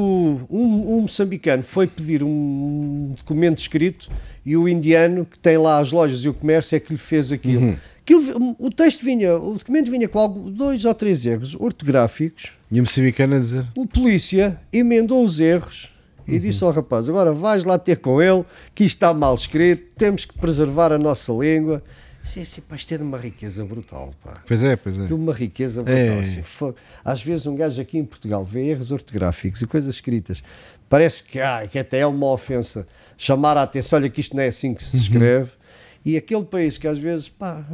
um, 0.50 0.98
um 0.98 1.02
moçambicano 1.02 1.64
foi 1.64 1.88
pedir 1.88 2.24
um 2.24 3.14
documento 3.18 3.60
escrito 3.60 4.12
e 4.46 4.56
o 4.56 4.68
indiano 4.68 5.26
que 5.26 5.40
tem 5.40 5.58
lá 5.58 5.80
as 5.80 5.92
lojas 5.92 6.20
e 6.20 6.30
o 6.30 6.34
comércio 6.34 6.76
é 6.76 6.80
que 6.80 6.92
lhe 6.92 7.00
fez 7.00 7.32
aquilo. 7.32 7.62
Uhum. 7.62 7.78
aquilo 8.02 8.56
o 8.60 8.70
texto 8.70 9.04
vinha, 9.04 9.38
o 9.38 9.54
documento 9.54 9.90
vinha 9.90 10.08
com 10.08 10.20
algo, 10.20 10.52
dois 10.52 10.84
ou 10.84 10.94
três 10.94 11.26
erros 11.26 11.56
ortográficos. 11.56 12.52
E 12.70 12.80
o 12.80 12.84
moçambicano 12.84 13.36
a 13.36 13.40
dizer? 13.40 13.66
O 13.76 13.88
polícia 13.88 14.60
emendou 14.74 15.24
os 15.24 15.40
erros 15.40 15.90
e 16.30 16.36
uhum. 16.36 16.40
disse 16.40 16.64
ao 16.64 16.72
rapaz: 16.72 17.10
Agora 17.10 17.34
vais 17.34 17.66
lá 17.66 17.78
ter 17.78 17.98
com 17.98 18.22
ele, 18.22 18.46
que 18.74 18.84
isto 18.84 18.98
está 18.98 19.14
mal 19.14 19.36
escrito, 19.36 19.84
temos 19.98 20.26
que 20.26 20.38
preservar 20.38 20.92
a 20.92 20.98
nossa 20.98 21.32
língua. 21.34 21.84
Sim, 22.24 22.46
sim, 22.46 22.62
pá, 22.62 22.76
isto 22.76 22.94
é 22.94 22.98
de 22.98 23.04
uma 23.04 23.18
riqueza 23.18 23.64
brutal, 23.66 24.14
pá. 24.24 24.42
Pois 24.46 24.64
é, 24.64 24.76
pois 24.76 25.00
é. 25.00 25.06
De 25.06 25.14
uma 25.14 25.34
riqueza 25.34 25.82
brutal. 25.82 26.00
É. 26.00 26.20
Assim, 26.20 26.42
às 27.04 27.24
vezes 27.24 27.48
um 27.48 27.56
gajo 27.56 27.82
aqui 27.82 27.98
em 27.98 28.06
Portugal 28.06 28.44
vê 28.44 28.68
erros 28.68 28.92
ortográficos 28.92 29.62
e 29.62 29.68
coisas 29.68 29.96
escritas. 29.96 30.44
Parece 30.88 31.24
que, 31.24 31.40
ah, 31.40 31.68
que 31.70 31.80
até 31.80 32.00
é 32.00 32.06
uma 32.06 32.28
ofensa 32.28 32.88
chamar 33.18 33.58
a 33.58 33.64
atenção, 33.64 33.98
olha 33.98 34.10
que 34.10 34.22
isto 34.22 34.36
não 34.36 34.44
é 34.44 34.48
assim 34.48 34.74
que 34.74 34.84
se 34.84 34.98
uhum. 34.98 35.04
escreve. 35.04 35.52
Uhum. 35.52 35.60
E 36.06 36.18
aquele 36.18 36.44
país 36.44 36.78
que 36.78 36.88
às 36.88 36.98
vezes, 36.98 37.30
pá, 37.30 37.66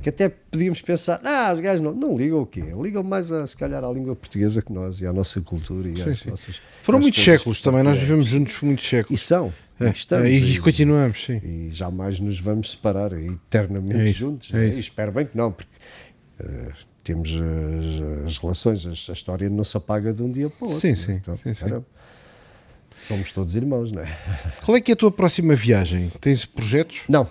que 0.00 0.08
até 0.08 0.28
podíamos 0.28 0.80
pensar, 0.80 1.20
ah, 1.24 1.52
os 1.52 1.60
gajos 1.60 1.80
não, 1.80 1.92
não 1.92 2.16
ligam 2.16 2.40
o 2.40 2.46
quê? 2.46 2.62
Ligam 2.80 3.02
mais, 3.02 3.32
a, 3.32 3.46
se 3.46 3.56
calhar, 3.56 3.82
à 3.82 3.90
língua 3.90 4.14
portuguesa 4.14 4.62
que 4.62 4.72
nós 4.72 5.00
e 5.00 5.06
à 5.06 5.12
nossa 5.12 5.40
cultura. 5.40 5.88
E 5.88 5.96
sim, 5.96 6.10
às 6.10 6.18
sim. 6.20 6.30
Nossas, 6.30 6.60
Foram 6.82 7.00
muitos 7.00 7.22
séculos 7.22 7.60
também, 7.60 7.82
nós 7.82 7.98
vivemos 7.98 8.26
juntos 8.26 8.62
muitos 8.62 8.88
séculos. 8.88 9.20
E 9.20 9.24
são. 9.24 9.52
É, 9.80 9.90
estamos, 9.90 10.26
é, 10.26 10.30
e, 10.30 10.54
e, 10.54 10.58
continuamos, 10.58 11.24
sim. 11.24 11.40
E 11.44 11.70
jamais 11.72 12.18
nos 12.18 12.40
vamos 12.40 12.72
separar 12.72 13.12
eternamente 13.12 14.10
é 14.10 14.12
juntos. 14.12 14.52
É 14.52 14.66
e 14.66 14.80
espero 14.80 15.12
bem 15.12 15.26
que 15.26 15.36
não, 15.36 15.52
porque 15.52 15.70
uh, 16.40 16.72
temos 17.04 17.30
as, 17.30 18.26
as 18.26 18.38
relações, 18.38 18.86
a, 18.86 18.90
a, 18.90 19.12
história 19.12 19.48
não 19.48 19.62
se 19.62 19.76
apaga 19.76 20.12
de 20.12 20.22
um 20.22 20.30
dia 20.30 20.50
para 20.50 20.66
o 20.66 20.68
outro. 20.68 20.80
Sim, 20.80 20.96
sim. 20.96 21.12
Então, 21.12 21.36
sim, 21.36 21.54
sim. 21.54 21.66
somos 22.94 23.32
todos 23.32 23.54
irmãos, 23.54 23.92
não 23.92 24.02
é? 24.02 24.18
Qual 24.64 24.76
é 24.76 24.80
que 24.80 24.90
é 24.90 24.94
a 24.94 24.96
tua 24.96 25.12
próxima 25.12 25.54
viagem? 25.54 26.10
Tens 26.20 26.44
projetos? 26.44 27.02
Não. 27.08 27.28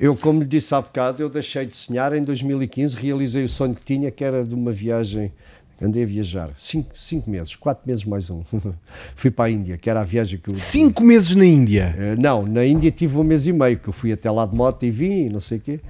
Eu, 0.00 0.16
como 0.16 0.40
lhe 0.40 0.46
disse 0.46 0.74
há 0.74 0.80
bocado, 0.80 1.20
eu 1.20 1.28
deixei 1.28 1.66
de 1.66 1.76
sonhar 1.76 2.12
em 2.12 2.22
2015, 2.22 2.96
realizei 2.96 3.44
o 3.44 3.48
sonho 3.48 3.74
que 3.74 3.84
tinha, 3.84 4.10
que 4.10 4.22
era 4.22 4.44
de 4.44 4.54
uma 4.54 4.70
viagem 4.70 5.32
andei 5.80 6.02
a 6.02 6.06
viajar 6.06 6.50
cinco, 6.58 6.90
cinco 6.94 7.30
meses, 7.30 7.54
quatro 7.54 7.86
meses 7.86 8.04
mais 8.04 8.30
um. 8.30 8.42
fui 9.14 9.30
para 9.30 9.46
a 9.46 9.50
Índia, 9.50 9.76
que 9.76 9.88
era 9.88 10.00
a 10.00 10.04
viagem 10.04 10.38
que 10.38 10.50
eu. 10.50 10.56
Cinco 10.56 11.02
meses 11.04 11.34
na 11.34 11.44
Índia? 11.44 11.94
Uh, 11.96 12.20
não, 12.20 12.44
na 12.46 12.64
Índia 12.64 12.90
tive 12.90 13.16
um 13.16 13.24
mês 13.24 13.46
e 13.46 13.52
meio, 13.52 13.78
que 13.78 13.88
eu 13.88 13.92
fui 13.92 14.12
até 14.12 14.30
lá 14.30 14.44
de 14.44 14.54
moto 14.54 14.84
e 14.84 14.90
vim, 14.90 15.28
não 15.28 15.40
sei 15.40 15.58
o 15.58 15.60
quê. 15.60 15.80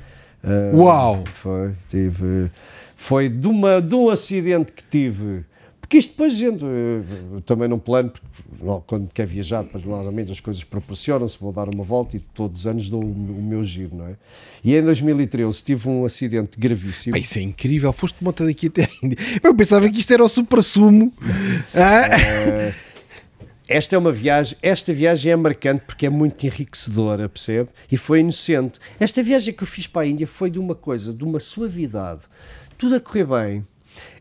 Uh, 0.44 0.76
Uau! 0.76 1.24
Foi, 1.34 1.72
tive. 1.88 2.50
Foi 2.94 3.28
de, 3.28 3.46
uma, 3.46 3.80
de 3.80 3.94
um 3.94 4.10
acidente 4.10 4.72
que 4.72 4.84
tive 4.84 5.44
porque 5.88 5.96
isto 5.96 6.10
depois, 6.10 6.34
gente, 6.34 6.62
eu 6.62 7.40
também 7.46 7.66
não 7.66 7.78
plano, 7.78 8.10
porque 8.10 8.82
quando 8.86 9.08
quer 9.10 9.26
viajar, 9.26 9.62
depois 9.62 9.82
normalmente 9.82 10.30
as 10.30 10.38
coisas 10.38 10.62
proporcionam-se, 10.62 11.38
vou 11.40 11.50
dar 11.50 11.66
uma 11.66 11.82
volta 11.82 12.14
e 12.14 12.20
todos 12.20 12.60
os 12.60 12.66
anos 12.66 12.90
dou 12.90 13.02
o 13.02 13.42
meu 13.42 13.64
giro, 13.64 13.96
não 13.96 14.06
é? 14.06 14.16
E 14.62 14.76
em 14.76 14.82
2013 14.82 15.64
tive 15.64 15.88
um 15.88 16.04
acidente 16.04 16.60
gravíssimo. 16.60 17.16
Ah, 17.16 17.18
isso 17.18 17.38
é 17.38 17.42
incrível, 17.42 17.90
foste 17.90 18.22
moto 18.22 18.44
daqui 18.44 18.66
até 18.66 18.84
a 18.84 18.88
Índia. 19.02 19.16
Eu 19.42 19.54
pensava 19.54 19.88
que 19.88 19.98
isto 19.98 20.12
era 20.12 20.22
o 20.22 20.28
supra-sumo. 20.28 21.10
Ah. 21.74 22.74
esta 23.66 23.96
é 23.96 23.98
uma 23.98 24.12
viagem, 24.12 24.58
esta 24.60 24.92
viagem 24.92 25.32
é 25.32 25.36
marcante 25.36 25.84
porque 25.86 26.04
é 26.04 26.10
muito 26.10 26.44
enriquecedora, 26.44 27.30
percebe? 27.30 27.70
E 27.90 27.96
foi 27.96 28.20
inocente. 28.20 28.78
Esta 29.00 29.22
viagem 29.22 29.54
que 29.54 29.62
eu 29.62 29.66
fiz 29.66 29.86
para 29.86 30.02
a 30.02 30.06
Índia 30.06 30.26
foi 30.26 30.50
de 30.50 30.58
uma 30.58 30.74
coisa, 30.74 31.14
de 31.14 31.24
uma 31.24 31.40
suavidade, 31.40 32.24
tudo 32.76 32.96
a 32.96 33.00
correr 33.00 33.24
bem 33.24 33.66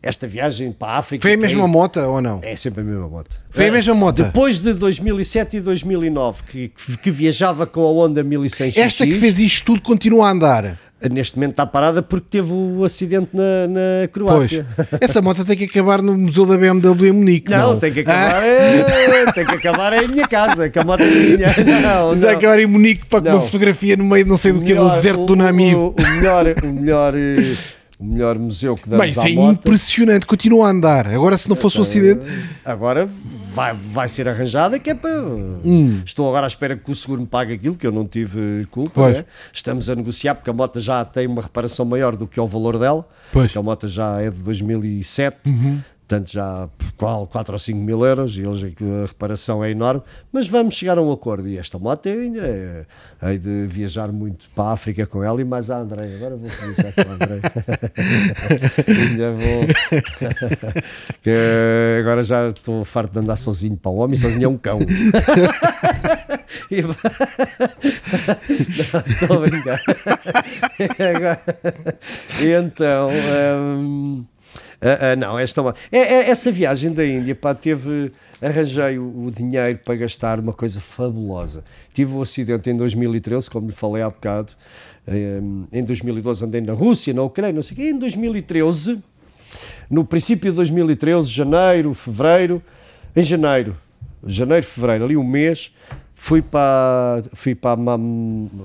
esta 0.02 0.28
viagem 0.28 0.72
para 0.72 0.94
a 0.94 0.98
África. 0.98 1.22
Foi 1.22 1.34
a 1.34 1.38
mesma 1.38 1.68
moto 1.68 2.00
ou 2.00 2.22
não? 2.22 2.40
É 2.44 2.56
sempre 2.56 2.82
a 2.82 2.84
mesma 2.84 3.08
moto. 3.08 3.40
Foi 3.50 3.68
a 3.68 3.72
mesma 3.72 3.94
moto? 3.94 4.24
Depois 4.24 4.60
de 4.60 4.74
2007 4.74 5.58
e 5.58 5.60
2009, 5.60 6.44
que, 6.44 6.72
que 7.02 7.12
viajava 7.12 7.66
com 7.66 7.82
a 7.82 7.92
Honda 7.92 8.24
1100 8.24 8.74
Esta 8.76 9.06
que 9.06 9.16
fez 9.16 9.40
isto 9.40 9.66
tudo 9.66 9.82
continua 9.82 10.28
a 10.28 10.32
andar? 10.32 10.80
Neste 11.12 11.36
momento 11.36 11.52
está 11.52 11.66
parada 11.66 12.02
porque 12.02 12.26
teve 12.28 12.52
o 12.52 12.84
acidente 12.84 13.30
na, 13.32 13.68
na 13.68 14.08
Croácia. 14.12 14.66
Pois. 14.76 14.88
Essa 15.00 15.22
moto 15.22 15.46
tem 15.46 15.56
que 15.56 15.66
acabar 15.66 16.02
no 16.02 16.18
Museu 16.18 16.44
da 16.44 16.58
BMW 16.58 17.10
em 17.10 17.12
Munique. 17.12 17.52
Não, 17.52 17.74
não. 17.74 17.80
tem 17.80 17.94
que 17.94 18.00
acabar 18.00 18.36
ah? 18.36 18.44
é, 18.44 19.32
tem 19.32 19.46
que 19.46 19.54
acabar 19.54 19.94
em 19.94 20.08
minha 20.08 20.28
casa, 20.28 20.70
que 20.70 20.80
a 20.80 20.84
moto 20.84 21.02
é 21.02 21.06
minha. 21.06 21.48
Não, 21.82 22.10
Mas 22.10 22.24
não. 22.24 22.30
acabar 22.30 22.60
em 22.60 22.66
Munique 22.66 23.06
para 23.06 23.32
uma 23.32 23.42
fotografia 23.42 23.96
no 23.96 24.06
meio 24.06 24.26
não 24.26 24.38
sei 24.38 24.52
do 24.52 24.62
que 24.62 24.74
do 24.74 24.90
deserto 24.90 25.22
o, 25.22 25.26
do 25.28 25.36
Namib. 25.36 25.76
O, 25.76 25.90
o 25.90 26.02
melhor, 26.02 26.46
o 26.64 26.68
melhor 26.68 27.14
eh, 27.16 27.56
o 28.00 28.06
melhor 28.06 28.38
museu 28.38 28.76
que 28.76 28.88
damos 28.88 29.04
Bem, 29.04 29.12
isso 29.12 29.22
é 29.22 29.32
impressionante, 29.32 30.26
continua 30.26 30.68
a 30.68 30.70
andar. 30.70 31.08
Agora, 31.08 31.38
se 31.38 31.50
não 31.50 31.56
fosse 31.56 31.78
o 31.78 31.80
um 31.80 31.82
acidente. 31.82 32.22
Agora 32.64 33.10
vai, 33.54 33.74
vai 33.74 34.08
ser 34.08 34.28
arranjada, 34.28 34.78
que 34.78 34.92
é 34.92 34.94
para. 34.94 35.20
Hum. 35.20 36.02
Estou 36.06 36.28
agora 36.30 36.46
à 36.46 36.48
espera 36.48 36.76
que 36.76 36.92
o 36.92 36.96
seguro 36.96 37.22
me 37.22 37.28
pague 37.28 37.54
aquilo, 37.54 37.76
que 37.76 37.88
eu 37.88 37.92
não 37.92 38.06
tive 38.06 38.68
culpa. 38.70 39.12
Né? 39.12 39.26
Estamos 39.52 39.90
a 39.90 39.96
negociar, 39.96 40.36
porque 40.36 40.50
a 40.50 40.54
moto 40.54 40.80
já 40.80 41.04
tem 41.04 41.26
uma 41.26 41.42
reparação 41.42 41.86
maior 41.86 42.16
do 42.16 42.28
que 42.28 42.40
o 42.40 42.48
valor 42.48 42.78
dela. 42.78 43.08
Pois. 43.34 43.56
A 43.58 43.62
moto 43.62 43.88
já 43.88 44.22
é 44.22 44.30
de 44.30 44.44
2007. 44.44 45.50
Uhum 45.50 45.82
portanto 46.08 46.32
já 46.32 46.70
qual 46.96 47.28
4 47.28 47.54
ou 47.54 47.60
5 47.60 47.78
mil 47.78 48.06
euros 48.06 48.38
e 48.38 48.42
eles, 48.42 48.64
a 48.64 49.08
reparação 49.08 49.64
é 49.64 49.72
enorme, 49.72 50.02
mas 50.32 50.48
vamos 50.48 50.74
chegar 50.76 50.98
a 50.98 51.02
um 51.02 51.12
acordo. 51.12 51.48
E 51.50 51.58
esta 51.58 51.78
moto 51.78 52.08
eu 52.08 52.22
ainda 52.22 52.40
é, 52.40 52.86
hei 53.24 53.38
de 53.38 53.68
viajar 53.68 54.10
muito 54.12 54.48
para 54.56 54.70
a 54.70 54.74
África 54.74 55.06
com 55.06 55.22
ela 55.22 55.42
e 55.42 55.44
mais 55.44 55.70
a 55.70 55.80
André, 55.80 56.16
agora 56.16 56.38
vou 56.38 56.48
viajar 56.48 56.94
com 56.94 57.12
a 57.12 57.14
André 57.14 57.42
ainda 58.88 59.32
vou. 59.34 59.68
Que 61.22 62.00
agora 62.00 62.24
já 62.24 62.48
estou 62.48 62.86
farto 62.86 63.12
de 63.12 63.20
andar 63.20 63.36
sozinho 63.36 63.76
para 63.76 63.92
o 63.92 63.98
homem, 63.98 64.16
sozinho 64.16 64.46
é 64.46 64.48
um 64.48 64.58
cão. 64.58 64.80
E, 66.70 66.82
não, 66.82 66.96
estou 69.06 69.38
a 69.38 69.40
brincar. 69.40 69.80
E 72.42 72.52
então 72.52 73.10
um, 73.10 74.26
Uh, 74.80 75.14
uh, 75.14 75.20
não, 75.20 75.40
esta 75.40 75.62
é, 75.92 75.98
é, 75.98 76.30
essa 76.30 76.52
viagem 76.52 76.94
da 76.94 77.06
Índia, 77.06 77.34
pá, 77.34 77.56
teve. 77.56 78.12
Arranjei 78.40 79.00
o, 79.00 79.26
o, 79.26 79.32
dinheiro 79.32 79.80
para 79.84 79.96
gastar 79.96 80.40
uma 80.40 80.54
coisa 80.54 80.80
fabulosa. 80.80 81.64
Tive 81.92 82.14
um 82.14 82.22
acidente 82.22 82.70
em 82.70 82.78
2013, 82.78 83.50
como 83.50 83.68
lhe 83.68 83.74
falei 83.74 84.04
há 84.04 84.10
bocado. 84.10 84.54
Um, 85.08 85.66
em 85.72 85.84
2012 85.84 86.46
andei 86.46 86.62
na 86.62 86.74
Rússia, 86.74 87.14
na 87.14 87.24
Ucrânia, 87.24 87.54
não 87.54 87.64
sei 87.64 87.74
o 87.74 87.78
quê. 87.78 87.90
Em 87.90 87.98
2013, 87.98 89.02
no 89.90 90.06
princípio 90.06 90.52
de 90.52 90.56
2013, 90.58 91.28
janeiro, 91.28 91.96
fevereiro, 91.96 92.62
em 93.16 93.24
janeiro, 93.24 93.76
janeiro, 94.24 94.68
fevereiro, 94.68 95.06
ali 95.06 95.18
um 95.18 95.24
mês, 95.24 95.72
fui 96.14 96.44
para, 96.44 97.24
fui 97.34 97.56
para, 97.56 97.78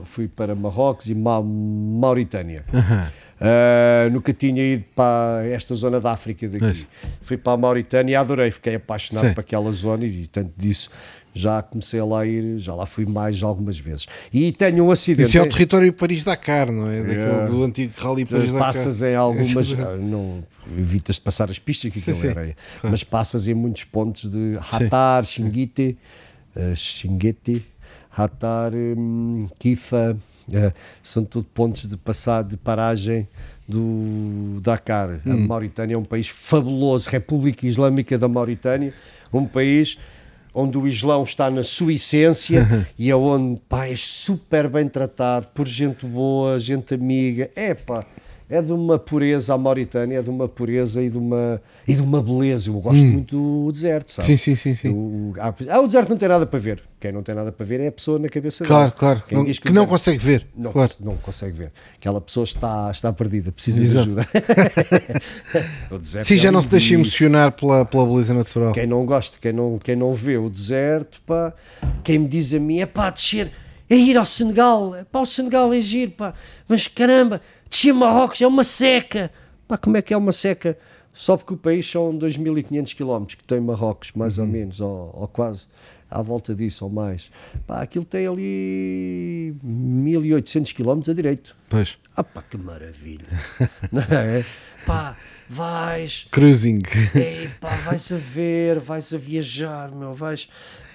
fui 0.05 0.29
para 0.29 0.55
Marrocos 0.55 1.09
e 1.09 1.15
Mauritânia. 1.15 2.67
Uhum 2.71 3.22
Uh, 3.43 4.11
nunca 4.11 4.33
tinha 4.33 4.63
ido 4.63 4.85
para 4.95 5.45
esta 5.47 5.75
zona 5.75 6.01
da 6.01 6.13
África 6.13 6.49
daqui. 6.49 6.65
Mas... 6.65 6.87
Fui 7.21 7.37
para 7.37 7.53
a 7.55 7.57
Mauritânia 7.57 8.13
e 8.13 8.17
adorei, 8.17 8.51
fiquei 8.51 8.77
apaixonado 8.77 9.29
Sim. 9.29 9.35
por 9.35 9.41
aquela 9.41 9.73
zona 9.73 10.05
e 10.05 10.27
tanto 10.27 10.53
disso 10.57 10.91
já 11.35 11.63
comecei 11.63 11.99
a 11.99 12.05
lá 12.05 12.27
ir, 12.27 12.59
já 12.59 12.75
lá 12.75 12.85
fui 12.85 13.07
mais 13.07 13.43
algumas 13.43 13.79
vezes. 13.79 14.07
E 14.33 14.53
tenho 14.53 14.85
um 14.85 14.91
acidente. 14.91 15.29
Isso 15.29 15.39
é 15.39 15.43
o 15.43 15.49
território 15.49 15.93
Paris-Dakar, 15.93 16.71
não 16.71 16.91
é? 16.91 17.03
Daquele, 17.03 17.21
é. 17.21 17.47
Do 17.47 17.63
antigo 17.63 17.93
Rally 17.97 18.27
Paris-Dakar. 18.27 18.67
Passas 18.67 19.03
em 19.03 19.15
algumas. 19.15 19.73
Ah, 19.83 19.97
não 19.97 20.45
evitas 20.79 21.17
de 21.17 21.23
passar 21.23 21.51
as 21.51 21.59
pistas, 21.59 21.91
que 21.91 21.99
aquilo 21.99 22.27
é 22.27 22.31
areia. 22.31 22.57
Mas 22.83 23.03
passas 23.03 23.49
em 23.49 23.55
muitos 23.55 23.85
pontos 23.85 24.31
de 24.31 24.57
Hatar, 24.71 25.25
Xinguite, 25.25 25.97
uh, 26.55 26.77
Xinguete, 26.77 27.65
Hatar, 28.17 28.73
um, 28.75 29.49
Kifa. 29.59 30.17
É, 30.53 30.73
são 31.03 31.25
tudo 31.25 31.47
pontos 31.53 31.89
de 31.89 31.97
passar 31.97 32.43
de 32.43 32.57
paragem 32.57 33.29
do 33.69 34.61
Dakar. 34.61 35.21
Hum. 35.27 35.33
A 35.33 35.37
Mauritânia 35.37 35.95
é 35.95 35.99
um 35.99 36.05
país 36.05 36.29
fabuloso, 36.29 37.09
República 37.09 37.67
Islâmica 37.67 38.19
da 38.19 38.29
Mauritânia, 38.29 38.93
um 39.33 39.47
país 39.47 39.99
onde 40.55 40.77
o 40.77 40.87
Islão 40.87 41.23
está 41.23 41.51
na 41.51 41.65
sua 41.65 41.95
essência 41.95 42.87
e 42.99 43.11
é 43.11 43.17
onde 43.17 43.61
pá, 43.69 43.89
é 43.89 43.97
super 43.97 44.69
bem 44.69 44.89
tratado 44.89 45.49
por 45.55 45.67
gente 45.67 46.05
boa, 46.05 46.59
gente 46.61 46.95
amiga. 46.95 47.51
É 47.57 47.75
pá, 47.75 48.05
é 48.51 48.61
de 48.61 48.73
uma 48.73 48.99
pureza, 48.99 49.55
a 49.55 49.59
Mauritânia 49.59 50.19
é 50.19 50.23
de 50.23 50.29
uma 50.29 50.47
pureza 50.47 51.03
e 51.03 51.09
de 51.09 51.17
uma, 51.17 51.61
e 51.89 51.95
de 51.95 52.03
uma 52.03 52.23
beleza. 52.23 52.69
Eu 52.69 52.75
gosto 52.81 53.03
muito 53.03 53.37
do 53.37 53.73
deserto, 53.73 54.11
sabe? 54.11 54.27
Sim, 54.27 54.37
sim, 54.37 54.55
sim, 54.55 54.75
sim. 54.75 54.89
O, 54.91 55.33
ah, 55.39 55.81
o 55.81 55.87
deserto 55.87 56.11
não 56.11 56.19
tem 56.19 56.29
nada 56.29 56.45
para 56.45 56.59
ver. 56.59 56.83
Quem 57.03 57.11
não 57.11 57.21
tem 57.21 57.35
nada 57.35 57.51
para 57.51 57.67
ver 57.67 57.81
é 57.81 57.89
a 57.89 57.93
pessoa 57.93 58.17
na 58.17 58.29
cabeça 58.29 58.65
Claro, 58.65 58.95
dela. 58.97 59.23
claro. 59.27 59.45
Diz 59.45 59.59
que, 59.59 59.69
o 59.69 59.75
não 59.75 59.89
consegue 59.89 60.19
ver. 60.19 60.47
não, 60.57 60.71
claro. 60.71 60.93
não 61.01 61.17
consegue 61.17 61.51
ver. 61.59 61.73
Aquela 61.97 62.21
pessoa 62.21 62.45
está, 62.45 62.89
está 62.93 63.13
perdida, 63.13 63.51
precisa 63.51 63.83
Exato. 63.83 64.07
de 64.07 64.21
ajuda. 64.21 64.29
Sim, 66.25 66.35
é 66.35 66.37
já 66.37 66.53
não 66.53 66.63
se 66.63 66.69
deixa 66.69 66.95
emocionar 66.95 67.51
pela, 67.51 67.85
pela 67.85 68.07
beleza 68.07 68.33
natural. 68.33 68.73
Quem 68.73 68.87
não 68.87 69.05
gosta, 69.05 69.37
quem 69.41 69.53
não, 69.53 69.81
quem 69.81 69.97
não 69.97 70.15
vê 70.15 70.39
o 70.39 70.49
deserto, 70.49 71.21
pá, 71.27 71.53
quem 72.05 72.21
me 72.21 72.29
diz 72.29 72.55
a 72.55 72.61
mim 72.61 72.79
é 72.79 72.87
pá, 72.87 73.11
descer, 73.11 73.51
é 73.91 73.97
ir 73.97 74.17
ao 74.17 74.25
Senegal, 74.25 74.95
é 74.95 75.03
pá, 75.03 75.19
o 75.23 75.27
Senegal 75.27 75.75
é 75.75 75.81
giro, 75.81 76.13
pá, 76.13 76.35
mas 76.69 76.87
caramba, 76.87 77.41
descer 77.69 77.93
Marrocos 77.93 78.41
é 78.41 78.47
uma 78.47 78.63
seca. 78.63 79.29
Pá, 79.67 79.77
como 79.77 79.97
é 79.97 80.03
que 80.03 80.15
é 80.15 80.17
uma 80.17 80.31
seca? 80.31 80.79
Só 81.13 81.37
porque 81.37 81.55
o 81.55 81.57
país 81.57 81.91
são 81.91 82.17
2.500 82.17 82.95
km 82.95 83.27
que 83.27 83.45
tem 83.45 83.61
Marrocos, 83.61 84.13
mais 84.15 84.39
ou 84.39 84.47
menos, 84.47 84.81
ou, 84.81 85.13
ou 85.19 85.27
quase, 85.27 85.67
à 86.13 86.23
volta 86.23 86.55
disso, 86.55 86.85
ou 86.85 86.91
mais. 86.91 87.31
Pá, 87.67 87.83
aquilo 87.83 88.05
tem 88.05 88.27
ali 88.27 89.55
1.800 89.65 90.73
km 90.75 91.11
a 91.11 91.15
direito. 91.15 91.57
Pois. 91.69 91.97
Ah 92.17 92.23
pá, 92.23 92.43
que 92.43 92.57
maravilha. 92.59 93.25
Não 93.91 94.03
é? 94.03 94.45
Pá, 94.87 95.17
vais, 95.49 96.27
Cruising. 96.31 96.81
Ei, 97.15 97.49
pá, 97.61 97.71
vais 97.71 98.13
a 98.13 98.17
ver, 98.17 98.79
vais 98.81 99.13
a 99.13 99.17
viajar, 99.19 99.91
meu, 99.91 100.13
vais. 100.13 100.49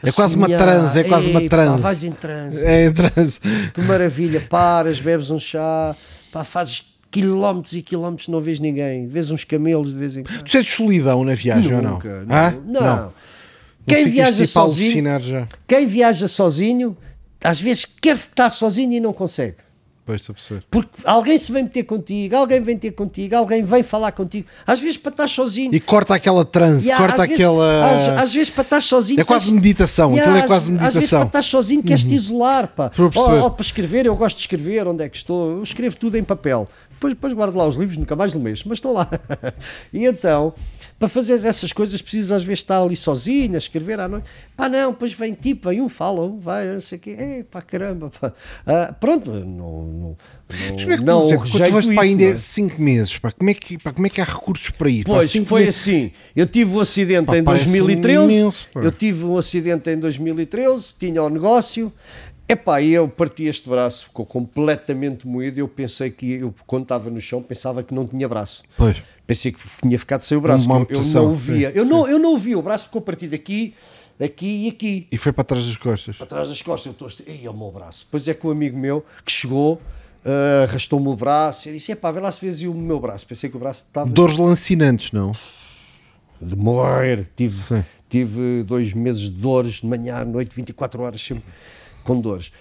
É 0.03 0.11
quase 0.11 0.35
uma 0.35 0.45
sonhar. 0.45 0.61
transe, 0.61 0.99
é 0.99 1.03
quase 1.03 1.29
uma 1.31 1.41
Ei, 1.41 1.49
pá, 1.49 1.55
transe. 1.57 1.81
vais 1.81 2.03
em 2.03 2.11
transe. 2.11 2.63
É 2.63 2.85
em 2.85 2.93
transe. 2.93 3.39
Que 3.73 3.81
maravilha, 3.81 4.39
paras, 4.41 4.99
bebes 4.99 5.31
um 5.31 5.39
chá, 5.39 5.95
pá, 6.31 6.43
fazes 6.43 6.85
quilómetros 7.09 7.73
e 7.73 7.81
quilómetros, 7.81 8.27
não 8.27 8.39
vês 8.41 8.59
ninguém, 8.59 9.07
vês 9.07 9.31
uns 9.31 9.43
camelos 9.43 9.91
de 9.91 9.97
vez 9.97 10.17
em 10.17 10.23
quando. 10.23 10.43
Tu 10.43 10.51
sentes 10.51 10.71
solidão 10.73 11.23
na 11.23 11.33
viagem 11.33 11.73
ou 11.73 11.81
não? 11.81 11.93
Nunca, 11.93 12.25
Hã? 12.29 12.51
não. 12.63 12.81
Não. 12.81 13.13
Quem 13.87 14.05
viaja 14.09 14.35
tipo, 14.35 14.47
sozinho, 14.47 15.47
quem 15.67 15.85
viaja 15.87 16.27
sozinho, 16.27 16.97
às 17.43 17.59
vezes 17.61 17.85
quer 17.85 18.15
estar 18.15 18.49
sozinho 18.49 18.93
e 18.93 18.99
não 18.99 19.13
consegue. 19.13 19.55
Pois, 20.05 20.21
estou. 20.21 20.35
Porque 20.71 20.89
alguém 21.03 21.37
se 21.37 21.51
vem 21.51 21.63
meter 21.63 21.83
contigo, 21.83 22.33
alguém 22.37 22.61
vem 22.61 22.77
ter 22.77 22.91
contigo, 22.91 23.35
alguém 23.35 23.61
vem 23.61 23.83
falar 23.83 24.13
contigo. 24.13 24.47
Às 24.65 24.79
vezes 24.79 24.95
para 24.95 25.11
estar 25.11 25.27
sozinho. 25.27 25.75
E 25.75 25.81
corta 25.81 26.15
aquela 26.15 26.45
transe, 26.45 26.89
corta 26.95 27.23
às 27.23 27.27
vezes- 27.27 27.33
aquela. 27.35 27.85
às, 28.15 28.23
às 28.23 28.33
vezes 28.33 28.49
para 28.49 28.61
estar 28.61 28.81
sozinho. 28.81 29.19
É 29.19 29.25
quase 29.25 29.53
meditação, 29.53 30.15
aquilo 30.15 30.35
é 30.37 30.39
às- 30.41 30.47
quase 30.47 30.71
Às 30.71 30.77
vezes 30.77 30.81
meditação. 30.93 31.19
para 31.19 31.27
estar 31.27 31.41
sozinho 31.43 31.83
queres 31.83 32.05
te 32.05 32.15
isolar, 32.15 32.69
pá. 32.69 32.87
Estou. 32.87 33.11
Ou, 33.15 33.41
ou 33.43 33.51
para 33.51 33.65
escrever, 33.65 34.05
eu 34.05 34.15
gosto 34.15 34.37
de 34.37 34.43
escrever, 34.43 34.87
onde 34.87 35.03
é 35.03 35.09
que 35.09 35.17
estou? 35.17 35.57
Eu 35.57 35.63
escrevo 35.63 35.97
tudo 35.97 36.15
em 36.17 36.23
papel. 36.23 36.69
Depois, 36.89 37.13
depois 37.13 37.33
guardo 37.33 37.55
lá 37.57 37.67
os 37.67 37.75
livros, 37.75 37.97
nunca 37.97 38.15
mais 38.15 38.33
no 38.33 38.39
mês, 38.39 38.63
mas 38.63 38.77
estão 38.77 38.93
lá. 38.93 39.09
e 39.93 40.05
então, 40.05 40.53
para 40.99 41.07
fazer 41.07 41.33
essas 41.33 41.71
coisas, 41.71 42.01
precisas 42.01 42.31
às 42.31 42.43
vezes 42.43 42.59
estar 42.59 42.81
ali 42.81 42.95
sozinho, 42.95 43.53
a 43.55 43.57
escrever 43.59 43.99
à 43.99 44.07
noite. 44.07 44.27
Pá, 44.55 44.67
não, 44.67 44.91
depois 44.91 45.13
vem 45.13 45.33
tipo, 45.33 45.69
vem 45.69 45.79
um, 45.79 45.87
fala, 45.87 46.21
um, 46.21 46.39
vai, 46.39 46.65
não 46.73 46.79
sei 46.81 46.97
o 46.97 47.01
quê. 47.01 47.15
Ei, 47.19 47.43
pá, 47.43 47.61
caramba, 47.61 48.09
pá. 48.19 48.33
Ah, 48.65 48.93
pronto, 48.99 49.29
não, 49.29 49.45
não, 49.83 50.17
como 50.79 50.91
é 50.93 50.97
não, 50.97 51.29
não 51.29 51.37
quando 51.37 51.49
foste 51.69 51.93
para 51.93 52.03
ainda 52.03 52.23
não 52.25 52.31
é? 52.31 52.37
5 52.37 52.81
meses, 52.81 53.17
pá, 53.19 53.31
como, 53.31 53.49
é 53.49 53.53
que, 53.53 53.77
pá, 53.77 53.91
como 53.93 54.07
é 54.07 54.09
que 54.09 54.19
há 54.19 54.23
recursos 54.23 54.69
para 54.71 54.89
ir? 54.89 55.03
Pá, 55.03 55.13
Pois, 55.13 55.29
cinco 55.29 55.45
foi 55.45 55.65
meses- 55.65 55.81
assim. 55.81 56.11
Eu 56.35 56.47
tive 56.47 56.73
o 56.75 56.79
acidente 56.79 57.27
Pá, 57.27 57.37
em 57.37 57.43
parece 57.43 57.65
2013. 57.65 58.33
imenso, 58.33 58.67
pá. 58.73 58.81
eu 58.81 58.91
tive 58.91 59.23
um 59.23 59.37
acidente 59.37 59.89
em 59.91 59.99
2013, 59.99 60.95
tinha 60.97 61.21
o 61.21 61.29
negócio. 61.29 61.93
Epá, 62.49 62.79
e 62.81 62.93
eu 62.93 63.09
parti 63.09 63.43
este 63.43 63.67
braço, 63.69 64.05
ficou 64.05 64.25
completamente 64.25 65.27
moído. 65.27 65.59
Eu 65.59 65.67
pensei 65.67 66.09
que, 66.09 66.31
eu, 66.31 66.55
quando 66.65 66.83
estava 66.83 67.09
no 67.09 67.19
chão, 67.19 67.41
pensava 67.43 67.83
que 67.83 67.93
não 67.93 68.07
tinha 68.07 68.27
braço. 68.27 68.63
Pois. 68.77 69.03
Pensei 69.27 69.51
que 69.51 69.59
tinha 69.81 69.99
ficado 69.99 70.21
sem 70.23 70.37
o 70.37 70.41
braço. 70.41 70.65
Uma 70.65 70.79
eu- 70.79 70.87
eu, 70.89 71.03
não 71.13 71.31
o 71.31 71.35
via. 71.35 71.71
Eu 71.75 71.85
não, 71.85 72.07
eu 72.07 72.17
não 72.17 72.33
o. 72.35 72.57
O 72.59 72.61
braço 72.61 72.85
ficou 72.85 73.01
partido 73.01 73.35
aqui, 73.35 73.73
aqui 74.19 74.65
e 74.65 74.69
aqui 74.69 75.07
E 75.11 75.17
foi 75.17 75.33
para 75.33 75.43
trás 75.43 75.67
das 75.67 75.75
costas. 75.75 76.15
para 76.15 76.25
trás 76.25 76.47
das 76.47 76.61
costas. 76.61 76.85
Eu 76.85 76.91
estou 76.93 77.07
a 77.09 77.29
ei, 77.29 77.45
é 77.45 77.49
o 77.49 77.53
meu 77.57 77.69
braço. 77.69 78.05
Depois 78.05 78.25
é 78.27 78.33
que 78.33 78.47
um 78.47 78.51
amigo 78.51 78.77
meu 78.77 79.05
que 79.25 79.31
chegou, 79.31 79.81
ah, 80.25 80.63
arrastou-me 80.63 81.09
o 81.09 81.15
braço 81.15 81.67
e 81.67 81.73
disse: 81.73 81.91
Epá, 81.91 82.09
vê 82.11 82.21
lá 82.21 82.31
se 82.31 82.39
vês 82.39 82.61
o 82.61 82.73
meu 82.73 82.99
braço. 83.01 83.27
Pensei 83.27 83.49
que 83.49 83.57
o 83.57 83.59
braço 83.59 83.83
estava 83.85 84.09
Dores 84.09 84.37
lancinantes, 84.37 85.11
não? 85.11 85.33
de 86.41 86.55
morrer. 86.55 87.27
Tive, 87.35 87.61
Sim. 87.63 87.83
tive 88.07 88.63
dois 88.63 88.93
meses 88.93 89.21
de 89.21 89.31
dores, 89.31 89.75
de 89.81 89.85
manhã 89.87 90.17
à 90.17 90.25
noite, 90.25 90.55
24 90.55 91.01
horas 91.01 91.19
sempre 91.19 91.43
com 92.03 92.19
dores. 92.21 92.51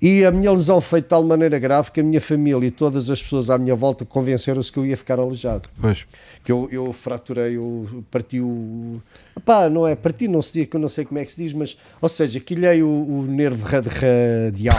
E 0.00 0.24
a 0.26 0.30
minha 0.30 0.50
lesão 0.52 0.78
foi 0.80 1.00
de 1.00 1.08
tal 1.08 1.22
maneira 1.24 1.58
grave 1.58 1.90
que 1.90 2.00
a 2.00 2.02
minha 2.02 2.20
família 2.20 2.66
e 2.66 2.70
todas 2.70 3.08
as 3.08 3.22
pessoas 3.22 3.48
à 3.48 3.56
minha 3.56 3.74
volta 3.74 4.04
convenceram-se 4.04 4.70
que 4.70 4.78
eu 4.78 4.84
ia 4.84 4.96
ficar 4.96 5.18
aleijado. 5.18 5.68
Pois. 5.80 6.04
Que 6.44 6.52
eu, 6.52 6.68
eu 6.70 6.92
fraturei, 6.92 7.56
eu 7.56 8.04
parti 8.10 8.38
o. 8.40 9.00
Pá, 9.44 9.70
não 9.70 9.86
é 9.88 9.94
parti, 9.94 10.28
não 10.28 10.42
se 10.42 10.52
diz, 10.52 10.68
que 10.68 10.76
eu 10.76 10.80
não 10.80 10.88
sei 10.90 11.04
como 11.06 11.18
é 11.18 11.24
que 11.24 11.32
se 11.32 11.42
diz, 11.42 11.52
mas. 11.54 11.76
Ou 12.00 12.08
seja, 12.10 12.38
quilhei 12.40 12.82
o, 12.82 12.88
o 12.88 13.22
nervo 13.26 13.64
rad- 13.66 13.86
radial. 13.86 14.76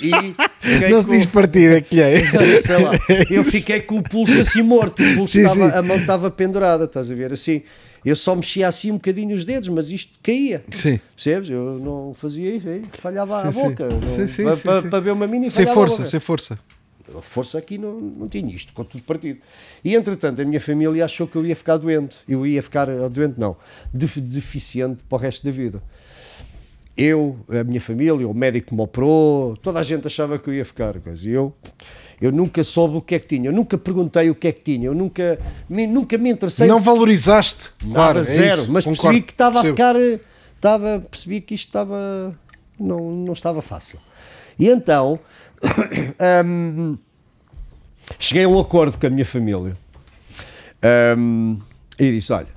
E 0.00 0.10
Não 0.90 1.00
se 1.00 1.06
com- 1.06 1.12
diz 1.14 1.26
partir, 1.26 1.70
é 1.72 1.80
que 1.80 2.00
é. 2.02 2.20
sei 2.60 2.76
lá, 2.82 2.92
eu 3.30 3.42
fiquei 3.42 3.80
com 3.80 3.96
o 3.98 4.02
pulso 4.02 4.40
assim 4.40 4.62
morto, 4.62 5.02
o 5.02 5.14
pulso 5.16 5.32
Sim, 5.32 5.48
sim. 5.48 5.62
a 5.62 5.82
mão 5.82 5.96
estava 5.96 6.30
pendurada, 6.30 6.84
estás 6.84 7.10
a 7.10 7.14
ver? 7.14 7.32
Assim, 7.32 7.62
eu 8.08 8.16
só 8.16 8.34
mexia 8.36 8.68
assim 8.68 8.90
um 8.90 8.94
bocadinho 8.94 9.34
os 9.36 9.44
dedos, 9.44 9.68
mas 9.68 9.88
isto 9.90 10.12
caía. 10.22 10.64
Sim. 10.70 10.98
Percebes? 11.14 11.50
Eu 11.50 11.78
não 11.78 12.14
fazia 12.14 12.54
isso, 12.54 12.66
falhava 13.00 13.42
a 13.42 13.52
Sim, 13.52 13.60
sim. 13.62 13.68
boca. 13.70 13.88
não- 13.88 14.00
Sim, 14.02 14.26
sim, 14.26 14.42
para, 14.44 14.54
sim, 14.54 14.62
para- 14.62 14.82
sim. 14.82 14.90
para 14.90 15.00
ver 15.00 15.10
uma 15.10 15.26
mini 15.26 15.50
Sem 15.50 15.68
a 15.68 15.74
força, 15.74 16.04
sem 16.04 16.20
força. 16.20 16.58
A 17.16 17.22
força 17.22 17.56
aqui 17.58 17.78
não, 17.78 18.00
não 18.00 18.28
tinha 18.28 18.52
isto, 18.54 18.72
com 18.72 18.82
tudo 18.84 19.02
partido. 19.04 19.38
E 19.84 19.94
entretanto, 19.94 20.42
a 20.42 20.44
minha 20.44 20.60
família 20.60 21.04
achou 21.04 21.26
que 21.26 21.36
eu 21.36 21.46
ia 21.46 21.54
ficar 21.54 21.76
doente. 21.76 22.16
Eu 22.28 22.44
ia 22.46 22.60
ficar 22.62 22.88
eh, 22.88 23.08
doente, 23.08 23.34
não, 23.38 23.56
def- 23.94 24.18
deficiente 24.18 25.02
para 25.08 25.16
o 25.16 25.20
resto 25.20 25.44
da 25.44 25.52
vida. 25.52 25.80
Eu, 26.96 27.38
a 27.48 27.62
minha 27.62 27.80
família, 27.80 28.26
o 28.26 28.32
médico 28.34 28.68
que 28.68 28.74
me 28.74 28.80
operou, 28.80 29.56
toda 29.58 29.78
a 29.78 29.82
gente 29.82 30.06
achava 30.06 30.38
que 30.38 30.48
eu 30.48 30.54
ia 30.54 30.64
ficar. 30.64 30.98
Coisa. 30.98 31.28
E 31.28 31.32
eu, 31.32 31.54
eu 32.20 32.32
nunca 32.32 32.62
soube 32.64 32.96
o 32.96 33.00
que 33.02 33.14
é 33.14 33.18
que 33.18 33.26
tinha, 33.28 33.48
eu 33.48 33.52
nunca 33.52 33.76
perguntei 33.78 34.30
o 34.30 34.34
que 34.34 34.48
é 34.48 34.52
que 34.52 34.62
tinha, 34.62 34.86
eu 34.86 34.94
nunca 34.94 35.38
me, 35.68 35.86
nunca 35.86 36.16
me 36.18 36.30
interessei. 36.30 36.66
Não 36.66 36.80
valorizaste. 36.80 37.70
Claro, 37.92 38.20
é 38.20 38.22
zero, 38.22 38.62
isso, 38.62 38.72
mas 38.72 38.84
concordo, 38.84 39.02
percebi 39.02 39.22
que 39.22 39.32
estava 39.32 39.60
percebo. 39.62 39.74
a 39.74 39.76
ficar. 39.76 39.96
eh, 40.00 40.20
Estava, 40.56 41.00
percebi 41.10 41.40
que 41.42 41.54
isto 41.54 41.66
estava. 41.68 42.34
Não, 42.80 42.98
não 43.12 43.32
estava 43.34 43.60
fácil. 43.60 43.98
E 44.58 44.66
então. 44.68 45.20
hum, 46.44 46.96
cheguei 48.18 48.44
a 48.44 48.48
um 48.48 48.58
acordo 48.58 48.98
com 48.98 49.06
a 49.06 49.10
minha 49.10 49.24
família. 49.24 49.74
Hum, 51.16 51.58
e 51.98 52.10
disse: 52.12 52.32
Olha, 52.32 52.48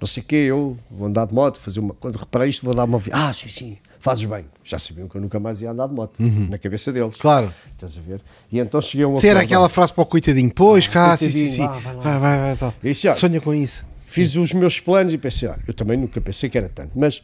não 0.00 0.06
sei 0.06 0.22
o 0.22 0.26
quê, 0.26 0.36
eu 0.36 0.78
vou 0.90 1.08
andar 1.08 1.26
de 1.26 1.34
moto, 1.34 1.58
fazer 1.58 1.80
uma. 1.80 1.94
Quando 1.94 2.16
reparei 2.16 2.48
isto, 2.48 2.64
vou 2.64 2.74
dar 2.74 2.84
uma. 2.84 3.00
Ah, 3.12 3.32
sim, 3.32 3.48
sim, 3.48 3.78
fazes 4.02 4.24
bem. 4.24 4.44
Já 4.64 4.78
sabiam 4.78 5.08
que 5.08 5.14
eu 5.16 5.20
nunca 5.20 5.38
mais 5.40 5.60
ia 5.60 5.70
andar 5.70 5.86
de 5.86 5.94
moto, 5.94 6.20
na 6.20 6.58
cabeça 6.58 6.92
deles. 6.92 7.14
Uhum. 7.14 7.20
Claro. 7.20 7.54
Estás 7.72 7.96
a 7.96 8.00
ver? 8.00 8.20
E 8.50 8.58
então 8.58 8.82
cheguei 8.82 9.04
a 9.04 9.08
um 9.08 9.16
Se 9.16 9.28
era 9.28 9.38
acordo. 9.38 9.52
aquela 9.52 9.68
frase 9.68 9.92
para 9.92 10.02
o 10.02 10.06
coitadinho, 10.06 10.52
pois 10.52 10.88
cá, 10.88 11.16
sim, 11.16 11.30
sim, 11.30 11.46
sim. 11.46 11.66
vai. 11.66 11.80
Vai, 11.80 12.18
vai, 12.18 12.54
vai. 12.54 12.72
olha, 12.84 13.14
Sonha 13.14 13.40
com 13.40 13.54
isso. 13.54 13.86
Fiz 14.06 14.34
os 14.34 14.52
meus 14.52 14.78
planos 14.80 15.12
e 15.12 15.16
pensei, 15.16 15.48
olha, 15.48 15.62
eu 15.66 15.72
também 15.72 15.96
nunca 15.96 16.20
pensei 16.20 16.50
que 16.50 16.58
era 16.58 16.68
tanto, 16.68 16.90
mas, 16.94 17.22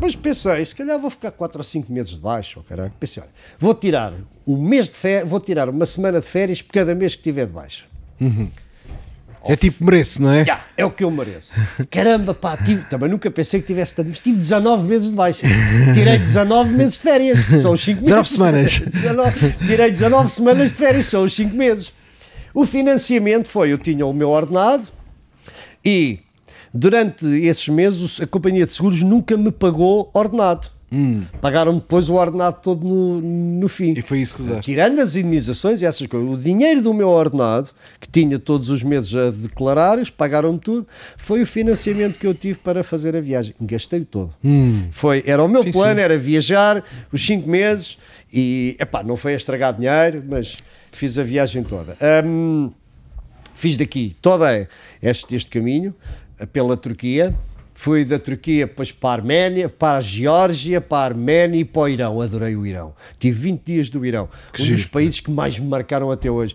mas 0.00 0.14
pensei, 0.14 0.64
se 0.64 0.74
calhar 0.76 0.96
vou 1.00 1.10
ficar 1.10 1.32
4 1.32 1.58
ou 1.58 1.64
5 1.64 1.92
meses 1.92 2.12
de 2.12 2.20
baixo, 2.20 2.60
ou 2.60 2.64
caralho. 2.64 2.92
Pensei, 3.00 3.22
olha, 3.22 3.32
vou 3.58 3.74
tirar 3.74 4.12
um 4.46 4.56
mês 4.56 4.86
de 4.90 4.96
férias, 4.96 5.28
vou 5.28 5.40
tirar 5.40 5.68
uma 5.68 5.86
semana 5.86 6.20
de 6.20 6.26
férias 6.26 6.62
por 6.62 6.72
cada 6.72 6.94
mês 6.94 7.16
que 7.16 7.22
tiver 7.22 7.46
de 7.46 7.52
baixa. 7.52 7.84
É 9.44 9.56
tipo 9.56 9.84
mereço, 9.84 10.22
não 10.22 10.32
é? 10.32 10.44
Já, 10.44 10.60
é 10.76 10.84
o 10.84 10.90
que 10.90 11.02
eu 11.02 11.10
mereço. 11.10 11.54
Caramba, 11.90 12.34
pá, 12.34 12.56
tive, 12.56 12.84
também 12.84 13.08
nunca 13.08 13.30
pensei 13.30 13.60
que 13.60 13.66
tivesse 13.66 13.94
tanto, 13.94 14.08
mas 14.08 14.20
tive 14.20 14.36
19 14.36 14.86
meses 14.86 15.10
de 15.10 15.16
baixa. 15.16 15.46
Tirei 15.94 16.18
19 16.18 16.72
meses 16.72 16.94
de 16.94 17.00
férias, 17.00 17.38
são 17.62 17.72
os 17.72 17.80
5 17.82 18.00
meses. 18.00 18.08
19 18.08 18.28
semanas. 18.28 18.78
19 19.00 19.54
tirei 19.66 19.90
19 19.90 20.32
semanas 20.32 20.70
de 20.72 20.76
férias, 20.76 21.06
são 21.06 21.24
os 21.24 21.34
5 21.34 21.56
meses. 21.56 21.92
O 22.52 22.66
financiamento 22.66 23.48
foi, 23.48 23.72
eu 23.72 23.78
tinha 23.78 24.04
o 24.04 24.12
meu 24.12 24.28
ordenado 24.28 24.88
e 25.84 26.18
durante 26.74 27.24
esses 27.26 27.68
meses 27.68 28.20
a 28.20 28.26
companhia 28.26 28.66
de 28.66 28.72
seguros 28.72 29.02
nunca 29.02 29.36
me 29.36 29.50
pagou 29.50 30.10
ordenado. 30.12 30.68
Pagaram-me 31.40 31.78
depois 31.78 32.08
o 32.08 32.14
ordenado 32.14 32.60
todo 32.60 32.86
no, 32.86 33.20
no 33.20 33.68
fim. 33.68 33.94
E 33.96 34.02
foi 34.02 34.18
isso 34.18 34.34
que 34.34 34.42
usaste. 34.42 34.62
Tirando 34.62 34.98
as 35.00 35.14
indemnizações 35.14 35.80
e 35.82 35.86
essas 35.86 36.06
coisas, 36.06 36.28
o 36.28 36.36
dinheiro 36.36 36.82
do 36.82 36.92
meu 36.92 37.08
ordenado, 37.08 37.70
que 38.00 38.08
tinha 38.08 38.38
todos 38.38 38.70
os 38.70 38.82
meses 38.82 39.14
a 39.14 39.30
declarar, 39.30 39.98
eles 39.98 40.10
pagaram-me 40.10 40.58
tudo, 40.58 40.86
foi 41.16 41.42
o 41.42 41.46
financiamento 41.46 42.18
que 42.18 42.26
eu 42.26 42.34
tive 42.34 42.58
para 42.58 42.82
fazer 42.82 43.14
a 43.14 43.20
viagem. 43.20 43.54
Gastei-o 43.60 44.04
todo. 44.04 44.34
Foi, 44.90 45.22
era 45.26 45.42
o 45.42 45.48
meu 45.48 45.62
Sim, 45.62 45.72
plano, 45.72 45.96
sim. 45.96 46.04
era 46.04 46.18
viajar 46.18 46.84
os 47.12 47.24
5 47.24 47.48
meses 47.48 47.96
e, 48.32 48.76
epá, 48.80 49.02
não 49.02 49.16
foi 49.16 49.34
a 49.34 49.36
estragar 49.36 49.72
dinheiro, 49.72 50.24
mas 50.28 50.58
fiz 50.90 51.18
a 51.18 51.22
viagem 51.22 51.62
toda. 51.62 51.96
Hum, 52.24 52.70
fiz 53.54 53.76
daqui 53.76 54.16
todo 54.20 54.44
este, 55.02 55.34
este 55.34 55.50
caminho 55.50 55.94
eh, 56.38 56.46
pela 56.46 56.76
Turquia. 56.76 57.34
Fui 57.80 58.04
da 58.04 58.18
Turquia 58.18 58.66
depois 58.66 58.92
para 58.92 59.08
a 59.08 59.12
Arménia, 59.14 59.66
para 59.66 59.96
a 59.96 60.00
Geórgia, 60.02 60.82
para 60.82 60.98
a 60.98 61.04
Arménia 61.06 61.60
e 61.60 61.64
para 61.64 61.80
o 61.80 61.88
Irão. 61.88 62.20
Adorei 62.20 62.54
o 62.54 62.66
Irão. 62.66 62.94
Tive 63.18 63.40
20 63.40 63.62
dias 63.64 63.88
do 63.88 64.04
Irão. 64.04 64.28
um 64.52 64.56
dos 64.58 64.66
giro. 64.66 64.88
países 64.90 65.20
que 65.20 65.30
mais 65.30 65.58
me 65.58 65.66
marcaram 65.66 66.10
até 66.10 66.30
hoje. 66.30 66.54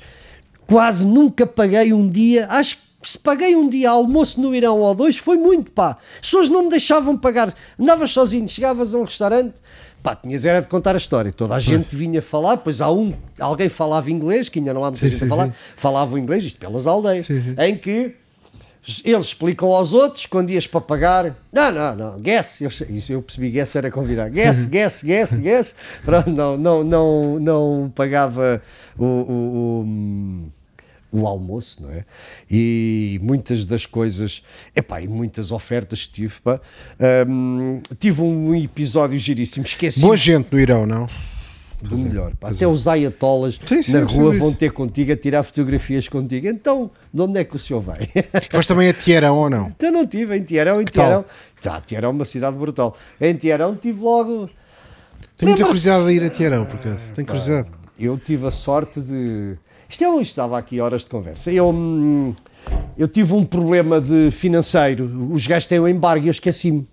quase 0.68 1.04
nunca 1.04 1.48
paguei 1.48 1.92
um 1.92 2.08
dia, 2.08 2.46
acho 2.48 2.76
que 3.02 3.10
se 3.10 3.18
paguei 3.18 3.56
um 3.56 3.68
dia 3.68 3.90
almoço 3.90 4.40
no 4.40 4.54
Irão 4.54 4.80
ou 4.80 4.94
dois, 4.94 5.18
foi 5.18 5.36
muito, 5.36 5.72
pá. 5.72 5.98
As 6.14 6.28
pessoas 6.28 6.48
não 6.48 6.66
me 6.66 6.70
deixavam 6.70 7.18
pagar. 7.18 7.56
Andavas 7.80 8.12
sozinho, 8.12 8.48
chegavas 8.48 8.94
a 8.94 9.00
um 9.00 9.04
restaurante, 9.04 9.56
pá, 10.04 10.16
tinhas 10.16 10.46
era 10.46 10.62
de 10.62 10.68
contar 10.68 10.94
a 10.94 11.00
história. 11.00 11.32
Toda 11.32 11.56
a 11.56 11.60
gente 11.60 11.96
vinha 11.96 12.22
falar, 12.22 12.58
pois 12.58 12.82
há 12.82 12.92
um, 12.92 13.12
alguém 13.40 13.68
falava 13.68 14.12
inglês, 14.12 14.48
que 14.48 14.60
ainda 14.60 14.76
não 14.76 14.84
há 14.84 14.92
muita 14.92 15.00
Sim, 15.00 15.10
gente 15.10 15.20
sim, 15.22 15.26
a 15.26 15.28
falar, 15.28 15.48
sim. 15.48 15.54
falava 15.76 16.20
inglês, 16.20 16.44
isto 16.44 16.60
pelas 16.60 16.86
aldeias, 16.86 17.28
em 17.58 17.76
que 17.76 18.14
eles 19.04 19.28
explicam 19.28 19.70
aos 19.70 19.94
outros 19.94 20.26
quando 20.26 20.52
ias 20.52 20.68
para 20.68 20.82
pagar. 20.82 21.36
Não, 21.52 21.72
não, 21.72 21.96
não, 21.96 22.20
guess. 22.20 22.62
Eu, 22.62 22.70
isso 22.90 23.12
eu 23.12 23.22
percebi, 23.22 23.50
guess 23.50 23.76
era 23.76 23.90
convidar. 23.90 24.30
Guess, 24.30 24.66
guess, 24.66 25.04
guess, 25.04 25.38
guess. 25.38 25.76
Pronto, 26.04 26.30
não, 26.30 26.56
não, 26.56 26.84
não, 26.84 27.40
não 27.40 27.92
pagava 27.96 28.62
o, 28.98 29.06
o, 29.06 29.86
o, 31.12 31.20
o 31.20 31.28
almoço, 31.28 31.82
não 31.82 31.92
é? 31.92 32.06
E 32.50 33.20
muitas 33.24 33.66
das 33.66 33.88
coisas, 33.88 34.44
epá, 34.76 35.02
e 35.02 35.08
muitas 35.08 35.52
ofertas 35.52 36.06
que 36.06 36.14
tive, 36.14 36.36
pá. 36.44 36.62
Hum, 37.28 37.82
tive 38.00 38.22
um 38.22 38.54
episódio 38.54 39.18
giríssimo, 39.18 39.66
esqueci 39.66 40.02
Boa 40.02 40.18
gente 40.18 40.48
no 40.52 40.60
Irão, 40.60 40.86
não? 40.86 41.08
Do 41.82 41.98
melhor. 41.98 42.36
pá. 42.36 42.50
Até 42.50 42.68
os 42.68 42.88
ayatollahs 42.88 43.60
Sim, 43.66 43.82
sim, 43.82 43.94
na 43.94 44.04
rua 44.04 44.38
vão 44.38 44.54
ter 44.54 44.72
contigo 44.72 45.12
a 45.12 45.16
tirar 45.16 45.44
fotografias 45.44 46.08
contigo. 46.08 46.48
Então, 46.48 46.90
de 47.14 47.22
onde 47.22 47.40
é 47.40 47.44
que 47.44 47.56
o 47.56 47.60
senhor 47.60 47.80
vai? 47.82 48.10
Foste 48.50 48.68
também 48.68 48.90
a 48.90 48.94
Tierão 48.94 49.36
ou 49.38 49.50
não? 49.50 49.68
Então 49.68 49.92
não 49.92 50.06
tive, 50.06 50.38
em 50.38 50.44
Tiarão, 50.44 50.82
em? 50.82 50.86
Tiarão. 50.86 51.26
Tá, 51.62 51.82
Tiarão 51.82 52.10
é 52.10 52.12
uma 52.12 52.26
cidade 52.26 52.58
brutal. 52.58 52.96
Em 53.20 53.34
Tiarão 53.36 53.76
tive 53.76 54.02
logo. 54.02 54.50
Tenho 55.38 55.52
muita 55.52 55.66
curiosidade 55.66 56.06
de 56.06 56.12
ir 56.14 56.24
a 56.24 56.30
Tierão, 56.30 56.66
por 56.66 56.76
acaso. 56.76 57.00
Tenho 57.14 57.28
curiosidade. 57.28 57.70
Eu 58.00 58.18
tive 58.18 58.48
a 58.48 58.52
sorte 58.52 59.00
de. 59.00 59.56
Isto 59.88 60.04
é 60.04 60.10
onde 60.10 60.24
estava 60.24 60.58
aqui 60.58 60.80
horas 60.80 61.02
de 61.02 61.10
conversa. 61.10 61.52
Eu, 61.52 61.70
hum, 61.70 62.34
eu 62.98 63.08
tive 63.08 63.34
um 63.34 63.46
problema 63.46 64.02
de 64.02 64.32
financeiro. 64.32 65.30
Os 65.32 65.46
gajos 65.46 65.68
têm 65.68 65.80
o 65.80 65.88
embargo 65.88 66.26
e 66.26 66.28
eu 66.28 66.32
esqueci-me. 66.32 66.88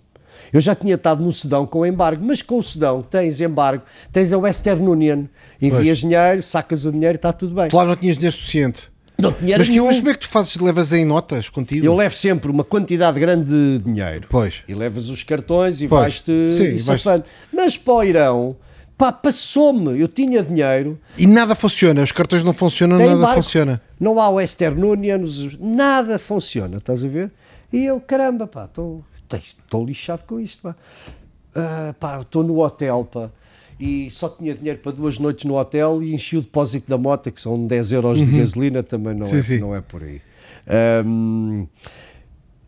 Eu 0.52 0.60
já 0.60 0.74
tinha 0.74 0.94
estado 0.94 1.22
no 1.22 1.32
Sudão 1.32 1.66
com 1.66 1.84
embargo, 1.84 2.24
mas 2.24 2.40
com 2.42 2.58
o 2.58 2.62
Sudão 2.62 3.02
tens 3.02 3.40
embargo, 3.40 3.82
tens 4.12 4.32
a 4.32 4.38
Western 4.38 4.86
Union, 4.88 5.24
envias 5.60 5.98
dinheiro, 5.98 6.42
sacas 6.42 6.84
o 6.84 6.92
dinheiro 6.92 7.14
e 7.14 7.16
está 7.16 7.32
tudo 7.32 7.54
bem. 7.54 7.68
Lá 7.72 7.84
não 7.84 7.96
tinhas 7.96 8.16
dinheiro 8.16 8.36
suficiente. 8.36 8.90
Não 9.18 9.30
dinheiro 9.32 9.58
Mas, 9.60 9.66
que- 9.68 9.72
nenhum. 9.74 9.86
mas 9.86 9.96
como 9.98 10.10
é 10.10 10.14
que 10.14 10.20
tu 10.20 10.28
fazes? 10.28 10.56
Levas 10.56 10.92
em 10.92 11.04
notas 11.04 11.48
contigo? 11.48 11.84
Eu 11.86 11.94
levo 11.94 12.16
sempre 12.16 12.50
uma 12.50 12.64
quantidade 12.64 13.20
grande 13.20 13.44
de 13.44 13.78
dinheiro. 13.84 14.26
Pois. 14.28 14.56
E 14.66 14.74
levas 14.74 15.08
os 15.10 15.22
cartões 15.22 15.80
e 15.80 15.86
Pois. 15.86 16.00
vais-te 16.24 16.80
safando. 16.80 17.24
Mas 17.52 17.76
para 17.76 17.92
o 17.94 18.02
Irão, 18.02 18.56
pá, 18.98 19.12
passou-me. 19.12 20.00
Eu 20.00 20.08
tinha 20.08 20.42
dinheiro, 20.42 20.98
E 21.16 21.26
nada 21.26 21.54
funciona. 21.54 22.02
Os 22.02 22.10
cartões 22.10 22.42
não 22.42 22.52
funcionam, 22.52 22.96
tem 22.96 23.06
nada 23.08 23.20
barco, 23.20 23.42
funciona. 23.42 23.80
não 24.00 24.18
há 24.18 24.28
Western 24.30 24.82
Union, 24.82 25.24
nada 25.60 26.18
funciona, 26.18 26.78
estás 26.78 27.04
a 27.04 27.08
ver? 27.08 27.30
E 27.72 27.84
eu, 27.84 28.00
caramba, 28.00 28.46
pá, 28.48 28.64
estou 28.64 29.04
lixado 29.84 30.24
com 30.26 30.40
isto, 30.40 30.62
pá. 30.62 30.76
Ah, 31.54 31.94
pá, 31.98 32.20
estou 32.20 32.42
no 32.42 32.58
hotel, 32.60 33.04
pá. 33.10 33.30
E 33.80 34.10
só 34.10 34.28
tinha 34.28 34.54
dinheiro 34.54 34.78
para 34.78 34.92
duas 34.92 35.18
noites 35.18 35.44
no 35.44 35.56
hotel 35.56 36.02
e 36.02 36.14
enchi 36.14 36.36
o 36.36 36.40
depósito 36.42 36.88
da 36.88 36.96
moto, 36.96 37.30
que 37.32 37.40
são 37.40 37.66
10 37.66 37.92
euros 37.92 38.18
de 38.18 38.38
gasolina, 38.38 38.82
também 38.82 39.14
não, 39.14 39.26
Uhum. 39.26 39.32
Sim, 39.32 39.38
é, 39.38 39.42
sim. 39.42 39.58
não 39.58 39.74
é 39.74 39.80
por 39.80 40.02
aí. 40.02 40.20
Ahm, 40.68 41.66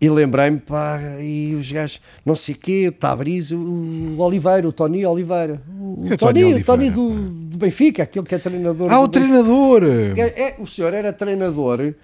e 0.00 0.10
lembrei-me, 0.10 0.58
pá, 0.58 0.98
e 1.20 1.54
os 1.54 1.70
gajos, 1.70 2.00
não 2.26 2.34
sei 2.36 2.54
o 2.54 2.58
quê, 2.58 2.88
o 2.88 2.92
Tabriz, 2.92 3.52
o, 3.52 4.16
Oliveira, 4.18 4.68
o 4.68 4.72
Tony 4.72 5.06
Oliveira. 5.06 5.62
O, 5.80 6.06
é 6.10 6.16
Tony 6.16 6.42
Tony, 6.42 6.54
o 6.54 6.64
Tony 6.64 6.84
Oliveira, 6.88 6.90
do, 6.94 7.30
do 7.50 7.58
Benfica, 7.58 8.02
aquele 8.02 8.26
que 8.26 8.34
é 8.34 8.38
treinador 8.38 8.92
Ah, 8.92 9.00
o 9.00 9.08
treinador! 9.08 9.82
É, 10.16 10.42
é, 10.48 10.56
o 10.58 10.66
senhor 10.66 10.92
era 10.92 11.12
treinador 11.12 11.94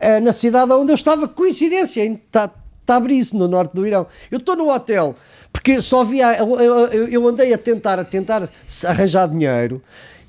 eh, 0.00 0.18
na 0.20 0.32
cidade 0.32 0.72
onde 0.72 0.90
eu 0.90 0.94
estava, 0.96 1.28
coincidência, 1.28 2.04
em 2.04 2.16
Ta- 2.16 2.50
Tabriz, 2.94 3.32
no 3.32 3.46
norte 3.46 3.72
do 3.74 3.86
Irão. 3.86 4.06
Eu 4.30 4.38
estou 4.38 4.56
no 4.56 4.68
hotel, 4.68 5.14
porque 5.52 5.80
só 5.80 6.02
via. 6.02 6.36
Eu, 6.38 6.58
eu- 6.58 7.08
eu 7.08 7.28
andei 7.28 7.52
a 7.54 7.58
tentar, 7.58 7.98
a 8.00 8.04
tentar 8.04 8.48
arranjar 8.86 9.28
dinheiro. 9.28 9.80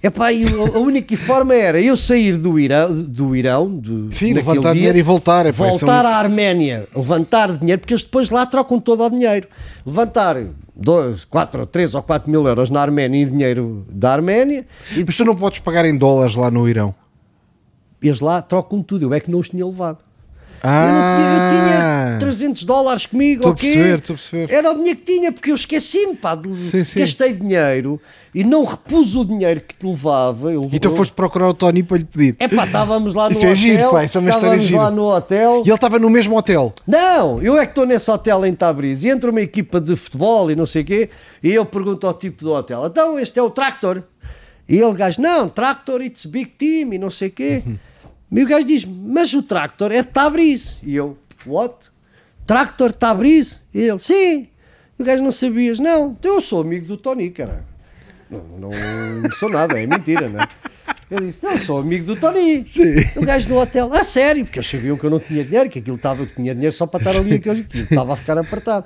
Epá, 0.03 0.31
e 0.33 0.43
a 0.73 0.79
única 0.79 1.15
forma 1.15 1.53
era 1.53 1.79
eu 1.79 1.95
sair 1.95 2.35
do 2.38 2.59
Irão, 2.59 2.91
do 3.03 3.35
Irão 3.35 3.67
do, 3.69 4.11
Sim, 4.13 4.33
levantar 4.33 4.61
dia, 4.61 4.73
dinheiro 4.73 4.97
e 4.97 5.01
voltar. 5.01 5.43
Pá, 5.45 5.49
isso 5.51 5.61
é 5.63 5.69
voltar 5.69 6.05
um- 6.05 6.07
à 6.07 6.15
Arménia, 6.15 6.88
levantar 6.95 7.55
dinheiro, 7.57 7.79
porque 7.81 7.93
eles 7.93 8.03
depois 8.03 8.29
lá 8.31 8.45
trocam 8.45 8.79
todo 8.79 9.03
o 9.03 9.09
dinheiro. 9.11 9.47
Levantar 9.85 10.38
4, 11.29 11.65
3 11.67 11.93
ou 11.95 12.01
4 12.01 12.29
mil 12.31 12.47
euros 12.47 12.69
na 12.71 12.81
Arménia 12.81 13.21
em 13.21 13.25
dinheiro 13.27 13.85
da 13.89 14.13
Arménia 14.13 14.65
e 14.95 15.03
Mas 15.05 15.15
tu 15.17 15.23
não 15.25 15.35
podes 15.35 15.59
pagar 15.59 15.85
em 15.85 15.95
dólares 15.97 16.35
lá 16.35 16.49
no 16.49 16.67
Irão. 16.67 16.93
eles 18.01 18.19
lá 18.21 18.41
trocam 18.41 18.81
tudo, 18.81 19.03
eu 19.05 19.13
é 19.13 19.19
que 19.19 19.29
não 19.29 19.38
os 19.39 19.49
tinha 19.49 19.63
levado. 19.65 19.99
Eu, 20.63 20.69
tinha, 20.69 21.73
eu 21.73 21.81
Ah! 21.81 22.05
tinha 22.11 22.19
300 22.19 22.63
dólares 22.65 23.05
comigo, 23.07 23.47
ok? 23.49 23.67
perceber, 23.73 23.97
estou 23.99 24.13
a 24.13 24.17
perceber. 24.17 24.53
Era 24.53 24.71
o 24.71 24.75
dinheiro 24.75 24.99
que 24.99 25.05
tinha, 25.13 25.31
porque 25.31 25.49
eu 25.51 25.55
esqueci-me, 25.55 26.15
pá, 26.15 26.38
Sim, 26.69 26.83
sim. 26.83 26.99
gastei 26.99 27.33
dinheiro 27.33 27.99
e 28.33 28.43
não 28.43 28.63
repus 28.63 29.15
o 29.15 29.25
dinheiro 29.25 29.59
que 29.61 29.75
te 29.75 29.85
levava. 29.88 30.51
Eu, 30.51 30.69
Então 30.71 30.95
foste 30.95 31.13
procurar 31.13 31.49
o 31.49 31.53
Tony 31.55 31.81
para 31.81 31.97
lhe 31.97 32.03
pedir. 32.05 32.35
É 32.38 32.47
pá, 32.47 32.65
estávamos 32.65 33.15
lá 33.15 33.25
no 33.25 33.31
Isso 33.31 33.45
é 33.45 33.49
hotel. 33.49 33.55
giro, 33.55 33.89
pá, 33.91 34.03
isso 34.03 34.17
é 34.17 34.21
uma 34.21 34.29
história 34.29 34.55
estávamos 34.55 34.65
gira. 34.67 34.81
lá 34.81 34.91
no 34.91 35.03
hotel. 35.15 35.61
E 35.65 35.67
ele 35.67 35.73
estava 35.75 35.97
no 35.99 36.09
mesmo 36.09 36.38
hotel. 36.38 36.73
Não, 36.85 37.41
eu 37.41 37.57
é 37.57 37.65
que 37.65 37.71
estou 37.71 37.85
nesse 37.88 38.11
hotel 38.11 38.45
em 38.45 38.53
Tabriz 38.53 39.03
e 39.03 39.09
entra 39.09 39.31
uma 39.31 39.41
equipa 39.41 39.81
de 39.81 39.95
futebol 39.95 40.51
e 40.51 40.55
não 40.55 40.67
sei 40.67 40.83
o 40.83 40.85
quê 40.85 41.09
e 41.41 41.49
eu 41.51 41.65
pergunto 41.65 42.05
ao 42.05 42.13
tipo 42.13 42.43
do 42.43 42.53
hotel, 42.53 42.85
então 42.85 43.17
este 43.17 43.39
é 43.39 43.41
o 43.41 43.49
Tractor? 43.49 44.03
E 44.69 44.77
ele, 44.77 44.93
gajo, 44.93 45.19
não, 45.19 45.49
Tractor, 45.49 46.01
it's 46.01 46.25
big 46.25 46.51
team 46.51 46.93
e 46.93 46.97
não 46.99 47.09
sei 47.09 47.27
o 47.29 47.31
quê. 47.31 47.63
E 48.32 48.44
o 48.44 48.48
gajo 48.48 48.66
diz, 48.66 48.86
mas 48.86 49.34
o 49.34 49.44
Tractor 49.44 49.91
é 49.91 50.02
de 50.02 50.08
Tabriz. 50.08 50.78
E 50.84 50.95
eu, 50.95 51.18
what? 51.45 51.91
Tractor 52.48 52.94
Tabriz? 52.94 53.62
E 53.74 53.80
ele, 53.82 53.99
sim. 53.99 54.48
E 54.98 55.02
o 55.02 55.06
gajo 55.06 55.22
não 55.24 55.32
sabias, 55.32 55.80
não, 55.80 56.16
então 56.18 56.36
eu 56.36 56.41
sou 56.41 56.62
amigo 56.62 56.86
do 56.86 56.95
Tony, 56.98 57.30
cara. 57.30 57.66
Não, 58.30 58.72
não 59.22 59.32
sou 59.32 59.49
nada, 59.49 59.78
é 59.82 59.86
mentira, 59.86 60.30
não 60.30 60.40
é? 60.40 60.48
Eu 61.10 61.20
disse, 61.20 61.44
não, 61.44 61.58
sou 61.58 61.80
amigo 61.80 62.06
do 62.06 62.16
Tony. 62.16 62.64
Sim. 62.66 62.94
O 63.18 63.26
gajo 63.26 63.49
no 63.49 63.60
hotel, 63.60 63.91
a 63.94 64.02
sério, 64.03 64.45
porque 64.45 64.60
eles 64.60 64.70
sabiam 64.70 64.95
que 64.98 65.03
eu 65.03 65.10
não 65.10 65.20
tinha 65.20 65.44
dinheiro, 65.44 65.70
que 65.70 65.80
aquilo 65.80 65.98
estava, 65.98 66.26
que 66.26 66.36
tinha 66.36 66.53
dinheiro 66.56 66.74
só 66.74 66.86
para 66.88 67.02
estar 67.06 67.20
ali, 67.20 67.34
aquilo 67.36 67.60
aquilo 67.60 67.84
estava 67.84 68.14
a 68.14 68.16
ficar 68.16 68.38
apertado. 68.38 68.86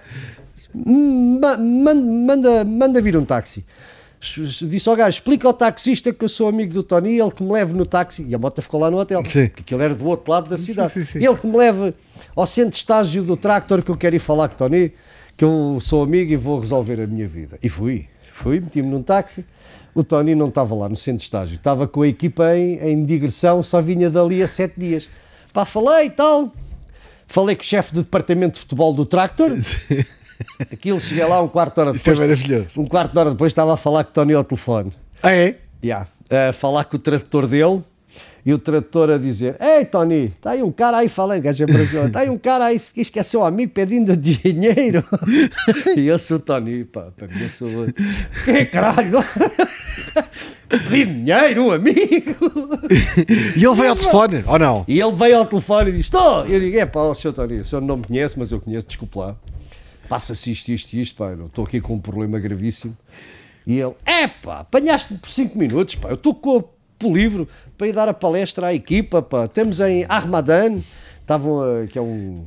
Man- 0.74 1.96
Manda, 2.26 2.66
manda 2.66 3.00
vir 3.02 3.16
um 3.16 3.24
táxi. 3.24 3.64
Disse 4.62 4.90
ao 4.90 4.96
gajo, 4.96 5.16
explica 5.18 5.48
ao 5.48 5.54
taxista 5.54 6.12
que 6.14 6.24
eu 6.24 6.30
sou 6.30 6.48
amigo 6.48 6.74
do 6.74 6.84
Tony, 6.84 7.20
ele 7.20 7.32
que 7.32 7.44
me 7.44 7.52
leve 7.52 7.74
no 7.74 7.86
táxi. 7.86 8.24
E 8.28 8.34
a 8.34 8.40
moto 8.40 8.62
ficou 8.62 8.80
lá 8.80 8.90
no 8.90 8.98
hotel, 8.98 9.22
Sim. 9.26 9.48
porque 9.48 9.62
aquilo 9.62 9.82
era 9.82 9.94
do 9.96 10.06
outro 10.06 10.32
lado 10.32 10.50
da 10.50 10.58
cidade. 10.58 10.92
sim, 10.94 11.06
sim. 11.06 11.18
Ele 11.24 11.36
que 11.36 11.48
me 11.48 11.58
leve 11.58 11.94
ao 12.36 12.46
centro 12.48 12.72
de 12.72 12.78
estágio 12.78 13.24
do 13.24 13.38
tractor 13.38 13.82
que 13.82 13.92
eu 13.92 13.98
quero 13.98 14.16
ir 14.16 14.20
falar 14.20 14.50
com 14.50 14.56
o 14.56 14.58
Tony, 14.58 14.92
que 15.38 15.44
eu 15.44 15.80
sou 15.82 16.04
amigo 16.04 16.32
e 16.32 16.36
vou 16.36 16.60
resolver 16.60 17.02
a 17.02 17.08
minha 17.08 17.28
vida. 17.28 17.58
E 17.62 17.70
fui, 17.70 18.08
fui, 18.32 18.60
meti-me 18.60 18.90
num 18.90 19.04
táxi. 19.04 19.46
O 19.94 20.04
Tony 20.04 20.36
não 20.36 20.50
estava 20.50 20.76
lá 20.76 20.90
no 20.90 20.96
centro 20.98 21.20
de 21.20 21.24
estágio, 21.24 21.56
estava 21.56 21.88
com 21.88 22.02
a 22.02 22.08
equipa 22.08 22.56
em, 22.58 22.78
em 22.80 23.06
digressão, 23.06 23.64
só 23.64 23.82
vinha 23.82 24.10
dali 24.10 24.44
a 24.44 24.48
sete 24.48 24.80
dias. 24.80 25.08
Pá, 25.54 25.64
falei 25.64 26.08
e 26.08 26.10
tal. 26.10 26.52
Falei 27.28 27.56
com 27.56 27.62
o 27.62 27.66
chefe 27.66 27.94
do 27.94 28.04
departamento 28.04 28.56
de 28.56 28.60
futebol 28.60 28.94
do 28.94 29.06
tractor. 29.06 29.52
Aquilo, 30.72 31.00
cheguei 31.00 31.26
lá 31.26 31.42
um 31.42 31.48
quarto 31.48 31.76
de 31.76 31.82
hora 31.82 31.96
Isto 31.96 32.10
é 32.10 32.14
depois. 32.14 32.30
maravilhoso. 32.30 32.82
Um 32.82 32.86
quarto 32.86 33.14
de 33.14 33.20
hora 33.20 33.32
depois 33.32 33.52
estava 33.52 33.74
a 33.74 33.78
falar 33.78 34.04
com 34.04 34.10
o 34.12 34.14
Tony 34.14 34.34
ao 34.34 34.44
telefone. 34.44 34.92
Ah, 35.24 35.34
é? 35.34 35.58
Yeah. 35.84 36.08
A 36.30 36.54
falar 36.54 36.86
com 36.86 36.98
o 36.98 37.00
tradutor 37.00 37.48
dele 37.48 37.82
e 38.46 38.54
o 38.54 38.58
tradutor 38.60 39.12
a 39.12 39.18
dizer: 39.18 39.56
Ei, 39.60 39.86
Tony, 39.86 40.26
está 40.26 40.52
aí 40.52 40.62
um 40.64 40.72
cara 40.72 40.98
aí 40.98 41.10
falando, 41.10 41.42
gajo 41.42 41.64
é 41.64 41.66
brasileiro, 41.66 42.08
está 42.08 42.20
aí 42.22 42.30
um 42.30 42.38
cara 42.38 42.66
aí 42.66 42.80
que 42.80 43.02
esqueceu 43.02 43.42
um 43.42 43.46
amigo 43.46 43.72
pedindo 43.72 44.16
dinheiro. 44.18 45.04
e 45.96 46.08
eu 46.08 46.20
sou 46.20 46.38
o 46.38 46.40
Tony, 46.40 46.84
pá, 46.86 47.08
para 47.16 47.28
mim 47.28 47.42
eu 47.42 47.50
sou. 47.50 47.70
Que 48.44 48.66
caralho! 48.66 49.20
Pedi 50.68 51.06
dinheiro, 51.06 51.68
um 51.68 51.72
amigo! 51.72 52.36
E 53.56 53.64
ele 53.64 53.76
veio 53.76 53.90
ao 53.92 53.96
telefone, 53.96 54.44
ou 54.48 54.60
não? 54.60 54.84
E 54.88 55.00
ele 55.00 55.12
veio 55.12 55.38
ao 55.38 55.46
telefone 55.46 55.90
e 55.92 55.94
diz: 55.94 56.06
Estou! 56.06 56.46
Eu 56.48 56.60
digo: 56.60 56.78
É 56.78 56.86
pá, 56.86 57.02
o 57.02 57.16
senhor 57.16 57.34
Tony, 57.34 57.60
o 57.60 57.66
senhor 57.66 57.82
não 57.82 57.98
me 57.98 58.04
conhece, 58.04 58.38
mas 58.38 58.52
eu 58.52 58.60
conheço, 58.60 58.88
desculpe 58.88 59.18
lá. 59.18 59.36
Passa-se 60.10 60.52
isto, 60.52 60.70
isto 60.72 60.94
e 60.94 61.02
isto, 61.02 61.16
pá, 61.16 61.32
eu 61.32 61.48
estou 61.48 61.66
aqui 61.66 61.82
com 61.82 61.96
um 61.96 62.00
problema 62.00 62.40
gravíssimo. 62.40 62.96
E 63.66 63.80
ele: 63.80 63.94
É 64.06 64.28
pá, 64.28 64.60
apanhaste-me 64.60 65.20
por 65.20 65.30
5 65.30 65.58
minutos, 65.58 65.96
pá, 65.96 66.10
eu 66.10 66.16
estou 66.16 66.34
com 66.36 66.64
o 67.04 67.14
livro 67.16 67.48
para 67.78 67.88
ir 67.88 67.94
dar 67.94 68.08
a 68.08 68.14
palestra 68.14 68.68
à 68.68 68.74
equipa, 68.74 69.22
pá. 69.22 69.48
Temos 69.48 69.80
em 69.80 70.06
Armadan, 70.08 70.80
estavam, 71.22 71.62
a- 71.62 71.88
que 71.88 71.98
é 71.98 72.02
um. 72.02 72.46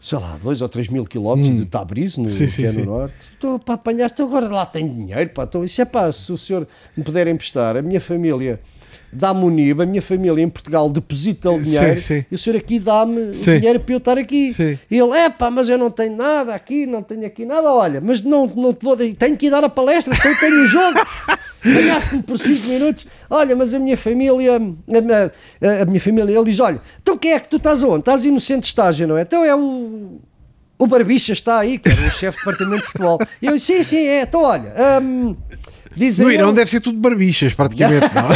Sei 0.00 0.16
lá, 0.16 0.38
2 0.40 0.62
ou 0.62 0.68
3 0.68 0.86
mil 0.88 1.04
quilómetros 1.04 1.56
de 1.56 1.64
Tabriz, 1.66 2.16
no, 2.16 2.30
Sim, 2.30 2.46
sim, 2.46 2.64
é 2.64 2.70
no 2.70 2.80
sim. 2.80 2.86
norte. 2.86 3.16
Estou 3.32 3.58
para 3.58 3.74
apanhaste, 3.74 4.22
agora 4.22 4.46
lá 4.48 4.64
tenho 4.64 4.94
dinheiro, 4.94 5.30
pá. 5.30 5.42
Então, 5.42 5.64
isso 5.64 5.80
é 5.82 5.84
pá, 5.84 6.12
se 6.12 6.30
o 6.30 6.38
senhor 6.38 6.68
me 6.96 7.02
puder 7.02 7.26
emprestar, 7.26 7.76
a 7.76 7.82
minha 7.82 8.00
família 8.00 8.60
dá-me 9.12 9.44
o 9.44 9.50
NIB, 9.50 9.82
a 9.82 9.86
minha 9.86 10.02
família 10.02 10.42
em 10.42 10.48
Portugal 10.48 10.90
deposita 10.90 11.50
o 11.50 11.58
Sim, 11.58 11.62
dinheiro 11.62 12.00
sim. 12.00 12.24
e 12.30 12.34
o 12.34 12.38
senhor 12.38 12.56
aqui 12.56 12.78
dá-me 12.78 13.30
o 13.30 13.34
Sim. 13.34 13.58
dinheiro 13.58 13.80
para 13.80 13.94
eu 13.94 13.98
estar 13.98 14.18
aqui. 14.18 14.52
Sim. 14.52 14.78
E 14.90 14.98
ele, 14.98 15.12
é 15.16 15.30
pá, 15.30 15.50
mas 15.50 15.68
eu 15.68 15.78
não 15.78 15.90
tenho 15.90 16.16
nada 16.16 16.54
aqui, 16.54 16.86
não 16.86 17.02
tenho 17.02 17.26
aqui 17.26 17.44
nada, 17.44 17.72
olha, 17.72 18.00
mas 18.00 18.22
não, 18.22 18.46
não 18.46 18.72
te 18.72 18.84
vou, 18.84 18.96
tenho 18.96 19.36
que 19.36 19.46
ir 19.46 19.50
dar 19.50 19.64
a 19.64 19.68
palestra, 19.68 20.14
então 20.14 20.30
eu 20.30 20.38
tenho 20.38 20.62
um 20.62 20.66
jogo. 20.66 20.98
ganhaste-me 21.64 22.22
por 22.22 22.38
5 22.38 22.66
minutos. 22.66 23.06
Olha, 23.28 23.54
mas 23.56 23.74
a 23.74 23.78
minha 23.78 23.96
família, 23.96 24.56
a, 24.56 25.66
a, 25.66 25.82
a, 25.82 25.84
minha 25.84 26.00
família, 26.00 26.36
ele 26.36 26.44
diz: 26.44 26.60
Olha, 26.60 26.80
então 27.02 27.16
quem 27.16 27.32
é 27.32 27.40
que 27.40 27.48
tu 27.48 27.56
estás 27.56 27.82
onde? 27.82 28.00
Estás 28.00 28.22
aí 28.24 28.30
no 28.30 28.40
centro 28.40 28.62
de 28.62 28.68
estágio, 28.68 29.06
não 29.06 29.18
é? 29.18 29.22
Então 29.22 29.44
é 29.44 29.54
o. 29.54 30.20
O 30.80 30.86
Barbicha 30.86 31.32
está 31.32 31.58
aí, 31.58 31.76
que 31.76 31.88
era 31.88 32.06
o 32.06 32.10
chefe 32.12 32.38
de 32.38 32.44
departamento 32.44 32.82
de 32.82 32.86
futebol. 32.86 33.18
E 33.42 33.46
eu 33.46 33.54
disse: 33.54 33.78
Sim, 33.78 33.84
sim, 33.84 34.06
é. 34.06 34.22
Então 34.22 34.42
olha. 34.42 34.72
Um, 35.02 35.36
Dizem 35.98 36.26
no 36.26 36.32
Irão 36.32 36.48
ele... 36.48 36.56
deve 36.56 36.70
ser 36.70 36.80
tudo 36.80 36.98
barbichas, 36.98 37.52
praticamente, 37.54 38.06
não? 38.14 38.28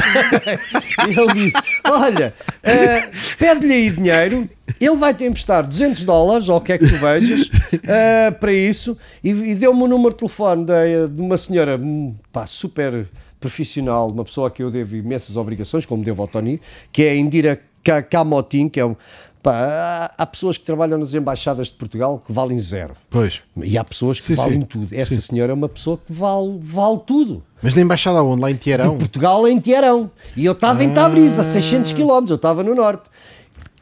ele 1.24 1.32
diz: 1.34 1.52
Olha, 1.84 2.34
uh, 2.58 3.36
pede-lhe 3.38 3.72
aí 3.72 3.90
dinheiro, 3.90 4.48
ele 4.80 4.96
vai 4.96 5.14
te 5.14 5.24
emprestar 5.24 5.66
200 5.66 6.04
dólares, 6.04 6.48
ou 6.48 6.56
o 6.56 6.60
que 6.60 6.72
é 6.72 6.78
que 6.78 6.88
tu 6.88 6.96
vejas, 6.96 7.46
uh, 7.46 8.32
para 8.40 8.52
isso, 8.52 8.96
e, 9.22 9.30
e 9.30 9.54
deu-me 9.54 9.82
o 9.82 9.86
número 9.86 10.10
de 10.10 10.16
telefone 10.16 10.66
de, 10.66 11.08
de 11.08 11.22
uma 11.22 11.38
senhora 11.38 11.76
hum, 11.76 12.14
pá, 12.32 12.46
super 12.46 13.08
profissional, 13.38 14.08
uma 14.10 14.24
pessoa 14.24 14.48
a 14.48 14.50
que 14.50 14.62
eu 14.62 14.70
devo 14.70 14.96
imensas 14.96 15.36
obrigações, 15.36 15.86
como 15.86 16.02
devo 16.02 16.22
ao 16.22 16.28
Tony, 16.28 16.60
que 16.92 17.02
é 17.02 17.10
a 17.10 17.16
Indira 17.16 17.60
Kamotin, 18.08 18.68
que 18.68 18.78
é 18.78 18.86
um 18.86 18.96
Pá, 19.42 20.12
há 20.16 20.24
pessoas 20.24 20.56
que 20.56 20.64
trabalham 20.64 20.96
nas 20.96 21.14
embaixadas 21.14 21.66
de 21.66 21.72
Portugal 21.72 22.22
que 22.24 22.32
valem 22.32 22.58
zero. 22.58 22.94
Pois. 23.10 23.40
E 23.56 23.76
há 23.76 23.82
pessoas 23.82 24.20
que 24.20 24.28
sim, 24.28 24.34
valem 24.34 24.60
sim. 24.60 24.66
tudo. 24.66 24.94
Esta 24.94 25.16
sim. 25.16 25.20
senhora 25.20 25.50
é 25.50 25.54
uma 25.54 25.68
pessoa 25.68 25.98
que 25.98 26.12
vale, 26.12 26.58
vale 26.60 27.00
tudo. 27.04 27.42
Mas 27.60 27.74
na 27.74 27.82
embaixada 27.82 28.22
onde? 28.22 28.40
Lá 28.40 28.50
em 28.50 28.54
Tiarão? 28.54 28.92
De 28.92 28.98
Portugal 29.00 29.48
em 29.48 29.58
Tiarão. 29.58 30.10
E 30.36 30.44
eu 30.44 30.52
estava 30.52 30.80
ah. 30.80 30.84
em 30.84 30.94
Tabriz, 30.94 31.40
a 31.40 31.44
600 31.44 31.92
km, 31.92 32.26
eu 32.28 32.36
estava 32.36 32.62
no 32.62 32.72
norte. 32.74 33.10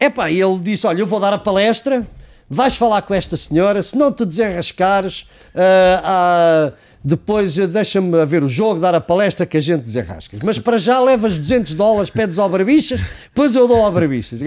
Epá, 0.00 0.30
e 0.30 0.40
ele 0.40 0.58
disse, 0.60 0.86
olha, 0.86 1.00
eu 1.00 1.06
vou 1.06 1.20
dar 1.20 1.34
a 1.34 1.39
palestra, 1.39 2.06
vais 2.48 2.74
falar 2.74 3.02
com 3.02 3.12
esta 3.12 3.36
senhora, 3.36 3.82
se 3.82 3.97
não 3.97 4.10
te 4.10 4.24
desenrascares... 4.24 5.26
Uh, 5.55 6.70
uh, 6.70 6.90
depois 7.03 7.59
eh, 7.59 7.67
deixa-me 7.67 8.25
ver 8.27 8.45
o 8.45 8.49
jogo, 8.49 8.79
dar 8.79 8.95
a 8.95 9.01
palestra 9.01 9.47
que 9.47 9.57
a 9.57 9.61
gente 9.61 9.83
desenrasca. 9.83 10.37
Mas 10.45 10.59
para 10.59 10.79
já 10.79 11.01
levas 11.01 11.39
200 11.39 11.75
dólares, 11.75 12.11
pedes 12.11 12.39
ao 12.39 12.49
Barbichas, 12.49 13.01
depois 13.25 13.55
eu 13.55 13.67
dou 13.67 13.83
ao 13.83 13.91
Barbichas. 13.91 14.41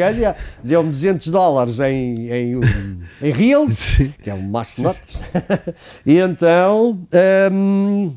Deu-me 0.64 0.90
200 0.90 1.28
dólares 1.28 1.80
em, 1.80 2.30
em, 2.32 2.60
em 3.22 3.32
Reels, 3.32 3.74
Sim. 3.98 4.14
que 4.22 4.30
é 4.30 4.34
um 4.34 4.42
maço 4.42 4.78
de 4.78 4.84
notas. 4.84 5.02
e 6.06 6.18
então 6.18 7.00
hum, 7.52 8.14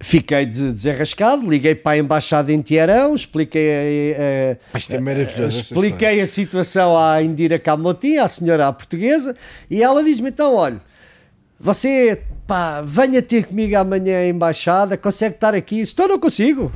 fiquei 0.00 0.46
desenrascado, 0.46 1.48
liguei 1.48 1.74
para 1.74 1.92
a 1.92 1.98
embaixada 1.98 2.52
em 2.52 2.60
Tiarão, 2.60 3.14
expliquei, 3.14 4.14
a, 4.14 4.20
a, 4.22 4.24
é 4.24 4.58
expliquei 5.46 6.20
a 6.20 6.26
situação 6.26 6.98
à 6.98 7.22
Indira 7.22 7.58
Camotim, 7.60 8.16
à 8.16 8.26
senhora 8.26 8.72
portuguesa, 8.72 9.36
e 9.70 9.82
ela 9.82 10.02
diz-me 10.02 10.30
então, 10.30 10.56
olha, 10.56 10.80
você 11.60 12.22
pá, 12.46 12.80
venha 12.80 13.20
ter 13.20 13.46
comigo 13.46 13.76
amanhã 13.76 14.18
à 14.18 14.26
embaixada, 14.26 14.96
consegue 14.96 15.34
estar 15.34 15.54
aqui? 15.54 15.80
Estou, 15.80 16.08
não 16.08 16.18
consigo. 16.18 16.72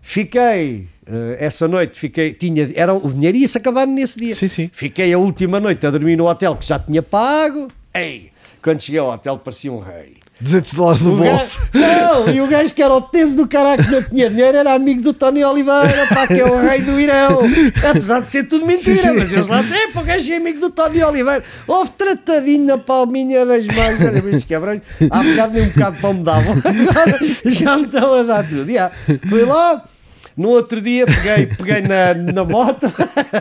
Fiquei, 0.00 0.88
uh, 1.06 1.36
essa 1.38 1.68
noite, 1.68 2.00
fiquei, 2.00 2.32
tinha, 2.32 2.68
era, 2.74 2.92
o 2.94 3.12
dinheiro 3.12 3.36
ia-se 3.36 3.56
acabar 3.56 3.86
nesse 3.86 4.18
dia. 4.18 4.34
Sim, 4.34 4.48
sim. 4.48 4.70
Fiquei 4.72 5.12
a 5.12 5.18
última 5.18 5.60
noite 5.60 5.86
a 5.86 5.90
dormir 5.90 6.16
no 6.16 6.26
hotel 6.26 6.56
que 6.56 6.66
já 6.66 6.78
tinha 6.78 7.02
pago. 7.02 7.68
Ei, 7.94 8.30
quando 8.62 8.80
cheguei 8.80 8.98
ao 8.98 9.10
hotel 9.10 9.38
parecia 9.38 9.70
um 9.70 9.78
rei. 9.78 10.23
200 10.40 10.74
dólares 10.74 11.02
no 11.02 11.16
bolso. 11.16 11.60
Gajo, 11.72 11.94
não, 11.94 12.28
e 12.28 12.40
o 12.40 12.46
gajo 12.46 12.74
que 12.74 12.82
era 12.82 12.92
o 12.92 13.00
teso 13.00 13.36
do 13.36 13.46
caralho 13.46 13.84
que 13.84 13.90
não 13.90 14.02
tinha 14.02 14.28
dinheiro 14.28 14.58
era 14.58 14.74
amigo 14.74 15.00
do 15.00 15.12
Tony 15.12 15.44
Oliveira, 15.44 16.06
pá, 16.08 16.26
que 16.26 16.40
é 16.40 16.44
o 16.44 16.60
rei 16.60 16.82
do 16.82 17.00
Irão. 17.00 17.40
Apesar 17.88 18.20
de 18.20 18.28
ser 18.28 18.44
tudo 18.44 18.66
mentira, 18.66 18.96
sim, 18.96 19.10
sim. 19.10 19.16
mas 19.16 19.32
eles 19.32 19.48
lá 19.48 19.62
dizem, 19.62 19.92
pá, 19.92 20.00
o 20.00 20.04
gajo 20.04 20.32
é 20.32 20.36
amigo 20.36 20.60
do 20.60 20.70
Tony 20.70 21.02
Oliveira. 21.02 21.44
Houve 21.66 21.92
tratadinho 21.92 22.66
na 22.66 22.78
palminha 22.78 23.46
das 23.46 23.64
mãos. 23.66 24.00
Olha, 24.00 24.20
bichos 24.20 24.44
cabrões, 24.44 24.82
há 25.10 25.22
bocado 25.22 25.52
nem 25.52 25.62
um 25.62 25.68
bocado 25.68 25.96
de 25.96 26.02
pão 26.02 26.14
me 26.14 26.24
davam. 26.24 26.54
Agora 26.64 27.18
já 27.46 27.76
me 27.76 27.84
estão 27.84 28.14
a 28.14 28.22
dar 28.22 28.48
tudo. 28.48 28.68
Yeah. 28.68 28.94
Fui 29.28 29.44
lá 29.44 29.84
no 30.36 30.48
outro 30.48 30.80
dia 30.80 31.06
peguei, 31.06 31.46
peguei 31.46 31.80
na, 31.82 32.14
na 32.14 32.44
moto, 32.44 32.92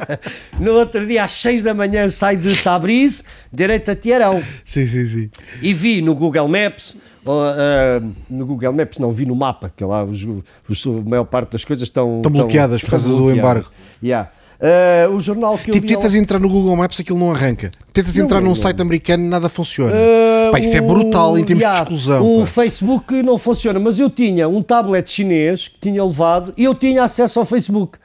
no 0.59 0.73
outro 0.73 1.05
dia 1.05 1.23
às 1.23 1.31
6 1.33 1.63
da 1.63 1.73
manhã 1.73 2.09
saio 2.09 2.37
de 2.37 2.55
Tabriz, 2.61 3.23
direito 3.51 3.89
a 3.91 3.95
Tiarão. 3.95 4.43
Sim, 4.63 4.85
sim, 4.87 5.07
sim. 5.07 5.29
E 5.61 5.73
vi 5.73 6.01
no 6.01 6.13
Google 6.13 6.47
Maps, 6.47 6.95
uh, 7.25 7.29
uh, 7.29 8.11
no 8.29 8.45
Google 8.45 8.73
Maps 8.73 8.99
não, 8.99 9.11
vi 9.11 9.25
no 9.25 9.35
mapa, 9.35 9.71
que 9.75 9.83
lá 9.83 10.03
os, 10.03 10.25
os, 10.69 10.85
a 10.85 10.89
maior 10.89 11.25
parte 11.25 11.51
das 11.51 11.65
coisas 11.65 11.87
estão... 11.87 12.17
Estão 12.17 12.31
bloqueadas 12.31 12.81
por 12.81 12.91
causa 12.91 13.09
do 13.09 13.31
embargo. 13.31 13.69
Yeah. 14.01 14.29
Uh, 14.63 15.13
o 15.13 15.19
jornal 15.19 15.57
que 15.57 15.71
tipo, 15.71 15.85
eu 15.85 15.97
tentas 15.97 16.15
entrar 16.15 16.39
no 16.39 16.47
Google 16.47 16.73
Maps, 16.77 16.97
aquilo 16.97 17.19
não 17.19 17.31
arranca. 17.31 17.69
Tentas 17.91 18.15
não, 18.15 18.23
entrar 18.23 18.39
num 18.39 18.47
não. 18.47 18.55
site 18.55 18.81
americano, 18.81 19.27
nada 19.27 19.49
funciona. 19.49 19.91
Uh, 19.93 20.51
Pá, 20.53 20.59
isso 20.59 20.77
é 20.77 20.79
brutal 20.79 21.37
em 21.37 21.43
termos 21.43 21.61
yeah, 21.61 21.83
de 21.83 21.93
exclusão. 21.93 22.25
O 22.25 22.39
pá. 22.39 22.45
Facebook 22.45 23.21
não 23.21 23.37
funciona, 23.37 23.77
mas 23.77 23.99
eu 23.99 24.09
tinha 24.09 24.47
um 24.47 24.63
tablet 24.63 25.11
chinês 25.11 25.67
que 25.67 25.77
tinha 25.81 26.01
levado 26.01 26.53
e 26.55 26.63
eu 26.63 26.73
tinha 26.73 27.03
acesso 27.03 27.41
ao 27.41 27.45
Facebook. 27.45 27.97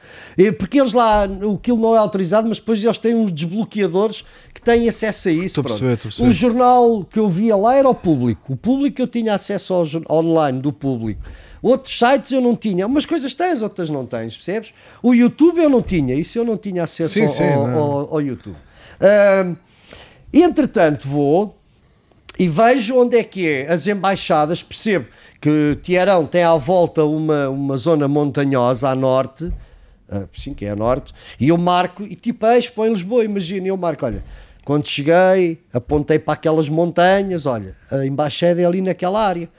Porque 0.57 0.81
eles 0.81 0.91
lá, 0.91 1.23
aquilo 1.23 1.77
não 1.77 1.95
é 1.95 1.97
autorizado, 1.97 2.49
mas 2.49 2.59
depois 2.59 2.83
eles 2.83 2.99
têm 2.99 3.15
uns 3.15 3.31
desbloqueadores 3.31 4.25
que 4.53 4.61
têm 4.61 4.89
acesso 4.89 5.29
a 5.29 5.31
isso. 5.31 5.45
Estou 5.45 5.63
perceber, 5.63 5.93
estou 5.93 6.11
perceber. 6.11 6.29
O 6.29 6.33
jornal 6.33 7.05
que 7.05 7.19
eu 7.19 7.29
via 7.29 7.55
lá 7.55 7.73
era 7.73 7.87
o 7.87 7.95
público. 7.95 8.51
O 8.51 8.57
público 8.57 9.01
eu 9.01 9.07
tinha 9.07 9.33
acesso 9.33 9.73
ao 9.73 9.85
online 10.11 10.59
do 10.59 10.73
público. 10.73 11.21
Outros 11.61 11.97
sites 11.97 12.31
eu 12.31 12.41
não 12.41 12.55
tinha. 12.55 12.85
Umas 12.87 13.05
coisas 13.05 13.33
tens, 13.35 13.61
outras 13.61 13.89
não 13.89 14.05
tens, 14.05 14.35
percebes? 14.35 14.73
O 15.03 15.13
YouTube 15.13 15.59
eu 15.61 15.69
não 15.69 15.81
tinha. 15.81 16.15
Isso 16.15 16.37
eu 16.37 16.45
não 16.45 16.57
tinha 16.57 16.83
acesso 16.83 17.13
sim, 17.13 17.23
ao, 17.23 17.29
sim, 17.29 17.53
ao, 17.53 17.67
ao, 17.67 18.13
ao, 18.13 18.21
YouTube. 18.21 18.55
Uh, 18.55 19.57
entretanto, 20.33 21.07
vou 21.07 21.57
e 22.37 22.47
vejo 22.47 22.95
onde 22.95 23.17
é 23.17 23.23
que 23.23 23.47
é 23.47 23.71
as 23.71 23.87
embaixadas. 23.87 24.63
Percebo 24.63 25.07
que 25.41 25.77
Tiarão 25.81 26.25
tem 26.25 26.43
à 26.43 26.55
volta 26.55 27.03
uma, 27.03 27.49
uma 27.49 27.77
zona 27.77 28.07
montanhosa 28.07 28.89
a 28.89 28.95
norte. 28.95 29.45
Uh, 30.09 30.27
sim, 30.33 30.53
que 30.53 30.65
é 30.65 30.69
a 30.69 30.75
norte. 30.75 31.13
E 31.39 31.49
eu 31.49 31.57
marco, 31.57 32.03
e 32.03 32.15
tipo, 32.15 32.45
Expo 32.47 32.85
em 32.85 32.89
Lisboa, 32.89 33.23
imagina, 33.23 33.67
eu 33.67 33.77
marco, 33.77 34.05
olha... 34.05 34.23
Quando 34.65 34.87
cheguei, 34.87 35.59
apontei 35.73 36.19
para 36.19 36.35
aquelas 36.35 36.69
montanhas, 36.69 37.47
olha, 37.47 37.75
a 37.89 38.05
embaixada 38.05 38.61
é 38.61 38.65
ali 38.65 38.81
naquela 38.81 39.25
área 39.25 39.49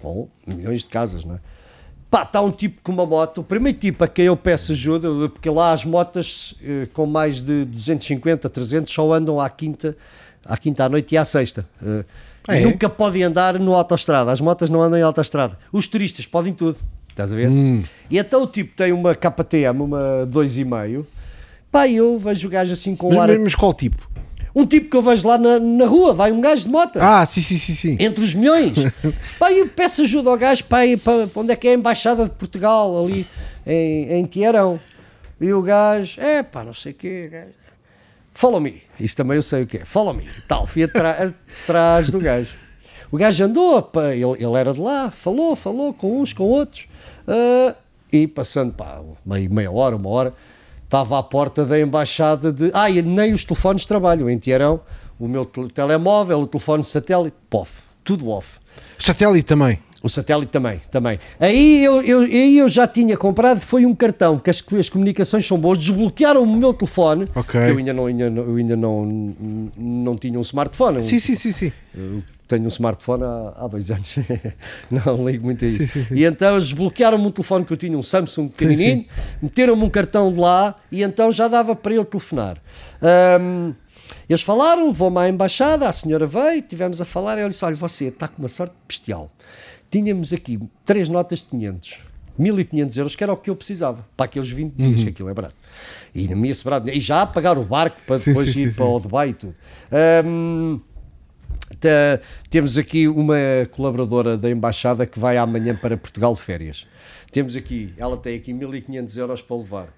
com 0.00 0.28
milhões 0.46 0.80
de 0.80 0.86
casas, 0.86 1.24
não 1.24 1.36
é? 1.36 1.38
Pá, 2.10 2.22
está 2.22 2.40
um 2.40 2.52
tipo 2.52 2.80
com 2.82 2.92
uma 2.92 3.04
moto, 3.04 3.38
o 3.38 3.44
primeiro 3.44 3.78
tipo 3.78 4.04
a 4.04 4.08
quem 4.08 4.26
eu 4.26 4.36
peço 4.36 4.72
ajuda, 4.72 5.08
porque 5.28 5.50
lá 5.50 5.72
as 5.72 5.84
motas 5.84 6.54
eh, 6.62 6.86
com 6.92 7.04
mais 7.04 7.42
de 7.42 7.64
250, 7.64 8.48
300 8.48 8.92
só 8.92 9.12
andam 9.12 9.40
à 9.40 9.50
quinta, 9.50 9.96
à 10.44 10.56
quinta 10.56 10.84
à 10.84 10.88
noite 10.88 11.14
e 11.14 11.18
à 11.18 11.24
sexta. 11.24 11.66
Eh, 11.84 12.04
é? 12.48 12.60
Nunca 12.60 12.88
podem 12.88 13.24
andar 13.24 13.58
no 13.58 13.74
autoestrada, 13.74 14.30
as 14.30 14.40
motas 14.40 14.70
não 14.70 14.80
andam 14.80 14.98
em 14.98 15.02
autoestrada. 15.02 15.58
Os 15.72 15.88
turistas 15.88 16.24
podem 16.24 16.52
tudo, 16.52 16.78
estás 17.08 17.32
a 17.32 17.36
ver? 17.36 17.48
Hum. 17.48 17.82
E 18.08 18.18
então 18.18 18.42
o 18.42 18.46
tipo 18.46 18.74
tem 18.76 18.92
uma 18.92 19.14
KTM, 19.14 19.82
uma 19.82 20.28
2,5. 20.30 21.04
Pá, 21.72 21.88
eu 21.88 22.18
vejo 22.20 22.46
o 22.46 22.50
gajo 22.50 22.72
assim 22.72 22.94
com 22.94 23.08
mas, 23.08 23.18
ar. 23.18 23.38
Mas 23.38 23.54
qual 23.56 23.74
tipo? 23.74 24.08
Um 24.56 24.64
tipo 24.64 24.88
que 24.88 24.96
eu 24.96 25.02
vejo 25.02 25.28
lá 25.28 25.36
na, 25.36 25.60
na 25.60 25.84
rua, 25.84 26.14
vai 26.14 26.32
um 26.32 26.40
gajo 26.40 26.64
de 26.64 26.70
moto. 26.70 26.96
Ah, 26.98 27.26
sim, 27.26 27.42
sim, 27.42 27.58
sim. 27.58 27.74
sim. 27.74 27.96
Entre 28.00 28.24
os 28.24 28.34
milhões. 28.34 28.72
pá, 29.38 29.52
eu 29.52 29.68
peço 29.68 30.00
ajuda 30.00 30.30
ao 30.30 30.38
gajo 30.38 30.64
para 30.64 30.86
ir 30.86 30.96
para, 30.96 31.26
para 31.26 31.42
onde 31.42 31.52
é 31.52 31.56
que 31.56 31.68
é 31.68 31.72
a 31.72 31.74
Embaixada 31.74 32.24
de 32.24 32.30
Portugal, 32.30 33.04
ali 33.04 33.26
em, 33.66 34.14
em 34.14 34.24
Tiarão. 34.24 34.80
E 35.38 35.52
o 35.52 35.60
gajo, 35.60 36.18
é 36.18 36.42
pá, 36.42 36.64
não 36.64 36.72
sei 36.72 36.92
o 36.92 36.94
quê, 36.94 37.28
gajo. 37.30 37.52
Follow 38.32 38.58
me. 38.58 38.82
Isso 38.98 39.14
também 39.14 39.36
eu 39.36 39.42
sei 39.42 39.60
o 39.60 39.66
que 39.66 39.76
é. 39.76 39.84
Follow 39.84 40.14
me. 40.14 40.26
Tal, 40.48 40.66
fui 40.66 40.84
atrás, 40.84 41.34
atrás 41.64 42.10
do 42.10 42.18
gajo. 42.18 42.56
O 43.12 43.18
gajo 43.18 43.44
andou, 43.44 43.82
pá, 43.82 44.14
ele, 44.14 44.42
ele 44.42 44.56
era 44.56 44.72
de 44.72 44.80
lá, 44.80 45.10
falou, 45.10 45.54
falou 45.54 45.92
com 45.92 46.18
uns, 46.18 46.32
com 46.32 46.44
outros. 46.44 46.88
Uh, 47.28 47.74
e 48.10 48.26
passando, 48.26 48.72
pá, 48.72 49.02
meia, 49.24 49.48
meia 49.50 49.70
hora, 49.70 49.96
uma 49.96 50.08
hora, 50.08 50.34
estava 50.86 51.18
à 51.18 51.22
porta 51.22 51.64
da 51.64 51.78
embaixada 51.78 52.52
de. 52.52 52.70
Ah, 52.72 52.88
e 52.88 53.02
nem 53.02 53.34
os 53.34 53.44
telefones 53.44 53.84
trabalham 53.84 54.30
em 54.30 54.38
Tiarão. 54.38 54.80
O 55.18 55.26
meu 55.28 55.44
telemóvel, 55.44 56.40
o 56.40 56.46
telefone 56.46 56.84
satélite, 56.84 57.36
pof, 57.50 57.80
tudo 58.04 58.28
off. 58.28 58.58
Satélite 58.98 59.44
também. 59.44 59.78
O 60.02 60.08
satélite 60.08 60.52
também, 60.52 60.80
também. 60.90 61.18
Aí 61.40 61.82
eu, 61.82 62.02
eu, 62.02 62.20
aí 62.20 62.58
eu 62.58 62.68
já 62.68 62.86
tinha 62.86 63.16
comprado, 63.16 63.60
foi 63.60 63.84
um 63.84 63.94
cartão, 63.94 64.38
que 64.38 64.50
as, 64.50 64.62
as 64.78 64.88
comunicações 64.88 65.46
são 65.46 65.58
boas, 65.58 65.78
desbloquearam 65.78 66.42
o 66.42 66.46
meu 66.46 66.72
telefone, 66.72 67.26
okay. 67.34 67.64
que 67.64 67.70
eu 67.70 67.78
ainda 67.78 67.92
não, 67.92 68.06
ainda, 68.06 68.24
eu 68.24 68.56
ainda 68.56 68.76
não, 68.76 69.34
não 69.76 70.16
tinha 70.16 70.38
um 70.38 70.42
smartphone. 70.42 71.02
Sim, 71.02 71.18
sim, 71.18 71.34
sim, 71.34 71.50
sim. 71.50 71.72
Tenho 72.48 72.64
um 72.64 72.68
smartphone 72.68 73.24
há, 73.24 73.54
há 73.56 73.66
dois 73.66 73.90
anos, 73.90 74.14
não 74.90 75.28
ligo 75.28 75.44
muito 75.44 75.64
a 75.64 75.68
isso. 75.68 75.88
Sim, 75.88 76.04
sim. 76.04 76.14
E 76.14 76.24
então 76.24 76.52
eles 76.52 76.64
desbloquearam-me 76.64 77.26
um 77.26 77.30
telefone 77.30 77.64
que 77.64 77.72
eu 77.72 77.76
tinha, 77.76 77.98
um 77.98 78.02
Samsung 78.02 78.48
pequenininho, 78.48 79.04
meteram-me 79.42 79.82
um 79.82 79.90
cartão 79.90 80.32
de 80.32 80.38
lá 80.38 80.76
e 80.92 81.02
então 81.02 81.32
já 81.32 81.48
dava 81.48 81.74
para 81.74 81.94
eu 81.94 82.04
telefonar. 82.04 82.58
Um, 83.40 83.74
eles 84.28 84.42
falaram, 84.42 84.92
vou-me 84.92 85.18
à 85.18 85.28
embaixada, 85.28 85.88
a 85.88 85.92
senhora 85.92 86.26
veio, 86.26 86.62
tivemos 86.62 87.00
a 87.00 87.04
falar, 87.04 87.36
e 87.38 87.40
ela 87.40 87.50
disse, 87.50 87.64
olha, 87.64 87.76
você 87.76 88.06
está 88.06 88.28
com 88.28 88.42
uma 88.42 88.48
sorte 88.48 88.74
bestial 88.86 89.30
tínhamos 89.90 90.32
aqui 90.32 90.58
três 90.84 91.08
notas 91.08 91.40
de 91.40 91.46
500. 91.46 91.98
1500 92.38 92.96
euros, 92.98 93.16
que 93.16 93.24
era 93.24 93.32
o 93.32 93.36
que 93.36 93.48
eu 93.48 93.56
precisava 93.56 94.06
para 94.14 94.26
aqueles 94.26 94.50
20 94.50 94.74
dias, 94.74 94.98
uhum. 94.98 95.04
que 95.04 95.08
aquilo 95.08 95.28
é 95.30 95.34
barato. 95.34 95.54
E 96.14 96.28
na 96.28 96.36
minha 96.36 96.54
sobrado, 96.54 96.90
e 96.90 97.00
já 97.00 97.22
a 97.22 97.26
pagar 97.26 97.56
o 97.56 97.64
barco 97.64 97.96
para 98.06 98.18
sim, 98.18 98.30
depois 98.30 98.52
sim, 98.52 98.60
ir 98.60 98.68
sim, 98.68 98.74
para 98.74 98.84
o 98.84 99.00
Dubai 99.00 99.30
e 99.30 99.32
tudo. 99.32 99.54
Um, 100.26 100.78
Tá- 101.80 102.20
temos 102.48 102.78
aqui 102.78 103.08
uma 103.08 103.36
colaboradora 103.72 104.36
da 104.38 104.50
embaixada 104.50 105.04
que 105.06 105.18
vai 105.18 105.36
amanhã 105.36 105.74
para 105.74 105.96
Portugal 105.96 106.34
de 106.34 106.40
férias. 106.40 106.86
Temos 107.32 107.56
aqui, 107.56 107.92
ela 107.98 108.16
tem 108.16 108.36
aqui 108.36 108.52
1500 108.52 109.16
euros 109.16 109.42
para 109.42 109.56
levar. 109.56 109.88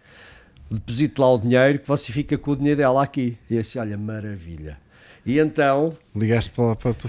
Deposite 0.71 1.19
lá 1.21 1.33
o 1.35 1.39
dinheiro 1.39 1.79
que 1.79 1.87
você 1.89 2.13
fica 2.13 2.37
com 2.37 2.51
o 2.53 2.57
dinheiro 2.57 2.79
dela 2.79 3.03
aqui. 3.03 3.37
E 3.51 3.59
assim, 3.59 3.79
olha, 3.79 3.97
maravilha. 3.97 4.79
E 5.25 5.39
então 5.39 5.97
Ligaste 6.17 6.51
para, 6.51 6.75
para 6.77 6.95
tu. 6.95 7.09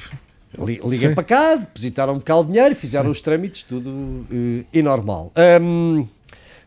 li- 0.60 0.80
liguei 0.84 1.10
Sim. 1.10 1.16
para 1.16 1.24
cá, 1.24 1.56
depositaram 1.56 2.14
um 2.14 2.18
bocado 2.18 2.44
de 2.46 2.52
dinheiro, 2.54 2.76
fizeram 2.76 3.10
os 3.10 3.22
trâmites, 3.22 3.64
tudo 3.64 4.26
eh, 4.32 4.66
e 4.74 4.82
normal. 4.82 5.32
Hum, 5.62 6.06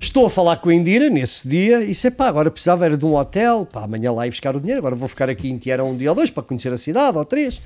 estou 0.02 0.26
a 0.26 0.30
falar 0.30 0.56
com 0.56 0.68
a 0.68 0.74
Indira 0.74 1.08
nesse 1.08 1.48
dia 1.48 1.82
e 1.82 1.88
disse: 1.88 2.10
pá, 2.10 2.28
agora 2.28 2.50
precisava 2.50 2.84
era 2.84 2.96
de 2.96 3.04
um 3.06 3.14
hotel, 3.14 3.66
pá, 3.70 3.84
amanhã 3.84 4.12
lá 4.12 4.26
ir 4.26 4.30
buscar 4.30 4.54
o 4.56 4.60
dinheiro, 4.60 4.80
agora 4.80 4.94
vou 4.96 5.08
ficar 5.08 5.28
aqui 5.30 5.48
em 5.50 5.56
Tiara 5.58 5.84
um 5.84 5.96
dia 5.96 6.10
ou 6.10 6.14
dois 6.16 6.30
para 6.30 6.42
conhecer 6.42 6.72
a 6.72 6.76
cidade, 6.76 7.16
ou 7.16 7.24
três. 7.24 7.60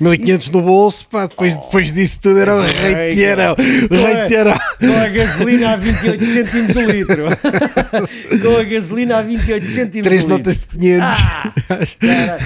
1500 0.00 0.50
no 0.50 0.62
bolso, 0.62 1.08
pá, 1.08 1.26
depois, 1.26 1.56
depois 1.56 1.92
disso 1.92 2.20
tudo 2.22 2.38
era 2.38 2.54
um 2.54 2.60
rei 2.62 3.16
Tiarão. 3.16 3.56
Com 3.56 3.94
a- 3.96 3.98
Rei 3.98 4.28
Tiarão. 4.28 4.56
Com 4.78 4.92
a 4.96 5.08
gasolina 5.08 5.70
a 5.72 5.76
28 5.76 6.24
cêntimos 6.24 6.76
o 6.76 6.80
litro. 6.82 7.24
com 8.40 8.56
a 8.58 8.62
gasolina 8.62 9.16
a 9.18 9.22
28 9.22 9.66
cêntimos 9.66 10.06
Três 10.06 10.24
o 10.24 10.28
litro. 10.28 10.38
notas 10.38 10.58
de 10.58 10.66
500. 10.68 11.18
Ah, 11.18 11.52
cara, 11.98 12.38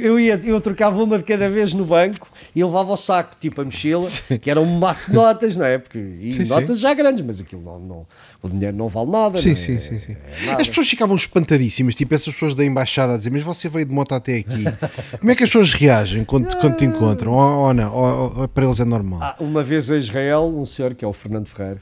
eu, 0.00 0.18
ia, 0.18 0.40
eu 0.44 0.60
trocava 0.60 1.00
uma 1.00 1.18
de 1.18 1.24
cada 1.24 1.48
vez 1.48 1.72
no 1.72 1.84
banco 1.84 2.26
e 2.52 2.64
levava 2.64 2.92
o 2.92 2.96
saco, 2.96 3.36
tipo 3.38 3.60
a 3.60 3.64
mochila, 3.64 4.04
que 4.42 4.50
era 4.50 4.60
um 4.60 4.78
maço 4.80 5.10
de 5.10 5.16
notas, 5.16 5.56
não 5.56 5.64
é? 5.64 5.78
Porque, 5.78 5.98
e 6.20 6.32
Sim, 6.32 6.44
sim. 6.44 6.50
notas 6.52 6.80
já 6.80 6.92
grandes, 6.94 7.24
mas 7.24 7.40
aquilo 7.40 7.62
não, 7.62 7.78
não- 7.78 8.06
o 8.42 8.48
dinheiro 8.48 8.76
não 8.76 8.88
vale 8.88 9.10
nada. 9.10 9.38
Sim, 9.38 9.46
não 9.46 9.52
é? 9.52 9.56
sim, 9.56 9.78
sim, 9.78 9.98
sim. 10.00 10.12
É 10.12 10.46
nada. 10.46 10.62
As 10.62 10.68
pessoas 10.68 10.88
ficavam 10.88 11.14
espantadíssimas, 11.14 11.94
tipo 11.94 12.12
essas 12.12 12.34
pessoas 12.34 12.54
da 12.54 12.64
embaixada 12.64 13.14
a 13.14 13.16
dizer, 13.16 13.30
mas 13.30 13.42
você 13.42 13.68
veio 13.68 13.86
de 13.86 13.94
moto 13.94 14.14
até 14.14 14.38
aqui. 14.38 14.64
Como 15.20 15.30
é 15.30 15.34
que 15.36 15.44
as 15.44 15.48
pessoas 15.50 15.72
reagem 15.72 16.24
quando, 16.24 16.54
quando 16.56 16.76
te 16.76 16.84
encontram? 16.84 17.32
Ou, 17.32 17.66
ou 17.66 17.74
não? 17.74 17.94
Ou, 17.94 18.40
ou 18.40 18.48
para 18.48 18.64
eles 18.66 18.80
é 18.80 18.84
normal? 18.84 19.20
Ah, 19.22 19.36
uma 19.38 19.62
vez 19.62 19.88
em 19.90 19.96
Israel, 19.96 20.52
um 20.54 20.66
senhor 20.66 20.94
que 20.94 21.04
é 21.04 21.08
o 21.08 21.12
Fernando 21.12 21.46
Ferreira 21.46 21.80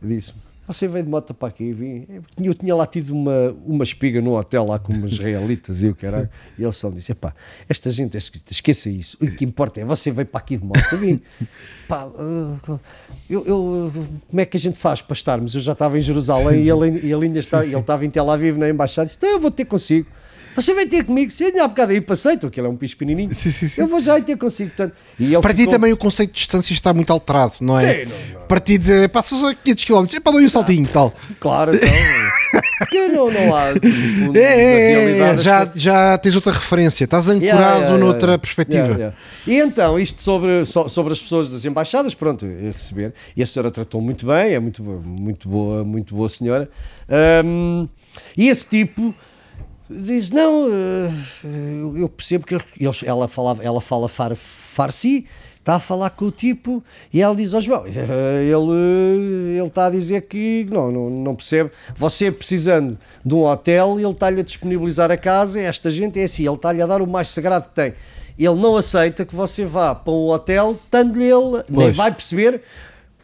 disse-me: 0.00 0.45
Você 0.66 0.88
veio 0.88 1.04
de 1.04 1.10
moto 1.10 1.32
para 1.32 1.48
aqui? 1.48 1.72
Vim. 1.72 2.06
Eu 2.42 2.52
tinha 2.52 2.74
lá 2.74 2.86
tido 2.86 3.10
uma, 3.14 3.54
uma 3.64 3.84
espiga 3.84 4.20
no 4.20 4.36
hotel 4.36 4.64
lá 4.66 4.78
com 4.78 4.92
umas 4.92 5.12
israelitas 5.12 5.82
e 5.82 5.88
o 5.88 5.94
caralho. 5.94 6.28
E 6.58 6.62
ele 6.64 6.72
só 6.72 6.88
me 6.90 6.96
disse: 6.96 7.12
Epá, 7.12 7.32
esta 7.68 7.90
gente, 7.90 8.16
esque- 8.16 8.40
esqueça 8.50 8.90
isso. 8.90 9.16
O 9.20 9.26
que 9.30 9.44
importa 9.44 9.80
é 9.80 9.84
você 9.84 10.10
veio 10.10 10.26
para 10.26 10.40
aqui 10.40 10.56
de 10.56 10.64
moto. 10.64 10.80
Eu 10.92 10.98
vim. 10.98 11.20
Pá, 11.88 12.08
ah, 12.18 12.78
eu, 13.30 13.46
eu- 13.46 13.92
como 14.28 14.40
é 14.40 14.44
que 14.44 14.56
a 14.56 14.60
gente 14.60 14.76
faz 14.78 15.00
para 15.00 15.14
estarmos? 15.14 15.54
Eu 15.54 15.60
já 15.60 15.72
estava 15.72 15.96
em 15.98 16.00
Jerusalém 16.00 16.64
e 16.64 16.68
ele, 16.70 17.00
e 17.06 17.12
ele 17.12 17.26
ainda 17.26 17.38
está, 17.38 17.64
ele 17.64 17.76
estava 17.76 18.04
em 18.04 18.10
Tel 18.10 18.28
Aviv 18.28 18.56
na 18.58 18.68
embaixada. 18.68 19.06
Disse: 19.06 19.18
Então 19.18 19.30
eu 19.30 19.38
vou 19.40 19.50
ter 19.50 19.64
consigo. 19.66 20.08
Você 20.56 20.74
vai 20.74 20.86
ter 20.86 21.04
comigo, 21.04 21.30
se 21.30 21.44
eu 21.44 21.62
há 21.62 21.68
bocado 21.68 21.92
aí 21.92 22.00
passei, 22.00 22.36
tu, 22.36 22.46
aquilo 22.46 22.66
é 22.66 22.70
um 22.70 22.76
piso 22.76 22.94
pequenininho. 22.96 23.32
Sim, 23.34 23.50
sim, 23.50 23.68
sim. 23.68 23.80
Eu 23.80 23.86
vou 23.86 24.00
já 24.00 24.18
ter 24.20 24.36
consigo. 24.36 24.70
Portanto, 24.70 24.94
e 25.18 25.26
ele 25.34 25.40
Para 25.42 25.52
ti 25.52 25.58
ficou- 25.60 25.74
também 25.74 25.92
o 25.92 25.96
conceito 25.96 26.30
de 26.32 26.36
distância 26.38 26.72
está 26.72 26.92
muito 26.94 27.12
alterado, 27.12 27.54
não 27.60 27.78
é? 27.78 28.04
Sim, 28.06 28.12
não, 28.32 28.40
não. 28.40 28.46
Para 28.46 28.58
ti 28.60 28.78
dizer, 28.78 29.08
pá, 29.10 29.22
só 29.22 29.36
500 29.54 29.84
km, 29.84 30.06
é 30.16 30.20
para 30.20 30.32
dar 30.32 30.38
um 30.38 30.48
saltinho 30.48 30.84
e 30.84 30.88
tal. 30.88 31.12
Claro, 31.38 31.74
então. 31.76 31.88
Porque 32.78 33.08
não, 33.08 33.30
não 33.30 33.56
há. 33.56 33.72
fundo, 33.72 34.36
É, 34.38 34.40
é, 34.42 35.18
é, 35.18 35.38
já, 35.38 35.64
coisas- 35.66 35.82
já 35.82 36.18
tens 36.18 36.34
outra 36.36 36.52
referência, 36.52 37.04
estás 37.04 37.28
ancorado 37.28 37.44
Yeah, 37.44 37.68
yeah, 37.68 37.86
yeah, 37.86 37.98
noutra 38.04 38.38
perspectiva. 38.38 39.14
E 39.46 39.56
então, 39.56 39.98
isto 39.98 40.20
sobre, 40.22 40.64
so- 40.66 40.88
sobre 40.88 41.12
as 41.12 41.20
pessoas 41.20 41.50
das 41.50 41.64
embaixadas, 41.64 42.14
pronto, 42.14 42.46
receber. 42.72 43.14
E 43.36 43.42
a 43.42 43.46
senhora 43.46 43.70
tratou 43.70 44.00
muito 44.00 44.26
bem, 44.26 44.52
é 44.54 44.60
muito, 44.60 44.82
boa- 44.82 45.00
muito 45.04 45.48
boa, 45.48 45.84
muito 45.84 46.14
boa 46.14 46.28
senhora. 46.28 46.68
Ahm, 47.08 47.88
e 48.36 48.48
esse 48.48 48.66
tipo 48.68 49.14
diz: 49.90 50.30
Não, 50.30 50.68
eh, 50.70 51.10
eu- 51.96 52.08
percebo 52.08 52.46
que 52.46 52.54
eles- 52.78 53.02
ela, 53.04 53.28
falava, 53.28 53.62
ela 53.62 53.80
fala 53.80 54.08
far, 54.08 54.34
farsi. 54.36 55.26
Está 55.58 55.74
a 55.76 55.80
falar 55.80 56.10
com 56.10 56.26
o 56.26 56.30
tipo 56.30 56.80
e 57.12 57.20
ela 57.20 57.34
diz 57.34 57.52
ao 57.52 57.60
João: 57.60 57.84
"Eh, 57.86 58.44
ele, 58.44 59.58
ele 59.58 59.66
está 59.66 59.86
a 59.86 59.90
dizer 59.90 60.20
que 60.28 60.64
não, 60.70 60.92
não, 60.92 61.10
não 61.10 61.34
percebe. 61.34 61.72
Você 61.96 62.30
precisando 62.30 62.96
de 63.24 63.34
um 63.34 63.42
hotel, 63.42 63.98
ele 63.98 64.08
está-lhe 64.08 64.40
a 64.40 64.44
disponibilizar 64.44 65.10
a 65.10 65.16
casa. 65.16 65.60
Esta 65.60 65.90
gente 65.90 66.20
é 66.20 66.24
assim, 66.24 66.46
ele 66.46 66.54
está-lhe 66.54 66.80
a 66.80 66.86
dar 66.86 67.02
o 67.02 67.06
mais 67.06 67.30
sagrado 67.30 67.68
que 67.68 67.74
tem. 67.74 67.94
Ele 68.38 68.54
não 68.54 68.76
aceita 68.76 69.24
que 69.24 69.34
você 69.34 69.64
vá 69.64 69.92
para 69.92 70.12
um 70.12 70.28
hotel, 70.28 70.78
estando-lhe 70.84 71.24
ele, 71.24 71.64
nem 71.68 71.86
Pois. 71.86 71.96
vai 71.96 72.12
perceber 72.12 72.62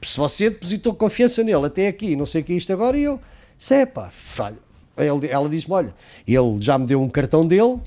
se 0.03 0.17
você 0.19 0.51
depositou 0.51 0.95
confiança 0.95 1.45
nele 1.45 1.67
até 1.67 1.87
aqui, 1.87 2.17
não 2.17 2.27
sei 2.27 2.41
o 2.41 2.45
que 2.45 2.55
é 2.55 2.57
isto 2.57 2.73
agora. 2.73 2.99
E 2.99 3.05
eu, 3.05 3.21
se 3.57 3.73
é 3.75 3.87
pá, 3.87 4.11
falha. 4.13 4.57
Ele- 4.97 5.29
ela 5.29 5.49
diz-me: 5.49 5.73
Olha, 5.75 5.95
ele 6.27 6.57
já 6.61 6.79
me 6.79 6.87
deu 6.87 7.01
um 7.01 7.09
cartão 7.09 7.47
dele, 7.47 7.79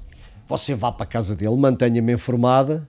você 0.47 0.73
vá 0.75 0.91
para 0.91 1.03
a 1.03 1.07
casa 1.07 1.35
dele, 1.35 1.55
mantenha-me 1.55 2.13
informada, 2.13 2.87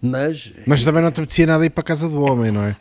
mas 0.00 0.52
Mas 0.66 0.84
também 0.84 1.02
não 1.02 1.10
te 1.10 1.20
apetecia 1.20 1.44
nada 1.46 1.66
ir 1.66 1.70
para 1.70 1.80
a 1.80 1.84
casa 1.84 2.08
do 2.08 2.20
homem, 2.22 2.50
não 2.52 2.62
é? 2.62 2.76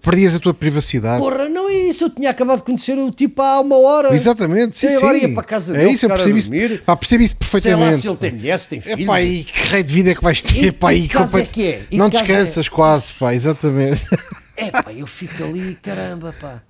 Perdias 0.00 0.34
a 0.36 0.38
tua 0.38 0.54
privacidade. 0.54 1.20
Porra, 1.22 1.48
não 1.48 1.68
é 1.68 1.74
isso. 1.88 2.04
Eu 2.04 2.10
tinha 2.10 2.30
acabado 2.30 2.58
de 2.58 2.62
conhecer 2.64 2.96
o 2.96 3.10
tipo 3.10 3.42
há 3.42 3.60
uma 3.60 3.76
hora. 3.76 4.14
Exatamente, 4.14 4.76
sim, 4.76 4.86
E 4.86 4.94
agora 4.96 5.18
sim. 5.18 5.26
ia 5.26 5.32
para 5.34 5.40
a 5.42 5.44
casa 5.44 5.74
é 5.74 5.78
dele 5.80 5.90
isso, 5.92 6.04
eu 6.06 6.10
percebi 6.10 6.38
isso, 6.38 6.82
pá, 6.84 6.96
percebi 6.96 7.24
isso 7.24 7.34
Sei 7.40 7.46
lá 7.46 7.50
perfeitamente. 7.50 7.98
se 8.00 8.08
ele 8.08 8.16
tem 8.16 8.32
mulher, 8.32 8.58
se 8.58 8.68
tem 8.68 8.78
É 8.78 8.82
filho. 8.82 9.06
pá, 9.06 9.20
e 9.20 9.42
que 9.44 9.68
rei 9.68 9.82
de 9.82 9.92
vida 9.92 10.10
é 10.10 10.14
que 10.14 10.22
vais 10.22 10.42
ter, 10.42 10.64
E 10.64 10.72
pá, 10.72 10.94
e 10.94 11.08
complet- 11.08 11.48
é 11.48 11.52
que 11.52 11.62
é? 11.66 11.82
E 11.90 11.98
Não 11.98 12.08
descansas 12.08 12.68
quase, 12.68 13.12
pá, 13.14 13.34
exatamente. 13.34 14.02
É 14.60 14.70
pá, 14.70 14.92
eu 14.92 15.06
fico 15.06 15.42
ali, 15.42 15.74
caramba, 15.76 16.34
pá. 16.38 16.62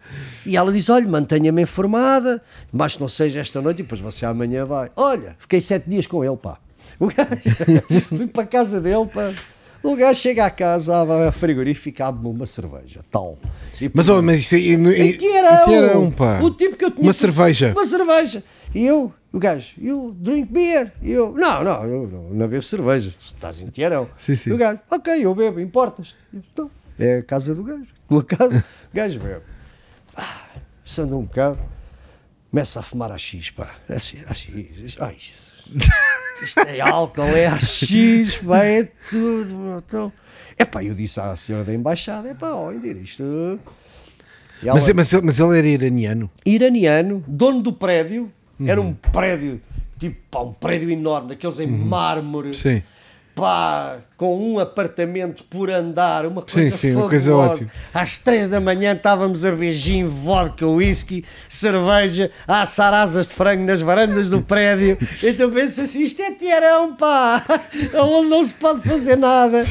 E 0.47 0.57
ela 0.57 0.73
diz: 0.73 0.89
olha, 0.89 1.09
mantenha-me 1.09 1.63
informada, 1.63 2.41
mas 2.73 2.99
não 2.99 3.09
seja 3.09 3.41
esta 3.41 3.61
noite 3.61 3.81
e 3.81 3.83
depois 3.83 4.01
você 4.01 4.25
amanhã 4.25 4.65
vai. 4.65 4.91
Olha, 4.97 5.35
fiquei 5.39 5.61
sete 5.61 5.91
dias 5.91 6.07
com 6.07 6.25
ele, 6.25 6.37
pá. 6.37 6.59
O 6.99 7.07
gajo, 7.09 8.07
fui 8.09 8.27
para 8.27 8.45
a 8.45 8.47
casa 8.47 8.81
dele, 8.81 9.07
pá. 9.07 9.33
O 9.83 9.97
gajo 9.97 10.21
chega 10.21 10.45
à 10.45 10.51
casa, 10.51 10.95
abre 11.01 11.27
a 11.27 11.33
frigorífico, 11.33 12.03
abre-me 12.03 12.29
uma 12.29 12.47
cerveja, 12.47 13.01
tal. 13.11 13.39
E 13.81 13.91
Mas, 13.95 14.09
oh, 14.11 14.21
mas 14.21 14.41
isto 14.41 14.55
é. 14.55 14.59
é- 14.59 14.63
Em 14.63 15.09
é- 15.09 15.13
Tiarão, 15.15 15.65
Tiarão, 15.65 16.11
pá. 16.11 16.41
O 16.43 16.51
tipo 16.51 16.77
que 16.77 16.85
eu 16.85 16.91
tinha 16.91 17.03
Uma 17.03 17.13
cerveja. 17.15 17.73
Uma 17.75 17.87
cerveja. 17.87 18.45
E 18.75 18.85
eu, 18.85 19.13
o 19.33 19.39
gajo, 19.39 19.69
eu 19.81 20.15
drink 20.19 20.53
beer. 20.53 20.93
E 21.03 21.11
eu, 21.11 21.33
não, 21.33 21.65
não, 21.65 21.85
eu 21.85 22.07
não, 22.07 22.23
não 22.31 22.47
bebo 22.47 22.63
cerveja. 22.63 23.09
Estás 23.09 23.61
em 23.61 23.67
Tiarão. 23.67 24.07
Sim, 24.19 24.37
sim. 24.37 24.51
E 24.51 24.53
o 24.53 24.59
gajo, 24.59 24.79
ok, 24.91 25.25
eu 25.25 25.35
bebo, 25.35 25.59
importas? 25.61 26.15
Eu, 26.33 26.43
não, 26.57 26.71
é 27.01 27.19
a 27.19 27.23
casa 27.23 27.55
do 27.55 27.65
gajo. 27.65 27.87
Tua 28.09 28.25
casa, 28.25 28.65
gajo 28.93 29.19
bebe. 29.21 29.43
Ah, 30.17 30.43
se 30.85 31.01
anda 31.01 31.17
um 31.17 31.23
bocado, 31.25 31.59
começa 32.51 32.81
a 32.81 32.83
fumar 32.83 33.11
a 33.13 33.19
X, 33.19 33.51
pá. 33.51 33.75
Assim, 33.89 34.19
a 34.27 34.35
X. 34.35 34.97
Ai, 35.01 35.17
Jesus. 35.19 35.51
Isto 36.43 36.61
é 36.61 36.81
álcool, 36.81 37.23
é 37.23 37.47
a 37.47 37.61
X, 37.61 38.39
pá, 38.39 38.65
é 38.65 38.85
tudo. 38.85 39.83
Então, 39.87 40.13
é 40.59 40.65
pá, 40.65 40.83
eu 40.83 40.95
disse 40.95 41.21
à 41.21 41.37
senhora 41.37 41.65
da 41.65 41.73
embaixada, 41.75 42.29
é 42.29 42.35
pá, 42.35 42.51
ó, 42.53 42.73
Indira, 42.73 42.99
isto... 42.99 43.23
Ela- 44.63 44.75
Mas, 44.75 44.93
mas, 44.93 45.13
ele- 45.13 45.23
mas 45.25 45.41
ele 45.41 45.59
era 45.59 45.67
iraniano. 45.69 46.31
iraniano, 46.45 47.25
dono 47.27 47.63
do 47.63 47.73
prédio, 47.73 48.31
era 48.67 48.79
Uhum. 48.81 48.89
um 48.89 48.95
prédio, 48.95 49.61
tipo, 49.99 50.21
pá, 50.31 50.41
um 50.41 50.53
prédio 50.53 50.91
enorme, 50.91 51.29
daqueles 51.29 51.61
em 51.61 51.67
mármore, 51.67 52.49
Uhum. 52.49 52.55
Sim. 52.55 52.83
Pá, 53.41 54.01
com 54.19 54.39
um 54.39 54.59
apartamento 54.59 55.43
por 55.45 55.71
andar, 55.71 56.27
uma 56.27 56.43
coisa 56.43 56.77
sim, 56.77 56.95
uma 56.95 57.09
coisa 57.09 57.31
fabulosa. 57.31 57.55
ótima. 57.55 57.71
Às 57.95 58.19
três 58.19 58.49
da 58.51 58.61
manhã 58.61 58.93
estávamos 58.93 59.47
a 59.47 59.51
beijinho, 59.51 60.11
vodka, 60.11 60.67
whisky, 60.67 61.25
cerveja, 61.49 62.31
a 62.47 62.63
assar 62.63 62.93
asas 62.93 63.29
de 63.29 63.35
frango 63.35 63.65
nas 63.65 63.81
varandas 63.81 64.29
do 64.29 64.43
prédio. 64.43 64.99
então 65.25 65.51
pensa 65.51 65.83
assim, 65.83 66.03
isto 66.03 66.21
é 66.21 66.33
tiarão, 66.33 66.95
pá, 66.95 67.43
onde 67.99 68.29
não 68.29 68.45
se 68.45 68.53
pode 68.53 68.87
fazer 68.87 69.17
nada. 69.17 69.63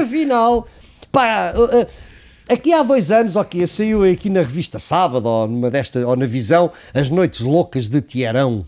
Afinal, 0.00 0.68
pá... 1.10 1.52
uh, 1.56 1.80
uh, 1.80 2.07
Aqui 2.48 2.72
há 2.72 2.82
dois 2.82 3.10
anos, 3.10 3.36
ok, 3.36 3.66
saiu 3.66 4.04
aqui 4.04 4.30
na 4.30 4.40
revista 4.40 4.78
Sábado, 4.78 5.26
ou, 5.28 5.46
numa 5.46 5.70
desta, 5.70 6.06
ou 6.06 6.16
na 6.16 6.24
Visão, 6.24 6.70
As 6.94 7.10
Noites 7.10 7.40
Loucas 7.40 7.88
de 7.88 8.00
Tiarão. 8.00 8.64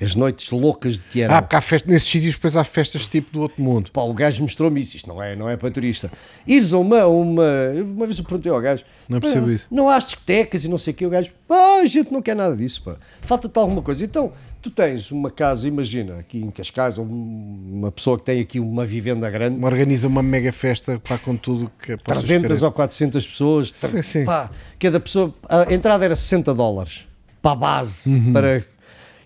As 0.00 0.14
Noites 0.14 0.50
Loucas 0.50 0.98
de 0.98 1.04
Tiarão. 1.08 1.34
Uhum. 1.34 1.38
Ah, 1.38 1.42
porque 1.42 1.56
há 1.56 1.60
festa, 1.60 1.90
nesses 1.90 2.08
sítios 2.08 2.34
depois 2.34 2.56
há 2.56 2.62
festas 2.62 3.06
tipo 3.08 3.32
do 3.32 3.40
outro 3.40 3.60
mundo. 3.60 3.90
Pá, 3.90 4.02
o 4.02 4.14
gajo 4.14 4.42
mostrou-me 4.42 4.80
isso, 4.80 4.96
isto 4.96 5.08
não 5.08 5.20
é, 5.20 5.34
não 5.34 5.50
é 5.50 5.56
para 5.56 5.68
turista. 5.70 6.12
Ires 6.46 6.72
a 6.72 6.78
uma, 6.78 7.06
uma. 7.06 7.42
Uma 7.82 8.06
vez 8.06 8.18
eu 8.18 8.24
perguntei 8.24 8.52
ao 8.52 8.60
gajo: 8.60 8.84
Não 9.08 9.18
percebo 9.18 9.46
"Pá, 9.46 9.52
isso." 9.52 9.66
Não 9.68 9.88
há 9.88 9.98
discotecas 9.98 10.64
e 10.64 10.68
não 10.68 10.78
sei 10.78 10.92
o 10.92 10.96
que. 10.96 11.04
O 11.04 11.10
gajo: 11.10 11.30
pá, 11.48 11.80
a 11.82 11.86
gente 11.86 12.12
não 12.12 12.22
quer 12.22 12.36
nada 12.36 12.56
disso, 12.56 12.82
pá. 12.84 12.94
Falta-te 13.20 13.58
alguma 13.58 13.82
coisa. 13.82 14.04
Então, 14.04 14.32
tu 14.62 14.70
tens 14.70 15.10
uma 15.10 15.30
casa, 15.30 15.66
imagina, 15.66 16.18
aqui 16.20 16.38
em 16.38 16.50
Cascais, 16.50 16.96
uma 16.98 17.90
pessoa 17.90 18.18
que 18.18 18.24
tem 18.24 18.40
aqui 18.40 18.60
uma 18.60 18.86
vivenda 18.86 19.28
grande, 19.30 19.62
Organiza 19.64 20.06
uma 20.08 20.22
mega 20.22 20.52
festa 20.52 20.98
pá, 21.06 21.18
com 21.18 21.36
tudo 21.36 21.70
que 21.82 21.96
possas 21.96 22.24
300 22.24 22.50
querer. 22.52 22.64
ou 22.64 22.72
400 22.72 23.26
pessoas, 23.26 23.74
Sim, 23.76 24.02
sim. 24.02 24.24
pá, 24.24 24.50
cada 24.78 24.98
pessoa, 25.00 25.34
a 25.48 25.72
entrada 25.74 26.04
era 26.04 26.14
60 26.16 26.54
dólares 26.54 27.06
para 27.42 27.52
a 27.52 27.56
base, 27.56 28.08
Uhum. 28.08 28.32
para, 28.32 28.58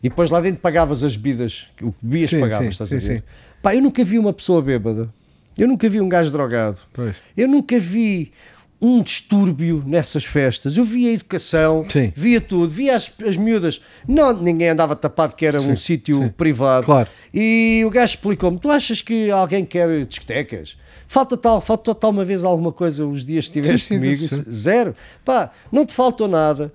e 0.03 0.09
depois 0.09 0.31
lá 0.31 0.41
dentro 0.41 0.61
pagavas 0.61 1.05
as 1.05 1.17
bebidas, 1.17 1.67
o 1.83 1.93
que 1.93 1.99
bebias 2.03 2.31
Sim, 2.31 2.41
pagavas, 2.41 2.67
sim, 2.67 2.71
estás 2.85 2.93
a 2.93 2.97
ver? 2.97 3.25
Pá, 3.63 3.75
eu 3.75 3.83
nunca 3.83 4.03
vi 4.05 4.19
uma 4.19 4.33
pessoa 4.33 4.63
bêbada, 4.63 5.13
eu 5.59 5.69
nunca 5.69 5.89
vi 5.89 6.01
um 6.01 6.09
gajo 6.09 6.31
drogado, 6.31 6.79
Pois. 6.93 7.15
eu 7.37 7.47
nunca 7.49 7.79
vi 7.79 8.33
um 8.81 9.03
distúrbio 9.03 9.83
nessas 9.87 10.25
festas. 10.25 10.77
Eu 10.77 10.85
via 10.85 11.11
a 11.11 11.13
educação, 11.15 11.87
Sim. 11.89 12.13
via 12.15 12.41
tudo, 12.41 12.69
via 12.69 12.97
as, 12.97 13.11
as 13.27 13.37
miúdas. 13.37 13.81
Não, 14.07 14.33
ninguém 14.33 14.69
andava 14.69 14.95
tapado 14.95 15.35
que 15.35 15.47
era 15.47 15.61
um 15.61 15.77
sítio 15.77 16.33
privado. 16.37 16.87
Claro. 16.87 17.09
E 17.33 17.83
o 17.87 17.91
gajo 17.91 18.15
explicou-me: 18.15 18.59
tu 18.59 18.71
achas 18.71 19.01
que 19.01 19.31
alguém 19.31 19.65
quer 19.65 20.05
discotecas? 20.05 20.77
Falta 21.09 21.37
tal, 21.37 21.61
falta 21.61 21.95
tal 21.95 22.11
uma 22.11 22.25
vez 22.25 22.43
alguma 22.43 22.73
coisa 22.73 23.07
os 23.07 23.25
dias 23.25 23.49
que 23.49 23.59
estiveste 23.59 23.89
Sim, 23.89 23.95
sim, 23.95 24.01
comigo? 24.01 24.29
sim. 24.29 24.53
Zero. 24.53 24.95
Pá, 25.25 25.51
não 25.71 25.87
te 25.87 25.93
faltou 25.93 26.27
nada. 26.27 26.73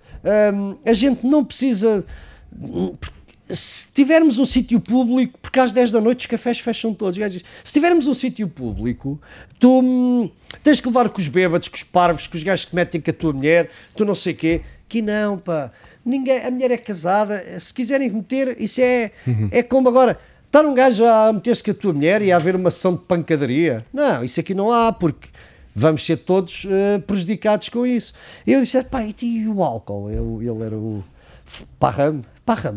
Hum, 0.54 0.76
a 0.86 0.94
gente 0.94 1.26
não 1.26 1.44
precisa. 1.44 2.06
Se 3.54 3.88
tivermos 3.94 4.40
um 4.40 4.46
sítio 4.46 4.80
público, 4.80 5.38
porque 5.42 5.60
às 5.60 5.74
10 5.74 5.92
da 5.92 6.02
noite 6.02 6.22
os 6.22 6.26
cafés 6.26 6.60
fecham 6.60 6.94
todos. 6.94 7.18
Se 7.64 7.74
tivermos 7.74 8.08
um 8.08 8.14
sítio 8.14 8.48
público, 8.48 9.20
tu 9.60 9.80
hum, 9.82 10.30
tens 10.64 10.80
que 10.80 10.88
levar 10.88 11.10
com 11.10 11.20
os 11.20 11.28
bêbados, 11.28 11.68
com 11.68 11.76
os 11.76 11.84
parvos, 11.84 12.28
com 12.28 12.38
os 12.38 12.44
gajos 12.44 12.66
que 12.66 12.76
metem 12.76 13.02
com 13.02 13.12
a 13.12 13.14
tua 13.14 13.34
mulher, 13.34 13.70
tu 13.96 14.06
não 14.06 14.16
sei 14.16 14.34
quê. 14.34 14.62
Que 14.88 15.02
não, 15.02 15.38
pá. 15.38 15.72
Ninguém, 16.06 16.44
a 16.44 16.52
mulher 16.52 16.72
é 16.72 16.78
casada. 16.78 17.44
Se 17.60 17.74
quiserem 17.74 18.10
meter, 18.10 18.60
isso 18.60 18.82
é, 18.82 19.12
é 19.52 19.64
como 19.64 19.88
agora. 19.88 20.20
Estar 20.46 20.66
um 20.66 20.74
gajo 20.74 21.06
a 21.06 21.32
meter-se 21.32 21.64
com 21.64 21.72
a 21.72 21.74
tua 21.74 21.94
mulher 21.94 22.22
e 22.22 22.32
a 22.32 22.36
haver 22.36 22.58
uma 22.58 22.70
sessão 22.70 22.94
de 22.96 23.02
pancadaria. 23.04 23.86
Não, 23.94 24.22
isso 24.22 24.40
aqui 24.40 24.54
não 24.54 24.70
há, 24.70 24.92
porque 24.92 25.30
vamos 25.74 26.06
ser 26.06 26.18
todos 26.18 26.68
eh, 26.70 27.00
prejudicados 27.00 27.70
com 27.70 27.86
isso. 27.86 28.14
E 28.46 28.52
eu 28.52 28.60
disse, 28.60 28.84
pá, 28.84 29.02
e, 29.02 29.16
e 29.22 29.48
o 29.48 29.64
álcool? 29.64 30.12
Eu, 30.12 30.42
ele 30.42 30.66
era 30.66 30.76
o 30.76 31.02
Parram. 31.80 32.22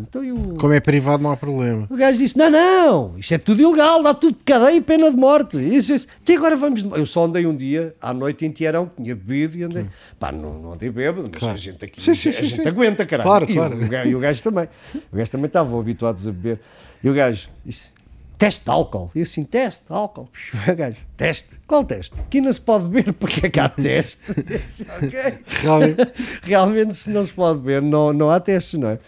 Então 0.01 0.23
e 0.23 0.31
o... 0.31 0.53
Como 0.57 0.71
é 0.71 0.79
privado, 0.79 1.21
não 1.21 1.31
há 1.31 1.35
problema. 1.37 1.85
O 1.89 1.97
gajo 1.97 2.17
disse: 2.19 2.37
Não, 2.37 2.49
não, 2.49 3.17
isto 3.19 3.33
é 3.33 3.37
tudo 3.37 3.61
ilegal, 3.61 4.01
dá 4.01 4.13
tudo 4.13 4.37
de 4.37 4.43
cadeia 4.45 4.77
e 4.77 4.79
pena 4.81 5.09
de 5.11 5.17
morte. 5.17 5.57
Isso, 5.57 5.91
isso. 5.93 6.07
Até 6.21 6.35
agora 6.35 6.55
vamos. 6.55 6.81
de- 6.81 6.89
Eu 6.97 7.05
só 7.05 7.25
andei 7.25 7.45
um 7.45 7.53
dia 7.53 7.93
à 8.01 8.13
noite 8.13 8.45
em 8.45 8.51
Tiarão, 8.51 8.89
tinha 8.95 9.13
bebido 9.15 9.57
e 9.57 9.63
andei. 9.63 9.87
Pá, 10.17 10.31
não, 10.31 10.53
não 10.59 10.73
andei 10.73 10.89
bêbado, 10.89 11.27
mas 11.29 11.39
Claro. 11.39 11.55
a 11.55 11.57
gente 11.57 11.83
aqui 11.83 12.01
Sim, 12.01 12.15
sim, 12.15 12.29
a 12.29 12.31
sim, 12.31 12.45
gente 12.45 12.61
sim. 12.63 12.67
aguenta, 12.69 13.05
caralho. 13.05 13.27
Claro, 13.27 13.51
e, 13.51 13.53
claro. 13.53 13.75
O, 13.83 13.89
gajo, 13.89 14.09
e 14.09 14.15
o 14.15 14.19
gajo 14.19 14.43
também. 14.43 14.69
O 15.11 15.15
gajo 15.17 15.31
também 15.31 15.47
estavam 15.47 15.77
habituados 15.79 16.25
a 16.25 16.31
beber. 16.31 16.59
E 17.03 17.09
o 17.09 17.13
gajo 17.13 17.49
disse: 17.65 17.89
Teste 18.37 18.65
de 18.65 18.69
álcool. 18.69 19.11
E 19.15 19.19
eu 19.19 19.23
assim: 19.23 19.43
Teste 19.43 19.85
de 19.87 19.93
álcool. 19.93 20.29
Gajo: 20.75 20.97
Teste. 21.15 21.49
Qual 21.65 21.83
teste? 21.83 22.19
Aqui 22.19 22.41
não 22.41 22.51
se 22.51 22.61
pode 22.61 22.87
beber, 22.87 23.13
porque 23.15 23.47
é 23.47 23.49
que 23.49 23.59
há 23.59 23.69
teste? 23.69 24.19
Realmente. 25.61 26.01
Realmente, 26.43 26.95
se 26.95 27.09
não 27.09 27.25
se 27.25 27.33
pode 27.33 27.59
ver, 27.61 27.81
não, 27.81 28.13
não 28.13 28.29
há 28.29 28.39
testes, 28.39 28.79
não 28.79 28.89
é? 28.89 28.99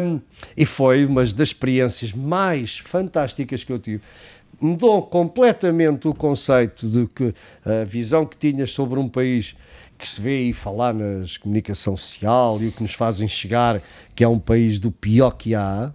Um, 0.00 0.20
e 0.56 0.64
foi 0.64 1.04
uma 1.04 1.24
das 1.24 1.48
experiências 1.48 2.12
mais 2.12 2.78
fantásticas 2.78 3.64
que 3.64 3.72
eu 3.72 3.78
tive. 3.78 4.02
Mudou 4.60 5.02
completamente 5.02 6.08
o 6.08 6.14
conceito 6.14 6.88
de 6.88 7.06
que 7.06 7.34
a 7.64 7.84
visão 7.84 8.26
que 8.26 8.36
tinhas 8.36 8.72
sobre 8.72 8.98
um 8.98 9.08
país 9.08 9.54
que 9.98 10.08
se 10.08 10.20
vê 10.20 10.36
aí 10.38 10.52
falar 10.52 10.94
nas 10.94 11.36
comunicação 11.36 11.96
social 11.96 12.62
e 12.62 12.68
o 12.68 12.72
que 12.72 12.82
nos 12.82 12.94
fazem 12.94 13.26
chegar 13.26 13.82
que 14.14 14.22
é 14.22 14.28
um 14.28 14.38
país 14.38 14.78
do 14.78 14.92
pior 14.92 15.32
que 15.32 15.54
há. 15.54 15.92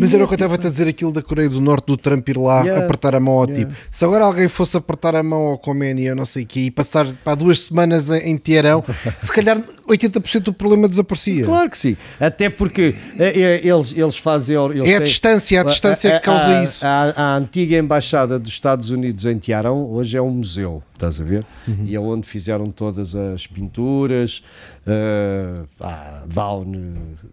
Mas 0.00 0.14
era 0.14 0.22
o 0.24 0.28
que 0.28 0.34
eu 0.34 0.36
estava 0.36 0.54
a 0.54 0.58
dizer 0.58 0.86
aquilo 0.86 1.12
da 1.12 1.20
Coreia 1.20 1.50
do 1.50 1.60
Norte, 1.60 1.86
do 1.86 1.96
Trump 1.96 2.28
ir 2.28 2.36
lá 2.38 2.62
Yeah. 2.62 2.84
apertar 2.84 3.16
a 3.16 3.20
mão 3.20 3.34
ao 3.34 3.44
Yeah. 3.48 3.66
tipo. 3.68 3.80
Se 3.90 4.04
agora 4.04 4.24
alguém 4.24 4.46
fosse 4.46 4.76
apertar 4.76 5.16
a 5.16 5.22
mão 5.24 5.46
ao 5.48 5.58
Khomeini, 5.58 6.04
eu 6.06 6.14
não 6.14 6.24
sei 6.24 6.44
o 6.44 6.46
quê, 6.46 6.60
e 6.60 6.70
passar 6.70 7.06
para 7.24 7.34
duas 7.34 7.60
semanas 7.62 8.08
em, 8.08 8.38
Teherão, 8.38 8.84
se 9.18 9.32
calhar 9.32 9.60
80% 9.88 10.40
do 10.40 10.52
problema 10.52 10.88
desaparecia. 10.88 11.44
Claro 11.44 11.68
que 11.68 11.76
sim. 11.76 11.96
Até 12.20 12.48
porque 12.48 12.94
eh, 13.18 13.32
eh, 13.34 13.60
eles, 13.66 13.92
eles 13.96 14.16
fazem. 14.16 14.54
Eles 14.56 14.88
É 14.88 14.94
a 14.94 14.98
têm- 14.98 15.06
distância, 15.08 15.60
a 15.60 15.64
distância 15.64 16.18
que 16.18 16.24
causa 16.24 16.58
a- 16.60 16.62
isso. 16.62 16.86
A, 16.86 17.12
a 17.16 17.36
antiga 17.36 17.76
embaixada 17.76 18.38
dos 18.38 18.52
Estados 18.52 18.90
Unidos 18.90 19.24
em 19.24 19.36
Tiarão 19.38 19.90
hoje 19.90 20.16
é 20.16 20.22
um 20.22 20.30
museu, 20.30 20.80
estás 20.98 21.20
a 21.20 21.24
ver? 21.24 21.44
Uhum. 21.66 21.84
E 21.86 21.94
é 21.94 22.00
onde 22.00 22.26
fizeram 22.26 22.70
todas 22.70 23.14
as 23.14 23.46
pinturas, 23.46 24.42
eh, 24.86 25.62
ah, 25.80 26.24
Down, 26.32 26.66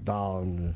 Down 0.03 0.74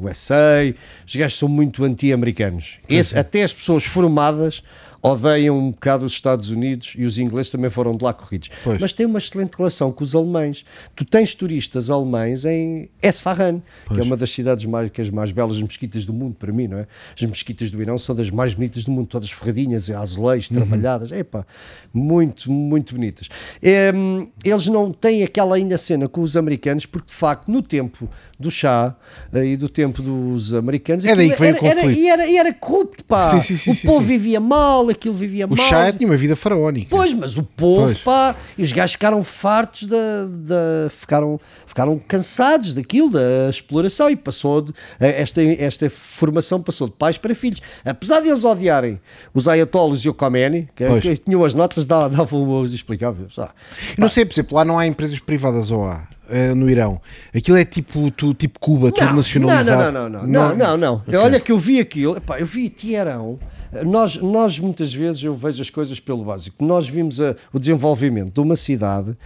USA. 0.00 0.74
Os 1.06 1.14
gajos 1.16 1.38
são 1.38 1.48
muito 1.48 1.84
anti-americanos. 1.84 2.78
Esse- 2.88 3.18
Até 3.18 3.42
as 3.42 3.52
pessoas 3.52 3.84
formadas 3.84 4.62
odeiam 5.02 5.58
um 5.58 5.70
bocado 5.70 6.04
os 6.04 6.12
Estados 6.12 6.50
Unidos 6.50 6.94
e 6.96 7.04
os 7.04 7.18
ingleses 7.18 7.50
também 7.50 7.70
foram 7.70 7.96
de 7.96 8.04
lá 8.04 8.12
corridos. 8.12 8.50
Pois. 8.62 8.78
Mas 8.78 8.92
tem 8.92 9.06
uma 9.06 9.18
excelente 9.18 9.54
relação 9.56 9.90
com 9.92 10.04
os 10.04 10.14
alemães. 10.14 10.64
Tu 10.94 11.04
tens 11.04 11.34
turistas 11.34 11.88
alemães 11.90 12.44
em 12.44 12.88
Esfahan, 13.02 13.62
que 13.88 13.98
é 13.98 14.02
uma 14.02 14.16
das 14.16 14.30
cidades 14.30 14.64
mais, 14.66 14.90
que 14.90 15.00
as 15.00 15.10
mais 15.10 15.32
belas 15.32 15.60
mesquitas 15.60 16.04
do 16.04 16.12
mundo, 16.12 16.34
para 16.38 16.52
mim, 16.52 16.68
não 16.68 16.78
é? 16.78 16.86
As 17.18 17.26
mesquitas 17.26 17.70
do 17.70 17.80
Irão 17.80 17.96
são 17.98 18.14
das 18.14 18.30
mais 18.30 18.52
bonitas 18.54 18.84
do 18.84 18.90
mundo, 18.90 19.06
todas 19.06 19.30
ferradinhas, 19.30 19.88
azulejos, 19.90 20.48
trabalhadas, 20.50 21.12
epá, 21.12 21.46
muito, 21.92 22.50
muito 22.50 22.94
bonitas. 22.94 23.28
Em, 23.62 24.30
eles 24.44 24.66
não 24.66 24.90
têm 24.92 25.22
aquela 25.22 25.56
ainda 25.56 25.76
cena 25.78 26.08
com 26.08 26.20
os 26.20 26.36
americanos, 26.36 26.86
porque 26.86 27.08
de 27.08 27.14
facto, 27.14 27.48
no 27.50 27.62
tempo 27.62 28.08
do 28.38 28.50
chá 28.50 28.94
eh, 29.32 29.44
e 29.46 29.56
do 29.56 29.68
tempo 29.68 30.02
dos 30.02 30.52
americanos, 30.54 31.04
É 31.04 31.14
daí 31.14 31.30
que 31.30 31.40
vem 31.40 31.52
o 31.52 31.56
era, 31.56 31.66
era- 31.66 31.74
conflito. 31.80 31.98
e, 32.00 32.08
era, 32.08 32.26
e 32.26 32.36
era 32.36 32.52
corrupto, 32.52 33.04
pá. 33.04 33.30
Sim, 33.38 33.40
sim, 33.56 33.74
sim, 33.74 33.86
o 33.86 33.90
povo 33.92 34.00
vivia 34.06 34.40
mal, 34.40 34.89
aquilo 34.90 35.14
vivia 35.14 35.46
O 35.46 35.56
mal. 35.56 35.66
chá 35.66 35.92
tinha 35.92 36.08
uma 36.08 36.16
vida 36.16 36.34
faraónica. 36.36 36.88
Pois, 36.90 37.12
mas 37.14 37.36
o 37.36 37.42
povo, 37.42 37.84
Pois. 37.86 37.98
pá, 37.98 38.34
e 38.58 38.62
os 38.62 38.72
gajos 38.72 38.92
ficaram 38.92 39.22
fartos 39.24 39.84
da. 39.84 39.96
da- 40.28 40.90
ficaram, 40.90 41.40
ficaram 41.66 41.98
cansados 42.06 42.72
daquilo, 42.74 43.10
da 43.10 43.48
exploração, 43.48 44.10
e 44.10 44.16
passou 44.16 44.60
de, 44.62 44.72
esta, 44.98 45.42
esta 45.42 45.88
formação 45.90 46.60
passou 46.60 46.88
de 46.88 46.94
pais 46.94 47.16
para 47.18 47.34
filhos. 47.34 47.60
Apesar 47.84 48.20
de 48.20 48.28
eles 48.28 48.44
odiarem 48.44 49.00
os 49.32 49.46
ayatollahs 49.48 50.00
e 50.04 50.08
o 50.08 50.14
Khomeini, 50.14 50.68
que, 50.74 51.00
que 51.00 51.16
tinham 51.18 51.44
as 51.44 51.54
notas, 51.54 51.84
davam, 51.84 52.10
davam 52.10 52.60
os 52.62 52.72
explicáveis. 52.72 53.38
Ah, 53.38 53.50
Não 53.96 54.08
sei, 54.08 54.24
por 54.24 54.34
exemplo, 54.34 54.56
lá 54.56 54.64
não 54.64 54.78
há 54.78 54.86
empresas 54.86 55.18
privadas 55.18 55.70
ou 55.70 55.84
há 55.84 56.06
eh, 56.28 56.54
no 56.54 56.68
Irão. 56.70 57.00
Aquilo 57.34 57.56
é 57.56 57.64
tipo, 57.64 58.10
tu, 58.10 58.34
tipo 58.34 58.58
Cuba, 58.60 58.90
tudo 58.92 59.14
nacionalizado. 59.14 59.92
Não, 59.92 60.08
não, 60.08 60.22
não, 60.22 60.26
não, 60.26 60.56
não, 60.56 60.76
não, 60.76 61.02
não. 61.06 61.20
Olha 61.22 61.40
que 61.40 61.50
eu 61.52 61.58
vi 61.58 61.80
aquilo, 61.80 62.16
epá, 62.16 62.38
eu 62.40 62.46
vi 62.46 62.68
Tiarão. 62.68 63.38
Nós, 63.86 64.16
nós 64.16 64.58
muitas 64.58 64.92
vezes 64.92 65.22
eu 65.22 65.34
vejo 65.34 65.62
as 65.62 65.70
coisas 65.70 66.00
pelo 66.00 66.24
básico. 66.24 66.64
Nós 66.64 66.88
vimos 66.88 67.20
a- 67.20 67.36
o 67.52 67.58
desenvolvimento 67.58 68.34
de 68.34 68.40
uma 68.40 68.56
cidade 68.56 69.16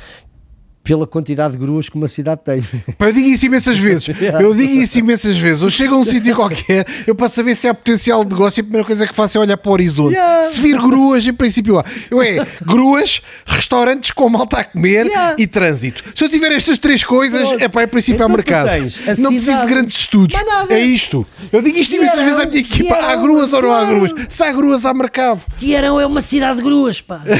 pela 0.85 1.07
quantidade 1.07 1.55
de 1.55 1.59
gruas 1.59 1.89
que 1.89 1.97
uma 1.97 2.07
cidade 2.07 2.43
tem. 2.45 2.63
Eu 3.01 3.13
digo 3.13 3.27
isso 3.27 3.47
imensas 3.47 3.79
vezes. 3.79 4.09
Eu 4.39 4.55
digo 4.55 4.71
isso 4.75 4.99
imensas 4.99 5.37
vezes. 5.37 5.63
Eu 5.63 5.71
chego 5.71 5.95
a 5.95 5.99
um 5.99 6.05
sítio 6.05 6.35
qualquer, 6.37 6.87
eu 7.07 7.15
para 7.15 7.29
saber 7.29 7.55
se 7.55 7.67
há 7.67 7.73
potencial 7.75 8.23
de 8.25 8.31
negócio, 8.33 8.61
a 8.61 8.65
primeira 8.65 8.87
coisa 8.87 9.07
que 9.07 9.15
faço 9.15 9.39
é 9.39 9.41
olhar 9.41 9.57
para 9.57 9.71
o 9.71 9.73
horizonte. 9.73 10.13
Yeah. 10.15 10.45
Se 10.45 10.61
vir 10.61 10.77
gruas, 10.77 11.27
em 11.27 11.33
princípio 11.33 11.79
há. 11.79 11.85
Eu 12.11 12.21
é 12.21 12.47
gruas, 12.63 13.23
restaurantes 13.47 14.11
com 14.11 14.29
malta 14.29 14.59
a 14.59 14.65
comer 14.65 15.07
Yeah. 15.07 15.37
e 15.39 15.47
trânsito. 15.47 16.05
Se 16.15 16.23
eu 16.25 16.29
tiver 16.29 16.53
estas 16.53 16.79
três 16.79 17.03
coisas, 17.03 17.51
é 17.61 17.69
para 17.69 17.85
em 17.85 17.89
princípio 17.89 18.23
há 18.23 18.27
Então 18.27 18.35
tu 18.35 18.37
mercado. 18.37 18.67
Não 18.69 18.83
preciso 18.83 19.31
de 19.33 19.43
cidade- 19.45 19.67
grandes 19.69 19.99
estudos. 19.99 20.37
É 20.69 20.79
isto. 20.81 21.27
Eu 21.51 21.63
digo 21.63 21.79
isto 21.79 21.95
imensas 21.95 22.23
vezes 22.23 22.39
à 22.39 22.45
minha 22.47 22.61
equipa. 22.61 22.95
Há 22.95 23.17
gruas 23.17 23.53
ou 23.55 23.63
não 23.63 23.73
há 23.73 23.85
gruas? 23.85 24.13
Se 24.29 24.43
há 24.45 24.53
gruas, 24.53 24.85
há 24.85 24.93
mercado. 24.93 25.43
Tiarão 25.57 25.99
é 25.99 26.05
uma 26.07 26.21
cidade 26.21 26.59
de 26.59 26.63
gruas, 26.65 27.01
pá. 27.01 27.23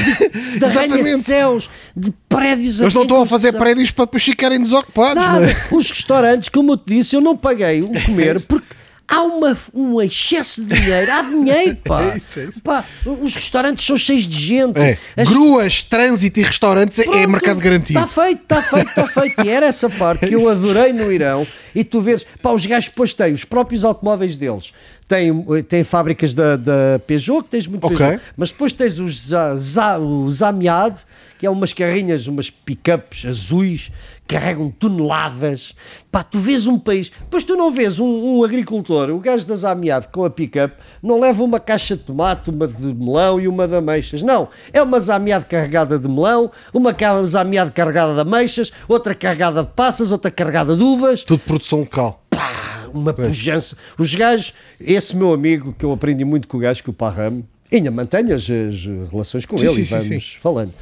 De, 0.55 0.65
arranha-céus, 0.65 1.69
de 1.95 2.11
prédios 2.35 2.79
Eles 2.81 2.93
não 2.93 3.03
estão 3.03 3.21
a 3.21 3.25
fazer 3.25 3.53
prédios 3.53 3.91
para 3.91 4.05
depois 4.05 4.23
ficarem 4.23 4.59
desocupados. 4.61 5.15
Nada. 5.23 5.49
é? 5.51 5.55
Os 5.71 5.89
restaurantes, 5.89 6.49
como 6.49 6.73
eu 6.73 6.77
te 6.77 6.95
disse, 6.95 7.15
eu 7.15 7.21
não 7.21 7.35
paguei 7.37 7.81
o 7.81 7.89
comer 8.05 8.39
porque 8.47 8.67
há 9.07 9.21
uma, 9.21 9.57
um 9.73 10.01
excesso 10.01 10.63
de 10.63 10.73
dinheiro. 10.79 11.11
Há 11.11 11.21
dinheiro, 11.21 11.77
pá. 11.83 12.01
É 12.13 12.17
isso, 12.17 12.39
é 12.39 12.43
isso. 12.45 12.61
Pá, 12.63 12.83
Os 13.05 13.35
restaurantes 13.35 13.85
são 13.85 13.95
cheios 13.97 14.23
de 14.27 14.39
gente. 14.39 14.79
É. 14.79 14.97
As- 15.15 15.29
Gruas, 15.29 15.83
trânsito 15.83 16.39
e 16.39 16.43
restaurantes 16.43 16.99
é- 16.99 17.03
é 17.03 17.05
Pronto, 17.05 17.29
mercado 17.29 17.59
garantido. 17.59 17.99
Está 17.99 18.07
feito, 18.23 18.41
está 18.41 18.61
feito, 18.61 18.89
está 18.89 19.07
feito. 19.07 19.43
E 19.45 19.49
era 19.49 19.65
essa 19.67 19.89
parte 19.89 20.25
que 20.27 20.33
eu 20.35 20.49
adorei 20.49 20.91
no 20.93 21.11
Irão. 21.11 21.45
E 21.75 21.83
tu 21.83 22.01
vês, 22.01 22.25
pá, 22.41 22.51
os 22.51 22.65
gajos 22.65 22.89
depois 22.89 23.13
têm 23.13 23.33
os 23.33 23.43
próprios 23.43 23.83
automóveis 23.83 24.37
deles. 24.37 24.71
Têm, 25.07 25.43
têm 25.67 25.83
fábricas 25.83 26.33
da, 26.33 26.55
da 26.55 26.99
Peugeot, 27.05 27.43
que 27.43 27.49
tens 27.49 27.67
muito 27.67 27.83
Ok. 27.83 27.97
Peugeot. 27.97 28.23
Mas 28.35 28.49
depois 28.49 28.73
tens 28.73 28.97
os, 28.97 29.27
za, 29.27 29.55
za, 29.55 29.99
o 29.99 30.31
Zamiad, 30.31 31.01
que 31.37 31.45
é 31.45 31.49
umas 31.49 31.73
carrinhas, 31.73 32.27
umas 32.27 32.49
pick-ups 32.49 33.25
azuis, 33.25 33.91
carregam 34.27 34.71
toneladas. 34.71 35.75
Pá, 36.11 36.23
tu 36.23 36.39
vês 36.39 36.65
um 36.65 36.79
país. 36.79 37.11
Depois 37.19 37.43
tu 37.43 37.55
não 37.55 37.71
vês 37.71 37.99
um, 37.99 38.37
um 38.37 38.43
agricultor, 38.43 39.09
o 39.11 39.19
gajo 39.19 39.45
da 39.45 39.55
Zamiad 39.55 40.07
com 40.07 40.25
a 40.25 40.29
pick-up, 40.29 40.75
não 41.03 41.19
leva 41.19 41.43
uma 41.43 41.59
caixa 41.59 41.95
de 41.95 42.03
tomate, 42.03 42.49
uma 42.49 42.67
de 42.67 42.93
melão 42.93 43.39
e 43.39 43.47
uma 43.47 43.67
de 43.67 43.75
ameixas. 43.75 44.21
Não, 44.21 44.47
é 44.73 44.81
uma 44.81 44.99
Zamiad 44.99 45.45
carregada 45.45 45.99
de 45.99 46.07
melão, 46.07 46.49
uma 46.73 46.95
Zamiad 47.25 47.71
carregada 47.71 48.13
de 48.15 48.21
ameixas, 48.21 48.71
outra 48.87 49.13
carregada 49.13 49.63
de 49.63 49.69
passas, 49.69 50.11
outra 50.11 50.31
carregada 50.31 50.75
de 50.75 50.83
uvas 50.83 51.23
Tudo 51.23 51.41
produção 51.65 51.79
local. 51.79 52.23
pá, 52.29 52.89
uma 52.93 53.13
pujança. 53.13 53.75
Os 53.97 54.13
gajos, 54.13 54.53
esse 54.79 55.15
meu 55.15 55.33
amigo, 55.33 55.73
que 55.73 55.83
eu 55.83 55.91
aprendi 55.91 56.23
muito 56.23 56.47
com 56.47 56.57
o 56.57 56.59
gajo, 56.59 56.83
que 56.83 56.89
o 56.89 56.93
Parram, 56.93 57.43
ainda 57.71 57.89
mantenho 57.91 58.33
as, 58.35 58.43
as 58.49 58.85
relações 59.11 59.45
com 59.45 59.57
Sim, 59.57 59.65
ele 59.65 59.85
sim, 59.85 59.97
e 59.97 60.01
sim, 60.01 60.09
vamos 60.09 60.33
falando. 60.35 60.73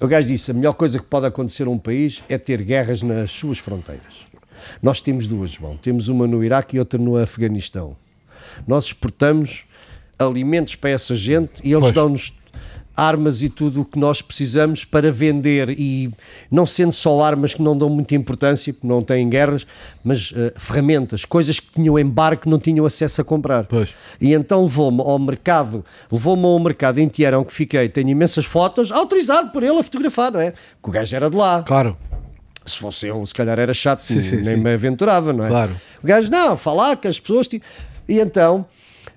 O 0.00 0.06
gajo 0.06 0.28
disse: 0.28 0.50
a 0.50 0.54
melhor 0.54 0.72
coisa 0.72 0.98
que 0.98 1.04
pode 1.04 1.26
acontecer 1.26 1.66
a 1.66 1.70
um 1.70 1.78
país 1.78 2.22
é 2.28 2.38
ter 2.38 2.62
guerras 2.62 3.02
nas 3.02 3.30
suas 3.30 3.58
fronteiras. 3.58 4.26
Nós 4.82 5.00
temos 5.00 5.26
duas, 5.28 5.52
João. 5.52 5.76
Temos 5.76 6.08
uma 6.08 6.26
no 6.26 6.42
Iraque 6.42 6.76
e 6.76 6.78
outra 6.78 6.98
no 6.98 7.16
Afeganistão. 7.16 7.96
Nós 8.66 8.86
exportamos 8.86 9.64
alimentos 10.18 10.74
para 10.74 10.90
essa 10.90 11.14
gente 11.14 11.60
e 11.62 11.72
eles 11.72 11.80
Pois. 11.84 11.94
dão-nos 11.94 12.32
armas 12.96 13.42
e 13.42 13.48
tudo 13.48 13.82
o 13.82 13.84
que 13.84 13.98
nós 13.98 14.22
precisamos 14.22 14.84
para 14.84 15.12
vender 15.12 15.70
e 15.70 16.10
não 16.50 16.66
sendo 16.66 16.92
só 16.92 17.22
armas 17.22 17.52
que 17.54 17.60
não 17.62 17.76
dão 17.76 17.88
muita 17.90 18.14
importância, 18.14 18.72
que 18.72 18.86
não 18.86 19.02
têm 19.02 19.28
guerras, 19.28 19.66
mas 20.02 20.30
uh, 20.30 20.52
ferramentas, 20.58 21.24
coisas 21.24 21.60
que 21.60 21.70
tinham 21.72 21.98
embarque 21.98 22.44
que 22.44 22.48
não 22.48 22.58
tinham 22.58 22.86
acesso 22.86 23.20
a 23.20 23.24
comprar. 23.24 23.64
Pois. 23.64 23.90
E 24.20 24.32
então 24.32 24.62
levou-me 24.62 25.00
ao 25.00 25.18
mercado, 25.18 25.84
levou-me 26.10 26.44
ao 26.44 26.58
mercado 26.58 26.98
em 26.98 27.08
Tiarão 27.08 27.44
que 27.44 27.52
fiquei, 27.52 27.88
tenho 27.88 28.08
imensas 28.08 28.44
fotos, 28.44 28.90
autorizado 28.90 29.50
por 29.50 29.62
ele 29.62 29.78
a 29.78 29.82
fotografar, 29.82 30.32
não 30.32 30.40
é? 30.40 30.52
Que 30.52 30.88
o 30.88 30.90
gajo 30.90 31.14
era 31.14 31.28
de 31.28 31.36
lá. 31.36 31.62
Claro. 31.62 31.96
Se 32.64 32.78
fosse 32.78 33.06
eu, 33.06 33.24
se 33.24 33.32
calhar 33.34 33.58
era 33.58 33.72
chato, 33.72 34.00
Sim, 34.00 34.20
sim, 34.20 34.36
nem 34.36 34.56
sim. 34.56 34.60
me 34.62 34.72
aventurava, 34.72 35.32
não 35.32 35.44
é? 35.44 35.48
Claro. 35.48 35.76
O 36.02 36.06
gajo, 36.06 36.30
não, 36.30 36.56
falar 36.56 36.96
com 36.96 37.06
as 37.06 37.20
pessoas. 37.20 37.46
ti- 37.46 37.62
E 38.08 38.18
então, 38.18 38.66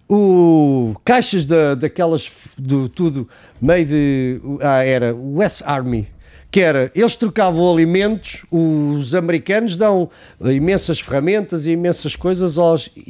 o 0.10 0.96
caixas 1.06 1.46
da, 1.46 1.76
daquelas, 1.76 2.30
do 2.58 2.90
tudo, 2.90 3.28
meio 3.62 3.86
de. 3.86 4.42
Ah, 4.62 4.84
era 4.84 5.14
o 5.16 5.36
West 5.38 5.62
Army. 5.66 6.08
Que 6.52 6.62
era, 6.62 6.90
eles 6.96 7.16
trocavam 7.16 7.72
alimentos, 7.72 8.44
os 8.50 9.14
americanos 9.14 9.78
dão 9.78 10.10
imensas 10.44 11.00
ferramentas 11.00 11.68
e 11.68 11.72
imensas 11.74 12.16
coisas 12.16 12.58
aos 12.58 12.90
i- 12.98 13.04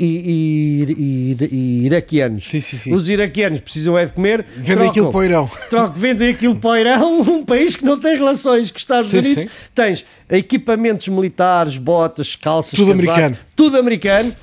i- 0.89 1.47
i- 1.49 1.85
iraquianos. 1.85 2.49
Sim, 2.49 2.59
sim, 2.59 2.75
sim. 2.75 2.93
Os 2.93 3.07
iraquianos 3.07 3.61
precisam 3.61 3.97
é 3.97 4.05
de 4.05 4.11
comer. 4.11 4.45
Vendem 4.57 4.73
trocam. 4.75 4.89
aquilo 4.89 5.11
para 5.13 5.19
o 5.19 5.23
Irão. 5.23 5.51
Troco, 5.69 5.97
vendem 5.97 6.29
aquilo 6.31 6.55
para 6.57 6.69
o 6.69 6.75
Irão, 6.77 7.21
um 7.23 7.45
país 7.45 7.77
que 7.77 7.85
não 7.85 7.97
tem 7.97 8.17
relações 8.17 8.71
com 8.71 8.75
os 8.75 8.81
Estados 8.81 9.13
Unidos. 9.13 9.45
Tens 9.73 10.05
equipamentos 10.29 11.07
militares, 11.07 11.77
botas, 11.77 12.35
calças, 12.35 12.73
Tudo 12.77 12.91
casaco, 12.91 13.09
americano. 13.09 13.37
Tudo 13.55 13.77
americano. 13.77 14.35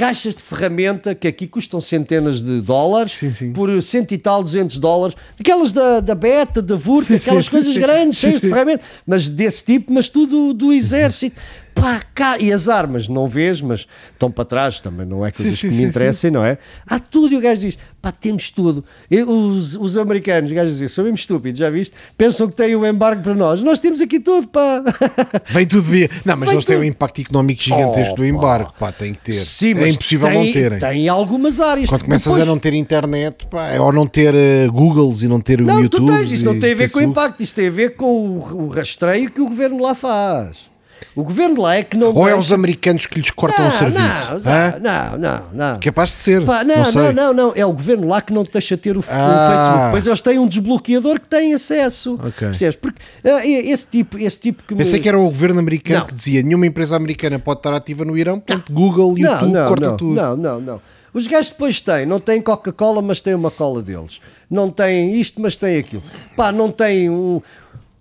Caixas 0.00 0.34
de 0.34 0.40
ferramenta 0.40 1.14
que 1.14 1.28
aqui 1.28 1.46
custam 1.46 1.78
centenas 1.78 2.40
de 2.40 2.62
dólares 2.62 3.18
Sim, 3.20 3.34
sim. 3.34 3.52
por 3.52 3.82
cento 3.82 4.12
e 4.12 4.16
tal, 4.16 4.42
200 4.42 4.78
dólares. 4.78 5.14
Aquelas 5.38 5.72
da, 5.72 6.00
da 6.00 6.14
Beta, 6.14 6.62
da 6.62 6.74
Vurt, 6.74 7.08
Sim, 7.08 7.16
aquelas 7.16 7.50
coisas 7.50 7.76
grandes, 7.76 8.18
cheias 8.18 8.40
de 8.40 8.48
ferramenta, 8.48 8.82
mas 9.06 9.28
desse 9.28 9.62
tipo, 9.62 9.92
mas 9.92 10.08
tudo 10.08 10.54
do 10.54 10.72
exército. 10.72 11.38
Pá, 11.74 12.00
cá. 12.14 12.38
E 12.38 12.52
as 12.52 12.68
armas, 12.68 13.08
não 13.08 13.26
vês, 13.28 13.60
mas 13.60 13.86
estão 14.12 14.30
para 14.30 14.44
trás 14.44 14.80
também, 14.80 15.06
não 15.06 15.24
é 15.24 15.30
coisas 15.30 15.58
sim, 15.58 15.68
que 15.68 15.72
sim, 15.74 15.78
me 15.78 15.82
sim. 15.84 15.88
interessem, 15.88 16.30
não 16.30 16.44
é? 16.44 16.58
Há 16.86 16.98
tudo 16.98 17.34
e 17.34 17.36
o 17.36 17.40
gajo 17.40 17.60
diz: 17.62 17.78
pá, 18.00 18.12
temos 18.12 18.50
tudo. 18.50 18.84
E 19.10 19.22
os, 19.22 19.74
os 19.74 19.96
americanos, 19.96 20.50
os 20.50 20.54
gajos 20.56 20.72
dizem, 20.74 20.88
são 20.88 21.04
mesmo 21.04 21.16
estúpidos, 21.16 21.58
já 21.58 21.70
viste? 21.70 21.94
Pensam 22.18 22.48
que 22.48 22.54
têm 22.56 22.74
o 22.76 22.86
embargo 22.86 23.22
para 23.22 23.34
nós. 23.34 23.62
Nós 23.62 23.78
temos 23.78 24.00
aqui 24.00 24.20
tudo, 24.20 24.48
pá. 24.48 24.82
Vem 25.50 25.66
tudo 25.66 25.82
via. 25.84 26.10
Não, 26.24 26.36
mas 26.36 26.48
Vem 26.48 26.56
eles 26.56 26.64
têm 26.64 26.76
tudo. 26.76 26.84
um 26.84 26.88
impacto 26.88 27.20
económico 27.20 27.62
gigantesco 27.62 28.14
do 28.16 28.22
Oh, 28.22 28.26
embargo. 28.26 28.74
Pá, 28.78 28.92
tem 28.92 29.12
que 29.14 29.20
ter. 29.20 29.32
Sim, 29.34 29.74
é 29.78 29.88
impossível 29.88 30.28
tem, 30.28 30.44
não 30.46 30.52
terem. 30.52 30.78
Tem 30.78 31.08
algumas 31.08 31.60
áreas. 31.60 31.88
Quando 31.88 32.04
começas 32.04 32.24
Depois- 32.32 32.42
a 32.42 32.46
não 32.46 32.58
ter 32.58 32.74
internet, 32.74 33.46
pá, 33.46 33.68
é 33.68 33.80
ou 33.80 33.92
não 33.92 34.06
ter 34.06 34.34
eh, 34.34 34.66
Googles 34.68 35.22
e 35.22 35.28
não 35.28 35.40
ter 35.40 35.60
o 35.60 35.64
Não, 35.64 35.80
YouTube. 35.82 36.06
tu 36.06 36.12
tens, 36.12 36.32
isso 36.32 36.44
não 36.44 36.58
tem 36.58 36.72
a 36.72 36.74
ver 36.74 36.90
com 36.90 36.98
o 36.98 37.02
impacto, 37.02 37.42
isso 37.42 37.54
tem 37.54 37.68
a 37.68 37.70
ver 37.70 37.96
com 37.96 38.06
o, 38.06 38.64
o 38.64 38.68
rastreio 38.68 39.30
que 39.30 39.40
o 39.40 39.48
governo 39.48 39.80
lá 39.82 39.94
faz. 39.94 40.69
O 41.16 41.22
governo 41.22 41.60
lá 41.62 41.76
é 41.76 41.82
que 41.82 41.96
não. 41.96 42.14
Ou 42.14 42.28
é 42.28 42.34
os 42.34 42.52
americanos 42.52 43.04
que 43.06 43.18
lhes 43.18 43.30
cortam 43.30 43.64
não, 43.64 43.74
o 43.74 43.76
serviço? 43.76 44.30
Não, 44.30 44.52
Hã? 44.52 44.74
não, 44.80 45.18
não, 45.18 45.42
não. 45.72 45.80
Capaz 45.80 46.10
de 46.10 46.16
ser. 46.16 46.44
Pá, 46.44 46.62
não, 46.64 46.76
não, 46.76 46.92
não, 46.92 47.12
não, 47.12 47.32
não, 47.34 47.52
É 47.56 47.66
o 47.66 47.72
governo 47.72 48.06
lá 48.06 48.20
que 48.22 48.32
não 48.32 48.44
te 48.44 48.52
deixa 48.52 48.76
ter 48.76 48.96
o, 48.96 49.00
f- 49.02 49.10
o 49.10 49.14
Ah. 49.14 49.50
Facebook. 49.56 49.90
Pois 49.90 50.06
eles 50.06 50.20
têm 50.20 50.38
um 50.38 50.46
desbloqueador 50.46 51.18
que 51.20 51.26
tem 51.28 51.52
acesso. 51.54 52.14
Ok. 52.14 52.32
Percebes? 52.48 52.76
Porque 52.76 53.00
ah, 53.24 53.44
esse 53.46 53.86
tipo, 53.86 54.18
esse 54.18 54.38
tipo 54.38 54.62
que 54.62 54.74
me- 54.74 54.84
Pensei 54.84 55.00
que 55.00 55.08
era 55.08 55.18
o 55.18 55.24
governo 55.24 55.58
americano 55.58 56.00
Não. 56.00 56.06
que 56.06 56.14
dizia 56.14 56.42
nenhuma 56.42 56.66
empresa 56.66 56.96
americana 56.96 57.38
pode 57.38 57.58
estar 57.60 57.74
ativa 57.74 58.04
no 58.04 58.16
Irão, 58.16 58.38
portanto 58.38 58.72
Google, 58.72 59.18
YouTube, 59.18 59.52
não, 59.52 59.68
corta 59.68 59.92
tudo. 59.96 60.14
Não, 60.14 60.36
não, 60.36 60.60
não. 60.60 60.80
Os 61.12 61.26
gajos 61.26 61.50
depois 61.50 61.80
têm, 61.80 62.06
não 62.06 62.20
têm 62.20 62.40
Coca-Cola, 62.40 63.02
mas 63.02 63.20
têm 63.20 63.34
uma 63.34 63.50
cola 63.50 63.82
deles. 63.82 64.20
Não 64.48 64.70
têm 64.70 65.16
isto, 65.20 65.40
mas 65.40 65.56
têm 65.56 65.76
aquilo. 65.78 66.02
Pá, 66.36 66.52
não 66.52 66.70
têm 66.70 67.10
um. 67.10 67.42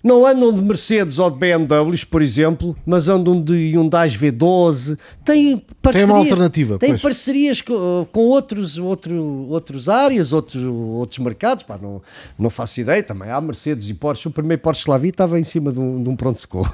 Não 0.01 0.25
andam 0.25 0.53
de 0.53 0.61
Mercedes 0.61 1.19
ou 1.19 1.29
de 1.29 1.37
BMWs, 1.37 2.05
por 2.05 2.21
exemplo, 2.21 2.73
mas 2.85 3.09
andam 3.09 3.41
de 3.41 3.53
Hyundai 3.73 4.07
V12. 4.07 4.97
Têm 5.25 5.61
parceria, 5.81 6.13
alternativa, 6.15 6.77
Têm 6.77 6.91
pois. 6.91 7.01
parcerias 7.01 7.61
com, 7.61 8.07
com 8.09 8.21
outros, 8.21 8.77
outro, 8.77 9.13
outros 9.49 9.89
áreas, 9.89 10.31
outros, 10.31 10.63
outros 10.63 11.19
mercados. 11.19 11.63
Pá, 11.63 11.77
não, 11.81 12.01
não 12.37 12.49
faço 12.49 12.79
ideia. 12.79 13.03
Também 13.03 13.29
há 13.29 13.41
Mercedes 13.41 13.89
e 13.89 13.93
Porsche. 13.93 14.29
O 14.29 14.31
primeiro 14.31 14.61
Porsche 14.61 14.85
que 14.85 14.89
lá 14.89 14.97
vi 14.97 15.09
estava 15.09 15.37
em 15.37 15.43
cima 15.43 15.69
de 15.69 15.79
um, 15.81 16.01
de 16.01 16.09
um 16.09 16.15
pronto-socorro. 16.15 16.73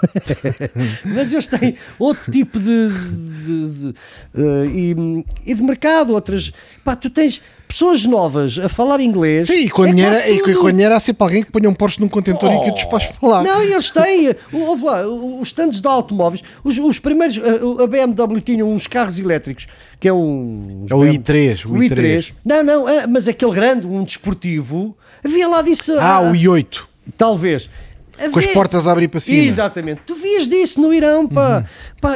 mas 1.04 1.34
eles 1.34 1.48
têm 1.48 1.76
outro 1.98 2.32
tipo 2.32 2.60
de, 2.60 2.90
de- 2.90 3.70
de, 3.70 3.96
eh, 4.36 4.66
e, 4.72 5.26
e 5.48 5.54
de 5.56 5.64
mercado. 5.64 6.14
Outras. 6.14 6.54
Pá, 6.84 6.96
tu 6.96 7.10
tens 7.10 7.42
pessoas 7.68 8.06
novas 8.06 8.58
a 8.60 8.70
falar 8.70 9.00
inglês. 9.00 9.48
Sim, 9.48 9.60
e 9.60 9.70
com, 9.70 9.86
é 9.86 9.92
dinheiro, 9.92 10.16
e 10.30 10.40
com, 10.40 10.62
com 10.62 10.72
dinheiro 10.72 10.96
há 10.96 11.00
sempre 11.00 11.24
alguém 11.24 11.44
que 11.44 11.52
ponha 11.52 11.70
um 11.70 11.74
Porsche 11.74 12.00
num 12.00 12.08
contentor 12.08 12.52
e 12.54 12.64
que 12.64 12.70
o 12.70 12.74
despache 12.74 13.14
para 13.20 13.30
lá. 13.30 13.44
Não, 13.44 13.62
eles 13.62 13.92
têm. 13.92 14.36
Ouve 14.52 14.86
lá, 14.86 15.08
os 15.08 15.48
stands 15.50 15.82
de 15.82 15.88
automóveis. 15.88 16.44
Os, 16.64 16.78
os 16.78 17.00
primeiros. 17.00 17.38
A, 17.40 17.84
a 17.84 17.88
BMW 17.88 18.42
tinha 18.42 18.66
uns 18.66 18.88
carros 18.88 19.20
elétricos 19.20 19.68
que 20.00 20.08
é 20.08 20.14
um. 20.14 20.86
É 20.90 20.96
o 20.96 21.00
i3, 21.00 21.66
o 21.66 21.74
O 21.74 21.78
i3. 21.78 22.34
Não, 22.44 22.64
não, 22.64 22.90
é, 22.90 23.08
mas 23.08 23.28
aquele 23.28 23.52
grande, 23.52 23.88
um 23.88 24.04
desportivo. 24.04 24.96
Havia 25.24 25.48
lá 25.48 25.62
disso. 25.62 25.94
Ah, 26.00 26.22
o 26.22 26.34
i8. 26.34 26.82
Talvez. 27.18 27.70
Com 28.18 28.40
as 28.40 28.46
Havia- 28.46 28.54
portas 28.54 28.88
a 28.88 28.92
abrir 28.92 29.08
para 29.10 29.20
cima. 29.20 29.44
Exatamente. 29.44 30.02
Tu 30.06 30.16
vias 30.16 30.48
disso 30.48 30.80
no 30.82 30.94
Irão, 30.94 31.28
pá. 31.28 31.60
Uhum. 31.60 31.66
Pá, 32.02 32.14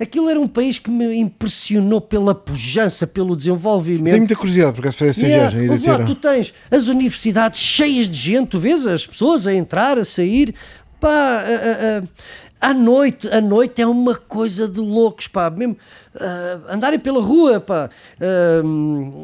aquilo 0.00 0.28
era 0.30 0.38
um 0.38 0.46
país 0.48 0.78
que 0.78 0.90
me 0.90 1.16
impressionou 1.16 2.00
pela 2.00 2.34
pujança, 2.34 3.06
pelo 3.06 3.34
desenvolvimento. 3.36 4.04
Tenho 4.12 4.18
muita 4.18 4.36
curiosidade 4.36 4.74
porque 4.74 4.92
fazer 4.92 5.10
essa 5.10 5.26
Yeah, 5.26 5.50
viagem. 5.50 5.64
ir 5.66 5.68
a 5.68 5.72
ouve 5.72 5.86
lá, 5.88 5.98
tu 6.04 6.14
tens 6.14 6.54
as 6.70 6.86
universidades 6.88 7.60
cheias 7.60 8.08
de 8.08 8.16
gente, 8.16 8.48
tu 8.48 8.58
vês 8.60 8.86
as 8.86 9.06
pessoas 9.06 9.46
a 9.46 9.54
entrar, 9.54 9.98
a 9.98 10.04
sair, 10.04 10.54
pá, 11.00 11.08
a- 11.10 11.42
a- 11.42 11.98
a- 11.98 12.70
à 12.70 12.72
noite, 12.72 13.28
a 13.28 13.40
noite 13.40 13.82
é 13.82 13.86
uma 13.86 14.14
coisa 14.14 14.66
de 14.68 14.80
loucos, 14.80 15.26
pá, 15.26 15.50
mesmo 15.50 15.76
ah, 16.18 16.60
andarem 16.74 16.98
pela 16.98 17.20
rua, 17.20 17.58
pá. 17.60 17.90
Ah, 18.20 18.62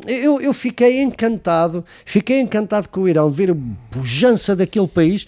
eu, 0.08 0.40
eu 0.40 0.52
fiquei 0.52 1.00
encantado, 1.02 1.84
fiquei 2.04 2.40
encantado 2.40 2.88
com 2.88 3.02
o 3.02 3.08
Irão, 3.08 3.30
ver 3.30 3.50
a 3.52 3.56
pujança 3.90 4.56
daquele 4.56 4.88
país, 4.88 5.26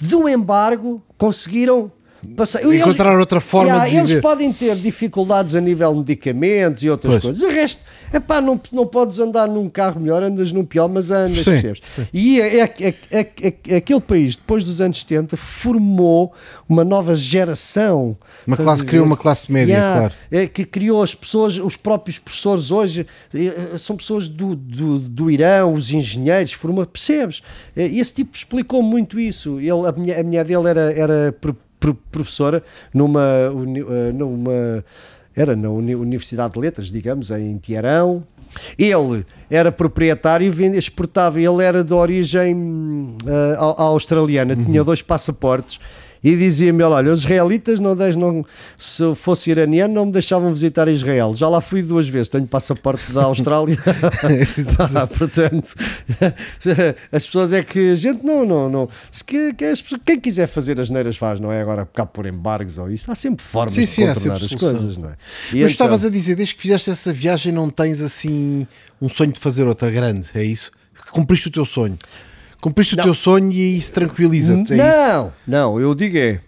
do 0.00 0.28
embargo, 0.28 1.02
conseguiram 1.18 1.92
passar. 2.36 2.62
Eles- 2.62 2.80
Encontrar 2.80 3.18
outra 3.18 3.40
forma 3.40 3.68
Yeah, 3.70 3.88
de 3.90 3.96
Eles 3.96 4.08
viver. 4.08 4.20
podem 4.22 4.52
ter 4.52 4.76
dificuldades 4.76 5.54
a 5.54 5.60
nível 5.60 5.92
de 5.92 5.98
medicamentos 6.00 6.82
e 6.82 6.90
outras 6.90 7.12
Pois. 7.14 7.22
coisas. 7.22 7.42
O 7.42 7.50
resto, 7.52 7.82
epá, 8.12 8.40
não, 8.40 8.60
não 8.72 8.86
podes 8.86 9.18
andar 9.18 9.46
num 9.48 9.68
carro 9.68 10.00
melhor, 10.00 10.22
andas 10.22 10.52
num 10.52 10.64
pior, 10.64 10.88
mas 10.88 11.10
andas, 11.10 11.44
Sim, 11.44 11.50
percebes? 11.52 11.80
E 12.12 12.40
é, 12.40 12.60
é- 12.60 12.74
é- 12.80 12.94
é- 13.10 13.54
é- 13.68 13.76
aquele 13.76 14.00
país, 14.00 14.36
depois 14.36 14.64
dos 14.64 14.80
anos 14.80 15.00
70, 15.00 15.36
formou 15.36 16.32
uma 16.68 16.84
nova 16.84 17.14
geração. 17.14 18.16
Uma 18.46 18.56
classe- 18.56 18.84
criou 18.84 19.04
uma 19.04 19.16
classe 19.16 19.50
média, 19.52 19.76
claro. 19.76 20.14
É, 20.30 20.46
que 20.46 20.64
criou 20.64 21.02
as 21.02 21.14
pessoas, 21.14 21.58
os 21.58 21.76
próprios 21.76 22.18
professores 22.18 22.70
hoje, 22.70 23.06
eh, 23.34 23.76
são 23.78 23.96
pessoas 23.96 24.28
do, 24.28 24.54
do, 24.54 24.98
do 24.98 25.30
Irão, 25.30 25.74
os 25.74 25.90
engenheiros, 25.92 26.52
formou, 26.52 26.84
percebes? 26.86 27.42
Eh, 27.76 27.86
Esse 28.00 28.14
tipo 28.14 28.36
explicou 28.36 28.82
muito 28.82 29.18
isso. 29.18 29.58
Ele, 29.60 29.70
a, 29.86 29.92
mulher, 29.92 30.20
a 30.20 30.22
mulher 30.24 30.44
dele 30.44 30.68
era, 30.68 30.92
era 30.92 31.32
professora 32.10 32.62
numa, 32.92 33.20
eh, 33.22 34.12
numa 34.12 34.84
era 35.34 35.54
na 35.56 35.70
Uni- 35.70 35.94
Universidade 35.94 36.54
de 36.54 36.60
Letras, 36.60 36.90
digamos, 36.90 37.30
em 37.30 37.56
Tiarão. 37.58 38.22
Ele 38.76 39.24
era 39.48 39.70
proprietário 39.70 40.46
e 40.46 40.50
exportava. 40.76 41.40
Ele 41.40 41.62
era 41.62 41.84
de 41.84 41.94
origem 41.94 43.14
au- 43.56 43.80
australiana, 43.80 44.54
Uhum. 44.54 44.64
tinha 44.64 44.82
dois 44.84 45.00
passaportes. 45.02 45.78
E 46.22 46.36
dizia-me: 46.36 46.82
Olha, 46.82 47.12
os 47.12 47.20
israelitas, 47.20 47.80
não 47.80 47.96
deixam, 47.96 48.20
não, 48.20 48.46
se 48.76 49.14
fosse 49.14 49.50
iraniano, 49.50 49.94
não 49.94 50.06
me 50.06 50.12
deixavam 50.12 50.52
visitar 50.52 50.86
Israel. 50.88 51.34
Já 51.34 51.48
lá 51.48 51.60
fui 51.60 51.82
duas 51.82 52.06
vezes, 52.08 52.28
tenho 52.28 52.46
passaporte 52.46 53.10
da 53.12 53.24
Austrália. 53.24 53.78
Ah, 54.94 55.06
portanto, 55.06 55.74
as 57.12 57.26
pessoas 57.26 57.52
é 57.52 57.62
que 57.62 57.90
a 57.90 57.94
gente 57.94 58.24
não. 58.24 58.44
não, 58.44 58.68
não 58.68 58.88
se 59.10 59.24
que, 59.24 59.52
que 59.54 59.64
as 59.64 59.80
pessoas- 59.80 60.00
quem 60.04 60.18
quiser 60.20 60.46
fazer 60.46 60.80
as 60.80 60.90
neiras 60.90 61.16
faz, 61.16 61.40
não 61.40 61.50
é? 61.52 61.60
Agora 61.62 61.86
cá 61.92 62.04
por 62.04 62.26
embargos 62.26 62.78
ou 62.78 62.90
isto, 62.90 63.10
há 63.10 63.14
sempre 63.14 63.44
formas 63.44 63.72
Sim, 63.72 63.80
de 63.82 63.86
sim, 63.86 64.06
contornar 64.06 64.34
as 64.36 64.42
solução. 64.42 64.70
coisas, 64.74 64.96
não 64.96 65.08
é? 65.10 65.12
E 65.12 65.16
Mas 65.16 65.54
então- 65.54 65.66
estavas 65.68 66.04
a 66.04 66.10
dizer, 66.10 66.34
desde 66.36 66.54
que 66.54 66.60
fizeste 66.60 66.90
essa 66.90 67.12
viagem, 67.12 67.52
não 67.52 67.70
tens 67.70 68.00
assim 68.02 68.66
um 69.00 69.08
sonho 69.08 69.32
de 69.32 69.40
fazer 69.40 69.66
outra 69.66 69.90
grande, 69.90 70.26
é 70.34 70.44
isso? 70.44 70.70
Cumpriste 71.12 71.48
o 71.48 71.50
teu 71.50 71.64
sonho. 71.64 71.96
Cumpriste 72.60 72.96
Não. 72.96 73.04
o 73.04 73.06
teu 73.06 73.14
sonho 73.14 73.50
e 73.52 73.78
isso 73.78 73.92
tranquiliza-te. 73.92 74.72
É 74.72 74.76
isso? 74.76 74.86
não, 74.86 75.32
não, 75.46 75.80
eu 75.80 75.94
digo 75.94 76.16
é, 76.18 76.40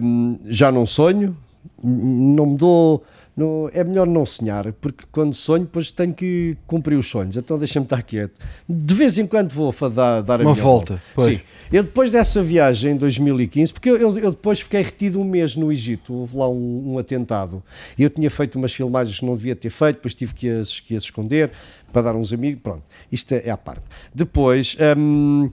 hum, 0.00 0.38
já 0.48 0.72
não 0.72 0.84
sonho, 0.86 1.36
não 1.82 2.46
me 2.46 2.56
dou, 2.56 3.04
não- 3.36 3.70
é 3.72 3.84
melhor 3.84 4.06
não 4.06 4.26
sonhar, 4.26 4.72
porque 4.74 5.04
quando 5.12 5.34
sonho, 5.34 5.64
depois 5.64 5.90
tenho 5.90 6.12
que 6.12 6.56
cumprir 6.66 6.96
os 6.98 7.06
sonhos. 7.08 7.36
Então 7.36 7.58
deixa-me 7.58 7.84
estar 7.86 8.02
quieto. 8.02 8.38
De 8.68 8.94
vez 8.94 9.18
em 9.18 9.26
quando 9.26 9.52
vou 9.52 9.72
dar, 9.90 10.20
dar 10.22 10.40
a 10.40 10.42
Uma 10.42 10.52
minha 10.52 10.62
volta, 10.64 11.00
pois. 11.14 11.36
Sim. 11.38 11.40
Eu 11.72 11.84
depois 11.84 12.10
dessa 12.10 12.42
viagem 12.42 12.94
em 12.94 12.96
2015, 12.96 13.72
porque 13.72 13.88
eu, 13.88 13.96
eu- 13.96 14.18
eu 14.18 14.30
depois 14.32 14.58
fiquei 14.60 14.82
retido 14.82 15.20
um 15.20 15.24
mês 15.24 15.54
no 15.54 15.70
Egito, 15.70 16.12
houve 16.12 16.36
lá 16.36 16.48
um, 16.48 16.94
um 16.94 16.98
atentado. 16.98 17.62
E 17.96 18.02
eu 18.02 18.10
tinha 18.10 18.28
feito 18.28 18.56
umas 18.58 18.72
filmagens 18.72 19.20
que 19.20 19.24
não 19.24 19.36
devia 19.36 19.54
ter 19.54 19.70
feito, 19.70 19.96
depois 19.96 20.12
tive 20.12 20.34
que 20.34 20.48
as, 20.48 20.80
que 20.80 20.96
as 20.96 21.04
esconder 21.04 21.52
para 21.90 22.02
dar 22.02 22.16
uns 22.16 22.32
amigos. 22.32 22.60
Pronto, 22.62 22.82
isto 23.10 23.34
é, 23.34 23.50
à 23.50 23.56
parte. 23.56 23.84
Depois. 24.14 24.76
hum, 24.96 25.50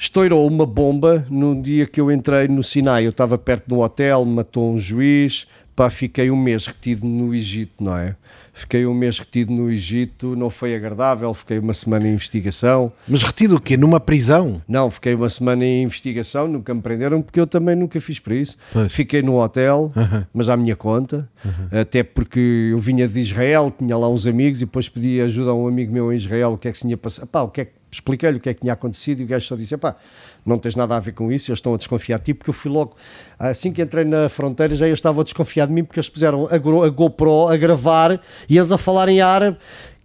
Estourou 0.00 0.46
uma 0.46 0.64
bomba 0.64 1.26
no 1.28 1.60
dia 1.60 1.84
que 1.84 2.00
eu 2.00 2.08
entrei 2.12 2.46
no 2.46 2.62
Sinai. 2.62 3.04
Eu 3.04 3.10
estava 3.10 3.36
perto 3.36 3.66
de 3.66 3.74
um 3.74 3.80
hotel, 3.80 4.24
matou 4.24 4.72
um 4.72 4.78
juiz. 4.78 5.44
Pá, 5.74 5.90
fiquei 5.90 6.30
um 6.30 6.36
mês 6.36 6.66
retido 6.68 7.04
no 7.04 7.34
Egito, 7.34 7.82
não 7.82 7.96
é? 7.96 8.14
Fiquei 8.58 8.84
um 8.86 8.92
mês 8.92 9.18
retido 9.20 9.52
no 9.52 9.70
Egito, 9.70 10.34
não 10.34 10.50
foi 10.50 10.74
agradável. 10.74 11.32
Fiquei 11.32 11.58
uma 11.60 11.72
semana 11.72 12.08
em 12.08 12.12
investigação. 12.14 12.92
Mas 13.06 13.22
retido 13.22 13.54
o 13.56 13.60
quê? 13.60 13.76
Numa 13.76 14.00
prisão? 14.00 14.60
Não, 14.66 14.90
fiquei 14.90 15.14
uma 15.14 15.28
semana 15.30 15.64
em 15.64 15.84
investigação, 15.84 16.48
nunca 16.48 16.74
me 16.74 16.82
prenderam, 16.82 17.22
porque 17.22 17.38
eu 17.38 17.46
também 17.46 17.76
nunca 17.76 18.00
fiz 18.00 18.18
para 18.18 18.34
isso. 18.34 18.56
Pois. 18.72 18.92
Fiquei 18.92 19.22
no 19.22 19.40
hotel, 19.40 19.92
mas 20.34 20.48
à 20.48 20.56
minha 20.56 20.74
conta, 20.74 21.28
até 21.70 22.02
porque 22.02 22.68
eu 22.72 22.78
vinha 22.80 23.06
de 23.06 23.20
Israel, 23.20 23.72
tinha 23.76 23.96
lá 23.96 24.08
uns 24.08 24.26
amigos 24.26 24.60
e 24.60 24.64
depois 24.64 24.88
pedi 24.88 25.20
ajuda 25.20 25.50
a 25.50 25.54
um 25.54 25.68
amigo 25.68 25.92
meu 25.92 26.12
em 26.12 26.16
Israel, 26.16 26.54
o 26.54 26.58
que 26.58 26.66
é 26.66 26.72
que 26.72 26.78
se 26.78 26.82
tinha 26.84 26.96
passado. 26.96 27.28
Pá, 27.28 27.42
o 27.42 27.48
que 27.48 27.60
é 27.60 27.64
que- 27.66 27.77
Expliquei-lhe 27.90 28.36
o 28.36 28.40
que 28.40 28.50
é 28.50 28.54
que 28.54 28.60
tinha 28.60 28.72
acontecido 28.74 29.20
e 29.20 29.24
o 29.24 29.26
gajo 29.26 29.46
só 29.46 29.56
disse: 29.56 29.76
pá, 29.76 29.96
não 30.44 30.58
tens 30.58 30.76
nada 30.76 30.96
a 30.96 31.00
ver 31.00 31.12
com 31.12 31.32
isso, 31.32 31.50
eles 31.50 31.58
estão 31.58 31.74
a 31.74 31.76
desconfiar 31.76 32.18
de 32.18 32.26
ti, 32.26 32.34
porque 32.34 32.50
eu 32.50 32.54
fui 32.54 32.70
logo, 32.70 32.96
assim 33.38 33.72
que 33.72 33.80
entrei 33.80 34.04
na 34.04 34.28
fronteira, 34.28 34.76
já 34.76 34.86
eles 34.86 34.98
estavam 34.98 35.20
a 35.20 35.24
desconfiar 35.24 35.66
de 35.66 35.72
mim, 35.72 35.84
porque 35.84 35.98
eles 35.98 36.08
puseram 36.08 36.48
a, 36.50 36.58
GoPro 36.88 37.48
a 37.48 37.56
gravar 37.56 38.20
e 38.48 38.56
eles 38.58 38.70
a 38.70 38.78
falar 38.78 39.08
em 39.08 39.20
árabe 39.20 39.56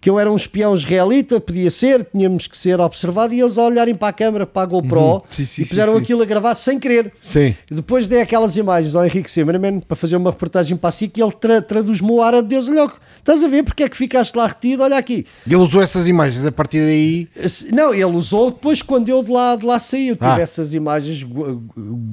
que 0.04 0.10
eu 0.10 0.20
era 0.20 0.30
um 0.30 0.36
espião 0.36 0.74
israelita, 0.74 1.40
podia 1.40 1.70
ser, 1.70 2.04
tínhamos 2.14 2.46
que 2.46 2.58
ser 2.58 2.78
observado, 2.78 3.32
e 3.32 3.40
eles 3.40 3.56
a 3.56 3.62
olharem 3.62 3.94
para 3.94 4.08
a 4.08 4.12
câmara, 4.12 4.44
para 4.44 4.60
a 4.60 4.66
GoPro, 4.66 5.00
Uhum. 5.00 5.20
Sim, 5.30 5.46
sim, 5.46 5.62
e 5.62 5.64
puseram 5.64 5.94
sim, 5.94 6.02
aquilo 6.02 6.20
a 6.22 6.26
gravar 6.26 6.54
sem 6.56 6.78
querer. 6.78 7.10
Sim. 7.22 7.54
E 7.70 7.74
depois 7.74 8.06
dei 8.06 8.20
aquelas 8.20 8.54
imagens 8.54 8.94
ao 8.94 9.02
Henrique 9.06 9.30
Semerman 9.30 9.80
para 9.80 9.96
fazer 9.96 10.16
uma 10.16 10.28
reportagem 10.30 10.76
para 10.76 10.90
a 10.90 10.92
SIC 10.92 11.16
e 11.16 11.22
ele 11.22 11.32
tra 11.32 11.62
traduz-me 11.62 12.10
o 12.10 12.20
árabe, 12.20 12.48
Deus 12.48 12.68
olha, 12.68 12.92
estás 13.18 13.42
a 13.42 13.48
ver 13.48 13.62
porque 13.64 13.82
é 13.82 13.88
que 13.88 13.96
ficaste 13.96 14.34
lá 14.36 14.46
retido, 14.46 14.82
olha 14.82 14.98
aqui. 14.98 15.24
Ele 15.46 15.56
usou 15.56 15.80
essas 15.80 16.06
imagens 16.06 16.44
a 16.44 16.52
partir 16.52 16.80
daí. 16.80 17.26
Não, 17.72 17.94
ele 17.94 18.04
usou 18.04 18.50
depois 18.50 18.82
quando 18.82 19.08
eu 19.08 19.22
de 19.24 19.32
lá, 19.32 19.56
de 19.56 19.64
lá 19.64 19.78
saí. 19.78 20.08
Eu 20.08 20.16
tive 20.16 20.30
Ah. 20.32 20.38
essas 20.40 20.74
imagens, 20.74 21.22
gu- 21.22 21.62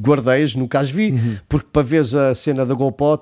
guardei-as, 0.02 0.56
nunca 0.56 0.80
as 0.80 0.90
vi, 0.90 1.12
Uhum. 1.12 1.36
porque 1.50 1.68
para 1.74 1.82
ver 1.82 2.04
a 2.16 2.34
cena 2.34 2.66
da 2.66 2.74
GoPro, 2.74 3.20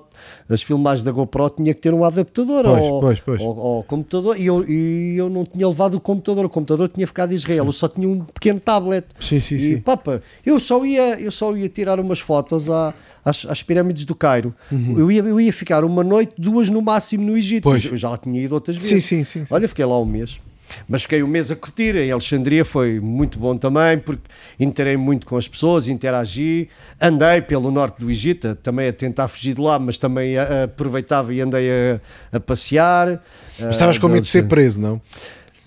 as 0.48 0.62
filmagens 0.62 1.02
da 1.02 1.10
GoPro, 1.10 1.50
tinha 1.50 1.74
que 1.74 1.80
ter 1.80 1.92
um 1.92 2.04
adaptador 2.04 2.62
Pois, 2.64 2.78
ao, 2.80 3.00
pois, 3.00 3.20
pois. 3.20 3.40
ao- 3.40 3.58
ao 3.60 3.82
computador 3.82 4.38
e 4.38 4.46
eu, 4.46 4.59
e 4.68 5.14
eu 5.16 5.28
não 5.30 5.44
tinha 5.44 5.66
levado 5.68 5.94
o 5.96 6.00
computador. 6.00 6.44
O 6.44 6.48
computador 6.48 6.88
tinha 6.88 7.06
ficado 7.06 7.32
em 7.32 7.34
Israel, 7.36 7.64
eu 7.66 7.72
só 7.72 7.88
tinha 7.88 8.08
um 8.08 8.20
pequeno 8.24 8.58
tablet. 8.60 9.04
Sim, 9.20 9.40
sim, 9.40 9.56
e, 9.56 9.60
sim. 9.60 9.78
Papa, 9.80 10.22
eu 10.44 10.58
só 10.60 10.84
ia, 10.84 11.20
eu 11.20 11.30
só 11.30 11.56
ia 11.56 11.68
tirar 11.68 11.98
umas 12.00 12.20
fotos 12.20 12.68
à- 12.68 12.94
às, 13.24 13.44
às 13.46 13.62
pirâmides 13.62 14.04
do 14.04 14.14
Cairo. 14.14 14.54
Eu, 14.96 15.10
ia, 15.10 15.20
eu 15.22 15.40
ia 15.40 15.52
ficar 15.52 15.84
uma 15.84 16.02
noite, 16.04 16.32
duas 16.38 16.68
no 16.68 16.80
máximo 16.82 17.24
no 17.24 17.36
Egito. 17.36 17.66
Uhum. 17.66 17.72
Pois. 17.72 17.84
Eu 17.84 17.96
já 17.96 18.10
lá 18.10 18.16
tinha 18.18 18.40
ido 18.42 18.54
outras 18.54 18.76
Sim, 18.76 18.82
vezes. 18.94 19.04
sim, 19.04 19.24
sim, 19.24 19.44
sim. 19.44 19.54
Olha, 19.54 19.68
fiquei 19.68 19.84
lá 19.84 19.98
um 20.00 20.04
mês. 20.04 20.40
Mas 20.88 21.02
fiquei 21.02 21.22
um 21.22 21.26
mês 21.26 21.50
a 21.50 21.56
curtir. 21.56 21.96
Em 21.96 22.10
Alexandria 22.10 22.64
foi 22.64 23.00
muito 23.00 23.38
bom 23.38 23.56
também, 23.56 23.98
porque 23.98 24.22
interei 24.58 24.96
muito 24.96 25.26
com 25.26 25.36
as 25.36 25.48
pessoas, 25.48 25.88
interagi. 25.88 26.68
Andei 27.00 27.40
pelo 27.40 27.70
norte 27.70 28.00
do 28.00 28.10
Egito, 28.10 28.54
também 28.56 28.88
a 28.88 28.92
tentar 28.92 29.28
fugir 29.28 29.54
de 29.54 29.60
lá, 29.60 29.78
mas 29.78 29.98
também 29.98 30.36
aproveitava 30.38 31.32
e 31.32 31.40
andei 31.40 31.70
a, 31.70 32.00
a 32.36 32.40
passear. 32.40 33.22
Mas 33.58 33.70
estavas 33.70 33.98
com 33.98 34.08
medo 34.08 34.24
de 34.24 34.30
ser 34.30 34.48
preso, 34.48 34.80
não? 34.80 35.00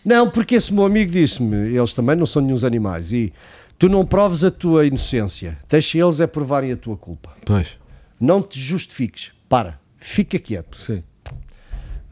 Não, 0.05 0.29
porque 0.29 0.55
esse 0.55 0.73
meu 0.73 0.85
amigo 0.85 1.11
disse-me, 1.11 1.73
eles 1.73 1.93
também 1.93 2.15
não 2.15 2.25
são 2.25 2.41
nenhum 2.41 2.65
animais, 2.65 3.13
e 3.13 3.31
tu 3.79 3.87
não 3.87 4.05
proves 4.05 4.43
a 4.43 4.51
tua 4.51 4.85
inocência, 4.85 5.57
deixa 5.69 5.97
eles 5.97 6.19
é 6.19 6.27
provarem 6.27 6.73
a 6.73 6.77
tua 6.77 6.97
culpa. 6.97 7.33
Pois. 7.45 7.67
Não 8.19 8.41
te 8.41 8.59
justifiques, 8.59 9.31
para, 9.47 9.79
fica 9.97 10.37
quieto. 10.37 10.77
Sim. 10.77 11.03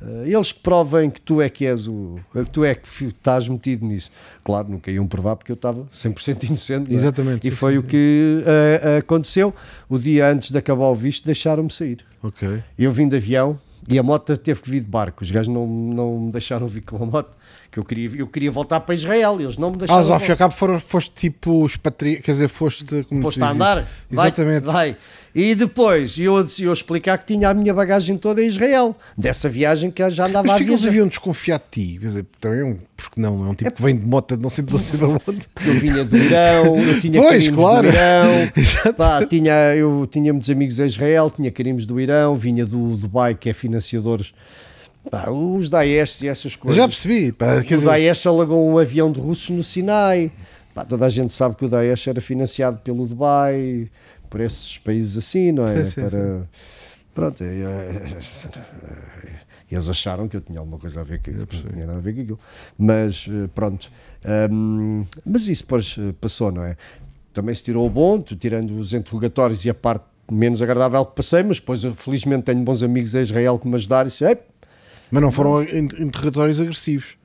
Eh, 0.01 0.29
Eles 0.29 0.51
que 0.51 0.59
provem 0.59 1.09
que 1.09 1.21
tu 1.21 1.41
é 1.41 1.49
que 1.49 1.65
és 1.65 1.87
o. 1.87 2.19
que 2.33 2.45
tu 2.45 2.63
é 2.65 2.73
que 2.75 2.87
estás 3.05 3.47
metido 3.47 3.85
nisso. 3.85 4.09
Claro, 4.43 4.69
nunca 4.69 4.89
iam 4.91 5.05
provar 5.07 5.35
porque 5.35 5.51
eu 5.51 5.55
estava 5.55 5.85
100% 5.93 6.43
inocente. 6.45 6.91
é? 6.91 6.95
Exatamente, 6.95 7.47
E 7.47 7.51
sim, 7.51 7.55
foi 7.57 7.73
sim, 7.73 7.77
o 7.79 7.83
que 7.83 8.43
eh, 8.45 8.97
aconteceu. 8.97 9.53
O 9.87 9.97
dia 9.99 10.27
antes 10.31 10.49
de 10.51 10.57
acabar 10.57 10.87
o 10.87 10.95
visto, 10.95 11.25
deixaram-me 11.25 11.71
sair. 11.71 11.99
Ok. 12.23 12.63
Eu 12.77 12.91
vim 12.91 13.07
de 13.07 13.15
avião 13.17 13.59
e 13.89 13.97
a 13.99 14.03
moto 14.03 14.35
teve 14.37 14.61
que 14.61 14.69
vir 14.69 14.79
de 14.81 14.87
barco. 14.87 15.23
Os 15.23 15.31
gajos 15.31 15.53
não, 15.53 15.67
não 15.67 16.19
me 16.19 16.31
deixaram 16.31 16.67
vir 16.67 16.81
com 16.81 17.01
a 17.01 17.05
moto. 17.05 17.31
Que 17.71 17.79
eu 17.79 17.85
queria, 17.85 18.11
eu 18.17 18.27
queria 18.27 18.51
voltar 18.51 18.81
para 18.81 18.93
Israel. 18.93 19.39
Eles 19.39 19.55
não 19.57 19.69
me 19.69 19.75
Ah, 19.75 19.79
deixaram. 19.79 20.01
mas 20.01 20.09
ao 20.09 20.19
fim 20.19 20.27
e 20.27 20.31
ao 20.31 20.37
cabo 20.37 20.53
foram, 20.53 20.77
foste 20.79 21.11
tipo 21.15 21.65
expatri... 21.65 22.17
Quer 22.17 22.31
dizer, 22.33 22.49
foste. 22.49 23.05
Como 23.07 23.21
Foste 23.21 23.37
se 23.37 23.43
a 23.43 23.49
andar? 23.51 23.77
isso? 23.77 23.87
Vai, 24.11 24.27
Exatamente. 24.27 24.65
Vai. 24.65 24.97
E 25.33 25.55
depois 25.55 26.17
eu, 26.19 26.45
eu 26.59 26.73
explicar 26.73 27.17
que 27.17 27.25
tinha 27.33 27.47
a 27.49 27.53
minha 27.53 27.73
bagagem 27.73 28.17
toda 28.17 28.43
em 28.43 28.47
Israel. 28.49 28.93
Dessa 29.17 29.47
viagem 29.47 29.89
que 29.89 30.09
já 30.09 30.27
andava 30.27 30.45
Mas 30.45 30.59
a 30.59 30.61
eles 30.61 30.85
haviam 30.85 31.07
desconfiado 31.07 31.63
de 31.71 31.93
ti? 31.93 31.99
Quer 31.99 32.05
dizer, 32.07 32.25
também 32.41 32.71
é. 32.71 32.75
Porque 32.97 33.21
não, 33.21 33.45
é 33.45 33.49
um 33.49 33.55
tipo 33.55 33.71
que 33.71 33.81
vem 33.81 33.95
de 33.95 34.05
moto 34.05 34.35
de 34.35 34.43
não 34.43 34.49
sei 34.49 34.65
de 34.65 34.73
não 34.73 34.77
sei 34.79 34.99
de 34.99 35.05
onde. 35.05 35.45
Eu 35.65 35.73
vinha 35.75 36.03
do 36.03 36.17
Irão, 36.17 36.77
eu 36.77 36.99
tinha 36.99 37.21
Pois, 37.21 37.47
claro. 37.47 37.87
do 37.87 37.93
Irão, 37.93 38.51
pá, 38.97 39.25
tinha, 39.25 39.53
eu 39.77 40.05
tinha 40.11 40.33
muitos 40.33 40.49
amigos 40.49 40.77
em 40.77 40.85
Israel, 40.87 41.31
tinha 41.31 41.49
carimbos 41.49 41.85
do 41.85 41.97
Irão, 42.01 42.35
vinha 42.35 42.65
do 42.65 42.97
Dubai, 42.97 43.33
que 43.33 43.49
é 43.49 43.53
financiadores, 43.53 44.33
pá, 45.09 45.29
os 45.29 45.69
Daesh 45.69 46.21
e 46.21 46.27
essas 46.27 46.53
Eu 46.53 46.59
coisas. 46.59 46.77
já 46.77 46.87
percebi. 46.87 47.31
Pá, 47.31 47.55
o 47.57 47.61
dizer, 47.63 47.85
Daesh 47.85 48.25
alagou 48.25 48.67
um 48.69 48.77
avião 48.77 49.11
de 49.11 49.19
russos 49.19 49.49
no 49.49 49.63
Sinai. 49.63 50.31
Pá, 50.73 50.85
toda 50.85 51.05
a 51.05 51.09
gente 51.09 51.33
sabe 51.33 51.55
que 51.55 51.65
o 51.65 51.69
Daesh 51.69 52.07
era 52.07 52.21
financiado 52.21 52.79
pelo 52.79 53.05
Dubai, 53.05 53.89
por 54.29 54.39
esses 54.41 54.77
países 54.77 55.17
assim, 55.17 55.51
não 55.51 55.67
é? 55.67 55.83
Sim, 55.83 55.89
sim, 55.89 56.09
Para... 56.09 56.49
Pronto, 57.13 57.43
e, 57.43 57.45
eh, 57.61 58.05
eles 59.69 59.89
acharam 59.89 60.27
que 60.27 60.35
eu 60.35 60.41
tinha 60.41 60.59
alguma 60.59 60.77
coisa 60.77 61.01
a 61.01 61.03
ver 61.03 61.21
com 61.21 61.31
não 61.31 61.45
tinha 61.45 61.85
nada 61.85 61.97
a 61.97 62.01
ver 62.01 62.13
com 62.13 62.21
aquilo. 62.21 62.39
Mas 62.77 63.25
eh, 63.29 63.47
pronto. 63.53 63.91
Ahm, 64.23 65.05
mas 65.25 65.47
isso 65.47 65.63
depois 65.63 65.95
eh, 65.97 66.13
passou, 66.19 66.51
não 66.51 66.63
é? 66.63 66.75
Também 67.33 67.55
se 67.55 67.63
tirou 67.63 67.85
o 67.85 67.89
bom, 67.89 68.21
tirando 68.21 68.77
os 68.77 68.93
interrogatórios 68.93 69.63
e 69.65 69.69
a 69.69 69.73
parte 69.73 70.05
menos 70.29 70.61
agradável 70.61 71.05
que 71.05 71.15
passei, 71.15 71.43
mas 71.43 71.59
depois 71.59 71.83
eu 71.83 71.95
felizmente 71.95 72.43
tenho 72.43 72.61
bons 72.63 72.83
amigos 72.83 73.15
em 73.15 73.21
Israel 73.21 73.57
que 73.59 73.67
me 73.67 73.75
ajudaram 73.75 74.07
e 74.07 74.11
disse, 74.11 74.23
"Ei, 74.25 74.37
Mas 75.11 75.21
não 75.21 75.31
foram 75.31 75.63
in- 75.63 75.89
interrogatórios 75.99 76.59
agressivos. 76.61 77.17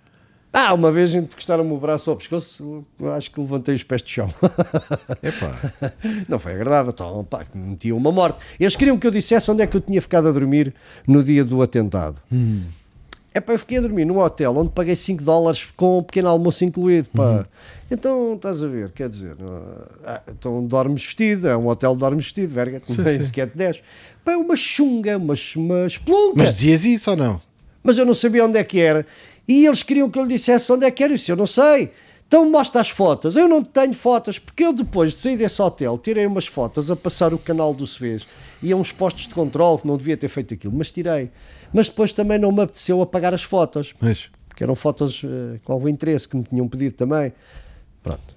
Ah, 0.53 0.73
uma 0.73 0.91
vez 0.91 1.13
encostaram-me 1.15 1.71
o 1.73 1.77
braço 1.77 2.09
ao 2.11 2.17
pescoço, 2.17 2.83
acho 3.15 3.31
que 3.31 3.39
levantei 3.41 3.75
os 3.75 3.83
pés 3.83 4.01
do 4.01 4.09
chão. 4.09 4.33
Epá. 5.23 5.73
Não 6.27 6.39
foi 6.39 6.53
agradável, 6.55 6.93
então, 6.95 7.25
pá, 7.25 7.45
metiam 7.55 7.97
uma 7.99 8.11
morte. 8.11 8.39
Eles 8.59 8.75
queriam 8.75 8.97
que 8.99 9.07
eu 9.07 9.11
dissesse 9.11 9.51
onde 9.51 9.63
é 9.63 9.67
que 9.67 9.77
eu 9.77 9.81
tinha 9.83 10.01
ficado 10.01 10.29
a 10.29 10.33
dormir 10.33 10.73
no 11.07 11.23
dia 11.23 11.45
do 11.45 11.61
atentado. 11.61 12.23
É 13.35 13.41
pá, 13.41 13.53
eu 13.53 13.59
fiquei 13.59 13.77
a 13.77 13.81
dormir 13.83 14.07
num 14.07 14.19
hotel 14.19 14.57
onde 14.57 14.71
paguei 14.71 14.97
5 14.97 15.23
dólares 15.23 15.67
com 15.77 15.99
um 15.99 16.03
pequeno 16.03 16.29
almoço 16.29 16.65
incluído, 16.65 17.09
pá. 17.15 17.45
Então, 17.91 18.33
estás 18.35 18.63
a 18.63 18.67
ver, 18.67 18.91
quer 18.93 19.11
dizer, 19.11 19.37
ah, 20.07 20.23
então 20.29 20.67
dormes 20.67 21.05
vestido, 21.05 21.47
é 21.49 21.57
um 21.57 21.69
hotel 21.69 21.93
de 21.93 21.99
dormes 21.99 22.25
vestido, 22.25 22.55
verga, 22.55 22.81
sequer 23.23 23.51
te 23.51 23.59
10. 23.59 23.83
Pá, 24.25 24.33
é 24.33 24.37
uma 24.39 24.57
chunga, 24.57 25.19
uma, 25.19 25.35
uma 25.57 25.87
esplunca 25.87 26.33
Mas 26.39 26.55
dizias 26.55 26.87
isso 26.87 27.11
ou 27.11 27.17
não? 27.17 27.41
Mas 27.87 27.97
eu 27.97 28.05
não 28.05 28.15
sabia 28.15 28.45
onde 28.45 28.59
é 28.59 28.65
que 28.65 28.81
era. 28.81 29.07
E 29.47 29.65
eles 29.65 29.83
queriam 29.83 30.11
que 30.11 30.19
eu 30.19 30.25
lhe 30.25 30.35
dissesse 30.35 30.71
onde 30.73 30.85
é 30.85 30.91
que 30.91 31.05
era 31.05 31.15
isso. 31.15 31.31
Eu 31.31 31.37
não 31.37 31.47
sei. 31.47 31.93
Então 32.27 32.51
mostra 32.51 32.81
as 32.81 32.91
fotos. 32.91 33.37
Eu 33.37 33.49
não 33.49 33.63
tenho 33.63 33.95
fotos, 33.95 34.39
porque 34.39 34.65
eu 34.65 34.73
depois 34.73 35.15
de 35.15 35.21
sair 35.21 35.37
desse 35.37 35.63
hotel 35.63 35.97
tirei 35.97 36.27
umas 36.27 36.47
fotos 36.47 36.91
a 36.91 36.97
passar 36.97 37.33
o 37.33 37.39
canal 37.39 37.73
do 37.73 37.87
Suez 37.87 38.27
e 38.61 38.73
a 38.73 38.77
uns 38.77 38.91
postos 38.91 39.29
de 39.29 39.35
controle 39.35 39.81
que 39.81 39.87
não 39.87 39.97
devia 39.97 40.17
ter 40.17 40.29
feito 40.29 40.53
aquilo, 40.53 40.73
mas 40.77 40.91
tirei. 40.91 41.31
Mas 41.73 41.89
depois 41.89 42.13
também 42.13 42.39
não 42.39 42.51
me 42.51 42.63
apeteceu 42.63 43.01
apagar 43.01 43.33
as 43.33 43.45
fotos, 43.45 43.95
Mas. 44.01 44.29
porque 44.49 44.65
eram 44.65 44.75
fotos 44.75 45.23
eh, 45.25 45.61
com 45.63 45.73
algum 45.73 45.89
interesse 45.89 46.29
que 46.29 46.37
me 46.37 46.43
tinham 46.43 46.67
pedido 46.67 46.97
também. 46.97 47.33
Pronto. 48.03 48.35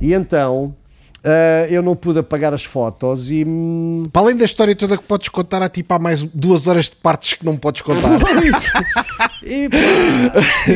E 0.00 0.12
então 0.12 0.74
eh, 1.24 1.68
eu 1.70 1.82
não 1.82 1.94
pude 1.96 2.18
apagar 2.18 2.52
as 2.52 2.64
fotos 2.64 3.30
e. 3.30 3.44
hum, 3.46 4.04
Para 4.12 4.22
além 4.22 4.36
da 4.36 4.44
história 4.44 4.74
toda 4.74 4.96
que 4.96 5.04
podes 5.04 5.28
contar, 5.28 5.62
há 5.62 5.68
tipo 5.68 5.92
há 5.94 5.98
mais 5.98 6.22
duas 6.22 6.66
horas 6.66 6.86
de 6.86 6.96
partes 6.96 7.34
que 7.34 7.44
não 7.44 7.56
podes 7.56 7.80
contar. 7.82 8.10
E, 9.44 9.68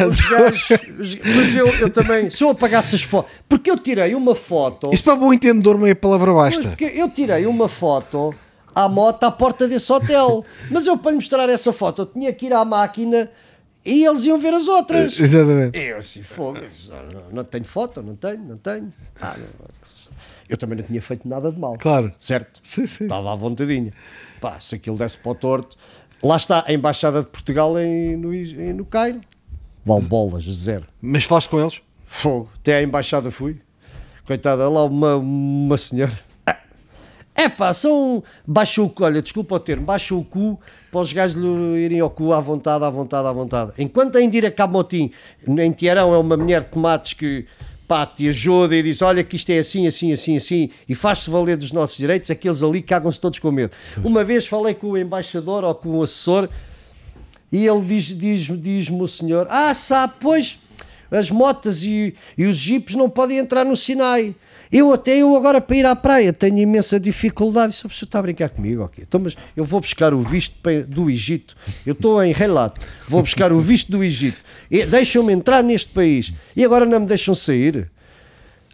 eu, 0.00 0.08
os 0.08 0.20
gajos, 0.20 0.68
os- 0.98 1.18
mas 1.18 1.54
eu, 1.54 1.66
eu 1.80 1.90
também, 1.90 2.30
se 2.30 2.42
eu 2.44 2.50
apagasse 2.50 2.94
as 2.94 3.02
fotos, 3.02 3.30
porque 3.48 3.70
eu 3.70 3.76
tirei 3.78 4.14
uma 4.14 4.34
foto, 4.34 4.90
Isto 4.92 5.04
para 5.04 5.16
bom 5.16 5.32
entendedor, 5.32 5.78
meia 5.78 5.94
palavra 5.94 6.32
Pois, 6.32 6.54
basta. 6.54 6.68
porque 6.70 6.84
eu 6.84 7.08
tirei 7.08 7.46
uma 7.46 7.68
foto 7.68 8.34
à 8.74 8.88
moto 8.88 9.24
à 9.24 9.30
porta 9.30 9.66
desse 9.66 9.92
hotel, 9.92 10.44
mas 10.70 10.86
eu 10.86 10.96
para 10.96 11.10
lhe 11.12 11.16
mostrar 11.16 11.48
essa 11.48 11.72
foto 11.72 12.02
eu 12.02 12.06
tinha 12.06 12.32
que 12.32 12.46
ir 12.46 12.52
à 12.52 12.64
máquina 12.64 13.28
e 13.86 14.04
eles 14.04 14.24
iam 14.24 14.38
ver 14.38 14.52
as 14.52 14.66
outras. 14.66 15.18
Exatamente. 15.18 15.78
Eu 15.78 15.98
assim, 15.98 16.22
fogo, 16.22 16.58
eu 16.58 16.68
disse, 16.68 16.90
não, 16.90 17.06
não, 17.06 17.30
não 17.30 17.44
tenho 17.44 17.64
foto, 17.64 18.02
não 18.02 18.16
tenho, 18.16 18.44
não 18.44 18.58
tenho. 18.58 18.92
Ah, 19.20 19.36
não. 19.38 19.46
Eu 20.48 20.56
também 20.56 20.78
não 20.78 20.84
tinha 20.84 21.00
feito 21.02 21.26
nada 21.28 21.50
de 21.50 21.58
mal. 21.58 21.76
Claro. 21.78 22.12
Certo? 22.20 22.60
Sim, 22.62 22.86
sim. 22.86 23.04
Estava 23.04 23.32
à 23.32 23.34
vontadinha. 23.34 23.92
Pá, 24.40 24.60
se 24.60 24.74
aquilo 24.74 24.96
desse 24.96 25.18
para 25.18 25.32
o 25.32 25.34
torto. 25.34 25.76
Lá 26.22 26.36
está 26.36 26.64
a 26.66 26.72
Embaixada 26.72 27.22
de 27.22 27.28
Portugal 27.28 27.78
em, 27.78 28.16
no, 28.16 28.34
em, 28.34 28.72
no 28.72 28.84
Cairo. 28.84 29.20
Zero. 30.52 30.86
Mas 31.00 31.24
falaste 31.24 31.48
com 31.48 31.60
eles? 31.60 31.80
Fogo. 32.06 32.50
Até 32.56 32.76
à 32.76 32.82
Embaixada 32.82 33.30
fui. 33.30 33.60
Coitada, 34.24 34.68
lá 34.68 34.84
uma, 34.84 35.16
uma 35.16 35.76
senhora. 35.76 36.18
É 37.34 37.48
pá, 37.48 37.72
são. 37.74 38.24
Baixa 38.46 38.80
o 38.82 38.88
cu, 38.88 39.04
olha, 39.04 39.20
desculpa 39.20 39.54
o 39.56 39.60
termo, 39.60 39.84
baixa 39.84 40.14
o 40.14 40.24
cu 40.24 40.58
para 40.90 41.00
os 41.00 41.12
gajos 41.12 41.36
lhe 41.36 41.78
irem 41.78 42.00
ao 42.00 42.10
cu 42.10 42.32
à 42.32 42.40
vontade, 42.40 42.84
à 42.84 42.90
vontade, 42.90 43.28
à 43.28 43.32
vontade. 43.32 43.72
Enquanto 43.78 44.16
a 44.16 44.22
Indira 44.22 44.50
Camotim, 44.50 45.10
em 45.46 45.72
Tiarão, 45.72 46.14
é 46.14 46.18
uma 46.18 46.36
mulher 46.36 46.62
de 46.62 46.68
tomates 46.68 47.12
que 47.12 47.46
pá, 47.86 48.06
te 48.06 48.28
ajuda 48.28 48.76
e 48.76 48.82
diz: 48.82 49.02
Olha, 49.02 49.22
que 49.22 49.36
isto 49.36 49.50
é 49.50 49.58
assim, 49.58 49.86
assim, 49.86 50.12
assim, 50.12 50.36
assim, 50.36 50.70
e 50.88 50.94
faz-se 50.94 51.30
valer 51.30 51.56
dos 51.56 51.72
nossos 51.72 51.96
direitos, 51.96 52.30
aqueles 52.30 52.62
ali 52.62 52.82
cagam-se 52.82 53.20
todos 53.20 53.38
com 53.38 53.50
medo. 53.50 53.72
Uma 54.04 54.24
vez 54.24 54.46
falei 54.46 54.74
com 54.74 54.88
o 54.88 54.98
embaixador 54.98 55.64
ou 55.64 55.74
com 55.74 55.98
o 55.98 56.02
assessor 56.02 56.48
e 57.50 57.66
ele 57.66 57.80
diz-me 57.82 58.18
diz, 58.18 58.60
diz 58.60 58.90
o 58.90 59.08
senhor: 59.08 59.46
Ah, 59.50 59.74
sabe, 59.74 60.14
pois 60.20 60.58
as 61.10 61.30
motas 61.30 61.82
e, 61.82 62.14
e 62.36 62.46
os 62.46 62.56
jipes 62.56 62.96
não 62.96 63.08
podem 63.08 63.38
entrar 63.38 63.64
no 63.64 63.76
Sinai. 63.76 64.34
Eu 64.70 64.92
até 64.92 65.18
eu 65.18 65.36
agora 65.36 65.60
para 65.60 65.76
ir 65.76 65.86
à 65.86 65.94
praia 65.94 66.32
tenho 66.32 66.58
imensa 66.58 66.98
dificuldade. 66.98 67.72
Isso, 67.72 67.86
está 67.86 68.18
a 68.18 68.22
brincar 68.22 68.48
comigo? 68.48 68.82
ok 68.82 69.04
Então, 69.06 69.20
mas 69.20 69.36
eu 69.56 69.64
vou 69.64 69.80
buscar 69.80 70.12
o 70.12 70.20
visto 70.22 70.54
do 70.88 71.10
Egito. 71.10 71.56
Eu 71.84 71.92
estou 71.92 72.22
em 72.22 72.32
relato. 72.32 72.84
Vou 73.08 73.22
buscar 73.22 73.52
o 73.52 73.60
visto 73.60 73.90
do 73.90 74.02
Egito. 74.02 74.38
Deixam-me 74.90 75.32
entrar 75.32 75.62
neste 75.62 75.88
país. 75.92 76.32
E 76.54 76.64
agora 76.64 76.84
não 76.84 77.00
me 77.00 77.06
deixam 77.06 77.34
sair. 77.34 77.90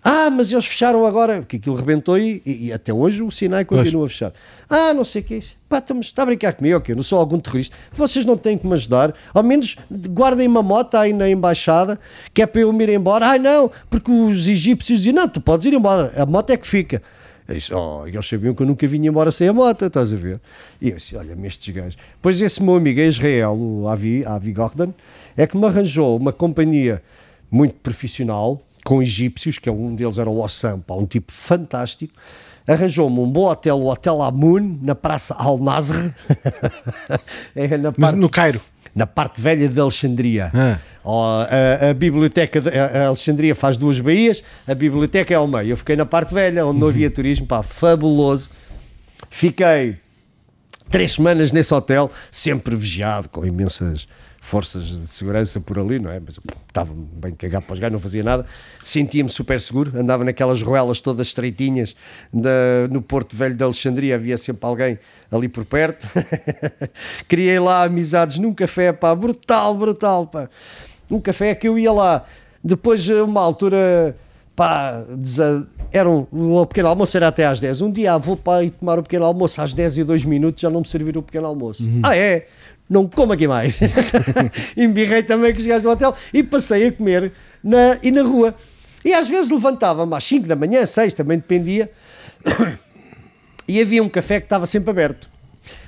Ah, 0.04 0.30
mas 0.30 0.50
eles 0.50 0.66
fecharam 0.66 1.06
agora, 1.06 1.38
porque 1.38 1.56
aquilo 1.56 1.76
rebentou 1.76 2.18
e, 2.18 2.42
e, 2.44 2.66
e 2.66 2.72
até 2.72 2.92
hoje 2.92 3.22
o 3.22 3.30
Sinai 3.30 3.64
continua 3.64 4.02
pois. 4.02 4.12
fechado. 4.12 4.34
Ah, 4.68 4.92
não 4.92 5.04
sei 5.04 5.22
o 5.22 5.24
que 5.24 5.34
é 5.34 5.36
isso. 5.36 5.56
Pá, 5.68 5.78
estamos, 5.78 6.06
está 6.06 6.24
a 6.24 6.26
brincar 6.26 6.54
comigo, 6.54 6.76
ok? 6.76 6.92
Não 6.92 7.04
sou 7.04 7.20
algum 7.20 7.38
terrorista. 7.38 7.76
Vocês 7.92 8.26
não 8.26 8.36
têm 8.36 8.58
que 8.58 8.66
me 8.66 8.72
ajudar. 8.72 9.14
Ao 9.32 9.44
menos 9.44 9.76
guardem 10.10 10.48
uma 10.48 10.62
moto 10.62 10.96
aí 10.96 11.12
na 11.12 11.30
embaixada, 11.30 12.00
que 12.34 12.42
é 12.42 12.46
para 12.46 12.62
eu 12.62 12.72
me 12.72 12.82
ir 12.82 12.90
embora. 12.90 13.30
Ah, 13.30 13.38
não, 13.38 13.70
porque 13.88 14.10
os 14.10 14.48
egípcios 14.48 15.00
dizem, 15.00 15.12
não, 15.12 15.28
tu 15.28 15.40
podes 15.40 15.66
ir 15.66 15.74
embora, 15.74 16.12
a 16.16 16.26
moto 16.26 16.50
é 16.50 16.56
que 16.56 16.66
fica. 16.66 17.00
Oh, 17.72 18.06
eles 18.06 18.26
sabiam 18.26 18.54
que 18.54 18.62
eu 18.62 18.66
nunca 18.66 18.86
vinha 18.88 19.08
embora 19.08 19.30
sem 19.30 19.46
a 19.46 19.52
moto, 19.52 19.84
estás 19.84 20.12
a 20.12 20.16
ver? 20.16 20.40
E 20.80 20.90
eu 20.90 20.96
disse, 20.96 21.14
olha-me 21.16 21.46
estes 21.46 21.72
gajos. 21.74 21.98
Pois 22.20 22.40
esse 22.40 22.62
meu 22.62 22.76
amigo 22.76 23.00
é 23.00 23.06
Israel, 23.06 23.56
o 23.56 23.88
Avi, 23.88 24.24
Avi 24.24 24.52
Gordon, 24.52 24.94
é 25.36 25.46
que 25.46 25.56
me 25.56 25.66
arranjou 25.66 26.16
uma 26.16 26.32
companhia 26.32 27.02
muito 27.50 27.74
profissional, 27.74 28.62
com 28.84 29.02
egípcios, 29.02 29.58
que 29.58 29.68
é 29.68 29.72
um 29.72 29.94
deles 29.94 30.18
era 30.18 30.28
o 30.28 30.40
Ossam, 30.40 30.80
pá, 30.80 30.94
um 30.94 31.06
tipo 31.06 31.32
fantástico. 31.32 32.14
Arranjou-me 32.66 33.18
um 33.18 33.30
bom 33.30 33.50
hotel, 33.50 33.76
o 33.78 33.90
Hotel 33.90 34.22
Amun, 34.22 34.78
na 34.82 34.94
Praça 34.94 35.34
Al-Nasr. 35.34 36.14
é 37.56 37.76
na 37.76 37.90
parte, 37.90 38.16
no 38.16 38.28
Cairo. 38.28 38.60
Na 38.94 39.06
parte 39.06 39.40
velha 39.40 39.68
de 39.68 39.80
Alexandria. 39.80 40.50
Ah. 40.54 40.78
Oh, 41.02 41.22
a, 41.22 41.90
a, 41.90 41.94
biblioteca 41.94 42.60
de 42.60 42.68
a 42.68 43.08
Alexandria 43.08 43.54
faz 43.54 43.76
duas 43.76 43.98
baías, 43.98 44.44
a 44.66 44.74
biblioteca 44.74 45.32
é 45.32 45.36
ao 45.36 45.48
meio. 45.48 45.70
Eu 45.70 45.76
fiquei 45.76 45.96
na 45.96 46.06
parte 46.06 46.32
velha, 46.32 46.64
onde 46.64 46.78
não 46.78 46.88
havia 46.88 47.08
uhum. 47.08 47.14
turismo, 47.14 47.46
pá, 47.46 47.62
fabuloso. 47.62 48.50
Fiquei 49.28 49.96
três 50.90 51.12
semanas 51.12 51.50
nesse 51.50 51.72
hotel, 51.74 52.10
sempre 52.30 52.76
vigiado, 52.76 53.28
com 53.28 53.44
imensas 53.44 54.06
forças 54.42 54.98
de 54.98 55.06
segurança 55.06 55.60
por 55.60 55.78
ali, 55.78 56.00
não 56.00 56.10
é? 56.10 56.20
Mas 56.20 56.38
estava 56.66 56.92
bem 56.92 57.32
cagado 57.32 57.64
para 57.64 57.74
os 57.74 57.78
gajos, 57.78 57.92
não 57.92 58.00
fazia 58.00 58.24
nada. 58.24 58.44
Sentia-me 58.82 59.30
super 59.30 59.58
seguro, 59.60 59.98
andava 59.98 60.24
naquelas 60.24 60.60
ruelas 60.60 61.00
todas 61.00 61.28
estreitinhas 61.28 61.94
da, 62.32 62.50
no 62.90 63.00
Porto 63.00 63.36
Velho 63.36 63.54
de 63.54 63.62
Alexandria, 63.62 64.16
havia 64.16 64.36
sempre 64.36 64.66
alguém 64.66 64.98
ali 65.30 65.48
por 65.48 65.64
perto. 65.64 66.08
Criei 67.28 67.58
lá 67.60 67.84
amizades 67.84 68.36
num 68.36 68.52
café, 68.52 68.92
pá, 68.92 69.14
brutal, 69.14 69.76
brutal, 69.76 70.26
pá. 70.26 70.50
Um 71.08 71.20
café 71.20 71.54
que 71.54 71.68
eu 71.68 71.78
ia 71.78 71.92
lá. 71.92 72.24
Depois, 72.62 73.08
uma 73.08 73.40
altura, 73.40 74.16
pá, 74.56 75.04
era 75.92 76.10
um, 76.10 76.26
o 76.32 76.66
pequeno 76.66 76.88
almoço 76.88 77.16
era 77.16 77.28
até 77.28 77.46
às 77.46 77.60
10. 77.60 77.80
Um 77.80 77.92
dia, 77.92 78.14
ah, 78.14 78.18
vou 78.18 78.36
para 78.36 78.64
ir 78.64 78.70
tomar 78.70 78.98
o 78.98 79.04
pequeno 79.04 79.24
almoço 79.24 79.62
às 79.62 79.72
10 79.72 79.98
e 79.98 80.04
2 80.04 80.24
minutos, 80.24 80.60
já 80.60 80.68
não 80.68 80.80
me 80.80 80.88
serviram 80.88 81.20
o 81.20 81.22
pequeno 81.22 81.46
almoço. 81.46 81.82
Uhum. 81.84 82.00
Ah, 82.02 82.16
é? 82.16 82.48
Não 82.92 83.08
como 83.08 83.32
aqui 83.32 83.48
mais. 83.48 83.74
Embirrei 84.76 85.22
também 85.22 85.52
com 85.54 85.60
os 85.60 85.66
gajos 85.66 85.82
do 85.82 85.90
hotel 85.90 86.14
e 86.32 86.42
passei 86.42 86.86
a 86.86 86.92
comer 86.92 87.32
na, 87.64 87.98
e 88.02 88.10
na 88.10 88.22
rua. 88.22 88.54
E 89.02 89.14
às 89.14 89.26
vezes 89.26 89.50
levantava-me 89.50 90.14
às 90.14 90.22
5 90.24 90.46
da 90.46 90.54
manhã, 90.54 90.84
6, 90.84 91.14
também 91.14 91.38
dependia, 91.38 91.90
e 93.66 93.80
havia 93.80 94.02
um 94.02 94.08
café 94.08 94.38
que 94.38 94.46
estava 94.46 94.66
sempre 94.66 94.90
aberto. 94.90 95.28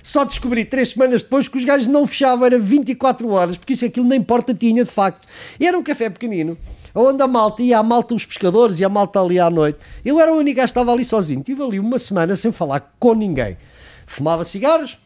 Só 0.02 0.24
descobri 0.24 0.64
três 0.64 0.90
semanas 0.90 1.22
depois 1.22 1.46
que 1.46 1.58
os 1.58 1.64
gajos 1.64 1.86
não 1.86 2.06
fechavam, 2.06 2.46
era 2.46 2.58
24 2.58 3.28
horas, 3.28 3.56
porque 3.56 3.74
isso 3.74 3.84
aquilo 3.84 4.06
nem 4.06 4.22
porta 4.22 4.54
tinha 4.54 4.84
de 4.84 4.90
facto. 4.90 5.28
E 5.60 5.66
era 5.66 5.78
um 5.78 5.82
café 5.82 6.08
pequenino, 6.08 6.56
onde 6.94 7.22
a 7.22 7.28
malta 7.28 7.62
ia, 7.62 7.78
a 7.78 7.82
malta 7.82 8.14
os 8.14 8.24
pescadores 8.24 8.80
e 8.80 8.84
a 8.84 8.88
malta 8.88 9.20
ali 9.20 9.38
à 9.38 9.50
noite. 9.50 9.78
Eu 10.04 10.18
era 10.18 10.32
o 10.32 10.38
único 10.38 10.58
que 10.58 10.64
estava 10.64 10.92
ali 10.92 11.04
sozinho. 11.04 11.40
Estive 11.40 11.62
ali 11.62 11.78
uma 11.78 11.98
semana 11.98 12.34
sem 12.34 12.50
falar 12.50 12.94
com 12.98 13.14
ninguém. 13.14 13.56
Fumava 14.06 14.44
cigarros, 14.44 14.98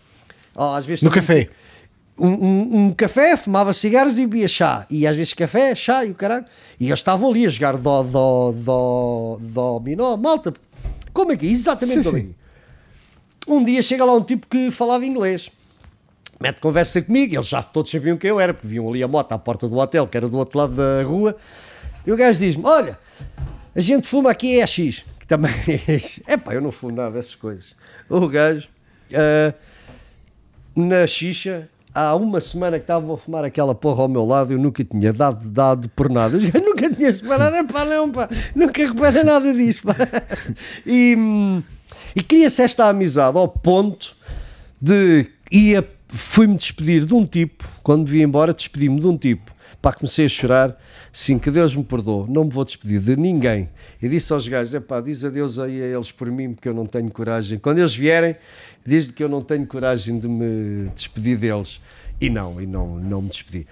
às 0.54 0.86
vezes 0.86 1.02
no 1.02 1.10
café 1.10 1.48
um, 2.18 2.28
um, 2.28 2.86
um, 2.86 2.90
café, 2.92 3.36
fumava 3.36 3.72
cigarros 3.72 4.18
e 4.18 4.26
bebia 4.26 4.48
chá. 4.48 4.86
E 4.90 5.06
às 5.06 5.16
vezes 5.16 5.32
café, 5.32 5.74
chá 5.74 6.04
e 6.04 6.10
o 6.10 6.14
caralho. 6.14 6.44
E 6.78 6.86
eles 6.86 6.98
estavam 6.98 7.30
ali 7.30 7.46
a 7.46 7.50
jogar 7.50 7.76
dó, 7.76 8.02
dó, 8.02 8.52
dó, 8.52 9.38
dominó. 9.40 10.16
Malta, 10.16 10.52
como 11.12 11.32
é 11.32 11.36
que 11.36 11.46
é? 11.46 11.50
Exatamente 11.50 12.04
sim, 12.04 12.10
sim. 12.10 12.34
Um 13.46 13.64
dia 13.64 13.80
chega 13.82 14.04
lá 14.04 14.14
um 14.14 14.22
tipo 14.22 14.46
que 14.46 14.70
falava 14.70 15.06
inglês. 15.06 15.50
Mete 16.40 16.60
conversa 16.60 17.02
comigo, 17.02 17.34
eles 17.34 17.48
já 17.48 17.62
todos 17.62 17.90
sabiam 17.90 18.16
quem 18.16 18.30
eu 18.30 18.38
era, 18.38 18.54
porque 18.54 18.68
viam 18.68 18.88
ali 18.88 19.02
a 19.02 19.08
moto 19.08 19.32
à 19.32 19.38
porta 19.38 19.68
do 19.68 19.76
hotel, 19.76 20.06
que 20.06 20.16
era 20.16 20.28
do 20.28 20.36
outro 20.36 20.58
lado 20.58 20.74
da 20.74 21.02
rua. 21.02 21.36
E 22.06 22.12
o 22.12 22.16
gajo 22.16 22.38
diz-me: 22.38 22.64
Olha, 22.64 22.98
a 23.74 23.80
gente 23.80 24.06
fuma 24.06 24.30
aqui 24.30 24.60
é 24.60 24.66
X, 24.66 25.04
que 25.18 25.26
também 25.26 25.50
é. 25.66 26.32
É 26.32 26.36
pá, 26.36 26.54
eu 26.54 26.60
não 26.60 26.70
fumo 26.70 26.94
nada 26.94 27.12
dessas 27.12 27.34
coisas. 27.34 27.74
O 28.08 28.28
gajo, 28.28 28.68
uh, 29.12 29.54
na 30.76 31.06
xixa, 31.06 31.68
há 31.98 32.14
uma 32.14 32.40
semana 32.40 32.78
que 32.78 32.84
estava 32.84 33.12
a 33.12 33.16
fumar 33.16 33.44
aquela 33.44 33.74
porra 33.74 34.02
ao 34.02 34.08
meu 34.08 34.24
lado, 34.24 34.52
eu 34.52 34.58
nunca 34.58 34.84
tinha 34.84 35.12
dado, 35.12 35.48
dado 35.48 35.88
por 35.90 36.08
nada. 36.08 36.38
Eu 36.38 36.62
nunca 36.62 36.90
tinha 36.94 37.10
reparado, 37.10 37.56
é 37.56 37.64
pá, 37.64 37.84
não, 37.84 38.10
pá, 38.10 38.28
nunca 38.54 38.86
repara 38.86 39.24
nada 39.24 39.52
disso, 39.52 39.82
pá. 39.82 39.96
E, 40.86 41.16
e 42.14 42.22
cria-se 42.22 42.62
esta 42.62 42.88
amizade 42.88 43.36
ao 43.36 43.48
ponto 43.48 44.16
de 44.80 45.26
ia, 45.50 45.86
fui-me 46.08 46.56
despedir 46.56 47.04
de 47.04 47.14
um 47.14 47.26
tipo, 47.26 47.68
quando 47.82 48.06
vi 48.06 48.22
embora, 48.22 48.54
despedi-me 48.54 49.00
de 49.00 49.06
um 49.06 49.16
tipo. 49.16 49.52
Pá, 49.82 49.92
comecei 49.92 50.26
a 50.26 50.28
chorar, 50.28 50.76
sim, 51.18 51.36
que 51.36 51.50
Deus 51.50 51.74
me 51.74 51.82
perdoe, 51.82 52.30
não 52.30 52.44
me 52.44 52.50
vou 52.50 52.64
despedir 52.64 53.00
de 53.00 53.16
ninguém. 53.16 53.68
E 54.00 54.08
disse 54.08 54.32
aos 54.32 54.46
gajos, 54.46 54.72
é 54.72 54.78
pá, 54.78 55.00
diz 55.00 55.24
adeus 55.24 55.58
aí 55.58 55.82
a 55.82 55.86
eles 55.86 56.12
por 56.12 56.30
mim, 56.30 56.54
porque 56.54 56.68
eu 56.68 56.72
não 56.72 56.86
tenho 56.86 57.10
coragem. 57.10 57.58
Quando 57.58 57.78
eles 57.78 57.92
vierem, 57.92 58.36
desde 58.86 59.12
que 59.12 59.24
eu 59.24 59.28
não 59.28 59.42
tenho 59.42 59.66
coragem 59.66 60.16
de 60.20 60.28
me 60.28 60.88
despedir 60.94 61.36
deles. 61.36 61.80
E 62.20 62.30
não, 62.30 62.62
e 62.62 62.66
não, 62.66 63.00
não 63.00 63.20
me 63.20 63.30
despedi. 63.30 63.66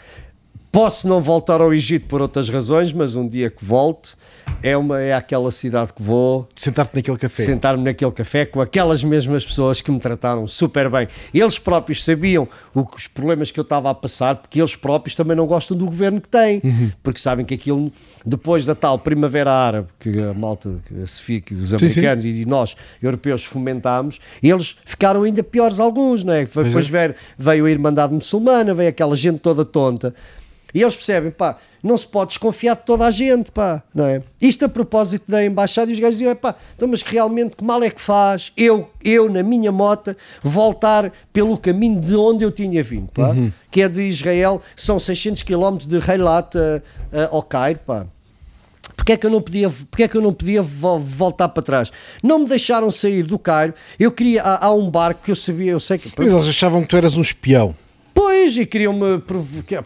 Posso 0.76 1.08
não 1.08 1.22
voltar 1.22 1.62
ao 1.62 1.72
Egito 1.72 2.04
por 2.04 2.20
outras 2.20 2.50
razões, 2.50 2.92
mas 2.92 3.14
um 3.14 3.26
dia 3.26 3.48
que 3.48 3.64
volte, 3.64 4.14
é, 4.62 4.76
uma, 4.76 5.00
é 5.00 5.14
aquela 5.14 5.50
cidade 5.50 5.90
que 5.94 6.02
vou. 6.02 6.46
Sentar-te 6.54 6.94
naquele 6.94 7.16
café. 7.16 7.44
Sentar-me 7.44 7.82
naquele 7.82 8.12
café 8.12 8.44
com 8.44 8.60
aquelas 8.60 9.02
mesmas 9.02 9.42
pessoas 9.42 9.80
que 9.80 9.90
me 9.90 9.98
trataram 9.98 10.46
super 10.46 10.90
bem. 10.90 11.08
Eles 11.32 11.58
próprios 11.58 12.04
sabiam 12.04 12.46
os 12.74 13.06
problemas 13.06 13.50
que 13.50 13.58
eu 13.58 13.62
estava 13.62 13.88
a 13.88 13.94
passar, 13.94 14.36
porque 14.36 14.60
eles 14.60 14.76
próprios 14.76 15.14
também 15.14 15.34
não 15.34 15.46
gostam 15.46 15.74
do 15.74 15.86
governo 15.86 16.20
que 16.20 16.28
têm, 16.28 16.60
uhum. 16.62 16.92
porque 17.02 17.20
sabem 17.20 17.46
que 17.46 17.54
aquilo, 17.54 17.90
depois 18.26 18.66
da 18.66 18.74
tal 18.74 18.98
primavera 18.98 19.50
árabe, 19.50 19.88
que 19.98 20.20
a 20.20 20.34
malta, 20.34 20.78
a 21.02 21.06
Sofia, 21.06 21.40
que 21.40 21.54
os 21.54 21.72
americanos 21.72 22.22
sim, 22.22 22.34
sim. 22.34 22.42
e 22.42 22.44
nós, 22.44 22.76
europeus, 23.02 23.46
fomentámos, 23.46 24.20
eles 24.42 24.76
ficaram 24.84 25.22
ainda 25.22 25.42
piores 25.42 25.80
alguns, 25.80 26.22
não 26.22 26.34
é? 26.34 26.44
Depois 26.44 26.86
é. 26.86 26.90
veio, 26.90 27.14
veio 27.38 27.64
a 27.64 27.70
Irmandade 27.70 28.12
Muçulmana, 28.12 28.74
veio 28.74 28.90
aquela 28.90 29.16
gente 29.16 29.38
toda 29.38 29.64
tonta. 29.64 30.14
E 30.74 30.82
eles 30.82 30.94
percebem, 30.94 31.30
pá, 31.30 31.56
não 31.82 31.96
se 31.96 32.06
pode 32.06 32.28
desconfiar 32.28 32.74
de 32.74 32.82
toda 32.82 33.06
a 33.06 33.10
gente, 33.10 33.50
pá, 33.52 33.82
não 33.94 34.06
é? 34.06 34.22
Isto 34.40 34.64
a 34.64 34.68
propósito 34.68 35.30
da 35.30 35.44
embaixada, 35.44 35.90
e 35.90 35.94
os 35.94 36.00
gajos 36.00 36.18
diziam, 36.18 36.34
pá, 36.34 36.54
então, 36.74 36.88
mas 36.88 37.02
realmente 37.02 37.56
que 37.56 37.64
mal 37.64 37.82
é 37.82 37.90
que 37.90 38.00
faz 38.00 38.52
eu, 38.56 38.90
eu 39.04 39.30
na 39.30 39.42
minha 39.42 39.70
moto, 39.70 40.16
voltar 40.42 41.12
pelo 41.32 41.56
caminho 41.56 42.00
de 42.00 42.16
onde 42.16 42.44
eu 42.44 42.50
tinha 42.50 42.82
vindo, 42.82 43.08
pá, 43.12 43.28
uhum. 43.28 43.52
que 43.70 43.82
é 43.82 43.88
de 43.88 44.02
Israel, 44.02 44.60
são 44.74 44.98
600 44.98 45.42
km 45.42 45.76
de 45.86 45.98
Reilat 45.98 46.54
ao 47.30 47.42
Cairo, 47.42 47.80
pá. 47.86 48.06
Porquê 48.96 49.12
é 49.12 49.16
que 49.16 49.26
eu 49.26 49.30
não 49.30 49.42
podia, 49.42 49.68
porque 49.90 50.04
é 50.04 50.08
que 50.08 50.16
eu 50.16 50.22
não 50.22 50.32
podia 50.32 50.62
voltar 50.62 51.48
para 51.48 51.62
trás? 51.62 51.92
Não 52.22 52.38
me 52.38 52.46
deixaram 52.46 52.90
sair 52.90 53.24
do 53.24 53.38
Cairo. 53.38 53.74
Eu 54.00 54.10
queria 54.10 54.42
há, 54.42 54.66
há 54.66 54.72
um 54.72 54.90
barco 54.90 55.22
que 55.22 55.30
eu 55.30 55.36
sabia, 55.36 55.72
eu 55.72 55.80
sei 55.80 55.98
que 55.98 56.10
Mas 56.16 56.32
eles 56.32 56.48
achavam 56.48 56.82
que 56.82 56.88
tu 56.88 56.96
eras 56.96 57.14
um 57.14 57.20
espião. 57.20 57.74
Pois, 58.26 58.56
e 58.56 58.66
queriam-me 58.66 59.22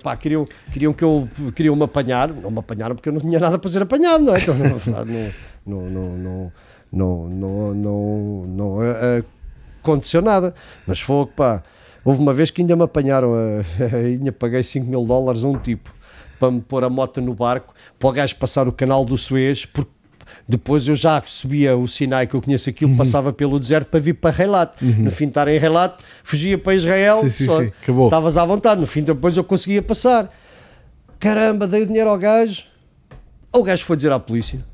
pá, 0.03 0.17
queriam, 0.17 0.47
queriam 0.73 0.95
que 0.95 1.05
eu 1.05 1.29
queriam 1.55 1.77
me 1.77 1.85
apanhar, 1.85 2.33
não 2.33 2.51
me 2.51 2.59
apanharam 2.59 2.95
porque 2.95 3.11
eu 3.11 3.13
não 3.13 3.21
tinha 3.21 3.39
nada 3.39 3.59
para 3.59 3.71
ser 3.71 3.83
apanhado, 3.83 4.25
não 4.25 4.35
é? 4.35 4.39
Então, 4.41 4.55
não, 4.57 5.05
não, 5.67 6.17
não, 6.17 6.53
não, 6.91 7.29
Não, 7.29 7.75
não, 7.75 8.47
não, 8.47 8.83
eh, 8.83 9.23
aconteceu 9.83 10.23
nada. 10.23 10.55
Mas 10.87 10.99
foi 11.01 11.27
pá. 11.27 11.63
Houve 12.03 12.19
uma 12.19 12.33
vez 12.33 12.51
que 12.51 12.63
ainda 12.63 12.75
me 12.75 12.83
apanharam, 12.83 13.35
a, 13.35 13.63
ainda 13.95 14.33
paguei 14.33 14.63
5 14.63 14.87
mil 14.87 15.05
dólares 15.05 15.45
a 15.45 15.47
um 15.47 15.59
tipo 15.59 15.95
para 16.39 16.51
me 16.51 16.63
pôr 16.63 16.83
a 16.83 16.89
moto 16.89 17.21
no 17.21 17.35
barco, 17.35 17.75
para 17.99 18.09
o 18.09 18.13
gajo 18.13 18.37
passar 18.37 18.67
o 18.67 18.73
canal 18.73 19.05
do 19.05 19.19
Suez, 19.19 19.67
porque 19.67 19.91
depois 20.51 20.87
eu 20.89 20.95
já 20.95 21.23
subia 21.27 21.77
o 21.77 21.87
Sinai, 21.89 22.27
que 22.27 22.35
eu 22.35 22.43
conheço 22.43 22.69
aquilo, 22.69 22.91
Uhum. 22.91 22.97
passava 22.97 23.33
pelo 23.33 23.59
deserto 23.59 23.89
para 23.89 24.01
vir 24.01 24.15
para 24.15 24.35
Reilat. 24.35 24.73
No 24.83 25.11
fim 25.11 25.25
de 25.27 25.31
estar 25.31 25.47
em 25.49 25.59
Reilat, 25.59 25.95
fugia 26.25 26.59
para 26.59 26.75
Israel, 26.75 27.21
Sim, 27.23 27.31
sim, 27.31 27.47
só- 27.47 27.61
sim. 27.61 27.73
Acabou. 27.83 28.07
estavas 28.07 28.37
à 28.37 28.45
vontade. 28.45 28.81
No 28.81 28.87
fim, 28.87 29.03
depois 29.03 29.37
eu 29.37 29.45
conseguia 29.45 29.81
passar. 29.83 30.31
Caramba, 31.19 31.67
dei 31.67 31.83
o 31.83 31.87
dinheiro 31.87 32.11
ao 32.11 32.19
gajo. 32.19 32.65
O 33.53 33.63
gajo 33.63 33.85
foi 33.85 33.97
dizer 33.97 34.13
à 34.13 34.19
polícia. 34.19 34.65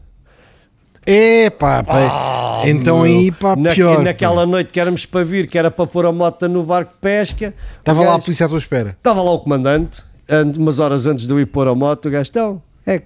É 1.08 1.50
pá, 1.50 1.84
pá. 1.84 2.62
então 2.66 2.96
Meu, 3.02 3.05
aí 3.05 3.30
pá, 3.30 3.55
na- 3.55 3.70
pior. 3.72 4.02
naquela 4.02 4.44
noite 4.44 4.72
que 4.72 4.80
éramos 4.80 5.06
para 5.06 5.24
vir, 5.24 5.46
que 5.46 5.56
era 5.56 5.70
para 5.70 5.86
pôr 5.86 6.05
a 6.05 6.10
moto 6.12 6.48
no 6.48 6.64
barco 6.64 6.92
de 6.94 6.98
pesca. 7.00 7.55
Estava 7.78 8.02
lá 8.05 8.14
a 8.16 8.18
polícia 8.18 8.44
à 8.46 8.48
tua 8.48 8.58
espera. 8.58 8.90
Estava 8.98 9.22
lá 9.22 9.30
o 9.30 9.38
comandante, 9.38 10.02
and- 10.28 10.55
umas 10.58 10.80
horas 10.80 11.06
antes 11.06 11.24
de 11.26 11.32
eu 11.32 11.38
ir 11.38 11.46
pôr 11.46 11.68
a 11.68 11.74
moto, 11.76 12.06
o 12.06 12.10
gajo, 12.10 12.28
então, 12.28 12.62
é, 12.84 13.02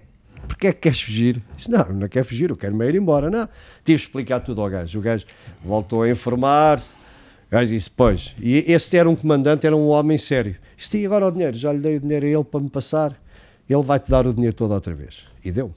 porque 0.50 0.66
é 0.66 0.72
que 0.72 0.80
queres 0.80 1.00
fugir? 1.00 1.40
Disse, 1.56 1.70
não, 1.70 1.84
não 1.92 2.08
quero 2.08 2.24
fugir, 2.26 2.50
eu 2.50 2.56
quero 2.56 2.74
me 2.74 2.86
ir 2.88 2.96
embora, 2.96 3.30
não. 3.30 3.48
Tive 3.84 3.98
de 3.98 4.04
explicar 4.04 4.40
tudo 4.40 4.60
ao 4.60 4.68
gajo. 4.68 4.98
O 4.98 5.02
gajo 5.02 5.24
voltou 5.64 6.02
a 6.02 6.10
informar-se, 6.10 6.92
o 7.48 7.50
gajo 7.52 7.72
disse, 7.72 7.88
pois, 7.90 8.34
e 8.40 8.64
esse 8.70 8.96
era 8.96 9.08
um 9.08 9.14
comandante, 9.16 9.66
era 9.66 9.76
um 9.76 9.88
homem 9.88 10.18
sério. 10.18 10.56
Disse, 10.76 10.98
e 10.98 11.06
agora 11.06 11.26
o 11.26 11.30
dinheiro? 11.30 11.56
Já 11.56 11.72
lhe 11.72 11.78
dei 11.78 11.96
o 11.96 12.00
dinheiro 12.00 12.26
a 12.26 12.28
ele 12.28 12.44
para 12.44 12.60
me 12.60 12.68
passar, 12.68 13.16
ele 13.68 13.82
vai-te 13.82 14.10
dar 14.10 14.26
o 14.26 14.34
dinheiro 14.34 14.54
todo 14.54 14.72
outra 14.74 14.94
vez. 14.94 15.24
E 15.44 15.50
deu. 15.52 15.72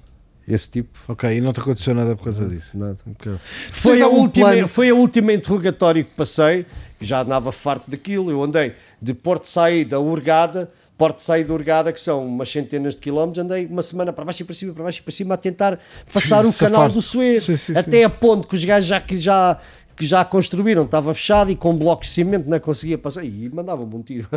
Esse 0.45 0.69
tipo, 0.69 1.00
Ok, 1.08 1.38
e 1.38 1.40
não 1.40 1.53
te 1.53 1.61
aconteceu 1.61 1.93
nada 1.95 2.18
por 2.18 2.26
causa 2.26 2.45
disso. 2.50 2.77
nada. 2.77 2.98
Ok. 3.11 3.32
Foi 3.72 4.02
a, 4.02 4.08
última, 4.08 4.50
plano? 4.50 4.68
foi 4.68 4.90
a 4.90 4.93
última 4.95 5.32
interrogatório 5.32 6.03
que 6.03 6.11
passei, 6.11 6.66
que 7.00 7.06
já 7.06 7.22
andava 7.22 7.50
farto 7.52 7.90
daquilo. 7.90 8.30
Eu 8.30 8.43
andei 8.43 8.74
de 9.02 9.14
Porto 9.14 9.48
Saída 9.48 9.95
a 9.95 10.00
Urgada, 10.00 10.69
Porto 10.97 11.19
Saída 11.19 11.51
a 11.51 11.55
Urgada, 11.55 11.91
que 11.91 11.99
são 11.99 12.25
umas 12.25 12.49
centenas 12.49 12.95
de 12.95 13.01
quilómetros, 13.01 13.43
andei 13.43 13.65
uma 13.65 13.81
semana 13.81 14.13
para 14.13 14.23
baixo 14.25 14.43
e 14.43 14.45
para 14.45 14.55
cima, 14.55 14.73
para 14.73 14.83
baixo 14.83 14.99
e 14.99 15.03
para 15.03 15.11
cima, 15.11 15.33
a 15.33 15.38
tentar 15.38 15.80
passar 16.13 16.45
o 16.45 16.51
Safar-te. 16.51 16.73
canal 16.73 16.89
do 16.89 17.01
Suez. 17.01 17.43
Sim, 17.43 17.55
sim, 17.57 17.73
até 17.77 17.97
sim. 17.99 18.03
a 18.03 18.09
ponte 18.09 18.47
que 18.47 18.55
os 18.55 18.63
gajos 18.63 18.88
já, 18.88 19.01
que 19.01 19.17
já, 19.17 19.59
que 19.97 20.05
já 20.05 20.23
construíram 20.23 20.83
estava 20.83 21.13
fechado 21.13 21.49
e 21.51 21.55
com 21.55 21.75
blocos 21.75 22.07
de 22.07 22.13
cimento 22.13 22.47
não 22.49 22.59
conseguia 22.59 22.97
passar. 22.97 23.23
E 23.25 23.49
mandava-me 23.53 23.93
um 23.95 24.01
tiro. 24.03 24.27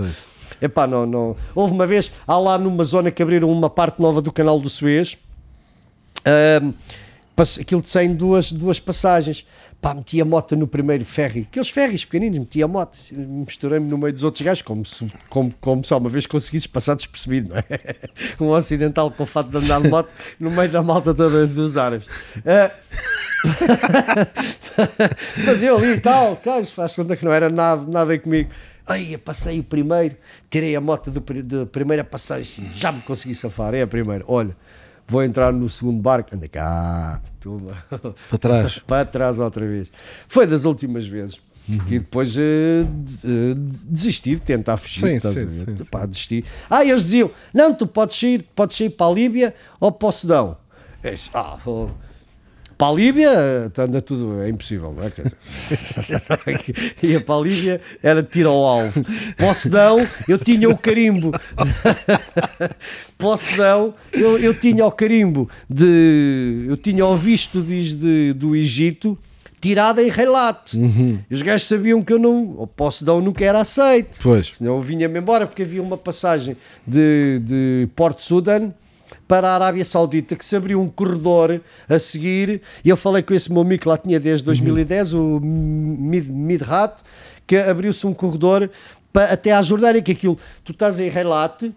Epá, 0.60 0.86
não, 0.86 1.06
não. 1.06 1.36
Houve 1.54 1.72
uma 1.72 1.86
vez, 1.86 2.12
há 2.26 2.38
lá 2.38 2.58
numa 2.58 2.84
zona 2.84 3.10
que 3.10 3.22
abriram 3.22 3.48
uma 3.50 3.70
parte 3.70 4.00
nova 4.00 4.20
do 4.20 4.30
canal 4.30 4.60
do 4.60 4.68
Suez. 4.68 5.16
Passe- 7.34 7.60
aquilo 7.62 7.82
de 7.82 7.88
100 7.88 8.14
duas, 8.14 8.52
duas 8.52 8.78
passagens. 8.78 9.44
Pá, 9.84 9.92
meti 9.92 10.18
a 10.18 10.24
moto 10.24 10.56
no 10.56 10.66
primeiro 10.66 11.04
ferry, 11.04 11.46
aqueles 11.46 11.68
ferries 11.68 12.06
pequeninos, 12.06 12.38
meti 12.38 12.62
a 12.62 12.66
moto, 12.66 12.96
misturei-me 13.12 13.86
no 13.86 13.98
meio 13.98 14.14
dos 14.14 14.22
outros 14.22 14.40
gajos, 14.40 14.62
como 14.62 14.86
se, 14.86 15.06
como, 15.28 15.52
como 15.60 15.84
só 15.84 15.98
uma 15.98 16.08
vez 16.08 16.24
conseguisses 16.24 16.66
passar 16.66 16.94
despercebido, 16.94 17.50
não 17.50 17.58
é? 17.58 17.64
Um 18.40 18.48
ocidental 18.48 19.10
com 19.10 19.24
o 19.24 19.26
fato 19.26 19.50
de 19.50 19.58
andar 19.58 19.82
de 19.82 19.90
moto 19.90 20.08
no 20.40 20.50
meio 20.50 20.70
da 20.70 20.82
malta 20.82 21.12
toda 21.12 21.46
dos 21.46 21.76
árabes. 21.76 22.08
Ah, 22.46 22.70
mas 25.44 25.62
eu 25.62 25.76
ali 25.76 25.96
e 25.96 26.00
tal, 26.00 26.34
cara, 26.38 26.64
faz 26.64 26.96
conta 26.96 27.14
que 27.14 27.22
não 27.22 27.34
era 27.34 27.50
nada, 27.50 27.84
nada 27.86 28.18
comigo. 28.18 28.48
Aí, 28.86 29.18
passei 29.18 29.60
o 29.60 29.64
primeiro, 29.64 30.16
tirei 30.48 30.74
a 30.74 30.80
moto 30.80 31.10
do, 31.10 31.20
da 31.42 31.66
primeira 31.66 32.02
passagem, 32.02 32.70
já 32.74 32.90
me 32.90 33.02
consegui 33.02 33.34
safar, 33.34 33.74
é 33.74 33.82
a 33.82 33.86
primeira. 33.86 34.24
Olha, 34.26 34.56
vou 35.06 35.22
entrar 35.22 35.52
no 35.52 35.68
segundo 35.68 36.00
barco, 36.00 36.34
anda 36.34 36.48
cá, 36.48 37.20
toma, 37.44 37.84
Para 38.30 38.38
trás. 38.38 38.78
para 38.86 39.04
trás 39.04 39.38
outra 39.38 39.66
vez. 39.66 39.92
Foi 40.28 40.46
das 40.46 40.64
últimas 40.64 41.06
vezes. 41.06 41.36
E 41.68 41.98
depois 41.98 42.32
de- 42.32 42.40
eh, 42.42 43.54
desisti 43.86 44.34
de 44.34 44.40
tentar 44.42 44.76
fugir. 44.76 45.00
Sim, 45.00 45.14
estás 45.16 45.34
sim, 45.34 45.40
a 45.40 45.44
ver? 45.64 45.78
sim. 45.78 45.84
Pá, 45.84 46.04
desisti. 46.04 46.44
Ah, 46.68 46.84
eles 46.84 47.04
diziam: 47.04 47.30
não, 47.54 47.72
tu 47.72 47.86
podes 47.86 48.16
sair, 48.18 48.44
podes 48.54 48.76
sair 48.76 48.90
para 48.90 49.06
a 49.06 49.14
Líbia 49.14 49.54
ou 49.80 49.90
para 49.90 50.08
o 50.08 50.12
Sudão. 50.12 50.58
Eu 51.02 51.10
disse, 51.12 51.30
ah, 51.32 51.56
vou- 51.64 51.90
para 52.76 52.88
a 52.88 52.92
Líbia 52.92 53.72
anda 53.78 54.02
tudo, 54.02 54.42
é 54.42 54.48
impossível, 54.48 54.92
não 54.92 55.04
é? 55.04 55.12
Ia 57.02 57.20
para 57.20 57.34
a 57.34 57.40
Líbia, 57.40 57.80
era 58.02 58.22
tiro 58.22 58.50
ao 58.50 58.64
alvo. 58.64 59.04
Para 59.36 59.50
o 59.50 59.54
Sudão, 59.54 59.96
eu 60.28 60.38
tinha 60.38 60.68
o 60.68 60.76
carimbo. 60.76 61.30
para 63.16 63.26
o 63.26 63.36
Sudão, 63.36 63.94
eu, 64.12 64.38
eu 64.38 64.54
tinha 64.54 64.84
o 64.84 64.90
carimbo 64.90 65.48
de. 65.68 66.66
Eu 66.68 66.76
tinha 66.76 67.06
o 67.06 67.16
visto 67.16 67.62
diz, 67.62 67.92
de, 67.92 68.32
do 68.32 68.56
Egito 68.56 69.18
tirado 69.60 70.00
em 70.00 70.10
relato. 70.10 70.76
E 71.30 71.34
os 71.34 71.40
gajos 71.40 71.66
sabiam 71.66 72.02
que 72.02 72.12
eu 72.12 72.18
não. 72.18 72.56
O 72.58 72.66
para 72.66 72.86
o 72.86 72.90
Sudão 72.90 73.20
nunca 73.20 73.44
era 73.44 73.60
aceito. 73.60 74.18
Pois. 74.22 74.50
Senão 74.54 74.76
eu 74.76 74.82
vinha-me 74.82 75.18
embora 75.18 75.46
porque 75.46 75.62
havia 75.62 75.82
uma 75.82 75.96
passagem 75.96 76.56
de, 76.86 77.40
de 77.42 77.88
Porto 77.96 78.20
Sudan 78.20 78.72
para 79.26 79.48
a 79.48 79.54
Arábia 79.54 79.84
Saudita 79.84 80.36
que 80.36 80.44
se 80.44 80.54
abriu 80.56 80.80
um 80.80 80.88
corredor 80.88 81.60
a 81.88 81.98
seguir 81.98 82.62
e 82.84 82.88
eu 82.88 82.96
falei 82.96 83.22
com 83.22 83.34
esse 83.34 83.50
meu 83.50 83.62
amigo 83.62 83.82
que 83.82 83.88
lá 83.88 83.96
tinha 83.96 84.20
desde 84.20 84.44
2010, 84.44 85.14
o 85.14 85.40
Mid, 85.40 86.28
Midrat, 86.28 87.02
que 87.46 87.56
abriu-se 87.56 88.06
um 88.06 88.12
corredor 88.12 88.70
para, 89.12 89.32
até 89.32 89.52
à 89.52 89.62
Jordânia, 89.62 90.02
que 90.02 90.12
aquilo, 90.12 90.38
tu 90.64 90.72
estás 90.72 90.98
em 90.98 91.08
Relate 91.08 91.72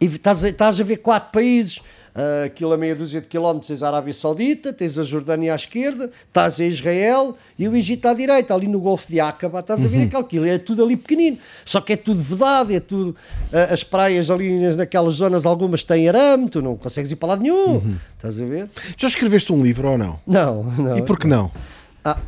e 0.00 0.06
estás 0.06 0.42
estás 0.42 0.80
a 0.80 0.84
ver 0.84 0.98
quatro 0.98 1.30
países. 1.32 1.80
Ah, 2.14 2.44
aquilo 2.44 2.72
a 2.74 2.76
meia 2.76 2.94
dúzia 2.94 3.20
de 3.22 3.26
quilómetros 3.26 3.68
tens 3.68 3.82
a 3.82 3.88
Arábia 3.88 4.12
Saudita, 4.12 4.70
tens 4.72 4.98
a 4.98 5.02
Jordânia 5.02 5.52
à 5.52 5.56
esquerda, 5.56 6.10
estás 6.28 6.60
em 6.60 6.68
Israel 6.68 7.36
e 7.58 7.66
o 7.66 7.74
Egito 7.74 8.06
à 8.06 8.12
direita, 8.12 8.54
ali 8.54 8.68
no 8.68 8.80
Golfo 8.80 9.08
de 9.10 9.18
Aqaba, 9.18 9.60
estás 9.60 9.82
a 9.82 9.88
ver 9.88 10.02
aquilo, 10.02 10.20
aquilo 10.20 10.46
é 10.46 10.58
tudo 10.58 10.84
ali 10.84 10.94
pequenino, 10.96 11.38
só 11.64 11.80
que 11.80 11.94
é 11.94 11.96
tudo 11.96 12.22
vedado, 12.22 12.70
é 12.70 12.80
tudo, 12.80 13.16
ah, 13.50 13.72
as 13.72 13.82
praias 13.82 14.30
ali 14.30 14.74
naquelas 14.76 15.14
zonas, 15.14 15.46
algumas 15.46 15.84
têm 15.84 16.06
arame, 16.08 16.50
tu 16.50 16.60
não 16.60 16.76
consegues 16.76 17.10
ir 17.10 17.16
para 17.16 17.30
lado 17.30 17.42
nenhum, 17.42 17.96
estás 18.16 18.38
a 18.38 18.44
ver? 18.44 18.68
Já 18.98 19.08
escreveste 19.08 19.50
um 19.52 19.62
livro 19.62 19.88
ou 19.88 19.96
não? 19.96 20.20
Não, 20.26 20.62
não. 20.64 20.96
E 20.98 21.02
por 21.02 21.18
que 21.18 21.26
não? 21.26 21.50
Ah, 22.04 22.18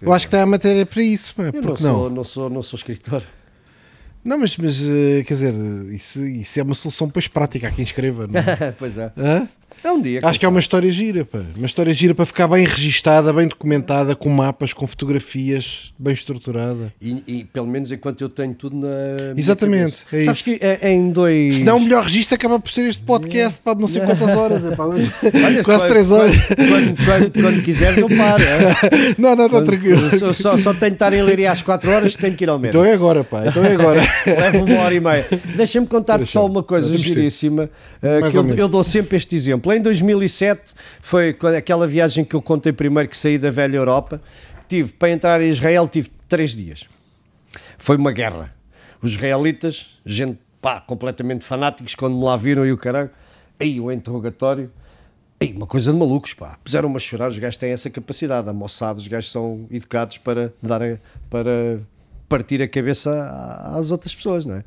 Eu 0.00 0.12
acho 0.12 0.26
que 0.26 0.34
está 0.34 0.42
a 0.42 0.46
matéria 0.46 0.86
para 0.86 1.02
isso. 1.02 1.34
pá. 1.34 1.42
eu 1.44 1.52
Por 1.52 1.64
não 1.64 1.76
sou, 1.76 1.92
não? 2.04 2.10
não, 2.10 2.24
sou, 2.24 2.48
não 2.50 2.62
sou 2.62 2.76
escritor. 2.78 3.22
Não, 4.24 4.38
mas, 4.38 4.56
mas 4.56 4.82
eh, 4.82 5.22
quer 5.22 5.34
dizer, 5.34 5.54
isso, 5.92 6.24
isso 6.24 6.58
é 6.58 6.62
uma 6.62 6.74
solução 6.74 7.06
depois 7.06 7.28
prática. 7.28 7.68
Há 7.68 7.70
quem 7.70 7.82
escreva. 7.82 8.26
Não 8.26 8.40
é? 8.40 8.72
pois 8.78 8.96
é. 8.96 9.12
Hã? 9.16 9.46
É 9.84 9.92
um 9.92 10.00
dia. 10.00 10.20
Acho 10.22 10.40
que 10.40 10.46
é 10.46 10.48
uma 10.48 10.60
história 10.60 10.90
gira, 10.90 11.26
pá. 11.26 11.40
Uma 11.56 11.66
história 11.66 11.92
gira 11.92 12.14
para 12.14 12.24
ficar 12.24 12.48
bem 12.48 12.64
registada, 12.64 13.30
bem 13.34 13.46
documentada, 13.46 14.16
com 14.16 14.30
mapas, 14.30 14.72
com 14.72 14.86
fotografias, 14.86 15.92
bem 15.98 16.14
estruturada. 16.14 16.90
E, 17.02 17.22
e 17.26 17.44
pelo 17.44 17.66
menos 17.66 17.92
enquanto 17.92 18.22
eu 18.22 18.30
tenho 18.30 18.54
tudo 18.54 18.76
na. 18.76 18.88
Exatamente, 19.36 20.04
é 20.10 20.22
Sabes 20.22 20.40
que 20.40 20.58
é, 20.60 20.78
é 20.80 20.90
em 20.92 21.10
dois. 21.10 21.56
Se 21.56 21.64
não, 21.64 21.76
o 21.76 21.80
melhor 21.80 22.04
registro 22.04 22.34
acaba 22.34 22.58
por 22.58 22.72
ser 22.72 22.86
este 22.86 23.02
podcast, 23.04 23.60
pá, 23.62 23.74
de 23.74 23.80
não 23.82 23.86
sei 23.86 24.00
quantas 24.00 24.34
horas. 24.34 24.64
É, 24.64 24.74
pá, 24.74 24.84
Olha, 24.86 25.62
quase 25.62 25.86
3 25.86 26.12
horas. 26.12 26.36
Quando, 26.46 27.04
quando, 27.04 27.42
quando- 27.42 27.62
quiseres, 27.62 27.98
eu 27.98 28.08
paro. 28.08 28.42
é? 28.42 29.14
Não, 29.18 29.36
não, 29.36 29.46
está 29.46 29.62
tranquilo. 29.62 30.18
Só, 30.18 30.32
só, 30.32 30.56
só 30.56 30.72
tenho 30.74 30.90
de 30.92 30.96
estar 30.96 31.12
em 31.12 31.22
Leiria 31.22 31.52
às 31.52 31.60
4 31.62 31.90
horas 31.90 32.16
que 32.16 32.22
tenho 32.22 32.34
que 32.34 32.44
ir 32.44 32.48
ao 32.48 32.58
médico. 32.58 32.78
Então 32.78 32.90
é 32.90 32.94
agora, 32.94 33.22
pá, 33.22 33.46
então 33.46 33.64
é 33.64 33.72
agora. 33.72 34.00
Leva 34.26 34.64
uma 34.64 34.78
hora 34.80 34.94
e 34.94 35.00
meia. 35.00 35.26
Deixa-me 35.56 35.86
contar-te 35.86 36.26
só 36.26 36.46
uma 36.46 36.62
coisa 36.62 36.88
tempo. 36.88 36.98
giríssima. 37.02 37.64
uh, 38.02 38.30
que 38.30 38.38
eu, 38.38 38.54
eu 38.54 38.68
dou 38.68 38.82
sempre 38.82 39.16
este 39.16 39.36
exemplo. 39.36 39.73
Em 39.74 39.80
2007 39.82 40.74
foi 41.00 41.36
aquela 41.58 41.86
viagem 41.86 42.24
que 42.24 42.34
eu 42.34 42.42
contei 42.42 42.72
primeiro 42.72 43.08
que 43.08 43.16
saí 43.16 43.38
da 43.38 43.50
velha 43.50 43.76
Europa. 43.76 44.20
Tive 44.68 44.92
para 44.92 45.10
entrar 45.10 45.40
em 45.42 45.48
Israel, 45.50 45.86
tive 45.88 46.10
três 46.28 46.52
dias. 46.56 46.88
Foi 47.78 47.96
uma 47.96 48.12
guerra. 48.12 48.54
Os 49.02 49.12
israelitas, 49.12 49.98
gente 50.06 50.38
pá, 50.60 50.80
completamente 50.80 51.44
fanáticos, 51.44 51.94
quando 51.94 52.16
me 52.16 52.24
lá 52.24 52.36
viram 52.36 52.64
e 52.64 52.72
o 52.72 52.76
caralho, 52.78 53.10
aí 53.60 53.78
o 53.78 53.92
interrogatório. 53.92 54.70
Ei, 55.38 55.52
uma 55.52 55.66
coisa 55.66 55.92
de 55.92 55.98
malucos, 55.98 56.32
pá. 56.32 56.56
Puseram-me 56.64 56.96
a 56.96 56.98
chorar, 56.98 57.28
os 57.28 57.38
gajos 57.38 57.56
têm 57.58 57.72
essa 57.72 57.90
capacidade. 57.90 58.48
A 58.48 58.52
moçada, 58.52 58.98
os 58.98 59.06
gajos 59.06 59.30
são 59.30 59.66
educados 59.70 60.16
para, 60.18 60.54
dar 60.62 60.82
a- 60.82 60.96
para 61.28 61.80
partir 62.28 62.62
a 62.62 62.68
cabeça 62.68 63.28
às 63.76 63.90
outras 63.90 64.14
pessoas, 64.14 64.46
não 64.46 64.54
é? 64.56 64.64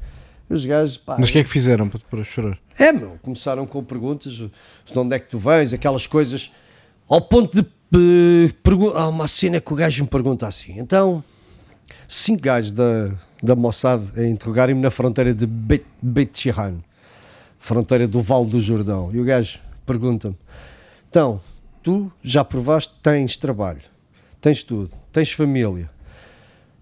Os 0.49 0.63
gajos, 0.65 0.97
pá. 0.97 1.15
Mas 1.19 1.29
o 1.29 1.31
que 1.31 1.39
é 1.39 1.43
que 1.43 1.49
fizeram 1.49 1.89
para, 1.89 1.99
para 2.09 2.23
chorar? 2.23 2.59
É, 2.77 2.91
meu, 2.91 3.17
começaram 3.23 3.65
com 3.65 3.83
perguntas, 3.83 4.33
de 4.33 4.51
onde 4.95 5.15
é 5.15 5.19
que 5.19 5.27
tu 5.27 5.39
vens, 5.39 5.73
aquelas 5.73 6.05
coisas, 6.05 6.51
ao 7.09 7.19
ponto 7.19 7.55
de 7.55 7.67
há 8.95 9.07
uma 9.07 9.27
cena 9.27 9.59
que 9.59 9.73
o 9.73 9.75
gajo 9.75 10.03
me 10.03 10.09
pergunta 10.09 10.45
assim, 10.45 10.77
então, 10.77 11.23
cinco 12.07 12.41
gajos 12.41 12.71
da, 12.71 13.15
da 13.41 13.55
Mossad 13.55 14.03
a 14.15 14.23
interrogarem-me 14.23 14.81
na 14.81 14.91
fronteira 14.91 15.33
de 15.33 15.47
Bet, 15.47 15.85
Bet 16.01 16.39
Shehan, 16.39 16.83
fronteira 17.57 18.07
do 18.07 18.21
Vale 18.21 18.47
do 18.47 18.59
Jordão, 18.59 19.09
e 19.11 19.19
o 19.19 19.23
gajo 19.23 19.59
pergunta-me, 19.85 20.37
então, 21.09 21.41
tu 21.81 22.11
já 22.21 22.43
provaste, 22.43 22.93
tens 23.01 23.37
trabalho, 23.37 23.81
tens 24.39 24.63
tudo, 24.63 24.91
tens 25.11 25.31
família, 25.31 25.89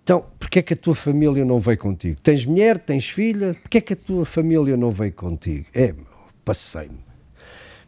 então, 0.05 0.23
porquê 0.37 0.59
é 0.59 0.61
que 0.61 0.75
a 0.75 0.77
tua 0.77 0.93
família 0.93 1.43
não 1.43 1.59
veio 1.59 1.79
contigo? 1.79 2.19
Tens 2.21 2.45
mulher, 2.45 2.77
tens 2.77 3.09
filha, 3.09 3.55
porquê 3.55 3.79
é 3.79 3.81
que 3.81 3.93
a 3.93 3.95
tua 3.95 4.23
família 4.23 4.77
não 4.77 4.91
veio 4.91 5.11
contigo? 5.11 5.65
É, 5.73 5.91
meu, 5.93 6.05
passei-me. 6.45 6.99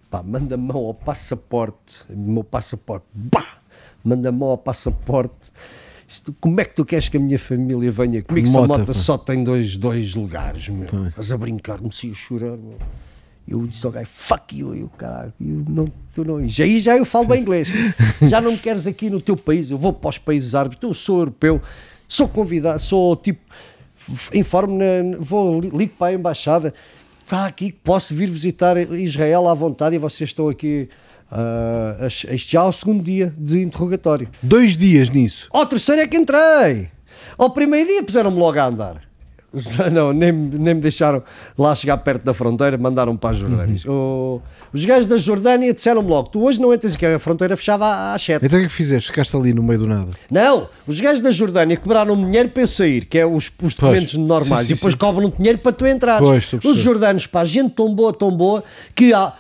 Pá, 0.10 0.24
manda 0.24 0.58
mão 0.58 0.88
ao 0.88 0.96
passaporte, 0.96 2.04
meu 2.10 2.44
passaporte, 2.44 3.06
bah! 3.14 3.60
manda-me 4.04 4.42
ao 4.42 4.58
passaporte. 4.58 5.52
Isto, 6.08 6.36
como 6.42 6.60
é 6.60 6.66
que 6.66 6.74
tu 6.74 6.84
queres 6.84 7.08
que 7.08 7.18
a 7.18 7.20
minha 7.20 7.38
família 7.38 7.92
venha 7.92 8.24
comigo? 8.24 8.48
Se 8.48 8.58
a 8.58 8.66
moto 8.66 8.88
pá. 8.88 8.94
só 8.96 9.16
tem 9.16 9.44
dois, 9.44 9.78
dois 9.78 10.16
lugares, 10.16 10.70
meu. 10.70 10.88
Estás 11.10 11.32
a 11.32 11.38
brincar, 11.38 11.78
comecei 11.78 12.10
a 12.10 12.16
chorar, 12.16 12.58
meu. 12.58 12.80
Eu 13.48 13.68
disse 13.68 13.86
ao 13.86 13.92
gajo, 13.92 14.10
fuck 14.12 14.58
you, 14.58 14.74
eu, 14.74 14.90
caralho, 14.90 15.34
eu 15.40 15.64
não, 15.70 15.86
tu 16.16 16.26
não. 16.26 16.42
e 16.42 16.52
Aí 16.64 16.80
já 16.80 16.98
eu 16.98 17.06
falo 17.06 17.28
bem 17.28 17.42
inglês. 17.42 17.70
Já 18.28 18.42
não 18.42 18.54
me 18.54 18.58
queres 18.58 18.88
aqui 18.88 19.08
no 19.08 19.22
teu 19.22 19.38
país, 19.38 19.70
eu 19.70 19.78
vou 19.78 19.94
para 19.94 20.10
os 20.10 20.18
países 20.18 20.56
árabes, 20.56 20.80
eu 20.82 20.94
sou 20.96 21.20
europeu, 21.20 21.62
sou 22.08 22.28
convidado, 22.28 22.80
sou 22.80 23.16
tipo, 23.16 23.42
informe, 24.34 24.76
na, 24.78 25.18
vou, 25.20 25.60
ligo 25.62 25.94
para 25.98 26.08
a 26.08 26.14
embaixada, 26.14 26.74
está 27.24 27.46
aqui, 27.46 27.72
posso 27.72 28.14
vir 28.16 28.30
visitar 28.30 28.78
Israel 28.78 29.48
à 29.48 29.54
vontade 29.54 29.96
e 29.96 30.00
vocês 30.00 30.30
estão 30.30 30.48
aqui. 30.50 30.88
a- 31.30 32.08
este 32.08 32.54
já 32.54 32.62
é 32.62 32.64
o 32.64 32.72
segundo 32.72 33.04
dia 33.04 33.34
de 33.38 33.62
interrogatório. 33.62 34.30
Dois 34.42 34.78
dias 34.78 35.10
nisso. 35.10 35.50
Ao 35.52 35.66
terceiro 35.66 36.02
é 36.02 36.08
que 36.08 36.16
entrei. 36.16 36.90
Ao 37.38 37.50
primeiro 37.50 37.86
dia 37.90 38.02
puseram-me 38.02 38.38
logo 38.40 38.58
a 38.58 38.66
andar. 38.66 39.07
Não, 39.92 40.12
nem, 40.14 40.32
nem 40.32 40.74
me 40.76 40.82
deixaram 40.82 41.24
lá 41.58 41.74
chegar 41.76 41.98
perto 41.98 42.24
da 42.24 42.34
fronteira, 42.34 42.78
mandaram 42.78 43.16
para 43.18 43.32
a 43.32 43.34
Jordânia. 43.34 43.78
O- 43.88 44.42
os 44.74 44.84
gajos 44.86 45.08
da 45.08 45.18
Jordânia 45.18 45.74
disseram-me 45.74 46.10
logo: 46.10 46.30
tu 46.30 46.44
hoje 46.44 46.60
não 46.62 46.74
entras 46.74 46.96
aqui, 46.96 47.06
a 47.06 47.20
fronteira 47.20 47.56
fechava 47.58 48.14
às 48.14 48.22
7. 48.22 48.46
Então 48.46 48.58
o 48.58 48.62
que 48.62 48.66
é 48.66 48.70
que 48.70 48.74
fizeste? 48.76 49.10
Ficaste 49.12 49.36
ali 49.36 49.54
no 49.54 49.64
meio 49.64 49.80
do 49.80 49.88
nada. 49.88 50.12
Não, 50.30 50.68
os 50.86 51.00
gajos 51.00 51.22
da 51.22 51.32
Jordânia 51.32 51.78
cobraram-me 51.78 52.26
dinheiro 52.26 52.50
para 52.50 52.64
eu 52.64 52.68
sair, 52.68 53.06
que 53.06 53.18
é 53.18 53.26
os, 53.26 53.52
os 53.62 53.74
documentos 53.74 54.14
normais, 54.16 54.62
Sim, 54.62 54.68
sim, 54.68 54.74
e 54.74 54.76
depois 54.76 54.94
sim. 54.94 54.98
cobram 55.00 55.30
dinheiro 55.30 55.58
para 55.60 55.72
tu 55.72 55.86
entrar. 55.86 56.20
Pois, 56.20 56.52
os 56.64 56.78
jordanos, 56.78 57.26
pá, 57.28 57.44
gente 57.46 57.72
tão 57.72 57.94
boa, 57.94 58.14
tão 58.14 58.32
boa, 58.32 58.64
que 58.94 59.14
há- 59.14 59.34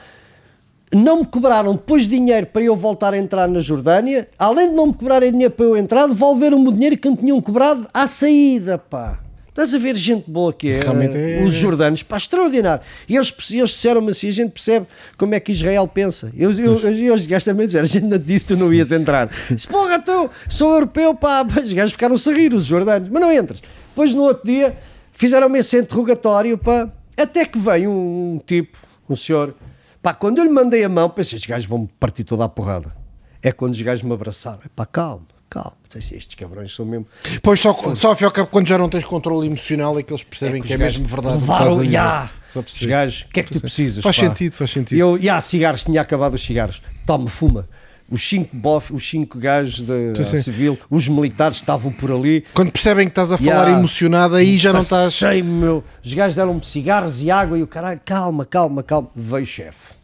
não 0.94 1.20
me 1.20 1.26
cobraram 1.26 1.74
depois 1.74 2.08
dinheiro 2.08 2.48
para 2.48 2.62
eu 2.62 2.74
voltar 2.76 3.14
a 3.14 3.18
entrar 3.18 3.46
na 3.48 3.60
Jordânia, 3.60 4.28
além 4.40 4.70
de 4.70 4.76
não 4.76 4.88
me 4.88 4.94
cobrarem 4.94 5.32
dinheiro 5.34 5.54
para 5.54 5.66
eu 5.66 5.76
entrar, 5.76 6.08
devolveram-me 6.08 6.70
o 6.70 6.72
dinheiro 6.72 6.96
que 6.98 7.10
me 7.10 7.18
tinham 7.18 7.42
cobrado 7.42 7.86
à 7.94 8.08
saída, 8.08 8.78
pá. 8.78 9.20
Estás 9.58 9.74
a 9.74 9.80
ver 9.80 9.96
gente 9.96 10.30
boa 10.30 10.54
que 10.54 10.70
é, 10.70 10.82
Realmente 10.82 11.18
é- 11.18 11.44
os 11.44 11.56
jordanos, 11.56 12.04
pá, 12.04 12.16
extraordinário. 12.18 12.84
E 13.10 13.16
eles, 13.16 13.34
eles 13.50 13.72
disseram-me 13.72 14.12
assim, 14.12 14.28
a 14.28 14.32
gente 14.32 14.52
percebe 14.52 14.86
como 15.18 15.34
é 15.34 15.40
que 15.40 15.52
Israel 15.52 15.88
pensa. 15.88 16.32
Eu, 16.38 16.52
eu, 16.52 16.78
eu, 16.78 16.94
eu 16.96 17.14
os 17.16 17.26
gajos 17.26 17.44
também 17.44 17.66
disseram, 17.66 17.86
a 17.86 17.88
gente 17.88 18.06
não 18.06 18.20
disse 18.20 18.46
que 18.46 18.54
tu 18.54 18.60
não 18.60 18.72
ias 18.72 18.92
entrar. 18.92 19.32
Disse, 19.50 19.68
porra, 19.68 19.98
tu, 19.98 20.30
sou 20.48 20.74
europeu, 20.74 21.16
pá. 21.16 21.42
Os 21.58 21.74
gajos 21.74 21.94
ficaram-se 21.94 22.30
a 22.30 22.34
rir, 22.34 22.54
os 22.54 22.66
jordanos, 22.66 23.10
mas 23.10 23.20
não 23.20 23.32
entras. 23.32 23.60
Depois 23.90 24.14
no 24.14 24.22
outro 24.22 24.46
dia, 24.46 24.78
fizeram-me 25.12 25.58
esse 25.58 25.76
interrogatório, 25.76 26.56
pá, 26.56 26.94
até 27.18 27.44
que 27.44 27.58
veio 27.58 27.90
um, 27.90 28.40
tipo, 28.46 28.78
um 29.10 29.16
senhor, 29.16 29.56
pá, 30.04 30.14
quando 30.14 30.38
eu 30.38 30.44
lhe 30.44 30.52
mandei 30.52 30.84
a 30.84 30.90
mão, 30.90 31.10
pensei, 31.10 31.36
estes 31.36 31.50
gajos 31.50 31.68
vão 31.68 31.90
partir 32.00 32.24
toda 32.24 32.44
a 32.44 32.50
porrada. 32.50 32.96
É 33.42 33.52
quando 33.52 33.74
os 33.74 33.82
gajos 33.82 34.04
me 34.04 34.14
abraçaram, 34.14 34.60
pá, 34.76 34.86
calma, 34.86 35.26
calma. 35.50 35.74
Estes 35.96 36.36
cabrões 36.36 36.76
são 36.76 36.86
mesmo... 36.86 37.08
Pois 37.42 37.60
só, 37.60 37.74
só 37.96 38.10
ao 38.10 38.32
cabo, 38.32 38.50
quando 38.52 38.68
já 38.68 38.78
não 38.78 38.88
tens 38.88 39.04
controle 39.04 39.48
emocional, 39.48 39.98
é 39.98 40.04
que 40.04 40.14
eles 40.14 40.24
percebem 40.24 40.62
que 40.62 40.68
que, 40.68 40.74
é 40.74 40.78
mesmo 40.78 41.06
verdade. 41.06 41.40
levaram-! 41.40 42.30
Para 42.54 42.62
Os 42.62 42.86
gajos, 42.86 43.22
o 43.22 43.30
que 43.30 43.40
é 43.40 43.44
que 43.44 43.52
tu 43.54 43.60
precisas? 43.60 44.04
Faz 44.04 44.16
pá? 44.18 44.28
sentido, 44.28 44.54
faz 44.54 44.72
sentido. 44.72 44.98
Eu, 44.98 45.18
e 45.18 45.30
há 45.30 45.40
cigarros, 45.42 45.84
tinha 45.84 46.02
acabado 46.02 46.34
os 46.36 46.44
cigarros. 46.44 46.82
Toma, 47.06 47.28
fuma. 47.28 47.68
Os 48.10 48.28
cinco 48.28 48.56
bof, 48.56 48.94
os 48.94 49.08
cinco 49.08 49.38
gajos 49.38 49.82
da 49.82 49.94
civil, 50.38 50.78
os 50.90 51.08
militares 51.10 51.58
estavam 51.58 51.92
por 51.92 52.10
ali. 52.10 52.46
Quando 52.54 52.72
percebem 52.72 53.06
que 53.06 53.12
estás 53.12 53.34
a 53.34 53.38
falar 53.38 53.68
Ya. 53.68 53.78
emocionado, 53.78 54.36
aí 54.36 54.58
já 54.58 54.72
não 54.72 54.80
estás. 54.80 55.20
Passei, 55.20 55.44
meu. 55.44 55.84
Os 56.04 56.14
gajos 56.14 56.36
deram-me 56.38 56.64
cigarros 56.64 57.22
e 57.22 57.30
água 57.30 57.58
e 57.60 57.64
o 57.64 57.68
caralho, 57.68 58.00
calma, 58.06 58.46
calma, 58.46 58.82
calma. 58.82 59.10
Veio 59.14 59.46
chefe. 59.46 59.97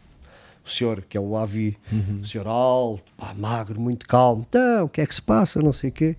O 0.64 0.70
senhor, 0.70 1.04
que 1.08 1.16
é 1.16 1.20
o 1.20 1.36
Avi, 1.36 1.76
Uhum. 1.92 2.20
o 2.22 2.26
senhor 2.26 2.46
alto, 2.46 3.04
pá, 3.18 3.34
magro, 3.36 3.78
muito 3.80 4.06
calmo. 4.08 4.46
Então, 4.48 4.84
o 4.84 4.88
que 4.88 5.00
é 5.00 5.06
que 5.06 5.14
se 5.14 5.20
passa? 5.22 5.60
Não 5.60 5.72
sei 5.72 5.90
o 5.90 5.92
quê. 5.92 6.16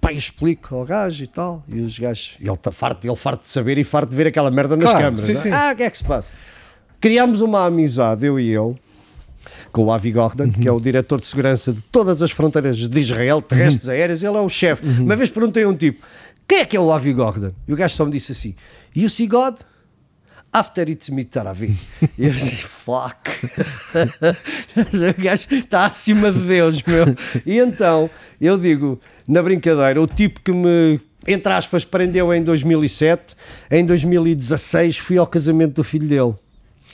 Pá, 0.00 0.12
eu 0.12 0.18
explico 0.18 0.74
ao 0.74 0.84
gajo 0.84 1.22
e 1.22 1.26
tal. 1.26 1.62
E 1.68 1.80
os 1.80 1.98
gajos, 1.98 2.36
ele 2.40 2.50
está 2.50 2.72
farto, 2.72 3.06
ele 3.06 3.16
farto 3.16 3.42
de 3.44 3.50
saber 3.50 3.78
e 3.78 3.84
farto 3.84 4.10
de 4.10 4.16
ver 4.16 4.26
aquela 4.26 4.50
merda 4.50 4.76
nas 4.76 4.84
Claro, 4.90 4.98
câmaras. 5.04 5.24
sim, 5.24 5.32
é? 5.32 5.36
sim. 5.36 5.50
Ah, 5.52 5.70
o 5.72 5.76
que 5.76 5.82
é 5.84 5.90
que 5.90 5.96
se 5.98 6.04
passa? 6.04 6.32
Criámos 7.00 7.40
uma 7.40 7.64
amizade, 7.64 8.26
eu 8.26 8.40
e 8.40 8.48
ele, 8.54 8.74
com 9.70 9.84
o 9.84 9.92
Avi 9.92 10.10
Gordon, 10.10 10.50
que 10.50 10.66
é 10.66 10.72
o 10.72 10.80
diretor 10.80 11.20
de 11.20 11.26
segurança 11.26 11.72
de 11.72 11.80
todas 11.82 12.20
as 12.22 12.30
fronteiras 12.32 12.76
de 12.76 13.00
Israel, 13.00 13.40
terrestres, 13.40 13.88
aéreas, 13.88 14.22
ele 14.22 14.36
é 14.36 14.40
o 14.40 14.48
chefe. 14.48 14.84
Uma 15.00 15.14
vez 15.14 15.30
perguntei 15.30 15.62
a 15.62 15.68
um 15.68 15.76
tipo, 15.76 16.04
quem 16.48 16.58
é 16.58 16.64
que 16.64 16.76
é 16.76 16.80
o 16.80 16.90
Avi 16.92 17.12
Gordon? 17.12 17.52
E 17.68 17.72
o 17.72 17.76
gajo 17.76 17.94
só 17.94 18.04
me 18.04 18.10
disse 18.10 18.32
assim, 18.32 18.54
you 18.94 19.08
see 19.08 19.26
God? 19.28 19.60
After 20.56 20.88
it's 20.88 21.10
me 21.10 21.22
Taravi. 21.22 21.76
E 22.16 22.24
eu 22.24 22.30
assim, 22.30 22.56
fuck. 22.56 23.30
o 25.20 25.22
gajo 25.22 25.48
está 25.50 25.84
acima 25.84 26.32
de 26.32 26.38
Deus, 26.38 26.82
meu. 26.82 27.14
E 27.44 27.58
então, 27.58 28.08
eu 28.40 28.56
digo, 28.56 28.98
na 29.28 29.42
brincadeira, 29.42 30.00
o 30.00 30.06
tipo 30.06 30.40
que 30.40 30.52
me, 30.52 30.98
entre 31.28 31.52
aspas, 31.52 31.84
prendeu 31.84 32.32
em 32.32 32.42
2007, 32.42 33.36
em 33.70 33.84
2016 33.84 34.96
fui 34.96 35.18
ao 35.18 35.26
casamento 35.26 35.74
do 35.74 35.84
filho 35.84 36.08
dele. 36.08 36.34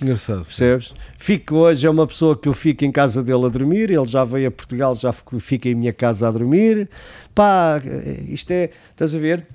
Engraçado. 0.03 0.45
Percebes? 0.45 0.93
Fico 1.17 1.55
hoje, 1.55 1.87
é 1.87 1.91
uma 1.91 2.09
pessoa 2.09 2.37
que 2.37 2.49
eu 2.49 2.55
fico 2.55 2.85
em 2.85 2.91
casa 2.91 3.23
dele 3.23 3.47
a 3.47 3.49
dormir, 3.49 3.93
ele 3.93 4.09
já 4.09 4.25
veio 4.25 4.49
a 4.49 4.51
Portugal, 4.51 4.97
já 4.97 5.15
fica 5.39 5.69
em 5.69 5.77
minha 5.77 5.93
casa 5.93 6.27
a 6.27 6.33
dormir. 6.33 6.91
Pá, 7.33 7.81
isto 8.29 8.51
é, 8.51 8.71
estás 8.91 9.15
a 9.15 9.19
ver? 9.21 9.47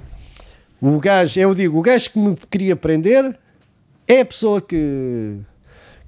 O 0.80 0.98
gajo, 0.98 1.38
eu 1.38 1.54
digo, 1.54 1.78
o 1.78 1.82
gajo 1.82 2.10
que 2.10 2.18
me 2.18 2.38
queria 2.50 2.74
prender 2.78 3.38
é 4.08 4.22
a 4.22 4.26
pessoa 4.26 4.62
que, 4.62 5.40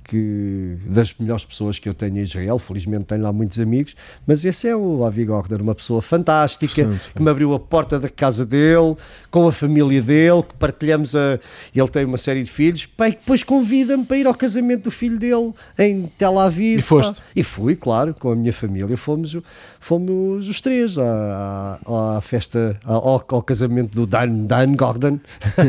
que 0.09 0.75
das 0.88 1.13
melhores 1.19 1.45
pessoas 1.45 1.77
que 1.77 1.88
eu 1.88 1.93
tenho 1.93 2.17
em 2.17 2.21
Israel, 2.23 2.57
felizmente 2.57 3.05
tenho 3.05 3.21
lá 3.21 3.31
muitos 3.31 3.59
amigos, 3.59 3.95
mas 4.25 4.43
esse 4.43 4.67
é 4.67 4.75
o 4.75 5.05
Avi 5.05 5.23
Gordner, 5.25 5.61
uma 5.61 5.75
pessoa 5.75 6.01
fantástica, 6.01 6.83
Sim, 6.85 6.93
sim. 6.93 6.99
que 7.15 7.21
me 7.21 7.29
abriu 7.29 7.53
a 7.53 7.59
porta 7.59 7.99
da 7.99 8.09
casa 8.09 8.45
dele, 8.45 8.95
com 9.29 9.47
a 9.47 9.51
família 9.51 10.01
dele, 10.01 10.41
que 10.43 10.55
partilhamos 10.55 11.15
a. 11.15 11.39
Ele 11.75 11.88
tem 11.89 12.05
uma 12.05 12.17
série 12.17 12.43
de 12.43 12.49
filhos, 12.49 12.88
e 12.99 13.09
depois 13.11 13.43
convida-me 13.43 14.03
para 14.03 14.17
ir 14.17 14.25
ao 14.25 14.33
casamento 14.33 14.85
do 14.85 14.91
filho 14.91 15.19
dele 15.19 15.53
em 15.77 16.07
Tel 16.17 16.39
Aviv. 16.39 16.79
E 16.79 16.81
foste? 16.81 17.21
pá. 17.21 17.27
E 17.35 17.43
fui, 17.43 17.75
claro, 17.75 18.13
com 18.13 18.31
a 18.31 18.35
minha 18.35 18.51
família, 18.53 18.97
fomos, 18.97 19.38
fomos 19.79 20.49
os 20.49 20.59
três 20.61 20.97
à, 20.97 21.79
à, 21.85 22.17
à 22.17 22.21
festa, 22.21 22.79
ao, 22.83 23.23
ao 23.29 23.43
casamento 23.43 23.93
do 23.93 24.07
Dan, 24.07 24.45
Dan 24.45 24.75
Gordon. 24.75 25.19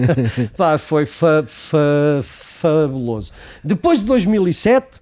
Pá, 0.57 0.79
foi 0.79 1.05
fa- 1.07 1.45
fa- 1.47 2.23
fabuloso. 2.61 3.33
Depois 3.65 4.01
de 4.01 4.05
2007, 4.07 5.01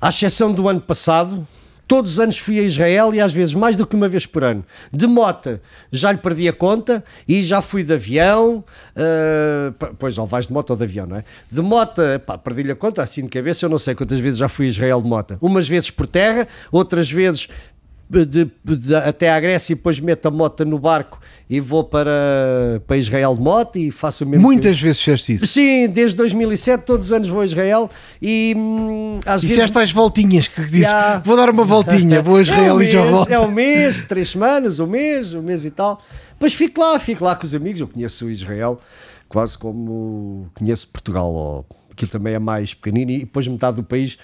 à 0.00 0.08
exceção 0.08 0.52
do 0.52 0.68
ano 0.68 0.80
passado, 0.80 1.46
todos 1.88 2.12
os 2.14 2.20
anos 2.20 2.36
fui 2.38 2.58
a 2.58 2.62
Israel 2.62 3.14
e 3.14 3.20
às 3.20 3.32
vezes 3.32 3.54
mais 3.54 3.76
do 3.76 3.86
que 3.86 3.94
uma 3.94 4.08
vez 4.08 4.26
por 4.26 4.42
ano. 4.42 4.64
De 4.92 5.06
mota 5.06 5.60
já 5.92 6.10
lhe 6.12 6.18
perdi 6.18 6.48
a 6.48 6.52
conta 6.52 7.04
e 7.28 7.42
já 7.42 7.60
fui 7.62 7.84
de 7.84 7.94
avião. 7.94 8.64
p- 9.78 9.92
pois, 9.98 10.18
ou 10.18 10.26
vais 10.26 10.46
de 10.48 10.52
moto 10.52 10.70
ou 10.70 10.76
de 10.76 10.84
avião, 10.84 11.06
não 11.06 11.16
é? 11.16 11.24
De 11.50 11.60
mota, 11.62 12.20
pá, 12.26 12.36
perdi-lhe 12.36 12.72
a 12.72 12.76
conta 12.76 13.02
assim 13.02 13.22
de 13.22 13.28
cabeça. 13.28 13.64
Eu 13.64 13.70
não 13.70 13.78
sei 13.78 13.94
quantas 13.94 14.18
vezes 14.18 14.38
já 14.38 14.48
fui 14.48 14.66
a 14.66 14.68
Israel 14.70 15.00
de 15.00 15.08
mota. 15.08 15.38
Umas 15.40 15.68
vezes 15.68 15.90
por 15.90 16.06
terra, 16.06 16.48
outras 16.72 17.10
vezes 17.10 17.48
de- 18.08 18.50
de- 18.64 18.94
até 18.94 19.30
à 19.32 19.40
Grécia 19.40 19.72
e 19.72 19.76
depois 19.76 19.98
meto 19.98 20.26
a 20.26 20.30
moto 20.30 20.64
no 20.64 20.78
barco 20.78 21.18
e 21.50 21.58
vou 21.60 21.82
para, 21.84 22.80
para 22.86 22.96
Israel 22.96 23.34
de 23.34 23.40
moto 23.42 23.76
e 23.76 23.90
faço 23.90 24.24
o 24.24 24.26
mesmo. 24.28 24.42
Muitas 24.46 24.80
vezes 24.80 25.00
fizeste 25.00 25.34
isso. 25.34 25.46
Sim, 25.46 25.88
desde 25.88 26.16
2007, 26.16 26.84
todos 26.84 27.06
os 27.06 27.12
anos 27.12 27.28
vou 27.28 27.40
a 27.40 27.44
Israel 27.44 27.90
e 28.22 28.54
hum, 28.56 29.20
às 29.26 29.42
E 29.42 29.46
vezes. 29.46 29.62
estas 29.64 29.90
voltinhas 29.92 30.48
que 30.48 30.60
dizes, 30.62 30.88
vou 31.24 31.36
dar 31.36 31.50
uma 31.50 31.64
voltinha, 31.64 32.22
vou 32.22 32.36
a 32.36 32.42
Israel 32.42 32.74
é 32.74 32.74
um 32.74 32.82
e 32.82 32.90
já 32.90 33.00
mês, 33.00 33.10
volto. 33.12 33.30
É 33.32 33.40
um 33.40 33.50
mês, 33.50 34.02
três 34.02 34.30
semanas, 34.30 34.78
um 34.80 34.86
mês, 34.86 35.34
um 35.34 35.42
mês 35.42 35.64
e 35.64 35.70
tal. 35.70 36.00
Depois 36.32 36.54
fico 36.54 36.80
lá, 36.80 36.98
fico 36.98 37.24
lá 37.24 37.34
com 37.34 37.44
os 37.46 37.54
amigos. 37.54 37.80
Eu 37.80 37.88
conheço 37.88 38.30
Israel 38.30 38.78
quase 39.28 39.56
como 39.58 40.48
conheço 40.54 40.86
Portugal. 40.88 41.32
Ou, 41.32 41.66
aquilo 41.90 42.10
também 42.10 42.34
é 42.34 42.38
mais 42.38 42.74
pequenino 42.74 43.10
e 43.10 43.20
depois 43.20 43.48
metade 43.48 43.76
do 43.76 43.82
país 43.82 44.18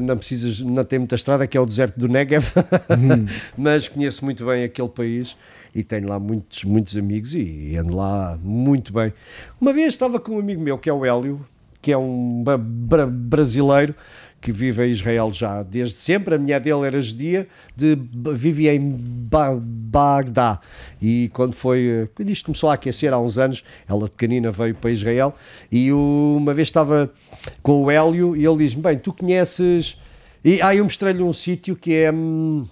não 0.00 0.16
precisas, 0.16 0.60
não 0.60 0.84
tem 0.84 0.98
muita 0.98 1.14
estrada, 1.14 1.46
que 1.46 1.56
é 1.56 1.60
o 1.60 1.66
deserto 1.66 1.98
do 1.98 2.08
Negev. 2.08 2.44
Uhum. 2.56 3.26
Mas 3.56 3.88
conheço 3.88 4.24
muito 4.24 4.44
bem 4.44 4.64
aquele 4.64 4.88
país 4.88 5.36
e 5.74 5.82
tenho 5.82 6.08
lá 6.08 6.18
muitos, 6.18 6.64
muitos 6.64 6.96
amigos 6.96 7.34
e 7.34 7.76
ando 7.76 7.94
lá 7.94 8.38
muito 8.42 8.92
bem. 8.92 9.12
Uma 9.60 9.72
vez 9.72 9.88
estava 9.88 10.18
com 10.18 10.36
um 10.36 10.38
amigo 10.38 10.60
meu 10.60 10.78
que 10.78 10.90
é 10.90 10.92
o 10.92 11.04
Hélio, 11.04 11.44
que 11.80 11.92
é 11.92 11.98
um 11.98 12.44
brasileiro 13.08 13.94
que 14.40 14.52
vive 14.52 14.86
em 14.86 14.90
Israel 14.90 15.32
já 15.32 15.62
desde 15.62 15.96
sempre. 15.96 16.34
A 16.34 16.38
mulher 16.38 16.60
dele 16.60 16.86
era 16.86 17.00
judia, 17.00 17.46
de, 17.76 17.98
vivia 18.34 18.74
em 18.74 18.80
ba 18.80 19.54
Bagdá. 19.60 20.60
E 21.02 21.30
quando 21.32 21.52
foi, 21.52 21.86
eh, 21.86 22.08
quando 22.14 22.30
isto 22.30 22.46
começou 22.46 22.70
a 22.70 22.74
aquecer 22.74 23.12
há 23.12 23.18
uns 23.18 23.38
anos, 23.38 23.64
ela 23.88 24.08
pequenina 24.08 24.50
veio 24.50 24.74
para 24.74 24.90
Israel 24.90 25.34
e 25.70 25.92
uma 25.92 26.54
vez 26.54 26.68
estava 26.68 27.12
com 27.62 27.82
o 27.84 27.90
Hélio 27.90 28.36
e 28.36 28.46
ele 28.46 28.58
diz-me: 28.58 28.82
Bem, 28.82 28.98
tu 28.98 29.12
conheces. 29.12 29.98
E 30.44 30.62
aí 30.62 30.78
eu 30.78 30.84
mostrei-lhe 30.84 31.22
um 31.22 31.32
sítio 31.32 31.76
que 31.76 31.94
é. 31.94 32.12
hum, 32.12 32.64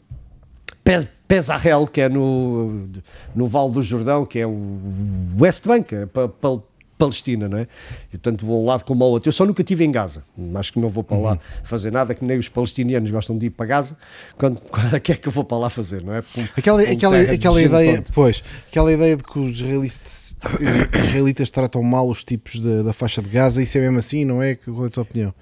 que 1.93 2.01
é 2.01 2.09
no, 2.09 2.89
no 3.35 3.47
Vale 3.47 3.73
do 3.73 3.83
Jordão, 3.83 4.25
que 4.25 4.39
é 4.39 4.47
o 4.47 4.81
West 5.39 5.67
Bank, 5.67 5.95
é 5.95 6.07
Palestina, 6.99 7.49
não 7.49 7.59
é? 7.59 7.67
E 8.13 8.19
tanto 8.19 8.45
vou 8.45 8.59
a 8.59 8.61
um 8.61 8.67
lado 8.67 8.85
como 8.85 9.03
ao 9.05 9.11
outro. 9.11 9.29
Eu 9.29 9.33
só 9.33 9.47
nunca 9.47 9.63
estive 9.63 9.85
em 9.85 9.91
Gaza, 9.93 10.25
acho 10.57 10.73
que 10.73 10.81
não 10.81 10.89
vou 10.89 11.05
para 11.05 11.17
lá 11.17 11.33
Uhum. 11.33 11.39
fazer 11.63 11.93
nada, 11.93 12.15
que 12.15 12.25
nem 12.25 12.37
os 12.39 12.49
palestinianos 12.49 13.11
gostam 13.11 13.39
de 13.39 13.47
ir 13.47 13.51
para 13.51 13.67
Gaza. 13.67 13.97
Quando, 14.37 14.59
o 14.97 15.01
que 15.01 15.13
é 15.13 15.15
que 15.17 15.29
eu 15.29 15.33
vou 15.33 15.45
para 15.45 15.59
lá 15.59 15.71
fazer, 15.71 16.03
não 16.03 16.15
é? 16.15 16.23
Aquela, 16.57 16.83
aquela, 16.83 17.25
de 17.25 17.31
aquela 17.31 17.63
ideia, 17.63 17.97
tonta. 17.99 18.13
pois, 18.15 18.43
aquela 18.69 18.93
ideia 18.93 19.17
de 19.17 19.23
que 19.23 19.39
os 19.39 19.57
israelitas, 19.61 20.37
israelitas 21.07 21.51
tratam 21.51 21.83
mal 21.83 22.09
os 22.09 22.25
tipos 22.25 22.59
da, 22.61 22.83
da 22.83 22.93
faixa 22.93 23.21
de 23.23 23.29
Gaza, 23.29 23.63
isso 23.63 23.77
é 23.79 23.81
mesmo 23.81 23.99
assim, 23.99 24.25
não 24.25 24.43
é? 24.43 24.55
Qual 24.55 24.85
é 24.85 24.87
a 24.87 24.91
tua 24.91 25.03
opinião? 25.03 25.35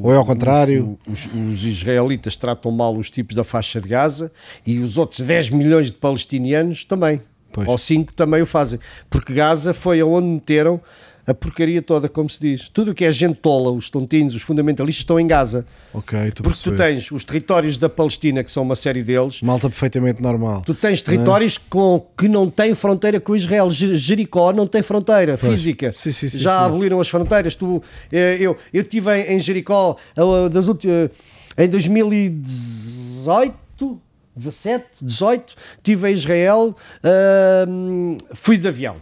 Ou 0.00 0.12
é 0.12 0.16
ao 0.16 0.24
contrário? 0.24 0.98
O- 1.06 1.12
Os, 1.12 1.26
os 1.26 1.64
israelitas 1.64 2.36
tratam 2.36 2.70
mal 2.70 2.96
os 2.96 3.10
tipos 3.10 3.34
da 3.36 3.44
faixa 3.44 3.80
de 3.80 3.88
Gaza 3.88 4.30
e 4.66 4.78
os 4.78 4.96
outros 4.98 5.20
10 5.20 5.50
milhões 5.50 5.86
de 5.88 5.94
palestinianos 5.94 6.84
também. 6.84 7.20
Pois. 7.54 7.68
Ou 7.68 7.78
5 7.78 8.12
também 8.12 8.42
o 8.42 8.46
fazem. 8.46 8.80
Porque 9.08 9.32
Gaza 9.32 9.72
foi 9.72 10.00
aonde 10.00 10.26
meteram 10.26 10.78
a 11.26 11.32
porcaria 11.32 11.80
toda, 11.80 12.06
como 12.06 12.28
se 12.28 12.38
diz. 12.38 12.68
Tudo 12.68 12.90
o 12.90 12.94
que 12.94 13.02
é 13.02 13.10
gente 13.10 13.36
tola, 13.36 13.70
os 13.70 13.88
tontinhos, 13.88 14.34
os 14.34 14.42
fundamentalistas 14.42 15.00
estão 15.02 15.18
em 15.18 15.26
Gaza. 15.26 15.64
Ok, 15.94 16.18
Porque 16.42 16.58
tu 16.62 16.72
tens 16.76 17.10
os 17.10 17.24
territórios 17.24 17.78
da 17.78 17.88
Palestina, 17.88 18.44
que 18.44 18.52
são 18.52 18.62
uma 18.62 18.76
série 18.76 19.02
deles, 19.02 19.40
Malta 19.40 19.70
perfeitamente 19.70 20.20
normal. 20.20 20.60
Tu 20.66 20.74
tens 20.74 21.00
territórios 21.00 21.56
com, 21.56 22.06
que 22.18 22.28
não 22.28 22.50
têm 22.50 22.74
fronteira 22.74 23.18
com 23.20 23.34
Israel. 23.34 23.70
Jer- 23.70 23.96
Jericó 23.96 24.52
não 24.52 24.66
tem 24.66 24.82
fronteira 24.82 25.38
Pois. 25.38 25.50
física. 25.54 25.92
Sim, 25.94 26.10
sim, 26.10 26.28
sim, 26.28 26.38
Já 26.40 26.66
aboliram 26.66 27.00
as 27.00 27.08
fronteiras. 27.08 27.54
Tu, 27.54 27.82
eh, 28.12 28.36
eu 28.40 28.54
eu 28.72 28.82
estive 28.82 29.10
em, 29.16 29.36
em 29.36 29.40
Jericó 29.40 29.96
eh, 30.16 30.48
das 30.50 30.66
últimas, 30.68 31.10
em 31.56 31.68
2018, 31.68 34.00
17, 34.36 34.84
18. 35.02 35.56
Estive 35.76 36.10
em 36.10 36.14
Israel. 36.14 36.76
hum, 37.68 38.18
fui 38.34 38.56
de 38.56 38.68
avião. 38.68 39.00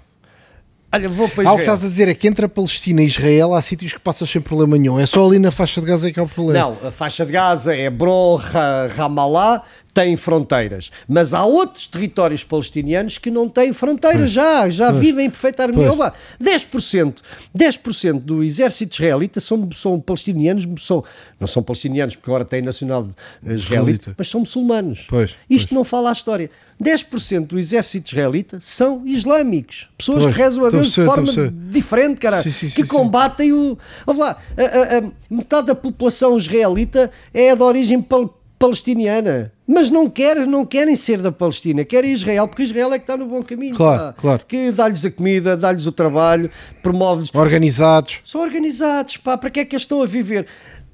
Olha, 0.95 1.09
vou 1.09 1.29
para 1.29 1.49
Ah, 1.49 1.53
o 1.53 1.57
que 1.57 1.63
estás 1.63 1.83
a 1.85 1.89
dizer 1.89 2.09
é 2.09 2.15
que 2.15 2.29
entre 2.29 2.45
a 2.45 2.49
Palestina 2.49 3.03
e 3.03 3.07
Israel 3.07 3.55
há 3.55 3.63
sítios 3.63 3.95
que 3.95 4.01
passas 4.01 4.29
sem 4.29 4.41
problema 4.43 4.77
nenhum. 4.77 5.01
É 5.01 5.07
só 5.07 5.27
ali 5.27 5.39
na 5.39 5.51
faixa 5.51 5.81
de 5.81 5.87
Gaza 5.87 6.13
que 6.13 6.21
há 6.21 6.23
o 6.23 6.29
problema. 6.29 6.59
Não, 6.59 6.89
a 6.89 6.91
faixa 6.91 7.25
de 7.25 7.33
Gaza 7.33 7.75
é 7.75 7.89
Bron, 7.89 8.37
Ra- 8.37 8.89
Ramallah, 8.89 9.63
tem 9.95 10.17
fronteiras. 10.17 10.91
Mas 11.09 11.33
há 11.35 11.45
outros 11.45 11.87
territórios 11.87 12.45
palestinianos 12.45 13.17
que 13.19 13.31
não 13.31 13.49
têm 13.49 13.73
fronteiras 13.73 14.31
já, 14.31 14.69
já 14.69 14.91
vivem 14.91 15.27
em 15.27 15.31
perfeita 15.31 15.63
harmonia. 15.65 15.89
Pois. 15.89 15.99
Lá, 15.99 16.13
10%, 16.43 17.15
10% 17.57 18.21
do 18.21 18.43
exército 18.43 18.95
israelita 18.95 19.41
são, 19.41 19.69
são 19.75 20.01
palestinianos, 20.01 20.67
são, 20.85 21.03
não 21.41 21.47
são 21.47 21.63
palestinianos 21.63 22.17
porque 22.17 22.31
agora 22.31 22.45
têm 22.45 22.63
nacional 22.63 23.09
israelita, 23.47 24.15
mas 24.17 24.29
são 24.29 24.41
muçulmanos. 24.41 25.07
Pois, 25.09 25.33
Isto 25.49 25.75
não 25.75 25.85
fala 25.85 26.11
a 26.11 26.13
história. 26.13 26.51
10% 26.83 27.47
do 27.47 27.59
exército 27.59 28.11
israelita 28.11 28.59
são 28.61 29.03
islâmicos. 29.07 29.89
Pessoas 29.97 30.25
Pois, 30.25 30.35
que 30.35 30.41
rezam 30.43 30.65
a 30.65 30.69
a 30.69 30.71
Deus 30.71 30.93
de 30.93 31.05
forma 31.05 31.33
diferente, 31.71 32.19
cara, 32.19 32.43
Sim, 32.43 32.51
sim, 32.51 32.69
que 32.69 32.83
sim, 32.83 32.87
combatem 32.87 33.53
o. 33.53 33.79
Ouve 34.07 34.21
lá, 34.21 34.37
a, 34.57 34.63
a- 34.97 34.99
a 34.99 35.03
metade 35.31 35.69
da 35.69 35.75
população 35.75 36.37
israelita 36.37 37.11
é 37.33 37.55
de 37.55 37.63
origem 37.63 38.01
pal- 38.03 38.39
palestiniana. 38.59 39.53
Mas 39.67 39.91
não, 39.91 40.09
quer, 40.11 40.47
não 40.47 40.67
querem 40.67 40.95
ser 40.97 41.23
da 41.23 41.33
Palestina, 41.33 41.85
querem 41.85 42.13
Israel, 42.13 42.47
porque 42.47 42.63
Israel 42.65 42.93
é 42.93 42.99
que 42.99 43.05
está 43.05 43.17
no 43.17 43.27
bom 43.27 43.43
caminho. 43.43 43.75
Claro, 43.75 44.03
pá. 44.03 44.13
claro. 44.13 44.43
Que 44.47 44.71
dá-lhes 44.71 45.05
a 45.05 45.11
comida, 45.11 45.57
dá-lhes 45.57 45.87
o 45.87 45.93
trabalho, 45.93 46.51
promove-lhes. 46.83 47.31
Organizados. 47.35 48.21
São 48.25 48.41
organizados, 48.43 49.17
pá, 49.17 49.39
para 49.39 49.51
que 49.51 49.61
é 49.61 49.65
que 49.65 49.75
eles 49.75 49.83
estão 49.85 50.03
a 50.03 50.07
viver? 50.07 50.47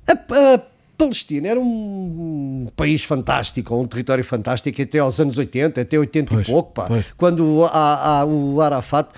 A 0.06 0.60
Palestina 0.98 1.48
era 1.48 1.60
um, 1.60 2.66
país 2.76 3.04
fantástico, 3.04 3.74
um 3.76 3.86
território 3.86 4.24
fantástico 4.24 4.82
até 4.82 4.98
aos 4.98 5.18
anos 5.20 5.38
80, 5.38 5.80
até 5.80 5.96
80 5.98 6.34
Pois, 6.34 6.46
e 6.46 6.50
pouco, 6.50 6.72
pá. 6.72 6.86
pois. 6.88 7.04
Quando 7.16 7.64
a, 7.64 8.20
a- 8.20 8.24
o 8.26 8.60
Arafat 8.60 9.08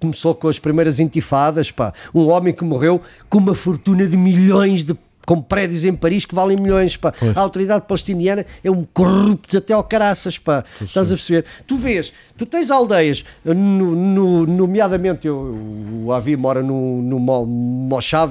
começou 0.00 0.34
com 0.34 0.48
as 0.48 0.58
primeiras 0.58 0.98
intifadas, 0.98 1.70
pá. 1.70 1.92
Um 2.14 2.28
homem 2.28 2.52
que 2.54 2.64
morreu 2.64 3.00
com 3.28 3.38
uma 3.38 3.54
fortuna 3.54 4.06
de 4.06 4.16
milhões 4.16 4.82
de 4.84 4.94
com 5.26 5.42
prédios 5.42 5.84
em 5.84 5.92
Paris 5.92 6.24
que 6.24 6.34
valem 6.34 6.56
milhões, 6.56 6.96
pá. 6.96 7.12
Pois. 7.12 7.36
A 7.36 7.40
autoridade 7.40 7.84
palestiniana 7.86 8.46
é 8.64 8.70
um 8.70 8.84
corrupto 8.84 9.58
até 9.58 9.74
ao 9.74 9.82
caraças, 9.84 10.38
pá. 10.38 10.64
Estás 10.80 11.10
a 11.12 11.16
perceber? 11.16 11.44
Tu 11.66 11.76
vês, 11.76 12.12
tu 12.38 12.46
tens 12.46 12.70
aldeias, 12.70 13.24
no, 13.44 13.54
no- 13.94 14.46
nomeadamente 14.46 15.26
eu, 15.26 15.36
o 16.04 16.12
Avi 16.12 16.36
mora 16.36 16.62
no, 16.62 17.02
no 17.02 17.18
Mo- 17.18 17.44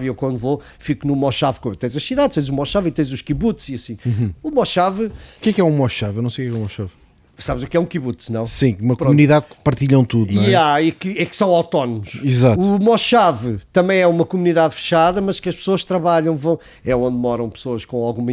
e 0.02 0.08
eu 0.08 0.16
quando 0.16 0.38
vou 0.38 0.62
fico 0.80 1.06
no 1.06 1.16
Moshav. 1.16 1.60
com- 1.60 1.74
Tens 1.74 1.96
as 1.96 2.04
cidades, 2.04 2.36
tens 2.36 2.50
o 2.50 2.54
Moshav 2.54 2.88
e 2.88 2.92
tens 2.92 3.12
os 3.12 3.22
kibbutz 3.22 3.68
e 3.70 3.76
assim. 3.76 3.98
Uhum. 4.06 4.34
O 4.42 4.50
Moshav, 4.52 5.02
O 5.06 5.12
que 5.42 5.50
é 5.50 5.54
que 5.54 5.60
é 5.62 5.64
um 5.64 5.76
Moshav? 5.76 6.16
Eu 6.16 6.22
não 6.24 6.30
sei 6.30 6.48
o 6.48 6.52
que 6.52 6.56
é 6.56 6.60
um 6.60 6.64
Moshav. 6.64 6.90
Sabes 7.38 7.64
o 7.64 7.68
que 7.68 7.76
é 7.76 7.80
um 7.80 7.86
kibbutz, 7.86 8.30
não? 8.30 8.46
Sim, 8.46 8.78
uma 8.80 8.96
Pronto. 8.96 9.10
comunidade 9.10 9.48
que 9.48 9.56
partilham 9.64 10.04
tudo, 10.06 10.34
não 10.34 10.44
é? 10.44 10.50
E, 10.50 10.56
há, 10.56 10.82
e, 10.82 10.92
que, 10.92 11.26
que 11.26 11.36
são 11.36 11.50
autónomos. 11.50 12.20
Exato. 12.24 12.62
O 12.62 12.80
Moshav 12.82 13.60
também 13.74 14.00
é 14.00 14.08
uma 14.08 14.26
comunidade 14.26 14.74
fechada, 14.76 15.22
mas 15.22 15.40
que 15.40 15.50
as 15.50 15.56
pessoas 15.56 15.84
trabalham, 15.84 16.36
vão, 16.38 16.60
é 16.86 16.96
onde 16.96 17.18
moram 17.18 17.50
pessoas 17.50 17.84
com 17.86 18.04
alguma 18.04 18.32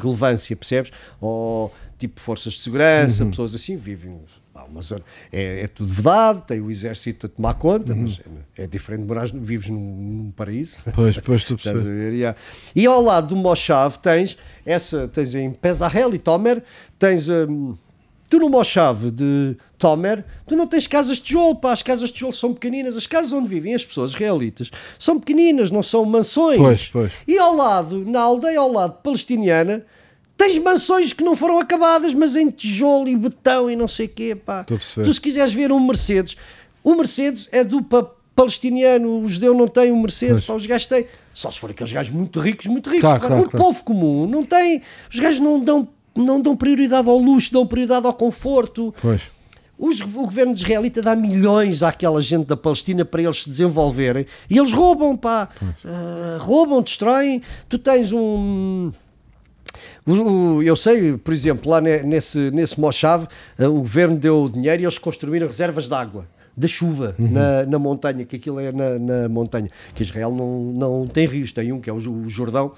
relevância, 0.00 0.54
percebes? 0.56 0.90
Ou 1.20 1.72
tipo 1.98 2.20
forças 2.20 2.54
de 2.54 2.60
segurança, 2.60 3.24
Uhum. 3.24 3.30
pessoas 3.30 3.54
assim, 3.54 3.76
vivem. 3.76 4.18
uma 4.70 4.82
zona- 4.82 5.02
é, 5.32 5.62
é 5.62 5.66
tudo 5.66 5.92
vedado, 5.92 6.40
tem 6.42 6.60
o 6.60 6.70
exército 6.70 7.26
a 7.26 7.28
tomar 7.28 7.54
conta, 7.54 7.92
Uhum. 7.92 8.02
mas 8.02 8.20
é, 8.56 8.62
é 8.62 8.66
diferente 8.68 9.00
de 9.02 9.06
morar, 9.08 9.26
vives 9.26 9.68
num, 9.68 9.76
num 9.78 10.30
paraíso. 10.30 10.76
Pois, 10.94 11.18
pois, 11.18 11.42
Estás 11.42 11.60
perceber. 11.62 11.82
ver? 11.82 12.12
Yeah. 12.12 12.38
E 12.74 12.86
ao 12.86 13.02
lado 13.02 13.28
do 13.28 13.36
Moshav 13.36 13.96
tens 13.98 14.38
essa, 14.64 15.08
tens 15.08 15.34
em 15.34 15.50
Pesarel 15.52 16.14
e 16.14 16.18
Tomer, 16.20 16.62
tens 16.98 17.28
hum, 17.28 17.74
tu 18.28 18.38
no 18.38 18.48
Moshav 18.48 19.10
de 19.10 19.56
Tomer, 19.78 20.24
tu 20.46 20.56
não 20.56 20.66
tens 20.66 20.86
casas 20.86 21.18
de 21.18 21.22
tijolo, 21.24 21.54
pá, 21.56 21.72
as 21.72 21.82
casas 21.82 22.08
de 22.08 22.14
tijolo 22.14 22.32
são 22.34 22.52
pequeninas, 22.52 22.96
as 22.96 23.06
casas 23.06 23.32
onde 23.32 23.48
vivem 23.48 23.74
as 23.74 23.84
pessoas 23.84 24.10
israelitas 24.12 24.70
são 24.98 25.18
pequeninas, 25.20 25.70
não 25.70 25.82
são 25.82 26.04
mansões. 26.04 26.58
Pois, 26.58 26.88
pois. 26.92 27.12
E 27.28 27.38
ao 27.38 27.54
lado, 27.54 28.04
na 28.04 28.20
aldeia 28.20 28.58
ao 28.60 28.72
lado 28.72 28.94
palestiniana, 29.02 29.84
tens 30.36 30.58
mansões 30.58 31.12
que 31.12 31.22
não 31.22 31.36
foram 31.36 31.60
acabadas, 31.60 32.12
mas 32.14 32.34
em 32.34 32.50
tijolo 32.50 33.06
e 33.08 33.16
betão 33.16 33.70
e 33.70 33.76
não 33.76 33.86
sei 33.86 34.06
o 34.06 34.08
quê, 34.08 34.34
pá. 34.34 34.64
Tu 34.64 35.12
se 35.14 35.20
quiseres 35.20 35.52
ver 35.52 35.70
um 35.70 35.78
Mercedes, 35.78 36.36
o 36.82 36.94
Mercedes 36.96 37.48
é 37.52 37.62
do 37.62 37.82
pa- 37.82 38.10
palestiniano, 38.34 39.20
o 39.22 39.28
judeu 39.28 39.54
não 39.54 39.68
tem 39.68 39.92
um 39.92 40.00
Mercedes, 40.00 40.44
pá, 40.44 40.54
os 40.54 40.66
gajos 40.66 40.86
têm, 40.88 41.06
só 41.32 41.50
se 41.50 41.58
forem 41.60 41.72
aqueles 41.74 41.92
gajos 41.92 42.12
muito 42.12 42.40
ricos, 42.40 42.66
muito 42.66 42.88
ricos, 42.90 43.02
Claro, 43.02 43.20
claro, 43.20 43.42
o 43.42 43.48
claro. 43.50 43.64
povo 43.64 43.84
comum 43.84 44.26
não 44.26 44.44
tem, 44.44 44.82
os 45.12 45.18
gajos 45.20 45.38
não 45.40 45.60
dão, 45.60 45.86
não 46.16 46.40
dão 46.40 46.56
prioridade 46.56 47.08
ao 47.08 47.18
luxo, 47.18 47.52
dão 47.52 47.66
prioridade 47.66 48.06
ao 48.06 48.14
conforto. 48.14 48.94
Pois. 49.00 49.20
Os- 49.76 50.00
o 50.00 50.06
governo 50.06 50.52
israelita 50.52 51.02
dá 51.02 51.16
milhões 51.16 51.82
àquela 51.82 52.22
gente 52.22 52.46
da 52.46 52.56
Palestina 52.56 53.04
para 53.04 53.20
eles 53.22 53.42
se 53.42 53.50
desenvolverem 53.50 54.24
e 54.48 54.56
eles 54.56 54.72
roubam, 54.72 55.16
pá. 55.16 55.48
Ah, 55.84 56.38
roubam, 56.40 56.80
destroem. 56.80 57.42
Tu 57.68 57.76
tens 57.78 58.12
um. 58.12 58.92
o- 60.06 60.12
o- 60.12 60.62
eu 60.62 60.76
sei, 60.76 61.16
por 61.16 61.34
exemplo, 61.34 61.70
lá 61.70 61.80
ne- 61.80 62.02
nesse, 62.04 62.50
nesse 62.52 62.80
Moshav, 62.80 63.26
ah, 63.58 63.68
o 63.68 63.74
governo 63.80 64.16
deu 64.16 64.48
dinheiro 64.48 64.82
e 64.82 64.84
eles 64.84 64.98
construíram 64.98 65.46
reservas 65.46 65.88
de 65.88 65.94
água. 65.94 66.26
Da 66.56 66.68
chuva 66.68 67.16
na, 67.18 67.66
na 67.66 67.80
montanha, 67.80 68.24
que 68.24 68.36
aquilo 68.36 68.60
é 68.60 68.70
na, 68.70 68.96
na 68.96 69.28
montanha. 69.28 69.68
Que 69.92 70.04
Israel 70.04 70.30
não, 70.30 70.60
não 71.00 71.06
tem 71.08 71.26
rios, 71.26 71.50
tem 71.52 71.72
um 71.72 71.80
que 71.80 71.90
é 71.90 71.92
o 71.92 72.28
Jordão, 72.28 72.70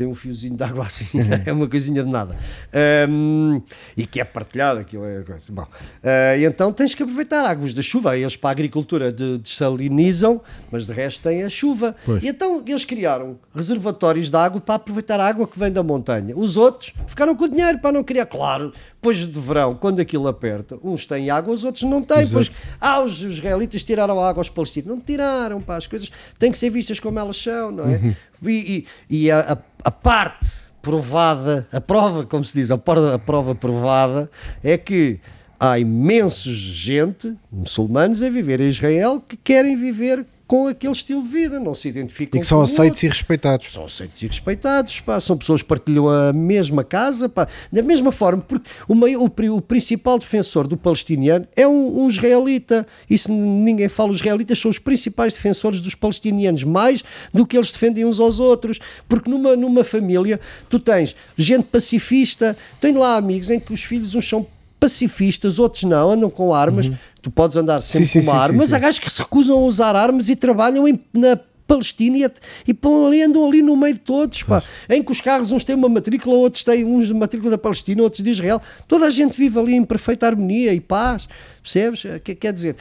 tem 0.00 0.06
um 0.06 0.14
fiozinho 0.14 0.56
de 0.56 0.64
água 0.64 0.86
assim, 0.86 1.04
é 1.44 1.52
uma 1.52 1.68
coisinha 1.68 2.02
de 2.02 2.08
nada. 2.10 2.34
Ahm, 2.72 3.60
e 3.94 4.06
que 4.06 4.18
é 4.18 4.24
partilhado, 4.24 4.80
aquilo 4.80 5.04
é 5.04 5.20
coisa. 5.22 5.52
Bom, 5.52 5.66
ah, 6.02 6.36
e 6.38 6.44
então 6.46 6.72
tens 6.72 6.94
que 6.94 7.02
aproveitar 7.02 7.44
águas 7.44 7.74
da 7.74 7.82
chuva. 7.82 8.16
Eles 8.16 8.34
para 8.34 8.48
a 8.48 8.52
agricultura 8.52 9.12
de- 9.12 9.36
desalinizam, 9.38 10.40
mas 10.72 10.86
de 10.86 10.92
resto 10.94 11.20
tem 11.20 11.42
a 11.42 11.50
chuva. 11.50 11.94
Pois. 12.06 12.22
E 12.22 12.28
então 12.28 12.62
eles 12.66 12.84
criaram 12.86 13.38
reservatórios 13.54 14.30
de 14.30 14.36
água 14.38 14.58
para 14.58 14.76
aproveitar 14.76 15.20
a 15.20 15.26
água 15.26 15.46
que 15.46 15.58
vem 15.58 15.70
da 15.70 15.82
montanha. 15.82 16.34
Os 16.34 16.56
outros 16.56 16.94
ficaram 17.06 17.36
com 17.36 17.44
o 17.44 17.48
dinheiro 17.48 17.78
para 17.78 17.92
não 17.92 18.02
criar. 18.02 18.24
Claro, 18.24 18.72
depois 19.02 19.16
de 19.26 19.40
verão, 19.40 19.74
quando 19.74 19.98
aquilo 19.98 20.28
aperta, 20.28 20.76
uns 20.84 21.06
têm 21.06 21.30
água, 21.30 21.54
os 21.54 21.64
outros 21.64 21.84
não 21.84 22.02
têm. 22.02 22.18
Exato. 22.20 22.34
Pois, 22.34 22.50
ah, 22.78 23.00
os 23.00 23.22
israelitas 23.22 23.82
tiraram 23.82 24.20
a 24.20 24.28
água 24.28 24.40
aos 24.40 24.50
palestinos. 24.50 24.90
Não 24.90 25.00
tiraram, 25.00 25.58
pá, 25.62 25.76
as 25.78 25.86
coisas 25.86 26.10
têm 26.38 26.52
que 26.52 26.58
ser 26.58 26.68
vistas 26.68 27.00
como 27.00 27.18
elas 27.18 27.38
são, 27.38 27.70
não 27.72 27.84
é? 27.88 27.96
Uhum. 27.96 28.14
E, 28.46 28.86
e- 29.10 29.24
e 29.24 29.30
a, 29.30 29.54
a- 29.54 29.58
a 29.84 29.90
parte 29.90 30.50
provada, 30.82 31.66
a 31.72 31.80
prova, 31.80 32.26
como 32.26 32.44
se 32.44 32.52
diz, 32.58 32.70
a 32.70 32.76
prova, 32.76 33.14
a 33.14 33.18
prova 33.18 33.54
provada 33.54 34.30
é 34.62 34.76
que 34.76 35.18
há 35.58 35.78
imensos 35.78 36.54
gente, 36.54 37.32
muçulmanos, 37.50 38.22
a 38.22 38.28
viver 38.28 38.60
em 38.60 38.68
Israel 38.68 39.22
que 39.26 39.36
querem 39.36 39.76
viver 39.76 40.26
com 40.50 40.66
aquele 40.66 40.92
estilo 40.92 41.22
de 41.22 41.28
vida, 41.28 41.60
não 41.60 41.76
se 41.76 41.86
identificam 41.86 42.36
E 42.36 42.40
que 42.40 42.46
são 42.48 42.60
aceitos 42.60 42.86
outro. 42.96 43.06
e 43.06 43.08
respeitados. 43.08 43.72
São 43.72 43.84
aceitos 43.84 44.20
e 44.20 44.26
respeitados, 44.26 44.98
pá. 44.98 45.20
são 45.20 45.38
pessoas 45.38 45.62
que 45.62 45.68
partilham 45.68 46.08
a 46.08 46.32
mesma 46.32 46.82
casa, 46.82 47.28
pá. 47.28 47.46
da 47.72 47.80
mesma 47.84 48.10
forma, 48.10 48.42
porque 48.42 48.68
o, 48.88 48.94
meio- 48.96 49.22
o 49.22 49.30
o 49.56 49.60
principal 49.62 50.18
defensor 50.18 50.66
do 50.66 50.76
palestiniano 50.76 51.46
é 51.54 51.68
um, 51.68 52.02
um 52.02 52.08
israelita. 52.08 52.84
Isso 53.08 53.30
ninguém 53.30 53.88
fala, 53.88 54.10
os 54.10 54.18
israelitas 54.18 54.58
são 54.58 54.72
os 54.72 54.78
principais 54.80 55.34
defensores 55.34 55.80
dos 55.80 55.94
palestinianos, 55.94 56.64
mais 56.64 57.04
do 57.32 57.46
que 57.46 57.56
eles 57.56 57.70
defendem 57.70 58.04
uns 58.04 58.18
aos 58.18 58.40
outros, 58.40 58.80
porque 59.08 59.30
numa, 59.30 59.54
numa 59.54 59.84
família 59.84 60.40
tu 60.68 60.80
tens 60.80 61.14
gente 61.36 61.66
pacifista, 61.66 62.56
tem 62.80 62.92
lá 62.94 63.14
amigos 63.16 63.50
em 63.50 63.60
que 63.60 63.72
os 63.72 63.84
filhos 63.84 64.16
uns 64.16 64.28
são 64.28 64.44
pacifistas, 64.80 65.58
outros 65.58 65.84
não, 65.84 66.10
andam 66.10 66.30
com 66.30 66.52
armas. 66.54 66.90
Tu 67.22 67.30
podes 67.30 67.56
andar 67.56 67.82
sempre 67.82 68.08
Sim, 68.08 68.22
com 68.22 68.30
uma 68.30 68.40
arma, 68.40 68.58
mas 68.58 68.72
há 68.72 68.78
gajos 68.78 68.98
que 68.98 69.10
se 69.10 69.20
recusam 69.20 69.58
a 69.58 69.60
usar 69.60 69.94
armas 69.94 70.28
e 70.30 70.34
trabalham 70.34 70.88
em- 70.88 70.98
na 71.12 71.38
Palestina 71.66 72.16
e, 72.18 72.30
e 72.66 72.74
pão 72.74 73.06
ali, 73.06 73.22
andam 73.22 73.46
ali 73.46 73.62
no 73.62 73.76
meio 73.76 73.94
de 73.94 74.00
todos, 74.00 74.42
pá. 74.42 74.60
Em 74.88 75.00
que 75.02 75.12
os 75.12 75.20
carros, 75.20 75.52
uns 75.52 75.62
têm 75.62 75.76
uma 75.76 75.88
matrícula, 75.88 76.34
outros 76.34 76.64
têm 76.64 76.84
uns 76.84 77.06
de 77.06 77.14
matrícula 77.14 77.50
da 77.52 77.58
Palestina, 77.58 78.02
outros 78.02 78.24
de 78.24 78.30
Israel. 78.30 78.60
Toda 78.88 79.06
a 79.06 79.10
gente 79.10 79.36
vive 79.36 79.56
ali 79.58 79.74
em 79.74 79.84
perfeita 79.84 80.26
harmonia 80.26 80.72
e 80.74 80.80
paz, 80.80 81.28
percebes? 81.62 82.04
Eh, 82.04 82.18
que- 82.18 82.34
Quer 82.34 82.52
dizer, 82.52 82.74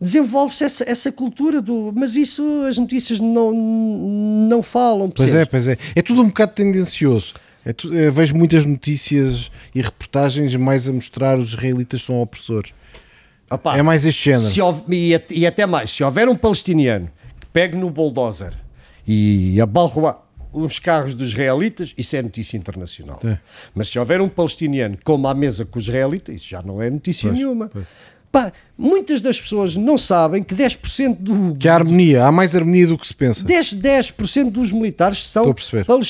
desenvolve-se 0.00 0.64
essa, 0.64 0.84
essa 0.90 1.12
cultura 1.12 1.60
do. 1.62 1.92
Mas 1.94 2.16
isso 2.16 2.42
as 2.68 2.78
notícias 2.78 3.20
não, 3.20 3.52
não 3.52 4.62
falam, 4.62 5.10
Pois 5.10 5.30
percebes? 5.30 5.42
é, 5.42 5.44
pois 5.46 5.68
é. 5.68 5.78
É 5.94 6.02
tudo 6.02 6.22
um 6.22 6.26
bocado 6.26 6.52
tendencioso. 6.52 7.34
É 7.70 8.06
eu 8.06 8.12
vejo 8.12 8.34
muitas 8.34 8.64
notícias 8.64 9.50
e 9.74 9.82
reportagens 9.82 10.56
mais 10.56 10.88
a 10.88 10.92
mostrar 10.92 11.38
os 11.38 11.50
israelitas 11.50 12.00
são 12.02 12.18
opressores. 12.20 12.72
Opá, 13.50 13.76
É 13.76 13.82
mais 13.82 14.04
este 14.06 14.24
género. 14.24 14.42
se 14.42 14.60
houve- 14.60 14.82
e, 14.88 15.20
e 15.30 15.46
até 15.46 15.66
mais, 15.66 15.90
se 15.90 16.02
houver 16.02 16.28
um 16.28 16.34
palestiniano 16.34 17.10
que 17.40 17.46
pegue 17.52 17.76
no 17.76 17.90
bulldozer 17.90 18.54
e 19.06 19.60
abalroar 19.60 20.18
uns 20.52 20.78
carros 20.78 21.14
dos 21.14 21.28
israelitas, 21.30 21.92
isso 21.96 22.16
é 22.16 22.22
notícia 22.22 22.56
internacional. 22.56 23.20
É. 23.24 23.38
Mas 23.74 23.88
se 23.90 23.98
houver 23.98 24.20
um 24.20 24.28
palestiniano 24.28 24.96
que 24.96 25.04
coma 25.04 25.30
à 25.30 25.34
mesa 25.34 25.64
com 25.66 25.78
os 25.78 25.84
israelitas, 25.84 26.36
isso 26.36 26.48
já 26.48 26.62
não 26.62 26.80
é 26.80 26.88
notícia 26.88 27.28
Pois, 27.28 27.34
nenhuma. 27.38 27.68
pois. 27.68 27.84
Pá, 28.30 28.52
muitas 28.76 29.22
das 29.22 29.40
pessoas 29.40 29.74
não 29.76 29.96
sabem 29.96 30.42
que 30.42 30.54
10% 30.54 31.16
do, 31.18 31.56
Que 31.56 31.68
há 31.68 31.74
harmonia, 31.74 32.24
há 32.26 32.30
mais 32.32 32.54
harmonia 32.54 32.86
do 32.86 32.98
que 32.98 33.06
se 33.06 33.14
pensa. 33.14 33.42
10%, 33.44 33.74
10 33.76 34.12
dos 34.50 34.70
militares 34.72 35.26
são, 35.26 35.44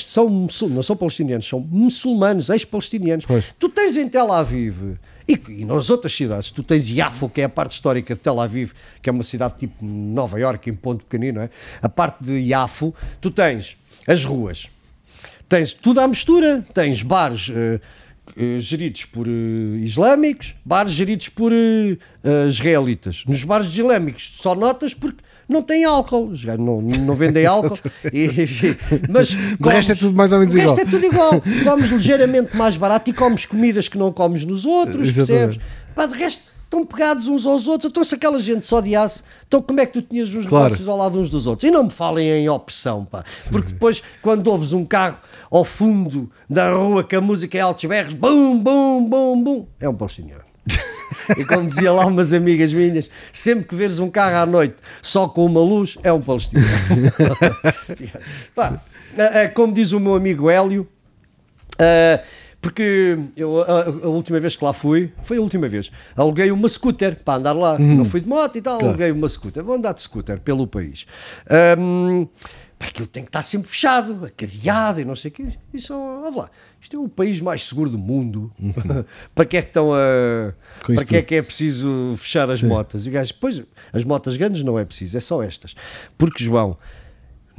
são 0.03 0.27
muçul- 0.27 0.69
não 0.69 0.83
são 0.83 0.95
palestinianos, 0.97 1.47
são 1.47 1.59
muçulmanos, 1.59 2.49
ex-palestinianos. 2.49 3.25
Tu 3.57 3.69
tens 3.69 3.95
em 3.95 4.09
Tel 4.09 4.31
Aviv 4.33 4.97
e, 5.27 5.39
e 5.49 5.63
nas 5.65 5.89
outras 5.89 6.13
cidades, 6.13 6.51
tu 6.51 6.61
tens 6.61 6.89
Yafo, 6.89 7.29
que 7.29 7.39
é 7.41 7.45
a 7.45 7.49
parte 7.49 7.71
histórica 7.71 8.13
de 8.13 8.19
Tel 8.19 8.39
Aviv, 8.39 8.71
que 9.01 9.09
é 9.09 9.11
uma 9.13 9.23
cidade 9.23 9.53
tipo 9.57 9.85
Nova 9.85 10.39
Iorque, 10.39 10.69
em 10.69 10.73
ponto 10.73 11.05
pequenino, 11.05 11.39
é? 11.39 11.49
A 11.81 11.87
parte 11.87 12.23
de 12.23 12.33
Yafo, 12.39 12.93
tu 13.21 13.31
tens 13.31 13.77
as 14.07 14.25
ruas, 14.25 14.67
tens 15.47 15.71
tudo 15.71 15.99
à 16.01 16.07
mistura, 16.07 16.65
tens 16.73 17.01
bares 17.01 17.49
eh, 17.53 17.79
geridos 18.59 19.05
por 19.05 19.27
eh, 19.27 19.31
islâmicos, 19.83 20.55
bares 20.65 20.91
geridos 20.93 21.29
por 21.29 21.51
eh, 21.51 21.97
eh, 22.23 22.47
israelitas. 22.49 23.23
Nos 23.27 23.43
bares 23.43 23.67
islâmicos 23.67 24.31
só 24.41 24.55
notas 24.55 24.93
porque 24.93 25.23
não 25.47 25.61
têm 25.63 25.83
álcool, 25.83 26.31
não, 26.59 26.81
não 26.81 27.15
vendem 27.15 27.45
álcool, 27.47 27.77
e- 28.13 28.25
e- 28.25 28.77
mas 29.09 29.29
De 29.59 29.69
resto 29.69 29.91
é 29.93 29.95
tudo 29.95 30.13
mais 30.15 30.31
ou 30.31 30.39
menos 30.39 30.53
o 30.53 30.57
resto 30.57 30.73
igual. 30.81 30.87
é 30.87 30.91
tudo 30.91 31.05
igual. 31.05 31.43
Comes 31.63 31.89
ligeiramente 31.91 32.55
mais 32.55 32.77
barato 32.77 33.09
e 33.09 33.13
comes 33.13 33.45
comidas 33.45 33.87
que 33.87 33.97
não 33.97 34.11
comes 34.11 34.45
nos 34.45 34.65
outros, 34.65 35.09
Exatamente. 35.09 35.57
percebes? 35.59 35.79
Pá, 35.95 36.05
de 36.05 36.17
resto, 36.17 36.43
estão 36.69 36.85
pegados 36.85 37.27
uns 37.27 37.45
aos 37.47 37.67
outros. 37.67 37.89
Então, 37.89 38.03
se 38.03 38.13
aquela 38.13 38.39
gente 38.39 38.63
se 38.63 38.73
odiasse, 38.75 39.23
então 39.47 39.59
como 39.59 39.79
é 39.79 39.85
que 39.87 39.93
tu 39.93 40.01
tinhas 40.03 40.29
os 40.33 40.45
Claro. 40.45 40.65
negócios 40.65 40.87
ao 40.87 40.95
lado 40.95 41.19
uns 41.19 41.29
dos 41.31 41.47
outros? 41.47 41.67
E 41.67 41.71
não 41.71 41.85
me 41.85 41.89
falem 41.89 42.29
em 42.29 42.47
opressão, 42.47 43.03
pá. 43.03 43.25
Porque 43.51 43.71
depois, 43.73 44.03
quando 44.21 44.47
ouves 44.47 44.71
um 44.71 44.85
carro 44.85 45.17
ao 45.49 45.65
fundo 45.65 46.31
da 46.47 46.71
rua 46.71 47.03
que 47.03 47.15
a 47.15 47.21
música 47.21 47.57
é 47.57 47.61
altos 47.61 47.83
berros, 47.85 48.13
bum, 48.13 48.59
bum, 48.59 49.03
bum, 49.03 49.43
bum, 49.43 49.67
é 49.79 49.89
um 49.89 49.95
palestiniano. 49.95 50.43
E 51.37 51.43
como 51.43 51.67
dizia 51.67 51.91
lá 51.91 52.05
umas 52.05 52.33
amigas 52.33 52.71
minhas, 52.71 53.09
sempre 53.33 53.65
que 53.65 53.73
veres 53.75 53.97
um 53.97 54.09
carro 54.09 54.35
à 54.37 54.45
noite 54.45 54.75
só 55.01 55.27
com 55.27 55.45
uma 55.45 55.59
luz, 55.61 55.97
é 56.03 56.13
um 56.13 56.21
palestiniano. 56.21 56.69
Pá, 58.55 58.79
é, 59.17 59.43
é, 59.43 59.47
como 59.47 59.73
diz 59.73 59.91
o 59.91 59.99
meu 59.99 60.13
amigo 60.15 60.49
Hélio, 60.49 60.87
ah, 61.79 62.21
porque 62.61 63.17
eu, 63.37 63.61
a, 63.61 63.83
a 63.85 64.09
última 64.09 64.39
vez 64.39 64.55
que 64.55 64.63
lá 64.63 64.73
fui, 64.73 65.13
foi 65.23 65.37
a 65.37 65.41
última 65.41 65.67
vez, 65.67 65.91
aluguei 66.15 66.51
uma 66.51 66.67
scooter 66.67 67.15
para 67.23 67.35
andar 67.35 67.53
lá. 67.53 67.79
Não 67.79 68.03
fui 68.05 68.19
de 68.21 68.27
moto 68.27 68.57
e 68.57 68.61
tal, 68.61 68.83
aluguei 68.83 69.11
uma 69.11 69.29
scooter. 69.29 69.63
Vou 69.63 69.75
andar 69.75 69.93
de 69.93 70.01
scooter 70.01 70.39
pelo 70.39 70.67
país. 70.67 71.05
Pá, 72.79 72.87
aquilo 72.87 73.07
tem 73.07 73.23
que 73.23 73.29
estar 73.29 73.41
sempre 73.41 73.69
fechado, 73.69 74.31
cadeado 74.37 75.01
e 75.01 75.05
não 75.05 75.13
sei 75.13 75.29
o 75.29 75.33
quê. 75.33 75.47
Isso, 75.73 75.93
ó 75.93 76.29
lá, 76.33 76.49
isto 76.81 76.95
é 76.95 76.99
o 76.99 77.09
país 77.09 77.41
mais 77.41 77.67
seguro 77.67 77.89
do 77.89 77.97
mundo. 77.97 78.51
para 79.35 79.45
que 79.45 79.57
é 79.57 79.61
que 79.61 79.67
estão 79.67 79.93
a. 79.93 80.53
Com 80.85 80.95
Para 80.95 81.03
que 81.03 81.17
é 81.17 81.21
que 81.21 81.35
é 81.35 81.41
preciso 81.41 82.15
fechar 82.17 82.49
as 82.49 82.63
motas? 82.63 83.05
E 83.05 83.09
o 83.09 83.11
gajo, 83.11 83.33
pois, 83.39 83.61
as 83.91 84.05
motas 84.05 84.37
grandes 84.37 84.63
não 84.63 84.79
é 84.79 84.85
preciso, 84.85 85.17
é 85.17 85.19
só 85.19 85.43
estas. 85.43 85.75
Porque, 86.17 86.41
João, 86.41 86.77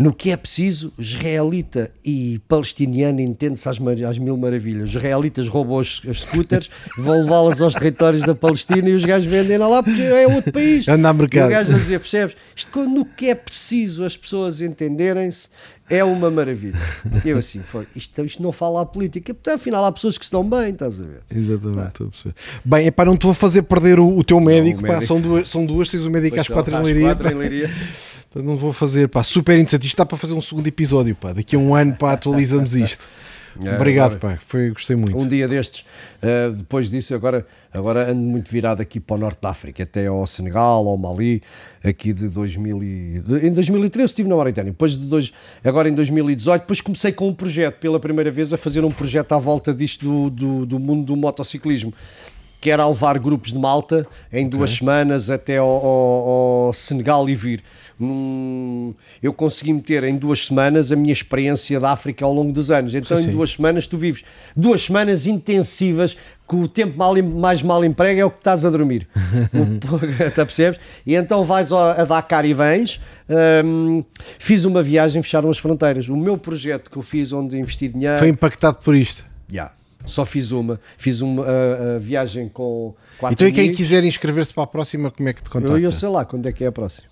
no 0.01 0.15
que 0.15 0.31
é 0.31 0.37
preciso, 0.37 0.91
israelita 0.99 1.91
e 2.03 2.41
palestiniano 2.49 3.21
entende-se 3.21 3.69
às, 3.69 3.77
às 4.09 4.19
mil 4.19 4.35
maravilhas. 4.37 4.89
Os 4.89 4.97
israelitas 4.97 5.47
roubam 5.47 5.79
as, 5.79 6.01
as 6.09 6.23
scooters, 6.23 6.71
vão 6.97 7.21
levá-las 7.21 7.61
aos 7.61 7.75
territórios 7.75 8.25
da 8.25 8.35
Palestina 8.35 8.89
e 8.89 8.95
os 8.95 9.05
gajos 9.05 9.31
vendem 9.31 9.59
lá 9.59 9.83
porque 9.83 10.01
é 10.01 10.27
outro 10.27 10.51
país. 10.53 10.89
Anda 10.89 11.11
a 11.11 11.13
E 11.13 11.17
mercado. 11.17 11.47
o 11.49 11.51
gajo 11.51 11.75
a 11.75 11.77
dizer, 11.77 12.01
percebes? 12.01 12.35
Isto 12.57 12.71
quando- 12.71 12.91
no 12.95 13.05
que 13.05 13.27
é 13.29 13.35
preciso 13.35 14.03
as 14.03 14.17
pessoas 14.17 14.63
entenderem-se 14.63 15.49
é 15.91 16.03
uma 16.05 16.31
maravilha. 16.31 16.79
E 17.25 17.29
eu 17.29 17.37
assim, 17.37 17.61
foi, 17.61 17.87
isto, 17.95 18.25
isto 18.25 18.43
não 18.43 18.53
fala 18.53 18.81
à 18.83 18.87
política, 18.87 19.35
porque 19.35 19.51
afinal 19.51 19.85
há 19.85 19.91
pessoas 19.93 20.17
que 20.17 20.25
se 20.25 20.31
dão 20.33 20.49
bem, 20.49 20.71
estás 20.71 20.99
a 21.01 21.03
ver? 21.03 21.21
Exatamente, 21.29 21.89
estou 21.89 22.07
a 22.07 22.11
perceber. 22.11 22.35
Bem, 22.65 22.87
é 22.87 22.91
para 22.93 23.07
não 23.11 23.17
te 23.17 23.25
vou 23.27 23.35
fazer 23.35 23.63
perder 23.63 23.99
o, 23.99 24.17
o 24.19 24.23
teu 24.25 24.39
médico, 24.41 24.81
pá, 24.83 24.87
médico. 24.89 25.05
são, 25.07 25.21
duas, 25.21 25.51
são 25.51 25.67
duas, 25.67 25.89
tens 25.91 26.05
o 26.07 26.11
médico 26.11 26.39
às 26.41 26.47
quatro 26.49 26.75
em 26.75 26.81
Leiria. 26.83 27.03
quatro 27.07 27.29
em 27.31 27.35
Leiria. 27.35 27.71
Portanto, 28.31 28.49
Não 28.49 28.57
vou 28.57 28.73
fazer, 28.73 29.09
pá, 29.09 29.23
super 29.25 29.55
interessante. 29.59 29.83
Isto 29.83 29.95
está 29.95 30.07
para 30.07 30.17
fazer 30.17 30.35
um 30.35 30.41
segundo 30.41 30.67
episódio, 30.67 31.15
pá. 31.17 31.33
Daqui 31.33 31.57
a 31.57 31.59
um 31.59 31.75
ano, 31.75 31.95
pá, 31.97 32.13
atualizamos 32.13 32.75
isto. 32.77 33.09
É, 33.65 33.75
Obrigado, 33.75 34.15
agora- 34.15 34.37
pá, 34.37 34.43
foi, 34.47 34.71
gostei 34.71 34.95
muito. 34.95 35.19
Um 35.19 35.27
dia 35.27 35.49
destes, 35.49 35.81
uh, 36.23 36.53
depois 36.55 36.89
disso, 36.89 37.13
agora, 37.17 37.45
agora 37.75 38.09
ando 38.13 38.21
muito 38.23 38.49
virado 38.49 38.81
aqui 38.81 39.01
para 39.01 39.17
o 39.17 39.19
Norte 39.19 39.41
da 39.43 39.51
África, 39.51 39.83
até 39.83 40.07
ao 40.07 40.25
Senegal, 40.25 40.87
ao 40.87 40.97
Mali, 40.97 41.43
aqui 41.83 42.13
de 42.13 42.29
2000 42.29 42.81
e, 42.85 43.19
de- 43.27 43.47
em 43.49 43.53
2013 43.53 44.07
estive 44.07 44.29
na 44.29 44.37
Mauritânia, 44.37 44.71
depois 44.71 44.93
de 44.93 45.05
dois, 45.05 45.33
agora 45.65 45.89
em 45.89 45.93
2018, 45.95 46.61
depois 46.61 46.81
comecei 46.81 47.11
com 47.11 47.29
um 47.29 47.35
projeto, 47.35 47.81
pela 47.81 47.99
primeira 47.99 48.31
vez 48.31 48.53
a 48.53 48.57
fazer 48.57 48.85
um 48.85 48.93
projeto 48.93 49.33
à 49.33 49.39
volta 49.39 49.75
disto 49.75 50.07
do, 50.07 50.31
do, 50.31 50.67
do 50.67 50.79
mundo 50.79 51.07
do 51.07 51.17
motociclismo, 51.17 51.93
que 52.61 52.71
era 52.71 52.87
levar 52.87 53.19
grupos 53.19 53.53
de 53.53 53.59
malta 53.59 54.07
em 54.33 54.49
duas 54.49 54.71
semanas 54.71 55.29
até 55.29 55.57
ao, 55.57 55.67
ao- 55.69 56.29
ao 56.69 56.73
Senegal 56.73 57.29
e 57.29 57.35
vir. 57.35 57.65
Num- 58.01 58.95
eu 59.23 59.33
consegui 59.33 59.73
meter 59.75 60.03
em 60.05 60.17
duas 60.17 60.47
semanas 60.47 60.91
a 60.91 60.97
minha 60.97 61.13
experiência 61.13 61.79
da 61.79 61.91
África 61.93 62.25
ao 62.25 62.33
longo 62.33 62.51
dos 62.53 62.71
anos. 62.71 62.95
Então, 62.95 63.17
Sim, 63.17 63.23
em 63.25 63.27
sim. 63.27 63.33
duas 63.33 63.51
semanas, 63.53 63.87
tu 63.87 63.99
vives 63.99 64.25
duas 64.57 64.83
semanas 64.83 65.27
intensivas 65.27 66.17
que 66.49 66.57
o 66.57 66.67
tempo 66.67 66.97
mal, 66.99 67.15
mais 67.23 67.63
mal 67.63 67.85
emprego 67.85 68.21
é 68.21 68.25
o 68.25 68.31
que 68.31 68.39
estás 68.39 68.65
a 68.65 68.71
dormir. 68.71 69.07
O- 69.55 70.31
tá 70.35 70.45
percebes? 70.47 70.81
E 71.07 71.15
então 71.15 71.45
vais 71.45 71.73
a 71.73 72.05
Dakar 72.05 72.45
e 72.45 72.55
vens. 72.55 73.01
hum, 73.65 74.03
fiz 74.39 74.65
uma 74.65 74.83
viagem, 74.83 75.23
fecharam 75.23 75.51
as 75.51 75.59
fronteiras. 75.59 76.09
O 76.09 76.17
meu 76.17 76.37
projeto 76.39 76.91
que 76.91 76.97
eu 76.97 77.03
fiz, 77.03 77.33
onde 77.33 77.57
investi 77.59 77.87
dinheiro. 77.89 78.19
Foi 78.19 78.29
impactado 78.29 78.79
por 78.83 78.95
isto. 78.97 79.25
Yeah. 79.53 79.73
Só 80.07 80.25
fiz 80.25 80.51
uma. 80.51 80.81
Fiz 80.97 81.21
uma 81.21 81.45
a- 81.45 81.97
a 81.97 81.99
viagem 81.99 82.49
com 82.49 82.95
quatro 83.19 83.35
Então, 83.35 83.49
e 83.49 83.53
quem 83.53 83.71
quiser 83.73 84.03
inscrever-se 84.05 84.53
para 84.53 84.65
a 84.65 84.67
próxima, 84.67 85.11
como 85.11 85.29
é 85.29 85.33
que 85.35 85.43
te 85.43 85.51
contacta? 85.51 85.77
Eu, 85.77 85.81
eu 85.83 85.93
sei 85.93 86.09
lá 86.09 86.25
quando 86.25 86.47
é 86.47 86.53
que 86.53 86.65
é 86.65 86.69
a 86.69 86.73
próxima. 86.73 87.09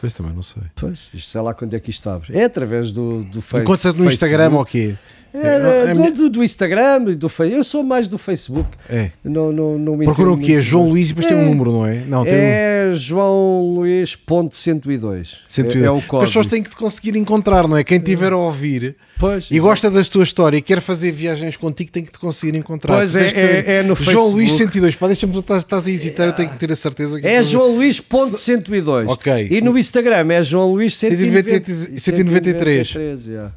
Pois 0.00 0.14
também, 0.14 0.32
não 0.32 0.42
sei. 0.42 0.62
Pois, 0.74 1.08
isto 1.14 1.28
sei 1.30 1.40
lá 1.40 1.54
quando 1.54 1.74
é 1.74 1.80
que 1.80 1.90
isto. 1.90 2.08
É 2.30 2.44
através 2.44 2.92
do, 2.92 3.24
do 3.24 3.40
Face- 3.42 3.62
Encontra-te 3.64 3.96
no 3.96 4.04
Facebook. 4.04 4.14
Instagram 4.32 4.56
ou 4.56 4.64
quê? 4.64 4.94
É, 5.42 5.90
É, 5.90 5.94
do, 5.94 6.00
minha- 6.00 6.12
do, 6.12 6.30
do 6.30 6.44
Instagram, 6.44 7.04
e 7.10 7.14
do 7.14 7.28
Facebook. 7.28 7.58
Eu 7.58 7.64
sou 7.64 7.82
mais 7.82 8.08
do 8.08 8.16
Facebook. 8.18 8.68
É. 8.88 9.10
Não, 9.24 9.52
não, 9.52 9.78
não 9.78 9.96
me 9.96 10.04
Procuram 10.04 10.32
o 10.32 10.38
quê? 10.38 10.52
muito. 10.54 10.62
João 10.64 10.88
Luís 10.88 11.06
e 11.10 11.12
depois 11.12 11.26
tem 11.26 11.36
um 11.36 11.40
É. 11.40 11.44
número, 11.44 11.72
não 11.72 11.86
é? 11.86 12.04
Não, 12.06 12.24
tem 12.24 12.32
um. 12.34 12.36
É 12.36 12.92
João 12.94 13.74
Luís 13.74 14.14
ponto 14.16 14.56
102. 14.56 15.38
102. 15.46 15.84
É, 15.84 15.86
é 15.86 15.90
o 15.90 15.96
As 15.98 16.04
código. 16.06 16.26
pessoas 16.28 16.46
têm 16.46 16.62
que 16.62 16.70
te 16.70 16.76
conseguir 16.76 17.16
encontrar, 17.16 17.66
não 17.68 17.76
é? 17.76 17.84
Quem 17.84 17.98
estiver 17.98 18.32
a 18.32 18.36
ouvir 18.36 18.96
Pois, 19.18 19.48
e 19.50 19.58
gosta 19.58 19.90
da 19.90 20.02
tua 20.04 20.22
história 20.24 20.56
e 20.56 20.62
quer 20.62 20.80
fazer 20.80 21.10
viagens 21.12 21.56
contigo, 21.56 21.90
tem 21.90 22.04
que 22.04 22.12
te 22.12 22.18
conseguir 22.18 22.56
encontrar. 22.58 22.96
Pois 22.96 23.16
é, 23.16 23.24
que 23.30 23.40
é- 23.40 23.76
é 23.78 23.82
no 23.82 23.94
João 23.96 24.28
Luís 24.28 24.50
Facebook. 24.52 24.72
102. 24.74 24.96
Pá, 24.96 25.06
deixa-me, 25.08 25.38
estás, 25.38 25.62
estás 25.62 25.86
a 25.86 25.90
hesitar, 25.90 26.26
eu 26.28 26.32
tenho 26.32 26.50
que 26.50 26.56
ter 26.56 26.70
a 26.72 26.76
certeza 26.76 27.20
que 27.20 27.26
É 27.26 27.42
João 27.42 27.74
Luís 27.76 27.98
ponto 28.00 28.36
102. 28.38 29.08
Ok. 29.08 29.48
E 29.50 29.60
no 29.60 29.76
Instagram 29.76 30.32
é 30.32 30.42
João 30.42 30.70
Luís 30.72 30.96
190 30.96 31.48
193. 31.50 32.02
193, 32.02 32.88
193, 32.88 33.26
yeah. 33.26 33.52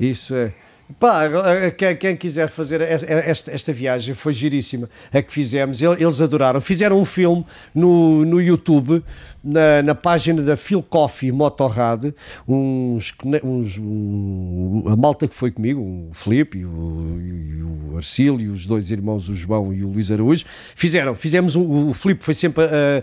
Isso 0.00 0.34
é. 0.34 0.52
Pá, 1.00 1.22
agora, 1.24 1.70
quem, 1.70 2.14
quiser 2.14 2.46
fazer 2.46 2.82
esta, 2.82 3.50
esta, 3.50 3.72
viagem 3.72 4.14
foi 4.14 4.34
giríssima. 4.34 4.88
A 5.10 5.22
que 5.22 5.32
fizemos, 5.32 5.80
el- 5.80 5.94
eles 5.94 6.20
adoraram. 6.20 6.60
Fizeram 6.60 7.00
um 7.00 7.06
filme 7.06 7.44
no, 7.74 8.22
no 8.26 8.38
YouTube, 8.40 9.02
na, 9.42 9.82
na 9.82 9.94
página 9.94 10.42
da 10.42 10.56
Phil 10.56 10.82
Coffee 10.82 11.32
Motorrad. 11.32 12.12
Uns, 12.46 13.14
uns, 13.42 13.78
um- 13.78 14.84
a 14.86 14.94
malta 14.94 15.26
que 15.26 15.34
foi 15.34 15.50
comigo, 15.50 15.80
o 15.80 16.10
Filipe 16.12 16.58
e 16.58 16.66
o, 16.66 17.18
e 17.18 17.62
o 17.62 17.96
Arcílio, 17.96 18.52
os 18.52 18.66
dois 18.66 18.90
irmãos, 18.90 19.26
o 19.30 19.34
João 19.34 19.72
e 19.72 19.82
o 19.82 19.88
Luís 19.88 20.10
Araújo, 20.10 20.44
fizeram. 20.76 21.14
Fizemos 21.14 21.56
um, 21.56 21.88
o 21.88 21.94
Filipe 21.94 22.22
foi 22.22 22.34
sempre 22.34 22.62
a, 22.62 23.02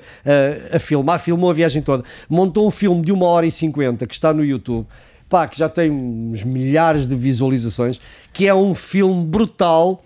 a, 0.73 0.75
a 0.77 0.79
filmar, 0.79 1.19
filmou 1.19 1.49
a 1.49 1.53
viagem 1.53 1.81
toda. 1.81 2.03
Montou 2.29 2.67
um 2.67 2.71
filme 2.71 3.01
de 3.03 3.11
uma 3.11 3.25
hora 3.25 3.45
e 3.47 3.51
cinquenta 3.51 4.05
que 4.05 4.13
está 4.13 4.31
no 4.31 4.45
YouTube 4.45 4.85
pá, 5.31 5.47
que 5.47 5.57
já 5.57 5.69
tem 5.69 5.89
uns 5.89 6.43
milhares 6.43 7.07
de 7.07 7.15
visualizações, 7.15 8.01
que 8.33 8.45
é 8.45 8.53
um 8.53 8.75
filme 8.75 9.25
brutal 9.25 10.03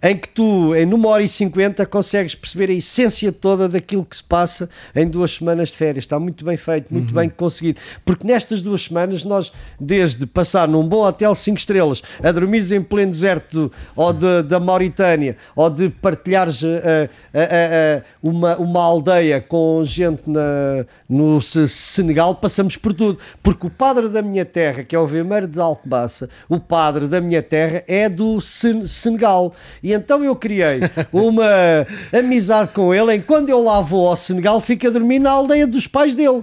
em 0.00 0.16
que 0.16 0.28
tu, 0.28 0.74
em 0.76 0.86
numa 0.86 1.08
hora 1.08 1.22
e 1.24 1.28
cinquenta, 1.28 1.84
consegues 1.84 2.32
perceber 2.34 2.70
a 2.70 2.72
essência 2.74 3.32
toda 3.32 3.68
daquilo 3.68 4.04
que 4.04 4.16
se 4.16 4.22
passa 4.22 4.68
em 4.94 5.08
duas 5.08 5.32
semanas 5.34 5.70
de 5.70 5.74
férias. 5.74 6.04
Está 6.04 6.20
muito 6.20 6.44
bem 6.44 6.56
feito, 6.56 6.92
muito 6.94 7.12
bem 7.12 7.28
conseguido. 7.28 7.80
Porque 8.04 8.24
nestas 8.24 8.62
duas 8.62 8.82
semanas, 8.84 9.24
nós, 9.24 9.50
desde 9.80 10.24
passar 10.24 10.68
num 10.68 10.86
bom 10.86 11.02
hotel 11.04 11.34
5 11.34 11.58
estrelas, 11.58 12.00
a 12.22 12.30
dormires 12.30 12.70
em 12.70 12.80
pleno 12.80 13.10
deserto 13.10 13.72
ou 13.96 14.12
de, 14.12 14.42
da 14.44 14.60
Mauritânia, 14.60 15.36
ou 15.56 15.68
de 15.68 15.88
partilhares 15.88 16.62
eh, 16.62 17.10
eh, 17.34 17.48
eh, 17.50 18.02
uma, 18.22 18.56
uma 18.56 18.80
aldeia 18.82 19.40
com 19.40 19.82
gente 19.84 20.30
na, 20.30 20.86
no 21.08 21.42
Se- 21.42 21.68
Senegal, 21.68 22.36
passamos 22.36 22.76
por 22.76 22.92
tudo. 22.92 23.18
Porque 23.42 23.66
o 23.66 23.70
padre 23.70 24.08
da 24.08 24.22
minha 24.22 24.44
terra, 24.44 24.84
que 24.84 24.94
é 24.94 24.98
o 24.98 25.06
Vemeiro 25.08 25.48
de 25.48 25.58
Alcobaça, 25.58 26.30
o 26.48 26.60
padre 26.60 27.08
da 27.08 27.20
minha 27.20 27.42
terra 27.42 27.82
é 27.88 28.08
do 28.08 28.40
Sen- 28.40 28.86
Senegal. 28.86 29.52
E 29.88 29.92
então 29.94 30.22
eu 30.22 30.36
criei 30.36 30.80
uma 31.10 31.86
amizade 32.12 32.70
com 32.74 32.92
ele, 32.94 33.14
em 33.14 33.20
quando 33.22 33.48
eu 33.48 33.62
lá 33.62 33.80
vou 33.80 34.06
ao 34.08 34.16
Senegal, 34.16 34.60
fico 34.60 34.86
a 34.86 34.90
dormir 34.90 35.18
na 35.18 35.30
aldeia 35.30 35.66
dos 35.66 35.86
pais 35.86 36.14
dele. 36.14 36.42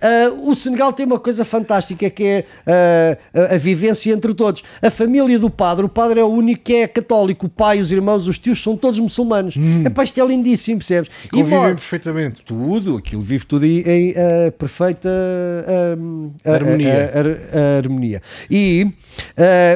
Ah, 0.00 0.32
o 0.42 0.54
Senegal 0.54 0.90
tem 0.90 1.04
uma 1.04 1.18
coisa 1.18 1.44
fantástica 1.44 2.08
que 2.08 2.24
é 2.24 2.44
ah, 2.66 3.18
a, 3.50 3.54
a 3.54 3.58
vivência 3.58 4.10
entre 4.12 4.32
todos. 4.32 4.62
A 4.80 4.90
família 4.90 5.38
do 5.38 5.50
padre, 5.50 5.84
o 5.84 5.88
padre 5.90 6.20
é 6.20 6.24
o 6.24 6.28
único 6.28 6.62
que 6.64 6.74
é 6.76 6.86
católico, 6.86 7.44
o 7.46 7.48
pai, 7.50 7.80
os 7.80 7.92
irmãos, 7.92 8.26
os 8.28 8.38
tios 8.38 8.62
são 8.62 8.76
todos 8.78 8.98
muçulmanos. 8.98 9.56
É 9.84 9.88
Epá, 9.88 10.02
isto 10.04 10.18
é 10.18 10.26
lindíssimo, 10.26 10.78
percebes? 10.78 11.10
E 11.24 11.28
Convivem 11.28 11.58
mora- 11.58 11.74
perfeitamente. 11.74 12.42
tudo, 12.46 12.96
aquilo 12.96 13.20
vive 13.20 13.44
tudo 13.44 13.66
em, 13.66 13.80
em, 13.80 14.14
ah, 14.16 14.50
perfeita 14.52 15.10
Harmonia. 16.44 17.10
harmonia. 17.78 18.22
E 18.50 18.86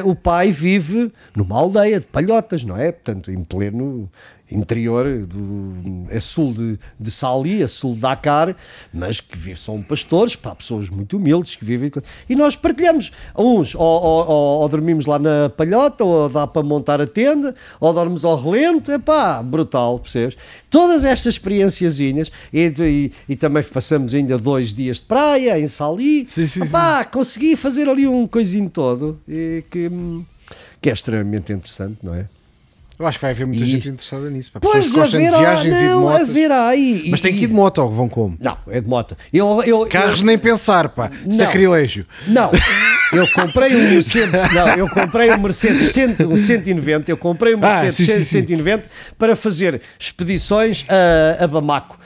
o 0.03 0.15
pai 0.15 0.51
vive 0.51 1.11
numa 1.35 1.55
aldeia 1.57 1.99
de 1.99 2.07
palhotas, 2.07 2.63
não 2.63 2.77
é? 2.77 2.78
Portanto, 2.91 3.31
em 3.31 3.43
pleno 3.43 4.09
interior 4.51 5.05
do 5.27 6.07
é 6.09 6.19
sul 6.19 6.53
de, 6.53 6.79
de 6.99 7.11
Sali, 7.11 7.61
é 7.61 7.67
sul 7.67 7.93
de 7.93 7.99
Dakar, 7.99 8.55
mas 8.91 9.21
que 9.21 9.37
vive, 9.37 9.59
são 9.59 9.79
pastores, 9.83 10.35
pá, 10.35 10.55
pessoas 10.55 10.89
muito 10.89 11.17
humildes 11.17 11.55
que 11.55 11.63
vivem 11.63 11.91
e 12.27 12.35
nós 12.35 12.55
partilhamos 12.55 13.11
uns 13.37 13.75
ou, 13.75 13.81
ou- 13.83 14.27
ou- 14.61 14.69
dormimos 14.69 15.05
lá 15.05 15.19
na 15.19 15.49
palhota 15.55 16.03
ou 16.03 16.27
dá 16.29 16.47
para 16.47 16.63
montar 16.63 16.99
a 16.99 17.05
tenda 17.05 17.53
ou 17.79 17.93
dormimos 17.93 18.25
ao 18.25 18.41
relento, 18.41 18.91
é 18.91 18.97
pá, 18.97 19.41
brutal, 19.43 19.99
percebes? 19.99 20.35
Todas 20.67 21.03
estas 21.03 21.35
experienciazinhas 21.35 22.31
e, 22.51 22.73
e, 22.79 23.11
e 23.29 23.35
também 23.35 23.61
passamos 23.61 24.15
ainda 24.15 24.35
dois 24.37 24.73
dias 24.73 24.97
de 24.97 25.03
praia 25.03 25.59
em 25.59 25.67
Sali, 25.67 26.25
Sim, 26.27 26.47
sim, 26.47 26.63
Epá, 26.63 27.05
consegui 27.05 27.55
fazer 27.55 27.87
ali 27.87 28.07
um 28.07 28.25
coisinho 28.27 28.69
todo 28.69 29.19
e 29.27 29.63
que, 29.69 29.91
que 30.81 30.89
é 30.89 30.93
extremamente 30.93 31.53
interessante, 31.53 31.97
não 32.01 32.15
é? 32.15 32.25
Eu 32.99 33.07
acho 33.07 33.17
que 33.17 33.21
vai 33.21 33.31
haver 33.31 33.47
muita 33.47 33.63
E 33.63 33.65
gente 33.67 33.77
isto- 33.79 33.89
interessada 33.91 34.29
nisso. 34.29 34.51
pá. 34.51 34.59
Pessoas 34.59 34.79
Pois, 34.81 34.91
que 34.93 34.99
gostam 34.99 35.19
de 35.21 35.29
viagens 35.39 35.75
e 35.75 35.79
de 35.79 35.85
não, 35.85 36.01
motos. 36.01 36.19
haverá 36.29 36.67
aí. 36.67 37.07
Mas 37.09 37.21
tem 37.21 37.33
que 37.33 37.45
ir 37.45 37.47
de 37.47 37.53
moto, 37.53 37.77
ou 37.77 37.89
vão 37.89 38.09
como? 38.09 38.35
Não, 38.39 38.57
é 38.67 38.81
de 38.81 38.89
moto. 38.89 39.15
Eu, 39.31 39.63
eu, 39.65 39.85
Carros 39.87 40.19
eu- 40.19 40.25
nem 40.25 40.37
pensar, 40.37 40.89
pá. 40.89 41.09
Sacrilégio. 41.31 42.05
Não, 42.27 42.51
eu 43.13 43.25
comprei 43.31 43.73
um 43.73 43.89
Mercedes, 43.91 44.53
não, 44.53 44.67
eu 44.75 44.89
comprei 44.89 45.31
um 45.31 45.37
Mercedes 45.39 45.91
100, 45.93 46.27
um 46.27 46.37
190, 46.37 47.09
eu 47.09 47.15
comprei 47.17 47.55
um 47.55 47.59
Ah, 47.63 47.83
Mercedes 47.83 47.95
sim, 47.95 48.05
sim, 48.05 48.25
sim. 48.25 48.25
190 48.47 48.89
para 49.17 49.33
fazer 49.35 49.81
expedições 49.97 50.85
a, 50.89 51.43
a 51.43 51.47
Bamako. 51.47 51.97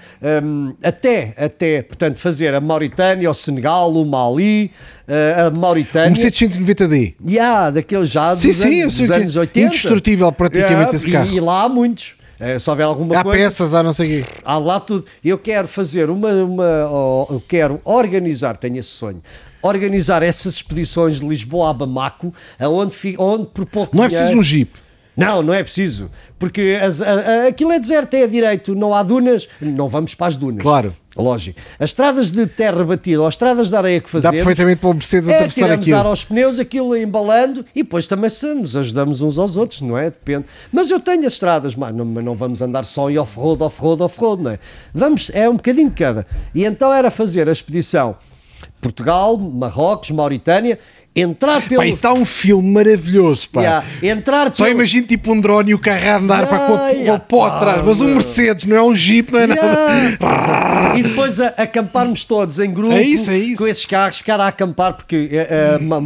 Hum, 0.44 0.74
até, 0.82 1.34
até, 1.38 1.82
portanto, 1.82 2.18
fazer 2.18 2.54
a 2.54 2.62
Mauritânia, 2.62 3.30
o 3.30 3.34
Senegal, 3.34 3.92
o 3.94 4.06
Mali, 4.06 4.72
eh, 5.08 5.36
a 5.46 5.50
Um 5.50 5.60
Mauritânia. 5.60 6.10
Mercedes 6.10 6.40
190D. 6.58 7.16
E 7.26 7.40
há 7.40 7.70
daqueles 7.70 8.10
já 8.10 8.36
Sim, 8.36 8.48
dos, 8.50 8.58
sim, 8.58 8.82
anos, 8.82 8.98
dos 8.98 9.10
é 9.10 9.16
anos 9.16 9.36
80. 9.36 9.68
indestrutível 9.68 10.32
praticamente 10.32 10.96
esse 10.96 11.08
e- 11.08 11.12
carro. 11.12 11.30
E, 11.32 11.40
lá 11.40 11.64
há 11.64 11.70
muitos. 11.70 12.16
Eh, 12.40 12.58
se 12.60 12.70
houver 12.70 12.84
alguma 12.84 13.20
Há 13.20 13.24
coisa. 13.24 13.44
peças, 13.44 13.74
há 13.74 13.82
não 13.84 13.94
sei 13.94 14.22
o 14.22 14.26
quê. 14.26 14.32
Há 14.44 14.58
lá 14.58 14.80
tudo. 14.80 15.06
Eu 15.24 15.38
quero 15.38 15.68
fazer 15.68 16.10
uma. 16.10 16.30
uma 16.44 16.90
oh, 16.92 17.28
eu 17.36 17.44
quero 17.48 17.80
organizar, 17.86 18.58
tenho 18.58 18.78
esse 18.78 18.90
sonho. 18.90 19.22
Organizar 19.62 20.22
essas 20.24 20.56
expedições 20.56 21.20
de 21.22 21.28
Lisboa 21.28 21.70
a 21.70 21.74
Bamako, 21.74 22.34
aonde, 22.60 22.94
fi- 22.96 23.16
onde 23.18 23.48
por 23.48 23.66
pouco 23.66 23.96
Não 23.96 24.04
é 24.04 24.10
preciso 24.10 24.32
um 24.38 24.44
jeep. 24.44 24.72
Não, 25.16 25.42
não 25.44 25.54
é 25.54 25.64
preciso. 25.64 26.10
Porque 26.40 26.78
as- 26.82 27.02
a- 27.02 27.06
a- 27.14 27.48
aquilo 27.48 27.72
é 27.72 27.80
deserto, 27.80 28.14
é 28.16 28.26
direito, 28.28 28.74
não 28.76 28.94
há 28.94 29.04
dunas, 29.04 29.48
não 29.62 29.88
vamos 29.88 30.14
para 30.16 30.28
as 30.28 30.36
dunas. 30.36 30.62
Claro. 30.62 30.94
Lógico. 31.16 31.60
As 31.80 31.92
estradas 31.92 32.32
de 32.32 32.48
terra 32.48 32.84
batida 32.84 33.22
ou 33.22 33.28
as 33.28 33.36
estradas 33.36 33.70
de 33.70 33.76
areia 33.76 34.00
que 34.02 34.08
Dá 34.08 34.12
fazemos. 34.14 34.38
perfeitamente 34.38 34.80
para 34.80 34.90
o 34.90 34.94
Mercedes 34.94 35.30
É, 35.30 35.36
atravessar 35.36 35.72
aquilo. 35.72 35.98
ar 35.98 36.06
aos 36.08 36.26
pneus, 36.26 36.58
aquilo 36.60 36.98
embalando 36.98 37.64
e 37.76 37.84
depois 37.84 38.08
também 38.08 38.30
se 38.32 38.52
nos 38.54 38.76
ajudamos 38.76 39.22
uns 39.22 39.38
aos 39.38 39.56
outros, 39.56 39.82
não 39.82 39.96
é? 39.98 40.06
Depende. 40.06 40.46
Mas 40.72 40.90
eu 40.90 41.00
tenho 41.00 41.26
as 41.28 41.34
estradas, 41.34 41.76
mas 41.76 41.94
não, 41.94 42.04
não 42.04 42.34
vamos 42.36 42.62
andar 42.62 42.84
só 42.84 43.12
em 43.12 43.18
off-road, 43.20 43.62
off-road, 43.62 44.02
off-road, 44.02 44.42
não 44.42 44.52
é? 44.52 44.60
Vamos, 44.94 45.30
é 45.34 45.48
um 45.48 45.56
bocadinho 45.56 45.90
de 45.90 45.96
cada. 45.96 46.26
E 46.56 46.66
então 46.66 46.92
era 46.92 47.12
fazer 47.12 47.48
a 47.48 47.52
expedição 47.52 48.16
Portugal, 48.82 49.38
Marrocos, 49.38 50.12
Mauritânia, 50.12 50.80
entrar 51.16 51.62
pelo. 51.62 51.82
Pá, 51.82 51.88
isso 51.88 51.98
está 51.98 52.14
um 52.14 52.26
filme 52.26 52.72
maravilhoso, 52.72 53.50
pá. 53.50 53.62
Yeah, 53.62 53.86
entrar 54.02 54.54
Só 54.56 54.64
pelo- 54.66 54.78
imagino 54.78 55.06
tipo 55.08 55.32
um 55.32 55.40
drone 55.40 55.72
e 55.72 55.74
o 55.74 55.80
carro 55.80 56.08
a 56.10 56.16
andar 56.18 56.48
para 56.48 56.60
com, 56.60 56.74
a- 56.76 56.90
Yeah, 56.90 57.06
com 57.06 57.16
o 57.16 57.20
pó 57.20 57.46
yeah, 57.46 57.58
atrás. 57.58 57.86
Mas 57.86 58.02
um. 58.02 58.14
Mercedes, 58.14 58.66
não 58.66 58.76
é 58.76 58.82
um 58.82 58.96
jeep, 58.96 59.32
não 59.32 59.40
é 59.40 59.48
nada. 59.48 59.62
Yeah. 60.22 60.98
e 60.98 61.04
depois 61.04 61.40
a, 61.40 61.48
acamparmos 61.50 62.26
todos 62.26 62.60
em 62.60 62.72
grupo 62.72 62.94
É 62.94 63.02
isso, 63.02 63.30
é 63.32 63.38
isso. 63.38 63.58
com 63.64 63.68
esses 63.68 63.86
carros, 63.86 64.18
ficar 64.18 64.40
a 64.40 64.48
acampar 64.48 64.94
porque 64.94 65.30
eh, 65.32 65.76
a, 65.76 65.80
Ma- 65.80 66.02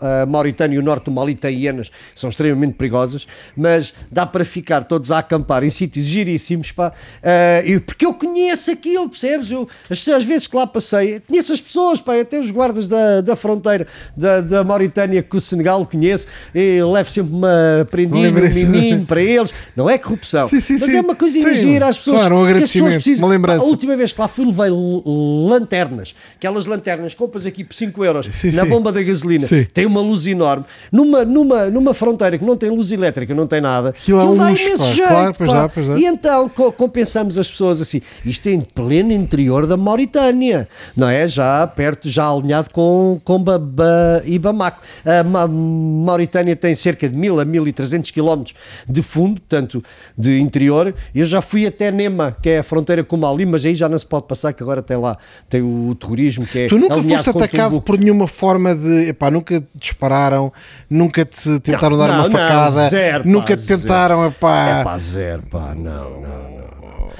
a 0.00 0.26
Mauritânia 0.26 0.76
e 0.76 0.78
o 0.78 0.82
norte 0.82 1.04
do 1.04 1.10
Mali 1.10 1.34
têm 1.34 1.58
hienas, 1.60 1.90
são 2.14 2.30
extremamente 2.30 2.74
perigosas, 2.74 3.26
mas 3.56 3.92
dá 4.10 4.24
para 4.26 4.44
ficar 4.44 4.84
todos 4.84 5.10
a 5.10 5.18
acampar 5.18 5.64
em 5.64 5.70
sítios 5.70 6.04
giríssimos, 6.06 6.72
pá, 6.72 6.92
Eh, 7.22 7.62
e 7.66 7.80
porque 7.80 8.06
eu 8.06 8.14
conheço 8.14 8.70
aquilo, 8.70 9.08
percebes? 9.08 9.50
Eu, 9.50 9.68
as, 9.90 10.06
às 10.08 10.24
vezes 10.24 10.46
que 10.46 10.56
lá 10.56 10.66
passei, 10.66 11.20
conheço 11.20 11.52
as 11.52 11.60
pessoas, 11.60 12.00
pá, 12.00 12.18
até 12.20 12.38
os 12.38 12.50
guardas 12.50 12.86
da, 12.88 13.20
da 13.20 13.34
fronteira 13.36 13.86
da, 14.16 14.40
da 14.40 14.64
Mauritânia 14.64 15.22
com 15.22 15.36
o 15.36 15.40
Senegal 15.40 15.84
conheço, 15.86 16.26
e 16.54 16.82
levo 16.82 17.10
sempre 17.10 17.32
uma 17.34 17.86
prendinha, 17.90 18.30
um 18.30 18.32
miminho 18.54 19.04
para 19.04 19.20
eles, 19.22 19.52
não 19.76 19.88
é 19.90 19.98
corrupção, 19.98 20.48
Sim, 20.48 20.60
sim, 20.60 20.74
mas 20.74 20.82
sim. 20.90 20.96
é 20.96 21.00
uma 21.00 21.16
Sim, 21.28 21.54
gira 21.54 21.88
às 21.88 21.98
pessoas. 21.98 22.20
claro, 22.20 22.36
um 22.36 22.42
que 22.42 22.50
agradecimento, 22.50 22.94
precisam. 22.94 23.24
uma 23.26 23.32
lembrança. 23.32 23.64
A 23.64 23.68
última 23.68 23.96
vez 23.96 24.12
que 24.12 24.20
lá 24.20 24.28
fui 24.28 24.44
levei 24.46 24.70
lanternas, 25.48 26.14
aquelas 26.36 26.66
lanternas, 26.66 27.14
compras 27.14 27.46
aqui 27.46 27.64
por 27.64 27.74
5 27.74 28.04
euros 28.04 28.28
na 28.54 28.64
bomba 28.64 28.92
da 28.92 29.02
gasolina, 29.02 29.46
tem 29.72 29.86
uma 29.86 30.00
luz 30.00 30.26
enorme, 30.26 30.64
numa, 30.90 31.24
numa, 31.24 31.66
numa 31.70 31.94
fronteira 31.94 32.38
que 32.38 32.44
não 32.44 32.56
tem 32.56 32.70
luz 32.70 32.90
elétrica, 32.90 33.34
não 33.34 33.46
tem 33.46 33.60
nada, 33.60 33.90
Aquilo 33.90 34.20
é 34.20 34.24
um 34.24 34.36
dá 34.36 34.48
luxo, 34.50 34.64
imenso 34.66 34.94
jeito, 34.94 35.08
Claro, 35.08 35.34
pois 35.36 35.50
pá. 35.50 35.62
dá, 35.62 35.68
pois 35.68 35.88
dá. 35.88 35.98
E 35.98 36.06
então 36.06 36.48
co- 36.48 36.72
compensamos 36.72 37.38
as 37.38 37.50
pessoas 37.50 37.80
assim, 37.80 38.00
isto 38.24 38.48
é 38.48 38.52
em 38.52 38.60
pleno 38.60 39.12
interior 39.12 39.66
da 39.66 39.76
Mauritânia, 39.76 40.68
não 40.96 41.08
é? 41.08 41.26
Já 41.26 41.66
perto, 41.66 42.08
já 42.08 42.28
alinhado 42.30 42.70
com, 42.70 43.20
com 43.24 43.42
ba, 43.42 43.58
ba, 43.58 43.84
e 44.24 44.38
Bamako. 44.38 44.80
A 45.04 45.22
Ma- 45.22 45.46
Mauritânia 45.46 46.54
tem 46.56 46.74
cerca 46.74 47.08
de 47.08 47.16
1000 47.16 47.40
a 47.40 47.44
1300 47.44 48.10
quilómetros 48.10 48.54
de 48.88 49.02
fundo, 49.02 49.40
portanto, 49.40 49.82
de 50.16 50.38
interior. 50.40 50.94
Eu 51.14 51.24
já 51.24 51.40
fui 51.40 51.66
até 51.66 51.90
Nema, 51.90 52.36
que 52.42 52.50
é 52.50 52.58
a 52.58 52.62
fronteira 52.62 53.02
com 53.04 53.16
o 53.16 53.18
Mali, 53.18 53.46
mas 53.46 53.64
aí 53.64 53.74
já 53.74 53.88
não 53.88 53.98
se 53.98 54.06
pode 54.06 54.26
passar, 54.26 54.52
que 54.52 54.62
agora 54.62 54.82
tem 54.82 54.96
lá, 54.96 55.16
tem 55.48 55.62
o 55.62 55.94
terrorismo 55.94 56.46
que 56.46 56.60
é 56.60 56.66
Tu 56.66 56.78
nunca 56.78 57.02
foste 57.02 57.30
atacado 57.30 57.80
por 57.80 57.98
nenhuma 57.98 58.26
forma 58.26 58.74
de. 58.74 59.08
Epá, 59.08 59.30
nunca 59.30 59.60
te 59.60 59.66
dispararam, 59.74 60.52
nunca 60.90 61.24
te 61.24 61.58
tentaram 61.60 61.96
dar 61.96 62.08
Não, 62.08 62.14
uma 62.14 62.22
não, 62.24 62.30
facada, 62.30 62.88
zero, 62.88 63.24
pá, 63.24 63.30
nunca 63.30 63.56
te 63.56 63.62
zero. 63.62 63.80
tentaram 63.82 64.26
epá, 64.26 64.68
É 64.80 64.84
pá, 64.84 64.98
zero, 64.98 65.42
pá, 65.50 65.74
não, 65.74 66.10
não, 66.20 66.50
não. 66.50 66.55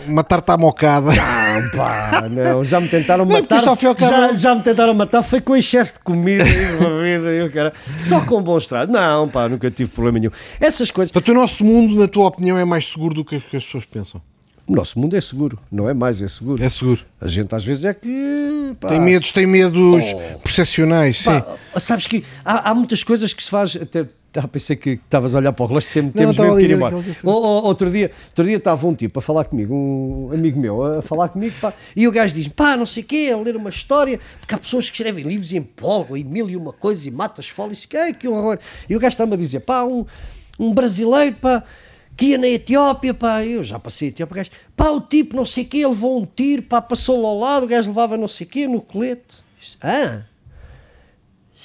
Matar-te 0.08 0.50
à 0.50 0.56
mocada. 0.56 1.10
Não, 1.12 1.70
pá, 1.70 2.28
não, 2.30 2.62
já 2.64 2.80
me 2.80 2.88
tentaram 2.88 3.24
Não, 3.24 3.32
matar. 3.40 3.60
só 3.62 3.70
ao 3.70 3.76
cabo- 3.76 3.98
já, 4.00 4.32
já 4.34 4.54
me 4.54 4.62
tentaram 4.62 4.92
matar, 4.94 5.22
foi 5.22 5.40
com 5.40 5.56
excesso 5.56 5.94
de 5.94 5.98
comida 6.00 6.44
e 6.46 6.54
bebida 6.76 7.32
e 7.34 7.42
o 7.42 7.52
cara. 7.52 7.72
Só 8.00 8.20
com 8.20 8.42
bom 8.42 8.58
estrado. 8.58 8.92
Não, 8.92 9.28
pá, 9.28 9.48
nunca 9.48 9.70
tive 9.70 9.90
problema 9.90 10.18
nenhum. 10.18 10.32
Essas 10.60 10.90
coisas. 10.90 11.10
Portanto, 11.12 11.34
o 11.36 11.40
nosso 11.40 11.64
mundo, 11.64 11.98
na 11.98 12.08
tua 12.08 12.26
opinião, 12.26 12.58
é 12.58 12.64
mais 12.64 12.90
seguro 12.90 13.14
do 13.14 13.24
que 13.24 13.36
as 13.36 13.42
pessoas 13.44 13.84
pensam. 13.84 14.20
O 14.68 14.74
nosso 14.74 14.98
mundo 14.98 15.16
é 15.16 15.20
seguro, 15.20 15.58
não 15.70 15.88
é 15.88 15.94
mais, 15.94 16.20
é 16.20 16.28
seguro. 16.28 16.60
É 16.62 16.68
seguro. 16.68 17.00
A 17.20 17.28
gente 17.28 17.54
às 17.54 17.64
vezes 17.64 17.84
é 17.84 17.94
que. 17.94 18.74
pá, 18.80 18.88
Tem 18.88 19.00
medos, 19.00 19.32
tem 19.32 19.46
medos 19.46 20.02
percepcionais, 20.42 21.18
sim. 21.20 21.40
pá, 21.72 21.80
sabes 21.80 22.06
que 22.06 22.24
há, 22.44 22.70
há 22.70 22.74
muitas 22.74 23.02
coisas 23.04 23.32
que 23.32 23.42
se 23.44 23.48
faz. 23.50 23.76
Até, 23.80 24.06
ah, 24.36 24.46
pensei 24.48 24.76
que 24.76 24.90
estavas 24.90 25.34
a 25.34 25.38
olhar 25.38 25.52
para 25.52 25.64
o 25.64 25.66
relógio, 25.68 25.90
tem- 25.92 26.10
temos 26.10 26.30
estava 26.32 26.48
mesmo 26.54 26.58
que 26.60 26.64
ir 26.72 26.74
embora. 26.76 26.96
aquele- 26.98 27.16
O- 27.24 27.30
o- 27.30 27.64
outro, 27.64 27.90
dia, 27.90 28.10
outro 28.28 28.44
dia 28.44 28.56
estava 28.56 28.86
um 28.86 28.94
tipo 28.94 29.18
a 29.18 29.22
falar 29.22 29.44
comigo, 29.44 29.74
um 29.74 30.30
amigo 30.32 30.58
meu, 30.60 30.82
a 30.98 31.02
falar 31.02 31.28
comigo, 31.28 31.54
pá, 31.60 31.72
e 31.94 32.06
o 32.06 32.12
gajo 32.12 32.34
diz: 32.34 32.48
pá, 32.48 32.76
não 32.76 32.86
sei 32.86 33.02
o 33.02 33.06
quê, 33.06 33.30
a 33.32 33.36
ler 33.36 33.56
uma 33.56 33.70
história, 33.70 34.20
porque 34.40 34.54
há 34.54 34.58
pessoas 34.58 34.88
que 34.90 34.96
escrevem 34.96 35.24
livros 35.24 35.52
e 35.52 35.56
empolgam 35.56 36.16
e 36.16 36.24
mil 36.24 36.48
e 36.48 36.56
uma 36.56 36.72
coisa 36.72 37.06
e 37.08 37.10
mata 37.10 37.40
as 37.40 37.48
folhas, 37.48 37.84
que, 37.86 38.12
que 38.14 38.28
horror. 38.28 38.58
E 38.88 38.94
o 38.94 39.00
gajo 39.00 39.12
está-me 39.14 39.34
a 39.34 39.36
dizer: 39.36 39.60
pá, 39.60 39.84
um, 39.84 40.04
um 40.58 40.72
brasileiro, 40.72 41.34
pá. 41.40 41.62
Que 42.18 42.28
ia 42.28 42.38
na 42.38 42.48
Etiópia, 42.48 43.12
pá, 43.12 43.44
eu 43.44 43.62
já 43.62 43.78
passei 43.78 44.08
a 44.08 44.10
Etiópia, 44.10 44.32
o 44.32 44.36
gajo, 44.36 44.50
pá, 44.74 44.88
o 44.88 45.02
tipo, 45.02 45.36
não 45.36 45.44
sei 45.44 45.64
o 45.64 45.66
quê, 45.66 45.86
levou 45.86 46.18
um 46.18 46.24
tiro, 46.24 46.62
pá, 46.62 46.80
passou-lhe 46.80 47.26
ao 47.26 47.38
lado, 47.38 47.64
o 47.64 47.66
gajo 47.68 47.88
levava 47.90 48.16
não 48.16 48.26
sei 48.26 48.46
o 48.46 48.48
quê 48.48 48.66
no 48.66 48.80
colete. 48.80 49.44
Ah, 49.82 50.22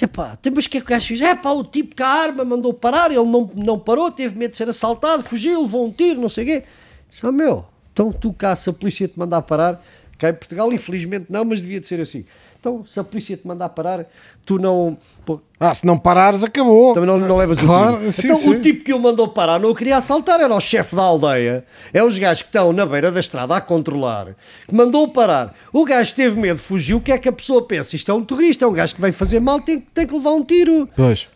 Epá, 0.01 0.35
temos 0.35 0.65
que 0.65 0.77
é 0.77 0.81
que 0.81 0.87
o 0.87 0.89
gajo? 0.89 1.23
É 1.23 1.35
pá, 1.35 1.51
o 1.51 1.63
tipo 1.63 1.95
com 1.95 2.03
a 2.03 2.07
arma 2.07 2.43
mandou 2.43 2.73
parar, 2.73 3.11
ele 3.11 3.23
não, 3.23 3.51
não 3.55 3.77
parou, 3.77 4.09
teve 4.09 4.37
medo 4.37 4.51
de 4.51 4.57
ser 4.57 4.67
assaltado, 4.67 5.21
fugiu, 5.21 5.61
levou 5.61 5.85
um 5.85 5.91
tiro, 5.91 6.19
não 6.19 6.29
sei 6.29 6.43
o 6.43 6.47
quê. 6.47 6.63
Só 7.09 7.31
meu, 7.31 7.65
então 7.93 8.11
tu 8.11 8.33
cá, 8.33 8.55
se 8.55 8.69
a 8.69 8.73
polícia 8.73 9.07
te 9.07 9.19
mandar 9.19 9.43
parar, 9.43 9.83
cá 10.17 10.29
em 10.29 10.33
Portugal, 10.33 10.73
infelizmente 10.73 11.27
não, 11.29 11.45
mas 11.45 11.61
devia 11.61 11.79
de 11.79 11.87
ser 11.87 12.01
assim. 12.01 12.25
Então, 12.61 12.85
se 12.85 12.99
a 12.99 13.03
polícia 13.03 13.35
te 13.35 13.45
mandar 13.47 13.69
parar, 13.69 14.05
tu 14.45 14.59
não. 14.59 14.95
pô, 15.25 15.39
Ah, 15.59 15.73
se 15.73 15.83
não 15.83 15.97
parares, 15.97 16.43
acabou. 16.43 16.93
também 16.93 17.07
não, 17.09 17.17
não 17.17 17.35
levas 17.35 17.57
Claro, 17.57 17.95
o 17.95 17.99
tiro. 18.01 18.11
sim, 18.11 18.21
então, 18.27 18.37
sim. 18.37 18.49
o 18.49 18.61
tipo 18.61 18.83
que 18.83 18.93
o 18.93 18.99
mandou 18.99 19.27
parar 19.27 19.59
não 19.59 19.71
o 19.71 19.75
queria 19.75 19.97
assaltar, 19.97 20.39
era 20.39 20.53
o 20.55 20.61
chefe 20.61 20.95
da 20.95 21.01
aldeia. 21.01 21.65
É 21.91 22.03
os 22.03 22.15
gajos 22.19 22.43
que 22.43 22.49
estão 22.49 22.71
na 22.71 22.85
beira 22.85 23.11
da 23.11 23.19
estrada 23.19 23.55
a 23.55 23.61
controlar. 23.61 24.35
Que 24.67 24.75
mandou 24.75 25.07
parar. 25.07 25.55
O 25.73 25.83
gajo 25.83 26.13
teve 26.13 26.39
medo, 26.39 26.59
fugiu. 26.59 26.97
O 26.97 27.01
que 27.01 27.11
é 27.11 27.17
que 27.17 27.27
a 27.27 27.31
pessoa 27.31 27.65
pensa? 27.65 27.95
Isto 27.95 28.11
é 28.11 28.13
um 28.13 28.23
turista, 28.23 28.63
é 28.63 28.67
um 28.67 28.73
gajo 28.73 28.93
que 28.93 29.01
vem 29.01 29.11
fazer 29.11 29.39
mal, 29.39 29.59
tem, 29.59 29.79
tem 29.79 30.05
que 30.05 30.13
levar 30.13 30.31
um 30.33 30.43
tiro. 30.43 30.87
Pois. 30.95 31.27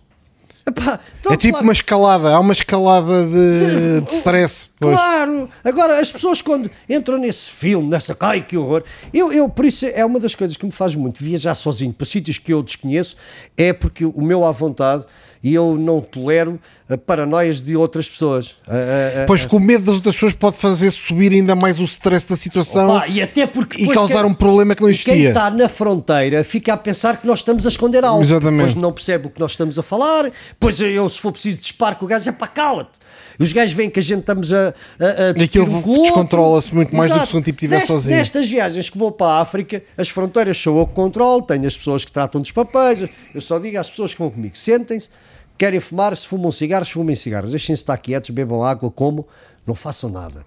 Epá, 0.67 0.99
É 1.29 1.37
tipo 1.37 1.51
claro- 1.53 1.63
uma 1.63 1.73
escalada, 1.73 2.29
há 2.35 2.39
uma 2.39 2.53
escalada 2.53 3.23
de, 3.27 4.01
de 4.01 4.11
stress. 4.11 4.67
Pois. 4.79 4.95
Claro! 4.95 5.47
Agora, 5.63 5.99
as 5.99 6.11
pessoas 6.11 6.41
quando 6.41 6.71
entram 6.89 7.19
nesse 7.19 7.51
filme, 7.51 7.87
nessa 7.87 8.15
cai 8.15 8.41
que 8.41 8.57
horror, 8.57 8.83
eu, 9.13 9.31
eu, 9.31 9.47
por 9.47 9.63
isso 9.65 9.85
é 9.85 10.03
uma 10.03 10.19
das 10.19 10.33
coisas 10.33 10.57
que 10.57 10.65
me 10.65 10.71
faz 10.71 10.95
muito 10.95 11.23
viajar 11.23 11.53
sozinho 11.53 11.93
para 11.93 12.05
sítios 12.07 12.39
que 12.39 12.51
eu 12.51 12.63
desconheço, 12.63 13.15
é 13.55 13.73
porque 13.73 14.05
o 14.05 14.21
meu 14.21 14.43
à 14.43 14.51
vontade 14.51 15.05
e 15.47 15.53
eu 15.53 15.77
não 15.77 16.01
tolero 16.01 16.59
eh, 16.89 16.97
paranoias 16.97 17.61
de 17.61 17.75
outras 17.77 18.09
pessoas. 18.09 18.55
Eh, 18.67 19.11
eh, 19.17 19.25
Pois 19.27 19.41
porque 19.41 19.55
o 19.55 19.59
medo 19.59 19.85
das 19.85 19.93
outras 19.95 20.15
pessoas 20.15 20.33
pode 20.33 20.57
fazer 20.57 20.89
subir 20.89 21.31
ainda 21.31 21.55
mais 21.55 21.79
o 21.79 21.83
stress 21.83 22.27
da 22.27 22.35
situação 22.35 22.87
Pá, 22.99 23.07
e 23.07 23.21
até 23.21 23.45
porque 23.45 23.83
e 23.83 23.87
causar 23.89 24.23
quem- 24.23 24.31
um 24.31 24.33
problema 24.33 24.73
que 24.73 24.81
não 24.81 24.89
e 24.89 24.97
Quem 24.97 25.13
existia. 25.13 25.29
está 25.29 25.51
na 25.51 25.69
fronteira 25.69 26.43
fica 26.43 26.73
a 26.73 26.77
pensar 26.77 27.17
que 27.21 27.27
nós 27.27 27.39
estamos 27.39 27.63
a 27.65 27.69
esconder 27.69 28.03
algo. 28.03 28.23
Exatamente. 28.23 28.57
Depois 28.69 28.75
não 28.81 28.91
percebe 28.91 29.27
o 29.27 29.29
que 29.29 29.39
nós 29.39 29.51
estamos 29.51 29.77
a 29.77 29.83
falar. 29.83 30.31
Pois 30.59 30.81
eu, 30.81 31.07
se 31.09 31.19
for 31.19 31.31
preciso, 31.31 31.59
disparo 31.59 31.95
com 31.97 32.05
o 32.05 32.07
gajo, 32.07 32.27
é 32.27 32.31
pá, 32.31 32.47
cala-te. 32.47 32.99
Os 33.37 33.51
gajos 33.53 33.73
veem 33.75 33.89
que 33.89 33.99
a 33.99 34.03
gente 34.03 34.21
estamos 34.21 34.51
a, 34.51 34.69
a, 34.99 35.27
a 35.27 35.43
aquilo 35.43 35.81
com 35.83 36.01
descontrola-se 36.03 36.73
muito 36.73 36.95
mais 36.95 37.09
do 37.09 37.13
que 37.13 37.17
Exato. 37.19 37.31
se 37.31 37.37
um 37.37 37.41
tipo 37.41 37.57
estiver 37.57 37.81
sozinho. 37.81 38.15
Nestas 38.17 38.47
viagens 38.49 38.89
que 38.89 38.97
vou 38.97 39.11
para 39.11 39.27
a 39.27 39.41
África, 39.41 39.83
as 39.97 40.07
fronteiras 40.09 40.57
sou 40.57 40.79
eu 40.79 40.87
que 40.87 40.93
controlo, 40.93 41.41
tenho 41.43 41.67
as 41.67 41.75
pessoas 41.77 42.03
que 42.05 42.11
tratam 42.11 42.39
dos 42.41 42.51
papéis. 42.51 43.07
Eu 43.33 43.41
só 43.41 43.59
digo 43.59 43.77
às 43.77 43.89
pessoas 43.89 44.13
que 44.13 44.19
vão 44.19 44.29
comigo: 44.31 44.57
sentem-se, 44.57 45.09
querem 45.57 45.79
fumar, 45.79 46.15
se 46.17 46.27
fumam 46.27 46.51
cigarros, 46.51 46.89
fumem 46.89 47.15
cigarros. 47.15 47.51
Deixem-se 47.51 47.81
estar 47.81 47.97
quietos, 47.97 48.29
bebam 48.29 48.63
água, 48.63 48.89
como, 48.91 49.27
não 49.65 49.75
façam 49.75 50.09
nada. 50.09 50.45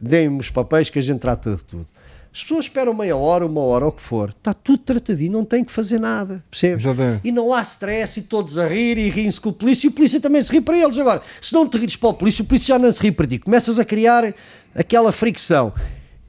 Deem-me 0.00 0.40
os 0.40 0.50
papéis 0.50 0.90
que 0.90 0.98
a 0.98 1.02
gente 1.02 1.20
trata 1.20 1.54
de 1.54 1.64
tudo. 1.64 1.86
As 2.32 2.42
pessoas 2.42 2.64
esperam 2.64 2.92
meia 2.92 3.16
hora, 3.16 3.46
uma 3.46 3.60
hora, 3.60 3.86
o 3.86 3.92
que 3.92 4.02
for. 4.02 4.30
Está 4.30 4.52
tudo 4.52 4.78
tratadinho, 4.78 5.30
não 5.30 5.44
tem 5.44 5.62
que 5.64 5.70
fazer 5.70 6.00
nada. 6.00 6.44
Percebes? 6.50 6.84
E 7.22 7.30
não 7.30 7.54
há 7.54 7.62
stress 7.62 8.18
e 8.18 8.22
todos 8.24 8.58
a 8.58 8.66
rir 8.66 8.98
e 8.98 9.08
riem-se 9.08 9.40
com 9.40 9.50
o 9.50 9.52
polícia 9.52 9.86
e 9.86 9.88
o 9.88 9.92
polícia 9.92 10.20
também 10.20 10.42
se 10.42 10.50
ri 10.50 10.60
para 10.60 10.76
eles. 10.76 10.98
Agora, 10.98 11.22
se 11.40 11.54
não 11.54 11.68
te 11.68 11.78
rires 11.78 11.94
para 11.94 12.08
o 12.08 12.14
polícia, 12.14 12.42
o 12.42 12.44
polícia 12.44 12.74
já 12.74 12.78
não 12.78 12.90
se 12.90 13.00
ri 13.00 13.12
para 13.12 13.24
ti. 13.24 13.38
Começas 13.38 13.78
a 13.78 13.84
criar 13.84 14.34
aquela 14.74 15.12
fricção. 15.12 15.72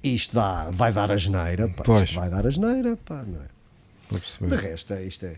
Isto 0.03 0.35
dá, 0.35 0.69
vai 0.71 0.93
dar 0.93 1.11
a 1.11 1.17
geneira, 1.17 1.67
pá. 1.69 1.83
Pois. 1.83 2.03
Isto 2.03 2.19
vai 2.19 2.29
dar 2.29 2.45
a 2.45 2.51
geneira, 2.51 2.95
pá. 3.03 3.23
Não 3.27 3.41
é? 3.41 4.47
De 4.47 4.55
resto, 4.55 4.93
é, 4.93 5.03
isto 5.03 5.25
é. 5.25 5.35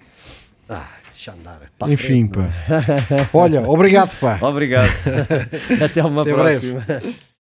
Ah, 0.67 0.89
deixa 1.17 1.31
andar. 1.33 1.59
para 1.77 1.87
a 1.87 1.91
Enfim, 1.91 2.29
frente, 2.29 2.37
não 2.37 2.45
pá. 2.45 3.29
Olha, 3.33 3.61
obrigado, 3.67 4.15
pá. 4.19 4.37
é? 4.39 4.45
Obrigado. 4.45 4.89
Até 5.83 6.03
uma 6.03 6.21
Até 6.21 6.33
breve. 6.33 6.71
próxima. 6.73 7.01